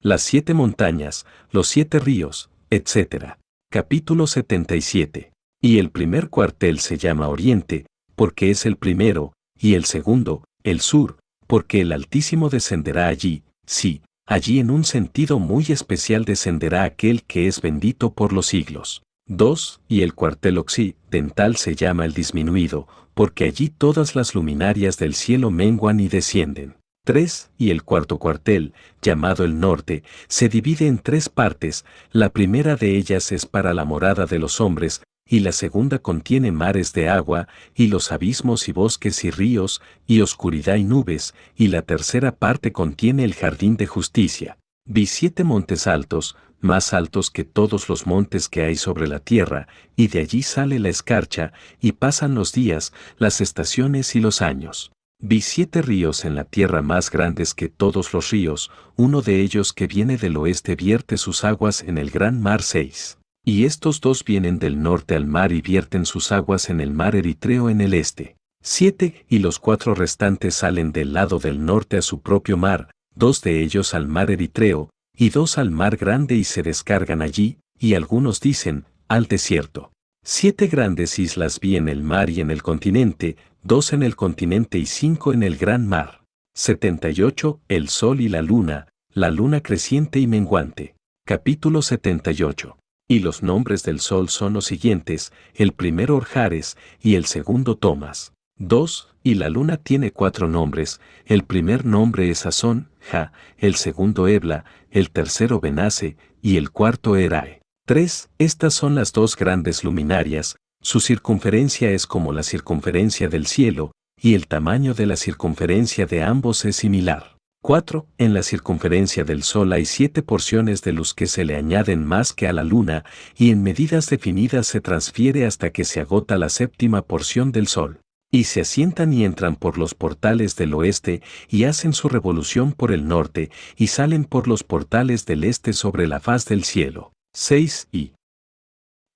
Las 0.00 0.22
siete 0.22 0.52
montañas, 0.52 1.24
los 1.50 1.66
siete 1.66 1.98
ríos, 1.98 2.50
etc. 2.70 3.38
Capítulo 3.70 4.26
77. 4.26 5.32
Y 5.62 5.78
el 5.78 5.90
primer 5.90 6.28
cuartel 6.28 6.78
se 6.78 6.98
llama 6.98 7.28
Oriente, 7.28 7.86
porque 8.14 8.50
es 8.50 8.66
el 8.66 8.76
primero, 8.76 9.32
y 9.58 9.74
el 9.74 9.86
segundo, 9.86 10.44
el 10.62 10.80
sur, 10.80 11.18
porque 11.46 11.80
el 11.80 11.90
Altísimo 11.90 12.50
descenderá 12.50 13.08
allí, 13.08 13.44
sí, 13.66 14.02
allí 14.26 14.58
en 14.58 14.70
un 14.70 14.84
sentido 14.84 15.38
muy 15.38 15.64
especial 15.68 16.24
descenderá 16.24 16.84
aquel 16.84 17.24
que 17.24 17.46
es 17.46 17.60
bendito 17.60 18.12
por 18.12 18.32
los 18.32 18.46
siglos. 18.46 19.02
2. 19.26 19.80
Y 19.88 20.02
el 20.02 20.14
cuartel 20.14 20.58
occidental 20.58 21.56
se 21.56 21.74
llama 21.74 22.04
el 22.04 22.12
disminuido, 22.12 22.86
porque 23.14 23.44
allí 23.44 23.70
todas 23.70 24.14
las 24.14 24.34
luminarias 24.34 24.98
del 24.98 25.14
cielo 25.14 25.50
menguan 25.50 26.00
y 26.00 26.08
descienden. 26.08 26.76
3. 27.04 27.50
Y 27.58 27.70
el 27.70 27.82
cuarto 27.84 28.18
cuartel, 28.18 28.72
llamado 29.02 29.44
el 29.44 29.60
norte, 29.60 30.02
se 30.28 30.48
divide 30.48 30.86
en 30.86 30.98
tres 30.98 31.28
partes, 31.28 31.84
la 32.10 32.30
primera 32.30 32.76
de 32.76 32.96
ellas 32.96 33.30
es 33.32 33.46
para 33.46 33.74
la 33.74 33.84
morada 33.84 34.26
de 34.26 34.38
los 34.38 34.60
hombres, 34.60 35.02
y 35.26 35.40
la 35.40 35.52
segunda 35.52 35.98
contiene 35.98 36.52
mares 36.52 36.92
de 36.92 37.08
agua, 37.08 37.48
y 37.74 37.86
los 37.86 38.12
abismos 38.12 38.68
y 38.68 38.72
bosques 38.72 39.24
y 39.24 39.30
ríos, 39.30 39.80
y 40.06 40.20
oscuridad 40.20 40.76
y 40.76 40.84
nubes, 40.84 41.34
y 41.56 41.68
la 41.68 41.82
tercera 41.82 42.36
parte 42.36 42.72
contiene 42.72 43.24
el 43.24 43.34
jardín 43.34 43.76
de 43.76 43.86
justicia. 43.86 44.58
Vi 44.86 45.06
siete 45.06 45.44
montes 45.44 45.86
altos, 45.86 46.36
más 46.60 46.92
altos 46.92 47.30
que 47.30 47.44
todos 47.44 47.88
los 47.88 48.06
montes 48.06 48.48
que 48.48 48.62
hay 48.62 48.76
sobre 48.76 49.06
la 49.06 49.18
tierra, 49.18 49.66
y 49.96 50.08
de 50.08 50.20
allí 50.20 50.42
sale 50.42 50.78
la 50.78 50.90
escarcha, 50.90 51.52
y 51.80 51.92
pasan 51.92 52.34
los 52.34 52.52
días, 52.52 52.92
las 53.18 53.40
estaciones 53.40 54.14
y 54.14 54.20
los 54.20 54.42
años. 54.42 54.92
Vi 55.20 55.40
siete 55.40 55.80
ríos 55.80 56.26
en 56.26 56.34
la 56.34 56.44
tierra 56.44 56.82
más 56.82 57.10
grandes 57.10 57.54
que 57.54 57.70
todos 57.70 58.12
los 58.12 58.30
ríos, 58.30 58.70
uno 58.96 59.22
de 59.22 59.40
ellos 59.40 59.72
que 59.72 59.86
viene 59.86 60.18
del 60.18 60.36
oeste 60.36 60.76
vierte 60.76 61.16
sus 61.16 61.44
aguas 61.44 61.82
en 61.82 61.96
el 61.96 62.10
gran 62.10 62.42
mar 62.42 62.60
6. 62.60 63.18
Y 63.44 63.66
estos 63.66 64.00
dos 64.00 64.24
vienen 64.24 64.58
del 64.58 64.82
norte 64.82 65.14
al 65.14 65.26
mar 65.26 65.52
y 65.52 65.60
vierten 65.60 66.06
sus 66.06 66.32
aguas 66.32 66.70
en 66.70 66.80
el 66.80 66.92
mar 66.92 67.14
Eritreo 67.14 67.68
en 67.68 67.82
el 67.82 67.92
este. 67.92 68.36
Siete, 68.62 69.26
y 69.28 69.40
los 69.40 69.58
cuatro 69.58 69.94
restantes 69.94 70.54
salen 70.54 70.92
del 70.92 71.12
lado 71.12 71.38
del 71.38 71.66
norte 71.66 71.98
a 71.98 72.02
su 72.02 72.22
propio 72.22 72.56
mar, 72.56 72.90
dos 73.14 73.42
de 73.42 73.62
ellos 73.62 73.92
al 73.92 74.08
mar 74.08 74.30
Eritreo, 74.30 74.88
y 75.14 75.28
dos 75.28 75.58
al 75.58 75.70
mar 75.70 75.98
grande 75.98 76.36
y 76.36 76.44
se 76.44 76.62
descargan 76.62 77.20
allí, 77.20 77.58
y 77.78 77.92
algunos 77.92 78.40
dicen, 78.40 78.86
al 79.08 79.26
desierto. 79.26 79.92
Siete 80.24 80.68
grandes 80.68 81.18
islas 81.18 81.60
vi 81.60 81.76
en 81.76 81.90
el 81.90 82.02
mar 82.02 82.30
y 82.30 82.40
en 82.40 82.50
el 82.50 82.62
continente, 82.62 83.36
dos 83.62 83.92
en 83.92 84.02
el 84.02 84.16
continente 84.16 84.78
y 84.78 84.86
cinco 84.86 85.34
en 85.34 85.42
el 85.42 85.58
gran 85.58 85.86
mar. 85.86 86.24
78. 86.54 87.60
El 87.68 87.88
sol 87.90 88.22
y 88.22 88.28
la 88.28 88.40
luna, 88.40 88.88
la 89.12 89.30
luna 89.30 89.60
creciente 89.60 90.18
y 90.18 90.26
menguante. 90.26 90.94
Capítulo 91.26 91.82
78. 91.82 92.78
Y 93.06 93.18
los 93.18 93.42
nombres 93.42 93.82
del 93.82 94.00
sol 94.00 94.28
son 94.28 94.54
los 94.54 94.64
siguientes, 94.64 95.32
el 95.54 95.72
primero 95.72 96.16
Orjares 96.16 96.76
y 97.02 97.16
el 97.16 97.26
segundo 97.26 97.76
Tomas. 97.76 98.32
2. 98.56 99.08
Y 99.22 99.34
la 99.34 99.48
luna 99.48 99.76
tiene 99.76 100.10
cuatro 100.10 100.48
nombres, 100.48 101.00
el 101.26 101.44
primer 101.44 101.84
nombre 101.84 102.30
es 102.30 102.46
Asón, 102.46 102.88
Ja, 103.00 103.32
el 103.58 103.74
segundo 103.74 104.28
Ebla, 104.28 104.64
el 104.90 105.10
tercero 105.10 105.60
Benace 105.60 106.16
y 106.40 106.56
el 106.56 106.70
cuarto 106.70 107.16
Erae. 107.16 107.60
3. 107.86 108.30
Estas 108.38 108.74
son 108.74 108.94
las 108.94 109.12
dos 109.12 109.36
grandes 109.36 109.84
luminarias, 109.84 110.56
su 110.80 111.00
circunferencia 111.00 111.90
es 111.90 112.06
como 112.06 112.32
la 112.32 112.42
circunferencia 112.42 113.28
del 113.28 113.46
cielo, 113.46 113.92
y 114.20 114.34
el 114.34 114.46
tamaño 114.46 114.94
de 114.94 115.06
la 115.06 115.16
circunferencia 115.16 116.06
de 116.06 116.22
ambos 116.22 116.64
es 116.64 116.76
similar. 116.76 117.33
4. 117.64 118.06
En 118.18 118.34
la 118.34 118.42
circunferencia 118.42 119.24
del 119.24 119.42
Sol 119.42 119.72
hay 119.72 119.86
siete 119.86 120.22
porciones 120.22 120.82
de 120.82 120.92
luz 120.92 121.14
que 121.14 121.26
se 121.26 121.46
le 121.46 121.56
añaden 121.56 122.04
más 122.04 122.34
que 122.34 122.46
a 122.46 122.52
la 122.52 122.62
Luna, 122.62 123.06
y 123.38 123.52
en 123.52 123.62
medidas 123.62 124.10
definidas 124.10 124.66
se 124.66 124.82
transfiere 124.82 125.46
hasta 125.46 125.70
que 125.70 125.84
se 125.84 126.00
agota 126.00 126.36
la 126.36 126.50
séptima 126.50 127.00
porción 127.00 127.52
del 127.52 127.66
Sol. 127.66 128.00
Y 128.30 128.44
se 128.44 128.60
asientan 128.60 129.14
y 129.14 129.24
entran 129.24 129.56
por 129.56 129.78
los 129.78 129.94
portales 129.94 130.56
del 130.56 130.74
oeste, 130.74 131.22
y 131.48 131.64
hacen 131.64 131.94
su 131.94 132.10
revolución 132.10 132.74
por 132.74 132.92
el 132.92 133.08
norte, 133.08 133.50
y 133.78 133.86
salen 133.86 134.26
por 134.26 134.46
los 134.46 134.62
portales 134.62 135.24
del 135.24 135.42
este 135.42 135.72
sobre 135.72 136.06
la 136.06 136.20
faz 136.20 136.44
del 136.44 136.64
cielo. 136.64 137.14
6. 137.32 137.88
Y 137.90 138.12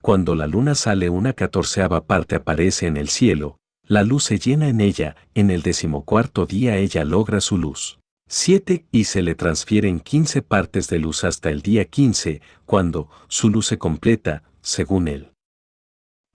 cuando 0.01 0.35
la 0.35 0.47
luna 0.47 0.75
sale 0.75 1.11
una 1.11 1.35
catorceava 1.35 2.07
parte 2.07 2.37
aparece 2.37 2.87
en 2.87 2.97
el 2.97 3.11
cielo, 3.11 3.59
la 3.83 4.05
luz 4.05 4.25
se 4.25 4.39
llena 4.39 4.69
en 4.69 4.81
ella, 4.81 5.17
en 5.35 5.51
el 5.51 5.61
decimocuarto 5.61 6.47
día 6.47 6.79
ella 6.79 7.05
logra 7.05 7.43
su 7.43 7.59
luz. 7.59 7.98
7 8.31 8.85
y 8.93 9.05
se 9.05 9.23
le 9.23 9.35
transfieren 9.35 10.01
15 10.01 10.43
partes 10.43 10.89
de 10.89 10.99
luz 10.99 11.25
hasta 11.25 11.49
el 11.49 11.63
día 11.63 11.87
15, 11.87 12.43
cuando 12.67 13.09
su 13.29 13.49
luz 13.49 13.67
se 13.67 13.79
completa, 13.79 14.43
según 14.61 15.09
él. 15.09 15.33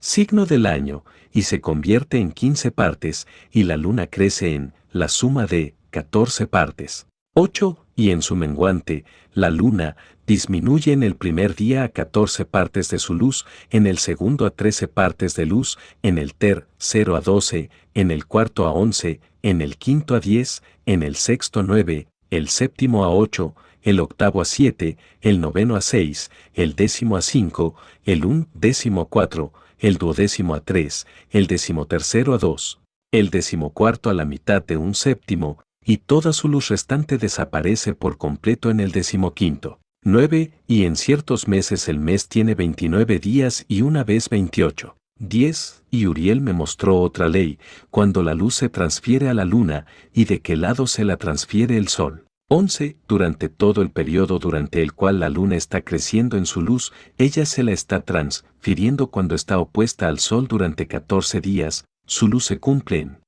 Signo 0.00 0.44
del 0.44 0.66
año, 0.66 1.04
y 1.32 1.42
se 1.42 1.60
convierte 1.60 2.18
en 2.18 2.32
15 2.32 2.72
partes, 2.72 3.28
y 3.52 3.62
la 3.62 3.76
luna 3.76 4.08
crece 4.08 4.54
en 4.54 4.74
la 4.90 5.08
suma 5.08 5.46
de 5.46 5.76
14 5.90 6.48
partes. 6.48 7.06
8. 7.34 7.78
Y 7.96 8.10
en 8.10 8.22
su 8.22 8.34
menguante, 8.34 9.04
la 9.32 9.50
luna 9.50 9.96
disminuye 10.26 10.92
en 10.92 11.04
el 11.04 11.14
primer 11.14 11.54
día 11.54 11.84
a 11.84 11.88
14 11.88 12.44
partes 12.44 12.90
de 12.90 12.98
su 12.98 13.14
luz, 13.14 13.46
en 13.70 13.86
el 13.86 13.98
segundo 13.98 14.46
a 14.46 14.50
13 14.50 14.88
partes 14.88 15.36
de 15.36 15.46
luz, 15.46 15.78
en 16.02 16.18
el 16.18 16.34
ter 16.34 16.66
0 16.78 17.14
a 17.14 17.20
12, 17.20 17.70
en 17.94 18.10
el 18.10 18.26
cuarto 18.26 18.66
a 18.66 18.72
11, 18.72 19.20
en 19.44 19.60
el 19.60 19.76
quinto 19.76 20.14
a 20.14 20.20
10, 20.20 20.62
en 20.86 21.02
el 21.02 21.16
sexto 21.16 21.60
a 21.60 21.62
9, 21.62 22.08
el 22.30 22.48
séptimo 22.48 23.04
a 23.04 23.10
8, 23.10 23.54
el 23.82 24.00
octavo 24.00 24.40
a 24.40 24.46
7, 24.46 24.96
el 25.20 25.38
noveno 25.42 25.76
a 25.76 25.82
6, 25.82 26.30
el 26.54 26.74
décimo 26.74 27.18
a 27.18 27.20
5, 27.20 27.74
el 28.06 28.24
un 28.24 28.48
décimo 28.54 29.02
a 29.02 29.04
4, 29.04 29.52
el 29.80 29.98
duodécimo 29.98 30.54
a 30.54 30.60
3, 30.60 31.06
el 31.28 31.46
decimotercero 31.46 32.32
a 32.32 32.38
2, 32.38 32.80
el 33.12 33.28
decimocuarto 33.28 34.08
a 34.08 34.14
la 34.14 34.24
mitad 34.24 34.64
de 34.64 34.78
un 34.78 34.94
séptimo, 34.94 35.58
y 35.84 35.98
toda 35.98 36.32
su 36.32 36.48
luz 36.48 36.68
restante 36.68 37.18
desaparece 37.18 37.92
por 37.92 38.16
completo 38.16 38.70
en 38.70 38.80
el 38.80 38.92
decimoquinto. 38.92 39.78
9. 40.04 40.52
Y 40.66 40.84
en 40.86 40.96
ciertos 40.96 41.48
meses 41.48 41.90
el 41.90 41.98
mes 41.98 42.28
tiene 42.28 42.54
29 42.54 43.18
días 43.18 43.66
y 43.68 43.82
una 43.82 44.04
vez 44.04 44.30
28. 44.30 44.96
10. 45.18 45.84
Y 45.90 46.06
Uriel 46.06 46.40
me 46.40 46.52
mostró 46.52 47.00
otra 47.00 47.28
ley, 47.28 47.58
cuando 47.90 48.22
la 48.22 48.34
luz 48.34 48.56
se 48.56 48.68
transfiere 48.68 49.28
a 49.28 49.34
la 49.34 49.44
luna, 49.44 49.86
y 50.12 50.24
de 50.24 50.40
qué 50.40 50.56
lado 50.56 50.86
se 50.86 51.04
la 51.04 51.16
transfiere 51.16 51.76
el 51.76 51.88
sol. 51.88 52.24
11. 52.48 52.98
Durante 53.08 53.48
todo 53.48 53.80
el 53.80 53.90
periodo 53.90 54.38
durante 54.38 54.82
el 54.82 54.92
cual 54.92 55.20
la 55.20 55.30
luna 55.30 55.56
está 55.56 55.82
creciendo 55.82 56.36
en 56.36 56.46
su 56.46 56.60
luz, 56.60 56.92
ella 57.16 57.46
se 57.46 57.62
la 57.62 57.72
está 57.72 58.02
transfiriendo 58.02 59.06
cuando 59.06 59.34
está 59.34 59.58
opuesta 59.58 60.08
al 60.08 60.18
sol 60.18 60.46
durante 60.46 60.86
14 60.86 61.40
días, 61.40 61.86
su 62.06 62.28
luz 62.28 62.44
se 62.44 62.58
cumple 62.58 63.00
en 63.00 63.18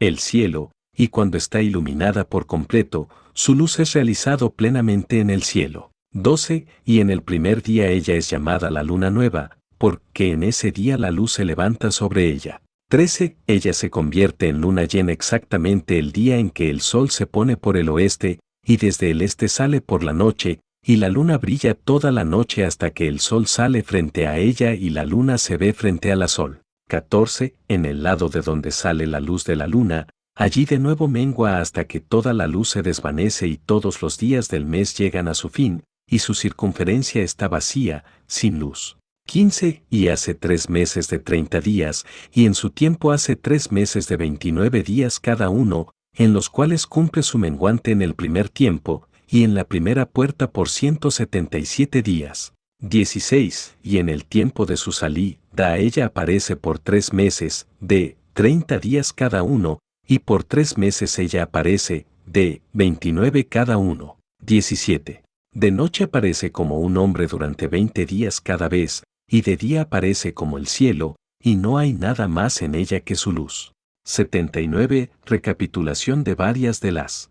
el 0.00 0.18
cielo, 0.18 0.72
y 0.96 1.08
cuando 1.08 1.38
está 1.38 1.62
iluminada 1.62 2.28
por 2.28 2.46
completo, 2.46 3.08
su 3.34 3.54
luz 3.54 3.78
es 3.78 3.92
realizado 3.92 4.50
plenamente 4.50 5.20
en 5.20 5.30
el 5.30 5.44
cielo. 5.44 5.92
12. 6.12 6.66
Y 6.84 7.00
en 7.00 7.10
el 7.10 7.22
primer 7.22 7.62
día 7.62 7.88
ella 7.88 8.14
es 8.14 8.28
llamada 8.30 8.70
la 8.70 8.82
luna 8.82 9.10
nueva, 9.10 9.58
porque 9.78 10.32
en 10.32 10.42
ese 10.42 10.72
día 10.72 10.98
la 10.98 11.10
luz 11.10 11.32
se 11.32 11.44
levanta 11.44 11.90
sobre 11.90 12.26
ella. 12.26 12.60
13. 12.90 13.36
Ella 13.46 13.72
se 13.72 13.90
convierte 13.90 14.48
en 14.48 14.60
luna 14.60 14.84
llena 14.84 15.12
exactamente 15.12 15.98
el 15.98 16.12
día 16.12 16.38
en 16.38 16.50
que 16.50 16.70
el 16.70 16.80
sol 16.80 17.10
se 17.10 17.26
pone 17.26 17.56
por 17.56 17.76
el 17.76 17.88
oeste, 17.88 18.40
y 18.64 18.76
desde 18.76 19.10
el 19.10 19.22
este 19.22 19.48
sale 19.48 19.80
por 19.80 20.02
la 20.02 20.12
noche, 20.12 20.60
y 20.84 20.96
la 20.96 21.08
luna 21.08 21.38
brilla 21.38 21.74
toda 21.74 22.10
la 22.12 22.24
noche 22.24 22.64
hasta 22.64 22.90
que 22.90 23.08
el 23.08 23.20
sol 23.20 23.46
sale 23.46 23.82
frente 23.82 24.26
a 24.26 24.38
ella 24.38 24.74
y 24.74 24.90
la 24.90 25.04
luna 25.04 25.38
se 25.38 25.56
ve 25.56 25.72
frente 25.72 26.12
a 26.12 26.16
la 26.16 26.28
sol. 26.28 26.60
14. 26.88 27.54
En 27.68 27.84
el 27.84 28.02
lado 28.02 28.28
de 28.28 28.40
donde 28.40 28.70
sale 28.70 29.06
la 29.06 29.20
luz 29.20 29.44
de 29.44 29.56
la 29.56 29.66
luna, 29.66 30.08
Allí 30.40 30.66
de 30.66 30.78
nuevo 30.78 31.08
mengua 31.08 31.58
hasta 31.58 31.86
que 31.86 31.98
toda 31.98 32.32
la 32.32 32.46
luz 32.46 32.68
se 32.68 32.82
desvanece 32.82 33.48
y 33.48 33.56
todos 33.56 34.02
los 34.02 34.18
días 34.18 34.48
del 34.48 34.66
mes 34.66 34.96
llegan 34.96 35.26
a 35.26 35.34
su 35.34 35.48
fin, 35.48 35.82
y 36.08 36.20
su 36.20 36.32
circunferencia 36.34 37.24
está 37.24 37.48
vacía, 37.48 38.04
sin 38.28 38.60
luz. 38.60 38.97
15. 39.28 39.82
Y 39.90 40.08
hace 40.08 40.34
tres 40.34 40.70
meses 40.70 41.08
de 41.08 41.18
treinta 41.18 41.60
días, 41.60 42.06
y 42.32 42.46
en 42.46 42.54
su 42.54 42.70
tiempo 42.70 43.12
hace 43.12 43.36
tres 43.36 43.70
meses 43.70 44.08
de 44.08 44.16
veintinueve 44.16 44.82
días 44.82 45.20
cada 45.20 45.50
uno, 45.50 45.92
en 46.14 46.32
los 46.32 46.48
cuales 46.48 46.86
cumple 46.86 47.22
su 47.22 47.36
menguante 47.36 47.90
en 47.90 48.00
el 48.00 48.14
primer 48.14 48.48
tiempo, 48.48 49.06
y 49.28 49.44
en 49.44 49.54
la 49.54 49.64
primera 49.64 50.06
puerta 50.06 50.50
por 50.50 50.70
ciento 50.70 51.10
setenta 51.10 51.58
y 51.58 51.66
siete 51.66 52.00
días. 52.00 52.54
16. 52.80 53.76
Y 53.82 53.98
en 53.98 54.08
el 54.08 54.24
tiempo 54.24 54.64
de 54.64 54.78
su 54.78 54.92
salida 54.92 55.76
ella 55.76 56.06
aparece 56.06 56.56
por 56.56 56.78
tres 56.78 57.12
meses, 57.12 57.66
de 57.80 58.16
treinta 58.32 58.78
días 58.78 59.12
cada 59.12 59.42
uno, 59.42 59.80
y 60.06 60.20
por 60.20 60.42
tres 60.42 60.78
meses 60.78 61.18
ella 61.18 61.42
aparece, 61.42 62.06
de 62.24 62.62
29 62.72 63.46
cada 63.46 63.76
uno. 63.76 64.18
17. 64.42 65.22
De 65.52 65.70
noche 65.70 66.04
aparece 66.04 66.50
como 66.50 66.78
un 66.78 66.96
hombre 66.96 67.26
durante 67.26 67.66
20 67.68 68.06
días 68.06 68.40
cada 68.40 68.68
vez, 68.68 69.02
y 69.28 69.42
de 69.42 69.56
día 69.56 69.82
aparece 69.82 70.34
como 70.34 70.58
el 70.58 70.66
cielo, 70.66 71.16
y 71.40 71.56
no 71.56 71.78
hay 71.78 71.92
nada 71.92 72.26
más 72.26 72.62
en 72.62 72.74
ella 72.74 73.00
que 73.00 73.14
su 73.14 73.32
luz. 73.32 73.72
79. 74.04 75.10
Recapitulación 75.26 76.24
de 76.24 76.34
varias 76.34 76.80
de 76.80 76.92
las 76.92 77.30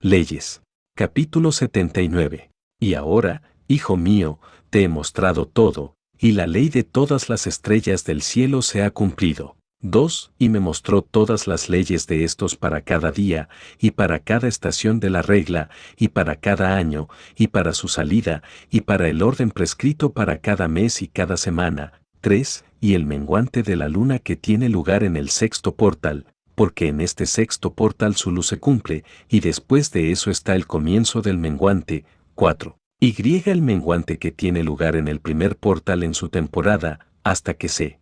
leyes. 0.00 0.62
Capítulo 0.96 1.52
79. 1.52 2.50
Y 2.80 2.94
ahora, 2.94 3.42
hijo 3.68 3.96
mío, 3.96 4.40
te 4.70 4.82
he 4.82 4.88
mostrado 4.88 5.46
todo, 5.46 5.94
y 6.18 6.32
la 6.32 6.46
ley 6.46 6.70
de 6.70 6.82
todas 6.82 7.28
las 7.28 7.46
estrellas 7.46 8.04
del 8.04 8.22
cielo 8.22 8.62
se 8.62 8.82
ha 8.82 8.90
cumplido. 8.90 9.56
2. 9.90 10.32
Y 10.38 10.48
me 10.48 10.60
mostró 10.60 11.02
todas 11.02 11.46
las 11.46 11.68
leyes 11.68 12.06
de 12.06 12.24
estos 12.24 12.56
para 12.56 12.80
cada 12.80 13.12
día, 13.12 13.48
y 13.78 13.92
para 13.92 14.18
cada 14.18 14.48
estación 14.48 15.00
de 15.00 15.10
la 15.10 15.22
regla, 15.22 15.70
y 15.96 16.08
para 16.08 16.36
cada 16.36 16.76
año, 16.76 17.08
y 17.36 17.48
para 17.48 17.72
su 17.72 17.88
salida, 17.88 18.42
y 18.70 18.82
para 18.82 19.08
el 19.08 19.22
orden 19.22 19.50
prescrito 19.50 20.12
para 20.12 20.38
cada 20.38 20.68
mes 20.68 21.02
y 21.02 21.08
cada 21.08 21.36
semana. 21.36 22.00
3. 22.20 22.64
Y 22.80 22.94
el 22.94 23.06
menguante 23.06 23.62
de 23.62 23.76
la 23.76 23.88
luna 23.88 24.18
que 24.18 24.36
tiene 24.36 24.68
lugar 24.68 25.04
en 25.04 25.16
el 25.16 25.30
sexto 25.30 25.74
portal, 25.76 26.26
porque 26.54 26.88
en 26.88 27.00
este 27.00 27.26
sexto 27.26 27.74
portal 27.74 28.16
su 28.16 28.30
luz 28.32 28.48
se 28.48 28.58
cumple, 28.58 29.04
y 29.28 29.40
después 29.40 29.92
de 29.92 30.10
eso 30.10 30.30
está 30.30 30.54
el 30.54 30.66
comienzo 30.66 31.22
del 31.22 31.38
menguante. 31.38 32.04
4. 32.34 32.76
Y 32.98 33.12
griega 33.12 33.52
el 33.52 33.62
menguante 33.62 34.18
que 34.18 34.32
tiene 34.32 34.64
lugar 34.64 34.96
en 34.96 35.06
el 35.06 35.20
primer 35.20 35.56
portal 35.56 36.02
en 36.02 36.14
su 36.14 36.30
temporada, 36.30 37.06
hasta 37.22 37.54
que 37.54 37.68
se 37.68 37.98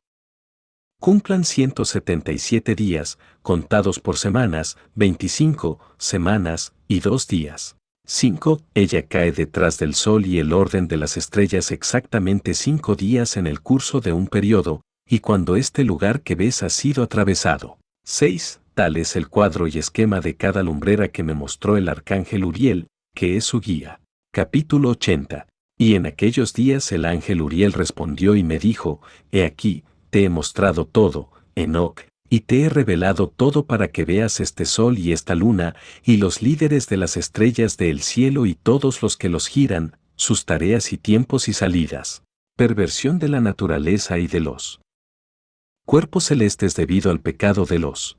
cumplan 1.05 1.45
177 1.45 2.75
días, 2.75 3.19
contados 3.43 4.01
por 4.01 4.17
semanas, 4.17 4.79
25 4.95 5.79
semanas 5.99 6.73
y 6.89 7.01
dos 7.01 7.29
días. 7.29 7.77
5. 8.07 8.63
Ella 8.73 9.07
cae 9.07 9.31
detrás 9.31 9.79
del 9.79 9.95
Sol 9.95 10.25
y 10.25 10.39
el 10.39 10.55
orden 10.55 10.89
de 10.89 10.97
las 10.97 11.19
estrellas 11.19 11.73
exactamente 11.73 12.55
cinco 12.55 12.95
días 12.95 13.37
en 13.37 13.47
el 13.47 13.61
curso 13.61 14.01
de 14.01 14.15
un 14.15 14.29
periodo, 14.29 14.81
y 15.07 15.19
cuando 15.19 15.57
este 15.57 15.85
lugar 15.85 16.23
que 16.23 16.37
ves 16.37 16.63
ha 16.63 16.71
sido 16.71 17.03
atravesado. 17.03 17.77
6. 18.07 18.63
Tal 18.73 18.97
es 18.97 19.15
el 19.15 19.29
cuadro 19.29 19.69
y 19.69 19.77
esquema 19.77 20.21
de 20.21 20.37
cada 20.37 20.63
lumbrera 20.63 21.09
que 21.09 21.23
me 21.23 21.35
mostró 21.35 21.77
el 21.77 21.91
arcángel 21.91 22.47
Uriel, 22.47 22.87
que 23.15 23.37
es 23.37 23.45
su 23.45 23.61
guía. 23.61 24.01
Capítulo 24.33 24.89
80. 24.89 25.49
Y 25.77 25.97
en 25.97 26.07
aquellos 26.07 26.55
días 26.55 26.91
el 26.93 27.05
ángel 27.05 27.43
Uriel 27.43 27.75
respondió 27.75 28.37
y 28.37 28.43
me 28.43 28.59
dijo, 28.59 29.03
He 29.33 29.45
aquí, 29.45 29.85
te 30.15 30.23
he 30.23 30.29
mostrado 30.29 30.87
todo, 30.87 31.33
Enoch, 31.57 32.03
y 32.31 32.43
te 32.43 32.63
he 32.63 32.69
revelado 32.69 33.27
todo 33.29 33.67
para 33.67 33.89
que 33.89 34.05
veas 34.05 34.39
este 34.39 34.65
sol 34.65 34.97
y 34.97 35.11
esta 35.11 35.35
luna, 35.35 35.75
y 36.05 36.19
los 36.19 36.41
líderes 36.41 36.87
de 36.87 36.97
las 36.97 37.17
estrellas 37.17 37.77
del 37.79 38.01
cielo 38.01 38.47
y 38.47 38.55
todos 38.55 39.03
los 39.03 39.17
que 39.17 39.29
los 39.29 39.49
giran, 39.49 39.97
sus 40.15 40.45
tareas 40.45 40.93
y 40.93 40.99
tiempos 40.99 41.49
y 41.49 41.53
salidas. 41.53 42.23
Perversión 42.57 43.19
de 43.19 43.27
la 43.27 43.41
naturaleza 43.41 44.21
y 44.21 44.29
de 44.29 44.39
los 44.39 44.81
cuerpos 45.85 46.27
celestes 46.27 46.77
debido 46.77 47.11
al 47.11 47.19
pecado 47.19 47.67
de 47.67 47.81
los 47.81 48.17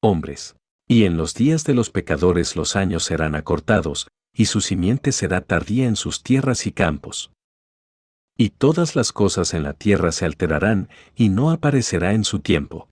hombres. 0.00 0.56
Y 0.88 1.04
en 1.04 1.18
los 1.18 1.34
días 1.34 1.64
de 1.64 1.74
los 1.74 1.90
pecadores 1.90 2.56
los 2.56 2.74
años 2.74 3.04
serán 3.04 3.34
acortados, 3.34 4.08
y 4.34 4.46
su 4.46 4.62
simiente 4.62 5.12
será 5.12 5.42
tardía 5.42 5.88
en 5.88 5.96
sus 5.96 6.22
tierras 6.22 6.66
y 6.66 6.72
campos. 6.72 7.32
Y 8.38 8.50
todas 8.50 8.94
las 8.96 9.12
cosas 9.12 9.54
en 9.54 9.62
la 9.62 9.72
tierra 9.72 10.12
se 10.12 10.26
alterarán, 10.26 10.90
y 11.14 11.30
no 11.30 11.50
aparecerá 11.50 12.12
en 12.12 12.22
su 12.22 12.40
tiempo. 12.40 12.90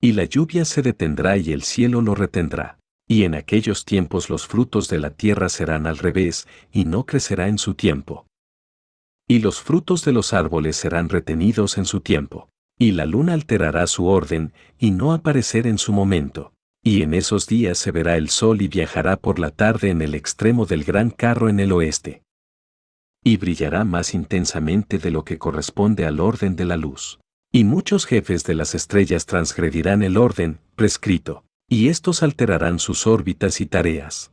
Y 0.00 0.12
la 0.12 0.24
lluvia 0.24 0.64
se 0.64 0.82
detendrá 0.82 1.36
y 1.36 1.52
el 1.52 1.62
cielo 1.62 2.00
lo 2.00 2.14
retendrá. 2.14 2.78
Y 3.08 3.24
en 3.24 3.34
aquellos 3.34 3.84
tiempos 3.84 4.30
los 4.30 4.46
frutos 4.46 4.88
de 4.88 4.98
la 4.98 5.10
tierra 5.10 5.48
serán 5.48 5.86
al 5.86 5.98
revés, 5.98 6.46
y 6.72 6.84
no 6.84 7.06
crecerá 7.06 7.48
en 7.48 7.58
su 7.58 7.74
tiempo. 7.74 8.26
Y 9.28 9.40
los 9.40 9.60
frutos 9.60 10.04
de 10.04 10.12
los 10.12 10.32
árboles 10.32 10.76
serán 10.76 11.08
retenidos 11.08 11.76
en 11.76 11.84
su 11.84 12.00
tiempo. 12.00 12.48
Y 12.78 12.92
la 12.92 13.06
luna 13.06 13.32
alterará 13.32 13.86
su 13.88 14.06
orden, 14.06 14.52
y 14.78 14.92
no 14.92 15.12
aparecer 15.12 15.66
en 15.66 15.78
su 15.78 15.92
momento. 15.92 16.52
Y 16.84 17.02
en 17.02 17.14
esos 17.14 17.48
días 17.48 17.78
se 17.78 17.90
verá 17.90 18.16
el 18.16 18.28
sol 18.28 18.62
y 18.62 18.68
viajará 18.68 19.16
por 19.16 19.40
la 19.40 19.50
tarde 19.50 19.90
en 19.90 20.02
el 20.02 20.14
extremo 20.14 20.66
del 20.66 20.84
gran 20.84 21.10
carro 21.10 21.48
en 21.48 21.58
el 21.58 21.72
oeste 21.72 22.22
y 23.26 23.38
brillará 23.38 23.82
más 23.82 24.14
intensamente 24.14 24.98
de 24.98 25.10
lo 25.10 25.24
que 25.24 25.36
corresponde 25.36 26.06
al 26.06 26.20
orden 26.20 26.54
de 26.54 26.64
la 26.64 26.76
luz. 26.76 27.18
Y 27.52 27.64
muchos 27.64 28.06
jefes 28.06 28.44
de 28.44 28.54
las 28.54 28.76
estrellas 28.76 29.26
transgredirán 29.26 30.04
el 30.04 30.16
orden 30.16 30.60
prescrito, 30.76 31.44
y 31.68 31.88
estos 31.88 32.22
alterarán 32.22 32.78
sus 32.78 33.04
órbitas 33.04 33.60
y 33.60 33.66
tareas. 33.66 34.30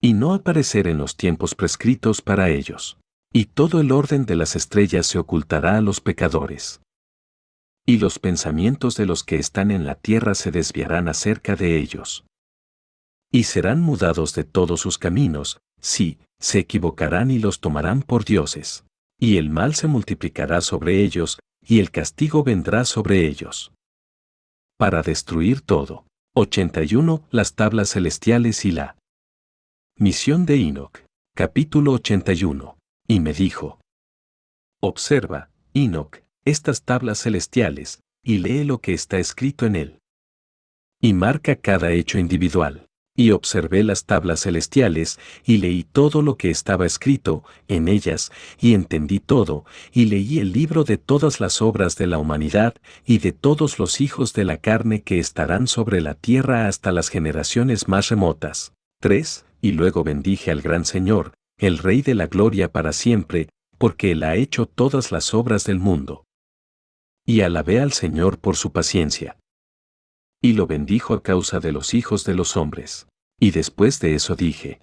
Y 0.00 0.12
no 0.12 0.34
aparecer 0.34 0.86
en 0.86 0.98
los 0.98 1.16
tiempos 1.16 1.56
prescritos 1.56 2.22
para 2.22 2.48
ellos. 2.50 2.96
Y 3.32 3.46
todo 3.46 3.80
el 3.80 3.90
orden 3.90 4.24
de 4.24 4.36
las 4.36 4.54
estrellas 4.54 5.08
se 5.08 5.18
ocultará 5.18 5.76
a 5.76 5.80
los 5.80 6.00
pecadores. 6.00 6.80
Y 7.84 7.98
los 7.98 8.20
pensamientos 8.20 8.94
de 8.94 9.06
los 9.06 9.24
que 9.24 9.34
están 9.34 9.72
en 9.72 9.84
la 9.84 9.96
tierra 9.96 10.36
se 10.36 10.52
desviarán 10.52 11.08
acerca 11.08 11.56
de 11.56 11.76
ellos. 11.76 12.24
Y 13.32 13.44
serán 13.44 13.80
mudados 13.80 14.32
de 14.36 14.44
todos 14.44 14.80
sus 14.80 14.96
caminos, 14.96 15.60
sí, 15.80 16.20
se 16.40 16.58
equivocarán 16.58 17.30
y 17.30 17.38
los 17.38 17.60
tomarán 17.60 18.02
por 18.02 18.24
dioses. 18.24 18.84
Y 19.18 19.36
el 19.36 19.50
mal 19.50 19.74
se 19.74 19.86
multiplicará 19.86 20.62
sobre 20.62 21.04
ellos, 21.04 21.38
y 21.62 21.78
el 21.78 21.90
castigo 21.90 22.42
vendrá 22.42 22.84
sobre 22.84 23.26
ellos. 23.26 23.72
Para 24.78 25.02
destruir 25.02 25.60
todo. 25.60 26.06
81. 26.34 27.22
Las 27.30 27.54
tablas 27.54 27.90
celestiales 27.90 28.64
y 28.64 28.72
la 28.72 28.96
misión 29.96 30.46
de 30.46 30.56
Enoch. 30.56 30.98
Capítulo 31.36 31.92
81. 31.92 32.78
Y 33.06 33.20
me 33.20 33.34
dijo. 33.34 33.78
Observa, 34.80 35.50
Enoch, 35.74 36.16
estas 36.46 36.82
tablas 36.84 37.22
celestiales, 37.22 38.00
y 38.24 38.38
lee 38.38 38.64
lo 38.64 38.78
que 38.78 38.94
está 38.94 39.18
escrito 39.18 39.66
en 39.66 39.76
él. 39.76 39.98
Y 41.02 41.12
marca 41.12 41.56
cada 41.56 41.92
hecho 41.92 42.18
individual 42.18 42.89
y 43.16 43.32
observé 43.32 43.82
las 43.84 44.04
tablas 44.04 44.42
celestiales, 44.42 45.18
y 45.44 45.58
leí 45.58 45.84
todo 45.84 46.22
lo 46.22 46.36
que 46.36 46.50
estaba 46.50 46.86
escrito 46.86 47.44
en 47.68 47.88
ellas, 47.88 48.30
y 48.60 48.74
entendí 48.74 49.20
todo, 49.20 49.64
y 49.92 50.06
leí 50.06 50.38
el 50.38 50.52
libro 50.52 50.84
de 50.84 50.96
todas 50.96 51.40
las 51.40 51.60
obras 51.60 51.96
de 51.96 52.06
la 52.06 52.18
humanidad, 52.18 52.74
y 53.04 53.18
de 53.18 53.32
todos 53.32 53.78
los 53.78 54.00
hijos 54.00 54.32
de 54.32 54.44
la 54.44 54.58
carne 54.58 55.02
que 55.02 55.18
estarán 55.18 55.66
sobre 55.66 56.00
la 56.00 56.14
tierra 56.14 56.68
hasta 56.68 56.92
las 56.92 57.08
generaciones 57.08 57.88
más 57.88 58.08
remotas. 58.08 58.72
3. 59.00 59.44
y 59.62 59.72
luego 59.72 60.04
bendije 60.04 60.50
al 60.50 60.62
gran 60.62 60.84
Señor, 60.84 61.32
el 61.58 61.78
Rey 61.78 62.02
de 62.02 62.14
la 62.14 62.26
Gloria 62.26 62.70
para 62.70 62.92
siempre, 62.92 63.48
porque 63.76 64.12
Él 64.12 64.22
ha 64.22 64.36
hecho 64.36 64.66
todas 64.66 65.10
las 65.10 65.34
obras 65.34 65.64
del 65.64 65.78
mundo. 65.78 66.24
Y 67.26 67.40
alabé 67.42 67.80
al 67.80 67.92
Señor 67.92 68.38
por 68.38 68.56
su 68.56 68.72
paciencia. 68.72 69.39
Y 70.42 70.54
lo 70.54 70.66
bendijo 70.66 71.14
a 71.14 71.22
causa 71.22 71.60
de 71.60 71.72
los 71.72 71.92
hijos 71.92 72.24
de 72.24 72.34
los 72.34 72.56
hombres. 72.56 73.06
Y 73.38 73.50
después 73.50 74.00
de 74.00 74.14
eso 74.14 74.36
dije, 74.36 74.80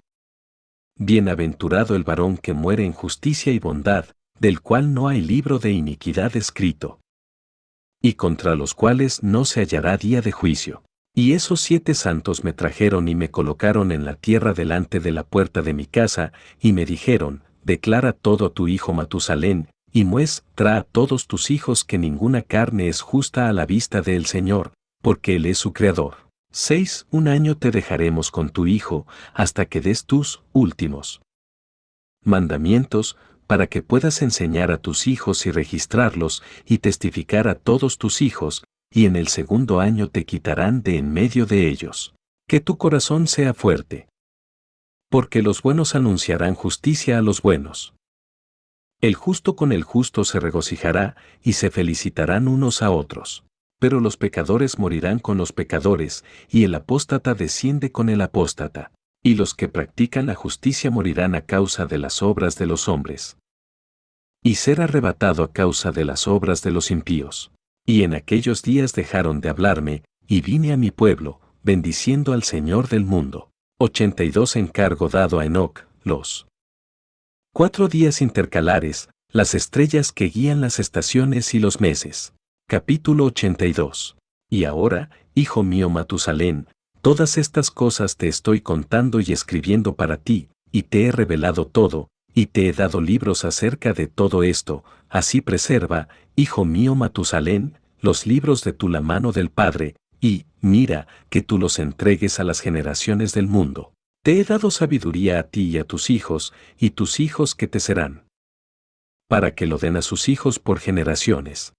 Bienaventurado 0.96 1.94
el 1.94 2.04
varón 2.04 2.36
que 2.36 2.52
muere 2.52 2.84
en 2.84 2.92
justicia 2.92 3.52
y 3.52 3.58
bondad, 3.58 4.06
del 4.40 4.60
cual 4.60 4.94
no 4.94 5.08
hay 5.08 5.20
libro 5.20 5.58
de 5.58 5.70
iniquidad 5.70 6.36
escrito. 6.36 7.00
Y 8.02 8.14
contra 8.14 8.54
los 8.54 8.74
cuales 8.74 9.22
no 9.22 9.44
se 9.44 9.60
hallará 9.60 9.96
día 9.96 10.20
de 10.20 10.32
juicio. 10.32 10.82
Y 11.14 11.32
esos 11.32 11.60
siete 11.60 11.94
santos 11.94 12.44
me 12.44 12.52
trajeron 12.52 13.08
y 13.08 13.14
me 13.16 13.30
colocaron 13.30 13.90
en 13.90 14.04
la 14.04 14.14
tierra 14.14 14.52
delante 14.52 15.00
de 15.00 15.10
la 15.10 15.24
puerta 15.24 15.62
de 15.62 15.74
mi 15.74 15.86
casa, 15.86 16.32
y 16.60 16.72
me 16.72 16.84
dijeron, 16.84 17.42
Declara 17.64 18.12
todo 18.12 18.52
tu 18.52 18.68
hijo 18.68 18.92
Matusalén, 18.92 19.68
y 19.92 20.04
muestra 20.04 20.76
a 20.76 20.82
todos 20.84 21.26
tus 21.26 21.50
hijos 21.50 21.84
que 21.84 21.98
ninguna 21.98 22.42
carne 22.42 22.88
es 22.88 23.00
justa 23.00 23.48
a 23.48 23.52
la 23.52 23.66
vista 23.66 24.00
del 24.00 24.26
Señor, 24.26 24.72
porque 25.02 25.36
Él 25.36 25.46
es 25.46 25.58
su 25.58 25.72
creador. 25.72 26.28
6. 26.50 27.06
Un 27.10 27.28
año 27.28 27.56
te 27.56 27.70
dejaremos 27.70 28.30
con 28.30 28.50
tu 28.50 28.66
hijo, 28.66 29.06
hasta 29.34 29.66
que 29.66 29.80
des 29.80 30.06
tus 30.06 30.42
últimos 30.52 31.20
mandamientos, 32.24 33.16
para 33.46 33.66
que 33.66 33.82
puedas 33.82 34.22
enseñar 34.22 34.70
a 34.70 34.78
tus 34.78 35.06
hijos 35.06 35.46
y 35.46 35.50
registrarlos, 35.50 36.42
y 36.66 36.78
testificar 36.78 37.48
a 37.48 37.54
todos 37.54 37.98
tus 37.98 38.22
hijos, 38.22 38.64
y 38.90 39.06
en 39.06 39.16
el 39.16 39.28
segundo 39.28 39.80
año 39.80 40.08
te 40.08 40.24
quitarán 40.24 40.82
de 40.82 40.96
en 40.98 41.12
medio 41.12 41.46
de 41.46 41.68
ellos. 41.68 42.14
Que 42.46 42.60
tu 42.60 42.78
corazón 42.78 43.26
sea 43.26 43.52
fuerte. 43.52 44.08
Porque 45.10 45.42
los 45.42 45.62
buenos 45.62 45.94
anunciarán 45.94 46.54
justicia 46.54 47.18
a 47.18 47.22
los 47.22 47.42
buenos. 47.42 47.94
El 49.00 49.14
justo 49.14 49.54
con 49.54 49.72
el 49.72 49.84
justo 49.84 50.24
se 50.24 50.40
regocijará, 50.40 51.14
y 51.42 51.54
se 51.54 51.70
felicitarán 51.70 52.48
unos 52.48 52.82
a 52.82 52.90
otros 52.90 53.44
pero 53.78 54.00
los 54.00 54.16
pecadores 54.16 54.78
morirán 54.78 55.18
con 55.18 55.38
los 55.38 55.52
pecadores, 55.52 56.24
y 56.48 56.64
el 56.64 56.74
apóstata 56.74 57.34
desciende 57.34 57.92
con 57.92 58.08
el 58.08 58.20
apóstata, 58.20 58.92
y 59.22 59.34
los 59.34 59.54
que 59.54 59.68
practican 59.68 60.26
la 60.26 60.34
justicia 60.34 60.90
morirán 60.90 61.34
a 61.34 61.42
causa 61.42 61.86
de 61.86 61.98
las 61.98 62.22
obras 62.22 62.56
de 62.56 62.66
los 62.66 62.88
hombres. 62.88 63.36
Y 64.42 64.56
ser 64.56 64.80
arrebatado 64.80 65.42
a 65.42 65.52
causa 65.52 65.90
de 65.90 66.04
las 66.04 66.28
obras 66.28 66.62
de 66.62 66.70
los 66.70 66.90
impíos. 66.90 67.52
Y 67.84 68.02
en 68.02 68.14
aquellos 68.14 68.62
días 68.62 68.92
dejaron 68.92 69.40
de 69.40 69.48
hablarme, 69.48 70.04
y 70.26 70.40
vine 70.40 70.72
a 70.72 70.76
mi 70.76 70.90
pueblo, 70.90 71.40
bendiciendo 71.62 72.32
al 72.32 72.42
Señor 72.42 72.88
del 72.88 73.04
mundo. 73.04 73.50
82 73.80 74.56
encargo 74.56 75.08
dado 75.08 75.38
a 75.38 75.46
Enoch, 75.46 75.86
los 76.02 76.46
cuatro 77.52 77.88
días 77.88 78.22
intercalares, 78.22 79.08
las 79.30 79.54
estrellas 79.54 80.12
que 80.12 80.26
guían 80.26 80.60
las 80.60 80.78
estaciones 80.78 81.54
y 81.54 81.58
los 81.58 81.80
meses. 81.80 82.32
Capítulo 82.70 83.24
82. 83.24 84.18
Y 84.50 84.64
ahora, 84.64 85.08
hijo 85.34 85.62
mío 85.62 85.88
Matusalén, 85.88 86.66
todas 87.00 87.38
estas 87.38 87.70
cosas 87.70 88.18
te 88.18 88.28
estoy 88.28 88.60
contando 88.60 89.20
y 89.20 89.32
escribiendo 89.32 89.94
para 89.94 90.18
ti, 90.18 90.50
y 90.70 90.82
te 90.82 91.06
he 91.06 91.10
revelado 91.10 91.66
todo, 91.66 92.08
y 92.34 92.44
te 92.44 92.68
he 92.68 92.74
dado 92.74 93.00
libros 93.00 93.46
acerca 93.46 93.94
de 93.94 94.06
todo 94.06 94.42
esto, 94.42 94.84
así 95.08 95.40
preserva, 95.40 96.08
hijo 96.36 96.66
mío 96.66 96.94
Matusalén, 96.94 97.78
los 98.02 98.26
libros 98.26 98.62
de 98.64 98.74
tu 98.74 98.90
la 98.90 99.00
mano 99.00 99.32
del 99.32 99.48
Padre, 99.48 99.96
y, 100.20 100.44
mira, 100.60 101.06
que 101.30 101.40
tú 101.40 101.56
los 101.56 101.78
entregues 101.78 102.38
a 102.38 102.44
las 102.44 102.60
generaciones 102.60 103.32
del 103.32 103.46
mundo. 103.46 103.94
Te 104.22 104.40
he 104.40 104.44
dado 104.44 104.70
sabiduría 104.70 105.38
a 105.38 105.44
ti 105.44 105.70
y 105.70 105.78
a 105.78 105.84
tus 105.84 106.10
hijos, 106.10 106.52
y 106.78 106.90
tus 106.90 107.18
hijos 107.18 107.54
que 107.54 107.66
te 107.66 107.80
serán. 107.80 108.26
Para 109.26 109.54
que 109.54 109.66
lo 109.66 109.78
den 109.78 109.96
a 109.96 110.02
sus 110.02 110.28
hijos 110.28 110.58
por 110.58 110.80
generaciones. 110.80 111.72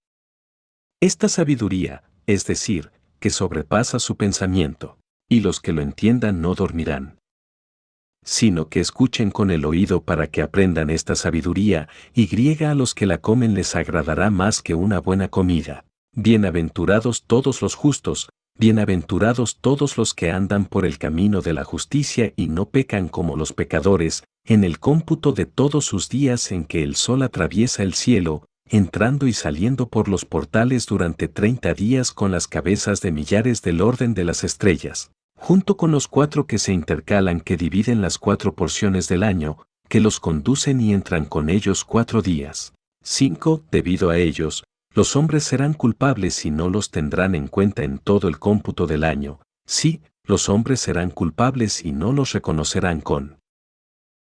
Esta 1.02 1.30
sabiduría, 1.30 2.04
es 2.26 2.44
decir, 2.44 2.90
que 3.20 3.30
sobrepasa 3.30 3.98
su 3.98 4.16
pensamiento, 4.18 4.98
y 5.30 5.40
los 5.40 5.58
que 5.58 5.72
lo 5.72 5.80
entiendan 5.80 6.42
no 6.42 6.54
dormirán, 6.54 7.18
sino 8.22 8.68
que 8.68 8.80
escuchen 8.80 9.30
con 9.30 9.50
el 9.50 9.64
oído 9.64 10.02
para 10.02 10.26
que 10.26 10.42
aprendan 10.42 10.90
esta 10.90 11.14
sabiduría, 11.14 11.88
y 12.12 12.26
griega 12.26 12.70
a 12.70 12.74
los 12.74 12.94
que 12.94 13.06
la 13.06 13.16
comen 13.16 13.54
les 13.54 13.76
agradará 13.76 14.28
más 14.28 14.60
que 14.60 14.74
una 14.74 15.00
buena 15.00 15.28
comida. 15.28 15.86
Bienaventurados 16.14 17.24
todos 17.24 17.62
los 17.62 17.76
justos, 17.76 18.28
bienaventurados 18.58 19.56
todos 19.58 19.96
los 19.96 20.12
que 20.12 20.30
andan 20.30 20.66
por 20.66 20.84
el 20.84 20.98
camino 20.98 21.40
de 21.40 21.54
la 21.54 21.64
justicia 21.64 22.34
y 22.36 22.48
no 22.48 22.68
pecan 22.68 23.08
como 23.08 23.38
los 23.38 23.54
pecadores, 23.54 24.24
en 24.44 24.64
el 24.64 24.78
cómputo 24.78 25.32
de 25.32 25.46
todos 25.46 25.86
sus 25.86 26.10
días 26.10 26.52
en 26.52 26.66
que 26.66 26.82
el 26.82 26.94
sol 26.94 27.22
atraviesa 27.22 27.82
el 27.82 27.94
cielo, 27.94 28.44
entrando 28.70 29.26
y 29.26 29.32
saliendo 29.32 29.88
por 29.88 30.08
los 30.08 30.24
portales 30.24 30.86
durante 30.86 31.26
treinta 31.26 31.74
días 31.74 32.12
con 32.12 32.30
las 32.30 32.46
cabezas 32.46 33.00
de 33.00 33.10
millares 33.10 33.62
del 33.62 33.80
orden 33.80 34.14
de 34.14 34.24
las 34.24 34.44
estrellas, 34.44 35.10
junto 35.36 35.76
con 35.76 35.90
los 35.90 36.06
cuatro 36.06 36.46
que 36.46 36.58
se 36.58 36.72
intercalan 36.72 37.40
que 37.40 37.56
dividen 37.56 38.00
las 38.00 38.16
cuatro 38.16 38.54
porciones 38.54 39.08
del 39.08 39.24
año, 39.24 39.58
que 39.88 39.98
los 39.98 40.20
conducen 40.20 40.80
y 40.80 40.94
entran 40.94 41.24
con 41.24 41.50
ellos 41.50 41.84
cuatro 41.84 42.22
días. 42.22 42.72
5. 43.02 43.64
Debido 43.72 44.10
a 44.10 44.18
ellos, 44.18 44.62
los 44.94 45.16
hombres 45.16 45.42
serán 45.42 45.74
culpables 45.74 46.44
y 46.44 46.52
no 46.52 46.70
los 46.70 46.90
tendrán 46.90 47.34
en 47.34 47.48
cuenta 47.48 47.82
en 47.82 47.98
todo 47.98 48.28
el 48.28 48.38
cómputo 48.38 48.86
del 48.86 49.02
año. 49.02 49.40
Sí, 49.66 50.00
los 50.22 50.48
hombres 50.48 50.80
serán 50.80 51.10
culpables 51.10 51.84
y 51.84 51.90
no 51.90 52.12
los 52.12 52.32
reconocerán 52.32 53.00
con 53.00 53.40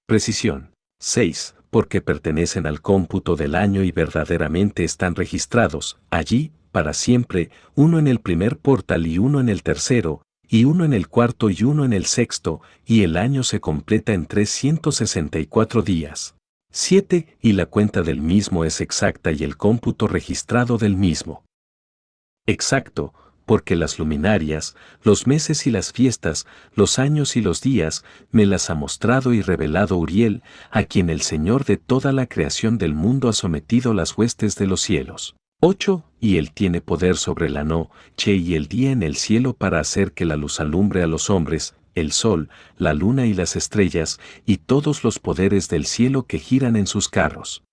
precisión. 0.06 0.70
6 1.00 1.54
porque 1.70 2.00
pertenecen 2.00 2.66
al 2.66 2.80
cómputo 2.80 3.36
del 3.36 3.54
año 3.54 3.82
y 3.82 3.92
verdaderamente 3.92 4.84
están 4.84 5.14
registrados, 5.14 5.98
allí, 6.10 6.52
para 6.72 6.92
siempre, 6.92 7.50
uno 7.74 7.98
en 7.98 8.06
el 8.06 8.20
primer 8.20 8.58
portal 8.58 9.06
y 9.06 9.18
uno 9.18 9.40
en 9.40 9.48
el 9.48 9.62
tercero, 9.62 10.22
y 10.48 10.64
uno 10.64 10.84
en 10.84 10.92
el 10.92 11.08
cuarto 11.08 11.50
y 11.50 11.62
uno 11.62 11.84
en 11.84 11.92
el 11.92 12.06
sexto, 12.06 12.60
y 12.86 13.02
el 13.02 13.16
año 13.16 13.42
se 13.42 13.60
completa 13.60 14.12
en 14.12 14.26
364 14.26 15.82
días. 15.82 16.34
7. 16.70 17.38
Y 17.40 17.52
la 17.52 17.66
cuenta 17.66 18.02
del 18.02 18.20
mismo 18.20 18.64
es 18.64 18.80
exacta 18.80 19.32
y 19.32 19.42
el 19.42 19.56
cómputo 19.56 20.06
registrado 20.06 20.78
del 20.78 20.96
mismo. 20.96 21.44
Exacto, 22.46 23.12
porque 23.48 23.76
las 23.76 23.98
luminarias, 23.98 24.76
los 25.02 25.26
meses 25.26 25.66
y 25.66 25.70
las 25.70 25.90
fiestas, 25.90 26.46
los 26.74 26.98
años 26.98 27.34
y 27.34 27.40
los 27.40 27.62
días, 27.62 28.04
me 28.30 28.44
las 28.44 28.68
ha 28.68 28.74
mostrado 28.74 29.32
y 29.32 29.40
revelado 29.40 29.96
Uriel, 29.96 30.42
a 30.70 30.84
quien 30.84 31.08
el 31.08 31.22
Señor 31.22 31.64
de 31.64 31.78
toda 31.78 32.12
la 32.12 32.26
creación 32.26 32.76
del 32.76 32.92
mundo 32.92 33.26
ha 33.30 33.32
sometido 33.32 33.94
las 33.94 34.18
huestes 34.18 34.54
de 34.56 34.66
los 34.66 34.82
cielos. 34.82 35.34
8. 35.62 36.04
Y 36.20 36.36
él 36.36 36.52
tiene 36.52 36.82
poder 36.82 37.16
sobre 37.16 37.48
la 37.48 37.64
noche 37.64 38.34
y 38.34 38.54
el 38.54 38.66
día 38.66 38.90
en 38.90 39.02
el 39.02 39.16
cielo 39.16 39.54
para 39.54 39.80
hacer 39.80 40.12
que 40.12 40.26
la 40.26 40.36
luz 40.36 40.60
alumbre 40.60 41.02
a 41.02 41.06
los 41.06 41.30
hombres, 41.30 41.74
el 41.94 42.12
sol, 42.12 42.50
la 42.76 42.92
luna 42.92 43.24
y 43.24 43.32
las 43.32 43.56
estrellas, 43.56 44.20
y 44.44 44.58
todos 44.58 45.04
los 45.04 45.18
poderes 45.18 45.70
del 45.70 45.86
cielo 45.86 46.26
que 46.26 46.38
giran 46.38 46.76
en 46.76 46.86
sus 46.86 47.08
carros. 47.08 47.64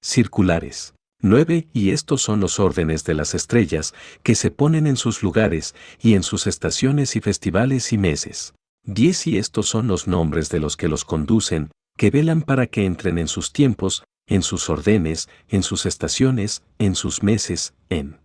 Circulares. 0.00 0.95
9. 1.26 1.68
Y 1.72 1.90
estos 1.90 2.22
son 2.22 2.40
los 2.40 2.58
órdenes 2.60 3.04
de 3.04 3.14
las 3.14 3.34
estrellas, 3.34 3.94
que 4.22 4.34
se 4.34 4.50
ponen 4.50 4.86
en 4.86 4.96
sus 4.96 5.22
lugares, 5.22 5.74
y 6.00 6.14
en 6.14 6.22
sus 6.22 6.46
estaciones 6.46 7.16
y 7.16 7.20
festivales 7.20 7.92
y 7.92 7.98
meses. 7.98 8.54
10. 8.84 9.26
Y 9.26 9.38
estos 9.38 9.68
son 9.68 9.88
los 9.88 10.06
nombres 10.06 10.48
de 10.48 10.60
los 10.60 10.76
que 10.76 10.88
los 10.88 11.04
conducen, 11.04 11.70
que 11.96 12.10
velan 12.10 12.42
para 12.42 12.66
que 12.66 12.84
entren 12.84 13.18
en 13.18 13.28
sus 13.28 13.52
tiempos, 13.52 14.04
en 14.28 14.42
sus 14.42 14.68
órdenes, 14.70 15.28
en 15.48 15.62
sus 15.62 15.86
estaciones, 15.86 16.62
en 16.78 16.94
sus 16.94 17.22
meses, 17.22 17.74
en 17.90 18.18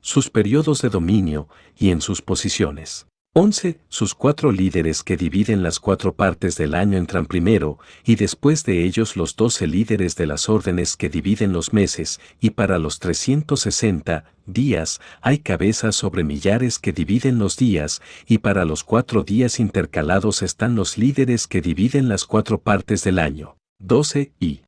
sus 0.00 0.30
periodos 0.30 0.82
de 0.82 0.90
dominio 0.90 1.48
y 1.76 1.90
en 1.90 2.00
sus 2.00 2.20
posiciones. 2.20 3.06
11. 3.36 3.80
Sus 3.88 4.14
cuatro 4.14 4.52
líderes 4.52 5.02
que 5.02 5.16
dividen 5.16 5.64
las 5.64 5.80
cuatro 5.80 6.14
partes 6.14 6.56
del 6.56 6.72
año 6.72 6.96
entran 6.96 7.26
primero, 7.26 7.80
y 8.04 8.14
después 8.14 8.64
de 8.64 8.84
ellos 8.84 9.16
los 9.16 9.34
doce 9.34 9.66
líderes 9.66 10.14
de 10.14 10.26
las 10.26 10.48
órdenes 10.48 10.96
que 10.96 11.08
dividen 11.08 11.52
los 11.52 11.72
meses, 11.72 12.20
y 12.40 12.50
para 12.50 12.78
los 12.78 13.00
360 13.00 14.24
días 14.46 15.00
hay 15.20 15.38
cabezas 15.38 15.96
sobre 15.96 16.22
millares 16.22 16.78
que 16.78 16.92
dividen 16.92 17.40
los 17.40 17.56
días, 17.56 18.02
y 18.28 18.38
para 18.38 18.64
los 18.64 18.84
cuatro 18.84 19.24
días 19.24 19.58
intercalados 19.58 20.42
están 20.42 20.76
los 20.76 20.96
líderes 20.96 21.48
que 21.48 21.60
dividen 21.60 22.08
las 22.08 22.26
cuatro 22.26 22.60
partes 22.60 23.02
del 23.02 23.18
año. 23.18 23.56
12 23.80 24.30
y 24.38 24.60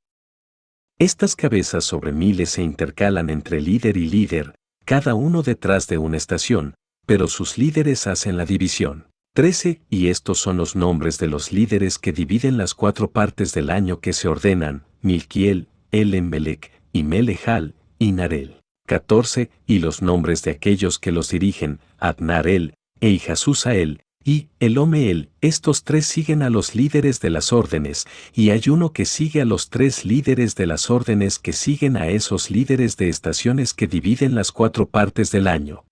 estas 0.98 1.36
cabezas 1.36 1.84
sobre 1.84 2.10
miles 2.10 2.50
se 2.50 2.64
intercalan 2.64 3.30
entre 3.30 3.60
líder 3.60 3.96
y 3.96 4.08
líder, 4.08 4.56
cada 4.84 5.14
uno 5.14 5.42
detrás 5.42 5.86
de 5.86 5.98
una 5.98 6.16
estación, 6.16 6.74
pero 7.06 7.28
sus 7.28 7.56
líderes 7.56 8.06
hacen 8.06 8.36
la 8.36 8.44
división. 8.44 9.06
13. 9.34 9.82
Y 9.90 10.08
estos 10.08 10.38
son 10.38 10.56
los 10.56 10.76
nombres 10.76 11.18
de 11.18 11.28
los 11.28 11.52
líderes 11.52 11.98
que 11.98 12.12
dividen 12.12 12.56
las 12.56 12.74
cuatro 12.74 13.10
partes 13.10 13.52
del 13.52 13.70
año 13.70 14.00
que 14.00 14.12
se 14.12 14.28
ordenan, 14.28 14.84
Milquiel, 15.02 15.68
Elenmelec, 15.92 16.72
y 16.92 17.02
Melejal, 17.02 17.74
y 17.98 18.12
Narel. 18.12 18.62
14. 18.86 19.50
Y 19.66 19.78
los 19.78 20.02
nombres 20.02 20.42
de 20.42 20.52
aquellos 20.52 20.98
que 20.98 21.12
los 21.12 21.30
dirigen, 21.30 21.80
Adnarel, 21.98 22.74
e 23.00 23.10
Ijasusael, 23.10 24.02
y 24.24 24.48
el 24.58 24.76
Omeel, 24.76 25.30
estos 25.40 25.84
tres 25.84 26.06
siguen 26.06 26.42
a 26.42 26.50
los 26.50 26.74
líderes 26.74 27.20
de 27.20 27.30
las 27.30 27.52
órdenes, 27.52 28.06
y 28.34 28.50
hay 28.50 28.62
uno 28.68 28.92
que 28.92 29.04
sigue 29.04 29.40
a 29.40 29.44
los 29.44 29.70
tres 29.70 30.04
líderes 30.04 30.56
de 30.56 30.66
las 30.66 30.90
órdenes 30.90 31.38
que 31.38 31.52
siguen 31.52 31.96
a 31.96 32.08
esos 32.08 32.50
líderes 32.50 32.96
de 32.96 33.08
estaciones 33.08 33.72
que 33.72 33.86
dividen 33.86 34.34
las 34.34 34.50
cuatro 34.50 34.88
partes 34.88 35.30
del 35.30 35.46
año. 35.46 35.84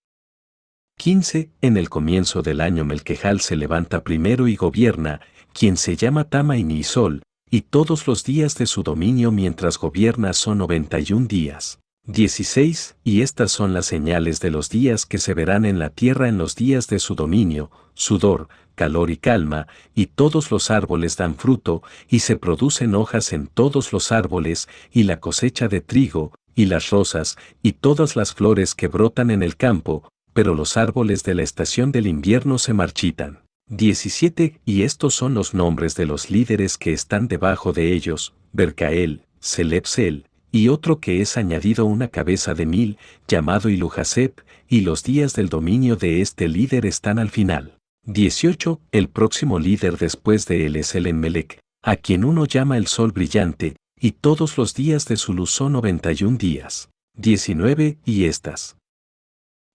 15. 0.97 1.50
En 1.60 1.76
el 1.76 1.90
comienzo 1.90 2.40
del 2.42 2.60
año 2.60 2.84
Melquejal 2.84 3.40
se 3.40 3.56
levanta 3.56 4.05
primero 4.05 4.48
y 4.48 4.56
gobierna, 4.56 5.20
quien 5.52 5.76
se 5.76 5.97
llama 5.97 6.24
Tama 6.24 6.56
y 6.56 6.64
Nisol, 6.64 7.23
y 7.50 7.62
todos 7.62 8.06
los 8.06 8.24
días 8.24 8.55
de 8.56 8.66
su 8.66 8.82
dominio 8.82 9.31
mientras 9.31 9.76
gobierna 9.76 10.32
son 10.32 10.58
91 10.58 11.26
días. 11.26 11.81
16. 12.06 12.97
Y 13.02 13.23
estas 13.23 13.50
son 13.50 13.74
las 13.74 13.86
señales 13.86 14.40
de 14.40 14.50
los 14.50 14.68
días 14.70 15.05
que 15.05 15.18
se 15.18 15.34
verán 15.34 15.64
en 15.64 15.78
la 15.78 15.90
tierra 15.90 16.28
en 16.28 16.39
los 16.39 16.55
días 16.55 16.86
de 16.86 16.98
su 16.98 17.14
dominio, 17.14 17.70
sudor, 17.94 18.48
calor 18.74 19.10
y 19.10 19.16
calma, 19.16 19.66
y 19.94 20.06
todos 20.06 20.50
los 20.50 20.70
árboles 20.70 21.16
dan 21.16 21.36
fruto, 21.36 21.82
y 22.08 22.20
se 22.20 22.36
producen 22.36 22.94
hojas 22.94 23.32
en 23.32 23.47
todos 23.47 23.92
los 23.92 24.12
árboles, 24.12 24.68
y 24.92 25.02
la 25.02 25.20
cosecha 25.20 25.68
de 25.68 25.81
trigo, 25.81 26.32
y 26.55 26.66
las 26.66 26.90
rosas, 26.90 27.36
y 27.62 27.73
todas 27.73 28.16
las 28.16 28.32
flores 28.34 28.74
que 28.74 28.89
brotan 28.89 29.31
en 29.31 29.42
el 29.42 29.56
campo, 29.56 30.08
pero 30.34 30.54
los 30.54 30.76
árboles 30.76 31.22
de 31.22 31.34
la 31.34 31.42
estación 31.42 31.92
del 31.92 32.06
invierno 32.06 32.58
se 32.58 32.74
marchitan. 32.74 33.38
17. 33.68 34.60
Y 34.66 34.82
estos 34.82 35.14
son 35.14 35.32
los 35.32 35.54
nombres 35.54 35.94
de 35.94 36.04
los 36.04 36.30
líderes 36.30 36.76
que 36.76 36.92
están 36.92 37.28
debajo 37.28 37.72
de 37.72 37.92
ellos, 37.94 38.34
Bercael, 38.52 39.22
Selepsel, 39.40 40.26
y 40.52 40.68
otro 40.68 41.00
que 41.00 41.22
es 41.22 41.38
añadido 41.38 41.86
una 41.86 42.08
cabeza 42.08 42.52
de 42.52 42.66
mil, 42.66 42.98
llamado 43.26 43.70
Ilujasep, 43.70 44.40
y 44.68 44.82
los 44.82 45.02
días 45.02 45.34
del 45.34 45.48
dominio 45.48 45.96
de 45.96 46.20
este 46.20 46.48
líder 46.48 46.84
están 46.84 47.18
al 47.18 47.30
final. 47.30 47.78
18. 48.04 48.80
El 48.92 49.08
próximo 49.08 49.58
líder 49.58 49.96
después 49.96 50.46
de 50.46 50.66
él 50.66 50.76
es 50.76 50.94
el 50.94 51.06
Enmelec, 51.06 51.58
a 51.82 51.96
quien 51.96 52.24
uno 52.24 52.44
llama 52.44 52.76
el 52.76 52.86
sol 52.86 53.12
brillante, 53.12 53.76
y 53.98 54.12
todos 54.12 54.58
los 54.58 54.74
días 54.74 55.06
de 55.06 55.16
su 55.16 55.32
luz 55.32 55.50
son 55.50 55.72
91 55.72 56.36
días. 56.36 56.90
19. 57.16 57.98
Y 58.04 58.24
estas 58.24 58.76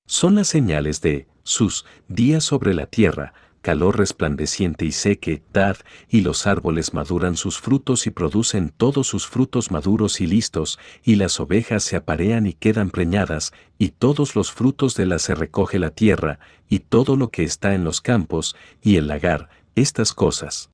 son 0.09 0.33
las 0.33 0.47
señales 0.47 1.01
de 1.01 1.27
sus 1.43 1.85
días 2.07 2.43
sobre 2.43 2.73
la 2.73 2.87
tierra, 2.87 3.31
calor 3.61 3.99
resplandeciente 3.99 4.85
y 4.85 4.91
seque, 4.91 5.43
dad, 5.53 5.77
y 6.09 6.21
los 6.21 6.47
árboles 6.47 6.95
maduran 6.95 7.37
sus 7.37 7.59
frutos 7.59 8.07
y 8.07 8.09
producen 8.09 8.73
todos 8.75 9.05
sus 9.05 9.27
frutos 9.27 9.69
maduros 9.69 10.19
y 10.19 10.25
listos, 10.25 10.79
y 11.03 11.15
las 11.15 11.39
ovejas 11.39 11.83
se 11.83 11.95
aparean 11.95 12.47
y 12.47 12.53
quedan 12.53 12.89
preñadas, 12.89 13.53
y 13.77 13.89
todos 13.89 14.35
los 14.35 14.51
frutos 14.51 14.95
de 14.95 15.05
la 15.05 15.19
se 15.19 15.35
recoge 15.35 15.77
la 15.77 15.91
tierra, 15.91 16.39
y 16.67 16.79
todo 16.79 17.15
lo 17.15 17.29
que 17.29 17.43
está 17.43 17.75
en 17.75 17.83
los 17.83 18.01
campos, 18.01 18.55
y 18.81 18.95
el 18.95 19.07
lagar, 19.07 19.49
estas 19.75 20.15
cosas. 20.15 20.71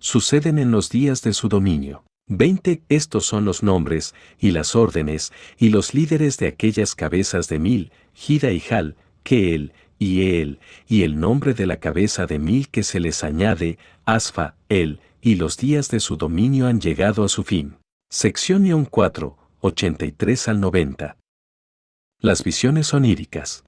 Suceden 0.00 0.58
en 0.58 0.72
los 0.72 0.90
días 0.90 1.22
de 1.22 1.34
su 1.34 1.48
dominio. 1.48 2.02
20. 2.28 2.82
Estos 2.88 3.26
son 3.26 3.44
los 3.44 3.62
nombres, 3.62 4.14
y 4.38 4.50
las 4.52 4.74
órdenes, 4.74 5.32
y 5.58 5.68
los 5.68 5.92
líderes 5.92 6.38
de 6.38 6.46
aquellas 6.46 6.94
cabezas 6.94 7.48
de 7.48 7.58
mil, 7.58 7.92
Gida 8.14 8.50
y 8.50 8.60
Jal, 8.60 8.96
que 9.22 9.54
él, 9.54 9.72
y 9.98 10.38
él, 10.38 10.58
y 10.88 11.02
el 11.02 11.20
nombre 11.20 11.54
de 11.54 11.66
la 11.66 11.78
cabeza 11.78 12.26
de 12.26 12.38
mil 12.38 12.68
que 12.68 12.82
se 12.82 13.00
les 13.00 13.24
añade, 13.24 13.78
Asfa, 14.04 14.56
él, 14.68 15.00
y 15.20 15.36
los 15.36 15.56
días 15.56 15.90
de 15.90 16.00
su 16.00 16.16
dominio 16.16 16.66
han 16.66 16.80
llegado 16.80 17.24
a 17.24 17.28
su 17.28 17.42
fin. 17.42 17.76
Sección 18.10 18.66
Ion 18.66 18.84
4, 18.84 19.36
83 19.60 20.48
al 20.48 20.60
90. 20.60 21.16
Las 22.20 22.44
visiones 22.44 22.94
oníricas. 22.94 23.64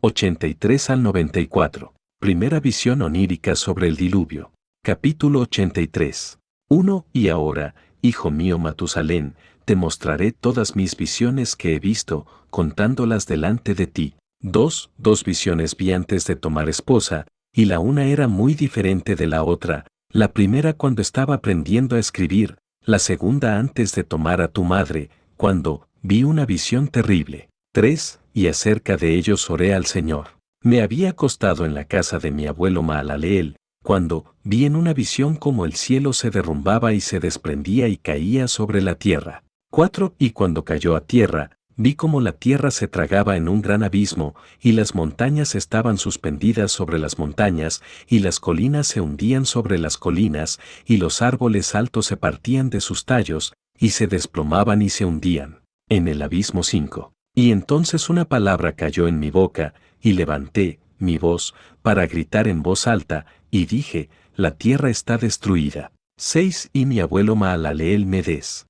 83 0.00 0.90
al 0.90 1.02
94. 1.02 1.94
Primera 2.20 2.60
visión 2.60 3.02
onírica 3.02 3.56
sobre 3.56 3.88
el 3.88 3.96
diluvio. 3.96 4.52
Capítulo 4.84 5.40
83. 5.40 6.38
1. 6.68 7.06
Y 7.12 7.28
ahora, 7.28 7.74
hijo 8.02 8.30
mío 8.30 8.58
Matusalén, 8.58 9.34
te 9.64 9.76
mostraré 9.76 10.32
todas 10.32 10.76
mis 10.76 10.96
visiones 10.96 11.56
que 11.56 11.74
he 11.74 11.78
visto, 11.80 12.26
contándolas 12.50 13.26
delante 13.26 13.74
de 13.74 13.86
ti, 13.86 14.14
Dos, 14.40 14.92
dos 14.98 15.24
visiones 15.24 15.76
vi 15.76 15.92
antes 15.92 16.24
de 16.26 16.36
tomar 16.36 16.68
esposa, 16.68 17.26
y 17.52 17.64
la 17.64 17.80
una 17.80 18.04
era 18.04 18.28
muy 18.28 18.54
diferente 18.54 19.16
de 19.16 19.26
la 19.26 19.42
otra, 19.42 19.84
la 20.12 20.32
primera 20.32 20.74
cuando 20.74 21.02
estaba 21.02 21.34
aprendiendo 21.34 21.96
a 21.96 21.98
escribir, 21.98 22.56
la 22.84 23.00
segunda 23.00 23.58
antes 23.58 23.96
de 23.96 24.04
tomar 24.04 24.40
a 24.40 24.46
tu 24.46 24.62
madre, 24.62 25.10
cuando 25.36 25.88
vi 26.02 26.22
una 26.22 26.46
visión 26.46 26.86
terrible. 26.86 27.48
Tres, 27.74 28.20
y 28.32 28.46
acerca 28.46 28.96
de 28.96 29.16
ellos 29.16 29.50
oré 29.50 29.74
al 29.74 29.86
Señor. 29.86 30.38
Me 30.62 30.82
había 30.82 31.10
acostado 31.10 31.66
en 31.66 31.74
la 31.74 31.84
casa 31.84 32.20
de 32.20 32.30
mi 32.30 32.46
abuelo 32.46 32.84
Maalaleel, 32.84 33.56
cuando 33.88 34.26
vi 34.44 34.66
en 34.66 34.76
una 34.76 34.92
visión 34.92 35.34
como 35.34 35.64
el 35.64 35.72
cielo 35.72 36.12
se 36.12 36.28
derrumbaba 36.28 36.92
y 36.92 37.00
se 37.00 37.20
desprendía 37.20 37.88
y 37.88 37.96
caía 37.96 38.46
sobre 38.46 38.82
la 38.82 38.96
tierra. 38.96 39.44
Cuatro, 39.70 40.14
y 40.18 40.32
cuando 40.32 40.62
cayó 40.62 40.94
a 40.94 41.06
tierra, 41.06 41.56
vi 41.74 41.94
como 41.94 42.20
la 42.20 42.32
tierra 42.32 42.70
se 42.70 42.86
tragaba 42.86 43.38
en 43.38 43.48
un 43.48 43.62
gran 43.62 43.82
abismo, 43.82 44.34
y 44.60 44.72
las 44.72 44.94
montañas 44.94 45.54
estaban 45.54 45.96
suspendidas 45.96 46.70
sobre 46.70 46.98
las 46.98 47.18
montañas, 47.18 47.82
y 48.06 48.18
las 48.18 48.40
colinas 48.40 48.88
se 48.88 49.00
hundían 49.00 49.46
sobre 49.46 49.78
las 49.78 49.96
colinas, 49.96 50.60
y 50.84 50.98
los 50.98 51.22
árboles 51.22 51.74
altos 51.74 52.04
se 52.04 52.18
partían 52.18 52.68
de 52.68 52.82
sus 52.82 53.06
tallos, 53.06 53.54
y 53.78 53.88
se 53.88 54.06
desplomaban 54.06 54.82
y 54.82 54.90
se 54.90 55.06
hundían. 55.06 55.62
En 55.88 56.08
el 56.08 56.20
abismo 56.20 56.62
5. 56.62 57.14
Y 57.34 57.52
entonces 57.52 58.10
una 58.10 58.26
palabra 58.26 58.72
cayó 58.72 59.08
en 59.08 59.18
mi 59.18 59.30
boca, 59.30 59.72
y 60.02 60.12
levanté 60.12 60.78
mi 60.98 61.18
voz 61.18 61.54
para 61.82 62.06
gritar 62.06 62.48
en 62.48 62.62
voz 62.62 62.86
alta, 62.86 63.26
y 63.50 63.66
dije, 63.66 64.10
la 64.34 64.52
tierra 64.52 64.90
está 64.90 65.18
destruida. 65.18 65.92
6. 66.18 66.70
Y 66.72 66.86
mi 66.86 67.00
abuelo 67.00 67.36
Maalaleel 67.36 68.06
me 68.06 68.22
des 68.22 68.66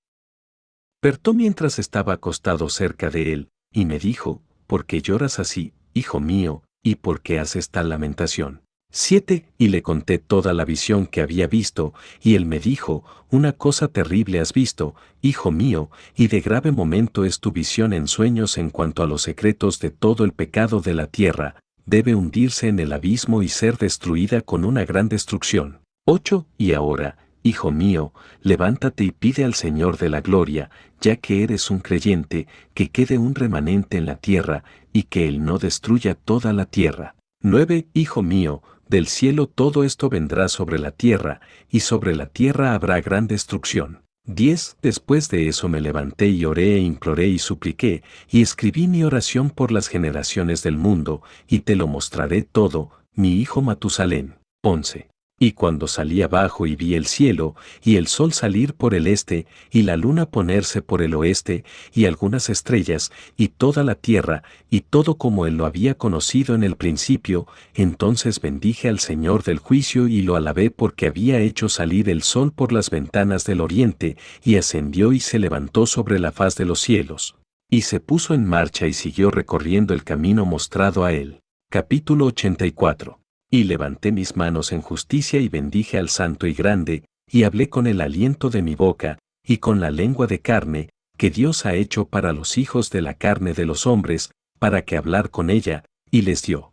Pertó 1.01 1.33
mientras 1.33 1.79
estaba 1.79 2.15
acostado 2.15 2.69
cerca 2.69 3.09
de 3.09 3.33
él, 3.33 3.49
y 3.73 3.85
me 3.85 3.99
dijo, 3.99 4.43
¿por 4.67 4.85
qué 4.85 5.01
lloras 5.01 5.39
así, 5.39 5.73
hijo 5.95 6.21
mío, 6.21 6.63
y 6.83 6.97
por 6.97 7.21
qué 7.21 7.39
haces 7.39 7.71
tal 7.71 7.89
lamentación? 7.89 8.63
7. 8.91 9.45
Y 9.59 9.69
le 9.69 9.83
conté 9.83 10.19
toda 10.19 10.55
la 10.55 10.65
visión 10.65 11.07
que 11.07 11.21
había 11.21 11.47
visto, 11.47 11.93
y 12.23 12.35
él 12.35 12.47
me 12.47 12.59
dijo, 12.59 13.05
una 13.31 13.53
cosa 13.53 13.89
terrible 13.89 14.41
has 14.41 14.53
visto, 14.53 14.95
hijo 15.21 15.51
mío, 15.51 15.91
y 16.17 16.29
de 16.29 16.41
grave 16.41 16.73
momento 16.73 17.25
es 17.25 17.41
tu 17.41 17.53
visión 17.53 17.93
en 17.93 18.09
sueños 18.09 18.57
en 18.57 18.71
cuanto 18.71 19.03
a 19.03 19.07
los 19.07 19.23
secretos 19.23 19.79
de 19.79 19.91
todo 19.91 20.25
el 20.25 20.33
pecado 20.33 20.81
de 20.81 20.95
la 20.95 21.07
tierra, 21.07 21.57
debe 21.89 22.15
hundirse 22.15 22.69
en 22.69 22.79
el 22.79 22.93
abismo 22.93 23.43
y 23.43 23.49
ser 23.49 23.79
destruida 23.79 24.43
con 24.43 24.65
una 24.65 24.85
gran 24.85 25.09
destrucción. 25.09 25.81
8. 26.05 26.47
Y 26.59 26.73
ahora, 26.73 27.17
Hijo 27.43 27.71
mío, 27.71 28.13
levántate 28.43 29.05
y 29.05 29.11
pide 29.11 29.45
al 29.45 29.55
Señor 29.55 29.97
de 29.97 30.11
la 30.11 30.21
gloria, 30.21 30.71
ya 31.01 31.17
que 31.17 31.45
eres 31.45 31.71
un 31.71 31.79
creyente, 31.79 32.47
que 32.75 32.91
quede 32.91 33.17
un 33.17 33.35
remanente 33.35 33.97
en 33.97 34.07
la 34.07 34.17
tierra, 34.17 34.65
y 34.93 35.05
que 35.05 35.29
Él 35.29 35.45
no 35.45 35.59
destruya 35.59 36.15
toda 36.15 36.53
la 36.53 36.67
tierra. 36.67 37.15
9. 37.41 37.87
Hijo 37.95 38.23
mío, 38.23 38.63
del 38.89 39.07
cielo 39.07 39.47
todo 39.47 39.85
esto 39.85 40.11
vendrá 40.11 40.49
sobre 40.49 40.79
la 40.79 40.91
tierra, 40.91 41.41
y 41.71 41.81
sobre 41.81 42.15
la 42.15 42.27
tierra 42.27 42.75
habrá 42.75 43.01
gran 43.01 43.29
destrucción. 43.29 44.03
10. 44.29 44.77
Después 44.83 45.29
de 45.31 45.49
eso 45.49 45.69
me 45.69 45.81
levanté 45.81 46.29
y 46.29 46.45
oré 46.45 46.77
e 46.77 46.81
imploré 46.81 47.29
y 47.29 47.39
supliqué, 47.39 48.03
y 48.31 48.43
escribí 48.43 48.87
mi 48.87 49.03
oración 49.03 49.51
por 49.51 49.73
las 49.73 49.89
generaciones 49.89 50.63
del 50.63 50.77
mundo, 50.77 51.23
y 51.49 51.61
te 51.61 51.77
lo 51.77 51.87
mostraré 51.87 52.43
todo, 52.43 52.91
mi 53.15 53.41
hijo 53.41 53.63
Matusalén. 53.63 54.37
11. 54.63 55.09
Y 55.41 55.53
cuando 55.53 55.87
salí 55.87 56.23
abajo 56.23 56.67
y 56.67 56.75
vi 56.75 56.95
el 56.95 57.07
cielo, 57.07 57.55
y 57.85 57.95
el 57.95 58.09
sol 58.09 58.33
salir 58.33 58.75
por 58.75 58.93
el 58.93 59.07
este, 59.07 59.47
y 59.71 59.83
la 59.83 59.97
luna 59.97 60.27
ponerse 60.27 60.83
por 60.83 61.01
el 61.01 61.15
oeste, 61.15 61.65
y 61.95 62.07
algunas 62.07 62.49
estrellas, 62.49 63.13
y 63.37 63.49
toda 63.49 63.85
la 63.85 63.95
tierra, 63.95 64.43
y 64.69 64.81
todo 64.81 65.17
como 65.17 65.47
él 65.47 65.57
lo 65.57 65.65
había 65.65 65.95
conocido 65.95 66.57
en 66.57 66.65
el 66.65 66.75
principio, 66.75 67.47
entonces 67.75 68.41
bendije 68.41 68.89
al 68.89 68.99
Señor 68.99 69.45
del 69.45 69.59
juicio 69.59 70.09
y 70.09 70.23
lo 70.23 70.35
alabé 70.35 70.73
porque 70.73 71.07
había 71.07 71.39
hecho 71.39 71.69
salir 71.69 72.09
el 72.09 72.23
sol 72.23 72.53
por 72.53 72.73
las 72.73 72.91
ventanas 72.91 73.45
del 73.45 73.61
oriente, 73.61 74.17
y 74.43 74.57
ascendió 74.57 75.13
y 75.13 75.21
se 75.21 75.39
levantó 75.39 75.87
sobre 75.87 76.19
la 76.19 76.33
faz 76.33 76.57
de 76.57 76.65
los 76.65 76.81
cielos. 76.81 77.37
Y 77.71 77.83
se 77.83 78.01
puso 78.01 78.35
en 78.35 78.45
marcha 78.45 78.89
y 78.89 78.93
siguió 78.93 79.31
recorriendo 79.31 79.95
el 79.95 80.03
camino 80.03 80.45
mostrado 80.45 81.05
a 81.05 81.13
él. 81.13 81.43
Capítulo 81.71 82.25
84 82.27 83.21
y 83.51 83.65
levanté 83.65 84.13
mis 84.13 84.37
manos 84.37 84.73
en 84.73 84.83
justicia 84.83 85.41
y 85.41 85.49
bendije 85.49 85.99
al 85.99 86.09
Santo 86.09 86.47
y 86.47 86.53
Grande, 86.53 87.05
y 87.31 87.45
hablé 87.45 87.71
con 87.71 87.87
el 87.87 88.01
aliento 88.01 88.51
de 88.51 88.63
mi 88.63 88.75
boca, 88.75 89.19
y 89.45 89.59
con 89.59 89.81
la 89.81 89.91
lengua 89.91 90.27
de 90.27 90.41
carne, 90.41 90.91
que 91.17 91.31
Dios 91.31 91.65
ha 91.65 91.75
hecho 91.75 92.09
para 92.09 92.33
los 92.33 92.59
hijos 92.59 92.91
de 92.91 93.01
la 93.01 93.15
carne 93.15 93.55
de 93.55 93.65
los 93.65 93.87
hombres, 93.87 94.31
para 94.59 94.83
que 94.85 94.97
hablar 94.97 95.31
con 95.31 95.51
ella, 95.51 95.85
y 96.11 96.23
les 96.23 96.43
dio. 96.43 96.73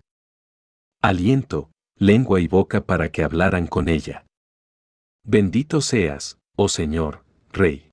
Aliento, 1.01 1.71
lengua 1.97 2.41
y 2.41 2.47
boca 2.47 2.85
para 2.85 3.09
que 3.11 3.23
hablaran 3.23 3.67
con 3.67 3.87
ella. 3.87 4.25
Bendito 5.23 5.81
seas, 5.81 6.37
oh 6.55 6.67
Señor, 6.67 7.23
Rey. 7.51 7.89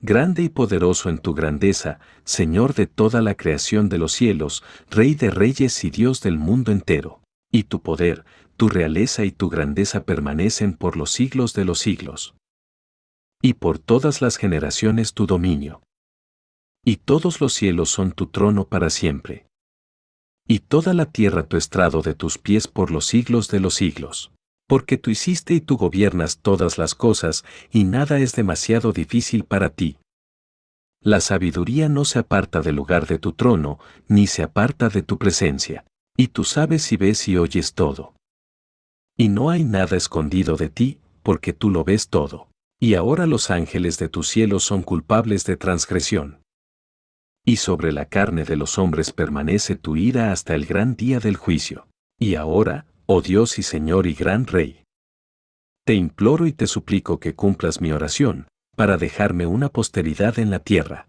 Grande 0.00 0.42
y 0.42 0.48
poderoso 0.48 1.08
en 1.08 1.18
tu 1.18 1.34
grandeza, 1.34 2.00
Señor 2.24 2.74
de 2.74 2.86
toda 2.86 3.22
la 3.22 3.34
creación 3.34 3.88
de 3.88 3.98
los 3.98 4.12
cielos, 4.12 4.62
Rey 4.90 5.14
de 5.14 5.30
reyes 5.30 5.84
y 5.84 5.90
Dios 5.90 6.20
del 6.20 6.36
mundo 6.36 6.72
entero 6.72 7.22
Y 7.56 7.62
tu 7.62 7.80
poder, 7.80 8.26
tu 8.58 8.68
realeza 8.68 9.24
y 9.24 9.30
tu 9.30 9.48
grandeza 9.48 10.04
permanecen 10.04 10.74
por 10.74 10.98
los 10.98 11.10
siglos 11.10 11.54
de 11.54 11.64
los 11.64 11.78
siglos. 11.78 12.34
Y 13.40 13.54
por 13.54 13.78
todas 13.78 14.20
las 14.20 14.36
generaciones 14.36 15.14
tu 15.14 15.26
dominio. 15.26 15.80
Y 16.84 16.96
todos 16.96 17.40
los 17.40 17.54
cielos 17.54 17.88
son 17.88 18.12
tu 18.12 18.26
trono 18.26 18.68
para 18.68 18.90
siempre. 18.90 19.46
Y 20.46 20.58
toda 20.58 20.92
la 20.92 21.06
tierra 21.06 21.44
tu 21.44 21.56
estrado 21.56 22.02
de 22.02 22.14
tus 22.14 22.36
pies 22.36 22.68
por 22.68 22.90
los 22.90 23.06
siglos 23.06 23.48
de 23.48 23.60
los 23.60 23.72
siglos. 23.72 24.32
Porque 24.68 24.98
tú 24.98 25.08
hiciste 25.08 25.54
y 25.54 25.62
tú 25.62 25.78
gobiernas 25.78 26.40
todas 26.42 26.76
las 26.76 26.94
cosas, 26.94 27.42
y 27.70 27.84
nada 27.84 28.18
es 28.18 28.34
demasiado 28.34 28.92
difícil 28.92 29.44
para 29.44 29.70
ti. 29.70 29.96
La 31.00 31.22
sabiduría 31.22 31.88
no 31.88 32.04
se 32.04 32.18
aparta 32.18 32.60
del 32.60 32.76
lugar 32.76 33.06
de 33.06 33.18
tu 33.18 33.32
trono, 33.32 33.78
ni 34.08 34.26
se 34.26 34.42
aparta 34.42 34.90
de 34.90 35.00
tu 35.00 35.16
presencia. 35.16 35.86
Y 36.16 36.28
tú 36.28 36.44
sabes 36.44 36.90
y 36.92 36.96
ves 36.96 37.28
y 37.28 37.36
oyes 37.36 37.74
todo. 37.74 38.14
Y 39.16 39.28
no 39.28 39.50
hay 39.50 39.64
nada 39.64 39.96
escondido 39.96 40.56
de 40.56 40.68
ti, 40.68 41.00
porque 41.22 41.52
tú 41.52 41.70
lo 41.70 41.84
ves 41.84 42.08
todo. 42.08 42.48
Y 42.78 42.94
ahora 42.94 43.26
los 43.26 43.50
ángeles 43.50 43.98
de 43.98 44.08
tu 44.08 44.22
cielo 44.22 44.60
son 44.60 44.82
culpables 44.82 45.44
de 45.44 45.56
transgresión. 45.56 46.42
Y 47.44 47.56
sobre 47.56 47.92
la 47.92 48.06
carne 48.06 48.44
de 48.44 48.56
los 48.56 48.78
hombres 48.78 49.12
permanece 49.12 49.76
tu 49.76 49.96
ira 49.96 50.32
hasta 50.32 50.54
el 50.54 50.66
gran 50.66 50.96
día 50.96 51.20
del 51.20 51.36
juicio. 51.36 51.86
Y 52.18 52.34
ahora, 52.34 52.86
oh 53.06 53.22
Dios 53.22 53.58
y 53.58 53.62
Señor 53.62 54.06
y 54.06 54.14
gran 54.14 54.46
Rey, 54.46 54.82
te 55.86 55.94
imploro 55.94 56.46
y 56.48 56.52
te 56.52 56.66
suplico 56.66 57.20
que 57.20 57.36
cumplas 57.36 57.80
mi 57.80 57.92
oración, 57.92 58.48
para 58.74 58.96
dejarme 58.96 59.46
una 59.46 59.68
posteridad 59.68 60.38
en 60.40 60.50
la 60.50 60.58
tierra. 60.58 61.08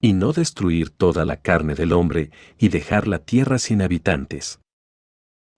Y 0.00 0.12
no 0.12 0.32
destruir 0.32 0.90
toda 0.90 1.24
la 1.24 1.40
carne 1.40 1.74
del 1.74 1.92
hombre 1.92 2.30
y 2.58 2.68
dejar 2.68 3.08
la 3.08 3.20
tierra 3.20 3.58
sin 3.58 3.82
habitantes. 3.82 4.60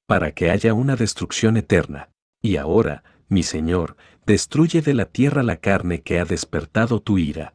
Para 0.06 0.32
que 0.32 0.50
haya 0.50 0.74
una 0.74 0.96
destrucción 0.96 1.56
eterna. 1.56 2.10
Y 2.40 2.56
ahora, 2.56 3.02
mi 3.28 3.42
Señor, 3.42 3.96
destruye 4.26 4.80
de 4.80 4.94
la 4.94 5.06
tierra 5.06 5.42
la 5.42 5.56
carne 5.56 6.02
que 6.02 6.18
ha 6.18 6.24
despertado 6.24 7.00
tu 7.00 7.18
ira. 7.18 7.54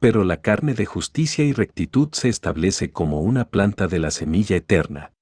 Pero 0.00 0.24
la 0.24 0.40
carne 0.40 0.74
de 0.74 0.86
justicia 0.86 1.44
y 1.44 1.52
rectitud 1.52 2.08
se 2.12 2.28
establece 2.28 2.90
como 2.90 3.20
una 3.20 3.48
planta 3.48 3.88
de 3.88 3.98
la 3.98 4.10
semilla 4.10 4.56
eterna. 4.56 5.12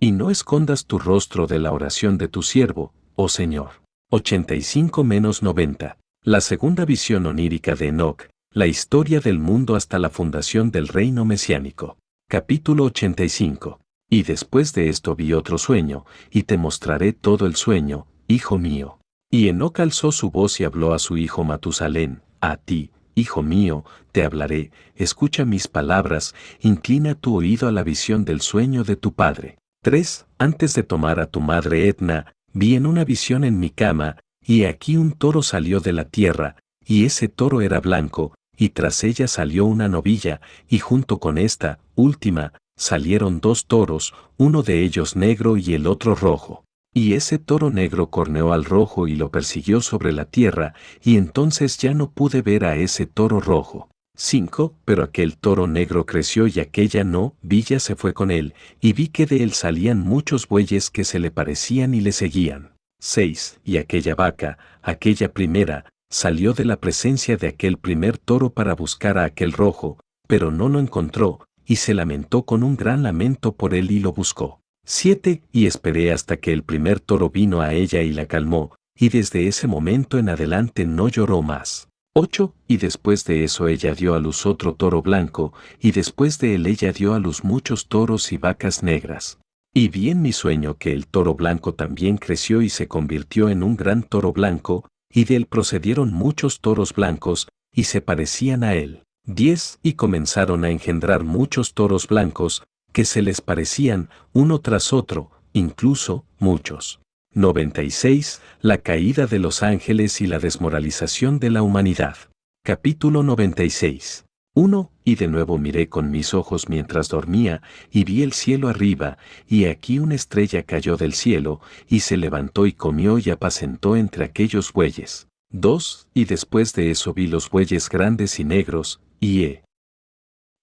Y 0.00 0.12
no 0.12 0.30
escondas 0.30 0.86
tu 0.86 0.98
rostro 0.98 1.46
de 1.46 1.58
la 1.58 1.72
oración 1.72 2.18
de 2.18 2.28
tu 2.28 2.42
siervo, 2.42 2.92
oh 3.14 3.28
Señor. 3.28 3.82
85 4.10 5.04
90. 5.04 5.96
La 6.24 6.40
segunda 6.40 6.84
visión 6.84 7.24
onírica 7.24 7.74
de 7.74 7.88
Enoch, 7.88 8.28
la 8.54 8.66
historia 8.66 9.20
del 9.20 9.38
mundo 9.38 9.76
hasta 9.76 9.98
la 9.98 10.10
fundación 10.10 10.70
del 10.70 10.88
reino 10.88 11.24
mesiánico. 11.24 11.96
Capítulo 12.28 12.84
85. 12.84 13.80
Y 14.10 14.24
después 14.24 14.74
de 14.74 14.90
esto 14.90 15.16
vi 15.16 15.32
otro 15.32 15.56
sueño, 15.56 16.04
y 16.30 16.42
te 16.42 16.58
mostraré 16.58 17.14
todo 17.14 17.46
el 17.46 17.56
sueño, 17.56 18.06
hijo 18.28 18.58
mío. 18.58 18.98
Y 19.30 19.48
Enoch 19.48 19.80
alzó 19.80 20.12
su 20.12 20.30
voz 20.30 20.60
y 20.60 20.64
habló 20.64 20.92
a 20.92 20.98
su 20.98 21.16
hijo 21.16 21.44
Matusalén, 21.44 22.20
a 22.42 22.58
ti, 22.58 22.90
hijo 23.14 23.42
mío, 23.42 23.86
te 24.12 24.22
hablaré, 24.22 24.70
escucha 24.96 25.46
mis 25.46 25.66
palabras, 25.66 26.34
inclina 26.60 27.14
tu 27.14 27.34
oído 27.34 27.68
a 27.68 27.72
la 27.72 27.82
visión 27.82 28.26
del 28.26 28.42
sueño 28.42 28.84
de 28.84 28.96
tu 28.96 29.14
padre. 29.14 29.56
3. 29.82 30.26
Antes 30.36 30.74
de 30.74 30.82
tomar 30.82 31.20
a 31.20 31.26
tu 31.26 31.40
madre 31.40 31.88
Etna, 31.88 32.34
vi 32.52 32.74
en 32.74 32.84
una 32.84 33.06
visión 33.06 33.44
en 33.44 33.58
mi 33.58 33.70
cama, 33.70 34.18
y 34.44 34.64
aquí 34.64 34.98
un 34.98 35.12
toro 35.12 35.42
salió 35.42 35.80
de 35.80 35.94
la 35.94 36.04
tierra, 36.04 36.56
y 36.84 37.06
ese 37.06 37.28
toro 37.28 37.62
era 37.62 37.80
blanco, 37.80 38.34
y 38.62 38.68
tras 38.68 39.02
ella 39.02 39.26
salió 39.26 39.64
una 39.64 39.88
novilla, 39.88 40.40
y 40.68 40.78
junto 40.78 41.18
con 41.18 41.36
esta, 41.36 41.80
última, 41.96 42.52
salieron 42.76 43.40
dos 43.40 43.66
toros, 43.66 44.14
uno 44.36 44.62
de 44.62 44.84
ellos 44.84 45.16
negro 45.16 45.56
y 45.56 45.74
el 45.74 45.88
otro 45.88 46.14
rojo. 46.14 46.62
Y 46.94 47.14
ese 47.14 47.40
toro 47.40 47.70
negro 47.70 48.10
corneó 48.10 48.52
al 48.52 48.64
rojo 48.64 49.08
y 49.08 49.16
lo 49.16 49.32
persiguió 49.32 49.80
sobre 49.80 50.12
la 50.12 50.26
tierra, 50.26 50.74
y 51.02 51.16
entonces 51.16 51.76
ya 51.76 51.92
no 51.92 52.12
pude 52.12 52.40
ver 52.40 52.64
a 52.64 52.76
ese 52.76 53.04
toro 53.04 53.40
rojo. 53.40 53.88
5. 54.14 54.76
Pero 54.84 55.02
aquel 55.02 55.38
toro 55.38 55.66
negro 55.66 56.06
creció 56.06 56.46
y 56.46 56.60
aquella 56.60 57.02
no, 57.02 57.34
Villa 57.42 57.80
se 57.80 57.96
fue 57.96 58.14
con 58.14 58.30
él, 58.30 58.54
y 58.80 58.92
vi 58.92 59.08
que 59.08 59.26
de 59.26 59.42
él 59.42 59.54
salían 59.54 59.98
muchos 59.98 60.46
bueyes 60.46 60.88
que 60.88 61.02
se 61.02 61.18
le 61.18 61.32
parecían 61.32 61.94
y 61.94 62.00
le 62.00 62.12
seguían. 62.12 62.70
6. 63.00 63.58
Y 63.64 63.78
aquella 63.78 64.14
vaca, 64.14 64.56
aquella 64.82 65.32
primera, 65.32 65.84
salió 66.12 66.52
de 66.52 66.66
la 66.66 66.76
presencia 66.76 67.36
de 67.36 67.48
aquel 67.48 67.78
primer 67.78 68.18
toro 68.18 68.50
para 68.50 68.74
buscar 68.74 69.16
a 69.16 69.24
aquel 69.24 69.52
rojo, 69.52 69.98
pero 70.28 70.50
no 70.50 70.68
lo 70.68 70.78
encontró, 70.78 71.40
y 71.64 71.76
se 71.76 71.94
lamentó 71.94 72.44
con 72.44 72.62
un 72.62 72.76
gran 72.76 73.02
lamento 73.02 73.56
por 73.56 73.74
él 73.74 73.90
y 73.90 73.98
lo 73.98 74.12
buscó. 74.12 74.60
7. 74.84 75.42
Y 75.52 75.66
esperé 75.66 76.12
hasta 76.12 76.36
que 76.36 76.52
el 76.52 76.64
primer 76.64 77.00
toro 77.00 77.30
vino 77.30 77.62
a 77.62 77.72
ella 77.72 78.02
y 78.02 78.12
la 78.12 78.26
calmó, 78.26 78.74
y 78.96 79.08
desde 79.08 79.48
ese 79.48 79.66
momento 79.66 80.18
en 80.18 80.28
adelante 80.28 80.84
no 80.84 81.08
lloró 81.08 81.40
más. 81.40 81.88
8. 82.14 82.54
Y 82.68 82.76
después 82.76 83.24
de 83.24 83.44
eso 83.44 83.68
ella 83.68 83.94
dio 83.94 84.14
a 84.14 84.20
luz 84.20 84.44
otro 84.44 84.74
toro 84.74 85.00
blanco, 85.00 85.54
y 85.80 85.92
después 85.92 86.38
de 86.38 86.56
él 86.56 86.66
ella 86.66 86.92
dio 86.92 87.14
a 87.14 87.18
luz 87.18 87.42
muchos 87.42 87.88
toros 87.88 88.32
y 88.32 88.36
vacas 88.36 88.82
negras. 88.82 89.38
Y 89.72 89.88
vi 89.88 90.10
en 90.10 90.20
mi 90.20 90.32
sueño 90.32 90.76
que 90.76 90.92
el 90.92 91.06
toro 91.06 91.34
blanco 91.34 91.72
también 91.72 92.18
creció 92.18 92.60
y 92.60 92.68
se 92.68 92.86
convirtió 92.86 93.48
en 93.48 93.62
un 93.62 93.76
gran 93.76 94.02
toro 94.02 94.34
blanco, 94.34 94.86
y 95.12 95.24
de 95.24 95.36
él 95.36 95.46
procedieron 95.46 96.12
muchos 96.12 96.60
toros 96.60 96.94
blancos, 96.94 97.48
y 97.72 97.84
se 97.84 98.00
parecían 98.00 98.64
a 98.64 98.74
él. 98.74 99.04
Diez, 99.24 99.78
y 99.82 99.92
comenzaron 99.92 100.64
a 100.64 100.70
engendrar 100.70 101.22
muchos 101.22 101.74
toros 101.74 102.08
blancos, 102.08 102.64
que 102.92 103.04
se 103.04 103.22
les 103.22 103.40
parecían 103.40 104.10
uno 104.32 104.60
tras 104.60 104.92
otro, 104.92 105.30
incluso 105.52 106.24
muchos. 106.38 107.00
96. 107.34 108.42
La 108.60 108.78
caída 108.78 109.26
de 109.26 109.38
los 109.38 109.62
ángeles 109.62 110.20
y 110.20 110.26
la 110.26 110.38
desmoralización 110.38 111.38
de 111.38 111.50
la 111.50 111.62
humanidad. 111.62 112.16
Capítulo 112.64 113.22
96. 113.22 114.26
1. 114.54 114.90
Y 115.04 115.14
de 115.14 115.28
nuevo 115.28 115.58
miré 115.58 115.88
con 115.88 116.10
mis 116.10 116.34
ojos 116.34 116.68
mientras 116.68 117.08
dormía, 117.08 117.62
y 117.90 118.04
vi 118.04 118.22
el 118.22 118.32
cielo 118.32 118.68
arriba, 118.68 119.18
y 119.48 119.64
aquí 119.64 119.98
una 119.98 120.14
estrella 120.14 120.62
cayó 120.62 120.96
del 120.96 121.14
cielo, 121.14 121.60
y 121.88 122.00
se 122.00 122.16
levantó 122.16 122.66
y 122.66 122.72
comió 122.72 123.18
y 123.18 123.30
apacentó 123.30 123.96
entre 123.96 124.24
aquellos 124.24 124.72
bueyes. 124.72 125.28
2. 125.50 126.08
Y 126.14 126.26
después 126.26 126.74
de 126.74 126.90
eso 126.90 127.14
vi 127.14 127.26
los 127.26 127.50
bueyes 127.50 127.88
grandes 127.88 128.38
y 128.40 128.44
negros, 128.44 129.00
y 129.20 129.44
he. 129.44 129.64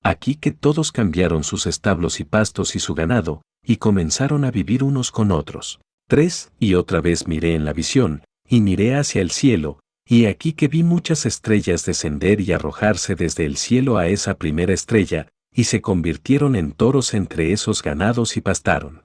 Aquí 0.03 0.35
que 0.35 0.51
todos 0.51 0.91
cambiaron 0.91 1.43
sus 1.43 1.67
establos 1.67 2.19
y 2.19 2.23
pastos 2.23 2.75
y 2.75 2.79
su 2.79 2.93
ganado, 2.93 3.41
y 3.63 3.77
comenzaron 3.77 4.45
a 4.45 4.51
vivir 4.51 4.83
unos 4.83 5.11
con 5.11 5.31
otros. 5.31 5.79
3. 6.07 6.53
Y 6.59 6.75
otra 6.75 7.01
vez 7.01 7.27
miré 7.27 7.55
en 7.55 7.65
la 7.65 7.73
visión, 7.73 8.23
y 8.47 8.61
miré 8.61 8.95
hacia 8.95 9.21
el 9.21 9.31
cielo, 9.31 9.79
y 10.11 10.25
aquí 10.25 10.53
que 10.53 10.67
vi 10.67 10.81
muchas 10.81 11.27
estrellas 11.27 11.85
descender 11.85 12.41
y 12.41 12.51
arrojarse 12.51 13.13
desde 13.13 13.45
el 13.45 13.57
cielo 13.57 13.97
a 13.97 14.07
esa 14.07 14.33
primera 14.39 14.73
estrella, 14.73 15.27
y 15.53 15.65
se 15.65 15.81
convirtieron 15.81 16.55
en 16.55 16.71
toros 16.71 17.13
entre 17.13 17.53
esos 17.53 17.83
ganados 17.83 18.35
y 18.35 18.41
pastaron. 18.41 19.03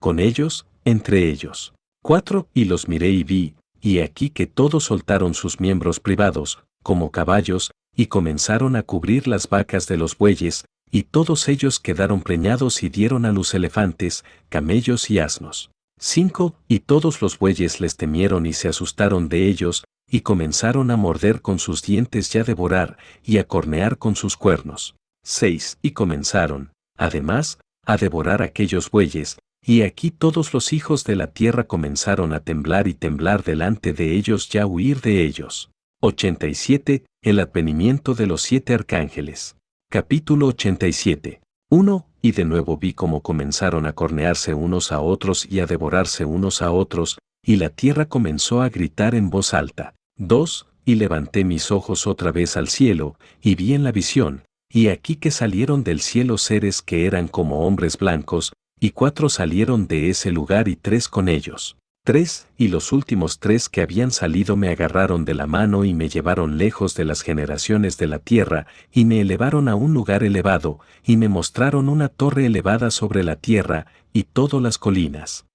Con 0.00 0.18
ellos, 0.18 0.66
entre 0.86 1.28
ellos. 1.28 1.74
4. 2.02 2.48
Y 2.54 2.64
los 2.64 2.88
miré 2.88 3.10
y 3.10 3.24
vi, 3.24 3.54
y 3.78 3.98
aquí 3.98 4.30
que 4.30 4.46
todos 4.46 4.84
soltaron 4.84 5.34
sus 5.34 5.60
miembros 5.60 6.00
privados, 6.00 6.64
como 6.82 7.10
caballos, 7.10 7.70
y 7.94 8.06
comenzaron 8.06 8.76
a 8.76 8.82
cubrir 8.82 9.28
las 9.28 9.50
vacas 9.50 9.86
de 9.86 9.98
los 9.98 10.16
bueyes, 10.16 10.64
y 10.90 11.02
todos 11.02 11.46
ellos 11.46 11.78
quedaron 11.78 12.22
preñados 12.22 12.82
y 12.82 12.88
dieron 12.88 13.26
a 13.26 13.32
luz 13.32 13.52
elefantes, 13.52 14.24
camellos 14.48 15.10
y 15.10 15.18
asnos. 15.18 15.70
5. 15.98 16.54
Y 16.66 16.80
todos 16.80 17.20
los 17.20 17.38
bueyes 17.38 17.78
les 17.78 17.98
temieron 17.98 18.46
y 18.46 18.54
se 18.54 18.68
asustaron 18.68 19.28
de 19.28 19.46
ellos, 19.46 19.84
y 20.10 20.22
comenzaron 20.22 20.90
a 20.90 20.96
morder 20.96 21.40
con 21.40 21.58
sus 21.58 21.82
dientes 21.82 22.34
y 22.34 22.38
a 22.38 22.44
devorar, 22.44 22.98
y 23.24 23.38
a 23.38 23.44
cornear 23.46 23.96
con 23.96 24.16
sus 24.16 24.36
cuernos. 24.36 24.96
6. 25.24 25.78
Y 25.82 25.92
comenzaron, 25.92 26.72
además, 26.96 27.58
a 27.86 27.96
devorar 27.96 28.42
aquellos 28.42 28.90
bueyes, 28.90 29.38
y 29.64 29.82
aquí 29.82 30.10
todos 30.10 30.52
los 30.52 30.72
hijos 30.72 31.04
de 31.04 31.16
la 31.16 31.28
tierra 31.28 31.64
comenzaron 31.64 32.32
a 32.32 32.40
temblar 32.40 32.88
y 32.88 32.94
temblar 32.94 33.44
delante 33.44 33.92
de 33.92 34.14
ellos 34.14 34.52
y 34.54 34.58
a 34.58 34.66
huir 34.66 35.00
de 35.00 35.24
ellos. 35.24 35.70
87. 36.00 37.04
El 37.22 37.38
advenimiento 37.38 38.14
de 38.14 38.26
los 38.26 38.42
siete 38.42 38.74
arcángeles. 38.74 39.56
Capítulo 39.90 40.46
87. 40.46 41.40
1. 41.70 42.06
Y 42.22 42.32
de 42.32 42.44
nuevo 42.44 42.78
vi 42.78 42.94
cómo 42.94 43.20
comenzaron 43.20 43.86
a 43.86 43.92
cornearse 43.92 44.54
unos 44.54 44.92
a 44.92 45.00
otros 45.00 45.46
y 45.50 45.60
a 45.60 45.66
devorarse 45.66 46.24
unos 46.24 46.62
a 46.62 46.72
otros, 46.72 47.18
y 47.44 47.56
la 47.56 47.68
tierra 47.68 48.06
comenzó 48.06 48.62
a 48.62 48.68
gritar 48.68 49.14
en 49.14 49.30
voz 49.30 49.54
alta. 49.54 49.94
2. 50.20 50.66
Y 50.84 50.96
levanté 50.96 51.44
mis 51.44 51.70
ojos 51.70 52.06
otra 52.06 52.30
vez 52.30 52.56
al 52.56 52.68
cielo, 52.68 53.16
y 53.40 53.54
vi 53.54 53.74
en 53.74 53.84
la 53.84 53.92
visión, 53.92 54.44
y 54.70 54.88
aquí 54.88 55.16
que 55.16 55.30
salieron 55.30 55.82
del 55.82 56.00
cielo 56.00 56.36
seres 56.36 56.82
que 56.82 57.06
eran 57.06 57.26
como 57.26 57.66
hombres 57.66 57.96
blancos, 57.96 58.52
y 58.78 58.90
cuatro 58.90 59.28
salieron 59.28 59.86
de 59.86 60.10
ese 60.10 60.30
lugar 60.30 60.68
y 60.68 60.76
tres 60.76 61.08
con 61.08 61.28
ellos. 61.28 61.76
Tres, 62.04 62.48
y 62.56 62.68
los 62.68 62.92
últimos 62.92 63.38
tres 63.38 63.68
que 63.68 63.82
habían 63.82 64.10
salido 64.10 64.56
me 64.56 64.68
agarraron 64.68 65.24
de 65.24 65.34
la 65.34 65.46
mano 65.46 65.84
y 65.84 65.94
me 65.94 66.08
llevaron 66.08 66.58
lejos 66.58 66.94
de 66.94 67.04
las 67.04 67.22
generaciones 67.22 67.96
de 67.98 68.06
la 68.06 68.18
tierra, 68.18 68.66
y 68.92 69.04
me 69.04 69.20
elevaron 69.20 69.68
a 69.68 69.74
un 69.74 69.94
lugar 69.94 70.22
elevado, 70.22 70.80
y 71.04 71.16
me 71.16 71.28
mostraron 71.28 71.88
una 71.88 72.08
torre 72.08 72.46
elevada 72.46 72.90
sobre 72.90 73.22
la 73.22 73.36
tierra, 73.36 73.86
y 74.12 74.24
todas 74.24 74.60
las 74.60 74.76
colinas. 74.76 75.46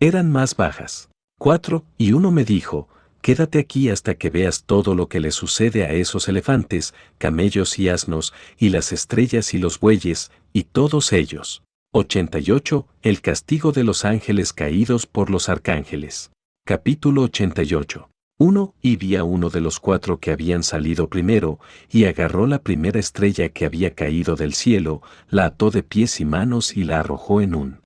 Eran 0.00 0.30
más 0.30 0.56
bajas. 0.56 1.08
Cuatro, 1.38 1.84
y 1.98 2.12
uno 2.12 2.30
me 2.30 2.44
dijo, 2.44 2.88
Quédate 3.22 3.58
aquí 3.58 3.90
hasta 3.90 4.14
que 4.14 4.30
veas 4.30 4.64
todo 4.64 4.94
lo 4.94 5.08
que 5.08 5.20
le 5.20 5.30
sucede 5.30 5.84
a 5.84 5.92
esos 5.92 6.28
elefantes, 6.28 6.94
camellos 7.18 7.78
y 7.78 7.88
asnos, 7.90 8.32
y 8.58 8.70
las 8.70 8.92
estrellas 8.92 9.52
y 9.52 9.58
los 9.58 9.78
bueyes, 9.78 10.30
y 10.52 10.64
todos 10.64 11.12
ellos. 11.12 11.62
88. 11.92 12.86
El 13.02 13.20
castigo 13.20 13.72
de 13.72 13.84
los 13.84 14.04
ángeles 14.04 14.52
caídos 14.54 15.06
por 15.06 15.28
los 15.28 15.48
arcángeles. 15.48 16.30
Capítulo 16.64 17.22
88. 17.22 18.08
1. 18.38 18.74
Y 18.80 18.96
vi 18.96 19.16
a 19.16 19.24
uno 19.24 19.50
de 19.50 19.60
los 19.60 19.80
cuatro 19.80 20.18
que 20.18 20.30
habían 20.30 20.62
salido 20.62 21.10
primero, 21.10 21.60
y 21.90 22.06
agarró 22.06 22.46
la 22.46 22.62
primera 22.62 22.98
estrella 22.98 23.50
que 23.50 23.66
había 23.66 23.94
caído 23.94 24.34
del 24.34 24.54
cielo, 24.54 25.02
la 25.28 25.44
ató 25.44 25.70
de 25.70 25.82
pies 25.82 26.20
y 26.20 26.24
manos 26.24 26.74
y 26.74 26.84
la 26.84 27.00
arrojó 27.00 27.42
en 27.42 27.54
un 27.54 27.80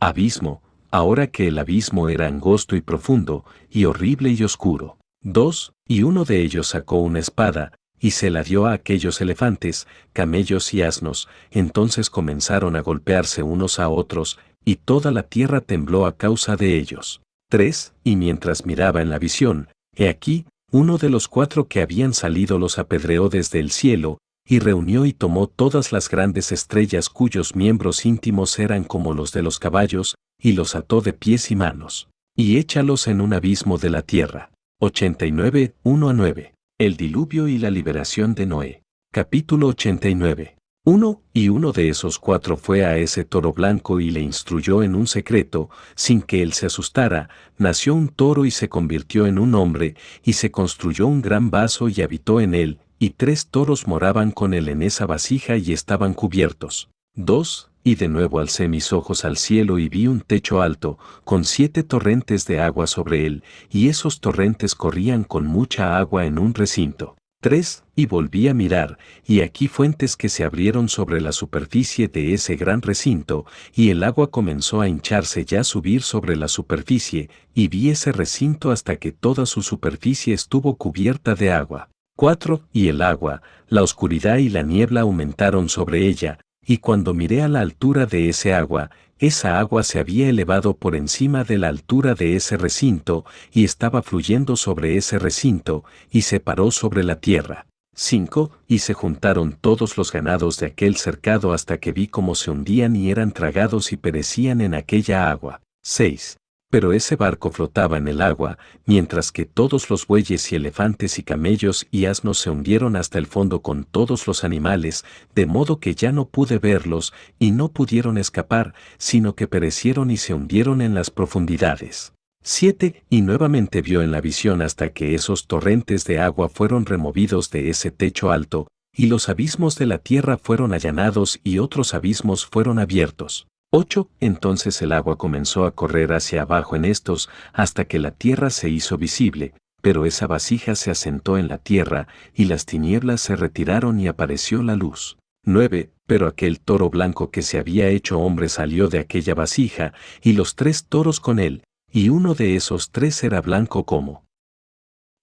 abismo, 0.00 0.63
ahora 0.94 1.26
que 1.26 1.48
el 1.48 1.58
abismo 1.58 2.08
era 2.08 2.28
angosto 2.28 2.76
y 2.76 2.80
profundo, 2.80 3.44
y 3.68 3.84
horrible 3.84 4.30
y 4.30 4.44
oscuro. 4.44 4.96
2. 5.22 5.72
Y 5.88 6.04
uno 6.04 6.24
de 6.24 6.40
ellos 6.40 6.68
sacó 6.68 6.98
una 6.98 7.18
espada, 7.18 7.72
y 7.98 8.12
se 8.12 8.30
la 8.30 8.44
dio 8.44 8.66
a 8.66 8.74
aquellos 8.74 9.20
elefantes, 9.20 9.88
camellos 10.12 10.72
y 10.72 10.82
asnos, 10.82 11.28
entonces 11.50 12.10
comenzaron 12.10 12.76
a 12.76 12.80
golpearse 12.80 13.42
unos 13.42 13.80
a 13.80 13.88
otros, 13.88 14.38
y 14.64 14.76
toda 14.76 15.10
la 15.10 15.24
tierra 15.24 15.60
tembló 15.60 16.06
a 16.06 16.16
causa 16.16 16.54
de 16.54 16.78
ellos. 16.78 17.22
3. 17.50 17.92
Y 18.04 18.14
mientras 18.14 18.64
miraba 18.64 19.02
en 19.02 19.10
la 19.10 19.18
visión, 19.18 19.70
he 19.96 20.08
aquí, 20.08 20.46
uno 20.70 20.96
de 20.98 21.10
los 21.10 21.26
cuatro 21.26 21.66
que 21.66 21.82
habían 21.82 22.14
salido 22.14 22.60
los 22.60 22.78
apedreó 22.78 23.28
desde 23.28 23.58
el 23.58 23.72
cielo, 23.72 24.18
y 24.46 24.58
reunió 24.58 25.06
y 25.06 25.12
tomó 25.12 25.46
todas 25.46 25.92
las 25.92 26.08
grandes 26.08 26.52
estrellas 26.52 27.08
cuyos 27.08 27.56
miembros 27.56 28.04
íntimos 28.04 28.58
eran 28.58 28.84
como 28.84 29.14
los 29.14 29.32
de 29.32 29.42
los 29.42 29.58
caballos, 29.58 30.16
y 30.38 30.52
los 30.52 30.74
ató 30.74 31.00
de 31.00 31.12
pies 31.12 31.50
y 31.50 31.56
manos, 31.56 32.08
y 32.36 32.58
échalos 32.58 33.06
en 33.08 33.20
un 33.20 33.32
abismo 33.32 33.78
de 33.78 33.90
la 33.90 34.02
tierra. 34.02 34.50
89, 34.80 35.74
1 35.82 36.08
a 36.08 36.12
9. 36.12 36.54
El 36.78 36.96
diluvio 36.96 37.48
y 37.48 37.58
la 37.58 37.70
liberación 37.70 38.34
de 38.34 38.46
Noé. 38.46 38.82
Capítulo 39.12 39.68
89. 39.68 40.56
Uno, 40.86 41.22
y 41.32 41.48
uno 41.48 41.72
de 41.72 41.88
esos 41.88 42.18
cuatro 42.18 42.58
fue 42.58 42.84
a 42.84 42.98
ese 42.98 43.24
toro 43.24 43.54
blanco 43.54 44.00
y 44.00 44.10
le 44.10 44.20
instruyó 44.20 44.82
en 44.82 44.94
un 44.94 45.06
secreto, 45.06 45.70
sin 45.94 46.20
que 46.20 46.42
él 46.42 46.52
se 46.52 46.66
asustara, 46.66 47.30
nació 47.56 47.94
un 47.94 48.08
toro 48.08 48.44
y 48.44 48.50
se 48.50 48.68
convirtió 48.68 49.24
en 49.24 49.38
un 49.38 49.54
hombre, 49.54 49.94
y 50.22 50.34
se 50.34 50.50
construyó 50.50 51.06
un 51.06 51.22
gran 51.22 51.50
vaso 51.50 51.88
y 51.88 52.02
habitó 52.02 52.38
en 52.38 52.54
él, 52.54 52.80
y 53.04 53.10
tres 53.10 53.48
toros 53.48 53.86
moraban 53.86 54.30
con 54.30 54.54
él 54.54 54.70
en 54.70 54.82
esa 54.82 55.04
vasija 55.04 55.58
y 55.58 55.74
estaban 55.74 56.14
cubiertos. 56.14 56.88
Dos, 57.14 57.70
y 57.84 57.96
de 57.96 58.08
nuevo 58.08 58.38
alcé 58.38 58.66
mis 58.66 58.94
ojos 58.94 59.26
al 59.26 59.36
cielo 59.36 59.78
y 59.78 59.90
vi 59.90 60.06
un 60.06 60.22
techo 60.22 60.62
alto, 60.62 60.98
con 61.22 61.44
siete 61.44 61.82
torrentes 61.82 62.46
de 62.46 62.60
agua 62.60 62.86
sobre 62.86 63.26
él, 63.26 63.44
y 63.70 63.90
esos 63.90 64.20
torrentes 64.20 64.74
corrían 64.74 65.22
con 65.22 65.44
mucha 65.44 65.98
agua 65.98 66.24
en 66.24 66.38
un 66.38 66.54
recinto. 66.54 67.14
3. 67.42 67.84
Y 67.94 68.06
volví 68.06 68.48
a 68.48 68.54
mirar, 68.54 68.96
y 69.26 69.42
aquí 69.42 69.68
fuentes 69.68 70.16
que 70.16 70.30
se 70.30 70.42
abrieron 70.42 70.88
sobre 70.88 71.20
la 71.20 71.32
superficie 71.32 72.08
de 72.08 72.32
ese 72.32 72.56
gran 72.56 72.80
recinto, 72.80 73.44
y 73.74 73.90
el 73.90 74.02
agua 74.02 74.30
comenzó 74.30 74.80
a 74.80 74.88
hincharse 74.88 75.44
ya 75.44 75.62
subir 75.62 76.00
sobre 76.00 76.36
la 76.36 76.48
superficie, 76.48 77.28
y 77.52 77.68
vi 77.68 77.90
ese 77.90 78.12
recinto 78.12 78.70
hasta 78.70 78.96
que 78.96 79.12
toda 79.12 79.44
su 79.44 79.60
superficie 79.60 80.32
estuvo 80.32 80.76
cubierta 80.76 81.34
de 81.34 81.52
agua. 81.52 81.90
4. 82.16 82.62
Y 82.72 82.88
el 82.88 83.02
agua, 83.02 83.42
la 83.68 83.82
oscuridad 83.82 84.38
y 84.38 84.48
la 84.48 84.62
niebla 84.62 85.00
aumentaron 85.00 85.68
sobre 85.68 86.06
ella, 86.06 86.38
y 86.64 86.78
cuando 86.78 87.12
miré 87.12 87.42
a 87.42 87.48
la 87.48 87.60
altura 87.60 88.06
de 88.06 88.28
ese 88.28 88.54
agua, 88.54 88.90
esa 89.18 89.58
agua 89.58 89.82
se 89.82 89.98
había 89.98 90.28
elevado 90.28 90.76
por 90.76 90.94
encima 90.94 91.44
de 91.44 91.58
la 91.58 91.68
altura 91.68 92.14
de 92.14 92.36
ese 92.36 92.56
recinto, 92.56 93.24
y 93.52 93.64
estaba 93.64 94.02
fluyendo 94.02 94.56
sobre 94.56 94.96
ese 94.96 95.18
recinto, 95.18 95.84
y 96.10 96.22
se 96.22 96.40
paró 96.40 96.70
sobre 96.70 97.02
la 97.02 97.20
tierra. 97.20 97.66
5. 97.96 98.50
Y 98.66 98.80
se 98.80 98.94
juntaron 98.94 99.56
todos 99.60 99.96
los 99.96 100.10
ganados 100.12 100.58
de 100.58 100.66
aquel 100.66 100.96
cercado 100.96 101.52
hasta 101.52 101.78
que 101.78 101.92
vi 101.92 102.08
cómo 102.08 102.34
se 102.34 102.50
hundían 102.50 102.96
y 102.96 103.10
eran 103.10 103.32
tragados 103.32 103.92
y 103.92 103.96
perecían 103.96 104.60
en 104.60 104.74
aquella 104.74 105.30
agua. 105.30 105.60
6 105.82 106.36
pero 106.74 106.92
ese 106.92 107.14
barco 107.14 107.52
flotaba 107.52 107.98
en 107.98 108.08
el 108.08 108.20
agua, 108.20 108.58
mientras 108.84 109.30
que 109.30 109.44
todos 109.44 109.90
los 109.90 110.08
bueyes 110.08 110.50
y 110.50 110.56
elefantes 110.56 111.20
y 111.20 111.22
camellos 111.22 111.86
y 111.92 112.06
asnos 112.06 112.38
se 112.38 112.50
hundieron 112.50 112.96
hasta 112.96 113.16
el 113.18 113.28
fondo 113.28 113.62
con 113.62 113.84
todos 113.84 114.26
los 114.26 114.42
animales, 114.42 115.04
de 115.36 115.46
modo 115.46 115.78
que 115.78 115.94
ya 115.94 116.10
no 116.10 116.26
pude 116.26 116.58
verlos 116.58 117.12
y 117.38 117.52
no 117.52 117.68
pudieron 117.68 118.18
escapar, 118.18 118.74
sino 118.98 119.36
que 119.36 119.46
perecieron 119.46 120.10
y 120.10 120.16
se 120.16 120.34
hundieron 120.34 120.82
en 120.82 120.94
las 120.94 121.10
profundidades. 121.10 122.12
7. 122.42 123.04
Y 123.08 123.22
nuevamente 123.22 123.80
vio 123.80 124.02
en 124.02 124.10
la 124.10 124.20
visión 124.20 124.60
hasta 124.60 124.88
que 124.88 125.14
esos 125.14 125.46
torrentes 125.46 126.04
de 126.06 126.18
agua 126.18 126.48
fueron 126.48 126.86
removidos 126.86 127.50
de 127.50 127.70
ese 127.70 127.92
techo 127.92 128.32
alto, 128.32 128.66
y 128.92 129.06
los 129.06 129.28
abismos 129.28 129.76
de 129.76 129.86
la 129.86 129.98
tierra 129.98 130.38
fueron 130.38 130.72
allanados 130.72 131.38
y 131.44 131.60
otros 131.60 131.94
abismos 131.94 132.44
fueron 132.46 132.80
abiertos. 132.80 133.46
8. 133.76 134.08
Entonces 134.20 134.80
el 134.82 134.92
agua 134.92 135.18
comenzó 135.18 135.66
a 135.66 135.72
correr 135.72 136.12
hacia 136.12 136.42
abajo 136.42 136.76
en 136.76 136.84
estos 136.84 137.28
hasta 137.52 137.86
que 137.86 137.98
la 137.98 138.12
tierra 138.12 138.50
se 138.50 138.68
hizo 138.68 138.96
visible, 138.98 139.52
pero 139.82 140.06
esa 140.06 140.28
vasija 140.28 140.76
se 140.76 140.92
asentó 140.92 141.38
en 141.38 141.48
la 141.48 141.58
tierra 141.58 142.06
y 142.32 142.44
las 142.44 142.66
tinieblas 142.66 143.20
se 143.20 143.34
retiraron 143.34 143.98
y 143.98 144.06
apareció 144.06 144.62
la 144.62 144.76
luz. 144.76 145.18
9. 145.44 145.90
Pero 146.06 146.28
aquel 146.28 146.60
toro 146.60 146.88
blanco 146.88 147.32
que 147.32 147.42
se 147.42 147.58
había 147.58 147.88
hecho 147.88 148.20
hombre 148.20 148.48
salió 148.48 148.86
de 148.86 149.00
aquella 149.00 149.34
vasija 149.34 149.92
y 150.22 150.34
los 150.34 150.54
tres 150.54 150.84
toros 150.84 151.18
con 151.18 151.40
él, 151.40 151.64
y 151.90 152.10
uno 152.10 152.34
de 152.34 152.54
esos 152.54 152.92
tres 152.92 153.24
era 153.24 153.40
blanco 153.40 153.84
como 153.84 154.24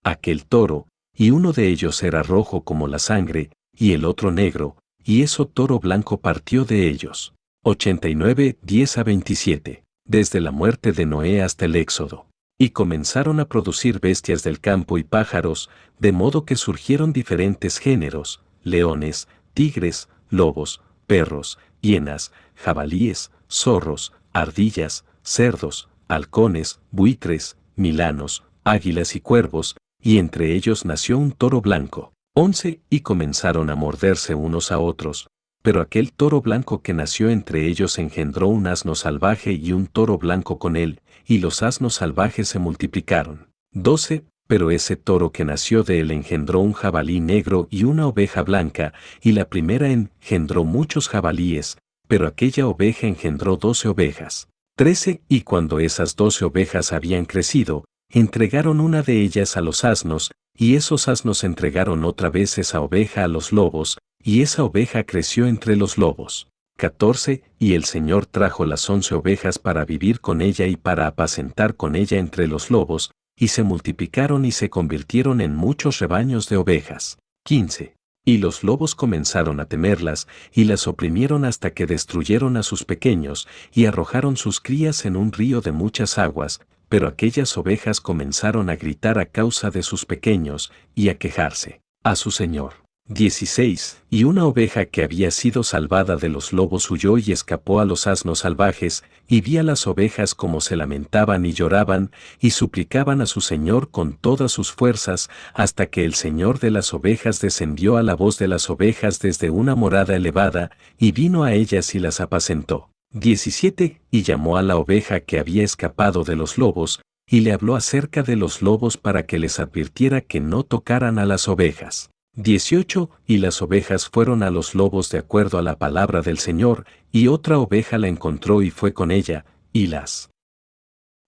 aquel 0.04 0.46
toro, 0.46 0.90
y 1.16 1.32
uno 1.32 1.54
de 1.54 1.70
ellos 1.70 2.04
era 2.04 2.22
rojo 2.22 2.66
como 2.66 2.90
la 2.90 3.00
sangre, 3.00 3.50
y 3.74 3.94
el 3.94 4.04
otro 4.04 4.30
negro, 4.30 4.76
y 5.02 5.22
eso 5.22 5.48
toro 5.48 5.80
blanco 5.80 6.20
partió 6.20 6.66
de 6.66 6.90
ellos. 6.90 7.34
89, 7.64 8.58
10 8.64 8.98
a 8.98 9.04
27, 9.04 9.84
desde 10.04 10.42
la 10.42 10.50
muerte 10.50 10.94
de 10.94 11.06
Noé 11.06 11.44
hasta 11.44 11.66
el 11.66 11.76
Éxodo. 11.76 12.26
Y 12.58 12.72
comenzaron 12.72 13.40
a 13.40 13.46
producir 13.46 14.00
bestias 14.00 14.42
del 14.42 14.60
campo 14.60 14.98
y 14.98 15.04
pájaros, 15.04 15.70
de 16.00 16.12
modo 16.12 16.44
que 16.44 16.56
surgieron 16.56 17.14
diferentes 17.14 17.78
géneros, 17.78 18.42
leones, 18.64 19.28
tigres, 19.54 20.10
lobos, 20.32 20.82
perros, 21.06 21.60
hienas, 21.82 22.32
jabalíes, 22.56 23.30
zorros, 23.48 24.12
ardillas, 24.34 25.06
cerdos, 25.22 25.88
halcones, 26.08 26.80
buitres, 26.90 27.58
milanos, 27.76 28.44
águilas 28.64 29.16
y 29.16 29.22
cuervos, 29.22 29.78
y 30.02 30.18
entre 30.18 30.56
ellos 30.56 30.84
nació 30.84 31.20
un 31.20 31.32
toro 31.32 31.62
blanco. 31.62 32.12
11. 32.34 32.82
Y 32.90 33.02
comenzaron 33.02 33.70
a 33.70 33.76
morderse 33.76 34.34
unos 34.34 34.72
a 34.72 34.80
otros, 34.80 35.28
pero 35.62 35.82
aquel 35.82 36.12
toro 36.12 36.42
blanco 36.42 36.82
que 36.82 36.94
nació 36.94 37.30
entre 37.30 37.68
ellos 37.68 38.00
engendró 38.00 38.48
un 38.48 38.68
asno 38.68 38.96
salvaje 38.96 39.54
y 39.54 39.72
un 39.72 39.88
toro 39.88 40.18
blanco 40.18 40.58
con 40.58 40.76
él, 40.76 41.02
y 41.26 41.38
los 41.38 41.64
asnos 41.64 41.96
salvajes 41.96 42.48
se 42.48 42.60
multiplicaron. 42.60 43.50
12. 43.74 44.26
Pero 44.48 44.70
ese 44.70 44.98
toro 44.98 45.32
que 45.32 45.46
nació 45.46 45.84
de 45.84 46.02
él 46.02 46.12
engendró 46.12 46.60
un 46.60 46.74
jabalí 46.74 47.22
negro 47.22 47.68
y 47.72 47.86
una 47.86 48.08
oveja 48.08 48.42
blanca, 48.42 48.94
y 49.22 49.32
la 49.32 49.48
primera 49.48 49.90
engendró 49.90 50.66
muchos 50.66 51.08
jabalíes, 51.08 51.78
pero 52.10 52.28
aquella 52.28 52.68
oveja 52.68 53.08
engendró 53.08 53.56
doce 53.56 53.88
ovejas. 53.88 54.50
13. 54.76 55.22
Y 55.30 55.42
cuando 55.42 55.80
esas 55.80 56.18
doce 56.18 56.44
ovejas 56.44 56.92
habían 56.92 57.24
crecido, 57.24 57.86
entregaron 58.10 58.82
una 58.82 59.04
de 59.04 59.22
ellas 59.22 59.56
a 59.56 59.62
los 59.62 59.86
asnos, 59.86 60.32
y 60.58 60.76
esos 60.76 61.08
asnos 61.08 61.44
entregaron 61.44 62.04
otra 62.04 62.30
vez 62.30 62.58
esa 62.58 62.82
oveja 62.82 63.24
a 63.24 63.28
los 63.28 63.52
lobos, 63.52 63.98
y 64.24 64.42
esa 64.42 64.64
oveja 64.64 65.04
creció 65.04 65.48
entre 65.48 65.76
los 65.76 65.98
lobos. 65.98 66.48
14. 66.78 67.44
Y 67.60 67.74
el 67.74 67.86
Señor 67.86 68.26
trajo 68.26 68.66
las 68.66 68.90
once 68.90 69.14
ovejas 69.14 69.60
para 69.60 69.86
vivir 69.86 70.20
con 70.20 70.42
ella 70.42 70.66
y 70.66 70.78
para 70.78 71.08
apacentar 71.08 71.76
con 71.76 71.96
ella 71.96 72.18
entre 72.18 72.48
los 72.48 72.72
lobos, 72.72 73.12
y 73.36 73.50
se 73.50 73.64
multiplicaron 73.64 74.46
y 74.46 74.52
se 74.52 74.70
convirtieron 74.70 75.42
en 75.42 75.56
muchos 75.56 76.00
rebaños 76.00 76.50
de 76.50 76.58
ovejas. 76.58 77.18
15. 77.46 77.96
Y 78.24 78.38
los 78.38 78.64
lobos 78.64 78.94
comenzaron 78.94 79.60
a 79.60 79.66
temerlas, 79.66 80.28
y 80.54 80.66
las 80.66 80.88
oprimieron 80.88 81.44
hasta 81.46 81.72
que 81.72 81.88
destruyeron 81.88 82.56
a 82.56 82.64
sus 82.64 82.84
pequeños, 82.84 83.48
y 83.74 83.86
arrojaron 83.86 84.38
sus 84.38 84.60
crías 84.60 85.06
en 85.06 85.16
un 85.16 85.32
río 85.32 85.62
de 85.62 85.72
muchas 85.72 86.20
aguas, 86.20 86.62
pero 86.92 87.08
aquellas 87.08 87.58
ovejas 87.58 88.02
comenzaron 88.02 88.70
a 88.70 88.76
gritar 88.76 89.18
a 89.18 89.26
causa 89.26 89.72
de 89.72 89.82
sus 89.82 90.06
pequeños, 90.06 90.74
y 90.94 91.08
a 91.08 91.18
quejarse 91.18 91.80
a 92.04 92.18
su 92.18 92.32
Señor. 92.32 92.74
16. 93.08 94.04
Y 94.10 94.26
una 94.26 94.46
oveja 94.46 94.86
que 94.86 95.06
había 95.06 95.32
sido 95.32 95.64
salvada 95.64 96.18
de 96.18 96.28
los 96.28 96.52
lobos 96.52 96.92
huyó 96.92 97.18
y 97.18 97.32
escapó 97.32 97.80
a 97.80 97.86
los 97.86 98.08
asnos 98.08 98.40
salvajes, 98.40 99.06
y 99.26 99.40
vi 99.40 99.58
a 99.58 99.64
las 99.64 99.88
ovejas 99.88 100.36
como 100.36 100.60
se 100.60 100.76
lamentaban 100.76 101.46
y 101.46 101.54
lloraban, 101.54 102.12
y 102.42 102.50
suplicaban 102.50 103.22
a 103.22 103.26
su 103.26 103.40
Señor 103.40 103.90
con 103.90 104.18
todas 104.18 104.52
sus 104.52 104.74
fuerzas, 104.74 105.30
hasta 105.54 105.86
que 105.86 106.04
el 106.04 106.14
Señor 106.14 106.60
de 106.60 106.72
las 106.72 106.94
ovejas 106.94 107.40
descendió 107.40 107.96
a 107.96 108.04
la 108.04 108.16
voz 108.16 108.38
de 108.38 108.50
las 108.50 108.70
ovejas 108.70 109.20
desde 109.20 109.50
una 109.50 109.76
morada 109.76 110.14
elevada, 110.18 110.72
y 110.98 111.14
vino 111.14 111.46
a 111.46 111.54
ellas 111.54 111.96
y 111.96 112.00
las 112.00 112.20
apacentó. 112.20 112.91
17. 113.14 114.02
Y 114.10 114.24
llamó 114.24 114.58
a 114.58 114.62
la 114.62 114.78
oveja 114.78 115.20
que 115.20 115.40
había 115.40 115.64
escapado 115.64 116.24
de 116.24 116.36
los 116.36 116.58
lobos, 116.58 117.02
y 117.30 117.42
le 117.42 117.52
habló 117.52 117.76
acerca 117.76 118.24
de 118.24 118.36
los 118.36 118.62
lobos 118.62 118.98
para 118.98 119.26
que 119.26 119.40
les 119.40 119.60
advirtiera 119.60 120.22
que 120.22 120.40
no 120.40 120.64
tocaran 120.64 121.20
a 121.20 121.26
las 121.26 121.48
ovejas. 121.48 122.10
18. 122.36 123.10
Y 123.28 123.38
las 123.38 123.62
ovejas 123.62 124.08
fueron 124.08 124.44
a 124.44 124.50
los 124.50 124.76
lobos 124.76 125.10
de 125.10 125.18
acuerdo 125.18 125.58
a 125.58 125.62
la 125.62 125.78
palabra 125.78 126.22
del 126.22 126.38
Señor, 126.38 126.86
y 127.12 127.28
otra 127.28 127.60
oveja 127.60 127.98
la 127.98 128.08
encontró 128.08 128.62
y 128.62 128.70
fue 128.70 128.94
con 128.94 129.12
ella, 129.12 129.46
y 129.74 129.88
las 129.88 130.30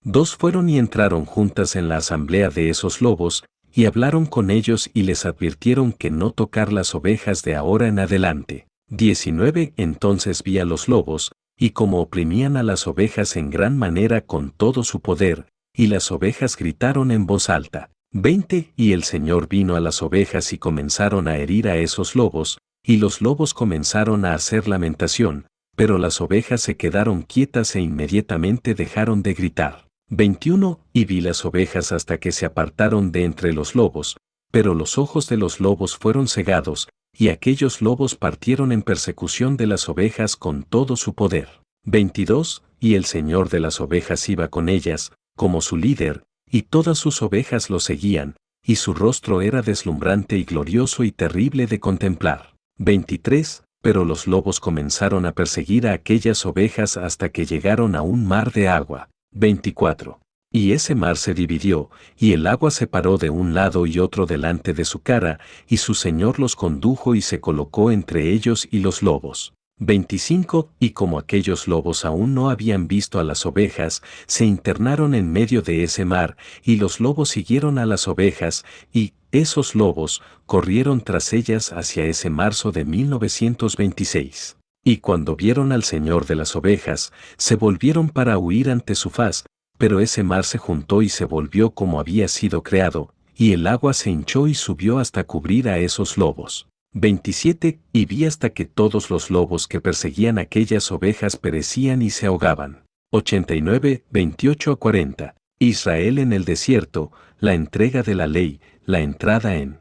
dos 0.02 0.36
fueron 0.36 0.70
y 0.70 0.78
entraron 0.78 1.26
juntas 1.26 1.76
en 1.76 1.90
la 1.90 1.98
asamblea 1.98 2.50
de 2.50 2.70
esos 2.70 3.02
lobos, 3.02 3.44
y 3.74 3.86
hablaron 3.86 4.26
con 4.26 4.52
ellos 4.52 4.90
y 4.94 5.04
les 5.04 5.26
advirtieron 5.26 5.92
que 5.92 6.12
no 6.12 6.32
tocar 6.32 6.72
las 6.72 6.94
ovejas 6.96 7.42
de 7.44 7.56
ahora 7.56 7.88
en 7.88 8.00
adelante. 8.00 8.68
19. 8.90 9.74
Entonces 9.78 10.44
vi 10.44 10.60
a 10.60 10.66
los 10.66 10.88
lobos, 10.88 11.32
y 11.58 11.72
como 11.72 12.02
oprimían 12.02 12.58
a 12.58 12.64
las 12.64 12.88
ovejas 12.88 13.36
en 13.36 13.50
gran 13.50 13.78
manera 13.78 14.22
con 14.22 14.52
todo 14.52 14.84
su 14.84 15.02
poder, 15.02 15.48
y 15.76 15.88
las 15.88 16.12
ovejas 16.12 16.56
gritaron 16.58 17.12
en 17.12 17.26
voz 17.26 17.50
alta, 17.50 17.90
20. 18.12 18.74
Y 18.76 18.92
el 18.94 19.04
Señor 19.04 19.48
vino 19.48 19.76
a 19.76 19.80
las 19.80 20.04
ovejas 20.04 20.54
y 20.54 20.60
comenzaron 20.60 21.28
a 21.28 21.38
herir 21.38 21.68
a 21.68 21.78
esos 21.78 22.16
lobos, 22.16 22.60
y 22.84 22.98
los 22.98 23.22
lobos 23.22 23.54
comenzaron 23.54 24.26
a 24.26 24.36
hacer 24.36 24.68
lamentación, 24.68 25.48
pero 25.76 25.98
las 25.98 26.22
ovejas 26.22 26.62
se 26.62 26.78
quedaron 26.78 27.24
quietas 27.24 27.76
e 27.76 27.82
inmediatamente 27.82 28.76
dejaron 28.76 29.24
de 29.24 29.34
gritar. 29.34 29.88
21. 30.10 30.80
Y 30.94 31.06
vi 31.06 31.22
las 31.22 31.44
ovejas 31.44 31.92
hasta 31.92 32.20
que 32.20 32.32
se 32.32 32.46
apartaron 32.46 33.12
de 33.12 33.24
entre 33.24 33.52
los 33.52 33.74
lobos, 33.74 34.18
pero 34.52 34.76
los 34.76 35.00
ojos 35.00 35.28
de 35.28 35.38
los 35.38 35.60
lobos 35.60 35.98
fueron 35.98 36.28
cegados, 36.28 36.90
y 37.18 37.30
aquellos 37.30 37.82
lobos 37.82 38.16
partieron 38.16 38.72
en 38.72 38.82
persecución 38.82 39.56
de 39.58 39.68
las 39.68 39.88
ovejas 39.88 40.36
con 40.36 40.64
todo 40.64 40.96
su 40.96 41.14
poder. 41.14 41.48
22. 41.86 42.64
Y 42.80 42.96
el 42.96 43.06
Señor 43.06 43.50
de 43.50 43.60
las 43.60 43.80
ovejas 43.80 44.28
iba 44.30 44.48
con 44.48 44.68
ellas, 44.68 45.12
como 45.36 45.62
su 45.62 45.78
líder, 45.78 46.24
y 46.50 46.64
todas 46.64 46.98
sus 46.98 47.22
ovejas 47.22 47.70
lo 47.70 47.80
seguían, 47.80 48.36
y 48.66 48.76
su 48.76 48.94
rostro 48.94 49.42
era 49.42 49.62
deslumbrante 49.62 50.38
y 50.38 50.44
glorioso 50.44 51.04
y 51.04 51.12
terrible 51.12 51.68
de 51.68 51.80
contemplar. 51.80 52.56
23. 52.78 53.64
Pero 53.82 54.06
los 54.06 54.28
lobos 54.28 54.60
comenzaron 54.60 55.26
a 55.26 55.34
perseguir 55.34 55.88
a 55.88 55.94
aquellas 55.94 56.46
ovejas 56.46 56.96
hasta 56.96 57.30
que 57.30 57.46
llegaron 57.46 57.96
a 57.96 58.02
un 58.02 58.26
mar 58.26 58.54
de 58.54 58.70
agua. 58.70 59.10
24. 59.32 60.23
Y 60.56 60.74
ese 60.74 60.94
mar 60.94 61.18
se 61.18 61.34
dividió, 61.34 61.90
y 62.16 62.34
el 62.34 62.46
agua 62.46 62.70
se 62.70 62.86
paró 62.86 63.18
de 63.18 63.32
un 63.32 63.56
lado 63.56 63.88
y 63.88 63.98
otro 63.98 64.28
delante 64.28 64.74
de 64.74 64.86
su 64.86 65.00
cara, 65.00 65.40
y 65.68 65.78
su 65.78 65.96
señor 65.96 66.40
los 66.40 66.56
condujo 66.56 67.16
y 67.16 67.22
se 67.22 67.42
colocó 67.42 67.90
entre 67.90 68.32
ellos 68.32 68.68
y 68.70 68.78
los 68.78 69.02
lobos. 69.02 69.56
25. 69.80 70.70
Y 70.80 70.92
como 70.92 71.18
aquellos 71.18 71.68
lobos 71.68 72.06
aún 72.06 72.36
no 72.36 72.52
habían 72.52 72.88
visto 72.88 73.20
a 73.20 73.24
las 73.24 73.48
ovejas, 73.48 74.04
se 74.28 74.46
internaron 74.46 75.16
en 75.16 75.32
medio 75.32 75.64
de 75.64 75.84
ese 75.84 76.06
mar, 76.06 76.38
y 76.64 76.76
los 76.76 77.00
lobos 77.00 77.30
siguieron 77.30 77.80
a 77.80 77.88
las 77.88 78.08
ovejas, 78.08 78.64
y 78.94 79.14
esos 79.32 79.74
lobos 79.74 80.22
corrieron 80.46 81.02
tras 81.02 81.34
ellas 81.34 81.74
hacia 81.74 82.06
ese 82.06 82.30
marzo 82.30 82.72
de 82.72 82.86
1926. 82.86 84.58
Y 84.84 84.98
cuando 84.98 85.36
vieron 85.36 85.72
al 85.72 85.84
Señor 85.84 86.28
de 86.28 86.36
las 86.36 86.56
ovejas, 86.56 87.12
se 87.38 87.56
volvieron 87.56 88.10
para 88.10 88.38
huir 88.38 88.70
ante 88.70 88.94
su 88.94 89.10
faz, 89.10 89.46
pero 89.78 90.00
ese 90.00 90.24
mar 90.24 90.44
se 90.44 90.58
juntó 90.58 91.02
y 91.02 91.10
se 91.10 91.26
volvió 91.26 91.72
como 91.72 92.00
había 92.00 92.28
sido 92.28 92.64
creado, 92.64 93.14
y 93.36 93.54
el 93.54 93.68
agua 93.68 93.94
se 93.94 94.10
hinchó 94.10 94.48
y 94.48 94.54
subió 94.54 95.00
hasta 95.00 95.24
cubrir 95.24 95.70
a 95.70 95.80
esos 95.80 96.18
lobos. 96.18 96.68
27. 96.94 97.80
Y 97.92 98.06
vi 98.06 98.26
hasta 98.26 98.52
que 98.52 98.66
todos 98.66 99.10
los 99.10 99.32
lobos 99.32 99.68
que 99.68 99.82
perseguían 99.82 100.38
aquellas 100.38 100.92
ovejas 100.92 101.38
perecían 101.38 102.02
y 102.02 102.12
se 102.12 102.28
ahogaban. 102.28 102.84
89, 103.12 104.04
28 104.12 104.72
a 104.72 104.76
40. 104.76 105.36
Israel 105.60 106.20
en 106.20 106.34
el 106.34 106.46
desierto, 106.46 107.12
la 107.40 107.54
entrega 107.54 108.04
de 108.04 108.16
la 108.16 108.28
ley, 108.28 108.60
la 108.86 109.00
entrada 109.00 109.56
en 109.56 109.80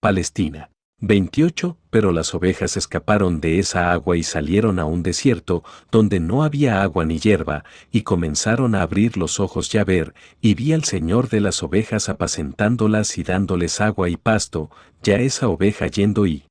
Palestina. 0.00 0.70
28. 1.00 1.78
Pero 1.90 2.12
las 2.12 2.34
ovejas 2.34 2.76
escaparon 2.76 3.40
de 3.40 3.58
esa 3.58 3.92
agua 3.92 4.16
y 4.16 4.22
salieron 4.22 4.78
a 4.78 4.84
un 4.84 5.02
desierto, 5.02 5.64
donde 5.90 6.20
no 6.20 6.42
había 6.42 6.82
agua 6.82 7.04
ni 7.04 7.18
hierba, 7.18 7.64
y 7.90 8.02
comenzaron 8.02 8.74
a 8.74 8.82
abrir 8.82 9.16
los 9.16 9.40
ojos 9.40 9.70
ya 9.70 9.84
ver, 9.84 10.14
y 10.40 10.54
vi 10.54 10.72
al 10.72 10.84
Señor 10.84 11.28
de 11.28 11.40
las 11.40 11.62
ovejas 11.62 12.08
apacentándolas 12.08 13.16
y 13.16 13.22
dándoles 13.22 13.80
agua 13.80 14.08
y 14.08 14.16
pasto, 14.16 14.70
ya 15.02 15.16
esa 15.16 15.48
oveja 15.48 15.86
yendo 15.86 16.26
y 16.26 16.44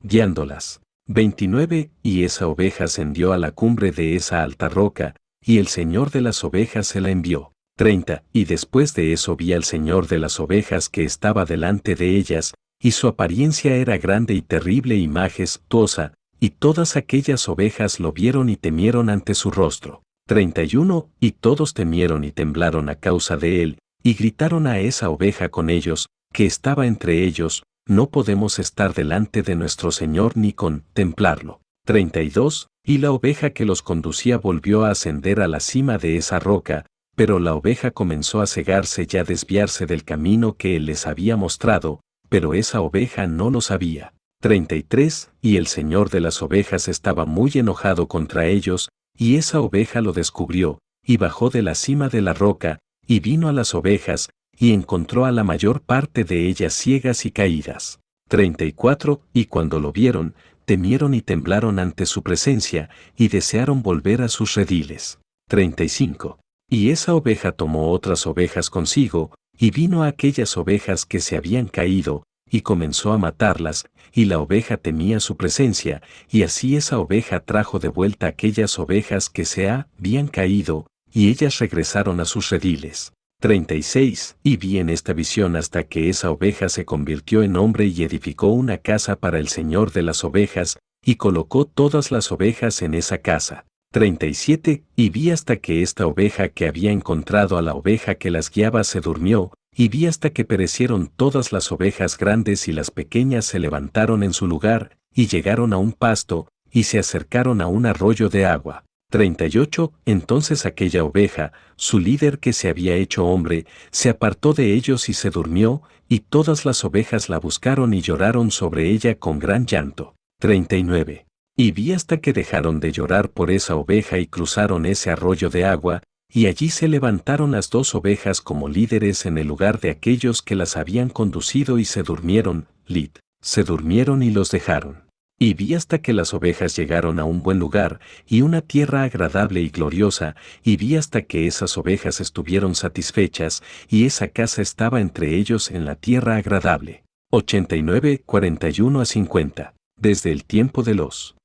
guiándolas. 0.00 0.80
29. 1.06 1.90
Y 2.02 2.24
esa 2.24 2.46
oveja 2.48 2.84
ascendió 2.84 3.32
a 3.32 3.38
la 3.38 3.52
cumbre 3.52 3.92
de 3.92 4.16
esa 4.16 4.42
alta 4.42 4.68
roca, 4.68 5.14
y 5.42 5.58
el 5.58 5.68
Señor 5.68 6.10
de 6.10 6.22
las 6.22 6.44
ovejas 6.44 6.86
se 6.86 7.00
la 7.00 7.10
envió. 7.10 7.52
30. 7.76 8.22
Y 8.32 8.44
después 8.44 8.94
de 8.94 9.12
eso 9.12 9.36
vi 9.36 9.52
al 9.52 9.64
Señor 9.64 10.06
de 10.06 10.18
las 10.18 10.38
ovejas 10.38 10.88
que 10.88 11.04
estaba 11.04 11.44
delante 11.44 11.94
de 11.96 12.16
ellas, 12.16 12.54
y 12.84 12.90
su 12.90 13.08
apariencia 13.08 13.76
era 13.76 13.96
grande 13.96 14.34
y 14.34 14.42
terrible 14.42 14.96
y 14.96 15.08
majestuosa, 15.08 16.12
y 16.38 16.50
todas 16.50 16.96
aquellas 16.96 17.48
ovejas 17.48 17.98
lo 17.98 18.12
vieron 18.12 18.50
y 18.50 18.56
temieron 18.56 19.08
ante 19.08 19.34
su 19.34 19.50
rostro. 19.50 20.02
31. 20.26 21.08
Y 21.18 21.32
todos 21.32 21.72
temieron 21.72 22.24
y 22.24 22.30
temblaron 22.30 22.90
a 22.90 22.96
causa 22.96 23.38
de 23.38 23.62
él, 23.62 23.78
y 24.02 24.12
gritaron 24.12 24.66
a 24.66 24.80
esa 24.80 25.08
oveja 25.08 25.48
con 25.48 25.70
ellos, 25.70 26.10
que 26.30 26.44
estaba 26.44 26.86
entre 26.86 27.24
ellos, 27.24 27.62
no 27.88 28.10
podemos 28.10 28.58
estar 28.58 28.92
delante 28.92 29.42
de 29.42 29.54
nuestro 29.54 29.90
Señor 29.90 30.36
ni 30.36 30.52
contemplarlo. 30.52 31.62
32. 31.86 32.68
Y 32.84 32.98
la 32.98 33.12
oveja 33.12 33.48
que 33.50 33.64
los 33.64 33.80
conducía 33.80 34.36
volvió 34.36 34.84
a 34.84 34.90
ascender 34.90 35.40
a 35.40 35.48
la 35.48 35.60
cima 35.60 35.96
de 35.96 36.18
esa 36.18 36.38
roca, 36.38 36.84
pero 37.16 37.38
la 37.38 37.54
oveja 37.54 37.92
comenzó 37.92 38.42
a 38.42 38.46
cegarse 38.46 39.06
y 39.10 39.16
a 39.16 39.24
desviarse 39.24 39.86
del 39.86 40.04
camino 40.04 40.58
que 40.58 40.76
él 40.76 40.84
les 40.84 41.06
había 41.06 41.36
mostrado, 41.36 42.00
pero 42.28 42.54
esa 42.54 42.80
oveja 42.80 43.26
no 43.26 43.50
lo 43.50 43.60
sabía. 43.60 44.14
33. 44.40 45.30
Y 45.40 45.56
el 45.56 45.66
señor 45.66 46.10
de 46.10 46.20
las 46.20 46.42
ovejas 46.42 46.88
estaba 46.88 47.24
muy 47.24 47.52
enojado 47.54 48.08
contra 48.08 48.46
ellos, 48.46 48.90
y 49.16 49.36
esa 49.36 49.60
oveja 49.60 50.00
lo 50.00 50.12
descubrió, 50.12 50.78
y 51.04 51.16
bajó 51.16 51.50
de 51.50 51.62
la 51.62 51.74
cima 51.74 52.08
de 52.08 52.20
la 52.20 52.34
roca, 52.34 52.78
y 53.06 53.20
vino 53.20 53.48
a 53.48 53.52
las 53.52 53.74
ovejas, 53.74 54.28
y 54.56 54.72
encontró 54.72 55.24
a 55.24 55.32
la 55.32 55.44
mayor 55.44 55.80
parte 55.80 56.24
de 56.24 56.46
ellas 56.46 56.74
ciegas 56.74 57.24
y 57.26 57.30
caídas. 57.30 58.00
34. 58.28 59.20
Y 59.32 59.46
cuando 59.46 59.80
lo 59.80 59.92
vieron, 59.92 60.34
temieron 60.64 61.14
y 61.14 61.22
temblaron 61.22 61.78
ante 61.78 62.06
su 62.06 62.22
presencia, 62.22 62.90
y 63.16 63.28
desearon 63.28 63.82
volver 63.82 64.22
a 64.22 64.28
sus 64.28 64.54
rediles. 64.54 65.18
35. 65.48 66.38
Y 66.68 66.90
esa 66.90 67.14
oveja 67.14 67.52
tomó 67.52 67.90
otras 67.90 68.26
ovejas 68.26 68.70
consigo, 68.70 69.34
y 69.58 69.70
vino 69.70 70.02
a 70.02 70.08
aquellas 70.08 70.56
ovejas 70.56 71.06
que 71.06 71.20
se 71.20 71.36
habían 71.36 71.68
caído, 71.68 72.24
y 72.50 72.60
comenzó 72.60 73.12
a 73.12 73.18
matarlas, 73.18 73.86
y 74.12 74.26
la 74.26 74.38
oveja 74.38 74.76
temía 74.76 75.20
su 75.20 75.36
presencia, 75.36 76.02
y 76.30 76.42
así 76.42 76.76
esa 76.76 76.98
oveja 76.98 77.40
trajo 77.40 77.78
de 77.78 77.88
vuelta 77.88 78.26
aquellas 78.26 78.78
ovejas 78.78 79.28
que 79.28 79.44
se 79.44 79.68
habían 79.68 80.28
caído, 80.28 80.86
y 81.12 81.30
ellas 81.30 81.58
regresaron 81.58 82.20
a 82.20 82.24
sus 82.24 82.50
rediles. 82.50 83.12
36. 83.40 84.36
Y 84.42 84.56
vi 84.56 84.78
en 84.78 84.88
esta 84.88 85.12
visión 85.12 85.56
hasta 85.56 85.84
que 85.84 86.08
esa 86.08 86.30
oveja 86.30 86.68
se 86.68 86.84
convirtió 86.84 87.42
en 87.42 87.56
hombre 87.56 87.86
y 87.86 88.02
edificó 88.02 88.48
una 88.48 88.78
casa 88.78 89.16
para 89.16 89.38
el 89.38 89.48
Señor 89.48 89.92
de 89.92 90.02
las 90.02 90.24
ovejas, 90.24 90.78
y 91.04 91.16
colocó 91.16 91.66
todas 91.66 92.10
las 92.10 92.32
ovejas 92.32 92.80
en 92.82 92.94
esa 92.94 93.18
casa. 93.18 93.66
37. 93.94 94.82
Y 94.96 95.10
vi 95.10 95.30
hasta 95.30 95.54
que 95.54 95.80
esta 95.80 96.08
oveja 96.08 96.48
que 96.48 96.66
había 96.66 96.90
encontrado 96.90 97.56
a 97.56 97.62
la 97.62 97.74
oveja 97.74 98.16
que 98.16 98.28
las 98.28 98.50
guiaba 98.50 98.82
se 98.82 99.00
durmió, 99.00 99.52
y 99.72 99.88
vi 99.88 100.06
hasta 100.06 100.30
que 100.30 100.44
perecieron 100.44 101.12
todas 101.14 101.52
las 101.52 101.70
ovejas 101.70 102.18
grandes 102.18 102.66
y 102.66 102.72
las 102.72 102.90
pequeñas 102.90 103.44
se 103.44 103.60
levantaron 103.60 104.24
en 104.24 104.32
su 104.32 104.48
lugar, 104.48 104.98
y 105.14 105.28
llegaron 105.28 105.72
a 105.72 105.76
un 105.76 105.92
pasto, 105.92 106.48
y 106.72 106.82
se 106.82 106.98
acercaron 106.98 107.60
a 107.60 107.68
un 107.68 107.86
arroyo 107.86 108.28
de 108.28 108.46
agua. 108.46 108.84
38. 109.10 109.92
Entonces 110.06 110.66
aquella 110.66 111.04
oveja, 111.04 111.52
su 111.76 112.00
líder 112.00 112.40
que 112.40 112.52
se 112.52 112.68
había 112.68 112.96
hecho 112.96 113.24
hombre, 113.24 113.64
se 113.92 114.08
apartó 114.08 114.54
de 114.54 114.74
ellos 114.74 115.08
y 115.08 115.14
se 115.14 115.30
durmió, 115.30 115.82
y 116.08 116.18
todas 116.18 116.64
las 116.64 116.84
ovejas 116.84 117.28
la 117.28 117.38
buscaron 117.38 117.94
y 117.94 118.00
lloraron 118.00 118.50
sobre 118.50 118.90
ella 118.90 119.14
con 119.20 119.38
gran 119.38 119.66
llanto. 119.66 120.16
39. 120.40 121.23
Y 121.56 121.70
vi 121.70 121.92
hasta 121.92 122.16
que 122.16 122.32
dejaron 122.32 122.80
de 122.80 122.90
llorar 122.90 123.30
por 123.30 123.52
esa 123.52 123.76
oveja 123.76 124.18
y 124.18 124.26
cruzaron 124.26 124.86
ese 124.86 125.10
arroyo 125.10 125.50
de 125.50 125.64
agua, 125.64 126.02
y 126.28 126.46
allí 126.46 126.68
se 126.68 126.88
levantaron 126.88 127.52
las 127.52 127.70
dos 127.70 127.94
ovejas 127.94 128.40
como 128.40 128.68
líderes 128.68 129.24
en 129.24 129.38
el 129.38 129.46
lugar 129.46 129.78
de 129.78 129.90
aquellos 129.90 130.42
que 130.42 130.56
las 130.56 130.76
habían 130.76 131.10
conducido 131.10 131.78
y 131.78 131.84
se 131.84 132.02
durmieron. 132.02 132.66
Lit. 132.86 133.18
se 133.40 133.62
durmieron 133.62 134.22
y 134.22 134.30
los 134.30 134.50
dejaron. 134.50 135.04
Y 135.38 135.54
vi 135.54 135.74
hasta 135.74 135.98
que 135.98 136.12
las 136.12 136.34
ovejas 136.34 136.76
llegaron 136.76 137.20
a 137.20 137.24
un 137.24 137.42
buen 137.42 137.60
lugar, 137.60 138.00
y 138.26 138.42
una 138.42 138.60
tierra 138.60 139.04
agradable 139.04 139.60
y 139.60 139.68
gloriosa, 139.68 140.34
y 140.64 140.76
vi 140.76 140.96
hasta 140.96 141.22
que 141.22 141.46
esas 141.46 141.78
ovejas 141.78 142.20
estuvieron 142.20 142.74
satisfechas, 142.74 143.62
y 143.88 144.06
esa 144.06 144.26
casa 144.26 144.60
estaba 144.60 145.00
entre 145.00 145.36
ellos 145.36 145.70
en 145.70 145.84
la 145.84 145.94
tierra 145.94 146.36
agradable. 146.36 147.04
89, 147.30 148.22
41 148.26 149.00
a 149.00 149.04
50. 149.04 149.74
Desde 149.96 150.32
el 150.32 150.44
tiempo 150.44 150.82
de 150.82 150.94
los 150.94 151.36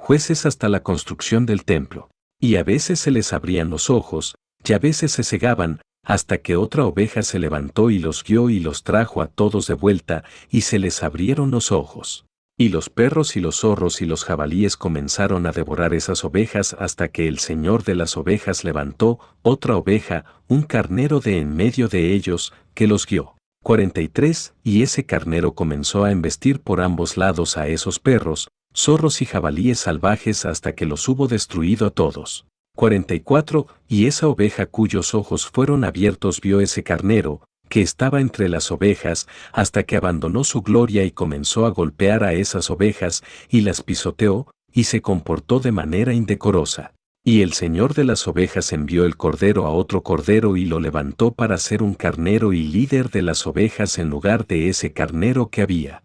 jueces 0.00 0.46
hasta 0.46 0.68
la 0.68 0.82
construcción 0.82 1.46
del 1.46 1.64
templo. 1.64 2.10
Y 2.40 2.56
a 2.56 2.64
veces 2.64 2.98
se 2.98 3.10
les 3.10 3.32
abrían 3.32 3.68
los 3.68 3.90
ojos, 3.90 4.34
y 4.64 4.72
a 4.72 4.78
veces 4.78 5.12
se 5.12 5.22
cegaban, 5.22 5.82
hasta 6.02 6.38
que 6.38 6.56
otra 6.56 6.86
oveja 6.86 7.22
se 7.22 7.38
levantó 7.38 7.90
y 7.90 7.98
los 7.98 8.24
guió 8.24 8.48
y 8.48 8.60
los 8.60 8.82
trajo 8.82 9.20
a 9.20 9.26
todos 9.28 9.66
de 9.66 9.74
vuelta, 9.74 10.24
y 10.50 10.62
se 10.62 10.78
les 10.78 11.02
abrieron 11.02 11.50
los 11.50 11.70
ojos. 11.70 12.24
Y 12.58 12.70
los 12.70 12.88
perros 12.90 13.36
y 13.36 13.40
los 13.40 13.60
zorros 13.60 14.00
y 14.02 14.06
los 14.06 14.24
jabalíes 14.24 14.76
comenzaron 14.76 15.46
a 15.46 15.52
devorar 15.52 15.94
esas 15.94 16.24
ovejas 16.24 16.74
hasta 16.78 17.08
que 17.08 17.28
el 17.28 17.38
señor 17.38 17.84
de 17.84 17.94
las 17.94 18.16
ovejas 18.16 18.64
levantó 18.64 19.18
otra 19.42 19.76
oveja, 19.76 20.24
un 20.48 20.62
carnero 20.62 21.20
de 21.20 21.38
en 21.38 21.54
medio 21.54 21.88
de 21.88 22.12
ellos, 22.12 22.52
que 22.74 22.86
los 22.86 23.06
guió. 23.06 23.36
43. 23.62 24.54
Y 24.62 24.82
ese 24.82 25.04
carnero 25.04 25.52
comenzó 25.52 26.04
a 26.04 26.10
embestir 26.10 26.60
por 26.60 26.80
ambos 26.80 27.16
lados 27.16 27.58
a 27.58 27.68
esos 27.68 27.98
perros, 27.98 28.48
zorros 28.74 29.22
y 29.22 29.26
jabalíes 29.26 29.80
salvajes 29.80 30.44
hasta 30.44 30.74
que 30.74 30.86
los 30.86 31.08
hubo 31.08 31.28
destruido 31.28 31.86
a 31.86 31.90
todos. 31.90 32.46
44. 32.76 33.66
Y 33.88 34.06
esa 34.06 34.28
oveja 34.28 34.66
cuyos 34.66 35.14
ojos 35.14 35.46
fueron 35.46 35.84
abiertos 35.84 36.40
vio 36.40 36.60
ese 36.60 36.82
carnero, 36.82 37.42
que 37.68 37.82
estaba 37.82 38.20
entre 38.20 38.48
las 38.48 38.70
ovejas, 38.70 39.28
hasta 39.52 39.82
que 39.82 39.96
abandonó 39.96 40.44
su 40.44 40.62
gloria 40.62 41.04
y 41.04 41.10
comenzó 41.10 41.66
a 41.66 41.70
golpear 41.70 42.24
a 42.24 42.32
esas 42.32 42.70
ovejas, 42.70 43.22
y 43.48 43.60
las 43.60 43.82
pisoteó, 43.82 44.50
y 44.72 44.84
se 44.84 45.02
comportó 45.02 45.60
de 45.60 45.72
manera 45.72 46.14
indecorosa. 46.14 46.94
Y 47.22 47.42
el 47.42 47.52
señor 47.52 47.94
de 47.94 48.04
las 48.04 48.26
ovejas 48.26 48.72
envió 48.72 49.04
el 49.04 49.16
cordero 49.16 49.66
a 49.66 49.70
otro 49.70 50.02
cordero 50.02 50.56
y 50.56 50.64
lo 50.64 50.80
levantó 50.80 51.32
para 51.32 51.58
ser 51.58 51.82
un 51.82 51.94
carnero 51.94 52.54
y 52.54 52.62
líder 52.62 53.10
de 53.10 53.22
las 53.22 53.46
ovejas 53.46 53.98
en 53.98 54.08
lugar 54.08 54.46
de 54.46 54.68
ese 54.68 54.92
carnero 54.92 55.50
que 55.50 55.60
había 55.60 56.02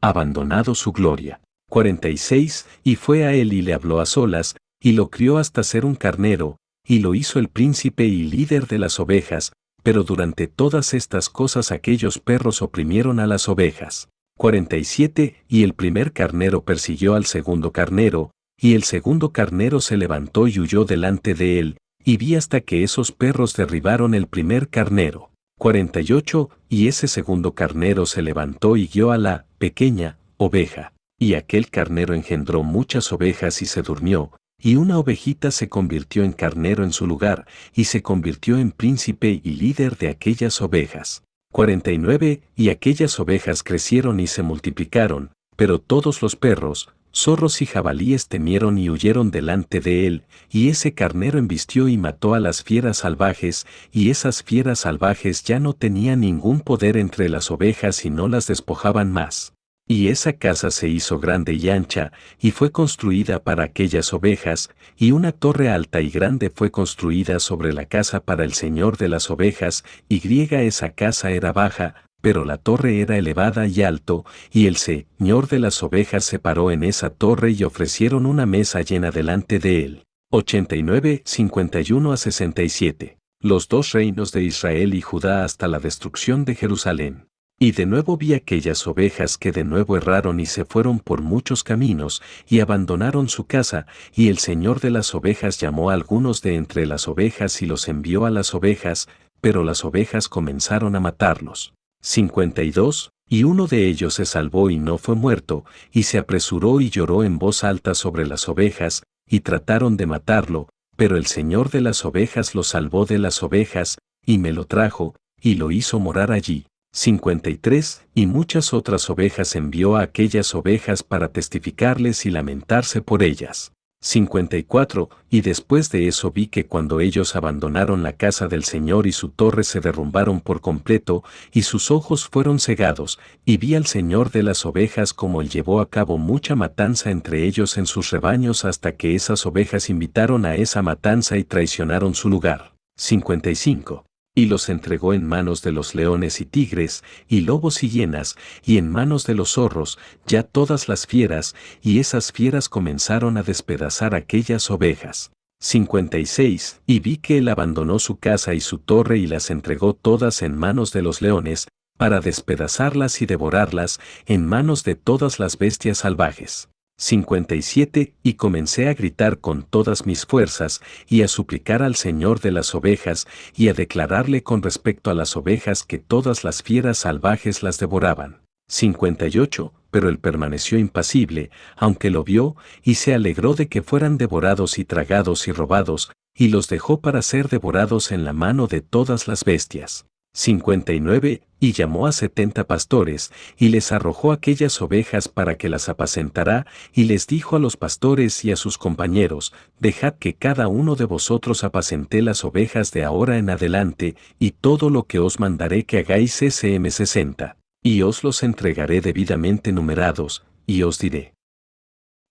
abandonado 0.00 0.74
su 0.74 0.92
gloria. 0.92 1.40
46. 1.74 2.66
Y 2.84 2.94
fue 2.94 3.24
a 3.24 3.34
él 3.34 3.52
y 3.52 3.60
le 3.60 3.74
habló 3.74 3.98
a 3.98 4.06
solas, 4.06 4.54
y 4.80 4.92
lo 4.92 5.10
crió 5.10 5.38
hasta 5.38 5.64
ser 5.64 5.84
un 5.84 5.96
carnero, 5.96 6.56
y 6.86 7.00
lo 7.00 7.16
hizo 7.16 7.40
el 7.40 7.48
príncipe 7.48 8.04
y 8.04 8.22
líder 8.22 8.68
de 8.68 8.78
las 8.78 9.00
ovejas, 9.00 9.52
pero 9.82 10.04
durante 10.04 10.46
todas 10.46 10.94
estas 10.94 11.28
cosas 11.28 11.72
aquellos 11.72 12.20
perros 12.20 12.62
oprimieron 12.62 13.18
a 13.18 13.26
las 13.26 13.48
ovejas. 13.48 14.08
47. 14.38 15.34
Y 15.48 15.64
el 15.64 15.74
primer 15.74 16.12
carnero 16.12 16.62
persiguió 16.62 17.16
al 17.16 17.24
segundo 17.24 17.72
carnero, 17.72 18.30
y 18.56 18.74
el 18.74 18.84
segundo 18.84 19.32
carnero 19.32 19.80
se 19.80 19.96
levantó 19.96 20.46
y 20.46 20.60
huyó 20.60 20.84
delante 20.84 21.34
de 21.34 21.58
él, 21.58 21.78
y 22.04 22.18
vi 22.18 22.36
hasta 22.36 22.60
que 22.60 22.84
esos 22.84 23.10
perros 23.10 23.52
derribaron 23.56 24.14
el 24.14 24.28
primer 24.28 24.68
carnero. 24.68 25.32
48. 25.58 26.50
Y 26.68 26.86
ese 26.86 27.08
segundo 27.08 27.54
carnero 27.54 28.06
se 28.06 28.22
levantó 28.22 28.76
y 28.76 28.86
guió 28.86 29.10
a 29.10 29.18
la 29.18 29.46
pequeña 29.58 30.18
oveja. 30.36 30.92
Y 31.18 31.34
aquel 31.34 31.70
carnero 31.70 32.14
engendró 32.14 32.62
muchas 32.62 33.12
ovejas 33.12 33.62
y 33.62 33.66
se 33.66 33.82
durmió, 33.82 34.32
y 34.60 34.76
una 34.76 34.98
ovejita 34.98 35.50
se 35.50 35.68
convirtió 35.68 36.24
en 36.24 36.32
carnero 36.32 36.84
en 36.84 36.92
su 36.92 37.06
lugar, 37.06 37.46
y 37.74 37.84
se 37.84 38.02
convirtió 38.02 38.58
en 38.58 38.72
príncipe 38.72 39.40
y 39.42 39.50
líder 39.54 39.96
de 39.96 40.08
aquellas 40.08 40.60
ovejas. 40.60 41.22
49. 41.52 42.42
Y 42.56 42.68
aquellas 42.70 43.20
ovejas 43.20 43.62
crecieron 43.62 44.18
y 44.18 44.26
se 44.26 44.42
multiplicaron, 44.42 45.30
pero 45.56 45.78
todos 45.78 46.20
los 46.20 46.34
perros, 46.34 46.88
zorros 47.14 47.62
y 47.62 47.66
jabalíes 47.66 48.26
temieron 48.26 48.76
y 48.76 48.90
huyeron 48.90 49.30
delante 49.30 49.80
de 49.80 50.06
él, 50.06 50.24
y 50.50 50.68
ese 50.68 50.94
carnero 50.94 51.38
embistió 51.38 51.88
y 51.88 51.96
mató 51.96 52.34
a 52.34 52.40
las 52.40 52.64
fieras 52.64 52.98
salvajes, 52.98 53.66
y 53.92 54.10
esas 54.10 54.42
fieras 54.42 54.80
salvajes 54.80 55.44
ya 55.44 55.60
no 55.60 55.74
tenían 55.74 56.20
ningún 56.20 56.60
poder 56.60 56.96
entre 56.96 57.28
las 57.28 57.50
ovejas 57.50 58.04
y 58.04 58.10
no 58.10 58.26
las 58.28 58.48
despojaban 58.48 59.12
más. 59.12 59.53
Y 59.86 60.08
esa 60.08 60.32
casa 60.32 60.70
se 60.70 60.88
hizo 60.88 61.18
grande 61.18 61.52
y 61.52 61.68
ancha, 61.68 62.10
y 62.40 62.52
fue 62.52 62.72
construida 62.72 63.44
para 63.44 63.64
aquellas 63.64 64.14
ovejas, 64.14 64.70
y 64.96 65.10
una 65.10 65.32
torre 65.32 65.68
alta 65.68 66.00
y 66.00 66.08
grande 66.08 66.48
fue 66.48 66.70
construida 66.70 67.38
sobre 67.38 67.74
la 67.74 67.84
casa 67.84 68.20
para 68.20 68.44
el 68.44 68.54
señor 68.54 68.96
de 68.96 69.08
las 69.08 69.30
ovejas, 69.30 69.84
y 70.08 70.20
griega 70.20 70.62
esa 70.62 70.90
casa 70.90 71.32
era 71.32 71.52
baja, 71.52 71.96
pero 72.22 72.46
la 72.46 72.56
torre 72.56 73.02
era 73.02 73.18
elevada 73.18 73.66
y 73.66 73.82
alto, 73.82 74.24
y 74.50 74.68
el 74.68 74.76
señor 74.76 75.48
de 75.48 75.58
las 75.58 75.82
ovejas 75.82 76.24
se 76.24 76.38
paró 76.38 76.70
en 76.70 76.82
esa 76.82 77.10
torre 77.10 77.50
y 77.50 77.64
ofrecieron 77.64 78.24
una 78.24 78.46
mesa 78.46 78.80
llena 78.80 79.10
delante 79.10 79.58
de 79.58 79.84
él. 79.84 80.04
89, 80.30 81.20
51 81.26 82.12
a 82.12 82.16
67. 82.16 83.18
Los 83.40 83.68
dos 83.68 83.92
reinos 83.92 84.32
de 84.32 84.44
Israel 84.44 84.94
y 84.94 85.02
Judá 85.02 85.44
hasta 85.44 85.68
la 85.68 85.78
destrucción 85.78 86.46
de 86.46 86.54
Jerusalén. 86.54 87.26
Y 87.58 87.72
de 87.72 87.86
nuevo 87.86 88.16
vi 88.16 88.34
aquellas 88.34 88.86
ovejas 88.86 89.38
que 89.38 89.52
de 89.52 89.64
nuevo 89.64 89.96
erraron 89.96 90.40
y 90.40 90.46
se 90.46 90.64
fueron 90.64 90.98
por 90.98 91.22
muchos 91.22 91.62
caminos, 91.62 92.20
y 92.48 92.60
abandonaron 92.60 93.28
su 93.28 93.46
casa, 93.46 93.86
y 94.14 94.28
el 94.28 94.38
Señor 94.38 94.80
de 94.80 94.90
las 94.90 95.14
ovejas 95.14 95.60
llamó 95.60 95.90
a 95.90 95.94
algunos 95.94 96.42
de 96.42 96.56
entre 96.56 96.84
las 96.84 97.06
ovejas 97.06 97.62
y 97.62 97.66
los 97.66 97.88
envió 97.88 98.26
a 98.26 98.30
las 98.30 98.54
ovejas, 98.54 99.08
pero 99.40 99.62
las 99.62 99.84
ovejas 99.84 100.28
comenzaron 100.28 100.96
a 100.96 101.00
matarlos. 101.00 101.74
52. 102.02 103.10
Y 103.28 103.44
uno 103.44 103.66
de 103.66 103.86
ellos 103.86 104.14
se 104.14 104.26
salvó 104.26 104.68
y 104.68 104.76
no 104.76 104.98
fue 104.98 105.14
muerto, 105.14 105.64
y 105.92 106.02
se 106.02 106.18
apresuró 106.18 106.80
y 106.80 106.90
lloró 106.90 107.24
en 107.24 107.38
voz 107.38 107.64
alta 107.64 107.94
sobre 107.94 108.26
las 108.26 108.48
ovejas, 108.48 109.02
y 109.26 109.40
trataron 109.40 109.96
de 109.96 110.06
matarlo, 110.06 110.68
pero 110.96 111.16
el 111.16 111.26
Señor 111.26 111.70
de 111.70 111.80
las 111.80 112.04
ovejas 112.04 112.54
lo 112.54 112.62
salvó 112.62 113.06
de 113.06 113.18
las 113.18 113.42
ovejas, 113.42 113.98
y 114.26 114.38
me 114.38 114.52
lo 114.52 114.66
trajo, 114.66 115.14
y 115.40 115.54
lo 115.54 115.70
hizo 115.70 115.98
morar 115.98 116.32
allí. 116.32 116.66
53, 116.96 118.06
y 118.14 118.26
muchas 118.26 118.72
otras 118.72 119.10
ovejas 119.10 119.56
envió 119.56 119.96
a 119.96 120.02
aquellas 120.02 120.54
ovejas 120.54 121.02
para 121.02 121.32
testificarles 121.32 122.24
y 122.24 122.30
lamentarse 122.30 123.02
por 123.02 123.24
ellas. 123.24 123.72
54, 124.00 125.10
y 125.28 125.40
después 125.40 125.90
de 125.90 126.06
eso 126.06 126.30
vi 126.30 126.46
que 126.46 126.66
cuando 126.66 127.00
ellos 127.00 127.34
abandonaron 127.34 128.04
la 128.04 128.12
casa 128.12 128.46
del 128.46 128.62
Señor 128.62 129.08
y 129.08 129.12
su 129.12 129.30
torre 129.30 129.64
se 129.64 129.80
derrumbaron 129.80 130.40
por 130.40 130.60
completo, 130.60 131.24
y 131.52 131.62
sus 131.62 131.90
ojos 131.90 132.28
fueron 132.28 132.60
cegados, 132.60 133.18
y 133.44 133.56
vi 133.56 133.74
al 133.74 133.86
Señor 133.86 134.30
de 134.30 134.44
las 134.44 134.64
ovejas 134.64 135.12
como 135.12 135.40
él 135.40 135.48
llevó 135.48 135.80
a 135.80 135.90
cabo 135.90 136.16
mucha 136.16 136.54
matanza 136.54 137.10
entre 137.10 137.42
ellos 137.44 137.76
en 137.76 137.86
sus 137.86 138.12
rebaños 138.12 138.64
hasta 138.64 138.94
que 138.94 139.16
esas 139.16 139.44
ovejas 139.46 139.90
invitaron 139.90 140.46
a 140.46 140.54
esa 140.54 140.80
matanza 140.80 141.38
y 141.38 141.42
traicionaron 141.42 142.14
su 142.14 142.28
lugar. 142.28 142.76
55 142.96 144.04
y 144.34 144.46
los 144.46 144.68
entregó 144.68 145.14
en 145.14 145.26
manos 145.26 145.62
de 145.62 145.72
los 145.72 145.94
leones 145.94 146.40
y 146.40 146.44
tigres, 146.44 147.04
y 147.28 147.42
lobos 147.42 147.82
y 147.82 147.88
hienas, 147.88 148.36
y 148.64 148.78
en 148.78 148.90
manos 148.90 149.26
de 149.26 149.34
los 149.34 149.52
zorros, 149.52 149.98
ya 150.26 150.42
todas 150.42 150.88
las 150.88 151.06
fieras, 151.06 151.54
y 151.80 152.00
esas 152.00 152.32
fieras 152.32 152.68
comenzaron 152.68 153.36
a 153.36 153.42
despedazar 153.42 154.14
aquellas 154.14 154.70
ovejas. 154.70 155.30
56. 155.60 156.80
Y 156.84 157.00
vi 157.00 157.16
que 157.16 157.38
él 157.38 157.48
abandonó 157.48 157.98
su 157.98 158.18
casa 158.18 158.54
y 158.54 158.60
su 158.60 158.78
torre 158.78 159.18
y 159.18 159.26
las 159.26 159.50
entregó 159.50 159.94
todas 159.94 160.42
en 160.42 160.58
manos 160.58 160.92
de 160.92 161.02
los 161.02 161.22
leones, 161.22 161.68
para 161.96 162.20
despedazarlas 162.20 163.22
y 163.22 163.26
devorarlas 163.26 164.00
en 164.26 164.46
manos 164.46 164.82
de 164.82 164.96
todas 164.96 165.38
las 165.38 165.56
bestias 165.58 165.98
salvajes. 165.98 166.68
57 166.96 168.14
Y 168.22 168.34
comencé 168.34 168.88
a 168.88 168.94
gritar 168.94 169.38
con 169.38 169.62
todas 169.64 170.06
mis 170.06 170.26
fuerzas, 170.26 170.80
y 171.08 171.22
a 171.22 171.28
suplicar 171.28 171.82
al 171.82 171.96
Señor 171.96 172.40
de 172.40 172.52
las 172.52 172.74
ovejas, 172.74 173.26
y 173.56 173.68
a 173.68 173.74
declararle 173.74 174.42
con 174.42 174.62
respecto 174.62 175.10
a 175.10 175.14
las 175.14 175.36
ovejas 175.36 175.82
que 175.82 175.98
todas 175.98 176.44
las 176.44 176.62
fieras 176.62 176.98
salvajes 176.98 177.62
las 177.62 177.78
devoraban. 177.78 178.42
58 178.68 179.72
Pero 179.90 180.08
él 180.08 180.18
permaneció 180.18 180.78
impasible, 180.78 181.50
aunque 181.76 182.10
lo 182.10 182.24
vio, 182.24 182.56
y 182.82 182.94
se 182.94 183.12
alegró 183.12 183.54
de 183.54 183.68
que 183.68 183.82
fueran 183.82 184.16
devorados 184.16 184.78
y 184.78 184.84
tragados 184.84 185.48
y 185.48 185.52
robados, 185.52 186.12
y 186.34 186.48
los 186.48 186.68
dejó 186.68 187.00
para 187.00 187.22
ser 187.22 187.48
devorados 187.48 188.12
en 188.12 188.24
la 188.24 188.32
mano 188.32 188.66
de 188.66 188.80
todas 188.80 189.28
las 189.28 189.44
bestias. 189.44 190.06
59, 190.34 191.42
y 191.60 191.72
llamó 191.72 192.06
a 192.08 192.12
setenta 192.12 192.64
pastores, 192.64 193.32
y 193.56 193.68
les 193.68 193.92
arrojó 193.92 194.32
aquellas 194.32 194.82
ovejas 194.82 195.28
para 195.28 195.56
que 195.56 195.68
las 195.68 195.88
apacentara, 195.88 196.66
y 196.92 197.04
les 197.04 197.26
dijo 197.28 197.56
a 197.56 197.60
los 197.60 197.76
pastores 197.76 198.44
y 198.44 198.50
a 198.50 198.56
sus 198.56 198.76
compañeros, 198.76 199.54
Dejad 199.78 200.14
que 200.14 200.34
cada 200.34 200.68
uno 200.68 200.96
de 200.96 201.04
vosotros 201.04 201.62
apacente 201.62 202.20
las 202.20 202.44
ovejas 202.44 202.90
de 202.90 203.04
ahora 203.04 203.38
en 203.38 203.48
adelante, 203.48 204.16
y 204.38 204.50
todo 204.50 204.90
lo 204.90 205.04
que 205.04 205.20
os 205.20 205.38
mandaré 205.38 205.84
que 205.84 205.98
hagáis 205.98 206.42
SM 206.42 206.90
60, 206.90 207.56
y 207.82 208.02
os 208.02 208.24
los 208.24 208.42
entregaré 208.42 209.00
debidamente 209.00 209.72
numerados, 209.72 210.44
y 210.66 210.82
os 210.82 210.98
diré. 210.98 211.32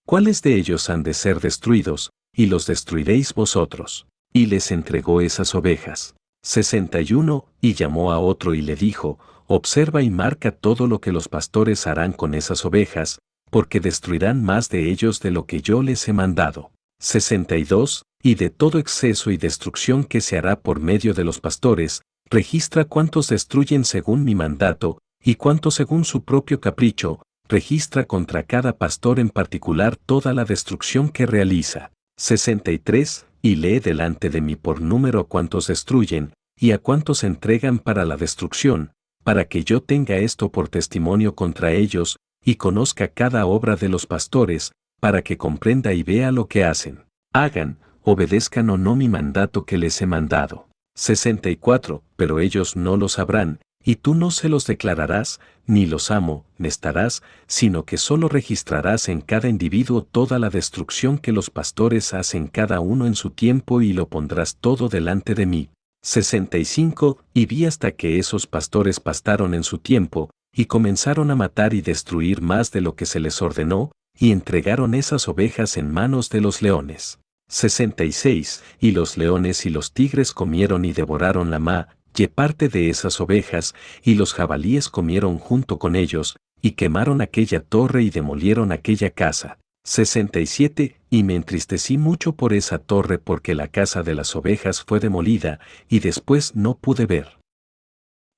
¿Cuáles 0.06 0.42
de 0.42 0.56
ellos 0.56 0.90
han 0.90 1.02
de 1.02 1.14
ser 1.14 1.40
destruidos, 1.40 2.10
y 2.36 2.46
los 2.46 2.66
destruiréis 2.66 3.32
vosotros? 3.32 4.06
Y 4.32 4.46
les 4.46 4.70
entregó 4.70 5.22
esas 5.22 5.54
ovejas. 5.54 6.14
61, 6.44 7.46
y 7.62 7.72
llamó 7.72 8.12
a 8.12 8.18
otro 8.18 8.54
y 8.54 8.60
le 8.60 8.76
dijo, 8.76 9.18
observa 9.46 10.02
y 10.02 10.10
marca 10.10 10.52
todo 10.52 10.86
lo 10.86 11.00
que 11.00 11.10
los 11.10 11.28
pastores 11.28 11.86
harán 11.86 12.12
con 12.12 12.34
esas 12.34 12.64
ovejas, 12.66 13.18
porque 13.50 13.80
destruirán 13.80 14.44
más 14.44 14.68
de 14.68 14.90
ellos 14.90 15.20
de 15.20 15.30
lo 15.30 15.46
que 15.46 15.62
yo 15.62 15.82
les 15.82 16.06
he 16.06 16.12
mandado. 16.12 16.70
62. 17.00 18.04
Y 18.22 18.36
de 18.36 18.50
todo 18.50 18.78
exceso 18.78 19.30
y 19.30 19.36
destrucción 19.36 20.04
que 20.04 20.20
se 20.20 20.38
hará 20.38 20.60
por 20.60 20.80
medio 20.80 21.14
de 21.14 21.24
los 21.24 21.40
pastores, 21.40 22.02
registra 22.30 22.84
cuántos 22.84 23.28
destruyen 23.28 23.84
según 23.84 24.24
mi 24.24 24.34
mandato, 24.34 24.98
y 25.22 25.36
cuántos 25.36 25.74
según 25.74 26.04
su 26.04 26.24
propio 26.24 26.60
capricho, 26.60 27.22
registra 27.48 28.04
contra 28.04 28.42
cada 28.42 28.76
pastor 28.76 29.18
en 29.18 29.30
particular 29.30 29.96
toda 29.96 30.34
la 30.34 30.44
destrucción 30.44 31.08
que 31.08 31.26
realiza. 31.26 31.90
63. 32.18 33.26
Y 33.44 33.56
lee 33.56 33.78
delante 33.78 34.30
de 34.30 34.40
mí 34.40 34.56
por 34.56 34.80
número 34.80 35.20
a 35.20 35.28
cuántos 35.28 35.66
destruyen, 35.66 36.32
y 36.58 36.70
a 36.70 36.78
cuántos 36.78 37.24
entregan 37.24 37.78
para 37.78 38.06
la 38.06 38.16
destrucción, 38.16 38.92
para 39.22 39.44
que 39.44 39.64
yo 39.64 39.82
tenga 39.82 40.16
esto 40.16 40.50
por 40.50 40.70
testimonio 40.70 41.34
contra 41.34 41.72
ellos, 41.72 42.16
y 42.42 42.54
conozca 42.54 43.08
cada 43.08 43.44
obra 43.44 43.76
de 43.76 43.90
los 43.90 44.06
pastores, 44.06 44.72
para 44.98 45.20
que 45.20 45.36
comprenda 45.36 45.92
y 45.92 46.02
vea 46.02 46.32
lo 46.32 46.48
que 46.48 46.64
hacen. 46.64 47.04
Hagan, 47.34 47.76
obedezcan 48.02 48.70
o 48.70 48.78
no 48.78 48.96
mi 48.96 49.10
mandato 49.10 49.66
que 49.66 49.76
les 49.76 50.00
he 50.00 50.06
mandado. 50.06 50.66
64. 50.94 52.02
Pero 52.16 52.40
ellos 52.40 52.76
no 52.76 52.96
lo 52.96 53.10
sabrán, 53.10 53.60
y 53.84 53.96
tú 53.96 54.14
no 54.14 54.30
se 54.30 54.48
los 54.48 54.66
declararás, 54.66 55.40
ni 55.66 55.86
los 55.86 56.10
amo, 56.10 56.44
estarás, 56.58 57.22
sino 57.46 57.84
que 57.84 57.98
solo 57.98 58.28
registrarás 58.28 59.08
en 59.08 59.20
cada 59.20 59.48
individuo 59.48 60.02
toda 60.02 60.38
la 60.38 60.50
destrucción 60.50 61.18
que 61.18 61.32
los 61.32 61.50
pastores 61.50 62.14
hacen 62.14 62.46
cada 62.46 62.80
uno 62.80 63.06
en 63.06 63.14
su 63.14 63.30
tiempo 63.30 63.82
y 63.82 63.92
lo 63.92 64.08
pondrás 64.08 64.56
todo 64.56 64.88
delante 64.88 65.34
de 65.34 65.46
mí. 65.46 65.68
65. 66.02 67.18
Y 67.32 67.46
vi 67.46 67.64
hasta 67.64 67.92
que 67.92 68.18
esos 68.18 68.46
pastores 68.46 69.00
pastaron 69.00 69.54
en 69.54 69.64
su 69.64 69.78
tiempo, 69.78 70.30
y 70.54 70.66
comenzaron 70.66 71.30
a 71.30 71.36
matar 71.36 71.74
y 71.74 71.80
destruir 71.80 72.42
más 72.42 72.70
de 72.70 72.80
lo 72.80 72.94
que 72.94 73.06
se 73.06 73.20
les 73.20 73.40
ordenó, 73.42 73.90
y 74.18 74.30
entregaron 74.30 74.94
esas 74.94 75.28
ovejas 75.28 75.76
en 75.76 75.90
manos 75.90 76.30
de 76.30 76.40
los 76.40 76.62
leones. 76.62 77.20
66. 77.48 78.62
Y 78.80 78.92
los 78.92 79.16
leones 79.16 79.66
y 79.66 79.70
los 79.70 79.92
tigres 79.92 80.32
comieron 80.32 80.84
y 80.84 80.92
devoraron 80.92 81.50
la 81.50 81.58
ma, 81.58 81.88
y 82.16 82.26
parte 82.28 82.68
de 82.68 82.90
esas 82.90 83.20
ovejas, 83.20 83.74
y 84.02 84.14
los 84.14 84.34
jabalíes 84.34 84.88
comieron 84.88 85.38
junto 85.38 85.78
con 85.78 85.96
ellos, 85.96 86.36
y 86.62 86.72
quemaron 86.72 87.20
aquella 87.20 87.60
torre 87.60 88.02
y 88.02 88.10
demolieron 88.10 88.72
aquella 88.72 89.10
casa. 89.10 89.58
67. 89.84 90.96
Y 91.10 91.22
me 91.22 91.34
entristecí 91.34 91.98
mucho 91.98 92.32
por 92.32 92.54
esa 92.54 92.78
torre 92.78 93.18
porque 93.18 93.54
la 93.54 93.68
casa 93.68 94.02
de 94.02 94.14
las 94.14 94.34
ovejas 94.34 94.82
fue 94.82 95.00
demolida, 95.00 95.60
y 95.88 96.00
después 96.00 96.56
no 96.56 96.78
pude 96.78 97.06
ver 97.06 97.38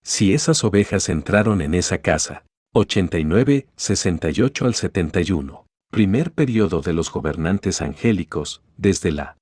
si 0.07 0.35
esas 0.35 0.63
ovejas 0.63 1.09
entraron 1.09 1.61
en 1.61 1.75
esa 1.75 1.99
casa. 1.99 2.45
89, 2.75 3.67
68 3.77 4.65
al 4.65 4.75
71. 4.75 5.67
Primer 5.91 6.31
periodo 6.33 6.81
de 6.81 6.93
los 6.93 7.11
gobernantes 7.11 7.83
angélicos, 7.83 8.63
desde 8.77 9.11
la 9.11 9.37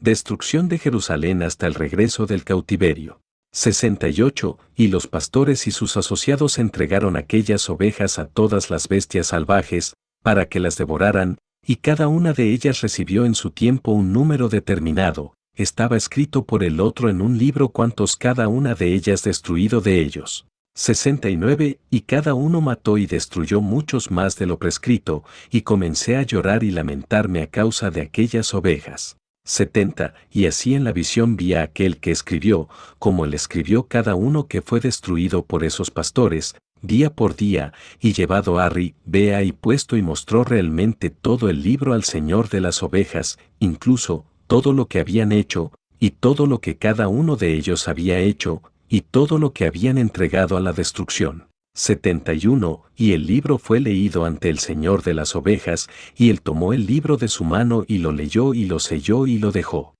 destrucción 0.00 0.68
de 0.68 0.78
Jerusalén 0.78 1.42
hasta 1.42 1.66
el 1.66 1.74
regreso 1.74 2.24
del 2.24 2.44
cautiverio. 2.44 3.20
68. 3.58 4.56
Y 4.76 4.86
los 4.86 5.08
pastores 5.08 5.66
y 5.66 5.72
sus 5.72 5.96
asociados 5.96 6.58
entregaron 6.58 7.16
aquellas 7.16 7.68
ovejas 7.68 8.20
a 8.20 8.28
todas 8.28 8.70
las 8.70 8.86
bestias 8.86 9.28
salvajes, 9.28 9.94
para 10.22 10.48
que 10.48 10.60
las 10.60 10.76
devoraran, 10.76 11.38
y 11.66 11.76
cada 11.76 12.06
una 12.06 12.32
de 12.32 12.52
ellas 12.52 12.80
recibió 12.82 13.24
en 13.24 13.34
su 13.34 13.50
tiempo 13.50 13.90
un 13.90 14.12
número 14.12 14.48
determinado, 14.48 15.34
estaba 15.56 15.96
escrito 15.96 16.44
por 16.44 16.62
el 16.62 16.78
otro 16.78 17.10
en 17.10 17.20
un 17.20 17.36
libro 17.36 17.70
cuantos 17.70 18.16
cada 18.16 18.46
una 18.46 18.76
de 18.76 18.94
ellas 18.94 19.24
destruido 19.24 19.80
de 19.80 20.00
ellos. 20.00 20.46
69. 20.76 21.80
Y 21.90 22.00
cada 22.02 22.34
uno 22.34 22.60
mató 22.60 22.96
y 22.96 23.06
destruyó 23.06 23.60
muchos 23.60 24.12
más 24.12 24.36
de 24.36 24.46
lo 24.46 24.60
prescrito, 24.60 25.24
y 25.50 25.62
comencé 25.62 26.16
a 26.16 26.22
llorar 26.22 26.62
y 26.62 26.70
lamentarme 26.70 27.42
a 27.42 27.48
causa 27.48 27.90
de 27.90 28.02
aquellas 28.02 28.54
ovejas. 28.54 29.17
70. 29.48 30.14
Y 30.30 30.46
así 30.46 30.74
en 30.74 30.84
la 30.84 30.92
visión 30.92 31.36
vi 31.36 31.54
a 31.54 31.62
aquel 31.62 31.98
que 31.98 32.10
escribió, 32.10 32.68
como 32.98 33.24
él 33.24 33.34
escribió 33.34 33.84
cada 33.84 34.14
uno 34.14 34.46
que 34.46 34.62
fue 34.62 34.78
destruido 34.80 35.44
por 35.44 35.64
esos 35.64 35.90
pastores, 35.90 36.54
día 36.82 37.10
por 37.10 37.34
día, 37.34 37.72
y 38.00 38.12
llevado 38.12 38.58
Harry, 38.58 38.94
vea 39.04 39.42
y 39.42 39.52
puesto 39.52 39.96
y 39.96 40.02
mostró 40.02 40.44
realmente 40.44 41.10
todo 41.10 41.48
el 41.48 41.62
libro 41.62 41.94
al 41.94 42.04
Señor 42.04 42.48
de 42.50 42.60
las 42.60 42.82
ovejas, 42.82 43.38
incluso, 43.58 44.24
todo 44.46 44.72
lo 44.72 44.86
que 44.86 45.00
habían 45.00 45.32
hecho, 45.32 45.72
y 45.98 46.10
todo 46.10 46.46
lo 46.46 46.60
que 46.60 46.76
cada 46.76 47.08
uno 47.08 47.36
de 47.36 47.54
ellos 47.54 47.88
había 47.88 48.18
hecho, 48.18 48.62
y 48.88 49.00
todo 49.00 49.38
lo 49.38 49.52
que 49.52 49.66
habían 49.66 49.98
entregado 49.98 50.56
a 50.56 50.60
la 50.60 50.72
destrucción. 50.72 51.48
71. 51.78 52.82
Y 52.96 53.12
el 53.12 53.26
libro 53.26 53.58
fue 53.58 53.78
leído 53.78 54.24
ante 54.24 54.50
el 54.50 54.58
Señor 54.58 55.04
de 55.04 55.14
las 55.14 55.36
ovejas, 55.36 55.88
y 56.16 56.30
él 56.30 56.42
tomó 56.42 56.72
el 56.72 56.86
libro 56.86 57.16
de 57.16 57.28
su 57.28 57.44
mano 57.44 57.84
y 57.86 57.98
lo 57.98 58.10
leyó 58.10 58.52
y 58.52 58.64
lo 58.64 58.80
selló 58.80 59.26
y 59.26 59.38
lo 59.38 59.52
dejó. 59.52 59.94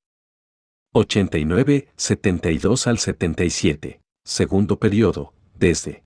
89, 0.92 1.88
72 1.96 2.86
al 2.88 2.98
77. 2.98 4.00
Segundo 4.24 4.78
periodo, 4.78 5.32
desde 5.56 6.02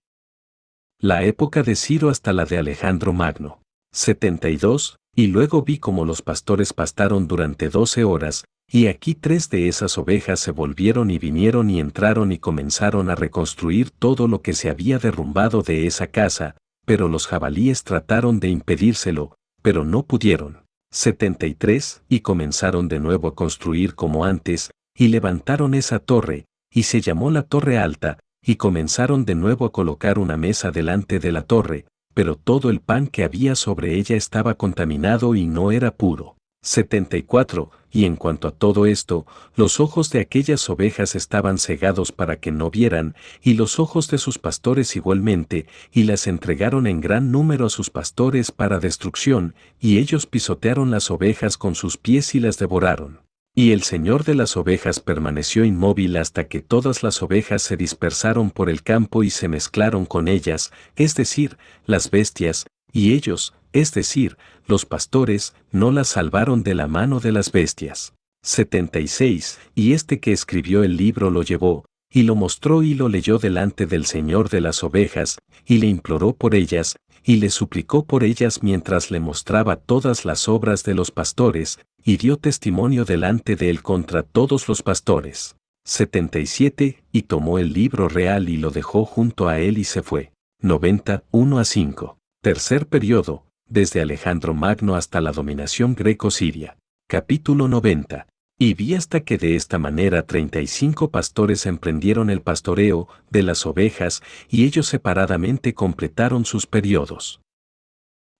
la 1.01 1.25
época 1.25 1.62
de 1.62 1.75
Ciro 1.75 2.10
hasta 2.10 2.33
la 2.33 2.44
de 2.44 2.59
Alejandro 2.59 3.12
Magno. 3.15 3.62
72, 3.92 4.99
y 5.17 5.28
luego 5.28 5.62
vi 5.62 5.78
como 5.78 6.05
los 6.05 6.20
pastores 6.20 6.73
pastaron 6.73 7.26
durante 7.28 7.70
doce 7.70 8.05
horas, 8.05 8.44
y 8.75 8.86
aquí 8.86 9.15
tres 9.15 9.51
de 9.51 9.68
esas 9.68 9.99
ovejas 9.99 10.41
se 10.41 10.51
volvieron 10.51 11.10
y 11.10 11.18
vinieron 11.18 11.68
y 11.68 11.78
entraron 11.78 12.33
y 12.33 12.39
comenzaron 12.39 13.10
a 13.10 13.15
reconstruir 13.15 13.91
todo 13.91 14.28
lo 14.28 14.41
que 14.41 14.55
se 14.55 14.70
había 14.70 14.99
derrumbado 14.99 15.60
de 15.60 15.86
esa 15.86 16.07
casa, 16.07 16.57
pero 16.86 17.07
los 17.07 17.26
jabalíes 17.26 17.84
trataron 17.84 18.41
de 18.41 18.49
impedírselo, 18.49 19.36
pero 19.60 19.84
no 19.84 20.05
pudieron. 20.05 20.65
73, 20.91 22.02
y 22.09 22.20
comenzaron 22.20 22.89
de 22.89 22.99
nuevo 22.99 23.28
a 23.28 23.34
construir 23.34 23.94
como 23.94 24.25
antes, 24.25 24.70
y 24.97 25.09
levantaron 25.09 25.75
esa 25.75 25.99
torre, 25.99 26.47
y 26.73 26.84
se 26.84 27.02
llamó 27.02 27.31
la 27.31 27.42
torre 27.42 27.76
alta, 27.76 28.20
y 28.42 28.57
comenzaron 28.57 29.26
de 29.26 29.34
nuevo 29.34 29.67
a 29.67 29.73
colocar 29.73 30.18
una 30.18 30.39
mesa 30.39 30.70
delante 30.70 31.18
de 31.18 31.31
la 31.31 31.42
torre, 31.42 31.84
pero 32.15 32.36
todo 32.36 32.70
el 32.70 32.81
pan 32.81 33.07
que 33.07 33.23
había 33.23 33.55
sobre 33.55 33.97
ella 33.97 34.17
estaba 34.17 34.55
contaminado 34.55 35.34
y 35.34 35.47
no 35.47 35.73
era 35.73 35.94
puro. 35.94 36.36
74. 36.62 37.70
Y 37.92 38.06
en 38.06 38.16
cuanto 38.16 38.48
a 38.48 38.52
todo 38.52 38.86
esto, 38.86 39.26
los 39.54 39.78
ojos 39.78 40.08
de 40.10 40.20
aquellas 40.20 40.68
ovejas 40.70 41.14
estaban 41.14 41.58
cegados 41.58 42.10
para 42.10 42.40
que 42.40 42.50
no 42.50 42.70
vieran, 42.70 43.14
y 43.42 43.52
los 43.52 43.78
ojos 43.78 44.08
de 44.08 44.16
sus 44.16 44.38
pastores 44.38 44.96
igualmente, 44.96 45.66
y 45.92 46.04
las 46.04 46.26
entregaron 46.26 46.86
en 46.86 47.02
gran 47.02 47.30
número 47.30 47.66
a 47.66 47.70
sus 47.70 47.90
pastores 47.90 48.50
para 48.50 48.78
destrucción, 48.78 49.54
y 49.78 49.98
ellos 49.98 50.24
pisotearon 50.24 50.90
las 50.90 51.10
ovejas 51.10 51.58
con 51.58 51.74
sus 51.74 51.98
pies 51.98 52.34
y 52.34 52.40
las 52.40 52.58
devoraron. 52.58 53.20
Y 53.54 53.72
el 53.72 53.82
Señor 53.82 54.24
de 54.24 54.34
las 54.36 54.56
ovejas 54.56 54.98
permaneció 55.00 55.66
inmóvil 55.66 56.16
hasta 56.16 56.48
que 56.48 56.62
todas 56.62 57.02
las 57.02 57.22
ovejas 57.22 57.60
se 57.60 57.76
dispersaron 57.76 58.50
por 58.50 58.70
el 58.70 58.82
campo 58.82 59.22
y 59.22 59.28
se 59.28 59.48
mezclaron 59.48 60.06
con 60.06 60.28
ellas, 60.28 60.72
es 60.96 61.14
decir, 61.14 61.58
las 61.84 62.10
bestias, 62.10 62.64
y 62.90 63.12
ellos, 63.12 63.52
es 63.73 63.92
decir, 63.92 64.36
los 64.67 64.86
pastores, 64.86 65.55
no 65.70 65.91
las 65.91 66.09
salvaron 66.09 66.62
de 66.62 66.75
la 66.75 66.86
mano 66.86 67.20
de 67.20 67.33
las 67.33 67.52
bestias. 67.52 68.15
76. 68.42 69.59
Y 69.75 69.92
este 69.92 70.20
que 70.20 70.33
escribió 70.33 70.83
el 70.83 70.97
libro 70.97 71.31
lo 71.31 71.42
llevó, 71.42 71.84
y 72.12 72.25
lo 72.25 72.34
mostró 72.34 72.83
y 72.83 72.94
lo 72.94 73.09
leyó 73.09 73.39
delante 73.39 73.86
del 73.86 74.05
Señor 74.05 74.51
de 74.51 74.60
las 74.60 74.83
ovejas, 74.83 75.39
y 75.65 75.78
le 75.78 75.86
imploró 75.86 76.34
por 76.34 76.55
ellas, 76.55 76.97
y 77.25 77.36
le 77.36 77.51
suplicó 77.51 78.05
por 78.05 78.25
ellas 78.25 78.62
mientras 78.62 79.10
le 79.10 79.20
mostraba 79.20 79.76
todas 79.76 80.25
las 80.25 80.49
obras 80.49 80.83
de 80.83 80.94
los 80.94 81.10
pastores, 81.10 81.78
y 82.05 82.17
dio 82.17 82.36
testimonio 82.36 83.05
delante 83.05 83.57
de 83.57 83.70
él 83.70 83.83
contra 83.83 84.23
todos 84.23 84.68
los 84.68 84.83
pastores. 84.83 85.57
77. 85.84 87.02
Y 87.12 87.23
tomó 87.23 87.59
el 87.59 87.73
libro 87.73 88.09
real 88.09 88.49
y 88.49 88.57
lo 88.57 88.70
dejó 88.70 89.05
junto 89.05 89.49
a 89.49 89.59
él 89.59 89.78
y 89.78 89.84
se 89.84 90.02
fue. 90.02 90.33
90. 90.60 91.25
1 91.31 91.59
a 91.59 91.65
5. 91.65 92.18
Tercer 92.41 92.86
periodo, 92.86 93.47
desde 93.73 94.02
Alejandro 94.02 94.52
Magno 94.52 94.97
hasta 94.97 95.23
la 95.23 95.33
dominación 95.33 95.94
greco-siria. 95.94 96.76
Capítulo 97.09 97.68
90. 97.68 98.26
Y 98.59 98.75
vi 98.75 98.94
hasta 98.94 99.20
que 99.20 99.39
de 99.39 99.57
esta 99.57 99.78
manera 99.78 100.25
35 100.25 101.10
pastores 101.10 101.65
emprendieron 101.65 102.28
el 102.28 102.42
pastoreo 102.42 103.09
de 103.31 103.42
las 103.42 103.65
ovejas 103.65 104.23
y 104.51 104.67
ellos 104.67 104.86
separadamente 104.86 105.73
completaron 105.73 106.44
sus 106.44 106.67
periodos. 106.67 107.41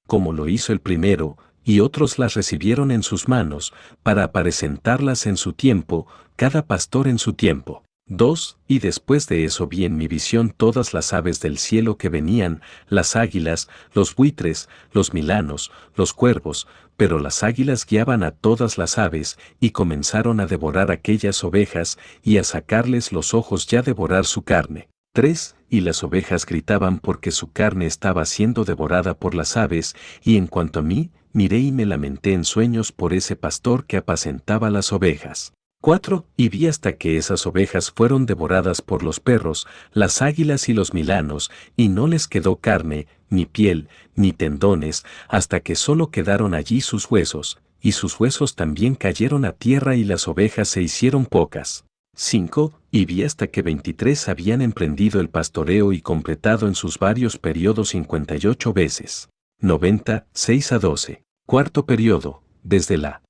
Como 0.07 0.35
lo 0.35 0.49
hizo 0.49 0.75
el 0.75 0.81
primero, 0.81 1.39
y 1.65 1.81
otros 1.81 2.19
las 2.19 2.35
recibieron 2.35 2.91
en 2.91 3.03
sus 3.03 3.27
manos, 3.27 3.73
para 4.03 4.33
presentarlas 4.33 5.27
en 5.27 5.39
su 5.39 5.55
tiempo, 5.55 6.07
cada 6.37 6.67
pastor 6.67 7.09
en 7.09 7.19
su 7.19 7.33
tiempo. 7.33 7.85
2. 8.17 8.59
Y 8.69 8.79
después 8.79 9.27
de 9.27 9.45
eso 9.45 9.67
vi 9.67 9.85
en 9.85 9.97
mi 9.97 10.09
visión 10.09 10.51
todas 10.57 10.95
las 10.95 11.13
aves 11.13 11.41
del 11.41 11.59
cielo 11.59 11.97
que 11.97 12.09
venían, 12.09 12.63
las 12.89 13.17
águilas, 13.17 13.69
los 13.95 14.15
buitres, 14.15 14.69
los 14.93 15.15
milanos, 15.15 15.73
los 15.95 16.13
cuervos, 16.13 16.67
pero 16.97 17.19
las 17.19 17.43
águilas 17.43 17.87
guiaban 17.87 18.23
a 18.23 18.31
todas 18.31 18.79
las 18.79 18.99
aves, 18.99 19.39
y 19.61 19.71
comenzaron 19.71 20.41
a 20.41 20.47
devorar 20.47 20.91
aquellas 20.91 21.43
ovejas, 21.43 21.99
y 22.23 22.39
a 22.39 22.45
sacarles 22.45 23.13
los 23.13 23.35
ojos 23.35 23.67
ya 23.67 23.83
devorar 23.83 24.25
su 24.25 24.43
carne. 24.43 24.89
3. 25.15 25.57
Y 25.69 25.81
las 25.81 26.03
ovejas 26.05 26.47
gritaban 26.47 26.99
porque 26.99 27.31
su 27.31 27.51
carne 27.51 27.87
estaba 27.87 28.25
siendo 28.25 28.65
devorada 28.65 29.15
por 29.15 29.35
las 29.35 29.57
aves, 29.57 29.97
y 30.23 30.37
en 30.37 30.47
cuanto 30.47 30.81
a 30.81 30.83
mí, 30.83 31.11
miré 31.33 31.59
y 31.59 31.73
me 31.73 31.87
lamenté 31.87 32.33
en 32.35 32.45
sueños 32.45 32.93
por 32.93 33.13
ese 33.15 33.37
pastor 33.37 33.87
que 33.87 33.97
apacentaba 33.97 34.71
las 34.71 34.93
ovejas. 34.93 35.55
4. 35.83 36.25
Y 36.37 36.49
vi 36.49 36.69
hasta 36.69 36.93
que 36.93 37.17
esas 37.17 37.45
ovejas 37.45 37.91
fueron 37.91 38.25
devoradas 38.25 38.81
por 38.81 39.03
los 39.03 39.19
perros, 39.19 39.67
las 39.93 40.23
águilas 40.23 40.69
y 40.69 40.75
los 40.75 40.95
milanos, 40.95 41.51
y 41.77 41.89
no 41.89 42.07
les 42.07 42.29
quedó 42.29 42.55
carne, 42.57 43.09
ni 43.29 43.47
piel, 43.47 43.89
ni 44.15 44.33
tendones, 44.33 45.05
hasta 45.29 45.59
que 45.59 45.75
solo 45.75 46.11
quedaron 46.11 46.55
allí 46.55 46.81
sus 46.81 47.11
huesos, 47.11 47.59
y 47.81 47.93
sus 47.93 48.19
huesos 48.21 48.55
también 48.55 48.95
cayeron 48.95 49.45
a 49.45 49.53
tierra 49.53 49.97
y 49.97 50.05
las 50.05 50.29
ovejas 50.29 50.69
se 50.69 50.83
hicieron 50.83 51.27
pocas. 51.27 51.85
5. 52.15 52.79
Y 52.93 53.05
vi 53.05 53.25
hasta 53.25 53.49
que 53.49 53.63
23 53.63 54.29
habían 54.29 54.63
emprendido 54.63 55.21
el 55.21 55.31
pastoreo 55.31 55.93
y 55.93 56.01
completado 56.01 56.69
en 56.69 56.77
sus 56.77 57.01
varios 57.01 57.39
periodos 57.39 57.89
58 57.89 58.73
veces. 58.73 59.31
90, 59.59 60.27
6 60.33 60.73
a 60.73 60.79
12. 60.79 61.23
Cuarto 61.45 61.87
periodo, 61.87 62.43
desde 62.63 62.99
la 62.99 63.23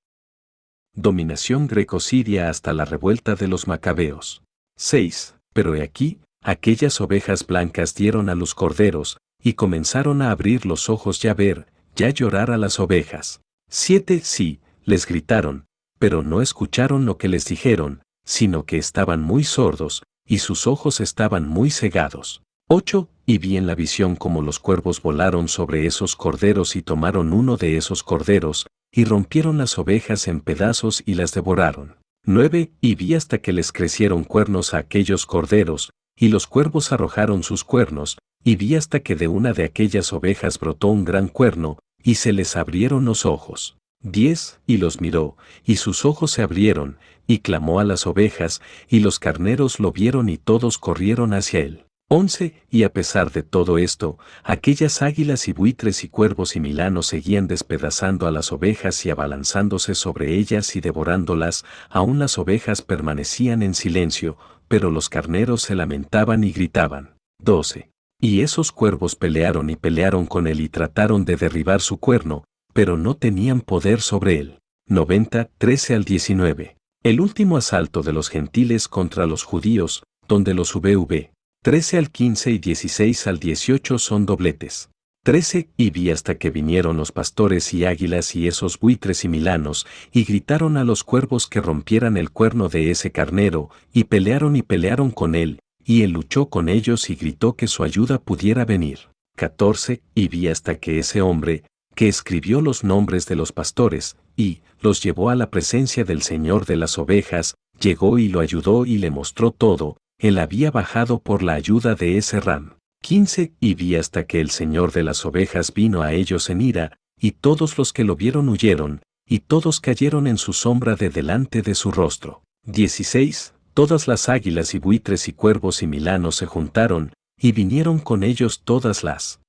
dominación 0.95 1.67
greco-siria 1.67 2.51
hasta 2.51 2.73
la 2.73 2.85
revuelta 2.85 3.35
de 3.35 3.49
los 3.49 3.67
macabeos. 3.67 4.43
6. 4.77 5.37
Pero 5.53 5.75
he 5.75 5.83
aquí, 5.83 6.19
aquellas 6.43 7.01
ovejas 7.01 7.47
blancas 7.47 7.95
dieron 7.95 8.29
a 8.29 8.35
los 8.35 8.55
corderos, 8.55 9.19
y 9.43 9.55
comenzaron 9.55 10.23
a 10.23 10.31
abrir 10.31 10.67
los 10.67 10.89
ojos 10.89 11.21
ya 11.21 11.35
ver, 11.35 11.67
ya 11.97 12.11
llorar 12.11 12.51
a 12.51 12.59
las 12.59 12.79
ovejas. 12.79 13.41
7. 13.69 14.21
Sí, 14.23 14.61
les 14.85 15.07
gritaron, 15.07 15.67
pero 15.99 16.23
no 16.23 16.43
escucharon 16.43 17.07
lo 17.07 17.17
que 17.17 17.29
les 17.29 17.47
dijeron, 17.47 18.03
sino 18.25 18.65
que 18.65 18.79
estaban 18.79 19.23
muy 19.23 19.45
sordos, 19.45 20.03
y 20.27 20.39
sus 20.39 20.67
ojos 20.67 21.01
estaban 21.01 21.49
muy 21.49 21.71
cegados. 21.71 22.43
8. 22.69 23.09
Y 23.27 23.39
vi 23.39 23.57
en 23.57 23.67
la 23.67 23.75
visión 23.75 24.17
como 24.17 24.43
los 24.43 24.59
cuervos 24.59 25.03
volaron 25.03 25.49
sobre 25.49 25.87
esos 25.87 26.17
corderos 26.17 26.77
y 26.77 26.83
tomaron 26.83 27.33
uno 27.33 27.57
de 27.57 27.77
esos 27.77 28.03
corderos, 28.03 28.67
y 28.93 29.05
rompieron 29.05 29.59
las 29.59 29.79
ovejas 29.79 30.29
en 30.29 30.41
pedazos 30.41 31.03
y 31.07 31.15
las 31.15 31.33
devoraron. 31.33 31.97
9. 32.25 32.71
Y 32.81 32.95
vi 32.95 33.15
hasta 33.15 33.39
que 33.39 33.53
les 33.53 33.73
crecieron 33.73 34.23
cuernos 34.23 34.75
a 34.75 34.79
aquellos 34.79 35.27
corderos, 35.27 35.91
y 36.17 36.29
los 36.29 36.47
cuervos 36.47 36.93
arrojaron 36.93 37.43
sus 37.43 37.65
cuernos, 37.65 38.19
y 38.45 38.57
vi 38.57 38.77
hasta 38.77 39.01
que 39.01 39.17
de 39.17 39.29
una 39.29 39.53
de 39.53 39.65
aquellas 39.65 40.13
ovejas 40.13 40.59
brotó 40.59 40.89
un 40.89 41.05
gran 41.05 41.29
cuerno, 41.29 41.79
y 42.03 42.17
se 42.17 42.33
les 42.33 42.57
abrieron 42.57 43.05
los 43.05 43.27
ojos. 43.27 43.77
10. 44.03 44.61
Y 44.67 44.77
los 44.77 45.01
miró, 45.01 45.37
y 45.65 45.77
sus 45.77 46.05
ojos 46.05 46.33
se 46.33 46.43
abrieron, 46.43 46.99
y 47.27 47.39
clamó 47.39 47.81
a 47.81 47.85
las 47.85 48.07
ovejas, 48.07 48.61
y 48.89 49.01
los 49.01 49.19
carneros 49.19 49.81
lo 49.81 49.93
vieron 49.93 50.29
y 50.29 50.39
todos 50.39 50.79
corrieron 50.79 51.33
hacia 51.33 51.61
él. 51.61 51.87
11. 52.15 52.63
Y 52.69 52.83
a 52.83 52.93
pesar 52.93 53.33
de 53.33 53.43
todo 53.43 53.79
esto, 53.79 54.19
aquellas 54.45 55.01
águilas 55.01 55.49
y 55.49 55.55
buitres 55.55 56.05
y 56.05 56.11
cuervos 56.11 56.57
y 56.57 56.61
milanos 56.61 57.07
seguían 57.07 57.49
despedazando 57.49 58.27
a 58.27 58.31
las 58.31 58.53
ovejas 58.53 59.07
y 59.07 59.11
abalanzándose 59.11 59.95
sobre 59.95 60.35
ellas 60.35 60.77
y 60.77 60.83
devorándolas, 60.83 61.65
aún 61.89 62.19
las 62.19 62.37
ovejas 62.37 62.83
permanecían 62.83 63.63
en 63.63 63.73
silencio, 63.73 64.37
pero 64.69 64.91
los 64.91 65.09
carneros 65.09 65.63
se 65.63 65.75
lamentaban 65.75 66.45
y 66.45 66.53
gritaban. 66.53 67.17
12. 67.39 67.89
Y 68.21 68.43
esos 68.43 68.73
cuervos 68.73 69.17
pelearon 69.17 69.71
y 69.71 69.77
pelearon 69.77 70.27
con 70.27 70.47
él 70.47 70.61
y 70.61 70.69
trataron 70.69 71.25
de 71.25 71.37
derribar 71.37 71.81
su 71.81 71.97
cuerno, 71.97 72.45
pero 72.75 72.99
no 72.99 73.15
tenían 73.15 73.63
poder 73.63 74.03
sobre 74.03 74.39
él. 74.39 74.59
90, 74.87 75.49
13 75.57 75.95
al 75.95 76.05
19. 76.05 76.77
El 77.05 77.21
último 77.23 77.57
asalto 77.57 78.03
de 78.03 78.13
los 78.13 78.29
gentiles 78.29 78.87
contra 78.87 79.25
los 79.25 79.45
judíos, 79.45 80.03
donde 80.29 80.53
los 80.53 80.75
VV, 80.75 81.32
13 81.65 81.99
al 81.99 82.11
15 82.11 82.51
y 82.51 82.59
16 82.59 83.27
al 83.29 83.39
18 83.39 83.97
son 84.01 84.27
dobletes. 84.27 84.91
13 85.23 85.69
y 85.77 85.91
vi 85.91 86.11
hasta 86.11 86.35
que 86.37 86.51
vinieron 86.51 86.97
los 86.97 87.13
pastores 87.13 87.73
y 87.73 87.85
águilas 87.85 88.35
y 88.35 88.49
esos 88.49 88.81
buitres 88.81 89.25
y 89.25 89.29
milanos, 89.29 89.87
y 90.11 90.25
gritaron 90.25 90.77
a 90.77 90.83
los 90.83 91.05
cuervos 91.05 91.47
que 91.47 91.61
rompieran 91.61 92.17
el 92.17 92.31
cuerno 92.31 92.69
de 92.69 92.91
ese 92.91 93.13
carnero, 93.13 93.71
y 93.93 94.05
pelearon 94.05 94.57
y 94.57 94.63
pelearon 94.63 95.13
con 95.13 95.37
él, 95.37 95.61
y 95.85 96.03
él 96.03 96.11
luchó 96.11 96.47
con 96.47 96.69
ellos 96.69 97.09
y 97.11 97.15
gritó 97.15 97.55
que 97.55 97.69
su 97.69 97.85
ayuda 97.85 98.19
pudiera 98.19 98.65
venir. 98.65 99.11
14 99.37 100.03
y 100.17 100.27
vi 100.27 100.49
hasta 100.49 100.81
que 100.81 100.99
ese 100.99 101.23
hombre, 101.23 101.63
que 101.95 102.09
escribió 102.09 102.61
los 102.61 102.83
nombres 102.83 103.27
de 103.27 103.37
los 103.37 103.53
pastores, 103.53 104.17
y 104.37 104.63
los 104.81 105.01
llevó 105.01 105.31
a 105.31 105.37
la 105.37 105.49
presencia 105.49 106.03
del 106.03 106.23
Señor 106.23 106.67
de 106.67 106.75
las 106.75 106.99
ovejas, 106.99 107.55
llegó 107.79 108.19
y 108.19 108.27
lo 108.27 108.41
ayudó 108.41 108.85
y 108.85 108.99
le 108.99 109.13
mostró 109.13 109.53
todo, 109.53 109.99
él 110.23 110.39
había 110.39 110.71
bajado 110.71 111.19
por 111.19 111.43
la 111.43 111.55
ayuda 111.55 111.97
de 111.97 112.17
ese 112.17 112.39
ram. 112.39 112.77
15 113.03 113.55
Y 113.59 113.75
vi 113.75 113.97
hasta 113.97 114.25
que 114.25 114.41
el 114.41 114.51
Señor 114.51 114.93
de 114.93 115.03
las 115.03 115.27
ovejas 115.27 115.75
vino 115.75 116.03
a 116.03 116.13
ellos 116.13 116.49
en 116.49 116.61
ira, 116.61 116.97
y 117.21 117.33
todos 117.33 117.77
los 117.77 117.93
que 117.93 118.05
lo 118.05 118.15
vieron 118.15 118.49
huyeron, 118.49 119.03
y 119.27 119.41
todos 119.41 119.81
cayeron 119.81 120.29
en 120.29 120.39
su 120.39 120.53
sombra 120.53 120.95
de 120.95 121.11
delante 121.11 121.61
de 121.63 121.75
su 121.75 121.91
rostro. 121.91 122.45
16 122.67 123.55
Todas 123.75 124.07
las 124.07 124.29
águilas 124.29 124.75
y 124.75 124.79
buitres 124.79 125.27
y 125.27 125.33
cuervos 125.33 125.83
y 125.83 125.89
milanos 125.89 126.37
se 126.37 126.47
juntaron, 126.47 127.13
y 127.37 127.51
vinieron 127.51 127.99
con 127.99 128.23
ellos 128.23 128.63
todas 128.63 129.03
las 129.03 129.41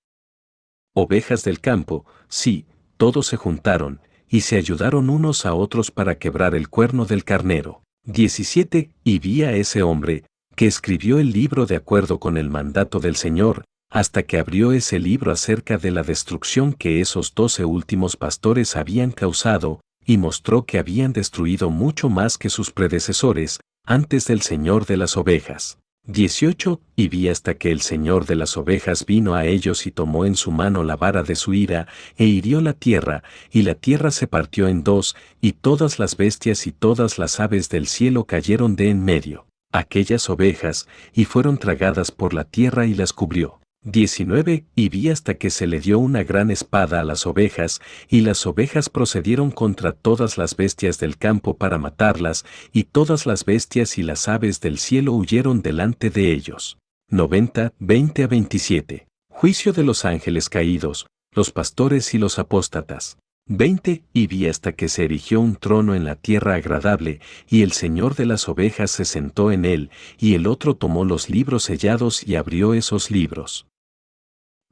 ovejas 0.95 1.43
del 1.43 1.59
campo, 1.59 2.03
sí, 2.29 2.65
todos 2.97 3.27
se 3.27 3.37
juntaron, 3.37 3.99
y 4.27 4.41
se 4.41 4.57
ayudaron 4.57 5.11
unos 5.11 5.45
a 5.45 5.53
otros 5.53 5.91
para 5.91 6.17
quebrar 6.17 6.55
el 6.55 6.67
cuerno 6.67 7.05
del 7.05 7.23
carnero. 7.23 7.83
17. 8.05 8.89
Y 9.03 9.19
vi 9.19 9.43
a 9.43 9.53
ese 9.53 9.83
hombre, 9.83 10.23
que 10.55 10.67
escribió 10.67 11.19
el 11.19 11.31
libro 11.31 11.65
de 11.65 11.75
acuerdo 11.75 12.19
con 12.19 12.37
el 12.37 12.49
mandato 12.49 12.99
del 12.99 13.15
Señor, 13.15 13.63
hasta 13.89 14.23
que 14.23 14.39
abrió 14.39 14.71
ese 14.71 14.99
libro 14.99 15.31
acerca 15.31 15.77
de 15.77 15.91
la 15.91 16.03
destrucción 16.03 16.73
que 16.73 16.99
esos 16.99 17.33
doce 17.35 17.63
últimos 17.63 18.17
pastores 18.17 18.75
habían 18.75 19.11
causado, 19.11 19.81
y 20.05 20.17
mostró 20.17 20.65
que 20.65 20.79
habían 20.79 21.13
destruido 21.13 21.69
mucho 21.69 22.09
más 22.09 22.37
que 22.37 22.49
sus 22.49 22.71
predecesores, 22.71 23.59
antes 23.85 24.25
del 24.25 24.41
Señor 24.41 24.85
de 24.85 24.97
las 24.97 25.15
ovejas. 25.17 25.77
18. 26.05 26.81
Y 26.97 27.07
vi 27.07 27.29
hasta 27.29 27.53
que 27.53 27.71
el 27.71 27.79
Señor 27.79 28.25
de 28.25 28.35
las 28.35 28.57
ovejas 28.57 29.05
vino 29.05 29.35
a 29.35 29.45
ellos 29.45 29.87
y 29.87 29.91
tomó 29.91 30.25
en 30.25 30.35
su 30.35 30.51
mano 30.51 30.83
la 30.83 30.97
vara 30.97 31.23
de 31.23 31.35
su 31.35 31.53
ira, 31.53 31.87
e 32.17 32.25
hirió 32.25 32.59
la 32.59 32.73
tierra, 32.73 33.23
y 33.51 33.61
la 33.61 33.75
tierra 33.75 34.11
se 34.11 34.27
partió 34.27 34.67
en 34.67 34.83
dos, 34.83 35.15
y 35.39 35.53
todas 35.53 35.99
las 35.99 36.17
bestias 36.17 36.67
y 36.67 36.73
todas 36.73 37.17
las 37.19 37.39
aves 37.39 37.69
del 37.69 37.87
cielo 37.87 38.25
cayeron 38.25 38.75
de 38.75 38.89
en 38.89 39.05
medio, 39.05 39.45
aquellas 39.73 40.29
ovejas, 40.29 40.87
y 41.13 41.25
fueron 41.25 41.57
tragadas 41.57 42.11
por 42.11 42.33
la 42.33 42.45
tierra 42.45 42.85
y 42.85 42.93
las 42.93 43.11
cubrió. 43.11 43.59
19. 43.83 44.65
Y 44.75 44.89
vi 44.89 45.09
hasta 45.09 45.33
que 45.33 45.49
se 45.49 45.67
le 45.67 45.81
dio 45.81 45.99
una 45.99 46.23
gran 46.23 46.51
espada 46.51 47.01
a 47.01 47.03
las 47.03 47.27
ovejas, 47.27 47.81
y 48.07 48.21
las 48.21 48.45
ovejas 48.47 48.89
procedieron 48.89 49.51
contra 49.51 49.91
todas 49.91 50.37
las 50.37 50.55
bestias 50.55 50.99
del 50.99 51.17
campo 51.17 51.57
para 51.57 51.77
matarlas, 51.77 52.45
y 52.71 52.85
todas 52.85 53.25
las 53.25 53.43
bestias 53.43 53.97
y 53.97 54.03
las 54.03 54.29
aves 54.29 54.61
del 54.61 54.77
cielo 54.77 55.13
huyeron 55.13 55.61
delante 55.61 56.09
de 56.09 56.31
ellos. 56.31 56.77
90, 57.09 57.73
20 57.79 58.23
a 58.23 58.27
27. 58.27 59.07
Juicio 59.29 59.73
de 59.73 59.83
los 59.83 60.05
ángeles 60.05 60.47
caídos, 60.47 61.07
los 61.33 61.51
pastores 61.51 62.13
y 62.13 62.17
los 62.17 62.39
apóstatas. 62.39 63.17
20. 63.47 64.03
Y 64.13 64.27
vi 64.27 64.47
hasta 64.47 64.71
que 64.71 64.87
se 64.87 65.03
erigió 65.03 65.41
un 65.41 65.55
trono 65.55 65.95
en 65.95 66.05
la 66.05 66.15
tierra 66.15 66.55
agradable, 66.55 67.19
y 67.49 67.61
el 67.61 67.73
Señor 67.73 68.15
de 68.15 68.25
las 68.25 68.47
ovejas 68.47 68.91
se 68.91 69.05
sentó 69.05 69.51
en 69.51 69.65
él, 69.65 69.89
y 70.17 70.35
el 70.35 70.47
otro 70.47 70.75
tomó 70.75 71.03
los 71.03 71.29
libros 71.29 71.63
sellados 71.63 72.27
y 72.27 72.35
abrió 72.35 72.73
esos 72.73 73.11
libros 73.11 73.67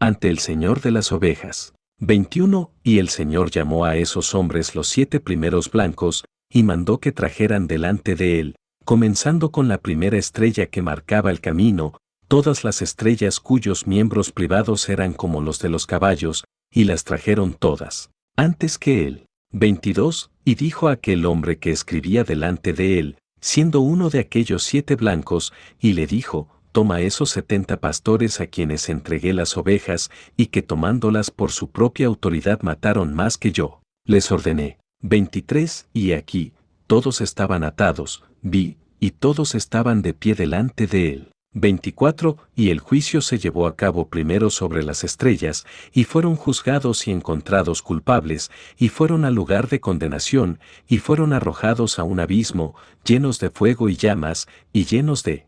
ante 0.02 0.30
el 0.30 0.40
Señor 0.40 0.82
de 0.82 0.90
las 0.90 1.12
ovejas. 1.12 1.76
21. 2.00 2.72
Y 2.82 2.98
el 2.98 3.10
Señor 3.10 3.52
llamó 3.52 3.86
a 3.86 3.98
esos 3.98 4.34
hombres 4.34 4.74
los 4.74 4.88
siete 4.88 5.20
primeros 5.20 5.70
blancos, 5.70 6.26
y 6.50 6.64
mandó 6.64 7.00
que 7.00 7.12
trajeran 7.12 7.68
delante 7.68 8.16
de 8.16 8.40
él, 8.40 8.56
comenzando 8.84 9.52
con 9.52 9.68
la 9.68 9.78
primera 9.78 10.18
estrella 10.18 10.66
que 10.66 10.82
marcaba 10.82 11.30
el 11.30 11.40
camino, 11.40 12.00
todas 12.28 12.64
las 12.64 12.82
estrellas 12.82 13.40
cuyos 13.40 13.86
miembros 13.86 14.32
privados 14.32 14.90
eran 14.90 15.14
como 15.14 15.40
los 15.40 15.60
de 15.60 15.70
los 15.70 15.86
caballos, 15.86 16.46
y 16.74 16.86
las 16.86 17.04
trajeron 17.04 17.54
todas, 17.54 18.10
antes 18.42 18.80
que 18.80 19.06
él. 19.06 19.26
22. 19.52 20.32
Y 20.44 20.56
dijo 20.56 20.88
a 20.88 20.94
aquel 20.94 21.28
hombre 21.28 21.60
que 21.60 21.70
escribía 21.70 22.24
delante 22.24 22.74
de 22.74 22.98
él, 22.98 23.18
siendo 23.40 23.82
uno 23.82 24.10
de 24.10 24.18
aquellos 24.18 24.64
siete 24.64 24.96
blancos, 24.96 25.54
y 25.80 25.94
le 25.94 26.08
dijo, 26.08 26.48
toma 26.72 27.02
esos 27.02 27.30
setenta 27.30 27.80
pastores 27.80 28.42
a 28.42 28.48
quienes 28.48 28.90
entregué 28.90 29.34
las 29.34 29.58
ovejas 29.58 30.10
y 30.38 30.48
que 30.48 30.64
tomándolas 30.64 31.30
por 31.30 31.52
su 31.52 31.70
propia 31.70 32.08
autoridad 32.08 32.62
mataron 32.64 33.14
más 33.14 33.38
que 33.38 33.52
yo. 33.52 33.82
Les 34.06 34.32
ordené. 34.32 34.80
23. 35.04 35.90
Y 35.94 36.14
aquí, 36.14 36.54
todos 36.88 37.22
estaban 37.22 37.64
atados, 37.64 38.24
vi, 38.42 38.78
y 39.00 39.12
todos 39.12 39.54
estaban 39.54 40.02
de 40.02 40.16
pie 40.16 40.34
delante 40.34 40.88
de 40.88 41.14
él. 41.14 41.32
24. 41.54 42.38
Y 42.56 42.70
el 42.70 42.80
juicio 42.80 43.22
se 43.22 43.38
llevó 43.38 43.68
a 43.68 43.76
cabo 43.76 44.08
primero 44.08 44.50
sobre 44.50 44.84
las 44.84 45.04
estrellas, 45.04 45.66
y 45.92 46.06
fueron 46.06 46.36
juzgados 46.36 47.08
y 47.08 47.12
encontrados 47.12 47.82
culpables, 47.82 48.52
y 48.78 48.90
fueron 48.90 49.26
al 49.26 49.36
lugar 49.36 49.68
de 49.68 49.80
condenación, 49.80 50.60
y 50.88 51.00
fueron 51.00 51.34
arrojados 51.34 52.00
a 52.00 52.04
un 52.04 52.20
abismo, 52.20 52.76
llenos 53.04 53.40
de 53.40 53.50
fuego 53.50 53.90
y 53.90 53.96
llamas, 53.96 54.48
y 54.72 54.86
llenos 54.86 55.24
de 55.24 55.48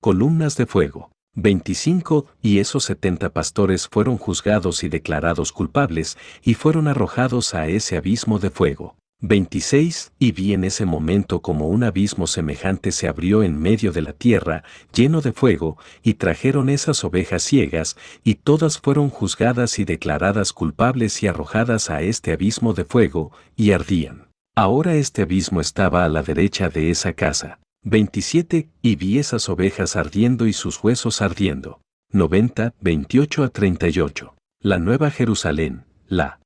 columnas 0.00 0.56
de 0.56 0.66
fuego. 0.66 1.10
25. 1.34 2.26
Y 2.42 2.58
esos 2.58 2.84
setenta 2.84 3.30
pastores 3.30 3.88
fueron 3.88 4.18
juzgados 4.18 4.84
y 4.84 4.88
declarados 4.88 5.50
culpables, 5.52 6.18
y 6.42 6.54
fueron 6.54 6.88
arrojados 6.88 7.54
a 7.54 7.68
ese 7.68 7.96
abismo 7.96 8.38
de 8.38 8.50
fuego. 8.50 8.96
26. 9.22 10.12
Y 10.18 10.32
vi 10.32 10.52
en 10.52 10.64
ese 10.64 10.84
momento 10.84 11.42
como 11.42 11.68
un 11.68 11.84
abismo 11.84 12.26
semejante 12.26 12.90
se 12.90 13.06
abrió 13.06 13.44
en 13.44 13.56
medio 13.56 13.92
de 13.92 14.02
la 14.02 14.12
tierra, 14.12 14.64
lleno 14.92 15.20
de 15.20 15.32
fuego, 15.32 15.78
y 16.02 16.14
trajeron 16.14 16.68
esas 16.68 17.04
ovejas 17.04 17.44
ciegas, 17.44 17.96
y 18.24 18.34
todas 18.34 18.78
fueron 18.78 19.10
juzgadas 19.10 19.78
y 19.78 19.84
declaradas 19.84 20.52
culpables 20.52 21.22
y 21.22 21.28
arrojadas 21.28 21.88
a 21.88 22.02
este 22.02 22.32
abismo 22.32 22.74
de 22.74 22.84
fuego, 22.84 23.30
y 23.56 23.70
ardían. 23.70 24.26
Ahora 24.56 24.96
este 24.96 25.22
abismo 25.22 25.60
estaba 25.60 26.04
a 26.04 26.08
la 26.08 26.24
derecha 26.24 26.68
de 26.68 26.90
esa 26.90 27.12
casa. 27.12 27.60
27. 27.84 28.68
Y 28.82 28.96
vi 28.96 29.18
esas 29.18 29.48
ovejas 29.48 29.94
ardiendo 29.94 30.46
y 30.46 30.52
sus 30.52 30.82
huesos 30.82 31.22
ardiendo. 31.22 31.80
90, 32.10 32.74
28 32.80 33.44
a 33.44 33.48
38. 33.48 34.34
La 34.60 34.78
Nueva 34.78 35.10
Jerusalén, 35.10 35.84
la 36.08 36.40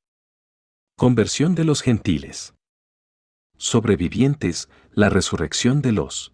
conversión 0.96 1.54
de 1.54 1.64
los 1.64 1.82
gentiles 1.82 2.55
sobrevivientes, 3.56 4.68
la 4.92 5.08
resurrección 5.08 5.82
de 5.82 5.92
los 5.92 6.32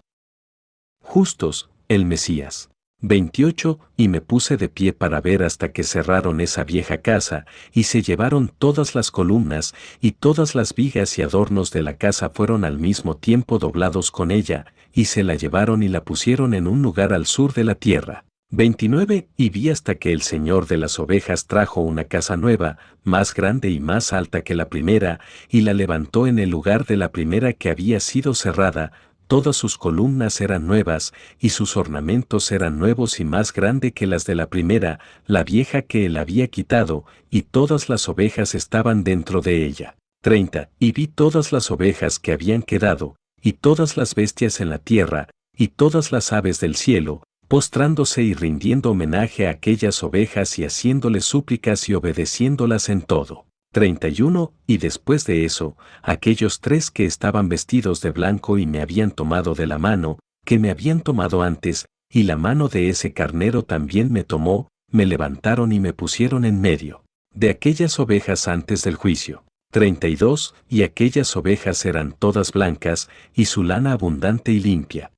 justos, 1.01 1.71
el 1.89 2.07
Mesías. 2.07 2.71
28. 3.03 3.81
Y 3.97 4.09
me 4.09 4.21
puse 4.21 4.57
de 4.57 4.69
pie 4.69 4.93
para 4.93 5.21
ver 5.21 5.43
hasta 5.43 5.73
que 5.73 5.83
cerraron 5.83 6.41
esa 6.41 6.65
vieja 6.65 6.99
casa, 6.99 7.45
y 7.73 7.83
se 7.83 8.01
llevaron 8.03 8.53
todas 8.59 8.95
las 8.95 9.11
columnas, 9.11 9.75
y 10.01 10.13
todas 10.13 10.55
las 10.55 10.75
vigas 10.75 11.19
y 11.19 11.23
adornos 11.23 11.73
de 11.73 11.83
la 11.83 11.97
casa 11.97 12.31
fueron 12.31 12.65
al 12.65 12.79
mismo 12.79 13.17
tiempo 13.17 13.59
doblados 13.59 14.11
con 14.13 14.31
ella, 14.31 14.67
y 14.93 15.07
se 15.07 15.25
la 15.25 15.35
llevaron 15.35 15.83
y 15.83 15.89
la 15.89 16.05
pusieron 16.05 16.55
en 16.55 16.69
un 16.69 16.81
lugar 16.81 17.13
al 17.13 17.27
sur 17.27 17.53
de 17.53 17.65
la 17.65 17.75
tierra. 17.75 18.25
29. 18.53 19.29
Y 19.39 19.49
vi 19.49 19.71
hasta 19.71 19.95
que 19.95 20.13
el 20.13 20.21
Señor 20.21 20.67
de 20.67 20.77
las 20.77 20.99
ovejas 20.99 21.47
trajo 21.47 21.81
una 21.81 22.05
casa 22.05 22.37
nueva, 22.37 22.77
más 23.03 23.33
grande 23.33 23.71
y 23.71 23.81
más 23.81 24.13
alta 24.13 24.43
que 24.43 24.55
la 24.55 24.69
primera, 24.69 25.21
y 25.49 25.63
la 25.63 25.73
levantó 25.73 26.27
en 26.27 26.39
el 26.39 26.51
lugar 26.51 26.85
de 26.85 26.99
la 26.99 27.13
primera 27.13 27.55
que 27.55 27.71
había 27.71 27.99
sido 27.99 28.35
cerrada, 28.35 28.93
todas 29.27 29.57
sus 29.57 29.79
columnas 29.79 30.43
eran 30.43 30.67
nuevas, 30.67 31.15
y 31.41 31.49
sus 31.49 31.79
ornamentos 31.79 32.53
eran 32.53 32.79
nuevos 32.79 33.21
y 33.21 33.25
más 33.25 33.55
grande 33.55 33.93
que 33.93 34.07
las 34.07 34.27
de 34.27 34.35
la 34.35 34.51
primera, 34.51 35.01
la 35.27 35.45
vieja 35.45 35.81
que 35.81 36.05
él 36.05 36.19
había 36.19 36.47
quitado, 36.49 37.07
y 37.31 37.43
todas 37.43 37.89
las 37.89 38.07
ovejas 38.11 38.55
estaban 38.55 39.03
dentro 39.03 39.41
de 39.41 39.65
ella. 39.65 39.97
30. 40.21 40.69
Y 40.79 40.93
vi 40.93 41.07
todas 41.07 41.53
las 41.53 41.71
ovejas 41.71 42.19
que 42.19 42.33
habían 42.33 42.61
quedado, 42.61 43.17
y 43.41 43.55
todas 43.55 43.97
las 43.97 44.15
bestias 44.15 44.61
en 44.61 44.69
la 44.69 44.79
tierra, 44.79 45.31
y 45.57 45.69
todas 45.69 46.13
las 46.13 46.35
aves 46.35 46.61
del 46.61 46.77
cielo, 46.77 47.23
postrándose 47.53 48.23
y 48.23 48.33
rindiendo 48.33 48.93
homenaje 48.93 49.47
a 49.47 49.51
aquellas 49.51 50.03
ovejas 50.03 50.59
y 50.59 50.65
haciéndoles 50.65 51.27
súplicas 51.27 51.87
y 51.87 51.93
obedeciéndolas 51.93 52.89
en 52.89 53.03
todo. 53.03 53.45
31. 53.75 54.55
Y 54.67 54.79
después 54.79 55.27
de 55.27 55.45
eso, 55.45 55.77
aquellos 56.03 56.63
tres 56.63 56.91
que 56.91 57.05
estaban 57.05 57.51
vestidos 57.51 58.01
de 58.01 58.11
blanco 58.11 58.57
y 58.57 58.65
me 58.65 58.81
habían 58.81 59.11
tomado 59.11 59.55
de 59.55 59.67
la 59.67 59.77
mano, 59.77 60.19
que 60.47 60.59
me 60.59 60.71
habían 60.71 61.03
tomado 61.03 61.43
antes, 61.43 61.85
y 62.11 62.23
la 62.23 62.39
mano 62.39 62.69
de 62.69 62.89
ese 62.89 63.13
carnero 63.13 63.65
también 63.65 64.11
me 64.11 64.25
tomó, 64.25 64.69
me 64.91 65.05
levantaron 65.05 65.73
y 65.73 65.79
me 65.79 65.93
pusieron 65.93 66.47
en 66.47 66.59
medio 66.59 67.05
de 67.35 67.51
aquellas 67.51 68.01
ovejas 68.01 68.49
antes 68.49 68.83
del 68.83 68.95
juicio. 68.95 69.45
32. 69.73 70.55
Y 70.71 70.85
aquellas 70.85 71.37
ovejas 71.37 71.85
eran 71.85 72.13
todas 72.19 72.53
blancas, 72.53 73.11
y 73.35 73.45
su 73.45 73.63
lana 73.63 73.93
abundante 73.93 74.53
y 74.53 74.61
limpia. 74.61 75.12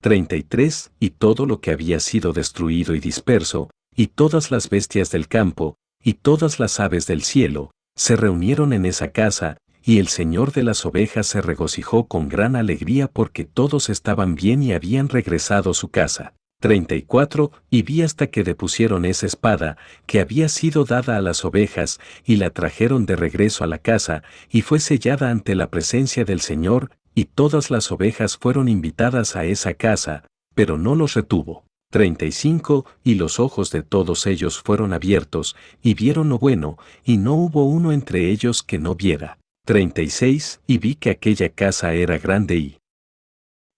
33. 0.00 0.92
Y 1.00 1.10
todo 1.10 1.46
lo 1.46 1.60
que 1.60 1.70
había 1.70 2.00
sido 2.00 2.32
destruido 2.32 2.94
y 2.94 3.00
disperso, 3.00 3.70
y 3.94 4.08
todas 4.08 4.50
las 4.50 4.70
bestias 4.70 5.10
del 5.10 5.28
campo, 5.28 5.76
y 6.02 6.14
todas 6.14 6.60
las 6.60 6.78
aves 6.80 7.06
del 7.06 7.22
cielo, 7.22 7.72
se 7.96 8.16
reunieron 8.16 8.72
en 8.72 8.86
esa 8.86 9.10
casa, 9.10 9.58
y 9.82 9.98
el 9.98 10.08
Señor 10.08 10.52
de 10.52 10.62
las 10.62 10.86
ovejas 10.86 11.26
se 11.26 11.40
regocijó 11.40 12.06
con 12.06 12.28
gran 12.28 12.56
alegría 12.56 13.08
porque 13.08 13.44
todos 13.44 13.88
estaban 13.88 14.34
bien 14.34 14.62
y 14.62 14.72
habían 14.72 15.08
regresado 15.08 15.70
a 15.70 15.74
su 15.74 15.88
casa. 15.88 16.34
34. 16.60 17.52
Y 17.70 17.82
vi 17.82 18.02
hasta 18.02 18.26
que 18.26 18.42
depusieron 18.42 19.04
esa 19.04 19.26
espada, 19.26 19.76
que 20.06 20.20
había 20.20 20.48
sido 20.48 20.84
dada 20.84 21.16
a 21.16 21.20
las 21.20 21.44
ovejas, 21.44 22.00
y 22.24 22.36
la 22.36 22.50
trajeron 22.50 23.06
de 23.06 23.16
regreso 23.16 23.62
a 23.62 23.68
la 23.68 23.78
casa, 23.78 24.22
y 24.50 24.62
fue 24.62 24.80
sellada 24.80 25.30
ante 25.30 25.54
la 25.54 25.70
presencia 25.70 26.24
del 26.24 26.40
Señor, 26.40 26.90
y 27.18 27.24
todas 27.24 27.72
las 27.72 27.90
ovejas 27.90 28.36
fueron 28.36 28.68
invitadas 28.68 29.34
a 29.34 29.44
esa 29.44 29.74
casa, 29.74 30.22
pero 30.54 30.78
no 30.78 30.94
los 30.94 31.14
retuvo. 31.14 31.64
35. 31.90 32.86
Y 33.02 33.16
los 33.16 33.40
ojos 33.40 33.72
de 33.72 33.82
todos 33.82 34.28
ellos 34.28 34.60
fueron 34.60 34.92
abiertos, 34.92 35.56
y 35.82 35.94
vieron 35.94 36.28
lo 36.28 36.38
bueno, 36.38 36.78
y 37.04 37.16
no 37.16 37.34
hubo 37.34 37.64
uno 37.64 37.90
entre 37.90 38.30
ellos 38.30 38.62
que 38.62 38.78
no 38.78 38.94
viera. 38.94 39.40
36. 39.66 40.60
Y 40.68 40.78
vi 40.78 40.94
que 40.94 41.10
aquella 41.10 41.48
casa 41.48 41.92
era 41.92 42.18
grande 42.18 42.56
y 42.56 42.78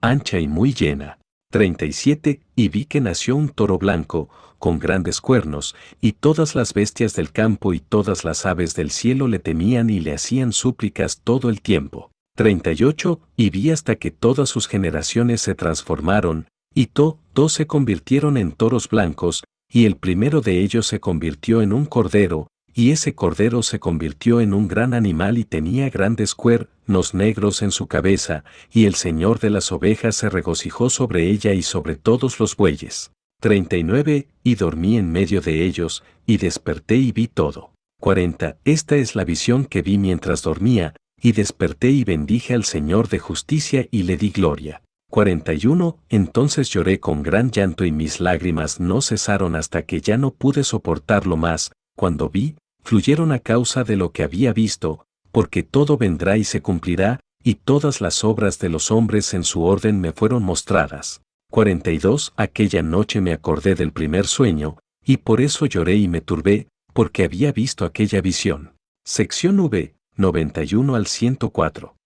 ancha 0.03 0.39
y 0.39 0.47
muy 0.47 0.75
llena. 0.75 1.19
37. 1.51 2.43
Y 2.57 2.69
vi 2.69 2.85
que 2.85 3.01
nació 3.01 3.37
un 3.37 3.49
toro 3.49 3.79
blanco, 3.79 4.29
con 4.59 4.79
grandes 4.79 5.23
cuernos, 5.23 5.75
y 5.99 6.13
todas 6.13 6.55
las 6.55 6.75
bestias 6.75 7.15
del 7.15 7.33
campo 7.33 7.73
y 7.73 7.81
todas 7.81 8.23
las 8.23 8.45
aves 8.45 8.75
del 8.75 8.91
cielo 8.91 9.29
le 9.29 9.39
temían 9.39 9.89
y 9.89 9.99
le 10.01 10.13
hacían 10.13 10.53
súplicas 10.53 11.23
todo 11.25 11.49
el 11.49 11.63
tiempo. 11.63 12.11
38, 12.41 13.21
y 13.37 13.51
vi 13.51 13.69
hasta 13.69 13.97
que 13.97 14.11
todas 14.11 14.49
sus 14.49 14.67
generaciones 14.67 15.43
se 15.43 15.55
transformaron, 15.55 16.47
y 16.75 16.87
to, 16.87 17.19
dos 17.35 17.53
se 17.53 17.67
convirtieron 17.67 18.39
en 18.39 18.53
toros 18.53 18.89
blancos, 18.89 19.45
y 19.71 19.85
el 19.85 19.97
primero 19.97 20.41
de 20.41 20.63
ellos 20.63 20.87
se 20.87 21.01
convirtió 21.01 21.61
en 21.61 21.75
un 21.75 21.85
cordero, 21.85 22.47
y 22.73 22.93
ese 22.93 23.15
cordero 23.15 23.63
se 23.63 23.79
convirtió 23.79 24.41
en 24.41 24.55
un 24.55 24.69
gran 24.69 24.95
animal 24.95 25.37
y 25.37 25.45
tenía 25.45 25.91
grandes 25.91 26.35
cuernos 26.35 27.13
negros 27.13 27.61
en 27.61 27.73
su 27.73 27.89
cabeza, 27.89 28.43
y 28.73 28.87
el 28.87 28.95
Señor 28.95 29.39
de 29.39 29.51
las 29.51 29.71
ovejas 29.71 30.17
se 30.17 30.31
regocijó 30.31 30.89
sobre 30.89 31.29
ella 31.29 31.53
y 31.53 31.61
sobre 31.61 31.95
todos 31.95 32.41
los 32.41 32.57
bueyes. 32.57 33.13
39, 33.43 34.29
y 34.43 34.55
dormí 34.55 34.97
en 34.97 35.13
medio 35.13 35.43
de 35.43 35.67
ellos, 35.67 36.05
y 36.25 36.39
desperté 36.39 36.97
y 36.97 37.13
vi 37.13 37.29
todo. 37.29 37.75
40. 38.01 38.57
Esta 38.65 38.97
es 38.97 39.15
la 39.15 39.25
visión 39.25 39.67
que 39.67 39.83
vi 39.83 39.99
mientras 39.99 40.41
dormía, 40.41 40.95
y 41.21 41.33
desperté 41.33 41.91
y 41.91 42.05
bendije 42.05 42.55
al 42.55 42.65
Señor 42.65 43.09
de 43.09 43.19
justicia 43.19 43.87
y 43.91 44.05
le 44.05 44.17
di 44.17 44.31
gloria. 44.31 44.83
41. 45.11 45.99
Entonces 46.09 46.71
lloré 46.71 47.01
con 47.01 47.23
gran 47.23 47.51
llanto 47.51 47.85
y 47.85 47.93
mis 47.93 48.21
lágrimas 48.21 48.81
no 48.81 49.03
cesaron 49.03 49.57
hasta 49.57 49.83
que 49.83 50.01
ya 50.01 50.17
no 50.17 50.31
pude 50.31 50.65
soportarlo 50.65 51.37
más, 51.37 51.73
cuando 51.97 52.31
vi, 52.31 52.57
fluyeron 52.83 53.33
a 53.33 53.41
causa 53.41 53.85
de 53.85 53.97
lo 53.97 54.13
que 54.13 54.23
había 54.23 54.53
visto, 54.53 55.05
porque 55.33 55.63
todo 55.63 55.97
vendrá 55.97 56.37
y 56.37 56.45
se 56.45 56.63
cumplirá, 56.63 57.21
y 57.43 57.55
todas 57.57 58.01
las 58.01 58.25
obras 58.25 58.59
de 58.59 58.69
los 58.69 58.91
hombres 58.91 59.35
en 59.35 59.45
su 59.45 59.65
orden 59.65 60.01
me 60.01 60.13
fueron 60.13 60.43
mostradas. 60.43 61.23
42. 61.51 62.33
Aquella 62.37 62.83
noche 62.83 63.21
me 63.21 63.33
acordé 63.33 63.75
del 63.75 63.93
primer 63.93 64.27
sueño, 64.27 64.79
y 65.05 65.19
por 65.19 65.41
eso 65.41 65.67
lloré 65.67 65.97
y 65.97 66.09
me 66.09 66.21
turbé, 66.21 66.69
porque 66.93 67.25
había 67.25 67.53
visto 67.53 67.85
aquella 67.85 68.21
visión. 68.21 68.75
Sección 69.05 69.59
V. 69.59 69.95
91 70.21 70.97
al 70.97 71.07
104. 71.07 71.97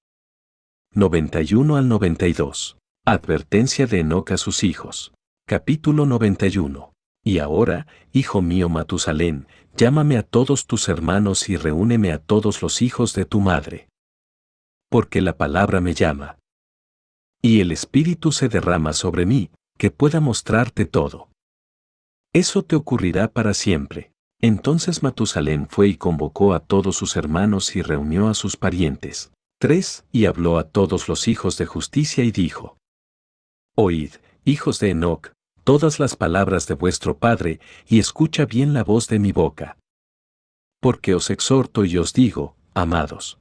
91 0.93 1.77
al 1.77 1.89
92. 1.89 2.79
Advertencia 3.05 3.89
de 3.89 3.99
Enoch 3.99 4.31
a 4.31 4.37
sus 4.37 4.63
hijos. 4.63 5.13
Capítulo 5.49 6.07
91. 6.07 6.93
Y 7.25 7.41
ahora, 7.41 7.89
hijo 8.13 8.41
mío 8.41 8.69
Matusalén, 8.69 9.49
llámame 9.77 10.17
a 10.17 10.23
todos 10.23 10.69
tus 10.69 10.89
hermanos 10.89 11.49
y 11.49 11.57
reúneme 11.57 12.13
a 12.13 12.21
todos 12.21 12.63
los 12.63 12.83
hijos 12.83 13.15
de 13.15 13.25
tu 13.25 13.41
madre. 13.41 13.89
Porque 14.89 15.21
la 15.21 15.37
palabra 15.37 15.81
me 15.81 15.93
llama. 15.93 16.39
Y 17.43 17.63
el 17.63 17.73
Espíritu 17.73 18.31
se 18.31 18.49
derrama 18.49 18.93
sobre 18.93 19.27
mí, 19.27 19.51
que 19.77 19.91
pueda 19.91 20.21
mostrarte 20.21 20.85
todo. 20.85 21.31
Eso 22.33 22.63
te 22.63 22.77
ocurrirá 22.77 23.27
para 23.27 23.55
siempre. 23.55 24.14
Entonces 24.45 25.03
Matusalén 25.03 25.69
fue 25.71 25.89
y 25.89 25.97
convocó 25.97 26.53
a 26.53 26.61
todos 26.61 26.97
sus 26.97 27.17
hermanos 27.17 27.75
y 27.77 27.81
reunió 27.81 28.29
a 28.29 28.35
sus 28.35 28.59
parientes. 28.59 29.33
3. 29.59 30.05
Y 30.13 30.27
habló 30.27 30.59
a 30.59 30.65
todos 30.65 31.09
los 31.09 31.29
hijos 31.29 31.57
de 31.57 31.65
justicia 31.65 32.25
y 32.25 32.31
dijo, 32.31 32.77
Oíd, 33.75 34.11
hijos 34.45 34.81
de 34.81 34.91
Enoc, 34.91 35.33
todas 35.65 35.99
las 35.99 36.15
palabras 36.17 36.67
de 36.67 36.75
vuestro 36.75 37.17
Padre, 37.17 37.59
y 37.89 37.99
escucha 37.99 38.45
bien 38.45 38.75
la 38.75 38.85
voz 38.85 39.09
de 39.09 39.19
mi 39.19 39.33
boca. 39.33 39.79
Porque 40.79 41.15
os 41.15 41.31
exhorto 41.31 41.87
y 41.87 41.97
os 41.97 42.13
digo, 42.13 42.55
amados. 42.75 43.39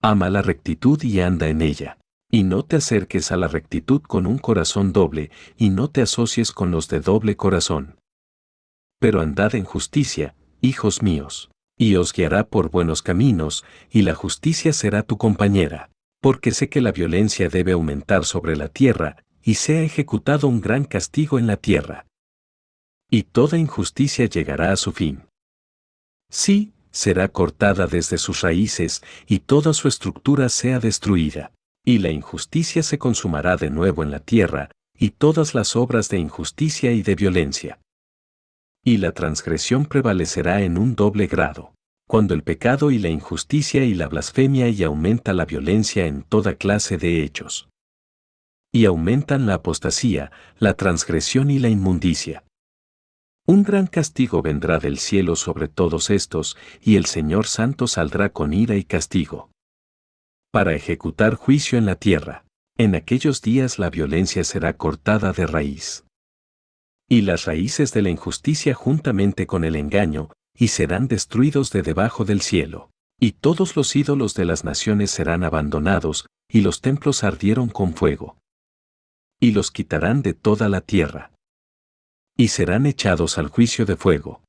Ama 0.00 0.30
la 0.30 0.40
rectitud 0.40 1.02
y 1.02 1.20
anda 1.20 1.48
en 1.48 1.60
ella. 1.60 1.98
Y 2.30 2.44
no 2.44 2.62
te 2.62 2.76
acerques 2.76 3.32
a 3.32 3.36
la 3.36 3.48
rectitud 3.48 4.00
con 4.00 4.26
un 4.26 4.38
corazón 4.38 4.94
doble, 4.94 5.30
y 5.58 5.68
no 5.68 5.90
te 5.90 6.00
asocies 6.00 6.52
con 6.52 6.70
los 6.70 6.88
de 6.88 7.00
doble 7.00 7.36
corazón 7.36 8.00
pero 9.00 9.20
andad 9.20 9.56
en 9.56 9.64
justicia, 9.64 10.36
hijos 10.60 11.02
míos, 11.02 11.50
y 11.76 11.96
os 11.96 12.12
guiará 12.12 12.46
por 12.46 12.70
buenos 12.70 13.02
caminos, 13.02 13.64
y 13.90 14.02
la 14.02 14.14
justicia 14.14 14.72
será 14.72 15.02
tu 15.02 15.16
compañera. 15.16 15.90
Porque 16.20 16.52
sé 16.52 16.68
que 16.68 16.82
la 16.82 16.92
violencia 16.92 17.48
debe 17.48 17.72
aumentar 17.72 18.26
sobre 18.26 18.54
la 18.54 18.68
tierra, 18.68 19.24
y 19.42 19.54
sea 19.54 19.80
ejecutado 19.82 20.46
un 20.48 20.60
gran 20.60 20.84
castigo 20.84 21.38
en 21.38 21.46
la 21.46 21.56
tierra. 21.56 22.06
Y 23.10 23.22
toda 23.22 23.56
injusticia 23.56 24.26
llegará 24.26 24.70
a 24.70 24.76
su 24.76 24.92
fin. 24.92 25.22
Sí, 26.30 26.74
será 26.90 27.28
cortada 27.28 27.86
desde 27.86 28.18
sus 28.18 28.42
raíces, 28.42 29.02
y 29.26 29.38
toda 29.38 29.72
su 29.72 29.88
estructura 29.88 30.50
sea 30.50 30.78
destruida. 30.78 31.52
Y 31.86 31.98
la 31.98 32.10
injusticia 32.10 32.82
se 32.82 32.98
consumará 32.98 33.56
de 33.56 33.70
nuevo 33.70 34.02
en 34.02 34.10
la 34.10 34.20
tierra, 34.20 34.70
y 34.98 35.10
todas 35.10 35.54
las 35.54 35.74
obras 35.74 36.10
de 36.10 36.18
injusticia 36.18 36.92
y 36.92 37.02
de 37.02 37.14
violencia. 37.14 37.78
Y 38.84 38.96
la 38.96 39.12
transgresión 39.12 39.86
prevalecerá 39.86 40.62
en 40.62 40.78
un 40.78 40.94
doble 40.94 41.26
grado 41.26 41.72
cuando 42.10 42.34
el 42.34 42.42
pecado 42.42 42.90
y 42.90 42.98
la 42.98 43.08
injusticia 43.08 43.84
y 43.84 43.94
la 43.94 44.08
blasfemia 44.08 44.68
y 44.68 44.82
aumenta 44.82 45.32
la 45.32 45.44
violencia 45.44 46.06
en 46.06 46.24
toda 46.24 46.56
clase 46.56 46.98
de 46.98 47.22
hechos. 47.22 47.68
Y 48.72 48.84
aumentan 48.86 49.46
la 49.46 49.54
apostasía, 49.54 50.32
la 50.58 50.74
transgresión 50.74 51.52
y 51.52 51.60
la 51.60 51.68
inmundicia. 51.68 52.42
Un 53.46 53.62
gran 53.62 53.86
castigo 53.86 54.42
vendrá 54.42 54.80
del 54.80 54.98
cielo 54.98 55.36
sobre 55.36 55.68
todos 55.68 56.10
estos, 56.10 56.56
y 56.80 56.96
el 56.96 57.04
Señor 57.04 57.46
Santo 57.46 57.86
saldrá 57.86 58.32
con 58.32 58.52
ira 58.54 58.74
y 58.74 58.82
castigo. 58.82 59.52
Para 60.50 60.74
ejecutar 60.74 61.36
juicio 61.36 61.78
en 61.78 61.86
la 61.86 61.94
tierra, 61.94 62.44
en 62.76 62.96
aquellos 62.96 63.40
días 63.40 63.78
la 63.78 63.88
violencia 63.88 64.42
será 64.42 64.76
cortada 64.76 65.32
de 65.32 65.46
raíz. 65.46 66.04
Y 67.12 67.22
las 67.22 67.44
raíces 67.44 67.92
de 67.92 68.02
la 68.02 68.10
injusticia 68.10 68.72
juntamente 68.72 69.48
con 69.48 69.64
el 69.64 69.74
engaño, 69.74 70.30
y 70.56 70.68
serán 70.68 71.08
destruidos 71.08 71.72
de 71.72 71.82
debajo 71.82 72.24
del 72.24 72.40
cielo. 72.40 72.90
Y 73.18 73.32
todos 73.32 73.74
los 73.74 73.96
ídolos 73.96 74.34
de 74.34 74.44
las 74.44 74.62
naciones 74.62 75.10
serán 75.10 75.42
abandonados, 75.42 76.26
y 76.48 76.60
los 76.60 76.80
templos 76.80 77.24
ardieron 77.24 77.68
con 77.68 77.94
fuego. 77.94 78.38
Y 79.40 79.50
los 79.50 79.72
quitarán 79.72 80.22
de 80.22 80.34
toda 80.34 80.68
la 80.68 80.82
tierra. 80.82 81.32
Y 82.36 82.48
serán 82.48 82.86
echados 82.86 83.38
al 83.38 83.48
juicio 83.48 83.86
de 83.86 83.96
fuego. 83.96 84.44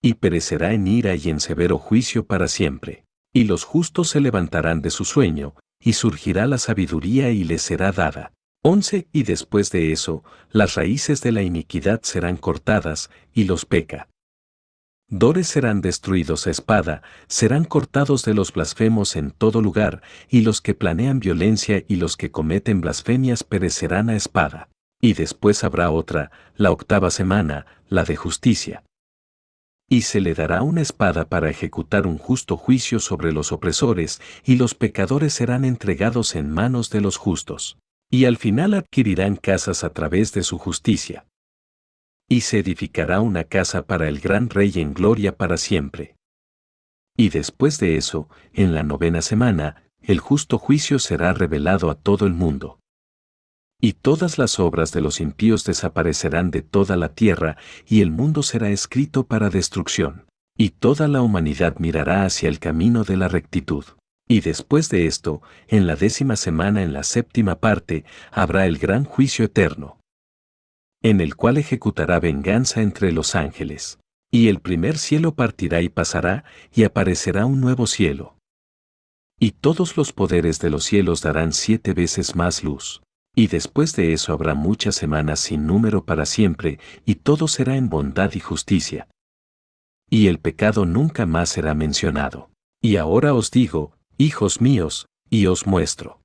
Y 0.00 0.14
perecerá 0.14 0.72
en 0.72 0.86
ira 0.86 1.16
y 1.16 1.28
en 1.28 1.38
severo 1.38 1.76
juicio 1.76 2.26
para 2.26 2.48
siempre. 2.48 3.04
Y 3.34 3.44
los 3.44 3.64
justos 3.64 4.08
se 4.08 4.20
levantarán 4.20 4.80
de 4.80 4.88
su 4.88 5.04
sueño, 5.04 5.54
y 5.78 5.92
surgirá 5.92 6.46
la 6.46 6.56
sabiduría 6.56 7.30
y 7.30 7.44
les 7.44 7.60
será 7.60 7.92
dada. 7.92 8.32
11. 8.62 9.08
Y 9.12 9.22
después 9.22 9.70
de 9.70 9.92
eso, 9.92 10.24
las 10.50 10.74
raíces 10.74 11.20
de 11.20 11.32
la 11.32 11.42
iniquidad 11.42 12.00
serán 12.02 12.36
cortadas, 12.36 13.10
y 13.32 13.44
los 13.44 13.64
peca 13.64 14.08
Dores 15.10 15.48
serán 15.48 15.80
destruidos 15.80 16.46
a 16.46 16.50
espada, 16.50 17.00
serán 17.28 17.64
cortados 17.64 18.26
de 18.26 18.34
los 18.34 18.52
blasfemos 18.52 19.16
en 19.16 19.30
todo 19.30 19.62
lugar, 19.62 20.02
y 20.28 20.42
los 20.42 20.60
que 20.60 20.74
planean 20.74 21.18
violencia 21.18 21.82
y 21.88 21.96
los 21.96 22.18
que 22.18 22.30
cometen 22.30 22.82
blasfemias 22.82 23.42
perecerán 23.42 24.10
a 24.10 24.16
espada. 24.16 24.68
Y 25.00 25.14
después 25.14 25.64
habrá 25.64 25.90
otra, 25.90 26.30
la 26.56 26.72
octava 26.72 27.10
semana, 27.10 27.64
la 27.88 28.04
de 28.04 28.16
justicia. 28.16 28.84
Y 29.88 30.02
se 30.02 30.20
le 30.20 30.34
dará 30.34 30.60
una 30.60 30.82
espada 30.82 31.30
para 31.30 31.48
ejecutar 31.48 32.06
un 32.06 32.18
justo 32.18 32.58
juicio 32.58 33.00
sobre 33.00 33.32
los 33.32 33.50
opresores, 33.50 34.20
y 34.44 34.56
los 34.56 34.74
pecadores 34.74 35.32
serán 35.32 35.64
entregados 35.64 36.34
en 36.34 36.50
manos 36.50 36.90
de 36.90 37.00
los 37.00 37.16
justos. 37.16 37.78
Y 38.10 38.24
al 38.24 38.36
final 38.36 38.74
adquirirán 38.74 39.36
casas 39.36 39.84
a 39.84 39.90
través 39.90 40.32
de 40.32 40.42
su 40.42 40.58
justicia 40.58 41.26
y 42.28 42.42
se 42.42 42.58
edificará 42.58 43.20
una 43.20 43.44
casa 43.44 43.86
para 43.86 44.06
el 44.08 44.20
gran 44.20 44.50
rey 44.50 44.72
en 44.76 44.92
gloria 44.92 45.36
para 45.36 45.56
siempre. 45.56 46.16
Y 47.16 47.30
después 47.30 47.78
de 47.80 47.96
eso, 47.96 48.28
en 48.52 48.74
la 48.74 48.82
novena 48.82 49.22
semana, 49.22 49.82
el 50.02 50.20
justo 50.20 50.58
juicio 50.58 50.98
será 50.98 51.32
revelado 51.32 51.90
a 51.90 51.94
todo 51.94 52.26
el 52.26 52.34
mundo. 52.34 52.78
Y 53.80 53.94
todas 53.94 54.38
las 54.38 54.60
obras 54.60 54.92
de 54.92 55.00
los 55.00 55.20
impíos 55.20 55.64
desaparecerán 55.64 56.50
de 56.50 56.62
toda 56.62 56.96
la 56.96 57.14
tierra, 57.14 57.56
y 57.86 58.02
el 58.02 58.10
mundo 58.10 58.42
será 58.42 58.70
escrito 58.70 59.26
para 59.26 59.50
destrucción. 59.50 60.26
Y 60.56 60.70
toda 60.70 61.08
la 61.08 61.22
humanidad 61.22 61.76
mirará 61.78 62.24
hacia 62.24 62.48
el 62.48 62.58
camino 62.58 63.04
de 63.04 63.16
la 63.16 63.28
rectitud. 63.28 63.84
Y 64.28 64.40
después 64.40 64.90
de 64.90 65.06
esto, 65.06 65.42
en 65.66 65.86
la 65.86 65.96
décima 65.96 66.36
semana 66.36 66.82
en 66.82 66.92
la 66.92 67.02
séptima 67.02 67.58
parte, 67.58 68.04
habrá 68.30 68.66
el 68.66 68.78
gran 68.78 69.04
juicio 69.04 69.46
eterno 69.46 69.98
en 71.02 71.20
el 71.20 71.36
cual 71.36 71.58
ejecutará 71.58 72.18
venganza 72.20 72.82
entre 72.82 73.12
los 73.12 73.34
ángeles. 73.34 73.98
Y 74.30 74.48
el 74.48 74.60
primer 74.60 74.98
cielo 74.98 75.34
partirá 75.34 75.80
y 75.80 75.88
pasará, 75.88 76.44
y 76.72 76.84
aparecerá 76.84 77.46
un 77.46 77.60
nuevo 77.60 77.86
cielo. 77.86 78.36
Y 79.40 79.52
todos 79.52 79.96
los 79.96 80.12
poderes 80.12 80.58
de 80.58 80.70
los 80.70 80.84
cielos 80.84 81.22
darán 81.22 81.52
siete 81.52 81.94
veces 81.94 82.34
más 82.34 82.64
luz. 82.64 83.02
Y 83.34 83.46
después 83.46 83.94
de 83.94 84.12
eso 84.12 84.32
habrá 84.32 84.54
muchas 84.54 84.96
semanas 84.96 85.40
sin 85.40 85.66
número 85.66 86.04
para 86.04 86.26
siempre, 86.26 86.80
y 87.06 87.16
todo 87.16 87.46
será 87.46 87.76
en 87.76 87.88
bondad 87.88 88.32
y 88.34 88.40
justicia. 88.40 89.08
Y 90.10 90.26
el 90.26 90.40
pecado 90.40 90.84
nunca 90.84 91.24
más 91.24 91.50
será 91.50 91.74
mencionado. 91.74 92.50
Y 92.82 92.96
ahora 92.96 93.34
os 93.34 93.50
digo, 93.50 93.92
hijos 94.18 94.60
míos, 94.60 95.06
y 95.30 95.46
os 95.46 95.66
muestro. 95.66 96.20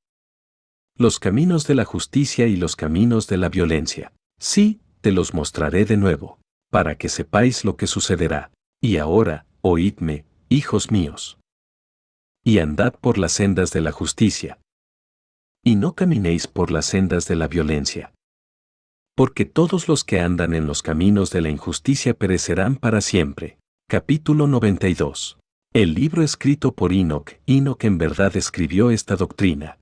Los 0.98 1.20
caminos 1.20 1.68
de 1.68 1.76
la 1.76 1.86
justicia 1.86 2.48
y 2.48 2.56
los 2.56 2.76
caminos 2.76 3.28
de 3.28 3.38
la 3.38 3.50
violencia. 3.50 4.14
Sí, 4.40 4.82
te 5.02 5.12
los 5.12 5.34
mostraré 5.34 5.86
de 5.86 5.98
nuevo, 5.98 6.40
para 6.72 6.98
que 6.98 7.08
sepáis 7.08 7.64
lo 7.64 7.78
que 7.78 7.86
sucederá. 7.86 8.52
Y 8.82 8.98
ahora, 8.98 9.46
oídme, 9.62 10.26
hijos 10.50 10.92
míos. 10.92 11.38
Y 12.44 12.60
andad 12.60 12.94
por 12.94 13.18
las 13.18 13.34
sendas 13.34 13.72
de 13.72 13.82
la 13.82 13.92
justicia. 13.92 14.60
Y 15.64 15.76
no 15.76 15.94
caminéis 15.94 16.48
por 16.48 16.72
las 16.72 16.88
sendas 16.88 17.28
de 17.28 17.36
la 17.36 17.48
violencia. 17.48 18.14
Porque 19.16 19.46
todos 19.46 19.88
los 19.88 20.04
que 20.04 20.20
andan 20.20 20.54
en 20.54 20.66
los 20.66 20.82
caminos 20.82 21.30
de 21.30 21.42
la 21.42 21.50
injusticia 21.50 22.16
perecerán 22.16 22.76
para 22.76 23.02
siempre. 23.02 23.60
Capítulo 23.88 24.48
92. 24.48 25.38
El 25.74 25.95
libro 25.95 26.22
escrito 26.22 26.76
por 26.76 26.93
Enoch. 26.93 27.32
Enoch 27.48 27.84
en 27.84 27.98
verdad 27.98 28.38
escribió 28.38 28.92
esta 28.92 29.16
doctrina 29.16 29.80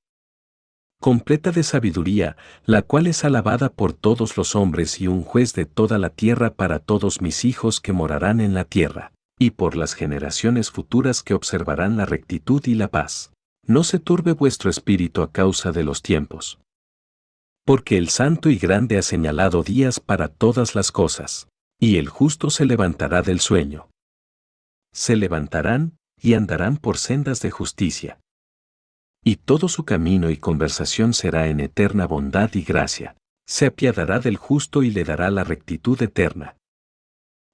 completa 1.02 1.52
de 1.52 1.64
sabiduría, 1.64 2.38
la 2.64 2.82
cual 2.82 3.08
es 3.08 3.26
alabada 3.26 3.68
por 3.74 3.92
todos 3.92 4.38
los 4.38 4.56
hombres 4.56 5.02
y 5.02 5.08
un 5.08 5.24
juez 5.24 5.54
de 5.54 5.66
toda 5.66 5.98
la 5.98 6.12
tierra 6.12 6.54
para 6.54 6.80
todos 6.80 7.22
mis 7.22 7.44
hijos 7.44 7.82
que 7.82 7.92
morarán 7.92 8.40
en 8.40 8.54
la 8.54 8.64
tierra, 8.64 9.12
y 9.38 9.50
por 9.50 9.76
las 9.76 9.94
generaciones 9.94 10.72
futuras 10.72 11.24
que 11.24 11.34
observarán 11.34 11.98
la 11.98 12.06
rectitud 12.06 12.66
y 12.68 12.76
la 12.76 12.88
paz. 12.88 13.34
No 13.68 13.84
se 13.84 14.00
turbe 14.00 14.32
vuestro 14.32 14.70
espíritu 14.70 15.24
a 15.24 15.32
causa 15.32 15.74
de 15.74 15.84
los 15.84 16.02
tiempos. 16.02 16.60
Porque 17.66 17.98
el 17.98 18.08
santo 18.08 18.50
y 18.50 18.58
grande 18.58 18.98
ha 18.98 19.02
señalado 19.02 19.64
días 19.64 20.00
para 20.00 20.30
todas 20.30 20.74
las 20.74 20.94
cosas, 20.94 21.50
y 21.80 21.98
el 21.98 22.08
justo 22.08 22.50
se 22.50 22.66
levantará 22.66 23.24
del 23.24 23.42
sueño. 23.42 23.91
Se 24.94 25.16
levantarán, 25.16 25.98
y 26.20 26.34
andarán 26.34 26.78
por 26.78 26.98
sendas 26.98 27.42
de 27.42 27.52
justicia 27.52 28.20
y 29.24 29.36
todo 29.36 29.68
su 29.68 29.86
camino 29.86 30.30
y 30.30 30.38
conversación 30.38 31.14
será 31.14 31.48
en 31.48 31.60
eterna 31.60 32.08
bondad 32.08 32.50
y 32.54 32.64
gracia. 32.64 33.16
Se 33.48 33.68
apiadará 33.68 34.20
del 34.20 34.38
justo 34.38 34.82
y 34.84 34.92
le 34.92 35.04
dará 35.04 35.30
la 35.30 35.44
rectitud 35.44 36.02
eterna. 36.02 36.58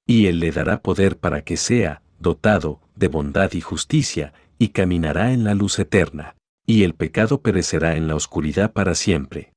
Y 0.06 0.28
él 0.28 0.40
le 0.40 0.52
dará 0.52 0.82
poder 0.82 1.18
para 1.18 1.44
que 1.44 1.58
sea, 1.58 2.02
dotado, 2.20 2.80
de 2.96 3.10
bondad 3.10 3.52
y 3.54 3.62
justicia, 3.62 4.34
y 4.58 4.70
caminará 4.70 5.34
en 5.34 5.44
la 5.44 5.54
luz 5.54 5.78
eterna, 5.80 6.36
y 6.66 6.84
el 6.84 6.94
pecado 6.94 7.42
perecerá 7.42 7.98
en 7.98 8.08
la 8.08 8.16
oscuridad 8.16 8.72
para 8.72 8.96
siempre. 8.96 9.52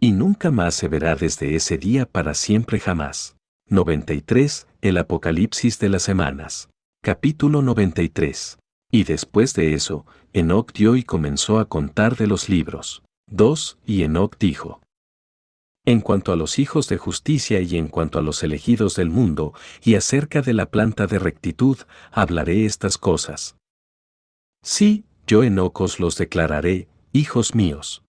Y 0.00 0.12
nunca 0.12 0.50
más 0.50 0.74
se 0.74 0.88
verá 0.88 1.14
desde 1.14 1.54
ese 1.54 1.78
día 1.78 2.06
para 2.06 2.34
siempre 2.34 2.80
jamás. 2.80 3.36
93. 3.68 4.66
El 4.80 4.98
Apocalipsis 4.98 5.78
de 5.78 5.88
las 5.88 6.02
Semanas. 6.02 6.68
Capítulo 7.04 7.60
93. 7.60 8.58
Y 8.90 9.04
después 9.04 9.52
de 9.52 9.74
eso, 9.74 10.06
Enoch 10.32 10.72
dio 10.72 10.96
y 10.96 11.02
comenzó 11.02 11.58
a 11.58 11.68
contar 11.68 12.16
de 12.16 12.26
los 12.26 12.48
libros. 12.48 13.02
2. 13.30 13.76
Y 13.84 14.04
Enoch 14.04 14.38
dijo. 14.38 14.80
En 15.84 16.00
cuanto 16.00 16.32
a 16.32 16.36
los 16.36 16.58
hijos 16.58 16.88
de 16.88 16.96
justicia 16.96 17.60
y 17.60 17.76
en 17.76 17.88
cuanto 17.88 18.18
a 18.18 18.22
los 18.22 18.42
elegidos 18.42 18.96
del 18.96 19.10
mundo, 19.10 19.52
y 19.82 19.96
acerca 19.96 20.40
de 20.40 20.54
la 20.54 20.70
planta 20.70 21.06
de 21.06 21.18
rectitud, 21.18 21.76
hablaré 22.10 22.64
estas 22.64 22.96
cosas. 22.96 23.58
Sí, 24.62 25.04
yo 25.26 25.42
Enoch 25.42 25.78
os 25.82 26.00
los 26.00 26.16
declararé, 26.16 26.88
hijos 27.12 27.54
míos. 27.54 28.02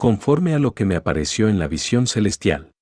Conforme 0.00 0.52
a 0.54 0.58
lo 0.58 0.74
que 0.74 0.84
me 0.84 0.96
apareció 0.96 1.48
en 1.48 1.60
la 1.60 1.68
visión 1.68 2.08
celestial. 2.08 2.73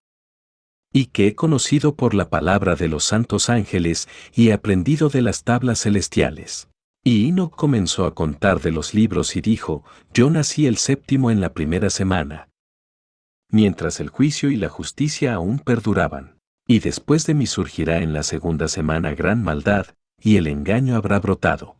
Y 0.92 1.06
que 1.06 1.28
he 1.28 1.34
conocido 1.34 1.94
por 1.94 2.14
la 2.14 2.28
palabra 2.28 2.74
de 2.74 2.88
los 2.88 3.04
santos 3.04 3.48
ángeles 3.48 4.08
y 4.34 4.50
aprendido 4.50 5.08
de 5.08 5.22
las 5.22 5.44
tablas 5.44 5.80
celestiales. 5.82 6.68
Y 7.04 7.28
Enoch 7.28 7.54
comenzó 7.56 8.04
a 8.04 8.14
contar 8.14 8.60
de 8.60 8.70
los 8.70 8.94
libros 8.94 9.34
y 9.34 9.40
dijo, 9.40 9.84
yo 10.12 10.30
nací 10.30 10.66
el 10.66 10.76
séptimo 10.76 11.30
en 11.30 11.40
la 11.40 11.52
primera 11.52 11.90
semana. 11.90 12.48
Mientras 13.50 14.00
el 14.00 14.08
juicio 14.08 14.50
y 14.50 14.56
la 14.56 14.68
justicia 14.68 15.34
aún 15.34 15.58
perduraban. 15.58 16.38
Y 16.66 16.78
después 16.78 17.26
de 17.26 17.34
mí 17.34 17.46
surgirá 17.46 17.98
en 17.98 18.12
la 18.12 18.22
segunda 18.22 18.68
semana 18.68 19.14
gran 19.14 19.42
maldad, 19.42 19.86
y 20.20 20.36
el 20.36 20.46
engaño 20.46 20.94
habrá 20.94 21.18
brotado. 21.18 21.76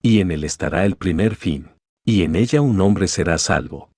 Y 0.00 0.20
en 0.20 0.30
él 0.30 0.42
estará 0.42 0.86
el 0.86 0.96
primer 0.96 1.36
fin, 1.36 1.70
y 2.04 2.22
en 2.22 2.34
ella 2.34 2.60
un 2.60 2.80
hombre 2.80 3.08
será 3.08 3.38
salvo. 3.38 3.90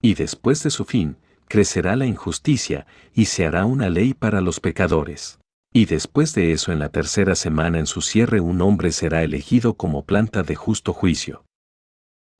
Y 0.00 0.14
después 0.14 0.62
de 0.62 0.70
su 0.70 0.84
fin, 0.84 1.16
crecerá 1.52 1.96
la 1.96 2.06
injusticia, 2.06 2.86
y 3.12 3.26
se 3.26 3.44
hará 3.44 3.66
una 3.66 3.90
ley 3.90 4.14
para 4.14 4.40
los 4.40 4.58
pecadores. 4.58 5.38
Y 5.70 5.84
después 5.84 6.34
de 6.34 6.52
eso 6.52 6.72
en 6.72 6.78
la 6.78 6.88
tercera 6.88 7.34
semana 7.34 7.78
en 7.78 7.84
su 7.84 8.00
cierre 8.00 8.40
un 8.40 8.62
hombre 8.62 8.90
será 8.90 9.22
elegido 9.22 9.74
como 9.74 10.06
planta 10.06 10.44
de 10.44 10.54
justo 10.54 10.94
juicio. 10.94 11.44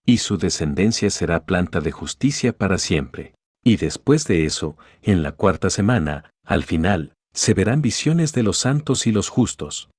Y 0.07 0.17
su 0.17 0.39
descendencia 0.39 1.11
será 1.11 1.45
planta 1.45 1.83
de 1.83 1.93
justicia 1.93 2.57
para 2.57 2.79
siempre. 2.79 3.35
Y 3.63 3.77
después 3.77 4.27
de 4.27 4.47
eso, 4.47 4.79
en 5.03 5.23
la 5.23 5.33
cuarta 5.33 5.69
semana, 5.69 6.31
al 6.47 6.65
final, 6.65 7.13
se 7.35 7.53
verán 7.53 7.83
visiones 7.83 8.33
de 8.33 8.43
los 8.43 8.57
santos 8.57 9.07
y 9.07 9.13
los 9.13 9.29
justos. 9.29 9.91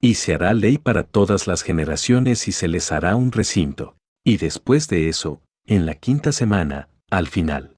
Y 0.00 0.14
se 0.14 0.34
hará 0.34 0.54
ley 0.54 0.76
para 0.78 1.04
todas 1.04 1.46
las 1.46 1.62
generaciones 1.62 2.48
y 2.48 2.52
se 2.52 2.66
les 2.66 2.90
hará 2.90 3.14
un 3.14 3.30
recinto. 3.30 3.96
Y 4.24 4.38
después 4.38 4.88
de 4.88 5.08
eso, 5.08 5.40
en 5.66 5.86
la 5.86 5.94
quinta 5.94 6.32
semana, 6.32 6.88
al 7.10 7.28
final. 7.28 7.77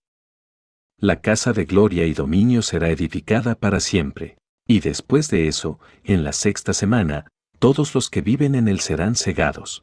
La 1.02 1.22
casa 1.22 1.54
de 1.54 1.64
gloria 1.64 2.04
y 2.04 2.12
dominio 2.12 2.60
será 2.60 2.90
edificada 2.90 3.54
para 3.54 3.80
siempre. 3.80 4.36
Y 4.66 4.80
después 4.80 5.30
de 5.30 5.48
eso, 5.48 5.80
en 6.04 6.24
la 6.24 6.34
sexta 6.34 6.74
semana, 6.74 7.26
todos 7.58 7.94
los 7.94 8.10
que 8.10 8.20
viven 8.20 8.54
en 8.54 8.68
él 8.68 8.80
serán 8.80 9.16
cegados. 9.16 9.82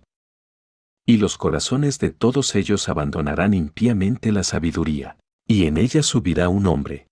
Y 1.07 1.17
los 1.17 1.39
corazones 1.39 1.97
de 1.97 2.11
todos 2.11 2.53
ellos 2.53 2.87
abandonarán 2.87 3.55
impíamente 3.55 4.31
la 4.31 4.43
sabiduría, 4.43 5.17
y 5.47 5.65
en 5.65 5.77
ella 5.77 6.03
subirá 6.03 6.49
un 6.49 6.67
hombre. 6.67 7.07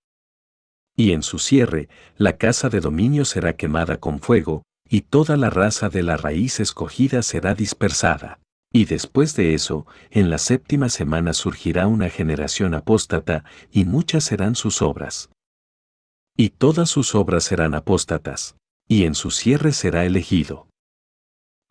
Y 0.96 1.12
en 1.12 1.24
su 1.24 1.40
cierre, 1.40 1.90
la 2.16 2.38
casa 2.38 2.70
de 2.70 2.82
dominio 2.82 3.26
será 3.26 3.56
quemada 3.56 3.98
con 4.00 4.20
fuego, 4.20 4.62
y 4.88 5.02
toda 5.02 5.36
la 5.36 5.50
raza 5.50 5.90
de 5.90 6.04
la 6.04 6.16
raíz 6.16 6.60
escogida 6.60 7.24
será 7.24 7.56
dispersada. 7.56 8.40
Y 8.76 8.84
después 8.84 9.38
de 9.38 9.54
eso, 9.54 9.88
en 10.12 10.30
la 10.30 10.38
séptima 10.38 10.90
semana 10.90 11.32
surgirá 11.32 11.88
una 11.88 12.10
generación 12.10 12.74
apóstata, 12.74 13.46
y 13.72 13.86
muchas 13.86 14.26
serán 14.26 14.56
sus 14.56 14.82
obras. 14.82 15.30
Y 16.36 16.50
todas 16.50 16.90
sus 16.90 17.16
obras 17.16 17.46
serán 17.46 17.74
apóstatas, 17.74 18.58
y 18.86 19.06
en 19.06 19.16
su 19.16 19.32
cierre 19.32 19.72
será 19.72 20.04
elegido. 20.04 20.68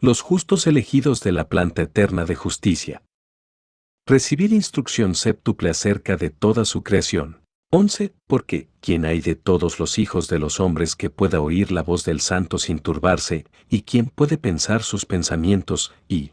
Los 0.00 0.22
justos 0.22 0.66
elegidos 0.66 1.20
de 1.20 1.32
la 1.32 1.50
planta 1.50 1.82
eterna 1.82 2.24
de 2.24 2.36
justicia. 2.36 3.02
Recibir 4.06 4.54
instrucción 4.54 5.14
séptuple 5.14 5.68
acerca 5.68 6.16
de 6.16 6.30
toda 6.30 6.64
su 6.64 6.82
creación. 6.82 7.42
11. 7.70 8.14
Porque, 8.26 8.70
¿quién 8.80 9.04
hay 9.04 9.20
de 9.20 9.34
todos 9.34 9.78
los 9.78 9.98
hijos 9.98 10.26
de 10.28 10.38
los 10.38 10.58
hombres 10.58 10.96
que 10.96 11.10
pueda 11.10 11.42
oír 11.42 11.70
la 11.70 11.82
voz 11.82 12.06
del 12.06 12.22
santo 12.22 12.56
sin 12.56 12.78
turbarse, 12.78 13.44
y 13.68 13.82
quién 13.82 14.06
puede 14.06 14.38
pensar 14.38 14.82
sus 14.82 15.04
pensamientos, 15.04 15.92
y 16.08 16.32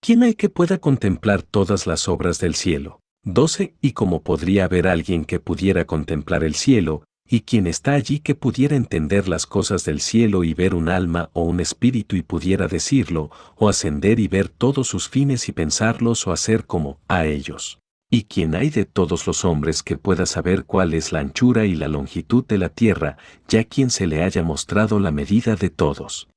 ¿quién 0.00 0.22
hay 0.22 0.34
que 0.34 0.48
pueda 0.48 0.78
contemplar 0.78 1.42
todas 1.42 1.86
las 1.86 2.08
obras 2.08 2.38
del 2.38 2.54
cielo? 2.54 3.00
12. 3.24 3.74
Y 3.80 3.92
cómo 3.92 4.22
podría 4.22 4.64
haber 4.64 4.88
alguien 4.88 5.24
que 5.24 5.40
pudiera 5.40 5.84
contemplar 5.84 6.42
el 6.42 6.54
cielo, 6.54 7.04
y 7.28 7.42
quien 7.42 7.66
está 7.66 7.92
allí 7.92 8.18
que 8.18 8.34
pudiera 8.34 8.74
entender 8.74 9.28
las 9.28 9.46
cosas 9.46 9.84
del 9.84 10.00
cielo 10.00 10.42
y 10.42 10.52
ver 10.52 10.74
un 10.74 10.88
alma 10.88 11.30
o 11.32 11.42
un 11.42 11.60
espíritu 11.60 12.16
y 12.16 12.22
pudiera 12.22 12.66
decirlo, 12.66 13.30
o 13.56 13.68
ascender 13.68 14.18
y 14.18 14.26
ver 14.26 14.48
todos 14.48 14.88
sus 14.88 15.08
fines 15.08 15.48
y 15.48 15.52
pensarlos 15.52 16.26
o 16.26 16.32
hacer 16.32 16.66
como 16.66 16.98
a 17.06 17.26
ellos. 17.26 17.78
¿Y 18.10 18.24
quién 18.24 18.56
hay 18.56 18.70
de 18.70 18.86
todos 18.86 19.28
los 19.28 19.44
hombres 19.44 19.84
que 19.84 19.96
pueda 19.96 20.26
saber 20.26 20.64
cuál 20.64 20.94
es 20.94 21.12
la 21.12 21.20
anchura 21.20 21.66
y 21.66 21.76
la 21.76 21.86
longitud 21.86 22.44
de 22.44 22.58
la 22.58 22.70
tierra, 22.70 23.16
ya 23.46 23.62
quien 23.62 23.90
se 23.90 24.08
le 24.08 24.24
haya 24.24 24.42
mostrado 24.42 24.98
la 24.98 25.12
medida 25.12 25.54
de 25.54 25.70
todos? 25.70 26.28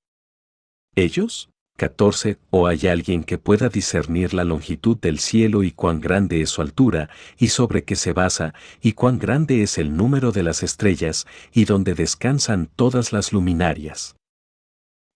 ¿Ellos? 0.95 1.49
14. 1.77 2.37
¿O 2.51 2.67
hay 2.67 2.87
alguien 2.87 3.23
que 3.23 3.37
pueda 3.37 3.67
discernir 3.67 4.33
la 4.33 4.43
longitud 4.43 4.97
del 4.97 5.19
cielo 5.19 5.63
y 5.63 5.71
cuán 5.71 6.01
grande 6.01 6.41
es 6.41 6.49
su 6.49 6.61
altura, 6.61 7.09
y 7.37 7.47
sobre 7.47 7.83
qué 7.83 7.95
se 7.95 8.13
basa, 8.13 8.53
y 8.81 8.93
cuán 8.93 9.17
grande 9.17 9.63
es 9.63 9.77
el 9.77 9.97
número 9.97 10.31
de 10.31 10.43
las 10.43 10.61
estrellas, 10.61 11.25
y 11.51 11.65
donde 11.65 11.95
descansan 11.95 12.69
todas 12.75 13.11
las 13.11 13.33
luminarias? 13.33 14.15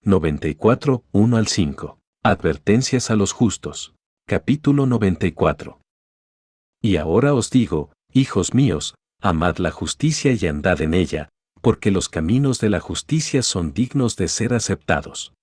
94. 0.04 1.04
1 1.12 1.38
al 1.38 1.48
5. 1.48 2.00
Advertencias 2.24 3.12
a 3.12 3.16
los 3.16 3.34
justos. 3.34 3.94
Capítulo 4.28 4.86
94. 4.88 5.80
Y 6.82 6.98
ahora 6.98 7.34
os 7.34 7.50
digo, 7.50 7.92
hijos 8.14 8.54
míos, 8.54 8.96
amad 9.22 9.58
la 9.58 9.72
justicia 9.72 10.32
y 10.34 10.48
andad 10.48 10.82
en 10.82 10.94
ella, 10.94 11.30
porque 11.62 11.92
los 11.92 12.10
caminos 12.10 12.60
de 12.60 12.70
la 12.70 12.80
justicia 12.80 13.44
son 13.44 13.74
dignos 13.74 14.16
de 14.16 14.28
ser 14.28 14.54
aceptados. 14.54 15.34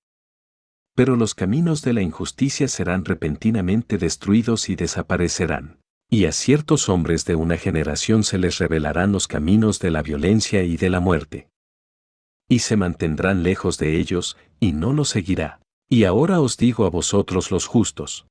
Pero 0.95 1.17
los 1.17 1.35
caminos 1.35 1.83
de 1.83 1.93
la 1.93 2.03
injusticia 2.03 2.69
serán 2.69 3.05
repentinamente 3.05 3.99
destruidos 3.99 4.69
y 4.69 4.77
desaparecerán. 4.77 5.79
Y 6.11 6.27
a 6.27 6.33
ciertos 6.33 6.89
hombres 6.89 7.25
de 7.25 7.35
una 7.35 7.57
generación 7.57 8.25
se 8.25 8.39
les 8.39 8.59
revelarán 8.59 9.11
los 9.13 9.27
caminos 9.27 9.81
de 9.81 9.91
la 9.91 10.03
violencia 10.03 10.63
y 10.63 10.77
de 10.77 10.91
la 10.91 11.01
muerte. 11.01 11.49
Y 12.49 12.61
se 12.61 12.77
mantendrán 12.77 13.43
lejos 13.43 13.79
de 13.79 13.99
ellos, 13.99 14.37
y 14.61 14.73
no 14.73 14.93
los 14.93 15.09
seguirá. 15.09 15.61
Y 15.89 16.05
ahora 16.05 16.41
os 16.41 16.57
digo 16.57 16.85
a 16.85 16.91
vosotros 16.91 17.51
los 17.51 17.67
justos, 17.67 18.27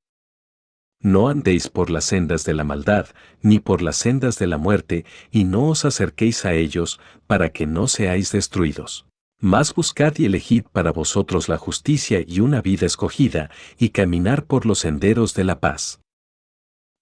no 1.04 1.28
andéis 1.28 1.68
por 1.68 1.90
las 1.90 2.06
sendas 2.06 2.44
de 2.44 2.54
la 2.54 2.64
maldad, 2.64 3.08
ni 3.42 3.58
por 3.58 3.82
las 3.82 3.96
sendas 3.96 4.38
de 4.38 4.46
la 4.46 4.56
muerte, 4.56 5.04
y 5.30 5.44
no 5.44 5.68
os 5.68 5.84
acerquéis 5.84 6.46
a 6.46 6.54
ellos, 6.54 6.98
para 7.26 7.50
que 7.50 7.66
no 7.66 7.88
seáis 7.88 8.32
destruidos. 8.32 9.06
Mas 9.40 9.74
buscad 9.74 10.14
y 10.18 10.26
elegid 10.26 10.64
para 10.72 10.92
vosotros 10.92 11.48
la 11.48 11.58
justicia 11.58 12.24
y 12.26 12.40
una 12.40 12.62
vida 12.62 12.86
escogida, 12.86 13.50
y 13.78 13.90
caminar 13.90 14.46
por 14.46 14.66
los 14.66 14.80
senderos 14.80 15.34
de 15.34 15.44
la 15.44 15.60
paz. 15.60 16.00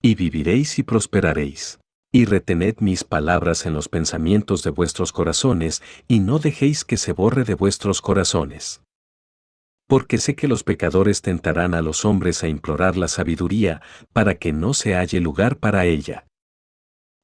Y 0.00 0.14
viviréis 0.14 0.78
y 0.78 0.82
prosperaréis. 0.82 1.78
Y 2.12 2.24
retened 2.24 2.76
mis 2.80 3.04
palabras 3.04 3.64
en 3.64 3.72
los 3.72 3.88
pensamientos 3.88 4.62
de 4.62 4.70
vuestros 4.70 5.12
corazones, 5.12 5.82
y 6.08 6.20
no 6.20 6.38
dejéis 6.38 6.84
que 6.84 6.96
se 6.96 7.12
borre 7.12 7.44
de 7.44 7.54
vuestros 7.54 8.02
corazones 8.02 8.82
porque 9.92 10.16
sé 10.16 10.34
que 10.34 10.48
los 10.48 10.64
pecadores 10.64 11.20
tentarán 11.20 11.74
a 11.74 11.82
los 11.82 12.06
hombres 12.06 12.42
a 12.42 12.48
implorar 12.48 12.96
la 12.96 13.08
sabiduría, 13.08 13.82
para 14.14 14.36
que 14.36 14.50
no 14.50 14.72
se 14.72 14.94
halle 14.94 15.20
lugar 15.20 15.58
para 15.58 15.84
ella. 15.84 16.26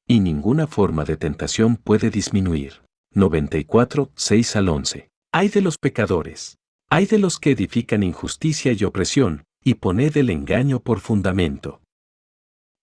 Y 0.07 0.19
ninguna 0.19 0.67
forma 0.67 1.03
de 1.03 1.17
tentación 1.17 1.77
puede 1.77 2.11
disminuir. 2.11 2.83
94, 3.13 4.11
6 4.15 4.55
al 4.55 4.69
11. 4.69 5.09
Hay 5.31 5.49
de 5.49 5.61
los 5.61 5.77
pecadores. 5.77 6.57
Hay 6.89 7.05
de 7.05 7.17
los 7.17 7.39
que 7.39 7.51
edifican 7.51 8.03
injusticia 8.03 8.71
y 8.73 8.83
opresión, 8.83 9.43
y 9.63 9.75
poned 9.75 10.15
el 10.17 10.29
engaño 10.29 10.79
por 10.79 10.99
fundamento. 10.99 11.81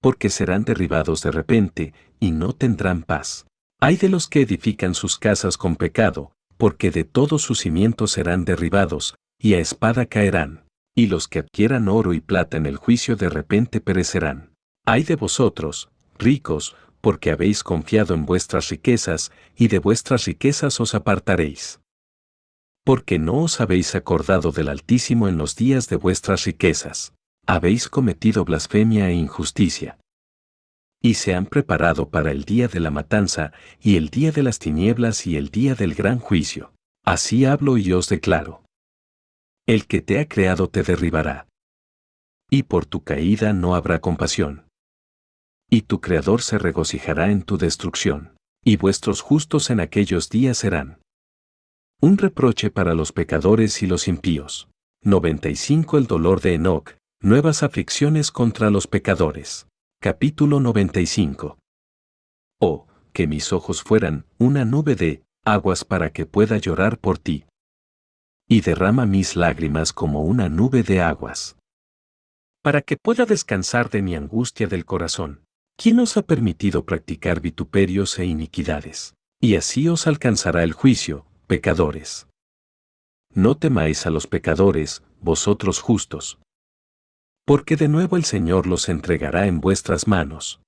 Porque 0.01 0.29
serán 0.29 0.65
derribados 0.65 1.23
de 1.23 1.31
repente, 1.31 1.95
y 2.19 2.33
no 2.33 2.53
tendrán 2.53 3.03
paz. 3.03 3.47
Hay 3.81 3.97
de 3.97 4.09
los 4.09 4.29
que 4.29 4.43
edifican 4.43 4.95
sus 4.95 5.19
casas 5.19 5.57
con 5.57 5.77
pecado, 5.77 6.33
porque 6.57 6.91
de 6.91 7.05
todos 7.05 7.43
sus 7.43 7.61
cimientos 7.61 8.13
serán 8.13 8.45
derribados, 8.45 9.17
y 9.39 9.55
a 9.55 9.59
espada 9.59 10.07
caerán, 10.07 10.65
y 10.95 11.07
los 11.07 11.29
que 11.29 11.41
adquieran 11.41 11.89
oro 11.89 12.15
y 12.15 12.21
plata 12.21 12.57
en 12.57 12.67
el 12.67 12.77
juicio 12.77 13.17
de 13.17 13.29
repente 13.29 13.81
perecerán. 13.81 14.55
Ay 14.85 15.03
de 15.03 15.17
vosotros, 15.17 15.91
ricos, 16.19 16.75
porque 17.07 17.31
habéis 17.31 17.63
confiado 17.63 18.15
en 18.15 18.27
vuestras 18.27 18.69
riquezas, 18.69 19.31
y 19.55 19.69
de 19.69 19.79
vuestras 19.79 20.25
riquezas 20.25 20.81
os 20.81 20.93
apartaréis. 20.93 21.81
Porque 22.85 23.21
no 23.21 23.45
os 23.45 23.61
habéis 23.61 23.95
acordado 23.95 24.51
del 24.51 24.69
Altísimo 24.69 25.29
en 25.29 25.39
los 25.39 25.55
días 25.55 25.89
de 25.89 25.95
vuestras 25.95 26.47
riquezas. 26.47 27.15
Habéis 27.47 27.89
cometido 27.89 28.45
blasfemia 28.45 29.09
e 29.09 29.15
injusticia. 29.15 30.01
Y 31.01 31.15
se 31.15 31.37
han 31.37 31.47
preparado 31.47 32.09
para 32.09 32.33
el 32.33 32.43
día 32.43 32.67
de 32.67 32.81
la 32.81 32.91
matanza, 32.91 33.53
y 33.81 33.95
el 33.95 34.09
día 34.09 34.33
de 34.33 34.43
las 34.43 34.59
tinieblas 34.59 35.29
y 35.29 35.37
el 35.37 35.51
día 35.51 35.77
del 35.77 35.95
gran 35.95 36.19
juicio. 36.19 36.73
Así 37.05 37.45
hablo 37.45 37.79
y 37.79 37.93
os 37.93 38.09
declaro. 38.09 38.65
El 39.65 39.87
que 39.87 40.01
te 40.01 40.19
ha 40.19 40.27
creado 40.27 40.69
te 40.69 40.83
derribará. 40.83 41.47
Y 42.51 42.65
por 42.65 42.85
tu 42.85 43.05
caída 43.05 43.53
no 43.53 43.77
habrá 43.77 44.01
compasión. 44.01 44.66
Y 45.71 45.83
tu 45.83 46.01
Creador 46.01 46.43
se 46.43 46.59
regocijará 46.59 47.31
en 47.31 47.43
tu 47.43 47.59
destrucción, 47.59 48.37
y 48.65 48.77
vuestros 48.77 49.21
justos 49.21 49.71
en 49.71 49.81
aquellos 49.81 50.29
días 50.29 50.59
serán. 50.59 51.01
Un 52.01 52.19
reproche 52.19 52.71
para 52.71 52.95
los 52.95 53.13
pecadores 53.13 53.83
y 53.83 53.87
los 53.87 54.09
impíos. 54.09 54.69
95 55.03 55.99
El 55.99 56.07
dolor 56.07 56.41
de 56.41 56.55
Enoch, 56.55 56.97
nuevas 57.21 57.63
aflicciones 57.63 58.31
contra 58.31 58.71
los 58.71 58.87
pecadores. 58.87 59.67
Capítulo 60.01 60.61
95. 60.61 61.59
Oh, 62.61 62.87
que 63.13 63.27
mis 63.27 63.53
ojos 63.53 63.83
fueran 63.83 64.27
una 64.39 64.65
nube 64.65 64.95
de 64.95 65.23
aguas 65.45 65.85
para 65.85 66.11
que 66.11 66.27
pueda 66.27 66.59
llorar 66.59 66.99
por 66.99 67.19
ti 67.19 67.47
y 68.49 68.61
derrama 68.61 69.07
mis 69.07 69.37
lágrimas 69.37 69.93
como 69.93 70.23
una 70.23 70.49
nube 70.49 70.83
de 70.83 71.01
aguas. 71.01 71.57
Para 72.63 72.83
que 72.83 72.97
pueda 72.97 73.27
descansar 73.27 73.91
de 73.91 74.03
mi 74.03 74.15
angustia 74.15 74.67
del 74.67 74.85
corazón, 74.85 75.45
¿quién 75.77 76.01
os 76.01 76.17
ha 76.17 76.23
permitido 76.23 76.85
practicar 76.85 77.41
vituperios 77.41 78.19
e 78.19 78.25
iniquidades? 78.25 79.15
Y 79.41 79.57
así 79.57 79.89
os 79.89 80.07
alcanzará 80.07 80.63
el 80.63 80.73
juicio, 80.73 81.27
pecadores. 81.47 82.27
No 83.33 83.57
temáis 83.57 84.07
a 84.07 84.11
los 84.11 84.27
pecadores, 84.27 85.03
vosotros 85.21 85.81
justos. 85.81 86.39
Porque 87.45 87.77
de 87.77 87.89
nuevo 87.89 88.17
el 88.17 88.25
Señor 88.25 88.67
los 88.67 88.89
entregará 88.89 89.47
en 89.47 89.61
vuestras 89.61 90.09
manos. 90.09 90.61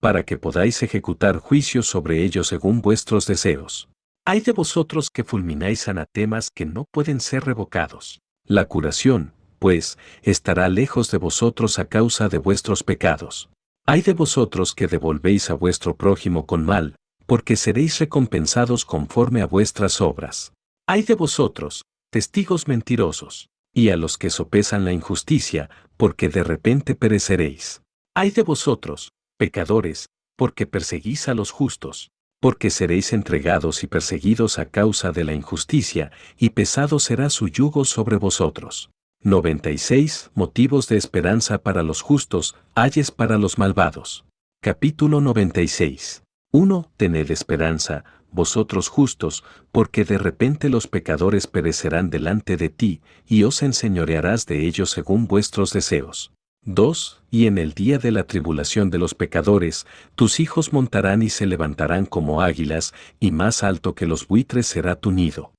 Para 0.00 0.24
que 0.24 0.36
podáis 0.36 0.82
ejecutar 0.82 1.38
juicios 1.38 1.86
sobre 1.86 2.24
ellos 2.24 2.48
según 2.48 2.82
vuestros 2.82 3.26
deseos. 3.26 3.88
Hay 4.26 4.40
de 4.40 4.52
vosotros 4.52 5.10
que 5.10 5.24
fulmináis 5.24 5.88
anatemas 5.88 6.50
que 6.50 6.66
no 6.66 6.84
pueden 6.90 7.20
ser 7.20 7.44
revocados. 7.44 8.20
La 8.44 8.66
curación, 8.66 9.32
pues, 9.58 9.98
estará 10.22 10.68
lejos 10.68 11.10
de 11.10 11.18
vosotros 11.18 11.78
a 11.78 11.84
causa 11.84 12.28
de 12.28 12.38
vuestros 12.38 12.82
pecados. 12.82 13.50
Hay 13.86 14.02
de 14.02 14.12
vosotros 14.12 14.74
que 14.74 14.86
devolvéis 14.86 15.50
a 15.50 15.54
vuestro 15.54 15.96
prójimo 15.96 16.46
con 16.46 16.64
mal, 16.64 16.96
porque 17.26 17.56
seréis 17.56 17.98
recompensados 17.98 18.84
conforme 18.84 19.42
a 19.42 19.46
vuestras 19.46 20.00
obras. 20.00 20.52
Hay 20.86 21.02
de 21.02 21.14
vosotros, 21.14 21.84
testigos 22.10 22.68
mentirosos, 22.68 23.48
y 23.72 23.90
a 23.90 23.96
los 23.96 24.18
que 24.18 24.30
sopesan 24.30 24.84
la 24.84 24.92
injusticia, 24.92 25.70
porque 25.96 26.28
de 26.28 26.42
repente 26.42 26.94
pereceréis. 26.94 27.82
Hay 28.14 28.30
de 28.30 28.42
vosotros, 28.42 29.12
pecadores, 29.38 30.08
porque 30.36 30.66
perseguís 30.66 31.28
a 31.28 31.34
los 31.34 31.50
justos, 31.50 32.10
porque 32.40 32.70
seréis 32.70 33.12
entregados 33.12 33.84
y 33.84 33.86
perseguidos 33.86 34.58
a 34.58 34.66
causa 34.66 35.12
de 35.12 35.24
la 35.24 35.34
injusticia, 35.34 36.10
y 36.36 36.50
pesado 36.50 36.98
será 36.98 37.30
su 37.30 37.48
yugo 37.48 37.84
sobre 37.84 38.16
vosotros. 38.16 38.90
96 39.22 40.30
Motivos 40.32 40.88
de 40.88 40.96
esperanza 40.96 41.58
para 41.58 41.82
los 41.82 42.00
justos, 42.00 42.56
ayes 42.74 43.10
para 43.10 43.36
los 43.36 43.58
malvados. 43.58 44.24
Capítulo 44.62 45.20
96. 45.20 46.22
1. 46.52 46.90
Tened 46.96 47.30
esperanza, 47.30 48.04
vosotros 48.32 48.88
justos, 48.88 49.44
porque 49.72 50.06
de 50.06 50.16
repente 50.16 50.70
los 50.70 50.86
pecadores 50.86 51.46
perecerán 51.46 52.08
delante 52.08 52.56
de 52.56 52.70
ti, 52.70 53.02
y 53.26 53.42
os 53.42 53.62
enseñorearás 53.62 54.46
de 54.46 54.66
ellos 54.66 54.88
según 54.88 55.26
vuestros 55.26 55.74
deseos. 55.74 56.32
2. 56.64 57.22
Y 57.30 57.46
en 57.46 57.58
el 57.58 57.74
día 57.74 57.98
de 57.98 58.12
la 58.12 58.22
tribulación 58.22 58.88
de 58.88 58.96
los 58.96 59.14
pecadores, 59.14 59.86
tus 60.14 60.40
hijos 60.40 60.72
montarán 60.72 61.20
y 61.20 61.28
se 61.28 61.44
levantarán 61.44 62.06
como 62.06 62.40
águilas, 62.40 62.94
y 63.20 63.32
más 63.32 63.64
alto 63.64 63.94
que 63.94 64.06
los 64.06 64.26
buitres 64.26 64.66
será 64.66 64.96
tu 64.96 65.10
nido. 65.10 65.52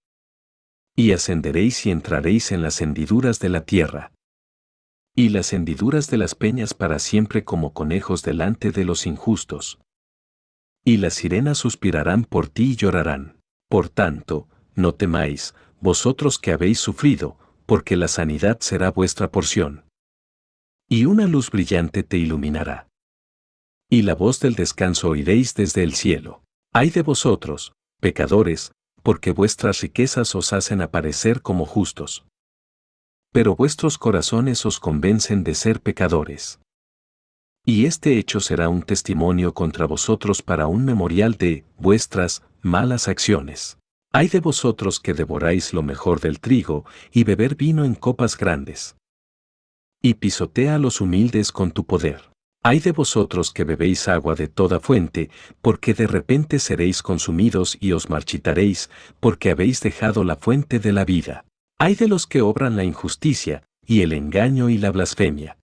Y 0.96 1.12
ascenderéis 1.14 1.86
y 1.86 1.92
entraréis 1.92 2.52
en 2.52 2.62
las 2.62 2.82
hendiduras 2.82 3.40
de 3.40 3.50
la 3.50 3.66
tierra. 3.66 4.12
Y 5.16 5.30
las 5.30 5.54
hendiduras 5.54 6.10
de 6.10 6.18
las 6.18 6.36
peñas 6.36 6.74
para 6.74 7.00
siempre 7.00 7.44
como 7.44 7.74
conejos 7.74 8.24
delante 8.24 8.72
de 8.72 8.86
los 8.86 9.06
injustos. 9.06 9.80
Y 10.84 10.98
las 10.98 11.14
sirenas 11.14 11.58
suspirarán 11.58 12.26
por 12.26 12.50
ti 12.50 12.72
y 12.72 12.76
llorarán. 12.76 13.40
Por 13.70 13.90
tanto, 13.90 14.48
no 14.76 14.94
temáis, 14.94 15.54
vosotros 15.80 16.40
que 16.40 16.52
habéis 16.52 16.80
sufrido, 16.80 17.38
porque 17.66 17.96
la 17.96 18.08
sanidad 18.08 18.60
será 18.60 18.92
vuestra 18.92 19.32
porción. 19.32 19.86
Y 20.90 21.06
una 21.06 21.28
luz 21.28 21.50
brillante 21.52 22.04
te 22.04 22.18
iluminará. 22.18 22.90
Y 23.90 24.02
la 24.02 24.16
voz 24.16 24.40
del 24.40 24.56
descanso 24.56 25.10
oiréis 25.10 25.54
desde 25.54 25.84
el 25.84 25.94
cielo. 25.94 26.44
Ay 26.74 26.90
de 26.90 27.02
vosotros, 27.02 27.74
pecadores, 28.00 28.72
porque 29.04 29.32
vuestras 29.32 29.82
riquezas 29.82 30.36
os 30.36 30.54
hacen 30.54 30.82
aparecer 30.82 31.42
como 31.42 31.66
justos. 31.66 32.26
Pero 33.32 33.56
vuestros 33.56 33.98
corazones 33.98 34.66
os 34.66 34.80
convencen 34.80 35.44
de 35.44 35.56
ser 35.56 35.82
pecadores. 35.82 36.60
Y 37.66 37.86
este 37.86 38.18
hecho 38.18 38.40
será 38.40 38.70
un 38.70 38.82
testimonio 38.82 39.54
contra 39.54 39.86
vosotros 39.86 40.42
para 40.42 40.68
un 40.68 40.84
memorial 40.84 41.36
de 41.36 41.64
vuestras 41.78 42.44
malas 42.62 43.08
acciones. 43.08 43.78
Hay 44.12 44.28
de 44.28 44.40
vosotros 44.40 45.00
que 45.00 45.14
devoráis 45.14 45.74
lo 45.74 45.84
mejor 45.84 46.20
del 46.20 46.40
trigo 46.40 46.86
y 47.12 47.24
beber 47.24 47.56
vino 47.56 47.86
en 47.86 47.96
copas 47.96 48.36
grandes. 48.36 48.98
Y 50.02 50.16
pisotea 50.16 50.76
a 50.76 50.80
los 50.80 51.00
humildes 51.00 51.52
con 51.52 51.72
tu 51.72 51.86
poder. 51.86 52.31
Hay 52.64 52.80
de 52.80 52.92
vosotros 52.92 53.52
que 53.52 53.64
bebéis 53.64 54.08
agua 54.08 54.36
de 54.36 54.48
toda 54.48 54.80
fuente, 54.80 55.30
porque 55.62 55.94
de 55.94 56.06
repente 56.06 56.60
seréis 56.60 57.02
consumidos 57.02 57.78
y 57.80 57.94
os 57.94 58.10
marchitaréis, 58.10 58.90
porque 59.20 59.50
habéis 59.50 59.82
dejado 59.82 60.24
la 60.24 60.36
fuente 60.36 60.80
de 60.80 60.94
la 60.94 61.04
vida. 61.04 61.46
Hay 61.80 61.96
de 61.96 62.08
los 62.08 62.28
que 62.28 62.42
obran 62.42 62.76
la 62.76 62.84
injusticia, 62.84 63.64
y 63.86 64.02
el 64.02 64.14
engaño 64.14 64.70
y 64.70 64.78
la 64.78 64.92
blasfemia 64.92 65.58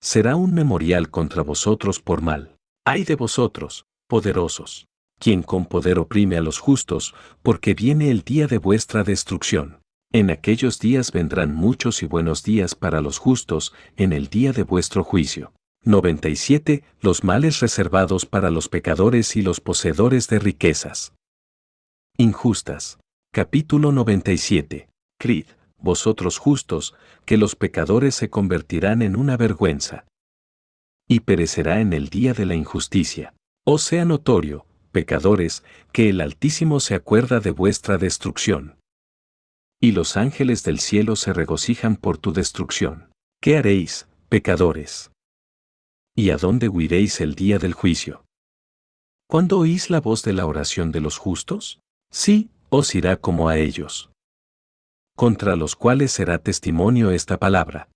será 0.00 0.34
un 0.34 0.54
memorial 0.54 1.10
contra 1.10 1.42
vosotros 1.42 2.00
por 2.00 2.22
mal. 2.22 2.56
Ay 2.86 3.04
de 3.04 3.16
vosotros, 3.16 3.84
poderosos, 4.08 4.86
quien 5.18 5.42
con 5.42 5.66
poder 5.66 5.98
oprime 5.98 6.38
a 6.38 6.40
los 6.40 6.58
justos, 6.58 7.14
porque 7.42 7.74
viene 7.74 8.10
el 8.10 8.22
día 8.22 8.46
de 8.46 8.58
vuestra 8.58 9.04
destrucción. 9.04 9.80
En 10.12 10.30
aquellos 10.30 10.80
días 10.80 11.12
vendrán 11.12 11.54
muchos 11.54 12.02
y 12.02 12.06
buenos 12.06 12.42
días 12.42 12.74
para 12.74 13.00
los 13.00 13.18
justos, 13.18 13.74
en 13.96 14.12
el 14.12 14.28
día 14.28 14.52
de 14.52 14.62
vuestro 14.62 15.04
juicio. 15.04 15.52
97. 15.84 16.84
Los 17.00 17.24
males 17.24 17.60
reservados 17.60 18.26
para 18.26 18.50
los 18.50 18.68
pecadores 18.68 19.36
y 19.36 19.42
los 19.42 19.60
poseedores 19.60 20.28
de 20.28 20.38
riquezas. 20.38 21.14
Injustas. 22.16 22.98
Capítulo 23.32 23.92
97. 23.92 24.88
Crid 25.18 25.46
vosotros 25.82 26.38
justos, 26.38 26.94
que 27.24 27.36
los 27.36 27.56
pecadores 27.56 28.14
se 28.14 28.30
convertirán 28.30 29.02
en 29.02 29.16
una 29.16 29.36
vergüenza. 29.36 30.06
Y 31.08 31.20
perecerá 31.20 31.80
en 31.80 31.92
el 31.92 32.08
día 32.08 32.34
de 32.34 32.46
la 32.46 32.54
injusticia. 32.54 33.34
O 33.66 33.78
sea 33.78 34.04
notorio, 34.04 34.66
pecadores, 34.92 35.64
que 35.92 36.08
el 36.08 36.20
Altísimo 36.20 36.80
se 36.80 36.94
acuerda 36.94 37.40
de 37.40 37.50
vuestra 37.50 37.98
destrucción. 37.98 38.76
Y 39.80 39.92
los 39.92 40.16
ángeles 40.16 40.62
del 40.62 40.78
cielo 40.78 41.16
se 41.16 41.32
regocijan 41.32 41.96
por 41.96 42.18
tu 42.18 42.32
destrucción. 42.32 43.10
¿Qué 43.40 43.56
haréis, 43.56 44.08
pecadores? 44.28 45.10
¿Y 46.20 46.28
a 46.28 46.36
dónde 46.36 46.68
huiréis 46.68 47.22
el 47.22 47.34
día 47.34 47.58
del 47.58 47.72
juicio? 47.72 48.26
¿Cuándo 49.26 49.58
oís 49.58 49.88
la 49.88 50.02
voz 50.02 50.22
de 50.22 50.34
la 50.34 50.44
oración 50.44 50.92
de 50.92 51.00
los 51.00 51.16
justos? 51.16 51.80
Sí, 52.10 52.50
os 52.68 52.94
irá 52.94 53.16
como 53.16 53.48
a 53.48 53.56
ellos 53.56 54.10
contra 55.16 55.56
los 55.56 55.76
cuales 55.76 56.12
será 56.12 56.36
testimonio 56.38 57.10
esta 57.10 57.38
palabra. 57.38 57.88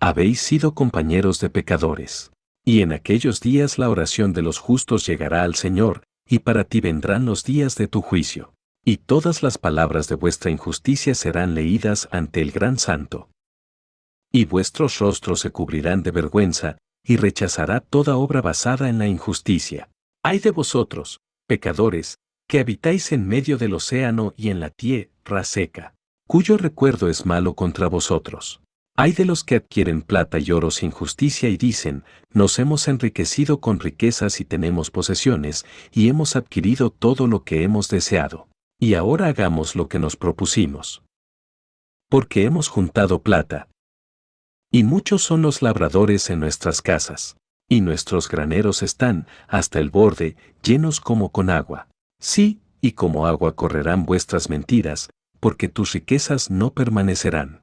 Habéis 0.00 0.40
sido 0.40 0.74
compañeros 0.74 1.38
de 1.40 1.50
pecadores. 1.50 2.32
Y 2.64 2.80
en 2.80 2.92
aquellos 2.92 3.40
días 3.40 3.76
la 3.76 3.90
oración 3.90 4.32
de 4.32 4.40
los 4.40 4.58
justos 4.58 5.06
llegará 5.06 5.42
al 5.42 5.54
Señor, 5.54 6.04
y 6.26 6.38
para 6.38 6.64
ti 6.64 6.80
vendrán 6.80 7.26
los 7.26 7.44
días 7.44 7.76
de 7.76 7.88
tu 7.88 8.00
juicio. 8.00 8.54
Y 8.86 8.96
todas 8.96 9.42
las 9.42 9.58
palabras 9.58 10.08
de 10.08 10.14
vuestra 10.14 10.50
injusticia 10.50 11.14
serán 11.14 11.54
leídas 11.54 12.08
ante 12.10 12.40
el 12.40 12.52
gran 12.52 12.78
santo. 12.78 13.28
Y 14.32 14.46
vuestros 14.46 14.98
rostros 14.98 15.40
se 15.40 15.50
cubrirán 15.50 16.02
de 16.02 16.10
vergüenza, 16.10 16.78
y 17.04 17.16
rechazará 17.16 17.80
toda 17.80 18.16
obra 18.16 18.40
basada 18.40 18.88
en 18.88 18.98
la 18.98 19.06
injusticia. 19.06 19.88
Ay 20.22 20.38
de 20.38 20.50
vosotros, 20.50 21.20
pecadores, 21.46 22.18
que 22.48 22.60
habitáis 22.60 23.12
en 23.12 23.26
medio 23.26 23.58
del 23.58 23.74
océano 23.74 24.34
y 24.36 24.50
en 24.50 24.60
la 24.60 24.70
tierra 24.70 25.44
seca 25.44 25.94
cuyo 26.28 26.58
recuerdo 26.58 27.08
es 27.08 27.24
malo 27.24 27.54
contra 27.54 27.88
vosotros. 27.88 28.60
Hay 28.96 29.12
de 29.12 29.24
los 29.24 29.44
que 29.44 29.56
adquieren 29.56 30.02
plata 30.02 30.38
y 30.38 30.52
oro 30.52 30.70
sin 30.70 30.90
justicia 30.90 31.48
y 31.48 31.56
dicen, 31.56 32.04
nos 32.32 32.58
hemos 32.58 32.86
enriquecido 32.86 33.60
con 33.60 33.80
riquezas 33.80 34.40
y 34.40 34.44
tenemos 34.44 34.90
posesiones, 34.90 35.64
y 35.90 36.08
hemos 36.08 36.36
adquirido 36.36 36.90
todo 36.90 37.26
lo 37.26 37.44
que 37.44 37.62
hemos 37.62 37.88
deseado. 37.88 38.46
Y 38.78 38.94
ahora 38.94 39.28
hagamos 39.28 39.74
lo 39.74 39.88
que 39.88 39.98
nos 39.98 40.16
propusimos. 40.16 41.02
Porque 42.10 42.44
hemos 42.44 42.68
juntado 42.68 43.22
plata. 43.22 43.68
Y 44.70 44.84
muchos 44.84 45.22
son 45.22 45.42
los 45.42 45.62
labradores 45.62 46.28
en 46.30 46.40
nuestras 46.40 46.82
casas. 46.82 47.36
Y 47.68 47.80
nuestros 47.80 48.28
graneros 48.28 48.82
están, 48.82 49.26
hasta 49.46 49.78
el 49.78 49.90
borde, 49.90 50.36
llenos 50.62 51.00
como 51.00 51.32
con 51.32 51.50
agua. 51.50 51.88
Sí, 52.20 52.60
y 52.80 52.92
como 52.92 53.26
agua 53.26 53.54
correrán 53.54 54.04
vuestras 54.04 54.50
mentiras, 54.50 55.10
porque 55.40 55.68
tus 55.68 55.92
riquezas 55.92 56.50
no 56.50 56.72
permanecerán. 56.72 57.62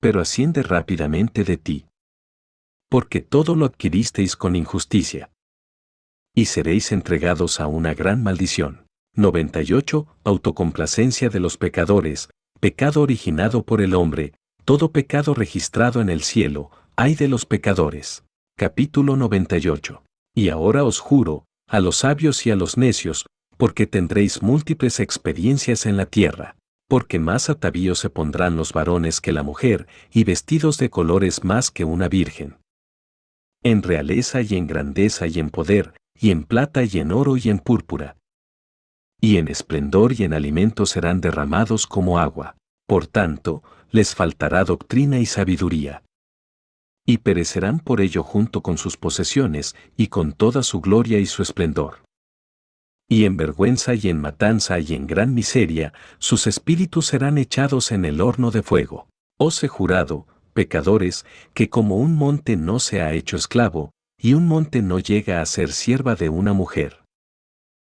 Pero 0.00 0.20
asciende 0.20 0.62
rápidamente 0.62 1.44
de 1.44 1.56
ti. 1.56 1.86
Porque 2.88 3.20
todo 3.20 3.54
lo 3.54 3.66
adquiristeis 3.66 4.36
con 4.36 4.56
injusticia. 4.56 5.30
Y 6.34 6.46
seréis 6.46 6.92
entregados 6.92 7.60
a 7.60 7.66
una 7.66 7.94
gran 7.94 8.22
maldición. 8.22 8.86
98. 9.14 10.06
Autocomplacencia 10.24 11.28
de 11.28 11.40
los 11.40 11.58
pecadores, 11.58 12.30
pecado 12.60 13.02
originado 13.02 13.64
por 13.64 13.82
el 13.82 13.94
hombre, 13.94 14.32
todo 14.64 14.92
pecado 14.92 15.34
registrado 15.34 16.00
en 16.00 16.08
el 16.08 16.22
cielo, 16.22 16.70
hay 16.96 17.14
de 17.14 17.28
los 17.28 17.46
pecadores. 17.46 18.24
Capítulo 18.56 19.16
98. 19.16 20.02
Y 20.34 20.48
ahora 20.48 20.84
os 20.84 20.98
juro, 20.98 21.44
a 21.68 21.80
los 21.80 21.98
sabios 21.98 22.46
y 22.46 22.50
a 22.50 22.56
los 22.56 22.76
necios, 22.76 23.26
porque 23.56 23.86
tendréis 23.86 24.42
múltiples 24.42 25.00
experiencias 25.00 25.86
en 25.86 25.96
la 25.96 26.06
tierra 26.06 26.56
porque 26.92 27.18
más 27.18 27.48
atavíos 27.48 28.00
se 28.00 28.10
pondrán 28.10 28.54
los 28.54 28.74
varones 28.74 29.22
que 29.22 29.32
la 29.32 29.42
mujer, 29.42 29.86
y 30.12 30.24
vestidos 30.24 30.76
de 30.76 30.90
colores 30.90 31.42
más 31.42 31.70
que 31.70 31.86
una 31.86 32.06
virgen. 32.06 32.58
En 33.62 33.82
realeza 33.82 34.42
y 34.42 34.56
en 34.56 34.66
grandeza 34.66 35.26
y 35.26 35.38
en 35.38 35.48
poder, 35.48 35.94
y 36.14 36.32
en 36.32 36.44
plata 36.44 36.82
y 36.84 36.98
en 36.98 37.12
oro 37.12 37.38
y 37.38 37.48
en 37.48 37.60
púrpura. 37.60 38.18
Y 39.22 39.38
en 39.38 39.48
esplendor 39.48 40.12
y 40.12 40.24
en 40.24 40.34
alimento 40.34 40.84
serán 40.84 41.22
derramados 41.22 41.86
como 41.86 42.18
agua. 42.18 42.56
Por 42.86 43.06
tanto, 43.06 43.62
les 43.92 44.14
faltará 44.14 44.64
doctrina 44.64 45.18
y 45.20 45.26
sabiduría. 45.26 46.02
Y 47.06 47.18
perecerán 47.18 47.78
por 47.78 48.00
ello 48.00 48.22
junto 48.22 48.62
con 48.62 48.78
sus 48.78 48.96
posesiones 48.96 49.76
y 49.96 50.08
con 50.08 50.32
toda 50.32 50.62
su 50.62 50.80
gloria 50.80 51.18
y 51.18 51.26
su 51.26 51.42
esplendor. 51.42 52.02
Y 53.08 53.26
en 53.26 53.36
vergüenza 53.36 53.94
y 53.94 54.08
en 54.08 54.18
matanza 54.20 54.78
y 54.80 54.94
en 54.94 55.06
gran 55.06 55.34
miseria, 55.34 55.92
sus 56.18 56.46
espíritus 56.46 57.06
serán 57.06 57.36
echados 57.36 57.92
en 57.92 58.06
el 58.06 58.20
horno 58.22 58.50
de 58.50 58.62
fuego. 58.62 59.08
Os 59.38 59.62
he 59.62 59.68
jurado, 59.68 60.26
pecadores, 60.54 61.26
que 61.52 61.68
como 61.68 61.96
un 61.96 62.14
monte 62.14 62.56
no 62.56 62.78
se 62.78 63.02
ha 63.02 63.12
hecho 63.12 63.36
esclavo, 63.36 63.90
y 64.18 64.34
un 64.34 64.46
monte 64.46 64.80
no 64.80 64.98
llega 64.98 65.42
a 65.42 65.46
ser 65.46 65.72
sierva 65.72 66.14
de 66.14 66.30
una 66.30 66.54
mujer. 66.54 67.04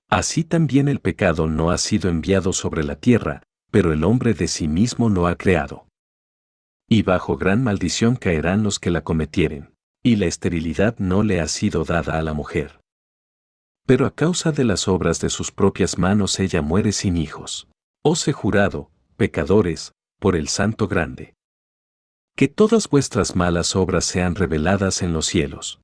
Así 0.10 0.44
también 0.44 0.88
el 0.88 1.00
pecado 1.00 1.48
no 1.48 1.72
ha 1.72 1.78
sido 1.78 2.10
enviado 2.10 2.52
sobre 2.52 2.84
la 2.84 2.96
tierra, 2.96 3.44
pero 3.76 3.92
el 3.92 4.06
hombre 4.06 4.34
de 4.34 4.48
sí 4.48 4.70
mismo 4.70 5.10
lo 5.10 5.28
ha 5.28 5.36
creado. 5.36 5.86
Y 6.90 7.02
bajo 7.02 7.36
gran 7.36 7.62
maldición 7.62 8.16
caerán 8.16 8.64
los 8.64 8.80
que 8.80 8.90
la 8.90 9.02
cometieren, 9.02 9.76
y 10.02 10.16
la 10.16 10.28
esterilidad 10.28 10.98
no 10.98 11.24
le 11.24 11.42
ha 11.42 11.50
sido 11.50 11.84
dada 11.84 12.18
a 12.18 12.22
la 12.22 12.32
mujer. 12.32 12.80
Pero 13.86 14.06
a 14.06 14.16
causa 14.16 14.54
de 14.54 14.64
las 14.64 14.88
obras 14.88 15.20
de 15.20 15.30
sus 15.30 15.52
propias 15.52 15.98
manos 15.98 16.40
ella 16.40 16.62
muere 16.62 16.94
sin 16.94 17.18
hijos. 17.18 17.68
Os 18.02 18.26
he 18.30 18.32
jurado, 18.32 18.92
pecadores, 19.18 19.92
por 20.22 20.38
el 20.38 20.48
Santo 20.48 20.88
Grande. 20.88 21.34
Que 22.38 22.48
todas 22.48 22.90
vuestras 22.90 23.36
malas 23.36 23.76
obras 23.76 24.06
sean 24.06 24.36
reveladas 24.36 25.02
en 25.02 25.12
los 25.12 25.26
cielos. 25.26 25.82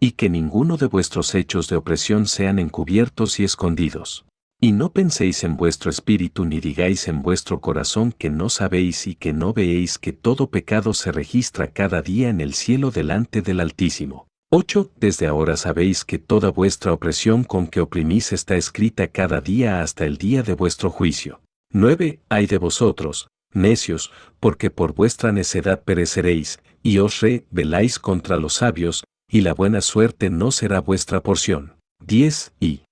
Y 0.00 0.12
que 0.12 0.28
ninguno 0.28 0.76
de 0.76 0.86
vuestros 0.86 1.36
hechos 1.36 1.68
de 1.68 1.76
opresión 1.76 2.26
sean 2.26 2.58
encubiertos 2.58 3.38
y 3.38 3.44
escondidos. 3.44 4.26
Y 4.62 4.72
no 4.72 4.92
penséis 4.92 5.42
en 5.42 5.56
vuestro 5.56 5.90
espíritu 5.90 6.44
ni 6.44 6.60
digáis 6.60 7.08
en 7.08 7.22
vuestro 7.22 7.62
corazón 7.62 8.12
que 8.12 8.28
no 8.28 8.50
sabéis 8.50 9.06
y 9.06 9.14
que 9.14 9.32
no 9.32 9.54
veéis 9.54 9.98
que 9.98 10.12
todo 10.12 10.50
pecado 10.50 10.92
se 10.92 11.12
registra 11.12 11.68
cada 11.68 12.02
día 12.02 12.28
en 12.28 12.42
el 12.42 12.52
cielo 12.52 12.90
delante 12.90 13.40
del 13.40 13.60
Altísimo. 13.60 14.28
8. 14.50 14.90
Desde 14.96 15.26
ahora 15.26 15.56
sabéis 15.56 16.04
que 16.04 16.18
toda 16.18 16.50
vuestra 16.50 16.92
opresión 16.92 17.44
con 17.44 17.68
que 17.68 17.80
oprimís 17.80 18.32
está 18.32 18.56
escrita 18.56 19.08
cada 19.08 19.40
día 19.40 19.80
hasta 19.80 20.04
el 20.04 20.18
día 20.18 20.42
de 20.42 20.52
vuestro 20.52 20.90
juicio. 20.90 21.40
9. 21.72 22.20
Hay 22.28 22.46
de 22.46 22.58
vosotros, 22.58 23.28
necios, 23.54 24.12
porque 24.40 24.68
por 24.68 24.92
vuestra 24.92 25.32
necedad 25.32 25.82
pereceréis, 25.84 26.58
y 26.82 26.98
os 26.98 27.20
rebeláis 27.20 27.98
contra 27.98 28.36
los 28.36 28.54
sabios, 28.54 29.04
y 29.30 29.40
la 29.40 29.54
buena 29.54 29.80
suerte 29.80 30.28
no 30.28 30.50
será 30.50 30.80
vuestra 30.80 31.22
porción. 31.22 31.76
10. 32.04 32.52
Y 32.60 32.82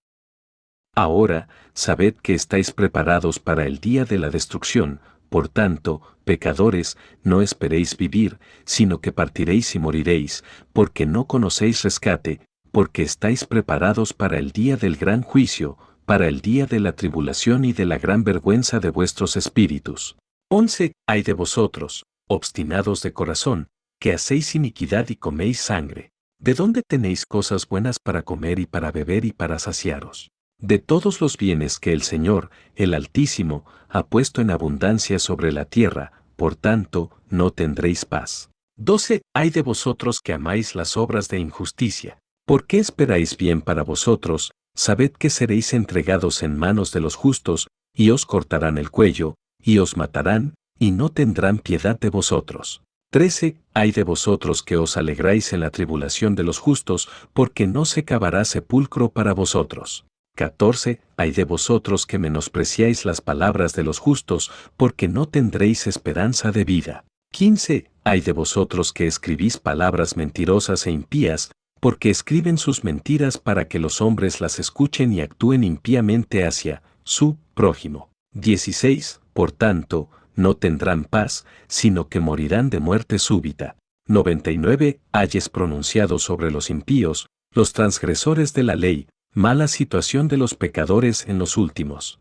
Ahora, 0.99 1.47
sabed 1.75 2.15
que 2.15 2.35
estáis 2.35 2.73
preparados 2.73 3.39
para 3.39 3.67
el 3.67 3.79
día 3.79 4.05
de 4.05 4.19
la 4.19 4.31
destrucción, 4.31 4.99
por 5.29 5.49
tanto, 5.49 6.03
pecadores, 6.25 6.99
no 7.23 7.41
esperéis 7.41 7.97
vivir, 7.97 8.41
sino 8.65 9.01
que 9.01 9.13
partiréis 9.13 9.77
y 9.77 9.79
moriréis, 9.79 10.43
porque 10.73 11.07
no 11.07 11.29
conocéis 11.29 11.85
rescate, 11.85 12.41
porque 12.73 13.03
estáis 13.03 13.45
preparados 13.45 14.13
para 14.13 14.39
el 14.39 14.51
día 14.51 14.77
del 14.77 14.97
gran 14.97 15.23
juicio, 15.23 15.79
para 16.05 16.27
el 16.27 16.41
día 16.41 16.67
de 16.67 16.81
la 16.81 16.97
tribulación 16.97 17.65
y 17.65 17.73
de 17.73 17.87
la 17.87 17.99
gran 17.99 18.25
vergüenza 18.25 18.81
de 18.81 18.91
vuestros 18.91 19.37
espíritus. 19.37 20.17
11. 20.51 20.95
Hay 21.07 21.23
de 21.23 21.33
vosotros, 21.33 22.07
obstinados 22.27 23.03
de 23.03 23.13
corazón, 23.13 23.69
que 24.01 24.15
hacéis 24.15 24.57
iniquidad 24.57 25.09
y 25.11 25.15
coméis 25.15 25.61
sangre. 25.61 26.11
¿De 26.41 26.55
dónde 26.55 26.83
tenéis 26.83 27.25
cosas 27.25 27.69
buenas 27.69 28.01
para 28.01 28.23
comer 28.23 28.59
y 28.59 28.67
para 28.67 28.91
beber 28.91 29.25
y 29.25 29.31
para 29.31 29.61
saciaros? 29.61 30.33
De 30.61 30.79
todos 30.79 31.21
los 31.21 31.37
bienes 31.37 31.79
que 31.79 31.93
el 31.93 32.03
Señor, 32.03 32.51
el 32.75 32.95
Altísimo, 32.95 33.65
ha 33.89 34.07
puesto 34.07 34.41
en 34.41 34.51
abundancia 34.51 35.19
sobre 35.19 35.53
la 35.53 35.65
tierra, 35.65 36.13
por 36.37 36.57
tanto, 36.57 37.11
no 37.31 37.51
tendréis 37.53 38.05
paz. 38.05 38.51
12. 38.77 39.23
Hay 39.35 39.51
de 39.51 39.63
vosotros 39.63 40.21
que 40.21 40.33
amáis 40.33 40.75
las 40.75 40.97
obras 40.97 41.29
de 41.29 41.39
injusticia. 41.39 42.19
¿Por 42.47 42.67
qué 42.67 42.79
esperáis 42.79 43.37
bien 43.37 43.61
para 43.61 43.83
vosotros? 43.83 44.53
Sabed 44.75 45.13
que 45.13 45.31
seréis 45.31 45.75
entregados 45.75 46.43
en 46.43 46.57
manos 46.57 46.93
de 46.93 47.01
los 47.01 47.15
justos, 47.15 47.69
y 47.95 48.11
os 48.11 48.27
cortarán 48.27 48.79
el 48.79 48.91
cuello, 48.91 49.35
y 49.63 49.79
os 49.79 49.97
matarán, 49.97 50.55
y 50.79 50.93
no 50.93 51.09
tendrán 51.09 51.59
piedad 51.59 51.99
de 51.99 52.11
vosotros. 52.11 52.83
13. 53.11 53.57
Hay 53.75 53.93
de 53.93 54.05
vosotros 54.05 54.63
que 54.63 54.77
os 54.77 54.97
alegráis 54.97 55.53
en 55.53 55.61
la 55.61 55.71
tribulación 55.71 56.35
de 56.35 56.45
los 56.45 56.59
justos, 56.59 57.09
porque 57.33 57.67
no 57.67 57.85
se 57.85 58.05
cavará 58.05 58.45
sepulcro 58.45 59.09
para 59.09 59.33
vosotros. 59.33 60.05
14. 60.39 61.01
Hay 61.17 61.33
de 61.33 61.43
vosotros 61.43 62.07
que 62.07 62.17
menospreciáis 62.17 63.05
las 63.05 63.21
palabras 63.21 63.75
de 63.75 63.83
los 63.83 63.99
justos, 63.99 64.53
porque 64.77 65.09
no 65.09 65.27
tendréis 65.27 65.89
esperanza 65.89 66.53
de 66.53 66.63
vida. 66.63 67.05
15. 67.33 67.91
Hay 68.05 68.21
de 68.21 68.31
vosotros 68.31 68.93
que 68.93 69.09
escribís 69.09 69.59
palabras 69.59 70.17
mentirosas 70.17 70.87
e 70.87 70.93
impías, 70.93 71.51
porque 71.81 72.11
escriben 72.11 72.57
sus 72.57 72.85
mentiras 72.85 73.37
para 73.37 73.67
que 73.67 73.81
los 73.81 74.01
hombres 74.01 74.41
las 74.41 74.61
escuchen 74.61 75.13
y 75.13 75.23
actúen 75.23 75.65
impíamente 75.65 76.47
hacia 76.47 76.83
su 77.03 77.37
prójimo. 77.55 78.11
16. 78.35 79.21
Por 79.33 79.51
tanto, 79.51 80.09
no 80.37 80.55
tendrán 80.55 81.03
paz, 81.03 81.47
sino 81.67 82.09
que 82.09 82.21
morirán 82.21 82.71
de 82.71 82.79
muerte 82.79 83.19
súbita. 83.19 83.75
99. 84.07 85.01
Hayes 85.11 85.49
pronunciado 85.49 86.21
sobre 86.21 86.53
los 86.53 86.71
impíos, 86.71 87.27
los 87.53 87.73
transgresores 87.73 88.55
de 88.55 88.63
la 88.63 88.77
ley, 88.77 89.09
Mala 89.35 89.69
situación 89.69 90.27
de 90.27 90.39
los 90.39 90.55
pecadores 90.55 91.27
en 91.29 91.39
los 91.39 91.59
últimos 91.59 92.19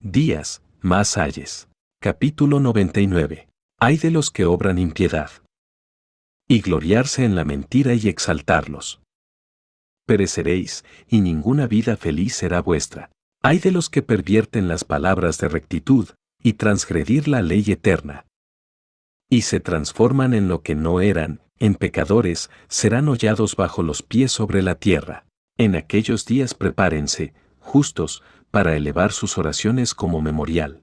días, 0.00 0.62
más 0.80 1.18
ayes. 1.18 1.68
Capítulo 2.00 2.60
99. 2.60 3.48
Hay 3.78 3.98
de 3.98 4.10
los 4.10 4.30
que 4.30 4.46
obran 4.46 4.78
impiedad. 4.78 5.30
Y 6.48 6.62
gloriarse 6.62 7.24
en 7.24 7.36
la 7.36 7.44
mentira 7.44 7.92
y 7.92 8.08
exaltarlos. 8.08 9.02
Pereceréis, 10.06 10.82
y 11.08 11.20
ninguna 11.20 11.66
vida 11.66 11.96
feliz 11.98 12.34
será 12.34 12.62
vuestra. 12.62 13.10
Hay 13.42 13.58
de 13.58 13.70
los 13.70 13.90
que 13.90 14.02
pervierten 14.02 14.66
las 14.66 14.84
palabras 14.84 15.36
de 15.38 15.48
rectitud, 15.48 16.08
y 16.42 16.54
transgredir 16.54 17.28
la 17.28 17.42
ley 17.42 17.64
eterna. 17.68 18.24
Y 19.28 19.42
se 19.42 19.60
transforman 19.60 20.32
en 20.32 20.48
lo 20.48 20.62
que 20.62 20.74
no 20.74 21.02
eran, 21.02 21.42
en 21.58 21.74
pecadores, 21.74 22.50
serán 22.66 23.08
hollados 23.08 23.56
bajo 23.56 23.82
los 23.82 24.02
pies 24.02 24.32
sobre 24.32 24.62
la 24.62 24.76
tierra. 24.76 25.27
En 25.60 25.74
aquellos 25.74 26.24
días 26.24 26.54
prepárense, 26.54 27.34
justos, 27.58 28.22
para 28.52 28.76
elevar 28.76 29.10
sus 29.10 29.38
oraciones 29.38 29.92
como 29.92 30.22
memorial. 30.22 30.82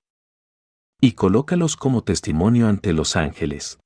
Y 0.99 1.13
colócalos 1.13 1.77
como 1.77 2.03
testimonio 2.03 2.67
ante 2.67 2.91
los 2.91 3.15
ángeles. 3.15 3.79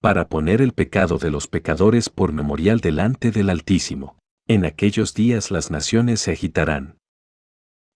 Para 0.00 0.28
poner 0.28 0.62
el 0.62 0.72
pecado 0.72 1.18
de 1.18 1.30
los 1.30 1.46
pecadores 1.46 2.08
por 2.08 2.32
memorial 2.32 2.80
delante 2.80 3.30
del 3.30 3.50
Altísimo. 3.50 4.16
En 4.48 4.64
aquellos 4.64 5.12
días 5.12 5.50
las 5.50 5.70
naciones 5.70 6.20
se 6.20 6.32
agitarán. 6.32 6.96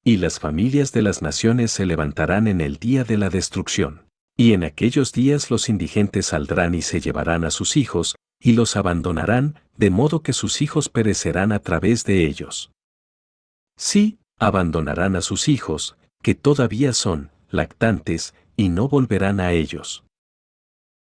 Y 0.05 0.19
las 0.19 0.39
familias 0.39 0.93
de 0.93 1.01
las 1.01 1.23
naciones 1.23 1.73
se 1.73 1.87
levantarán 1.87 2.47
en 2.47 2.61
el 2.61 2.77
día 2.77 3.05
de 3.05 3.17
la 3.17 3.31
destrucción. 3.31 4.07
Y 4.37 4.53
en 4.53 4.65
aquellos 4.65 5.13
días 5.13 5.51
los 5.51 5.71
indigentes 5.71 6.27
saldrán 6.27 6.75
y 6.75 6.83
se 6.83 7.01
llevarán 7.01 7.45
a 7.45 7.51
sus 7.51 7.79
hijos, 7.79 8.17
y 8.41 8.53
los 8.53 8.77
abandonarán, 8.77 9.61
de 9.77 9.91
modo 9.91 10.23
que 10.23 10.33
sus 10.33 10.63
hijos 10.63 10.89
perecerán 10.89 11.53
a 11.53 11.59
través 11.59 12.05
de 12.05 12.27
ellos. 12.27 12.73
Sí, 13.77 14.19
abandonarán 14.39 15.17
a 15.17 15.21
sus 15.21 15.49
hijos, 15.49 15.97
que 16.23 16.35
todavía 16.35 16.93
son 16.93 17.31
lactantes, 17.51 18.35
y 18.57 18.69
no 18.69 18.89
volverán 18.89 19.41
a 19.41 19.53
ellos. 19.53 20.05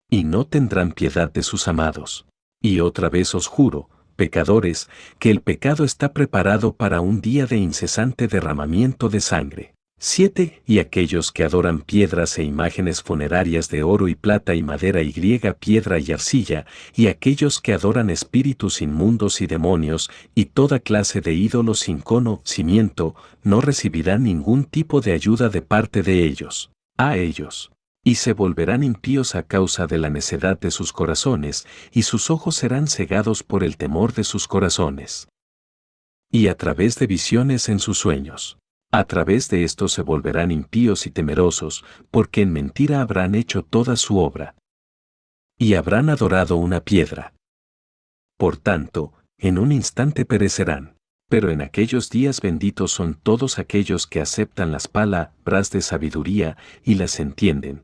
Y 0.09 0.23
no 0.23 0.45
tendrán 0.45 0.91
piedad 0.91 1.31
de 1.31 1.43
sus 1.43 1.67
amados. 1.67 2.25
Y 2.61 2.79
otra 2.79 3.09
vez 3.09 3.33
os 3.35 3.47
juro, 3.47 3.89
pecadores, 4.15 4.89
que 5.19 5.31
el 5.31 5.41
pecado 5.41 5.83
está 5.83 6.13
preparado 6.13 6.73
para 6.73 7.01
un 7.01 7.21
día 7.21 7.45
de 7.45 7.57
incesante 7.57 8.27
derramamiento 8.27 9.09
de 9.09 9.21
sangre. 9.21 9.74
7. 9.97 10.61
Y 10.65 10.79
aquellos 10.79 11.31
que 11.31 11.43
adoran 11.43 11.79
piedras 11.79 12.37
e 12.37 12.43
imágenes 12.43 13.01
funerarias 13.01 13.69
de 13.69 13.83
oro 13.83 14.07
y 14.07 14.15
plata 14.15 14.53
y 14.53 14.61
madera 14.61 15.01
y 15.01 15.11
griega 15.11 15.53
piedra 15.53 15.99
y 15.99 16.11
arcilla, 16.11 16.65
y 16.93 17.07
aquellos 17.07 17.61
que 17.61 17.73
adoran 17.73 18.09
espíritus 18.09 18.81
inmundos 18.81 19.41
y 19.41 19.47
demonios, 19.47 20.11
y 20.35 20.45
toda 20.45 20.79
clase 20.79 21.21
de 21.21 21.33
ídolos 21.33 21.79
sin 21.79 21.99
conocimiento, 21.99 23.15
no 23.41 23.61
recibirán 23.61 24.23
ningún 24.23 24.65
tipo 24.65 24.99
de 24.99 25.13
ayuda 25.13 25.49
de 25.49 25.61
parte 25.61 26.03
de 26.03 26.25
ellos. 26.25 26.71
A 26.97 27.17
ellos. 27.17 27.71
Y 28.03 28.15
se 28.15 28.33
volverán 28.33 28.83
impíos 28.83 29.33
a 29.33 29.43
causa 29.43 29.87
de 29.87 29.97
la 29.97 30.09
necedad 30.09 30.59
de 30.59 30.71
sus 30.71 30.91
corazones, 30.91 31.65
y 31.91 32.03
sus 32.03 32.29
ojos 32.29 32.55
serán 32.57 32.87
cegados 32.87 33.43
por 33.43 33.63
el 33.63 33.77
temor 33.77 34.13
de 34.13 34.25
sus 34.25 34.47
corazones. 34.47 35.27
Y 36.31 36.47
a 36.47 36.57
través 36.57 36.99
de 36.99 37.07
visiones 37.07 37.69
en 37.69 37.79
sus 37.79 37.97
sueños 37.97 38.57
a 38.97 39.03
través 39.03 39.49
de 39.49 39.65
esto 39.65 39.89
se 39.89 40.01
volverán 40.01 40.51
impíos 40.51 41.05
y 41.05 41.11
temerosos, 41.11 41.83
porque 42.11 42.43
en 42.43 42.53
mentira 42.53 43.01
habrán 43.01 43.35
hecho 43.35 43.61
toda 43.61 43.97
su 43.97 44.19
obra. 44.19 44.55
Y 45.57 45.73
habrán 45.73 46.09
adorado 46.09 46.55
una 46.55 46.79
piedra. 46.79 47.33
Por 48.37 48.55
tanto, 48.55 49.11
en 49.37 49.57
un 49.57 49.73
instante 49.73 50.23
perecerán. 50.23 50.95
Pero 51.27 51.49
en 51.49 51.61
aquellos 51.61 52.09
días 52.09 52.39
benditos 52.39 52.91
son 52.91 53.15
todos 53.15 53.59
aquellos 53.59 54.07
que 54.07 54.21
aceptan 54.21 54.71
las 54.71 54.87
palabras 54.87 55.71
de 55.71 55.81
sabiduría 55.81 56.55
y 56.83 56.95
las 56.95 57.19
entienden. 57.19 57.83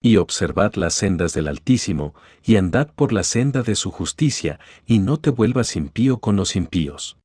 Y 0.00 0.16
observad 0.16 0.74
las 0.76 0.94
sendas 0.94 1.34
del 1.34 1.48
Altísimo, 1.48 2.14
y 2.42 2.56
andad 2.56 2.88
por 2.94 3.12
la 3.12 3.24
senda 3.24 3.62
de 3.62 3.74
su 3.74 3.90
justicia, 3.90 4.58
y 4.86 5.00
no 5.00 5.18
te 5.18 5.28
vuelvas 5.28 5.76
impío 5.76 6.18
con 6.18 6.36
los 6.36 6.56
impíos. 6.56 7.18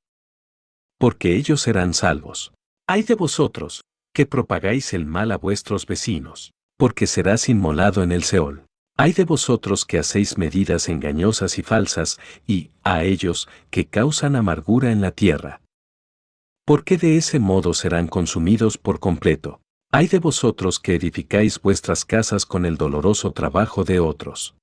Porque 0.97 1.37
ellos 1.37 1.61
serán 1.61 1.93
salvos. 1.93 2.53
Hay 2.85 3.03
de 3.03 3.15
vosotros, 3.15 3.81
que 4.13 4.25
propagáis 4.25 4.93
el 4.93 5.05
mal 5.05 5.31
a 5.31 5.37
vuestros 5.37 5.85
vecinos, 5.85 6.51
porque 6.77 7.07
serás 7.07 7.47
inmolado 7.47 8.03
en 8.03 8.11
el 8.11 8.23
Seol. 8.23 8.65
Hay 8.97 9.13
de 9.13 9.23
vosotros 9.23 9.85
que 9.85 9.99
hacéis 9.99 10.37
medidas 10.37 10.89
engañosas 10.89 11.57
y 11.57 11.63
falsas, 11.63 12.19
y, 12.45 12.71
a 12.83 13.03
ellos, 13.03 13.47
que 13.69 13.85
causan 13.85 14.35
amargura 14.35 14.91
en 14.91 14.99
la 14.99 15.11
tierra. 15.11 15.61
Porque 16.65 16.97
de 16.97 17.15
ese 17.15 17.39
modo 17.39 17.73
serán 17.73 18.07
consumidos 18.07 18.77
por 18.77 18.99
completo. 18.99 19.61
Hay 19.91 20.07
de 20.07 20.19
vosotros 20.19 20.79
que 20.79 20.95
edificáis 20.95 21.61
vuestras 21.61 22.03
casas 22.03 22.45
con 22.45 22.65
el 22.65 22.75
doloroso 22.75 23.31
trabajo 23.31 23.85
de 23.85 24.01
otros. 24.01 24.55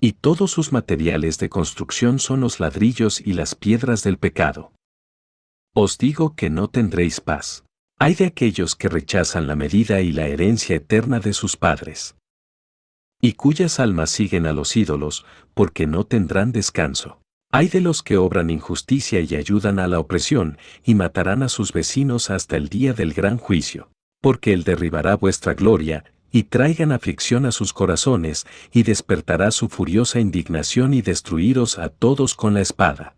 Y 0.00 0.14
todos 0.14 0.50
sus 0.50 0.72
materiales 0.72 1.38
de 1.38 1.48
construcción 1.48 2.18
son 2.18 2.40
los 2.40 2.58
ladrillos 2.58 3.20
y 3.20 3.34
las 3.34 3.54
piedras 3.54 4.02
del 4.02 4.18
pecado. 4.18 4.72
Os 5.74 5.98
digo 5.98 6.34
que 6.34 6.50
no 6.50 6.68
tendréis 6.68 7.20
paz. 7.20 7.64
Hay 7.98 8.14
de 8.14 8.26
aquellos 8.26 8.74
que 8.76 8.88
rechazan 8.88 9.46
la 9.46 9.56
medida 9.56 10.00
y 10.00 10.12
la 10.12 10.26
herencia 10.26 10.76
eterna 10.76 11.20
de 11.20 11.32
sus 11.32 11.56
padres 11.56 12.16
y 13.24 13.34
cuyas 13.34 13.78
almas 13.78 14.10
siguen 14.10 14.46
a 14.46 14.52
los 14.52 14.76
ídolos, 14.76 15.24
porque 15.54 15.86
no 15.86 16.04
tendrán 16.04 16.50
descanso. 16.50 17.20
Hay 17.52 17.68
de 17.68 17.80
los 17.80 18.02
que 18.02 18.16
obran 18.16 18.50
injusticia 18.50 19.20
y 19.20 19.36
ayudan 19.36 19.78
a 19.78 19.86
la 19.86 20.00
opresión, 20.00 20.58
y 20.84 20.96
matarán 20.96 21.44
a 21.44 21.48
sus 21.48 21.72
vecinos 21.72 22.30
hasta 22.30 22.56
el 22.56 22.68
día 22.68 22.94
del 22.94 23.14
gran 23.14 23.38
juicio. 23.38 23.90
Porque 24.20 24.52
él 24.52 24.64
derribará 24.64 25.14
vuestra 25.14 25.54
gloria, 25.54 26.04
y 26.32 26.44
traigan 26.44 26.90
aflicción 26.90 27.46
a 27.46 27.52
sus 27.52 27.72
corazones, 27.72 28.44
y 28.72 28.82
despertará 28.82 29.52
su 29.52 29.68
furiosa 29.68 30.18
indignación 30.18 30.92
y 30.92 31.00
destruiros 31.00 31.78
a 31.78 31.90
todos 31.90 32.34
con 32.34 32.54
la 32.54 32.60
espada. 32.60 33.14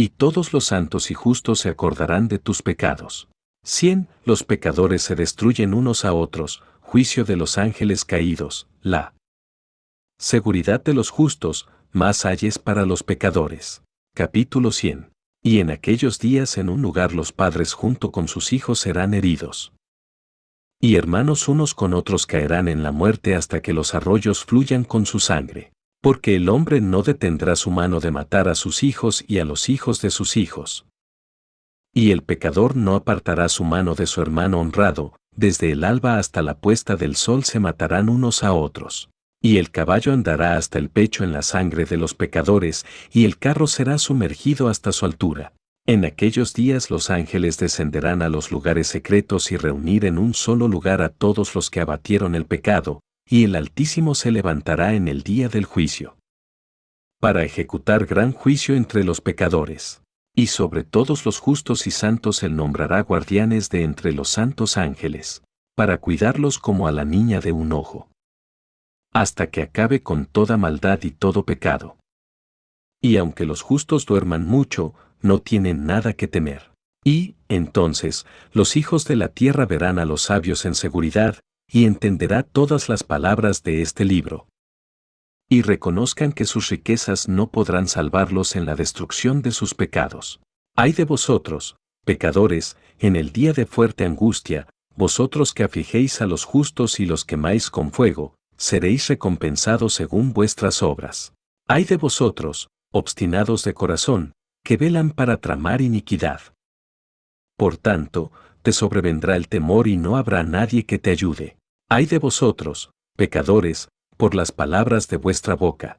Y 0.00 0.08
todos 0.08 0.54
los 0.54 0.64
santos 0.64 1.10
y 1.10 1.14
justos 1.14 1.58
se 1.58 1.68
acordarán 1.68 2.26
de 2.26 2.38
tus 2.38 2.62
pecados. 2.62 3.28
Cien, 3.62 4.08
los 4.24 4.44
pecadores 4.44 5.02
se 5.02 5.14
destruyen 5.14 5.74
unos 5.74 6.06
a 6.06 6.14
otros, 6.14 6.62
juicio 6.80 7.26
de 7.26 7.36
los 7.36 7.58
ángeles 7.58 8.06
caídos, 8.06 8.66
la 8.80 9.12
seguridad 10.18 10.82
de 10.82 10.94
los 10.94 11.10
justos, 11.10 11.68
más 11.92 12.24
halles 12.24 12.58
para 12.58 12.86
los 12.86 13.02
pecadores. 13.02 13.82
Capítulo 14.14 14.72
100. 14.72 15.12
Y 15.42 15.58
en 15.60 15.70
aquellos 15.70 16.18
días 16.18 16.56
en 16.56 16.70
un 16.70 16.80
lugar 16.80 17.12
los 17.12 17.34
padres 17.34 17.74
junto 17.74 18.10
con 18.10 18.26
sus 18.26 18.54
hijos 18.54 18.78
serán 18.78 19.12
heridos. 19.12 19.74
Y 20.80 20.96
hermanos 20.96 21.46
unos 21.46 21.74
con 21.74 21.92
otros 21.92 22.24
caerán 22.24 22.68
en 22.68 22.82
la 22.82 22.90
muerte 22.90 23.34
hasta 23.34 23.60
que 23.60 23.74
los 23.74 23.94
arroyos 23.94 24.46
fluyan 24.46 24.84
con 24.84 25.04
su 25.04 25.18
sangre. 25.18 25.72
Porque 26.02 26.36
el 26.36 26.48
hombre 26.48 26.80
no 26.80 27.02
detendrá 27.02 27.56
su 27.56 27.70
mano 27.70 28.00
de 28.00 28.10
matar 28.10 28.48
a 28.48 28.54
sus 28.54 28.82
hijos 28.82 29.22
y 29.28 29.38
a 29.38 29.44
los 29.44 29.68
hijos 29.68 30.00
de 30.00 30.10
sus 30.10 30.38
hijos. 30.38 30.86
Y 31.92 32.10
el 32.12 32.22
pecador 32.22 32.74
no 32.74 32.94
apartará 32.94 33.48
su 33.48 33.64
mano 33.64 33.94
de 33.94 34.06
su 34.06 34.22
hermano 34.22 34.60
honrado, 34.60 35.14
desde 35.36 35.72
el 35.72 35.84
alba 35.84 36.18
hasta 36.18 36.40
la 36.40 36.58
puesta 36.58 36.96
del 36.96 37.16
sol 37.16 37.44
se 37.44 37.60
matarán 37.60 38.08
unos 38.08 38.42
a 38.44 38.52
otros. 38.52 39.10
Y 39.42 39.58
el 39.58 39.70
caballo 39.70 40.12
andará 40.12 40.56
hasta 40.56 40.78
el 40.78 40.88
pecho 40.88 41.24
en 41.24 41.32
la 41.32 41.42
sangre 41.42 41.84
de 41.84 41.96
los 41.96 42.14
pecadores, 42.14 42.86
y 43.10 43.24
el 43.24 43.38
carro 43.38 43.66
será 43.66 43.98
sumergido 43.98 44.68
hasta 44.68 44.92
su 44.92 45.04
altura. 45.04 45.52
En 45.86 46.04
aquellos 46.04 46.54
días 46.54 46.90
los 46.90 47.10
ángeles 47.10 47.58
descenderán 47.58 48.22
a 48.22 48.28
los 48.28 48.52
lugares 48.52 48.86
secretos 48.86 49.50
y 49.50 49.56
reunir 49.56 50.04
en 50.04 50.18
un 50.18 50.34
solo 50.34 50.68
lugar 50.68 51.02
a 51.02 51.08
todos 51.08 51.54
los 51.54 51.70
que 51.70 51.80
abatieron 51.80 52.34
el 52.34 52.46
pecado, 52.46 53.00
y 53.30 53.44
el 53.44 53.54
Altísimo 53.54 54.16
se 54.16 54.32
levantará 54.32 54.94
en 54.94 55.06
el 55.06 55.22
día 55.22 55.48
del 55.48 55.64
juicio. 55.64 56.18
Para 57.20 57.44
ejecutar 57.44 58.04
gran 58.04 58.32
juicio 58.32 58.74
entre 58.74 59.04
los 59.04 59.20
pecadores 59.20 60.02
y 60.34 60.48
sobre 60.48 60.84
todos 60.84 61.24
los 61.24 61.38
justos 61.38 61.86
y 61.86 61.90
santos 61.90 62.42
él 62.42 62.56
nombrará 62.56 63.02
guardianes 63.02 63.68
de 63.68 63.84
entre 63.84 64.12
los 64.12 64.28
santos 64.30 64.76
ángeles, 64.76 65.42
para 65.76 65.98
cuidarlos 65.98 66.58
como 66.58 66.88
a 66.88 66.92
la 66.92 67.04
niña 67.04 67.40
de 67.40 67.52
un 67.52 67.72
ojo. 67.72 68.08
Hasta 69.12 69.48
que 69.48 69.62
acabe 69.62 70.02
con 70.02 70.26
toda 70.26 70.56
maldad 70.56 71.00
y 71.02 71.10
todo 71.10 71.44
pecado. 71.44 71.98
Y 73.02 73.16
aunque 73.16 73.44
los 73.44 73.62
justos 73.62 74.06
duerman 74.06 74.46
mucho, 74.46 74.94
no 75.20 75.40
tienen 75.40 75.84
nada 75.84 76.12
que 76.12 76.28
temer. 76.28 76.70
Y, 77.04 77.36
entonces, 77.48 78.26
los 78.52 78.76
hijos 78.76 79.04
de 79.06 79.16
la 79.16 79.28
tierra 79.28 79.66
verán 79.66 79.98
a 79.98 80.04
los 80.04 80.22
sabios 80.22 80.64
en 80.64 80.74
seguridad, 80.74 81.40
y 81.70 81.84
entenderá 81.84 82.42
todas 82.42 82.88
las 82.88 83.04
palabras 83.04 83.62
de 83.62 83.82
este 83.82 84.04
libro 84.04 84.46
y 85.52 85.62
reconozcan 85.62 86.32
que 86.32 86.44
sus 86.44 86.68
riquezas 86.68 87.28
no 87.28 87.50
podrán 87.50 87.88
salvarlos 87.88 88.54
en 88.54 88.66
la 88.66 88.76
destrucción 88.76 89.42
de 89.42 89.50
sus 89.50 89.74
pecados. 89.74 90.40
Ay 90.76 90.92
de 90.92 91.04
vosotros, 91.04 91.76
pecadores, 92.04 92.76
en 93.00 93.16
el 93.16 93.32
día 93.32 93.52
de 93.52 93.66
fuerte 93.66 94.04
angustia, 94.04 94.68
vosotros 94.94 95.52
que 95.52 95.64
afligéis 95.64 96.22
a 96.22 96.26
los 96.26 96.44
justos 96.44 97.00
y 97.00 97.04
los 97.04 97.24
quemáis 97.24 97.68
con 97.68 97.90
fuego, 97.90 98.36
seréis 98.56 99.08
recompensados 99.08 99.92
según 99.94 100.32
vuestras 100.32 100.84
obras. 100.84 101.34
Ay 101.66 101.82
de 101.82 101.96
vosotros, 101.96 102.68
obstinados 102.92 103.64
de 103.64 103.74
corazón, 103.74 104.32
que 104.64 104.76
velan 104.76 105.10
para 105.10 105.38
tramar 105.38 105.80
iniquidad. 105.80 106.40
Por 107.56 107.76
tanto, 107.76 108.30
te 108.62 108.72
sobrevendrá 108.72 109.34
el 109.34 109.48
temor 109.48 109.88
y 109.88 109.96
no 109.96 110.16
habrá 110.16 110.44
nadie 110.44 110.86
que 110.86 111.00
te 111.00 111.10
ayude. 111.10 111.56
Ay 111.92 112.06
de 112.06 112.18
vosotros, 112.18 112.92
pecadores, 113.16 113.88
por 114.16 114.36
las 114.36 114.52
palabras 114.52 115.08
de 115.08 115.16
vuestra 115.16 115.56
boca. 115.56 115.98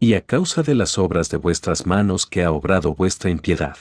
Y 0.00 0.14
a 0.14 0.22
causa 0.22 0.62
de 0.62 0.74
las 0.74 0.96
obras 0.96 1.28
de 1.28 1.36
vuestras 1.36 1.84
manos 1.84 2.24
que 2.24 2.42
ha 2.42 2.50
obrado 2.50 2.94
vuestra 2.94 3.28
impiedad. 3.28 3.76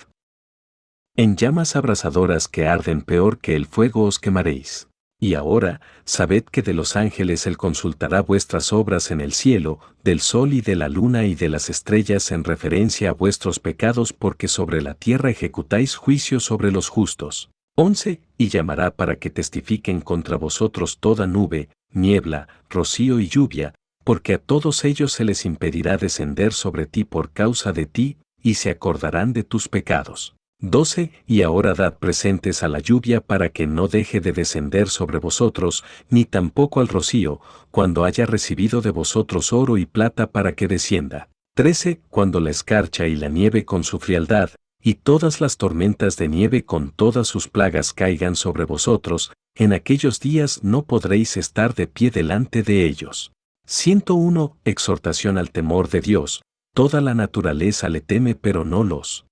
En 1.16 1.38
llamas 1.38 1.78
abrasadoras 1.78 2.50
que 2.50 2.68
arden 2.68 3.04
peor 3.04 3.38
que 3.40 3.56
el 3.56 3.68
fuego 3.68 4.04
os 4.04 4.20
quemaréis. 4.20 4.90
Y 5.18 5.36
ahora, 5.36 5.80
sabed 6.04 6.44
que 6.44 6.62
de 6.62 6.74
los 6.74 6.98
ángeles 6.98 7.48
él 7.48 7.56
consultará 7.56 8.22
vuestras 8.22 8.74
obras 8.74 9.10
en 9.10 9.22
el 9.22 9.32
cielo, 9.32 9.80
del 10.04 10.20
sol 10.20 10.52
y 10.52 10.60
de 10.60 10.76
la 10.76 10.90
luna 10.90 11.24
y 11.24 11.36
de 11.36 11.48
las 11.48 11.70
estrellas 11.70 12.34
en 12.34 12.44
referencia 12.44 13.12
a 13.12 13.14
vuestros 13.14 13.62
pecados 13.62 14.12
porque 14.12 14.50
sobre 14.50 14.82
la 14.82 14.94
tierra 14.94 15.30
ejecutáis 15.30 15.96
juicio 15.96 16.42
sobre 16.42 16.70
los 16.70 16.90
justos. 16.90 17.50
11. 17.80 18.22
Y 18.40 18.50
llamará 18.50 18.90
para 18.90 19.18
que 19.18 19.30
testifiquen 19.30 20.02
contra 20.02 20.36
vosotros 20.36 20.98
toda 21.00 21.28
nube, 21.28 21.70
niebla, 21.92 22.48
rocío 22.72 23.20
y 23.20 23.28
lluvia, 23.28 23.76
porque 24.04 24.34
a 24.34 24.38
todos 24.40 24.84
ellos 24.84 25.12
se 25.12 25.24
les 25.24 25.46
impedirá 25.46 25.98
descender 25.98 26.54
sobre 26.54 26.88
ti 26.88 27.04
por 27.04 27.32
causa 27.32 27.74
de 27.74 27.86
ti, 27.86 28.18
y 28.42 28.56
se 28.56 28.72
acordarán 28.72 29.32
de 29.32 29.44
tus 29.44 29.70
pecados. 29.70 30.36
12. 30.60 31.12
Y 31.28 31.44
ahora 31.44 31.76
dad 31.76 32.00
presentes 32.00 32.64
a 32.64 32.68
la 32.68 32.80
lluvia 32.80 33.22
para 33.22 33.50
que 33.50 33.68
no 33.68 33.88
deje 33.88 34.22
de 34.22 34.32
descender 34.32 34.90
sobre 34.90 35.20
vosotros, 35.20 35.84
ni 36.10 36.26
tampoco 36.26 36.80
al 36.80 36.88
rocío, 36.88 37.42
cuando 37.70 38.06
haya 38.06 38.26
recibido 38.26 38.82
de 38.82 38.90
vosotros 38.90 39.54
oro 39.54 39.78
y 39.78 39.86
plata 39.86 40.32
para 40.32 40.54
que 40.54 40.68
descienda. 40.68 41.30
13. 41.54 42.02
Cuando 42.10 42.40
la 42.40 42.50
escarcha 42.50 43.06
y 43.06 43.16
la 43.16 43.30
nieve 43.30 43.66
con 43.66 43.84
su 43.84 44.00
frialdad, 44.00 44.50
y 44.88 44.94
todas 44.94 45.42
las 45.42 45.58
tormentas 45.58 46.16
de 46.16 46.30
nieve 46.30 46.64
con 46.64 46.92
todas 46.92 47.28
sus 47.28 47.50
plagas 47.50 47.92
caigan 47.92 48.38
sobre 48.38 48.64
vosotros, 48.64 49.34
en 49.54 49.74
aquellos 49.74 50.22
días 50.22 50.64
no 50.64 50.86
podréis 50.86 51.36
estar 51.36 51.76
de 51.76 51.88
pie 51.88 52.10
delante 52.10 52.64
de 52.64 52.86
ellos. 52.86 53.34
101. 53.66 54.56
Exhortación 54.64 55.38
al 55.38 55.52
temor 55.52 55.90
de 55.90 56.00
Dios. 56.00 56.42
Toda 56.74 57.02
la 57.02 57.14
naturaleza 57.16 57.90
le 57.90 58.00
teme 58.00 58.34
pero 58.36 58.64
no 58.64 58.86
los 58.86 59.26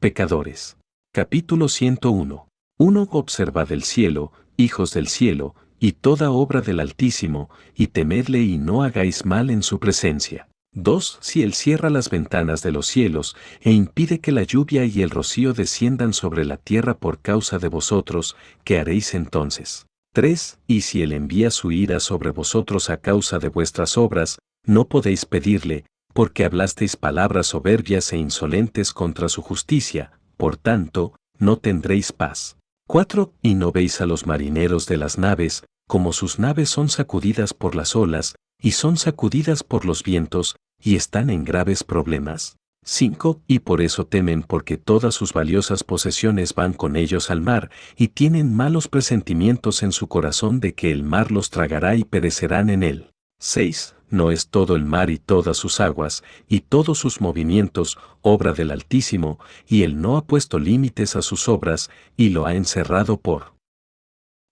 pecadores. 0.00 0.76
Capítulo 1.14 1.68
101. 1.68 2.48
1. 2.78 3.08
Observad 3.12 3.70
el 3.70 3.84
cielo, 3.84 4.32
hijos 4.56 4.92
del 4.92 5.06
cielo, 5.06 5.54
y 5.78 5.92
toda 5.92 6.32
obra 6.32 6.62
del 6.62 6.80
Altísimo, 6.80 7.48
y 7.76 7.86
temedle 7.86 8.42
y 8.42 8.58
no 8.58 8.82
hagáis 8.82 9.24
mal 9.24 9.50
en 9.50 9.62
su 9.62 9.78
presencia. 9.78 10.47
2. 10.72 11.18
Si 11.20 11.42
Él 11.42 11.54
cierra 11.54 11.90
las 11.90 12.10
ventanas 12.10 12.62
de 12.62 12.72
los 12.72 12.86
cielos, 12.86 13.36
e 13.60 13.72
impide 13.72 14.20
que 14.20 14.32
la 14.32 14.42
lluvia 14.42 14.84
y 14.84 15.02
el 15.02 15.10
rocío 15.10 15.52
desciendan 15.52 16.12
sobre 16.12 16.44
la 16.44 16.56
tierra 16.56 16.96
por 16.96 17.20
causa 17.20 17.58
de 17.58 17.68
vosotros, 17.68 18.36
¿qué 18.64 18.78
haréis 18.78 19.14
entonces? 19.14 19.86
3. 20.14 20.58
Y 20.66 20.82
si 20.82 21.02
Él 21.02 21.12
envía 21.12 21.50
su 21.50 21.72
ira 21.72 22.00
sobre 22.00 22.30
vosotros 22.30 22.90
a 22.90 22.98
causa 22.98 23.38
de 23.38 23.48
vuestras 23.48 23.96
obras, 23.98 24.38
no 24.64 24.88
podéis 24.88 25.24
pedirle, 25.24 25.84
porque 26.12 26.44
hablasteis 26.44 26.96
palabras 26.96 27.48
soberbias 27.48 28.12
e 28.12 28.16
insolentes 28.16 28.92
contra 28.92 29.28
su 29.28 29.42
justicia, 29.42 30.18
por 30.36 30.56
tanto, 30.56 31.14
no 31.38 31.58
tendréis 31.58 32.12
paz. 32.12 32.56
4. 32.88 33.32
Y 33.42 33.54
no 33.54 33.70
veis 33.70 34.00
a 34.00 34.06
los 34.06 34.26
marineros 34.26 34.86
de 34.86 34.96
las 34.96 35.18
naves, 35.18 35.64
como 35.86 36.12
sus 36.12 36.38
naves 36.38 36.68
son 36.68 36.88
sacudidas 36.88 37.54
por 37.54 37.74
las 37.74 37.94
olas, 37.94 38.34
y 38.60 38.72
son 38.72 38.96
sacudidas 38.96 39.62
por 39.62 39.84
los 39.84 40.02
vientos, 40.02 40.56
y 40.80 40.96
están 40.96 41.30
en 41.30 41.44
graves 41.44 41.84
problemas. 41.84 42.56
5. 42.84 43.42
Y 43.46 43.58
por 43.58 43.82
eso 43.82 44.06
temen 44.06 44.42
porque 44.42 44.78
todas 44.78 45.14
sus 45.14 45.32
valiosas 45.32 45.84
posesiones 45.84 46.54
van 46.54 46.72
con 46.72 46.96
ellos 46.96 47.30
al 47.30 47.40
mar, 47.40 47.70
y 47.96 48.08
tienen 48.08 48.54
malos 48.54 48.88
presentimientos 48.88 49.82
en 49.82 49.92
su 49.92 50.08
corazón 50.08 50.60
de 50.60 50.74
que 50.74 50.90
el 50.90 51.02
mar 51.02 51.30
los 51.30 51.50
tragará 51.50 51.96
y 51.96 52.04
perecerán 52.04 52.70
en 52.70 52.82
él. 52.82 53.10
6. 53.40 53.94
No 54.10 54.30
es 54.30 54.48
todo 54.48 54.74
el 54.74 54.84
mar 54.84 55.10
y 55.10 55.18
todas 55.18 55.58
sus 55.58 55.80
aguas, 55.80 56.24
y 56.48 56.60
todos 56.60 56.98
sus 56.98 57.20
movimientos, 57.20 57.98
obra 58.22 58.52
del 58.54 58.70
Altísimo, 58.70 59.38
y 59.66 59.82
él 59.82 60.00
no 60.00 60.16
ha 60.16 60.24
puesto 60.24 60.58
límites 60.58 61.14
a 61.14 61.22
sus 61.22 61.46
obras, 61.48 61.90
y 62.16 62.30
lo 62.30 62.46
ha 62.46 62.54
encerrado 62.54 63.20
por 63.20 63.52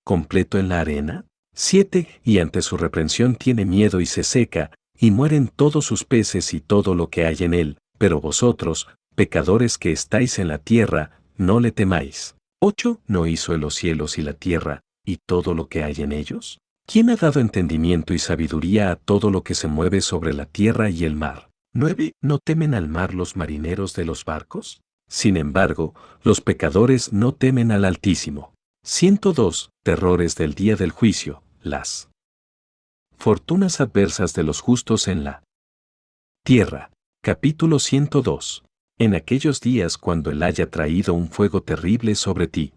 completo 0.04 0.58
en 0.58 0.68
la 0.68 0.80
arena. 0.80 1.24
7. 1.56 2.06
Y 2.22 2.38
ante 2.38 2.60
su 2.60 2.76
reprensión 2.76 3.34
tiene 3.34 3.64
miedo 3.64 4.00
y 4.00 4.06
se 4.06 4.22
seca, 4.22 4.70
y 4.98 5.10
mueren 5.10 5.48
todos 5.48 5.86
sus 5.86 6.04
peces 6.04 6.52
y 6.52 6.60
todo 6.60 6.94
lo 6.94 7.08
que 7.08 7.24
hay 7.24 7.36
en 7.40 7.54
él, 7.54 7.78
pero 7.98 8.20
vosotros, 8.20 8.88
pecadores 9.14 9.78
que 9.78 9.90
estáis 9.90 10.38
en 10.38 10.48
la 10.48 10.58
tierra, 10.58 11.22
no 11.36 11.60
le 11.60 11.72
temáis. 11.72 12.36
8. 12.60 13.00
¿No 13.06 13.26
hizo 13.26 13.54
él 13.54 13.62
los 13.62 13.74
cielos 13.74 14.18
y 14.18 14.22
la 14.22 14.34
tierra, 14.34 14.82
y 15.04 15.18
todo 15.26 15.54
lo 15.54 15.68
que 15.68 15.82
hay 15.82 15.94
en 15.98 16.12
ellos? 16.12 16.58
¿Quién 16.86 17.10
ha 17.10 17.16
dado 17.16 17.40
entendimiento 17.40 18.14
y 18.14 18.18
sabiduría 18.18 18.90
a 18.90 18.96
todo 18.96 19.30
lo 19.30 19.42
que 19.42 19.54
se 19.54 19.66
mueve 19.66 20.02
sobre 20.02 20.34
la 20.34 20.44
tierra 20.44 20.90
y 20.90 21.04
el 21.04 21.16
mar? 21.16 21.50
9. 21.72 22.12
¿No 22.22 22.38
temen 22.38 22.74
al 22.74 22.88
mar 22.88 23.14
los 23.14 23.34
marineros 23.34 23.94
de 23.94 24.04
los 24.04 24.24
barcos? 24.24 24.82
Sin 25.08 25.36
embargo, 25.36 25.94
los 26.22 26.40
pecadores 26.40 27.12
no 27.12 27.32
temen 27.32 27.72
al 27.72 27.84
Altísimo. 27.84 28.52
102. 28.84 29.70
Terrores 29.82 30.36
del 30.36 30.54
día 30.54 30.76
del 30.76 30.90
juicio, 30.90 31.42
las 31.66 32.10
fortunas 33.16 33.80
adversas 33.80 34.34
de 34.34 34.44
los 34.44 34.60
justos 34.60 35.08
en 35.08 35.24
la 35.24 35.42
tierra. 36.44 36.92
Capítulo 37.22 37.80
102. 37.80 38.64
En 38.98 39.14
aquellos 39.14 39.60
días 39.60 39.98
cuando 39.98 40.30
Él 40.30 40.42
haya 40.42 40.70
traído 40.70 41.12
un 41.12 41.28
fuego 41.28 41.62
terrible 41.62 42.14
sobre 42.14 42.46
ti. 42.46 42.72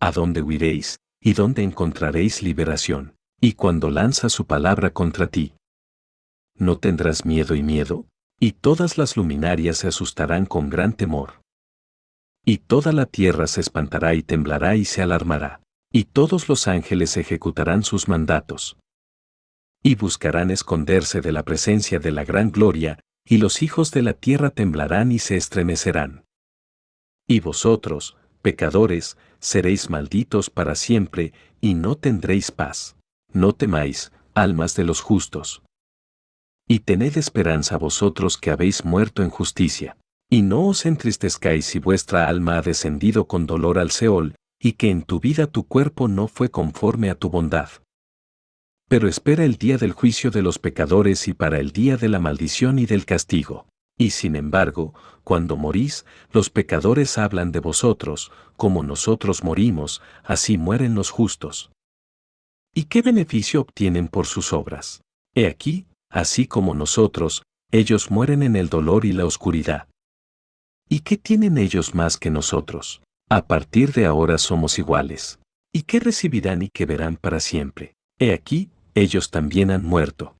¿A 0.00 0.10
dónde 0.10 0.42
huiréis, 0.42 0.96
y 1.22 1.34
dónde 1.34 1.62
encontraréis 1.62 2.42
liberación? 2.42 3.14
Y 3.40 3.52
cuando 3.52 3.88
lanza 3.88 4.28
su 4.30 4.46
palabra 4.46 4.90
contra 4.90 5.28
ti. 5.28 5.54
¿No 6.58 6.78
tendrás 6.78 7.24
miedo 7.24 7.54
y 7.54 7.62
miedo? 7.62 8.06
Y 8.40 8.52
todas 8.52 8.98
las 8.98 9.16
luminarias 9.16 9.78
se 9.78 9.88
asustarán 9.88 10.44
con 10.46 10.70
gran 10.70 10.92
temor. 10.92 11.40
Y 12.44 12.58
toda 12.58 12.92
la 12.92 13.06
tierra 13.06 13.46
se 13.46 13.60
espantará 13.60 14.14
y 14.14 14.22
temblará 14.22 14.76
y 14.76 14.84
se 14.84 15.02
alarmará. 15.02 15.60
Y 15.92 16.04
todos 16.04 16.48
los 16.48 16.68
ángeles 16.68 17.16
ejecutarán 17.16 17.82
sus 17.82 18.08
mandatos. 18.08 18.76
Y 19.82 19.94
buscarán 19.94 20.50
esconderse 20.50 21.20
de 21.20 21.32
la 21.32 21.44
presencia 21.44 21.98
de 21.98 22.12
la 22.12 22.24
gran 22.24 22.50
gloria, 22.50 23.00
y 23.24 23.38
los 23.38 23.62
hijos 23.62 23.90
de 23.90 24.02
la 24.02 24.12
tierra 24.12 24.50
temblarán 24.50 25.12
y 25.12 25.18
se 25.18 25.36
estremecerán. 25.36 26.24
Y 27.28 27.40
vosotros, 27.40 28.16
pecadores, 28.42 29.16
seréis 29.40 29.90
malditos 29.90 30.50
para 30.50 30.74
siempre, 30.74 31.32
y 31.60 31.74
no 31.74 31.96
tendréis 31.96 32.50
paz. 32.50 32.96
No 33.32 33.52
temáis, 33.52 34.12
almas 34.34 34.74
de 34.76 34.84
los 34.84 35.00
justos. 35.00 35.62
Y 36.68 36.80
tened 36.80 37.16
esperanza 37.16 37.78
vosotros 37.78 38.36
que 38.36 38.50
habéis 38.50 38.84
muerto 38.84 39.22
en 39.22 39.30
justicia. 39.30 39.96
Y 40.28 40.42
no 40.42 40.66
os 40.66 40.86
entristezcáis 40.86 41.66
si 41.66 41.78
vuestra 41.78 42.28
alma 42.28 42.58
ha 42.58 42.62
descendido 42.62 43.26
con 43.26 43.46
dolor 43.46 43.78
al 43.78 43.92
Seol, 43.92 44.34
y 44.58 44.72
que 44.72 44.90
en 44.90 45.02
tu 45.02 45.20
vida 45.20 45.46
tu 45.46 45.66
cuerpo 45.66 46.08
no 46.08 46.28
fue 46.28 46.50
conforme 46.50 47.10
a 47.10 47.14
tu 47.14 47.30
bondad. 47.30 47.68
Pero 48.88 49.08
espera 49.08 49.44
el 49.44 49.56
día 49.56 49.78
del 49.78 49.92
juicio 49.92 50.30
de 50.30 50.42
los 50.42 50.58
pecadores 50.58 51.26
y 51.28 51.34
para 51.34 51.58
el 51.58 51.72
día 51.72 51.96
de 51.96 52.08
la 52.08 52.20
maldición 52.20 52.78
y 52.78 52.86
del 52.86 53.04
castigo. 53.04 53.66
Y 53.98 54.10
sin 54.10 54.36
embargo, 54.36 54.94
cuando 55.24 55.56
morís, 55.56 56.04
los 56.30 56.50
pecadores 56.50 57.18
hablan 57.18 57.50
de 57.50 57.60
vosotros, 57.60 58.30
como 58.56 58.82
nosotros 58.82 59.42
morimos, 59.42 60.02
así 60.22 60.58
mueren 60.58 60.94
los 60.94 61.10
justos. 61.10 61.72
¿Y 62.74 62.84
qué 62.84 63.02
beneficio 63.02 63.62
obtienen 63.62 64.08
por 64.08 64.26
sus 64.26 64.52
obras? 64.52 65.00
He 65.34 65.46
aquí, 65.46 65.86
así 66.10 66.46
como 66.46 66.74
nosotros, 66.74 67.42
ellos 67.72 68.10
mueren 68.10 68.42
en 68.42 68.54
el 68.54 68.68
dolor 68.68 69.04
y 69.04 69.12
la 69.12 69.24
oscuridad. 69.24 69.88
¿Y 70.88 71.00
qué 71.00 71.16
tienen 71.16 71.58
ellos 71.58 71.94
más 71.94 72.16
que 72.18 72.30
nosotros? 72.30 73.02
A 73.28 73.48
partir 73.48 73.92
de 73.92 74.06
ahora 74.06 74.38
somos 74.38 74.78
iguales. 74.78 75.40
¿Y 75.72 75.82
qué 75.82 75.98
recibirán 75.98 76.62
y 76.62 76.68
qué 76.68 76.86
verán 76.86 77.16
para 77.16 77.40
siempre? 77.40 77.96
He 78.20 78.32
aquí, 78.32 78.70
ellos 78.94 79.32
también 79.32 79.72
han 79.72 79.84
muerto. 79.84 80.36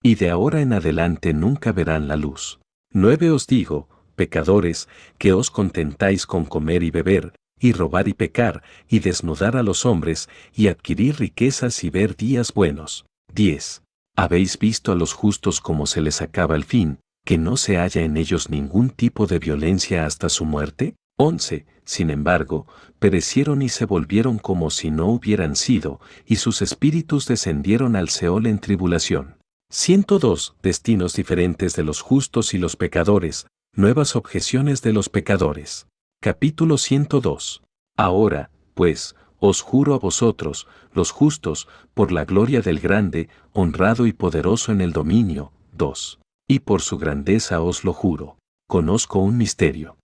Y 0.00 0.14
de 0.14 0.30
ahora 0.30 0.60
en 0.60 0.72
adelante 0.72 1.34
nunca 1.34 1.72
verán 1.72 2.06
la 2.06 2.14
luz. 2.14 2.60
Nueve 2.92 3.32
os 3.32 3.48
digo, 3.48 3.88
pecadores, 4.14 4.88
que 5.18 5.32
os 5.32 5.50
contentáis 5.50 6.26
con 6.26 6.44
comer 6.44 6.84
y 6.84 6.92
beber, 6.92 7.34
y 7.58 7.72
robar 7.72 8.06
y 8.06 8.14
pecar, 8.14 8.62
y 8.88 9.00
desnudar 9.00 9.56
a 9.56 9.64
los 9.64 9.84
hombres, 9.84 10.28
y 10.54 10.68
adquirir 10.68 11.18
riquezas 11.18 11.82
y 11.82 11.90
ver 11.90 12.16
días 12.16 12.54
buenos. 12.54 13.04
10. 13.34 13.82
¿Habéis 14.16 14.60
visto 14.60 14.92
a 14.92 14.94
los 14.94 15.12
justos 15.12 15.60
como 15.60 15.86
se 15.86 16.00
les 16.00 16.22
acaba 16.22 16.54
el 16.54 16.64
fin, 16.64 17.00
que 17.24 17.36
no 17.36 17.56
se 17.56 17.78
halla 17.78 18.02
en 18.02 18.16
ellos 18.16 18.48
ningún 18.48 18.90
tipo 18.90 19.26
de 19.26 19.40
violencia 19.40 20.06
hasta 20.06 20.28
su 20.28 20.44
muerte? 20.44 20.94
11. 21.22 21.66
Sin 21.90 22.10
embargo, 22.10 22.68
perecieron 23.00 23.62
y 23.62 23.68
se 23.68 23.84
volvieron 23.84 24.38
como 24.38 24.70
si 24.70 24.92
no 24.92 25.08
hubieran 25.08 25.56
sido, 25.56 25.98
y 26.24 26.36
sus 26.36 26.62
espíritus 26.62 27.26
descendieron 27.26 27.96
al 27.96 28.10
Seol 28.10 28.46
en 28.46 28.60
tribulación. 28.60 29.38
102. 29.70 30.54
Destinos 30.62 31.14
diferentes 31.14 31.74
de 31.74 31.82
los 31.82 32.00
justos 32.00 32.54
y 32.54 32.58
los 32.58 32.76
pecadores, 32.76 33.48
nuevas 33.74 34.14
objeciones 34.14 34.82
de 34.82 34.92
los 34.92 35.08
pecadores. 35.08 35.88
Capítulo 36.22 36.78
102. 36.78 37.64
Ahora, 37.96 38.52
pues, 38.74 39.16
os 39.40 39.60
juro 39.60 39.94
a 39.94 39.98
vosotros, 39.98 40.68
los 40.94 41.10
justos, 41.10 41.66
por 41.92 42.12
la 42.12 42.24
gloria 42.24 42.60
del 42.60 42.78
grande, 42.78 43.28
honrado 43.52 44.06
y 44.06 44.12
poderoso 44.12 44.70
en 44.70 44.80
el 44.80 44.92
dominio. 44.92 45.50
2. 45.72 46.20
Y 46.46 46.60
por 46.60 46.82
su 46.82 46.98
grandeza 46.98 47.60
os 47.60 47.82
lo 47.82 47.92
juro. 47.92 48.36
Conozco 48.68 49.18
un 49.18 49.36
misterio 49.36 49.96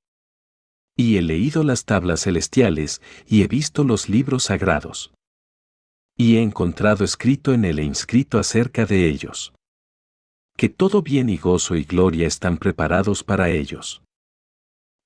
y 0.96 1.18
he 1.18 1.22
leído 1.22 1.62
las 1.62 1.84
tablas 1.84 2.22
celestiales, 2.22 3.02
y 3.26 3.42
he 3.42 3.48
visto 3.48 3.84
los 3.84 4.08
libros 4.08 4.44
sagrados. 4.44 5.12
Y 6.16 6.36
he 6.36 6.42
encontrado 6.42 7.04
escrito 7.04 7.52
en 7.52 7.66
él 7.66 7.78
e 7.78 7.84
inscrito 7.84 8.38
acerca 8.38 8.86
de 8.86 9.06
ellos. 9.06 9.52
Que 10.56 10.70
todo 10.70 11.02
bien 11.02 11.28
y 11.28 11.36
gozo 11.36 11.76
y 11.76 11.84
gloria 11.84 12.26
están 12.26 12.56
preparados 12.56 13.22
para 13.22 13.50
ellos. 13.50 14.02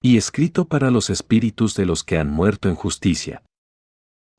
Y 0.01 0.17
escrito 0.17 0.67
para 0.67 0.93
los 0.93 1.11
espíritus 1.11 1.75
de 1.75 1.87
los 1.87 2.05
que 2.05 2.19
han 2.19 2.31
muerto 2.31 2.69
en 2.69 2.77
justicia. 2.77 3.43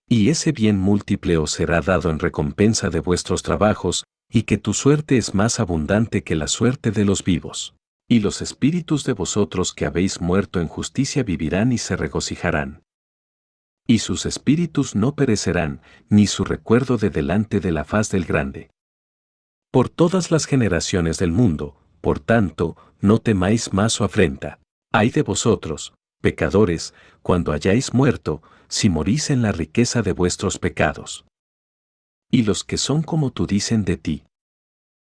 Y 0.07 0.30
ese 0.30 0.53
bien 0.53 0.80
múltiple 0.80 1.38
os 1.38 1.51
será 1.51 1.81
dado 1.81 2.09
en 2.09 2.19
recompensa 2.19 2.89
de 2.89 3.01
vuestros 3.01 3.43
trabajos, 3.43 4.05
y 4.30 4.43
que 4.43 4.57
tu 4.57 4.73
suerte 4.73 5.17
es 5.17 5.35
más 5.35 5.59
abundante 5.59 6.23
que 6.23 6.35
la 6.35 6.47
suerte 6.47 6.91
de 6.91 7.03
los 7.03 7.25
vivos 7.25 7.75
y 8.11 8.19
los 8.19 8.41
espíritus 8.41 9.06
de 9.06 9.14
vosotros 9.14 9.73
que 9.73 9.85
habéis 9.85 10.19
muerto 10.19 10.59
en 10.59 10.67
justicia 10.67 11.23
vivirán 11.23 11.72
y 11.72 11.77
se 11.77 11.95
regocijarán. 11.95 12.83
Y 13.88 13.99
sus 13.99 14.25
espíritus 14.25 14.95
no 14.95 15.15
perecerán, 15.15 15.81
ni 16.09 16.27
su 16.27 16.43
recuerdo 16.43 16.98
de 16.98 17.09
delante 17.09 17.61
de 17.61 17.72
la 17.72 17.85
faz 17.85 18.09
del 18.09 18.25
grande. 18.25 18.69
Por 19.72 19.88
todas 19.88 20.30
las 20.30 20.45
generaciones 20.45 21.19
del 21.19 21.31
mundo, 21.31 21.77
por 22.01 22.19
tanto, 22.19 22.75
no 22.99 23.19
temáis 23.19 23.72
más 23.72 23.93
su 23.93 24.03
afrenta. 24.03 24.59
Ay 24.91 25.11
de 25.11 25.22
vosotros, 25.22 25.93
pecadores, 26.19 26.93
cuando 27.22 27.53
hayáis 27.53 27.93
muerto, 27.93 28.41
si 28.67 28.90
morís 28.90 29.30
en 29.30 29.41
la 29.41 29.53
riqueza 29.53 30.01
de 30.01 30.11
vuestros 30.11 30.59
pecados. 30.59 31.23
Y 32.30 32.43
los 32.43 32.65
que 32.65 32.75
son 32.77 33.03
como 33.03 33.31
tú 33.31 33.48
dicen 33.48 33.85
de 33.85 33.95
ti. 33.95 34.23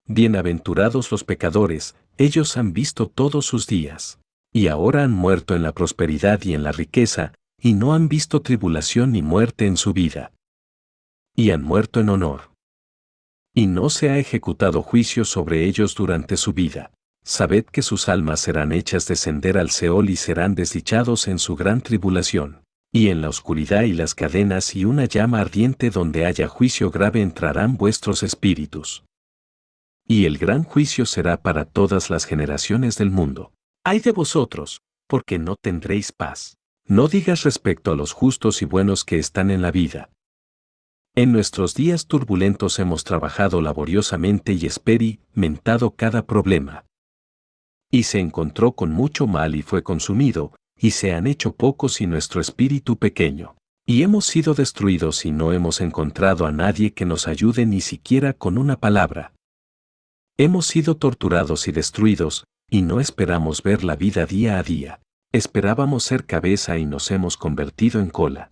Bienaventurados 0.05 1.09
los 1.11 1.23
pecadores, 1.23 1.95
ellos 2.17 2.57
han 2.57 2.73
visto 2.73 3.07
todos 3.07 3.45
sus 3.45 3.67
días, 3.67 4.19
y 4.51 4.67
ahora 4.67 5.03
han 5.03 5.11
muerto 5.11 5.55
en 5.55 5.63
la 5.63 5.73
prosperidad 5.73 6.43
y 6.43 6.53
en 6.53 6.63
la 6.63 6.71
riqueza, 6.71 7.33
y 7.59 7.73
no 7.73 7.93
han 7.93 8.07
visto 8.07 8.41
tribulación 8.41 9.13
ni 9.13 9.21
muerte 9.21 9.65
en 9.65 9.77
su 9.77 9.93
vida. 9.93 10.31
Y 11.35 11.51
han 11.51 11.63
muerto 11.63 11.99
en 11.99 12.09
honor. 12.09 12.51
Y 13.55 13.67
no 13.67 13.89
se 13.89 14.09
ha 14.09 14.17
ejecutado 14.17 14.83
juicio 14.83 15.25
sobre 15.25 15.65
ellos 15.65 15.95
durante 15.95 16.37
su 16.37 16.53
vida. 16.53 16.91
Sabed 17.23 17.65
que 17.65 17.81
sus 17.81 18.09
almas 18.09 18.41
serán 18.41 18.71
hechas 18.71 19.07
descender 19.07 19.57
al 19.57 19.69
Seol 19.69 20.09
y 20.09 20.15
serán 20.15 20.55
desdichados 20.55 21.27
en 21.27 21.39
su 21.39 21.55
gran 21.55 21.81
tribulación. 21.81 22.63
Y 22.91 23.09
en 23.09 23.21
la 23.21 23.29
oscuridad 23.29 23.83
y 23.83 23.93
las 23.93 24.13
cadenas 24.13 24.75
y 24.75 24.85
una 24.85 25.05
llama 25.05 25.39
ardiente 25.39 25.89
donde 25.89 26.25
haya 26.25 26.47
juicio 26.47 26.91
grave 26.91 27.21
entrarán 27.21 27.77
vuestros 27.77 28.21
espíritus 28.21 29.03
y 30.07 30.25
el 30.25 30.37
gran 30.37 30.63
juicio 30.63 31.05
será 31.05 31.41
para 31.41 31.65
todas 31.65 32.09
las 32.09 32.25
generaciones 32.25 32.97
del 32.97 33.11
mundo. 33.11 33.51
Ay 33.83 33.99
de 33.99 34.11
vosotros, 34.11 34.81
porque 35.07 35.39
no 35.39 35.55
tendréis 35.55 36.11
paz. 36.11 36.57
No 36.85 37.07
digas 37.07 37.43
respecto 37.43 37.91
a 37.91 37.95
los 37.95 38.11
justos 38.11 38.61
y 38.61 38.65
buenos 38.65 39.05
que 39.05 39.17
están 39.17 39.51
en 39.51 39.61
la 39.61 39.71
vida. 39.71 40.09
En 41.15 41.31
nuestros 41.31 41.75
días 41.75 42.07
turbulentos 42.07 42.79
hemos 42.79 43.03
trabajado 43.03 43.61
laboriosamente 43.61 44.53
y 44.53 44.65
experimentado 44.65 45.91
cada 45.91 46.25
problema. 46.25 46.85
Y 47.91 48.03
se 48.03 48.19
encontró 48.19 48.71
con 48.71 48.91
mucho 48.91 49.27
mal 49.27 49.53
y 49.53 49.61
fue 49.61 49.83
consumido, 49.83 50.53
y 50.75 50.91
se 50.91 51.13
han 51.13 51.27
hecho 51.27 51.55
pocos 51.55 52.01
y 52.01 52.07
nuestro 52.07 52.41
espíritu 52.41 52.97
pequeño. 52.97 53.55
Y 53.85 54.01
hemos 54.01 54.25
sido 54.25 54.53
destruidos 54.53 55.25
y 55.25 55.31
no 55.31 55.53
hemos 55.53 55.81
encontrado 55.81 56.45
a 56.45 56.51
nadie 56.51 56.93
que 56.93 57.05
nos 57.05 57.27
ayude 57.27 57.65
ni 57.65 57.81
siquiera 57.81 58.33
con 58.33 58.57
una 58.57 58.79
palabra. 58.79 59.32
Hemos 60.37 60.65
sido 60.65 60.97
torturados 60.97 61.67
y 61.67 61.71
destruidos, 61.71 62.45
y 62.67 62.81
no 62.81 62.99
esperamos 62.99 63.61
ver 63.61 63.83
la 63.83 63.95
vida 63.95 64.25
día 64.25 64.57
a 64.57 64.63
día. 64.63 64.99
Esperábamos 65.31 66.03
ser 66.03 66.25
cabeza 66.25 66.79
y 66.79 66.87
nos 66.87 67.11
hemos 67.11 67.37
convertido 67.37 68.01
en 68.01 68.09
cola. 68.09 68.51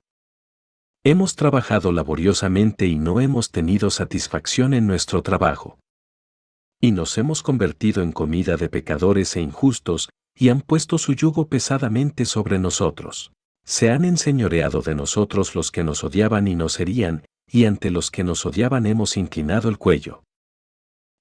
Hemos 1.03 1.35
trabajado 1.35 1.91
laboriosamente 1.91 2.85
y 2.85 2.99
no 2.99 3.19
hemos 3.19 3.49
tenido 3.49 3.89
satisfacción 3.89 4.75
en 4.75 4.85
nuestro 4.85 5.23
trabajo. 5.23 5.79
Y 6.79 6.91
nos 6.91 7.17
hemos 7.17 7.41
convertido 7.41 8.03
en 8.03 8.11
comida 8.11 8.57
de 8.57 8.69
pecadores 8.69 9.35
e 9.35 9.41
injustos, 9.41 10.09
y 10.35 10.49
han 10.49 10.61
puesto 10.61 10.99
su 10.99 11.13
yugo 11.13 11.47
pesadamente 11.47 12.25
sobre 12.25 12.59
nosotros. 12.59 13.31
Se 13.65 13.89
han 13.89 14.05
enseñoreado 14.05 14.81
de 14.81 14.93
nosotros 14.93 15.55
los 15.55 15.71
que 15.71 15.83
nos 15.83 16.03
odiaban 16.03 16.47
y 16.47 16.53
nos 16.53 16.79
herían, 16.79 17.25
y 17.47 17.65
ante 17.65 17.89
los 17.89 18.11
que 18.11 18.23
nos 18.23 18.45
odiaban 18.45 18.85
hemos 18.85 19.17
inclinado 19.17 19.67
el 19.67 19.79
cuello. 19.79 20.23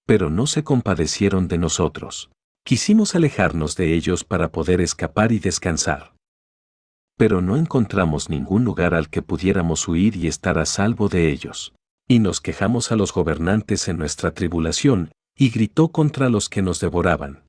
Pero 0.07 0.31
no 0.31 0.47
se 0.47 0.65
compadecieron 0.65 1.49
de 1.49 1.59
nosotros. 1.59 2.31
Quisimos 2.65 3.15
alejarnos 3.15 3.77
de 3.77 3.95
ellos 3.95 4.25
para 4.25 4.51
poder 4.53 4.81
escapar 4.81 5.33
y 5.33 5.39
descansar 5.39 6.13
pero 7.21 7.43
no 7.43 7.59
encontramos 7.59 8.31
ningún 8.31 8.65
lugar 8.65 8.95
al 8.95 9.11
que 9.11 9.21
pudiéramos 9.21 9.87
huir 9.87 10.17
y 10.17 10.27
estar 10.27 10.57
a 10.57 10.65
salvo 10.65 11.11
de 11.11 11.31
ellos. 11.31 11.75
Y 12.09 12.19
nos 12.19 12.41
quejamos 12.41 12.93
a 12.93 12.97
los 12.97 13.13
gobernantes 13.13 13.89
en 13.89 13.99
nuestra 13.99 14.31
tribulación, 14.31 15.13
y 15.37 15.51
gritó 15.51 15.89
contra 15.89 16.31
los 16.31 16.49
que 16.49 16.63
nos 16.63 16.81
devoraban. 16.81 17.45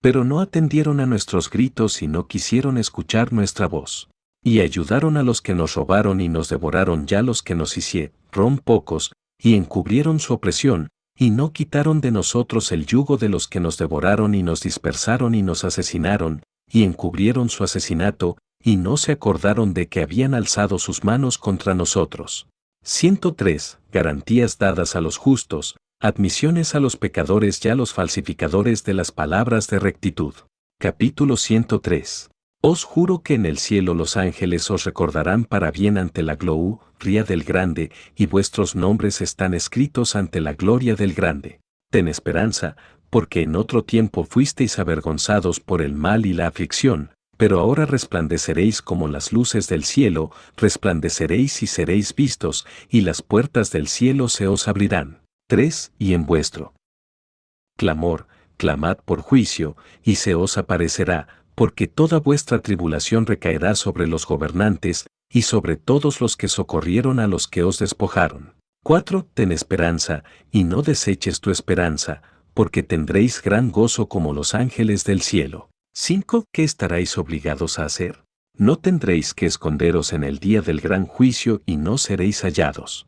Pero 0.00 0.24
no 0.24 0.40
atendieron 0.40 1.00
a 1.00 1.06
nuestros 1.06 1.50
gritos 1.50 2.00
y 2.00 2.06
no 2.06 2.26
quisieron 2.28 2.78
escuchar 2.78 3.34
nuestra 3.34 3.66
voz. 3.68 4.08
Y 4.42 4.60
ayudaron 4.60 5.18
a 5.18 5.22
los 5.22 5.42
que 5.42 5.54
nos 5.54 5.74
robaron 5.74 6.22
y 6.22 6.30
nos 6.30 6.48
devoraron 6.48 7.06
ya 7.06 7.20
los 7.20 7.42
que 7.42 7.54
nos 7.54 7.76
hicieron 7.76 8.56
pocos, 8.56 9.12
y 9.38 9.54
encubrieron 9.54 10.18
su 10.18 10.32
opresión, 10.32 10.88
y 11.16 11.30
no 11.30 11.52
quitaron 11.52 12.00
de 12.00 12.10
nosotros 12.10 12.72
el 12.72 12.86
yugo 12.86 13.16
de 13.16 13.28
los 13.28 13.48
que 13.48 13.60
nos 13.60 13.78
devoraron 13.78 14.34
y 14.34 14.42
nos 14.42 14.62
dispersaron 14.62 15.34
y 15.34 15.42
nos 15.42 15.64
asesinaron, 15.64 16.42
y 16.70 16.84
encubrieron 16.84 17.48
su 17.48 17.64
asesinato, 17.64 18.38
y 18.62 18.76
no 18.76 18.96
se 18.96 19.12
acordaron 19.12 19.74
de 19.74 19.88
que 19.88 20.02
habían 20.02 20.34
alzado 20.34 20.78
sus 20.78 21.04
manos 21.04 21.38
contra 21.38 21.74
nosotros. 21.74 22.48
103. 22.84 23.78
Garantías 23.92 24.58
dadas 24.58 24.96
a 24.96 25.00
los 25.00 25.16
justos, 25.16 25.76
admisiones 26.00 26.74
a 26.74 26.80
los 26.80 26.96
pecadores 26.96 27.64
y 27.64 27.68
a 27.68 27.74
los 27.74 27.92
falsificadores 27.92 28.84
de 28.84 28.94
las 28.94 29.12
palabras 29.12 29.68
de 29.68 29.78
rectitud. 29.78 30.34
Capítulo 30.80 31.36
103. 31.36 32.31
Os 32.64 32.84
juro 32.84 33.22
que 33.24 33.34
en 33.34 33.44
el 33.44 33.58
cielo 33.58 33.92
los 33.92 34.16
ángeles 34.16 34.70
os 34.70 34.84
recordarán 34.84 35.44
para 35.44 35.72
bien 35.72 35.98
ante 35.98 36.22
la 36.22 36.36
gloria 36.36 37.24
del 37.24 37.42
grande, 37.42 37.90
y 38.14 38.26
vuestros 38.26 38.76
nombres 38.76 39.20
están 39.20 39.52
escritos 39.52 40.14
ante 40.14 40.40
la 40.40 40.52
gloria 40.52 40.94
del 40.94 41.12
grande. 41.12 41.58
Ten 41.90 42.06
esperanza, 42.06 42.76
porque 43.10 43.42
en 43.42 43.56
otro 43.56 43.82
tiempo 43.82 44.22
fuisteis 44.22 44.78
avergonzados 44.78 45.58
por 45.58 45.82
el 45.82 45.94
mal 45.94 46.24
y 46.24 46.34
la 46.34 46.46
aflicción, 46.46 47.10
pero 47.36 47.58
ahora 47.58 47.84
resplandeceréis 47.84 48.80
como 48.80 49.08
las 49.08 49.32
luces 49.32 49.66
del 49.68 49.82
cielo, 49.82 50.30
resplandeceréis 50.56 51.64
y 51.64 51.66
seréis 51.66 52.14
vistos, 52.14 52.64
y 52.88 53.00
las 53.00 53.22
puertas 53.22 53.72
del 53.72 53.88
cielo 53.88 54.28
se 54.28 54.46
os 54.46 54.68
abrirán. 54.68 55.20
3. 55.48 55.94
Y 55.98 56.14
en 56.14 56.26
vuestro 56.26 56.74
clamor, 57.76 58.28
clamad 58.56 58.98
por 58.98 59.20
juicio, 59.20 59.76
y 60.04 60.14
se 60.14 60.36
os 60.36 60.56
aparecerá, 60.56 61.41
porque 61.54 61.86
toda 61.86 62.18
vuestra 62.18 62.60
tribulación 62.60 63.26
recaerá 63.26 63.74
sobre 63.74 64.06
los 64.06 64.26
gobernantes, 64.26 65.06
y 65.32 65.42
sobre 65.42 65.76
todos 65.76 66.20
los 66.20 66.36
que 66.36 66.48
socorrieron 66.48 67.18
a 67.18 67.26
los 67.26 67.48
que 67.48 67.62
os 67.62 67.78
despojaron. 67.78 68.54
4. 68.84 69.26
Ten 69.34 69.52
esperanza, 69.52 70.24
y 70.50 70.64
no 70.64 70.82
deseches 70.82 71.40
tu 71.40 71.50
esperanza, 71.50 72.22
porque 72.54 72.82
tendréis 72.82 73.40
gran 73.42 73.70
gozo 73.70 74.08
como 74.08 74.32
los 74.32 74.54
ángeles 74.54 75.04
del 75.04 75.22
cielo. 75.22 75.70
5. 75.94 76.44
¿Qué 76.52 76.64
estaréis 76.64 77.16
obligados 77.16 77.78
a 77.78 77.84
hacer? 77.84 78.24
No 78.56 78.76
tendréis 78.76 79.32
que 79.32 79.46
esconderos 79.46 80.12
en 80.12 80.24
el 80.24 80.38
día 80.38 80.60
del 80.60 80.80
gran 80.80 81.06
juicio 81.06 81.62
y 81.64 81.76
no 81.76 81.96
seréis 81.96 82.42
hallados. 82.42 83.06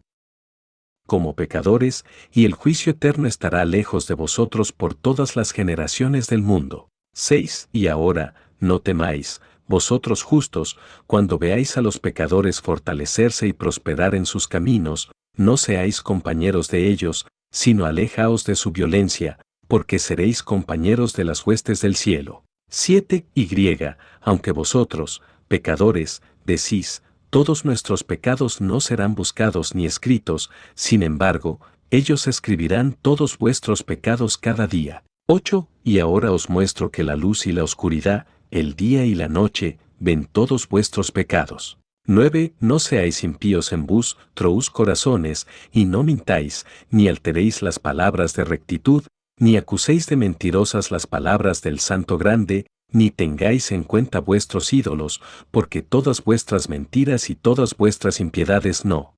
Como 1.06 1.34
pecadores, 1.34 2.06
y 2.32 2.46
el 2.46 2.54
juicio 2.54 2.92
eterno 2.92 3.28
estará 3.28 3.64
lejos 3.66 4.06
de 4.06 4.14
vosotros 4.14 4.72
por 4.72 4.94
todas 4.94 5.36
las 5.36 5.52
generaciones 5.52 6.28
del 6.28 6.40
mundo. 6.40 6.88
6. 7.14 7.70
Y 7.72 7.86
ahora, 7.86 8.34
no 8.60 8.80
temáis, 8.80 9.40
vosotros 9.66 10.22
justos, 10.22 10.78
cuando 11.06 11.38
veáis 11.38 11.76
a 11.78 11.82
los 11.82 11.98
pecadores 11.98 12.60
fortalecerse 12.60 13.46
y 13.46 13.52
prosperar 13.52 14.14
en 14.14 14.26
sus 14.26 14.46
caminos, 14.46 15.10
no 15.36 15.56
seáis 15.56 16.02
compañeros 16.02 16.68
de 16.68 16.88
ellos, 16.88 17.26
sino 17.50 17.86
alejaos 17.86 18.44
de 18.44 18.56
su 18.56 18.72
violencia, 18.72 19.38
porque 19.68 19.98
seréis 19.98 20.42
compañeros 20.42 21.14
de 21.14 21.24
las 21.24 21.46
huestes 21.46 21.80
del 21.80 21.96
cielo. 21.96 22.44
7. 22.70 23.26
Y, 23.34 23.78
aunque 24.20 24.52
vosotros, 24.52 25.22
pecadores, 25.48 26.22
decís, 26.44 27.02
todos 27.30 27.64
nuestros 27.64 28.04
pecados 28.04 28.60
no 28.60 28.80
serán 28.80 29.14
buscados 29.14 29.74
ni 29.74 29.86
escritos, 29.86 30.50
sin 30.74 31.02
embargo, 31.02 31.60
ellos 31.90 32.26
escribirán 32.26 32.96
todos 33.00 33.38
vuestros 33.38 33.82
pecados 33.82 34.36
cada 34.38 34.66
día. 34.66 35.04
8. 35.26 35.68
Y 35.84 36.00
ahora 36.00 36.32
os 36.32 36.50
muestro 36.50 36.90
que 36.90 37.02
la 37.02 37.16
luz 37.16 37.46
y 37.46 37.52
la 37.52 37.64
oscuridad, 37.64 38.26
el 38.50 38.74
día 38.74 39.06
y 39.06 39.14
la 39.14 39.28
noche, 39.28 39.78
ven 39.98 40.26
todos 40.30 40.68
vuestros 40.68 41.12
pecados. 41.12 41.78
9. 42.06 42.52
No 42.60 42.78
seáis 42.78 43.24
impíos 43.24 43.72
en 43.72 43.86
vos, 43.86 44.18
trous 44.34 44.68
corazones, 44.68 45.46
y 45.72 45.86
no 45.86 46.02
mintáis, 46.02 46.66
ni 46.90 47.08
alteréis 47.08 47.62
las 47.62 47.78
palabras 47.78 48.34
de 48.34 48.44
rectitud, 48.44 49.04
ni 49.38 49.56
acuséis 49.56 50.06
de 50.08 50.16
mentirosas 50.16 50.90
las 50.90 51.06
palabras 51.06 51.62
del 51.62 51.80
Santo 51.80 52.18
Grande, 52.18 52.66
ni 52.92 53.10
tengáis 53.10 53.72
en 53.72 53.82
cuenta 53.82 54.20
vuestros 54.20 54.74
ídolos, 54.74 55.22
porque 55.50 55.80
todas 55.80 56.22
vuestras 56.22 56.68
mentiras 56.68 57.30
y 57.30 57.34
todas 57.34 57.78
vuestras 57.78 58.20
impiedades 58.20 58.84
no 58.84 59.14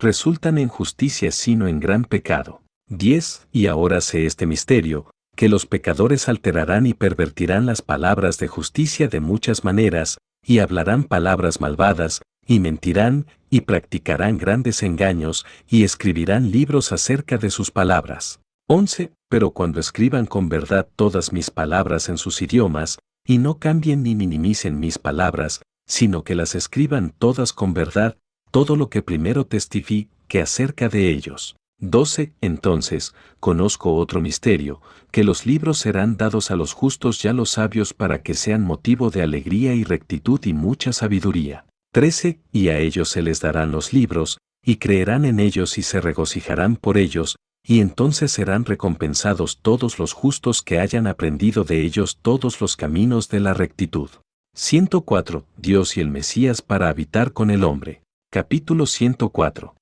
resultan 0.00 0.58
en 0.58 0.68
justicia 0.68 1.30
sino 1.30 1.68
en 1.68 1.78
gran 1.78 2.04
pecado. 2.04 2.65
10. 2.88 3.48
Y 3.52 3.66
ahora 3.66 4.00
sé 4.00 4.26
este 4.26 4.46
misterio, 4.46 5.10
que 5.34 5.48
los 5.48 5.66
pecadores 5.66 6.28
alterarán 6.28 6.86
y 6.86 6.94
pervertirán 6.94 7.66
las 7.66 7.82
palabras 7.82 8.38
de 8.38 8.48
justicia 8.48 9.08
de 9.08 9.20
muchas 9.20 9.64
maneras, 9.64 10.18
y 10.44 10.60
hablarán 10.60 11.04
palabras 11.04 11.60
malvadas, 11.60 12.22
y 12.46 12.60
mentirán, 12.60 13.26
y 13.50 13.62
practicarán 13.62 14.38
grandes 14.38 14.82
engaños, 14.82 15.44
y 15.68 15.82
escribirán 15.82 16.50
libros 16.52 16.92
acerca 16.92 17.38
de 17.38 17.50
sus 17.50 17.70
palabras. 17.70 18.40
11. 18.68 19.12
Pero 19.28 19.50
cuando 19.50 19.80
escriban 19.80 20.26
con 20.26 20.48
verdad 20.48 20.88
todas 20.94 21.32
mis 21.32 21.50
palabras 21.50 22.08
en 22.08 22.18
sus 22.18 22.40
idiomas, 22.40 22.98
y 23.26 23.38
no 23.38 23.58
cambien 23.58 24.04
ni 24.04 24.14
minimicen 24.14 24.78
mis 24.78 24.98
palabras, 24.98 25.62
sino 25.86 26.22
que 26.22 26.36
las 26.36 26.54
escriban 26.54 27.12
todas 27.18 27.52
con 27.52 27.74
verdad, 27.74 28.16
todo 28.52 28.76
lo 28.76 28.88
que 28.88 29.02
primero 29.02 29.46
testifique 29.46 30.40
acerca 30.40 30.88
de 30.88 31.10
ellos. 31.10 31.56
12. 31.78 32.32
Entonces, 32.40 33.14
conozco 33.40 33.94
otro 33.94 34.20
misterio, 34.20 34.80
que 35.10 35.24
los 35.24 35.46
libros 35.46 35.78
serán 35.78 36.16
dados 36.16 36.50
a 36.50 36.56
los 36.56 36.72
justos 36.72 37.24
y 37.24 37.28
a 37.28 37.32
los 37.32 37.50
sabios 37.50 37.94
para 37.94 38.22
que 38.22 38.34
sean 38.34 38.62
motivo 38.62 39.10
de 39.10 39.22
alegría 39.22 39.74
y 39.74 39.84
rectitud 39.84 40.40
y 40.44 40.52
mucha 40.52 40.92
sabiduría. 40.92 41.66
13. 41.92 42.40
Y 42.52 42.68
a 42.68 42.78
ellos 42.78 43.08
se 43.08 43.22
les 43.22 43.40
darán 43.40 43.72
los 43.72 43.92
libros, 43.92 44.38
y 44.64 44.76
creerán 44.76 45.24
en 45.24 45.38
ellos 45.38 45.78
y 45.78 45.82
se 45.82 46.00
regocijarán 46.00 46.76
por 46.76 46.98
ellos, 46.98 47.36
y 47.64 47.80
entonces 47.80 48.32
serán 48.32 48.64
recompensados 48.64 49.60
todos 49.60 49.98
los 49.98 50.12
justos 50.12 50.62
que 50.62 50.78
hayan 50.78 51.06
aprendido 51.06 51.64
de 51.64 51.82
ellos 51.82 52.18
todos 52.22 52.60
los 52.60 52.76
caminos 52.76 53.28
de 53.28 53.40
la 53.40 53.54
rectitud. 53.54 54.10
104. 54.54 55.44
Dios 55.56 55.96
y 55.96 56.00
el 56.00 56.08
Mesías 56.08 56.62
para 56.62 56.88
habitar 56.88 57.32
con 57.32 57.50
el 57.50 57.64
hombre. 57.64 58.02
Capítulo 58.30 58.86
104. 58.86 59.75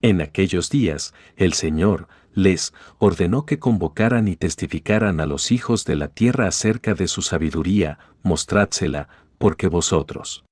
En 0.00 0.20
aquellos 0.20 0.70
días, 0.70 1.12
el 1.36 1.54
Señor 1.54 2.08
les 2.32 2.72
ordenó 2.98 3.46
que 3.46 3.58
convocaran 3.58 4.28
y 4.28 4.36
testificaran 4.36 5.20
a 5.20 5.26
los 5.26 5.50
hijos 5.50 5.84
de 5.84 5.96
la 5.96 6.08
tierra 6.08 6.46
acerca 6.46 6.94
de 6.94 7.08
su 7.08 7.22
sabiduría, 7.22 7.98
mostrádsela, 8.22 9.08
porque 9.38 9.66
vosotros 9.66 10.44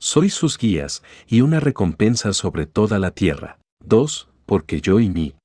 sois 0.00 0.34
sus 0.34 0.58
guías, 0.58 1.02
y 1.28 1.42
una 1.42 1.60
recompensa 1.60 2.32
sobre 2.32 2.66
toda 2.66 2.98
la 2.98 3.10
tierra. 3.10 3.58
2 3.84 4.28
porque 4.46 4.80
yo 4.80 4.98
y 4.98 5.08
mi 5.08 5.36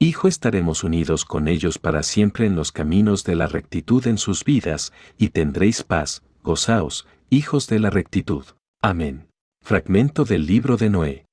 Hijo 0.00 0.26
estaremos 0.26 0.82
unidos 0.82 1.24
con 1.26 1.46
ellos 1.46 1.78
para 1.78 2.02
siempre 2.02 2.46
en 2.46 2.56
los 2.56 2.72
caminos 2.72 3.22
de 3.22 3.36
la 3.36 3.46
rectitud 3.46 4.06
en 4.06 4.16
sus 4.16 4.44
vidas, 4.44 4.92
y 5.18 5.28
tendréis 5.28 5.84
paz, 5.84 6.22
gozaos, 6.42 7.06
hijos 7.28 7.68
de 7.68 7.78
la 7.78 7.90
rectitud. 7.90 8.44
Amén. 8.80 9.28
Fragmento 9.62 10.24
del 10.24 10.46
libro 10.46 10.78
de 10.78 10.88
Noé. 10.88 11.26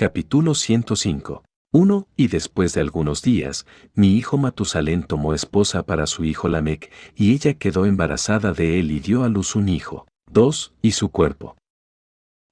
Capítulo 0.00 0.54
105. 0.54 1.44
1. 1.74 2.08
Y 2.16 2.28
después 2.28 2.72
de 2.72 2.80
algunos 2.80 3.20
días, 3.20 3.66
mi 3.92 4.16
hijo 4.16 4.38
Matusalén 4.38 5.02
tomó 5.02 5.34
esposa 5.34 5.82
para 5.82 6.06
su 6.06 6.24
hijo 6.24 6.48
Lamec, 6.48 6.90
y 7.14 7.34
ella 7.34 7.52
quedó 7.52 7.84
embarazada 7.84 8.54
de 8.54 8.80
él 8.80 8.92
y 8.92 9.00
dio 9.00 9.24
a 9.24 9.28
luz 9.28 9.54
un 9.56 9.68
hijo. 9.68 10.06
2. 10.32 10.72
Y 10.80 10.92
su 10.92 11.10
cuerpo. 11.10 11.58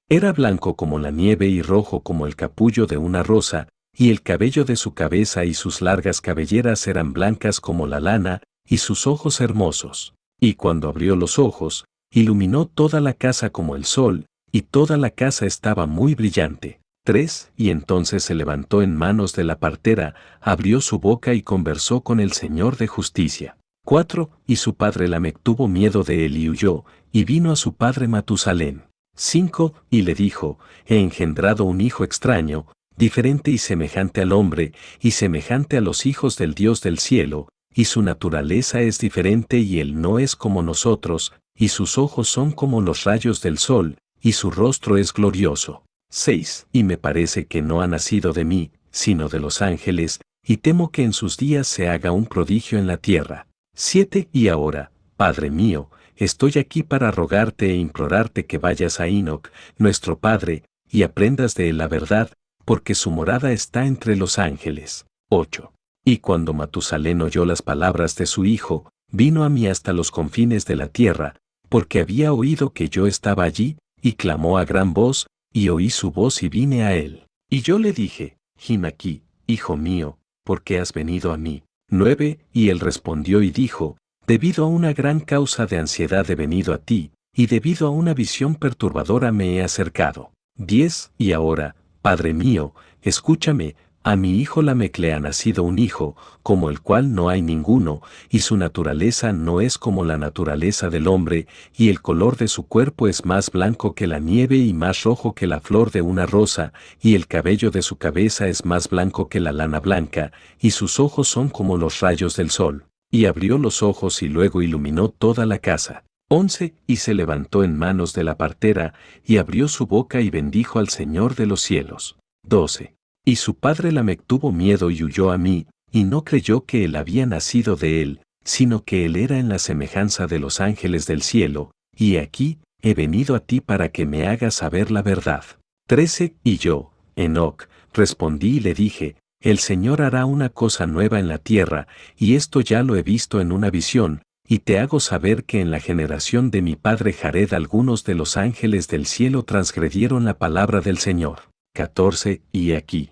Era 0.09 0.31
blanco 0.31 0.75
como 0.75 0.99
la 0.99 1.09
nieve 1.09 1.47
y 1.47 1.63
rojo 1.63 2.01
como 2.01 2.27
el 2.27 2.35
capullo 2.35 2.85
de 2.85 2.97
una 2.97 3.23
rosa, 3.23 3.67
y 3.97 4.11
el 4.11 4.21
cabello 4.21 4.63
de 4.63 4.75
su 4.75 4.93
cabeza 4.93 5.43
y 5.43 5.55
sus 5.55 5.81
largas 5.81 6.21
cabelleras 6.21 6.85
eran 6.85 7.13
blancas 7.13 7.59
como 7.59 7.87
la 7.87 7.99
lana, 7.99 8.43
y 8.63 8.77
sus 8.77 9.07
ojos 9.07 9.41
hermosos. 9.41 10.13
Y 10.39 10.53
cuando 10.53 10.87
abrió 10.87 11.15
los 11.15 11.39
ojos, 11.39 11.85
iluminó 12.11 12.67
toda 12.67 13.01
la 13.01 13.15
casa 13.15 13.49
como 13.49 13.75
el 13.75 13.85
sol, 13.85 14.27
y 14.51 14.61
toda 14.61 14.97
la 14.97 15.09
casa 15.09 15.47
estaba 15.47 15.87
muy 15.87 16.13
brillante. 16.13 16.79
3. 17.09 17.53
Y 17.57 17.71
entonces 17.71 18.23
se 18.23 18.35
levantó 18.35 18.83
en 18.83 18.95
manos 18.95 19.33
de 19.33 19.43
la 19.43 19.57
partera, 19.57 20.13
abrió 20.41 20.79
su 20.79 20.99
boca 20.99 21.33
y 21.33 21.41
conversó 21.41 22.01
con 22.01 22.19
el 22.19 22.33
Señor 22.33 22.77
de 22.77 22.85
justicia. 22.85 23.57
4. 23.83 24.29
Y 24.45 24.57
su 24.57 24.75
padre 24.75 25.07
Lamec 25.07 25.39
tuvo 25.41 25.67
miedo 25.67 26.03
de 26.03 26.27
él 26.27 26.37
y 26.37 26.51
huyó, 26.51 26.85
y 27.11 27.23
vino 27.23 27.51
a 27.51 27.55
su 27.55 27.73
padre 27.73 28.07
Matusalén. 28.07 28.83
5. 29.15 29.73
Y 29.89 30.03
le 30.03 30.13
dijo, 30.13 30.59
he 30.85 30.99
engendrado 30.99 31.63
un 31.63 31.81
hijo 31.81 32.03
extraño, 32.03 32.67
diferente 32.95 33.49
y 33.49 33.57
semejante 33.57 34.21
al 34.21 34.31
hombre, 34.31 34.73
y 35.01 35.09
semejante 35.09 35.77
a 35.77 35.81
los 35.81 36.05
hijos 36.05 36.37
del 36.37 36.53
Dios 36.53 36.79
del 36.81 36.99
cielo, 36.99 37.47
y 37.73 37.85
su 37.85 38.03
naturaleza 38.03 38.81
es 38.81 38.99
diferente 38.99 39.57
y 39.57 39.79
él 39.79 39.99
no 39.99 40.19
es 40.19 40.35
como 40.35 40.61
nosotros, 40.61 41.33
y 41.57 41.69
sus 41.69 41.97
ojos 41.97 42.29
son 42.29 42.51
como 42.51 42.81
los 42.81 43.03
rayos 43.03 43.41
del 43.41 43.57
sol, 43.57 43.97
y 44.21 44.33
su 44.33 44.51
rostro 44.51 44.95
es 44.97 45.11
glorioso. 45.11 45.81
6. 46.09 46.67
Y 46.71 46.83
me 46.83 46.97
parece 46.97 47.45
que 47.45 47.61
no 47.61 47.81
ha 47.81 47.87
nacido 47.87 48.33
de 48.33 48.45
mí, 48.45 48.71
sino 48.91 49.29
de 49.29 49.39
los 49.39 49.61
ángeles, 49.61 50.19
y 50.43 50.57
temo 50.57 50.91
que 50.91 51.03
en 51.03 51.13
sus 51.13 51.37
días 51.37 51.67
se 51.67 51.89
haga 51.89 52.11
un 52.11 52.25
prodigio 52.25 52.79
en 52.79 52.87
la 52.87 52.97
tierra. 52.97 53.47
7. 53.75 54.29
Y 54.31 54.47
ahora, 54.47 54.91
Padre 55.15 55.51
mío, 55.51 55.89
estoy 56.15 56.53
aquí 56.57 56.83
para 56.83 57.11
rogarte 57.11 57.69
e 57.69 57.75
implorarte 57.75 58.45
que 58.45 58.57
vayas 58.57 58.99
a 58.99 59.07
Enoch, 59.07 59.49
nuestro 59.77 60.17
Padre, 60.17 60.63
y 60.89 61.03
aprendas 61.03 61.55
de 61.55 61.69
él 61.69 61.77
la 61.77 61.87
verdad, 61.87 62.31
porque 62.65 62.95
su 62.95 63.11
morada 63.11 63.51
está 63.51 63.85
entre 63.85 64.15
los 64.15 64.39
ángeles. 64.39 65.05
8. 65.29 65.71
Y 66.03 66.17
cuando 66.17 66.53
Matusalén 66.53 67.21
oyó 67.21 67.45
las 67.45 67.61
palabras 67.61 68.15
de 68.15 68.25
su 68.25 68.45
hijo, 68.45 68.89
vino 69.11 69.43
a 69.43 69.49
mí 69.49 69.67
hasta 69.67 69.93
los 69.93 70.11
confines 70.11 70.65
de 70.65 70.75
la 70.75 70.87
tierra, 70.87 71.35
porque 71.67 71.99
había 71.99 72.33
oído 72.33 72.73
que 72.73 72.89
yo 72.89 73.05
estaba 73.05 73.43
allí, 73.43 73.77
y 74.01 74.13
clamó 74.13 74.57
a 74.57 74.65
gran 74.65 74.93
voz, 74.93 75.27
y 75.51 75.69
oí 75.69 75.89
su 75.89 76.11
voz 76.11 76.43
y 76.43 76.49
vine 76.49 76.83
a 76.83 76.95
él. 76.95 77.25
Y 77.49 77.61
yo 77.61 77.79
le 77.79 77.93
dije, 77.93 78.37
Gim 78.57 78.85
aquí, 78.85 79.23
hijo 79.47 79.77
mío, 79.77 80.19
¿por 80.43 80.63
qué 80.63 80.79
has 80.79 80.93
venido 80.93 81.31
a 81.33 81.37
mí? 81.37 81.63
9. 81.89 82.39
Y 82.53 82.69
él 82.69 82.79
respondió 82.79 83.41
y 83.41 83.49
dijo, 83.49 83.97
Debido 84.27 84.65
a 84.65 84.67
una 84.67 84.93
gran 84.93 85.19
causa 85.19 85.65
de 85.65 85.79
ansiedad 85.79 86.29
he 86.29 86.35
venido 86.35 86.73
a 86.73 86.77
ti, 86.77 87.11
y 87.35 87.47
debido 87.47 87.87
a 87.87 87.89
una 87.89 88.13
visión 88.13 88.55
perturbadora 88.55 89.31
me 89.31 89.55
he 89.55 89.63
acercado. 89.63 90.31
10. 90.57 91.13
Y 91.17 91.31
ahora, 91.31 91.75
Padre 92.01 92.33
mío, 92.33 92.73
escúchame, 93.01 93.75
a 94.01 94.15
mi 94.15 94.39
hijo 94.39 94.61
Lamec 94.61 94.97
le 94.97 95.13
ha 95.13 95.19
nacido 95.19 95.63
un 95.63 95.77
hijo, 95.77 96.15
como 96.41 96.69
el 96.69 96.79
cual 96.79 97.13
no 97.13 97.27
hay 97.27 97.41
ninguno, 97.41 98.01
y 98.29 98.39
su 98.39 98.55
naturaleza 98.55 99.33
no 99.33 99.59
es 99.59 99.77
como 99.77 100.05
la 100.05 100.17
naturaleza 100.17 100.89
del 100.89 101.07
hombre, 101.07 101.47
y 101.75 101.89
el 101.89 102.01
color 102.01 102.37
de 102.37 102.47
su 102.47 102.65
cuerpo 102.65 103.09
es 103.09 103.25
más 103.25 103.51
blanco 103.51 103.93
que 103.95 104.07
la 104.07 104.19
nieve 104.19 104.55
y 104.55 104.73
más 104.73 105.03
rojo 105.03 105.35
que 105.35 105.47
la 105.47 105.59
flor 105.59 105.91
de 105.91 106.01
una 106.01 106.25
rosa, 106.25 106.71
y 107.01 107.15
el 107.15 107.27
cabello 107.27 107.71
de 107.71 107.81
su 107.81 107.97
cabeza 107.97 108.47
es 108.47 108.63
más 108.63 108.89
blanco 108.89 109.27
que 109.27 109.41
la 109.41 109.51
lana 109.51 109.81
blanca, 109.81 110.31
y 110.59 110.71
sus 110.71 110.99
ojos 110.99 111.27
son 111.27 111.49
como 111.49 111.77
los 111.77 111.99
rayos 111.99 112.37
del 112.37 112.51
sol. 112.51 112.85
Y 113.11 113.25
abrió 113.25 113.57
los 113.57 113.83
ojos 113.83 114.21
y 114.21 114.29
luego 114.29 114.61
iluminó 114.61 115.09
toda 115.09 115.45
la 115.45 115.57
casa. 115.57 116.03
11. 116.29 116.75
Y 116.85 116.97
se 116.97 117.15
levantó 117.15 117.63
en 117.63 117.77
manos 117.77 118.13
de 118.13 118.23
la 118.23 118.37
partera, 118.37 118.93
y 119.25 119.37
abrió 119.37 119.67
su 119.67 119.87
boca 119.87 120.21
y 120.21 120.29
bendijo 120.29 120.79
al 120.79 120.89
Señor 120.89 121.35
de 121.35 121.47
los 121.47 121.61
cielos. 121.61 122.17
12. 122.43 122.98
Y 123.29 123.35
su 123.35 123.53
padre 123.53 123.91
Lamec 123.91 124.23
tuvo 124.25 124.51
miedo 124.51 124.89
y 124.89 125.03
huyó 125.03 125.31
a 125.31 125.37
mí, 125.37 125.67
y 125.91 126.03
no 126.03 126.23
creyó 126.23 126.65
que 126.65 126.85
él 126.85 126.95
había 126.95 127.27
nacido 127.27 127.75
de 127.75 128.01
él, 128.01 128.21
sino 128.43 128.83
que 128.83 129.05
él 129.05 129.15
era 129.15 129.37
en 129.37 129.49
la 129.49 129.59
semejanza 129.59 130.25
de 130.25 130.39
los 130.39 130.59
ángeles 130.59 131.05
del 131.05 131.21
cielo, 131.21 131.69
y 131.95 132.17
aquí, 132.17 132.57
he 132.81 132.95
venido 132.95 133.35
a 133.35 133.41
ti 133.41 133.61
para 133.61 133.89
que 133.89 134.07
me 134.07 134.25
hagas 134.27 134.55
saber 134.55 134.89
la 134.89 135.03
verdad. 135.03 135.43
13. 135.85 136.37
Y 136.43 136.57
yo, 136.57 136.91
Enoch, 137.15 137.67
respondí 137.93 138.57
y 138.57 138.59
le 138.61 138.73
dije, 138.73 139.15
el 139.41 139.59
Señor 139.59 140.01
hará 140.01 140.25
una 140.25 140.49
cosa 140.49 140.87
nueva 140.87 141.19
en 141.19 141.27
la 141.27 141.37
tierra, 141.37 141.87
y 142.17 142.33
esto 142.33 142.61
ya 142.61 142.81
lo 142.81 142.95
he 142.95 143.03
visto 143.03 143.41
en 143.41 143.51
una 143.51 143.69
visión, 143.69 144.23
y 144.47 144.57
te 144.57 144.79
hago 144.79 144.99
saber 144.99 145.43
que 145.43 145.61
en 145.61 145.69
la 145.69 145.79
generación 145.79 146.49
de 146.49 146.63
mi 146.63 146.75
padre 146.75 147.13
Jared 147.13 147.53
algunos 147.53 148.03
de 148.05 148.15
los 148.15 148.37
ángeles 148.37 148.87
del 148.87 149.05
cielo 149.05 149.43
transgredieron 149.43 150.25
la 150.25 150.39
palabra 150.39 150.81
del 150.81 150.97
Señor. 150.97 151.41
14. 151.75 152.41
Y 152.51 152.71
aquí 152.71 153.11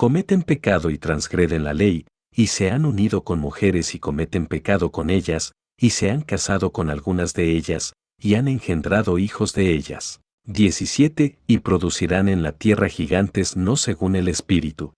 cometen 0.00 0.44
pecado 0.44 0.88
y 0.88 0.96
transgreden 0.96 1.62
la 1.62 1.74
ley, 1.74 2.06
y 2.34 2.46
se 2.46 2.70
han 2.70 2.86
unido 2.86 3.22
con 3.22 3.38
mujeres 3.38 3.94
y 3.94 3.98
cometen 3.98 4.46
pecado 4.46 4.90
con 4.92 5.10
ellas, 5.10 5.52
y 5.78 5.90
se 5.90 6.10
han 6.10 6.22
casado 6.22 6.72
con 6.72 6.88
algunas 6.88 7.34
de 7.34 7.54
ellas, 7.54 7.92
y 8.18 8.36
han 8.36 8.48
engendrado 8.48 9.18
hijos 9.18 9.52
de 9.52 9.74
ellas. 9.74 10.22
17. 10.46 11.38
Y 11.46 11.58
producirán 11.58 12.30
en 12.30 12.42
la 12.42 12.52
tierra 12.52 12.88
gigantes 12.88 13.58
no 13.58 13.76
según 13.76 14.16
el 14.16 14.28
espíritu, 14.28 14.94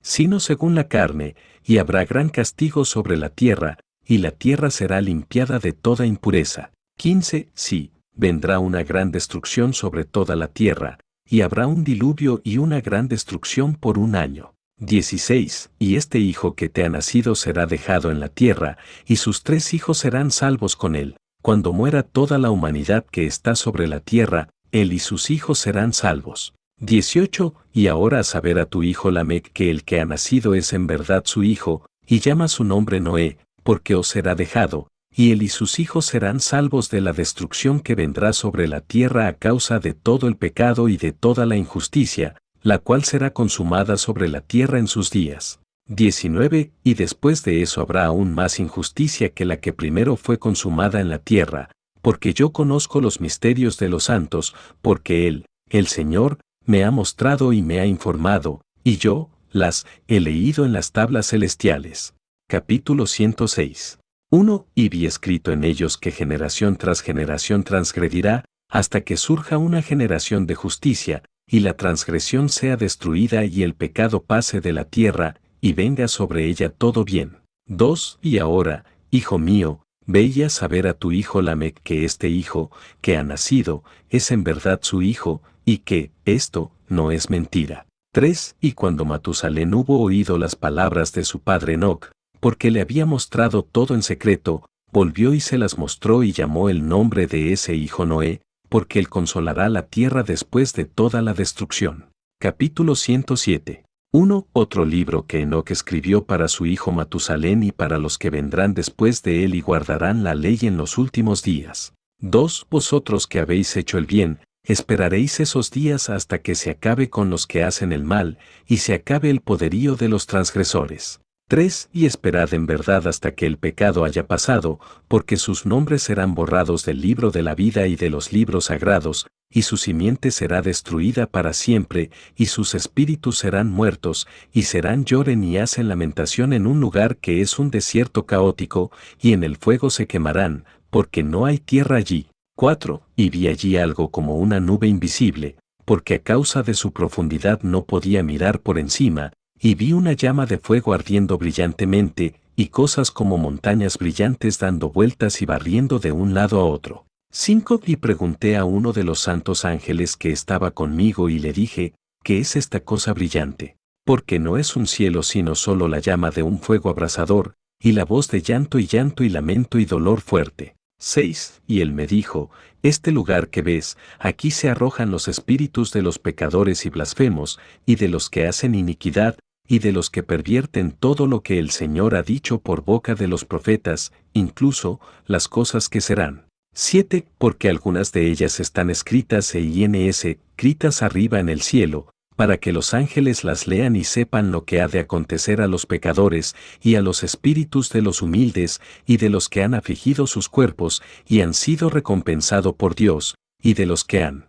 sino 0.00 0.38
según 0.38 0.76
la 0.76 0.86
carne, 0.86 1.34
y 1.64 1.78
habrá 1.78 2.04
gran 2.04 2.28
castigo 2.28 2.84
sobre 2.84 3.16
la 3.16 3.30
tierra, 3.30 3.80
y 4.06 4.18
la 4.18 4.30
tierra 4.30 4.70
será 4.70 5.00
limpiada 5.00 5.58
de 5.58 5.72
toda 5.72 6.06
impureza. 6.06 6.70
15. 6.96 7.48
Sí, 7.54 7.90
vendrá 8.12 8.60
una 8.60 8.84
gran 8.84 9.10
destrucción 9.10 9.72
sobre 9.72 10.04
toda 10.04 10.36
la 10.36 10.46
tierra, 10.46 11.00
y 11.28 11.40
habrá 11.40 11.66
un 11.66 11.84
diluvio 11.84 12.40
y 12.44 12.58
una 12.58 12.80
gran 12.80 13.08
destrucción 13.08 13.74
por 13.74 13.98
un 13.98 14.14
año. 14.14 14.54
16. 14.78 15.70
Y 15.78 15.96
este 15.96 16.18
hijo 16.18 16.54
que 16.54 16.68
te 16.68 16.84
ha 16.84 16.88
nacido 16.88 17.34
será 17.34 17.66
dejado 17.66 18.10
en 18.10 18.20
la 18.20 18.28
tierra, 18.28 18.76
y 19.06 19.16
sus 19.16 19.42
tres 19.42 19.72
hijos 19.72 19.98
serán 19.98 20.30
salvos 20.30 20.76
con 20.76 20.96
él. 20.96 21.16
Cuando 21.42 21.72
muera 21.72 22.02
toda 22.02 22.38
la 22.38 22.50
humanidad 22.50 23.04
que 23.10 23.24
está 23.24 23.54
sobre 23.54 23.88
la 23.88 24.00
tierra, 24.00 24.50
él 24.72 24.92
y 24.92 24.98
sus 24.98 25.30
hijos 25.30 25.58
serán 25.58 25.92
salvos. 25.92 26.54
18. 26.80 27.54
Y 27.72 27.86
ahora 27.86 28.18
a 28.18 28.24
saber 28.24 28.58
a 28.58 28.66
tu 28.66 28.82
hijo 28.82 29.10
Lamec 29.10 29.50
que 29.52 29.70
el 29.70 29.84
que 29.84 30.00
ha 30.00 30.04
nacido 30.04 30.54
es 30.54 30.74
en 30.74 30.86
verdad 30.86 31.22
su 31.24 31.42
hijo, 31.42 31.86
y 32.06 32.20
llama 32.20 32.48
su 32.48 32.64
nombre 32.64 33.00
Noé, 33.00 33.38
porque 33.62 33.94
os 33.94 34.08
será 34.08 34.34
dejado, 34.34 34.88
y 35.16 35.32
él 35.32 35.42
y 35.42 35.48
sus 35.48 35.78
hijos 35.78 36.04
serán 36.04 36.40
salvos 36.40 36.90
de 36.90 37.00
la 37.00 37.14
destrucción 37.14 37.80
que 37.80 37.94
vendrá 37.94 38.34
sobre 38.34 38.68
la 38.68 38.82
tierra 38.82 39.28
a 39.28 39.32
causa 39.32 39.78
de 39.78 39.94
todo 39.94 40.28
el 40.28 40.36
pecado 40.36 40.90
y 40.90 40.98
de 40.98 41.12
toda 41.12 41.46
la 41.46 41.56
injusticia, 41.56 42.36
la 42.62 42.78
cual 42.78 43.02
será 43.02 43.32
consumada 43.32 43.96
sobre 43.96 44.28
la 44.28 44.42
tierra 44.42 44.78
en 44.78 44.86
sus 44.86 45.10
días. 45.10 45.60
19. 45.88 46.70
Y 46.84 46.94
después 46.94 47.42
de 47.44 47.62
eso 47.62 47.80
habrá 47.80 48.04
aún 48.04 48.34
más 48.34 48.60
injusticia 48.60 49.30
que 49.30 49.46
la 49.46 49.58
que 49.58 49.72
primero 49.72 50.16
fue 50.16 50.38
consumada 50.38 51.00
en 51.00 51.08
la 51.08 51.18
tierra, 51.18 51.70
porque 52.02 52.34
yo 52.34 52.52
conozco 52.52 53.00
los 53.00 53.22
misterios 53.22 53.78
de 53.78 53.88
los 53.88 54.04
santos, 54.04 54.54
porque 54.82 55.28
Él, 55.28 55.46
el 55.70 55.86
Señor, 55.86 56.40
me 56.66 56.84
ha 56.84 56.90
mostrado 56.90 57.54
y 57.54 57.62
me 57.62 57.80
ha 57.80 57.86
informado, 57.86 58.60
y 58.84 58.98
yo, 58.98 59.30
las, 59.50 59.86
he 60.08 60.20
leído 60.20 60.66
en 60.66 60.74
las 60.74 60.92
tablas 60.92 61.28
celestiales. 61.28 62.14
Capítulo 62.48 63.06
106. 63.06 63.98
1. 64.30 64.66
Y 64.74 64.88
vi 64.88 65.06
escrito 65.06 65.52
en 65.52 65.62
ellos 65.62 65.96
que 65.96 66.10
generación 66.10 66.76
tras 66.76 67.00
generación 67.00 67.62
transgredirá, 67.62 68.44
hasta 68.68 69.02
que 69.02 69.16
surja 69.16 69.58
una 69.58 69.82
generación 69.82 70.46
de 70.46 70.56
justicia, 70.56 71.22
y 71.48 71.60
la 71.60 71.76
transgresión 71.76 72.48
sea 72.48 72.76
destruida 72.76 73.44
y 73.44 73.62
el 73.62 73.74
pecado 73.74 74.24
pase 74.24 74.60
de 74.60 74.72
la 74.72 74.84
tierra, 74.84 75.36
y 75.60 75.74
venga 75.74 76.08
sobre 76.08 76.46
ella 76.46 76.70
todo 76.70 77.04
bien. 77.04 77.38
2. 77.66 78.18
Y 78.20 78.38
ahora, 78.38 78.84
hijo 79.10 79.38
mío, 79.38 79.82
ve 80.06 80.32
a 80.44 80.48
saber 80.48 80.88
a 80.88 80.94
tu 80.94 81.12
hijo 81.12 81.40
Lamec 81.40 81.80
que 81.82 82.04
este 82.04 82.28
hijo, 82.28 82.70
que 83.00 83.16
ha 83.16 83.22
nacido, 83.22 83.84
es 84.10 84.32
en 84.32 84.42
verdad 84.42 84.80
su 84.82 85.02
hijo, 85.02 85.42
y 85.64 85.78
que, 85.78 86.10
esto, 86.24 86.72
no 86.88 87.12
es 87.12 87.30
mentira. 87.30 87.86
3. 88.12 88.56
Y 88.60 88.72
cuando 88.72 89.04
Matusalén 89.04 89.74
hubo 89.74 90.00
oído 90.00 90.38
las 90.38 90.56
palabras 90.56 91.12
de 91.12 91.24
su 91.24 91.40
padre 91.40 91.74
Enoch, 91.74 92.10
porque 92.46 92.70
le 92.70 92.80
había 92.80 93.06
mostrado 93.06 93.64
todo 93.64 93.96
en 93.96 94.04
secreto, 94.04 94.64
volvió 94.92 95.34
y 95.34 95.40
se 95.40 95.58
las 95.58 95.78
mostró 95.78 96.22
y 96.22 96.30
llamó 96.30 96.68
el 96.68 96.86
nombre 96.86 97.26
de 97.26 97.52
ese 97.52 97.74
hijo 97.74 98.06
Noé, 98.06 98.40
porque 98.68 99.00
él 99.00 99.08
consolará 99.08 99.68
la 99.68 99.88
tierra 99.88 100.22
después 100.22 100.72
de 100.72 100.84
toda 100.84 101.22
la 101.22 101.34
destrucción. 101.34 102.04
Capítulo 102.40 102.94
107. 102.94 103.84
1. 104.12 104.46
Otro 104.52 104.84
libro 104.84 105.26
que 105.26 105.40
Enoch 105.40 105.72
escribió 105.72 106.22
para 106.24 106.46
su 106.46 106.66
hijo 106.66 106.92
Matusalén 106.92 107.64
y 107.64 107.72
para 107.72 107.98
los 107.98 108.16
que 108.16 108.30
vendrán 108.30 108.74
después 108.74 109.24
de 109.24 109.42
él 109.42 109.56
y 109.56 109.60
guardarán 109.60 110.22
la 110.22 110.36
ley 110.36 110.60
en 110.62 110.76
los 110.76 110.98
últimos 110.98 111.42
días. 111.42 111.94
2. 112.20 112.68
Vosotros 112.70 113.26
que 113.26 113.40
habéis 113.40 113.76
hecho 113.76 113.98
el 113.98 114.06
bien, 114.06 114.38
esperaréis 114.62 115.40
esos 115.40 115.72
días 115.72 116.10
hasta 116.10 116.38
que 116.38 116.54
se 116.54 116.70
acabe 116.70 117.10
con 117.10 117.28
los 117.28 117.48
que 117.48 117.64
hacen 117.64 117.90
el 117.90 118.04
mal, 118.04 118.38
y 118.68 118.76
se 118.76 118.94
acabe 118.94 119.30
el 119.30 119.40
poderío 119.40 119.96
de 119.96 120.08
los 120.08 120.28
transgresores. 120.28 121.18
3. 121.48 121.90
Y 121.92 122.06
esperad 122.06 122.52
en 122.54 122.66
verdad 122.66 123.06
hasta 123.06 123.36
que 123.36 123.46
el 123.46 123.56
pecado 123.56 124.04
haya 124.04 124.26
pasado, 124.26 124.80
porque 125.06 125.36
sus 125.36 125.64
nombres 125.64 126.02
serán 126.02 126.34
borrados 126.34 126.84
del 126.84 127.00
libro 127.00 127.30
de 127.30 127.42
la 127.44 127.54
vida 127.54 127.86
y 127.86 127.94
de 127.94 128.10
los 128.10 128.32
libros 128.32 128.64
sagrados, 128.64 129.28
y 129.48 129.62
su 129.62 129.76
simiente 129.76 130.32
será 130.32 130.60
destruida 130.60 131.26
para 131.28 131.52
siempre, 131.52 132.10
y 132.34 132.46
sus 132.46 132.74
espíritus 132.74 133.38
serán 133.38 133.70
muertos, 133.70 134.26
y 134.52 134.62
serán 134.62 135.04
lloren 135.04 135.44
y 135.44 135.58
hacen 135.58 135.86
lamentación 135.86 136.52
en 136.52 136.66
un 136.66 136.80
lugar 136.80 137.16
que 137.16 137.40
es 137.40 137.60
un 137.60 137.70
desierto 137.70 138.26
caótico, 138.26 138.90
y 139.20 139.32
en 139.32 139.44
el 139.44 139.56
fuego 139.56 139.88
se 139.90 140.08
quemarán, 140.08 140.64
porque 140.90 141.22
no 141.22 141.46
hay 141.46 141.58
tierra 141.58 141.96
allí. 141.96 142.26
4. 142.56 143.02
Y 143.14 143.30
vi 143.30 143.46
allí 143.46 143.76
algo 143.76 144.10
como 144.10 144.34
una 144.34 144.58
nube 144.58 144.88
invisible, 144.88 145.54
porque 145.84 146.14
a 146.14 146.18
causa 146.18 146.64
de 146.64 146.74
su 146.74 146.92
profundidad 146.92 147.62
no 147.62 147.84
podía 147.84 148.24
mirar 148.24 148.60
por 148.60 148.80
encima, 148.80 149.32
y 149.60 149.74
vi 149.74 149.92
una 149.92 150.12
llama 150.12 150.46
de 150.46 150.58
fuego 150.58 150.92
ardiendo 150.92 151.38
brillantemente, 151.38 152.34
y 152.54 152.68
cosas 152.68 153.10
como 153.10 153.36
montañas 153.36 153.98
brillantes 153.98 154.58
dando 154.58 154.90
vueltas 154.90 155.42
y 155.42 155.46
barriendo 155.46 155.98
de 155.98 156.12
un 156.12 156.34
lado 156.34 156.60
a 156.60 156.64
otro. 156.64 157.06
5. 157.32 157.82
Y 157.84 157.96
pregunté 157.96 158.56
a 158.56 158.64
uno 158.64 158.92
de 158.92 159.04
los 159.04 159.20
santos 159.20 159.64
ángeles 159.64 160.16
que 160.16 160.30
estaba 160.30 160.70
conmigo 160.70 161.28
y 161.28 161.38
le 161.38 161.52
dije, 161.52 161.94
¿qué 162.22 162.38
es 162.38 162.56
esta 162.56 162.80
cosa 162.80 163.12
brillante? 163.12 163.76
Porque 164.04 164.38
no 164.38 164.56
es 164.56 164.74
un 164.76 164.86
cielo 164.86 165.22
sino 165.22 165.54
solo 165.54 165.86
la 165.88 165.98
llama 165.98 166.30
de 166.30 166.42
un 166.42 166.58
fuego 166.58 166.88
abrasador, 166.88 167.54
y 167.80 167.92
la 167.92 168.04
voz 168.04 168.28
de 168.28 168.40
llanto 168.40 168.78
y 168.78 168.86
llanto 168.86 169.22
y 169.22 169.28
lamento 169.28 169.78
y 169.78 169.84
dolor 169.84 170.22
fuerte. 170.22 170.76
6. 170.98 171.60
Y 171.66 171.82
él 171.82 171.92
me 171.92 172.06
dijo, 172.06 172.50
Este 172.82 173.12
lugar 173.12 173.48
que 173.48 173.60
ves, 173.60 173.98
aquí 174.18 174.50
se 174.50 174.70
arrojan 174.70 175.10
los 175.10 175.28
espíritus 175.28 175.92
de 175.92 176.00
los 176.00 176.18
pecadores 176.18 176.86
y 176.86 176.88
blasfemos, 176.88 177.58
y 177.84 177.96
de 177.96 178.08
los 178.08 178.30
que 178.30 178.46
hacen 178.46 178.74
iniquidad, 178.74 179.36
y 179.68 179.80
de 179.80 179.92
los 179.92 180.10
que 180.10 180.22
pervierten 180.22 180.92
todo 180.92 181.26
lo 181.26 181.42
que 181.42 181.58
el 181.58 181.70
Señor 181.70 182.14
ha 182.14 182.22
dicho 182.22 182.58
por 182.58 182.84
boca 182.84 183.14
de 183.14 183.28
los 183.28 183.44
profetas, 183.44 184.12
incluso 184.32 185.00
las 185.26 185.48
cosas 185.48 185.88
que 185.88 186.00
serán. 186.00 186.46
7. 186.74 187.26
Porque 187.38 187.70
algunas 187.70 188.12
de 188.12 188.30
ellas 188.30 188.60
están 188.60 188.90
escritas 188.90 189.54
e 189.54 189.60
INS, 189.60 190.24
escritas 190.24 191.02
arriba 191.02 191.40
en 191.40 191.48
el 191.48 191.62
cielo, 191.62 192.10
para 192.36 192.58
que 192.58 192.72
los 192.72 192.92
ángeles 192.92 193.44
las 193.44 193.66
lean 193.66 193.96
y 193.96 194.04
sepan 194.04 194.52
lo 194.52 194.64
que 194.64 194.82
ha 194.82 194.88
de 194.88 195.00
acontecer 195.00 195.62
a 195.62 195.66
los 195.66 195.86
pecadores 195.86 196.54
y 196.82 196.96
a 196.96 197.02
los 197.02 197.22
espíritus 197.22 197.90
de 197.90 198.02
los 198.02 198.20
humildes 198.20 198.80
y 199.06 199.16
de 199.16 199.30
los 199.30 199.48
que 199.48 199.62
han 199.62 199.74
afligido 199.74 200.26
sus 200.26 200.48
cuerpos 200.50 201.02
y 201.26 201.40
han 201.40 201.54
sido 201.54 201.88
recompensado 201.88 202.76
por 202.76 202.94
Dios, 202.94 203.36
y 203.62 203.74
de 203.74 203.86
los 203.86 204.04
que 204.04 204.22
han 204.22 204.45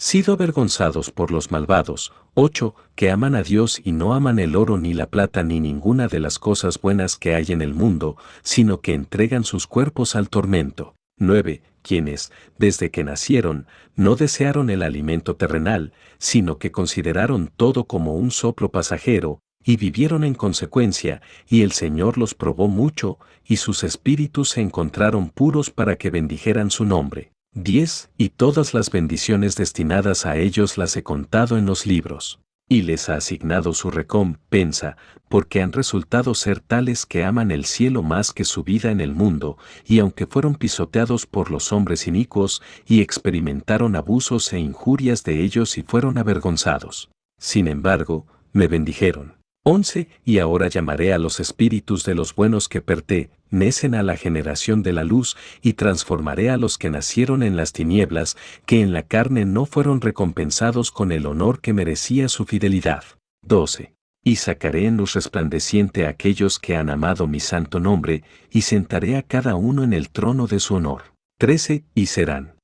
sido 0.00 0.32
avergonzados 0.32 1.10
por 1.10 1.30
los 1.30 1.50
malvados. 1.50 2.14
8. 2.32 2.74
Que 2.94 3.10
aman 3.10 3.34
a 3.34 3.42
Dios 3.42 3.82
y 3.84 3.92
no 3.92 4.14
aman 4.14 4.38
el 4.38 4.56
oro 4.56 4.78
ni 4.78 4.94
la 4.94 5.04
plata 5.04 5.42
ni 5.42 5.60
ninguna 5.60 6.08
de 6.08 6.20
las 6.20 6.38
cosas 6.38 6.80
buenas 6.80 7.18
que 7.18 7.34
hay 7.34 7.44
en 7.48 7.60
el 7.60 7.74
mundo, 7.74 8.16
sino 8.42 8.80
que 8.80 8.94
entregan 8.94 9.44
sus 9.44 9.66
cuerpos 9.66 10.16
al 10.16 10.30
tormento. 10.30 10.94
9. 11.18 11.62
Quienes, 11.82 12.32
desde 12.56 12.90
que 12.90 13.04
nacieron, 13.04 13.66
no 13.94 14.16
desearon 14.16 14.70
el 14.70 14.82
alimento 14.82 15.36
terrenal, 15.36 15.92
sino 16.16 16.56
que 16.56 16.72
consideraron 16.72 17.50
todo 17.54 17.84
como 17.84 18.14
un 18.14 18.30
soplo 18.30 18.70
pasajero, 18.70 19.40
y 19.62 19.76
vivieron 19.76 20.24
en 20.24 20.32
consecuencia, 20.32 21.20
y 21.46 21.60
el 21.60 21.72
Señor 21.72 22.16
los 22.16 22.34
probó 22.34 22.68
mucho, 22.68 23.18
y 23.44 23.58
sus 23.58 23.84
espíritus 23.84 24.48
se 24.48 24.62
encontraron 24.62 25.28
puros 25.28 25.68
para 25.68 25.96
que 25.96 26.08
bendijeran 26.08 26.70
su 26.70 26.86
nombre. 26.86 27.32
10. 27.54 28.10
Y 28.16 28.28
todas 28.28 28.74
las 28.74 28.90
bendiciones 28.90 29.56
destinadas 29.56 30.24
a 30.24 30.36
ellos 30.36 30.78
las 30.78 30.96
he 30.96 31.02
contado 31.02 31.58
en 31.58 31.66
los 31.66 31.84
libros. 31.84 32.38
Y 32.68 32.82
les 32.82 33.08
ha 33.08 33.16
asignado 33.16 33.74
su 33.74 33.90
recompensa, 33.90 34.96
porque 35.28 35.60
han 35.60 35.72
resultado 35.72 36.36
ser 36.36 36.60
tales 36.60 37.06
que 37.06 37.24
aman 37.24 37.50
el 37.50 37.64
cielo 37.64 38.04
más 38.04 38.32
que 38.32 38.44
su 38.44 38.62
vida 38.62 38.92
en 38.92 39.00
el 39.00 39.12
mundo, 39.12 39.58
y 39.84 39.98
aunque 39.98 40.28
fueron 40.28 40.54
pisoteados 40.54 41.26
por 41.26 41.50
los 41.50 41.72
hombres 41.72 42.06
inicuos, 42.06 42.62
y 42.86 43.00
experimentaron 43.00 43.96
abusos 43.96 44.52
e 44.52 44.60
injurias 44.60 45.24
de 45.24 45.42
ellos 45.42 45.76
y 45.76 45.82
fueron 45.82 46.18
avergonzados. 46.18 47.10
Sin 47.36 47.66
embargo, 47.66 48.26
me 48.52 48.68
bendijeron. 48.68 49.39
11. 49.62 50.08
Y 50.24 50.38
ahora 50.38 50.68
llamaré 50.68 51.12
a 51.12 51.18
los 51.18 51.38
espíritus 51.38 52.04
de 52.04 52.14
los 52.14 52.34
buenos 52.34 52.68
que 52.68 52.80
pertenecen 52.80 53.94
a 53.94 54.02
la 54.02 54.16
generación 54.16 54.82
de 54.82 54.92
la 54.92 55.04
luz, 55.04 55.36
y 55.60 55.74
transformaré 55.74 56.50
a 56.50 56.56
los 56.56 56.78
que 56.78 56.88
nacieron 56.88 57.42
en 57.42 57.56
las 57.56 57.72
tinieblas, 57.72 58.36
que 58.64 58.80
en 58.80 58.92
la 58.92 59.02
carne 59.02 59.44
no 59.44 59.66
fueron 59.66 60.00
recompensados 60.00 60.90
con 60.90 61.12
el 61.12 61.26
honor 61.26 61.60
que 61.60 61.74
merecía 61.74 62.28
su 62.28 62.46
fidelidad. 62.46 63.04
12. 63.42 63.92
Y 64.24 64.36
sacaré 64.36 64.86
en 64.86 64.96
luz 64.96 65.14
resplandeciente 65.14 66.06
a 66.06 66.10
aquellos 66.10 66.58
que 66.58 66.76
han 66.76 66.90
amado 66.90 67.26
mi 67.26 67.40
santo 67.40 67.80
nombre, 67.80 68.24
y 68.50 68.62
sentaré 68.62 69.16
a 69.16 69.22
cada 69.22 69.56
uno 69.56 69.84
en 69.84 69.92
el 69.92 70.08
trono 70.10 70.46
de 70.46 70.60
su 70.60 70.74
honor. 70.74 71.02
13. 71.38 71.84
Y 71.94 72.06
serán 72.06 72.54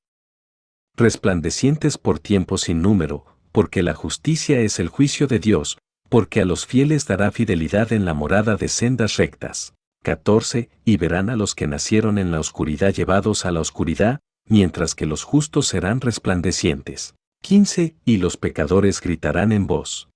resplandecientes 0.95 1.99
por 1.99 2.17
tiempo 2.17 2.57
sin 2.57 2.81
número, 2.81 3.25
porque 3.51 3.83
la 3.83 3.93
justicia 3.93 4.59
es 4.61 4.79
el 4.79 4.87
juicio 4.87 5.27
de 5.27 5.37
Dios, 5.37 5.77
porque 6.09 6.41
a 6.41 6.45
los 6.45 6.65
fieles 6.65 7.05
dará 7.05 7.31
fidelidad 7.31 7.93
en 7.93 8.05
la 8.05 8.13
morada 8.13 8.55
de 8.55 8.67
sendas 8.67 9.17
rectas. 9.17 9.73
14. 10.03 10.69
Y 10.85 10.97
verán 10.97 11.29
a 11.29 11.35
los 11.35 11.55
que 11.55 11.67
nacieron 11.67 12.17
en 12.17 12.31
la 12.31 12.39
oscuridad 12.39 12.93
llevados 12.93 13.45
a 13.45 13.51
la 13.51 13.59
oscuridad, 13.59 14.19
mientras 14.47 14.95
que 14.95 15.05
los 15.05 15.23
justos 15.23 15.67
serán 15.67 16.01
resplandecientes. 16.01 17.15
15. 17.41 17.95
Y 18.05 18.17
los 18.17 18.37
pecadores 18.37 19.01
gritarán 19.01 19.51
en 19.51 19.67
voz 19.67 20.09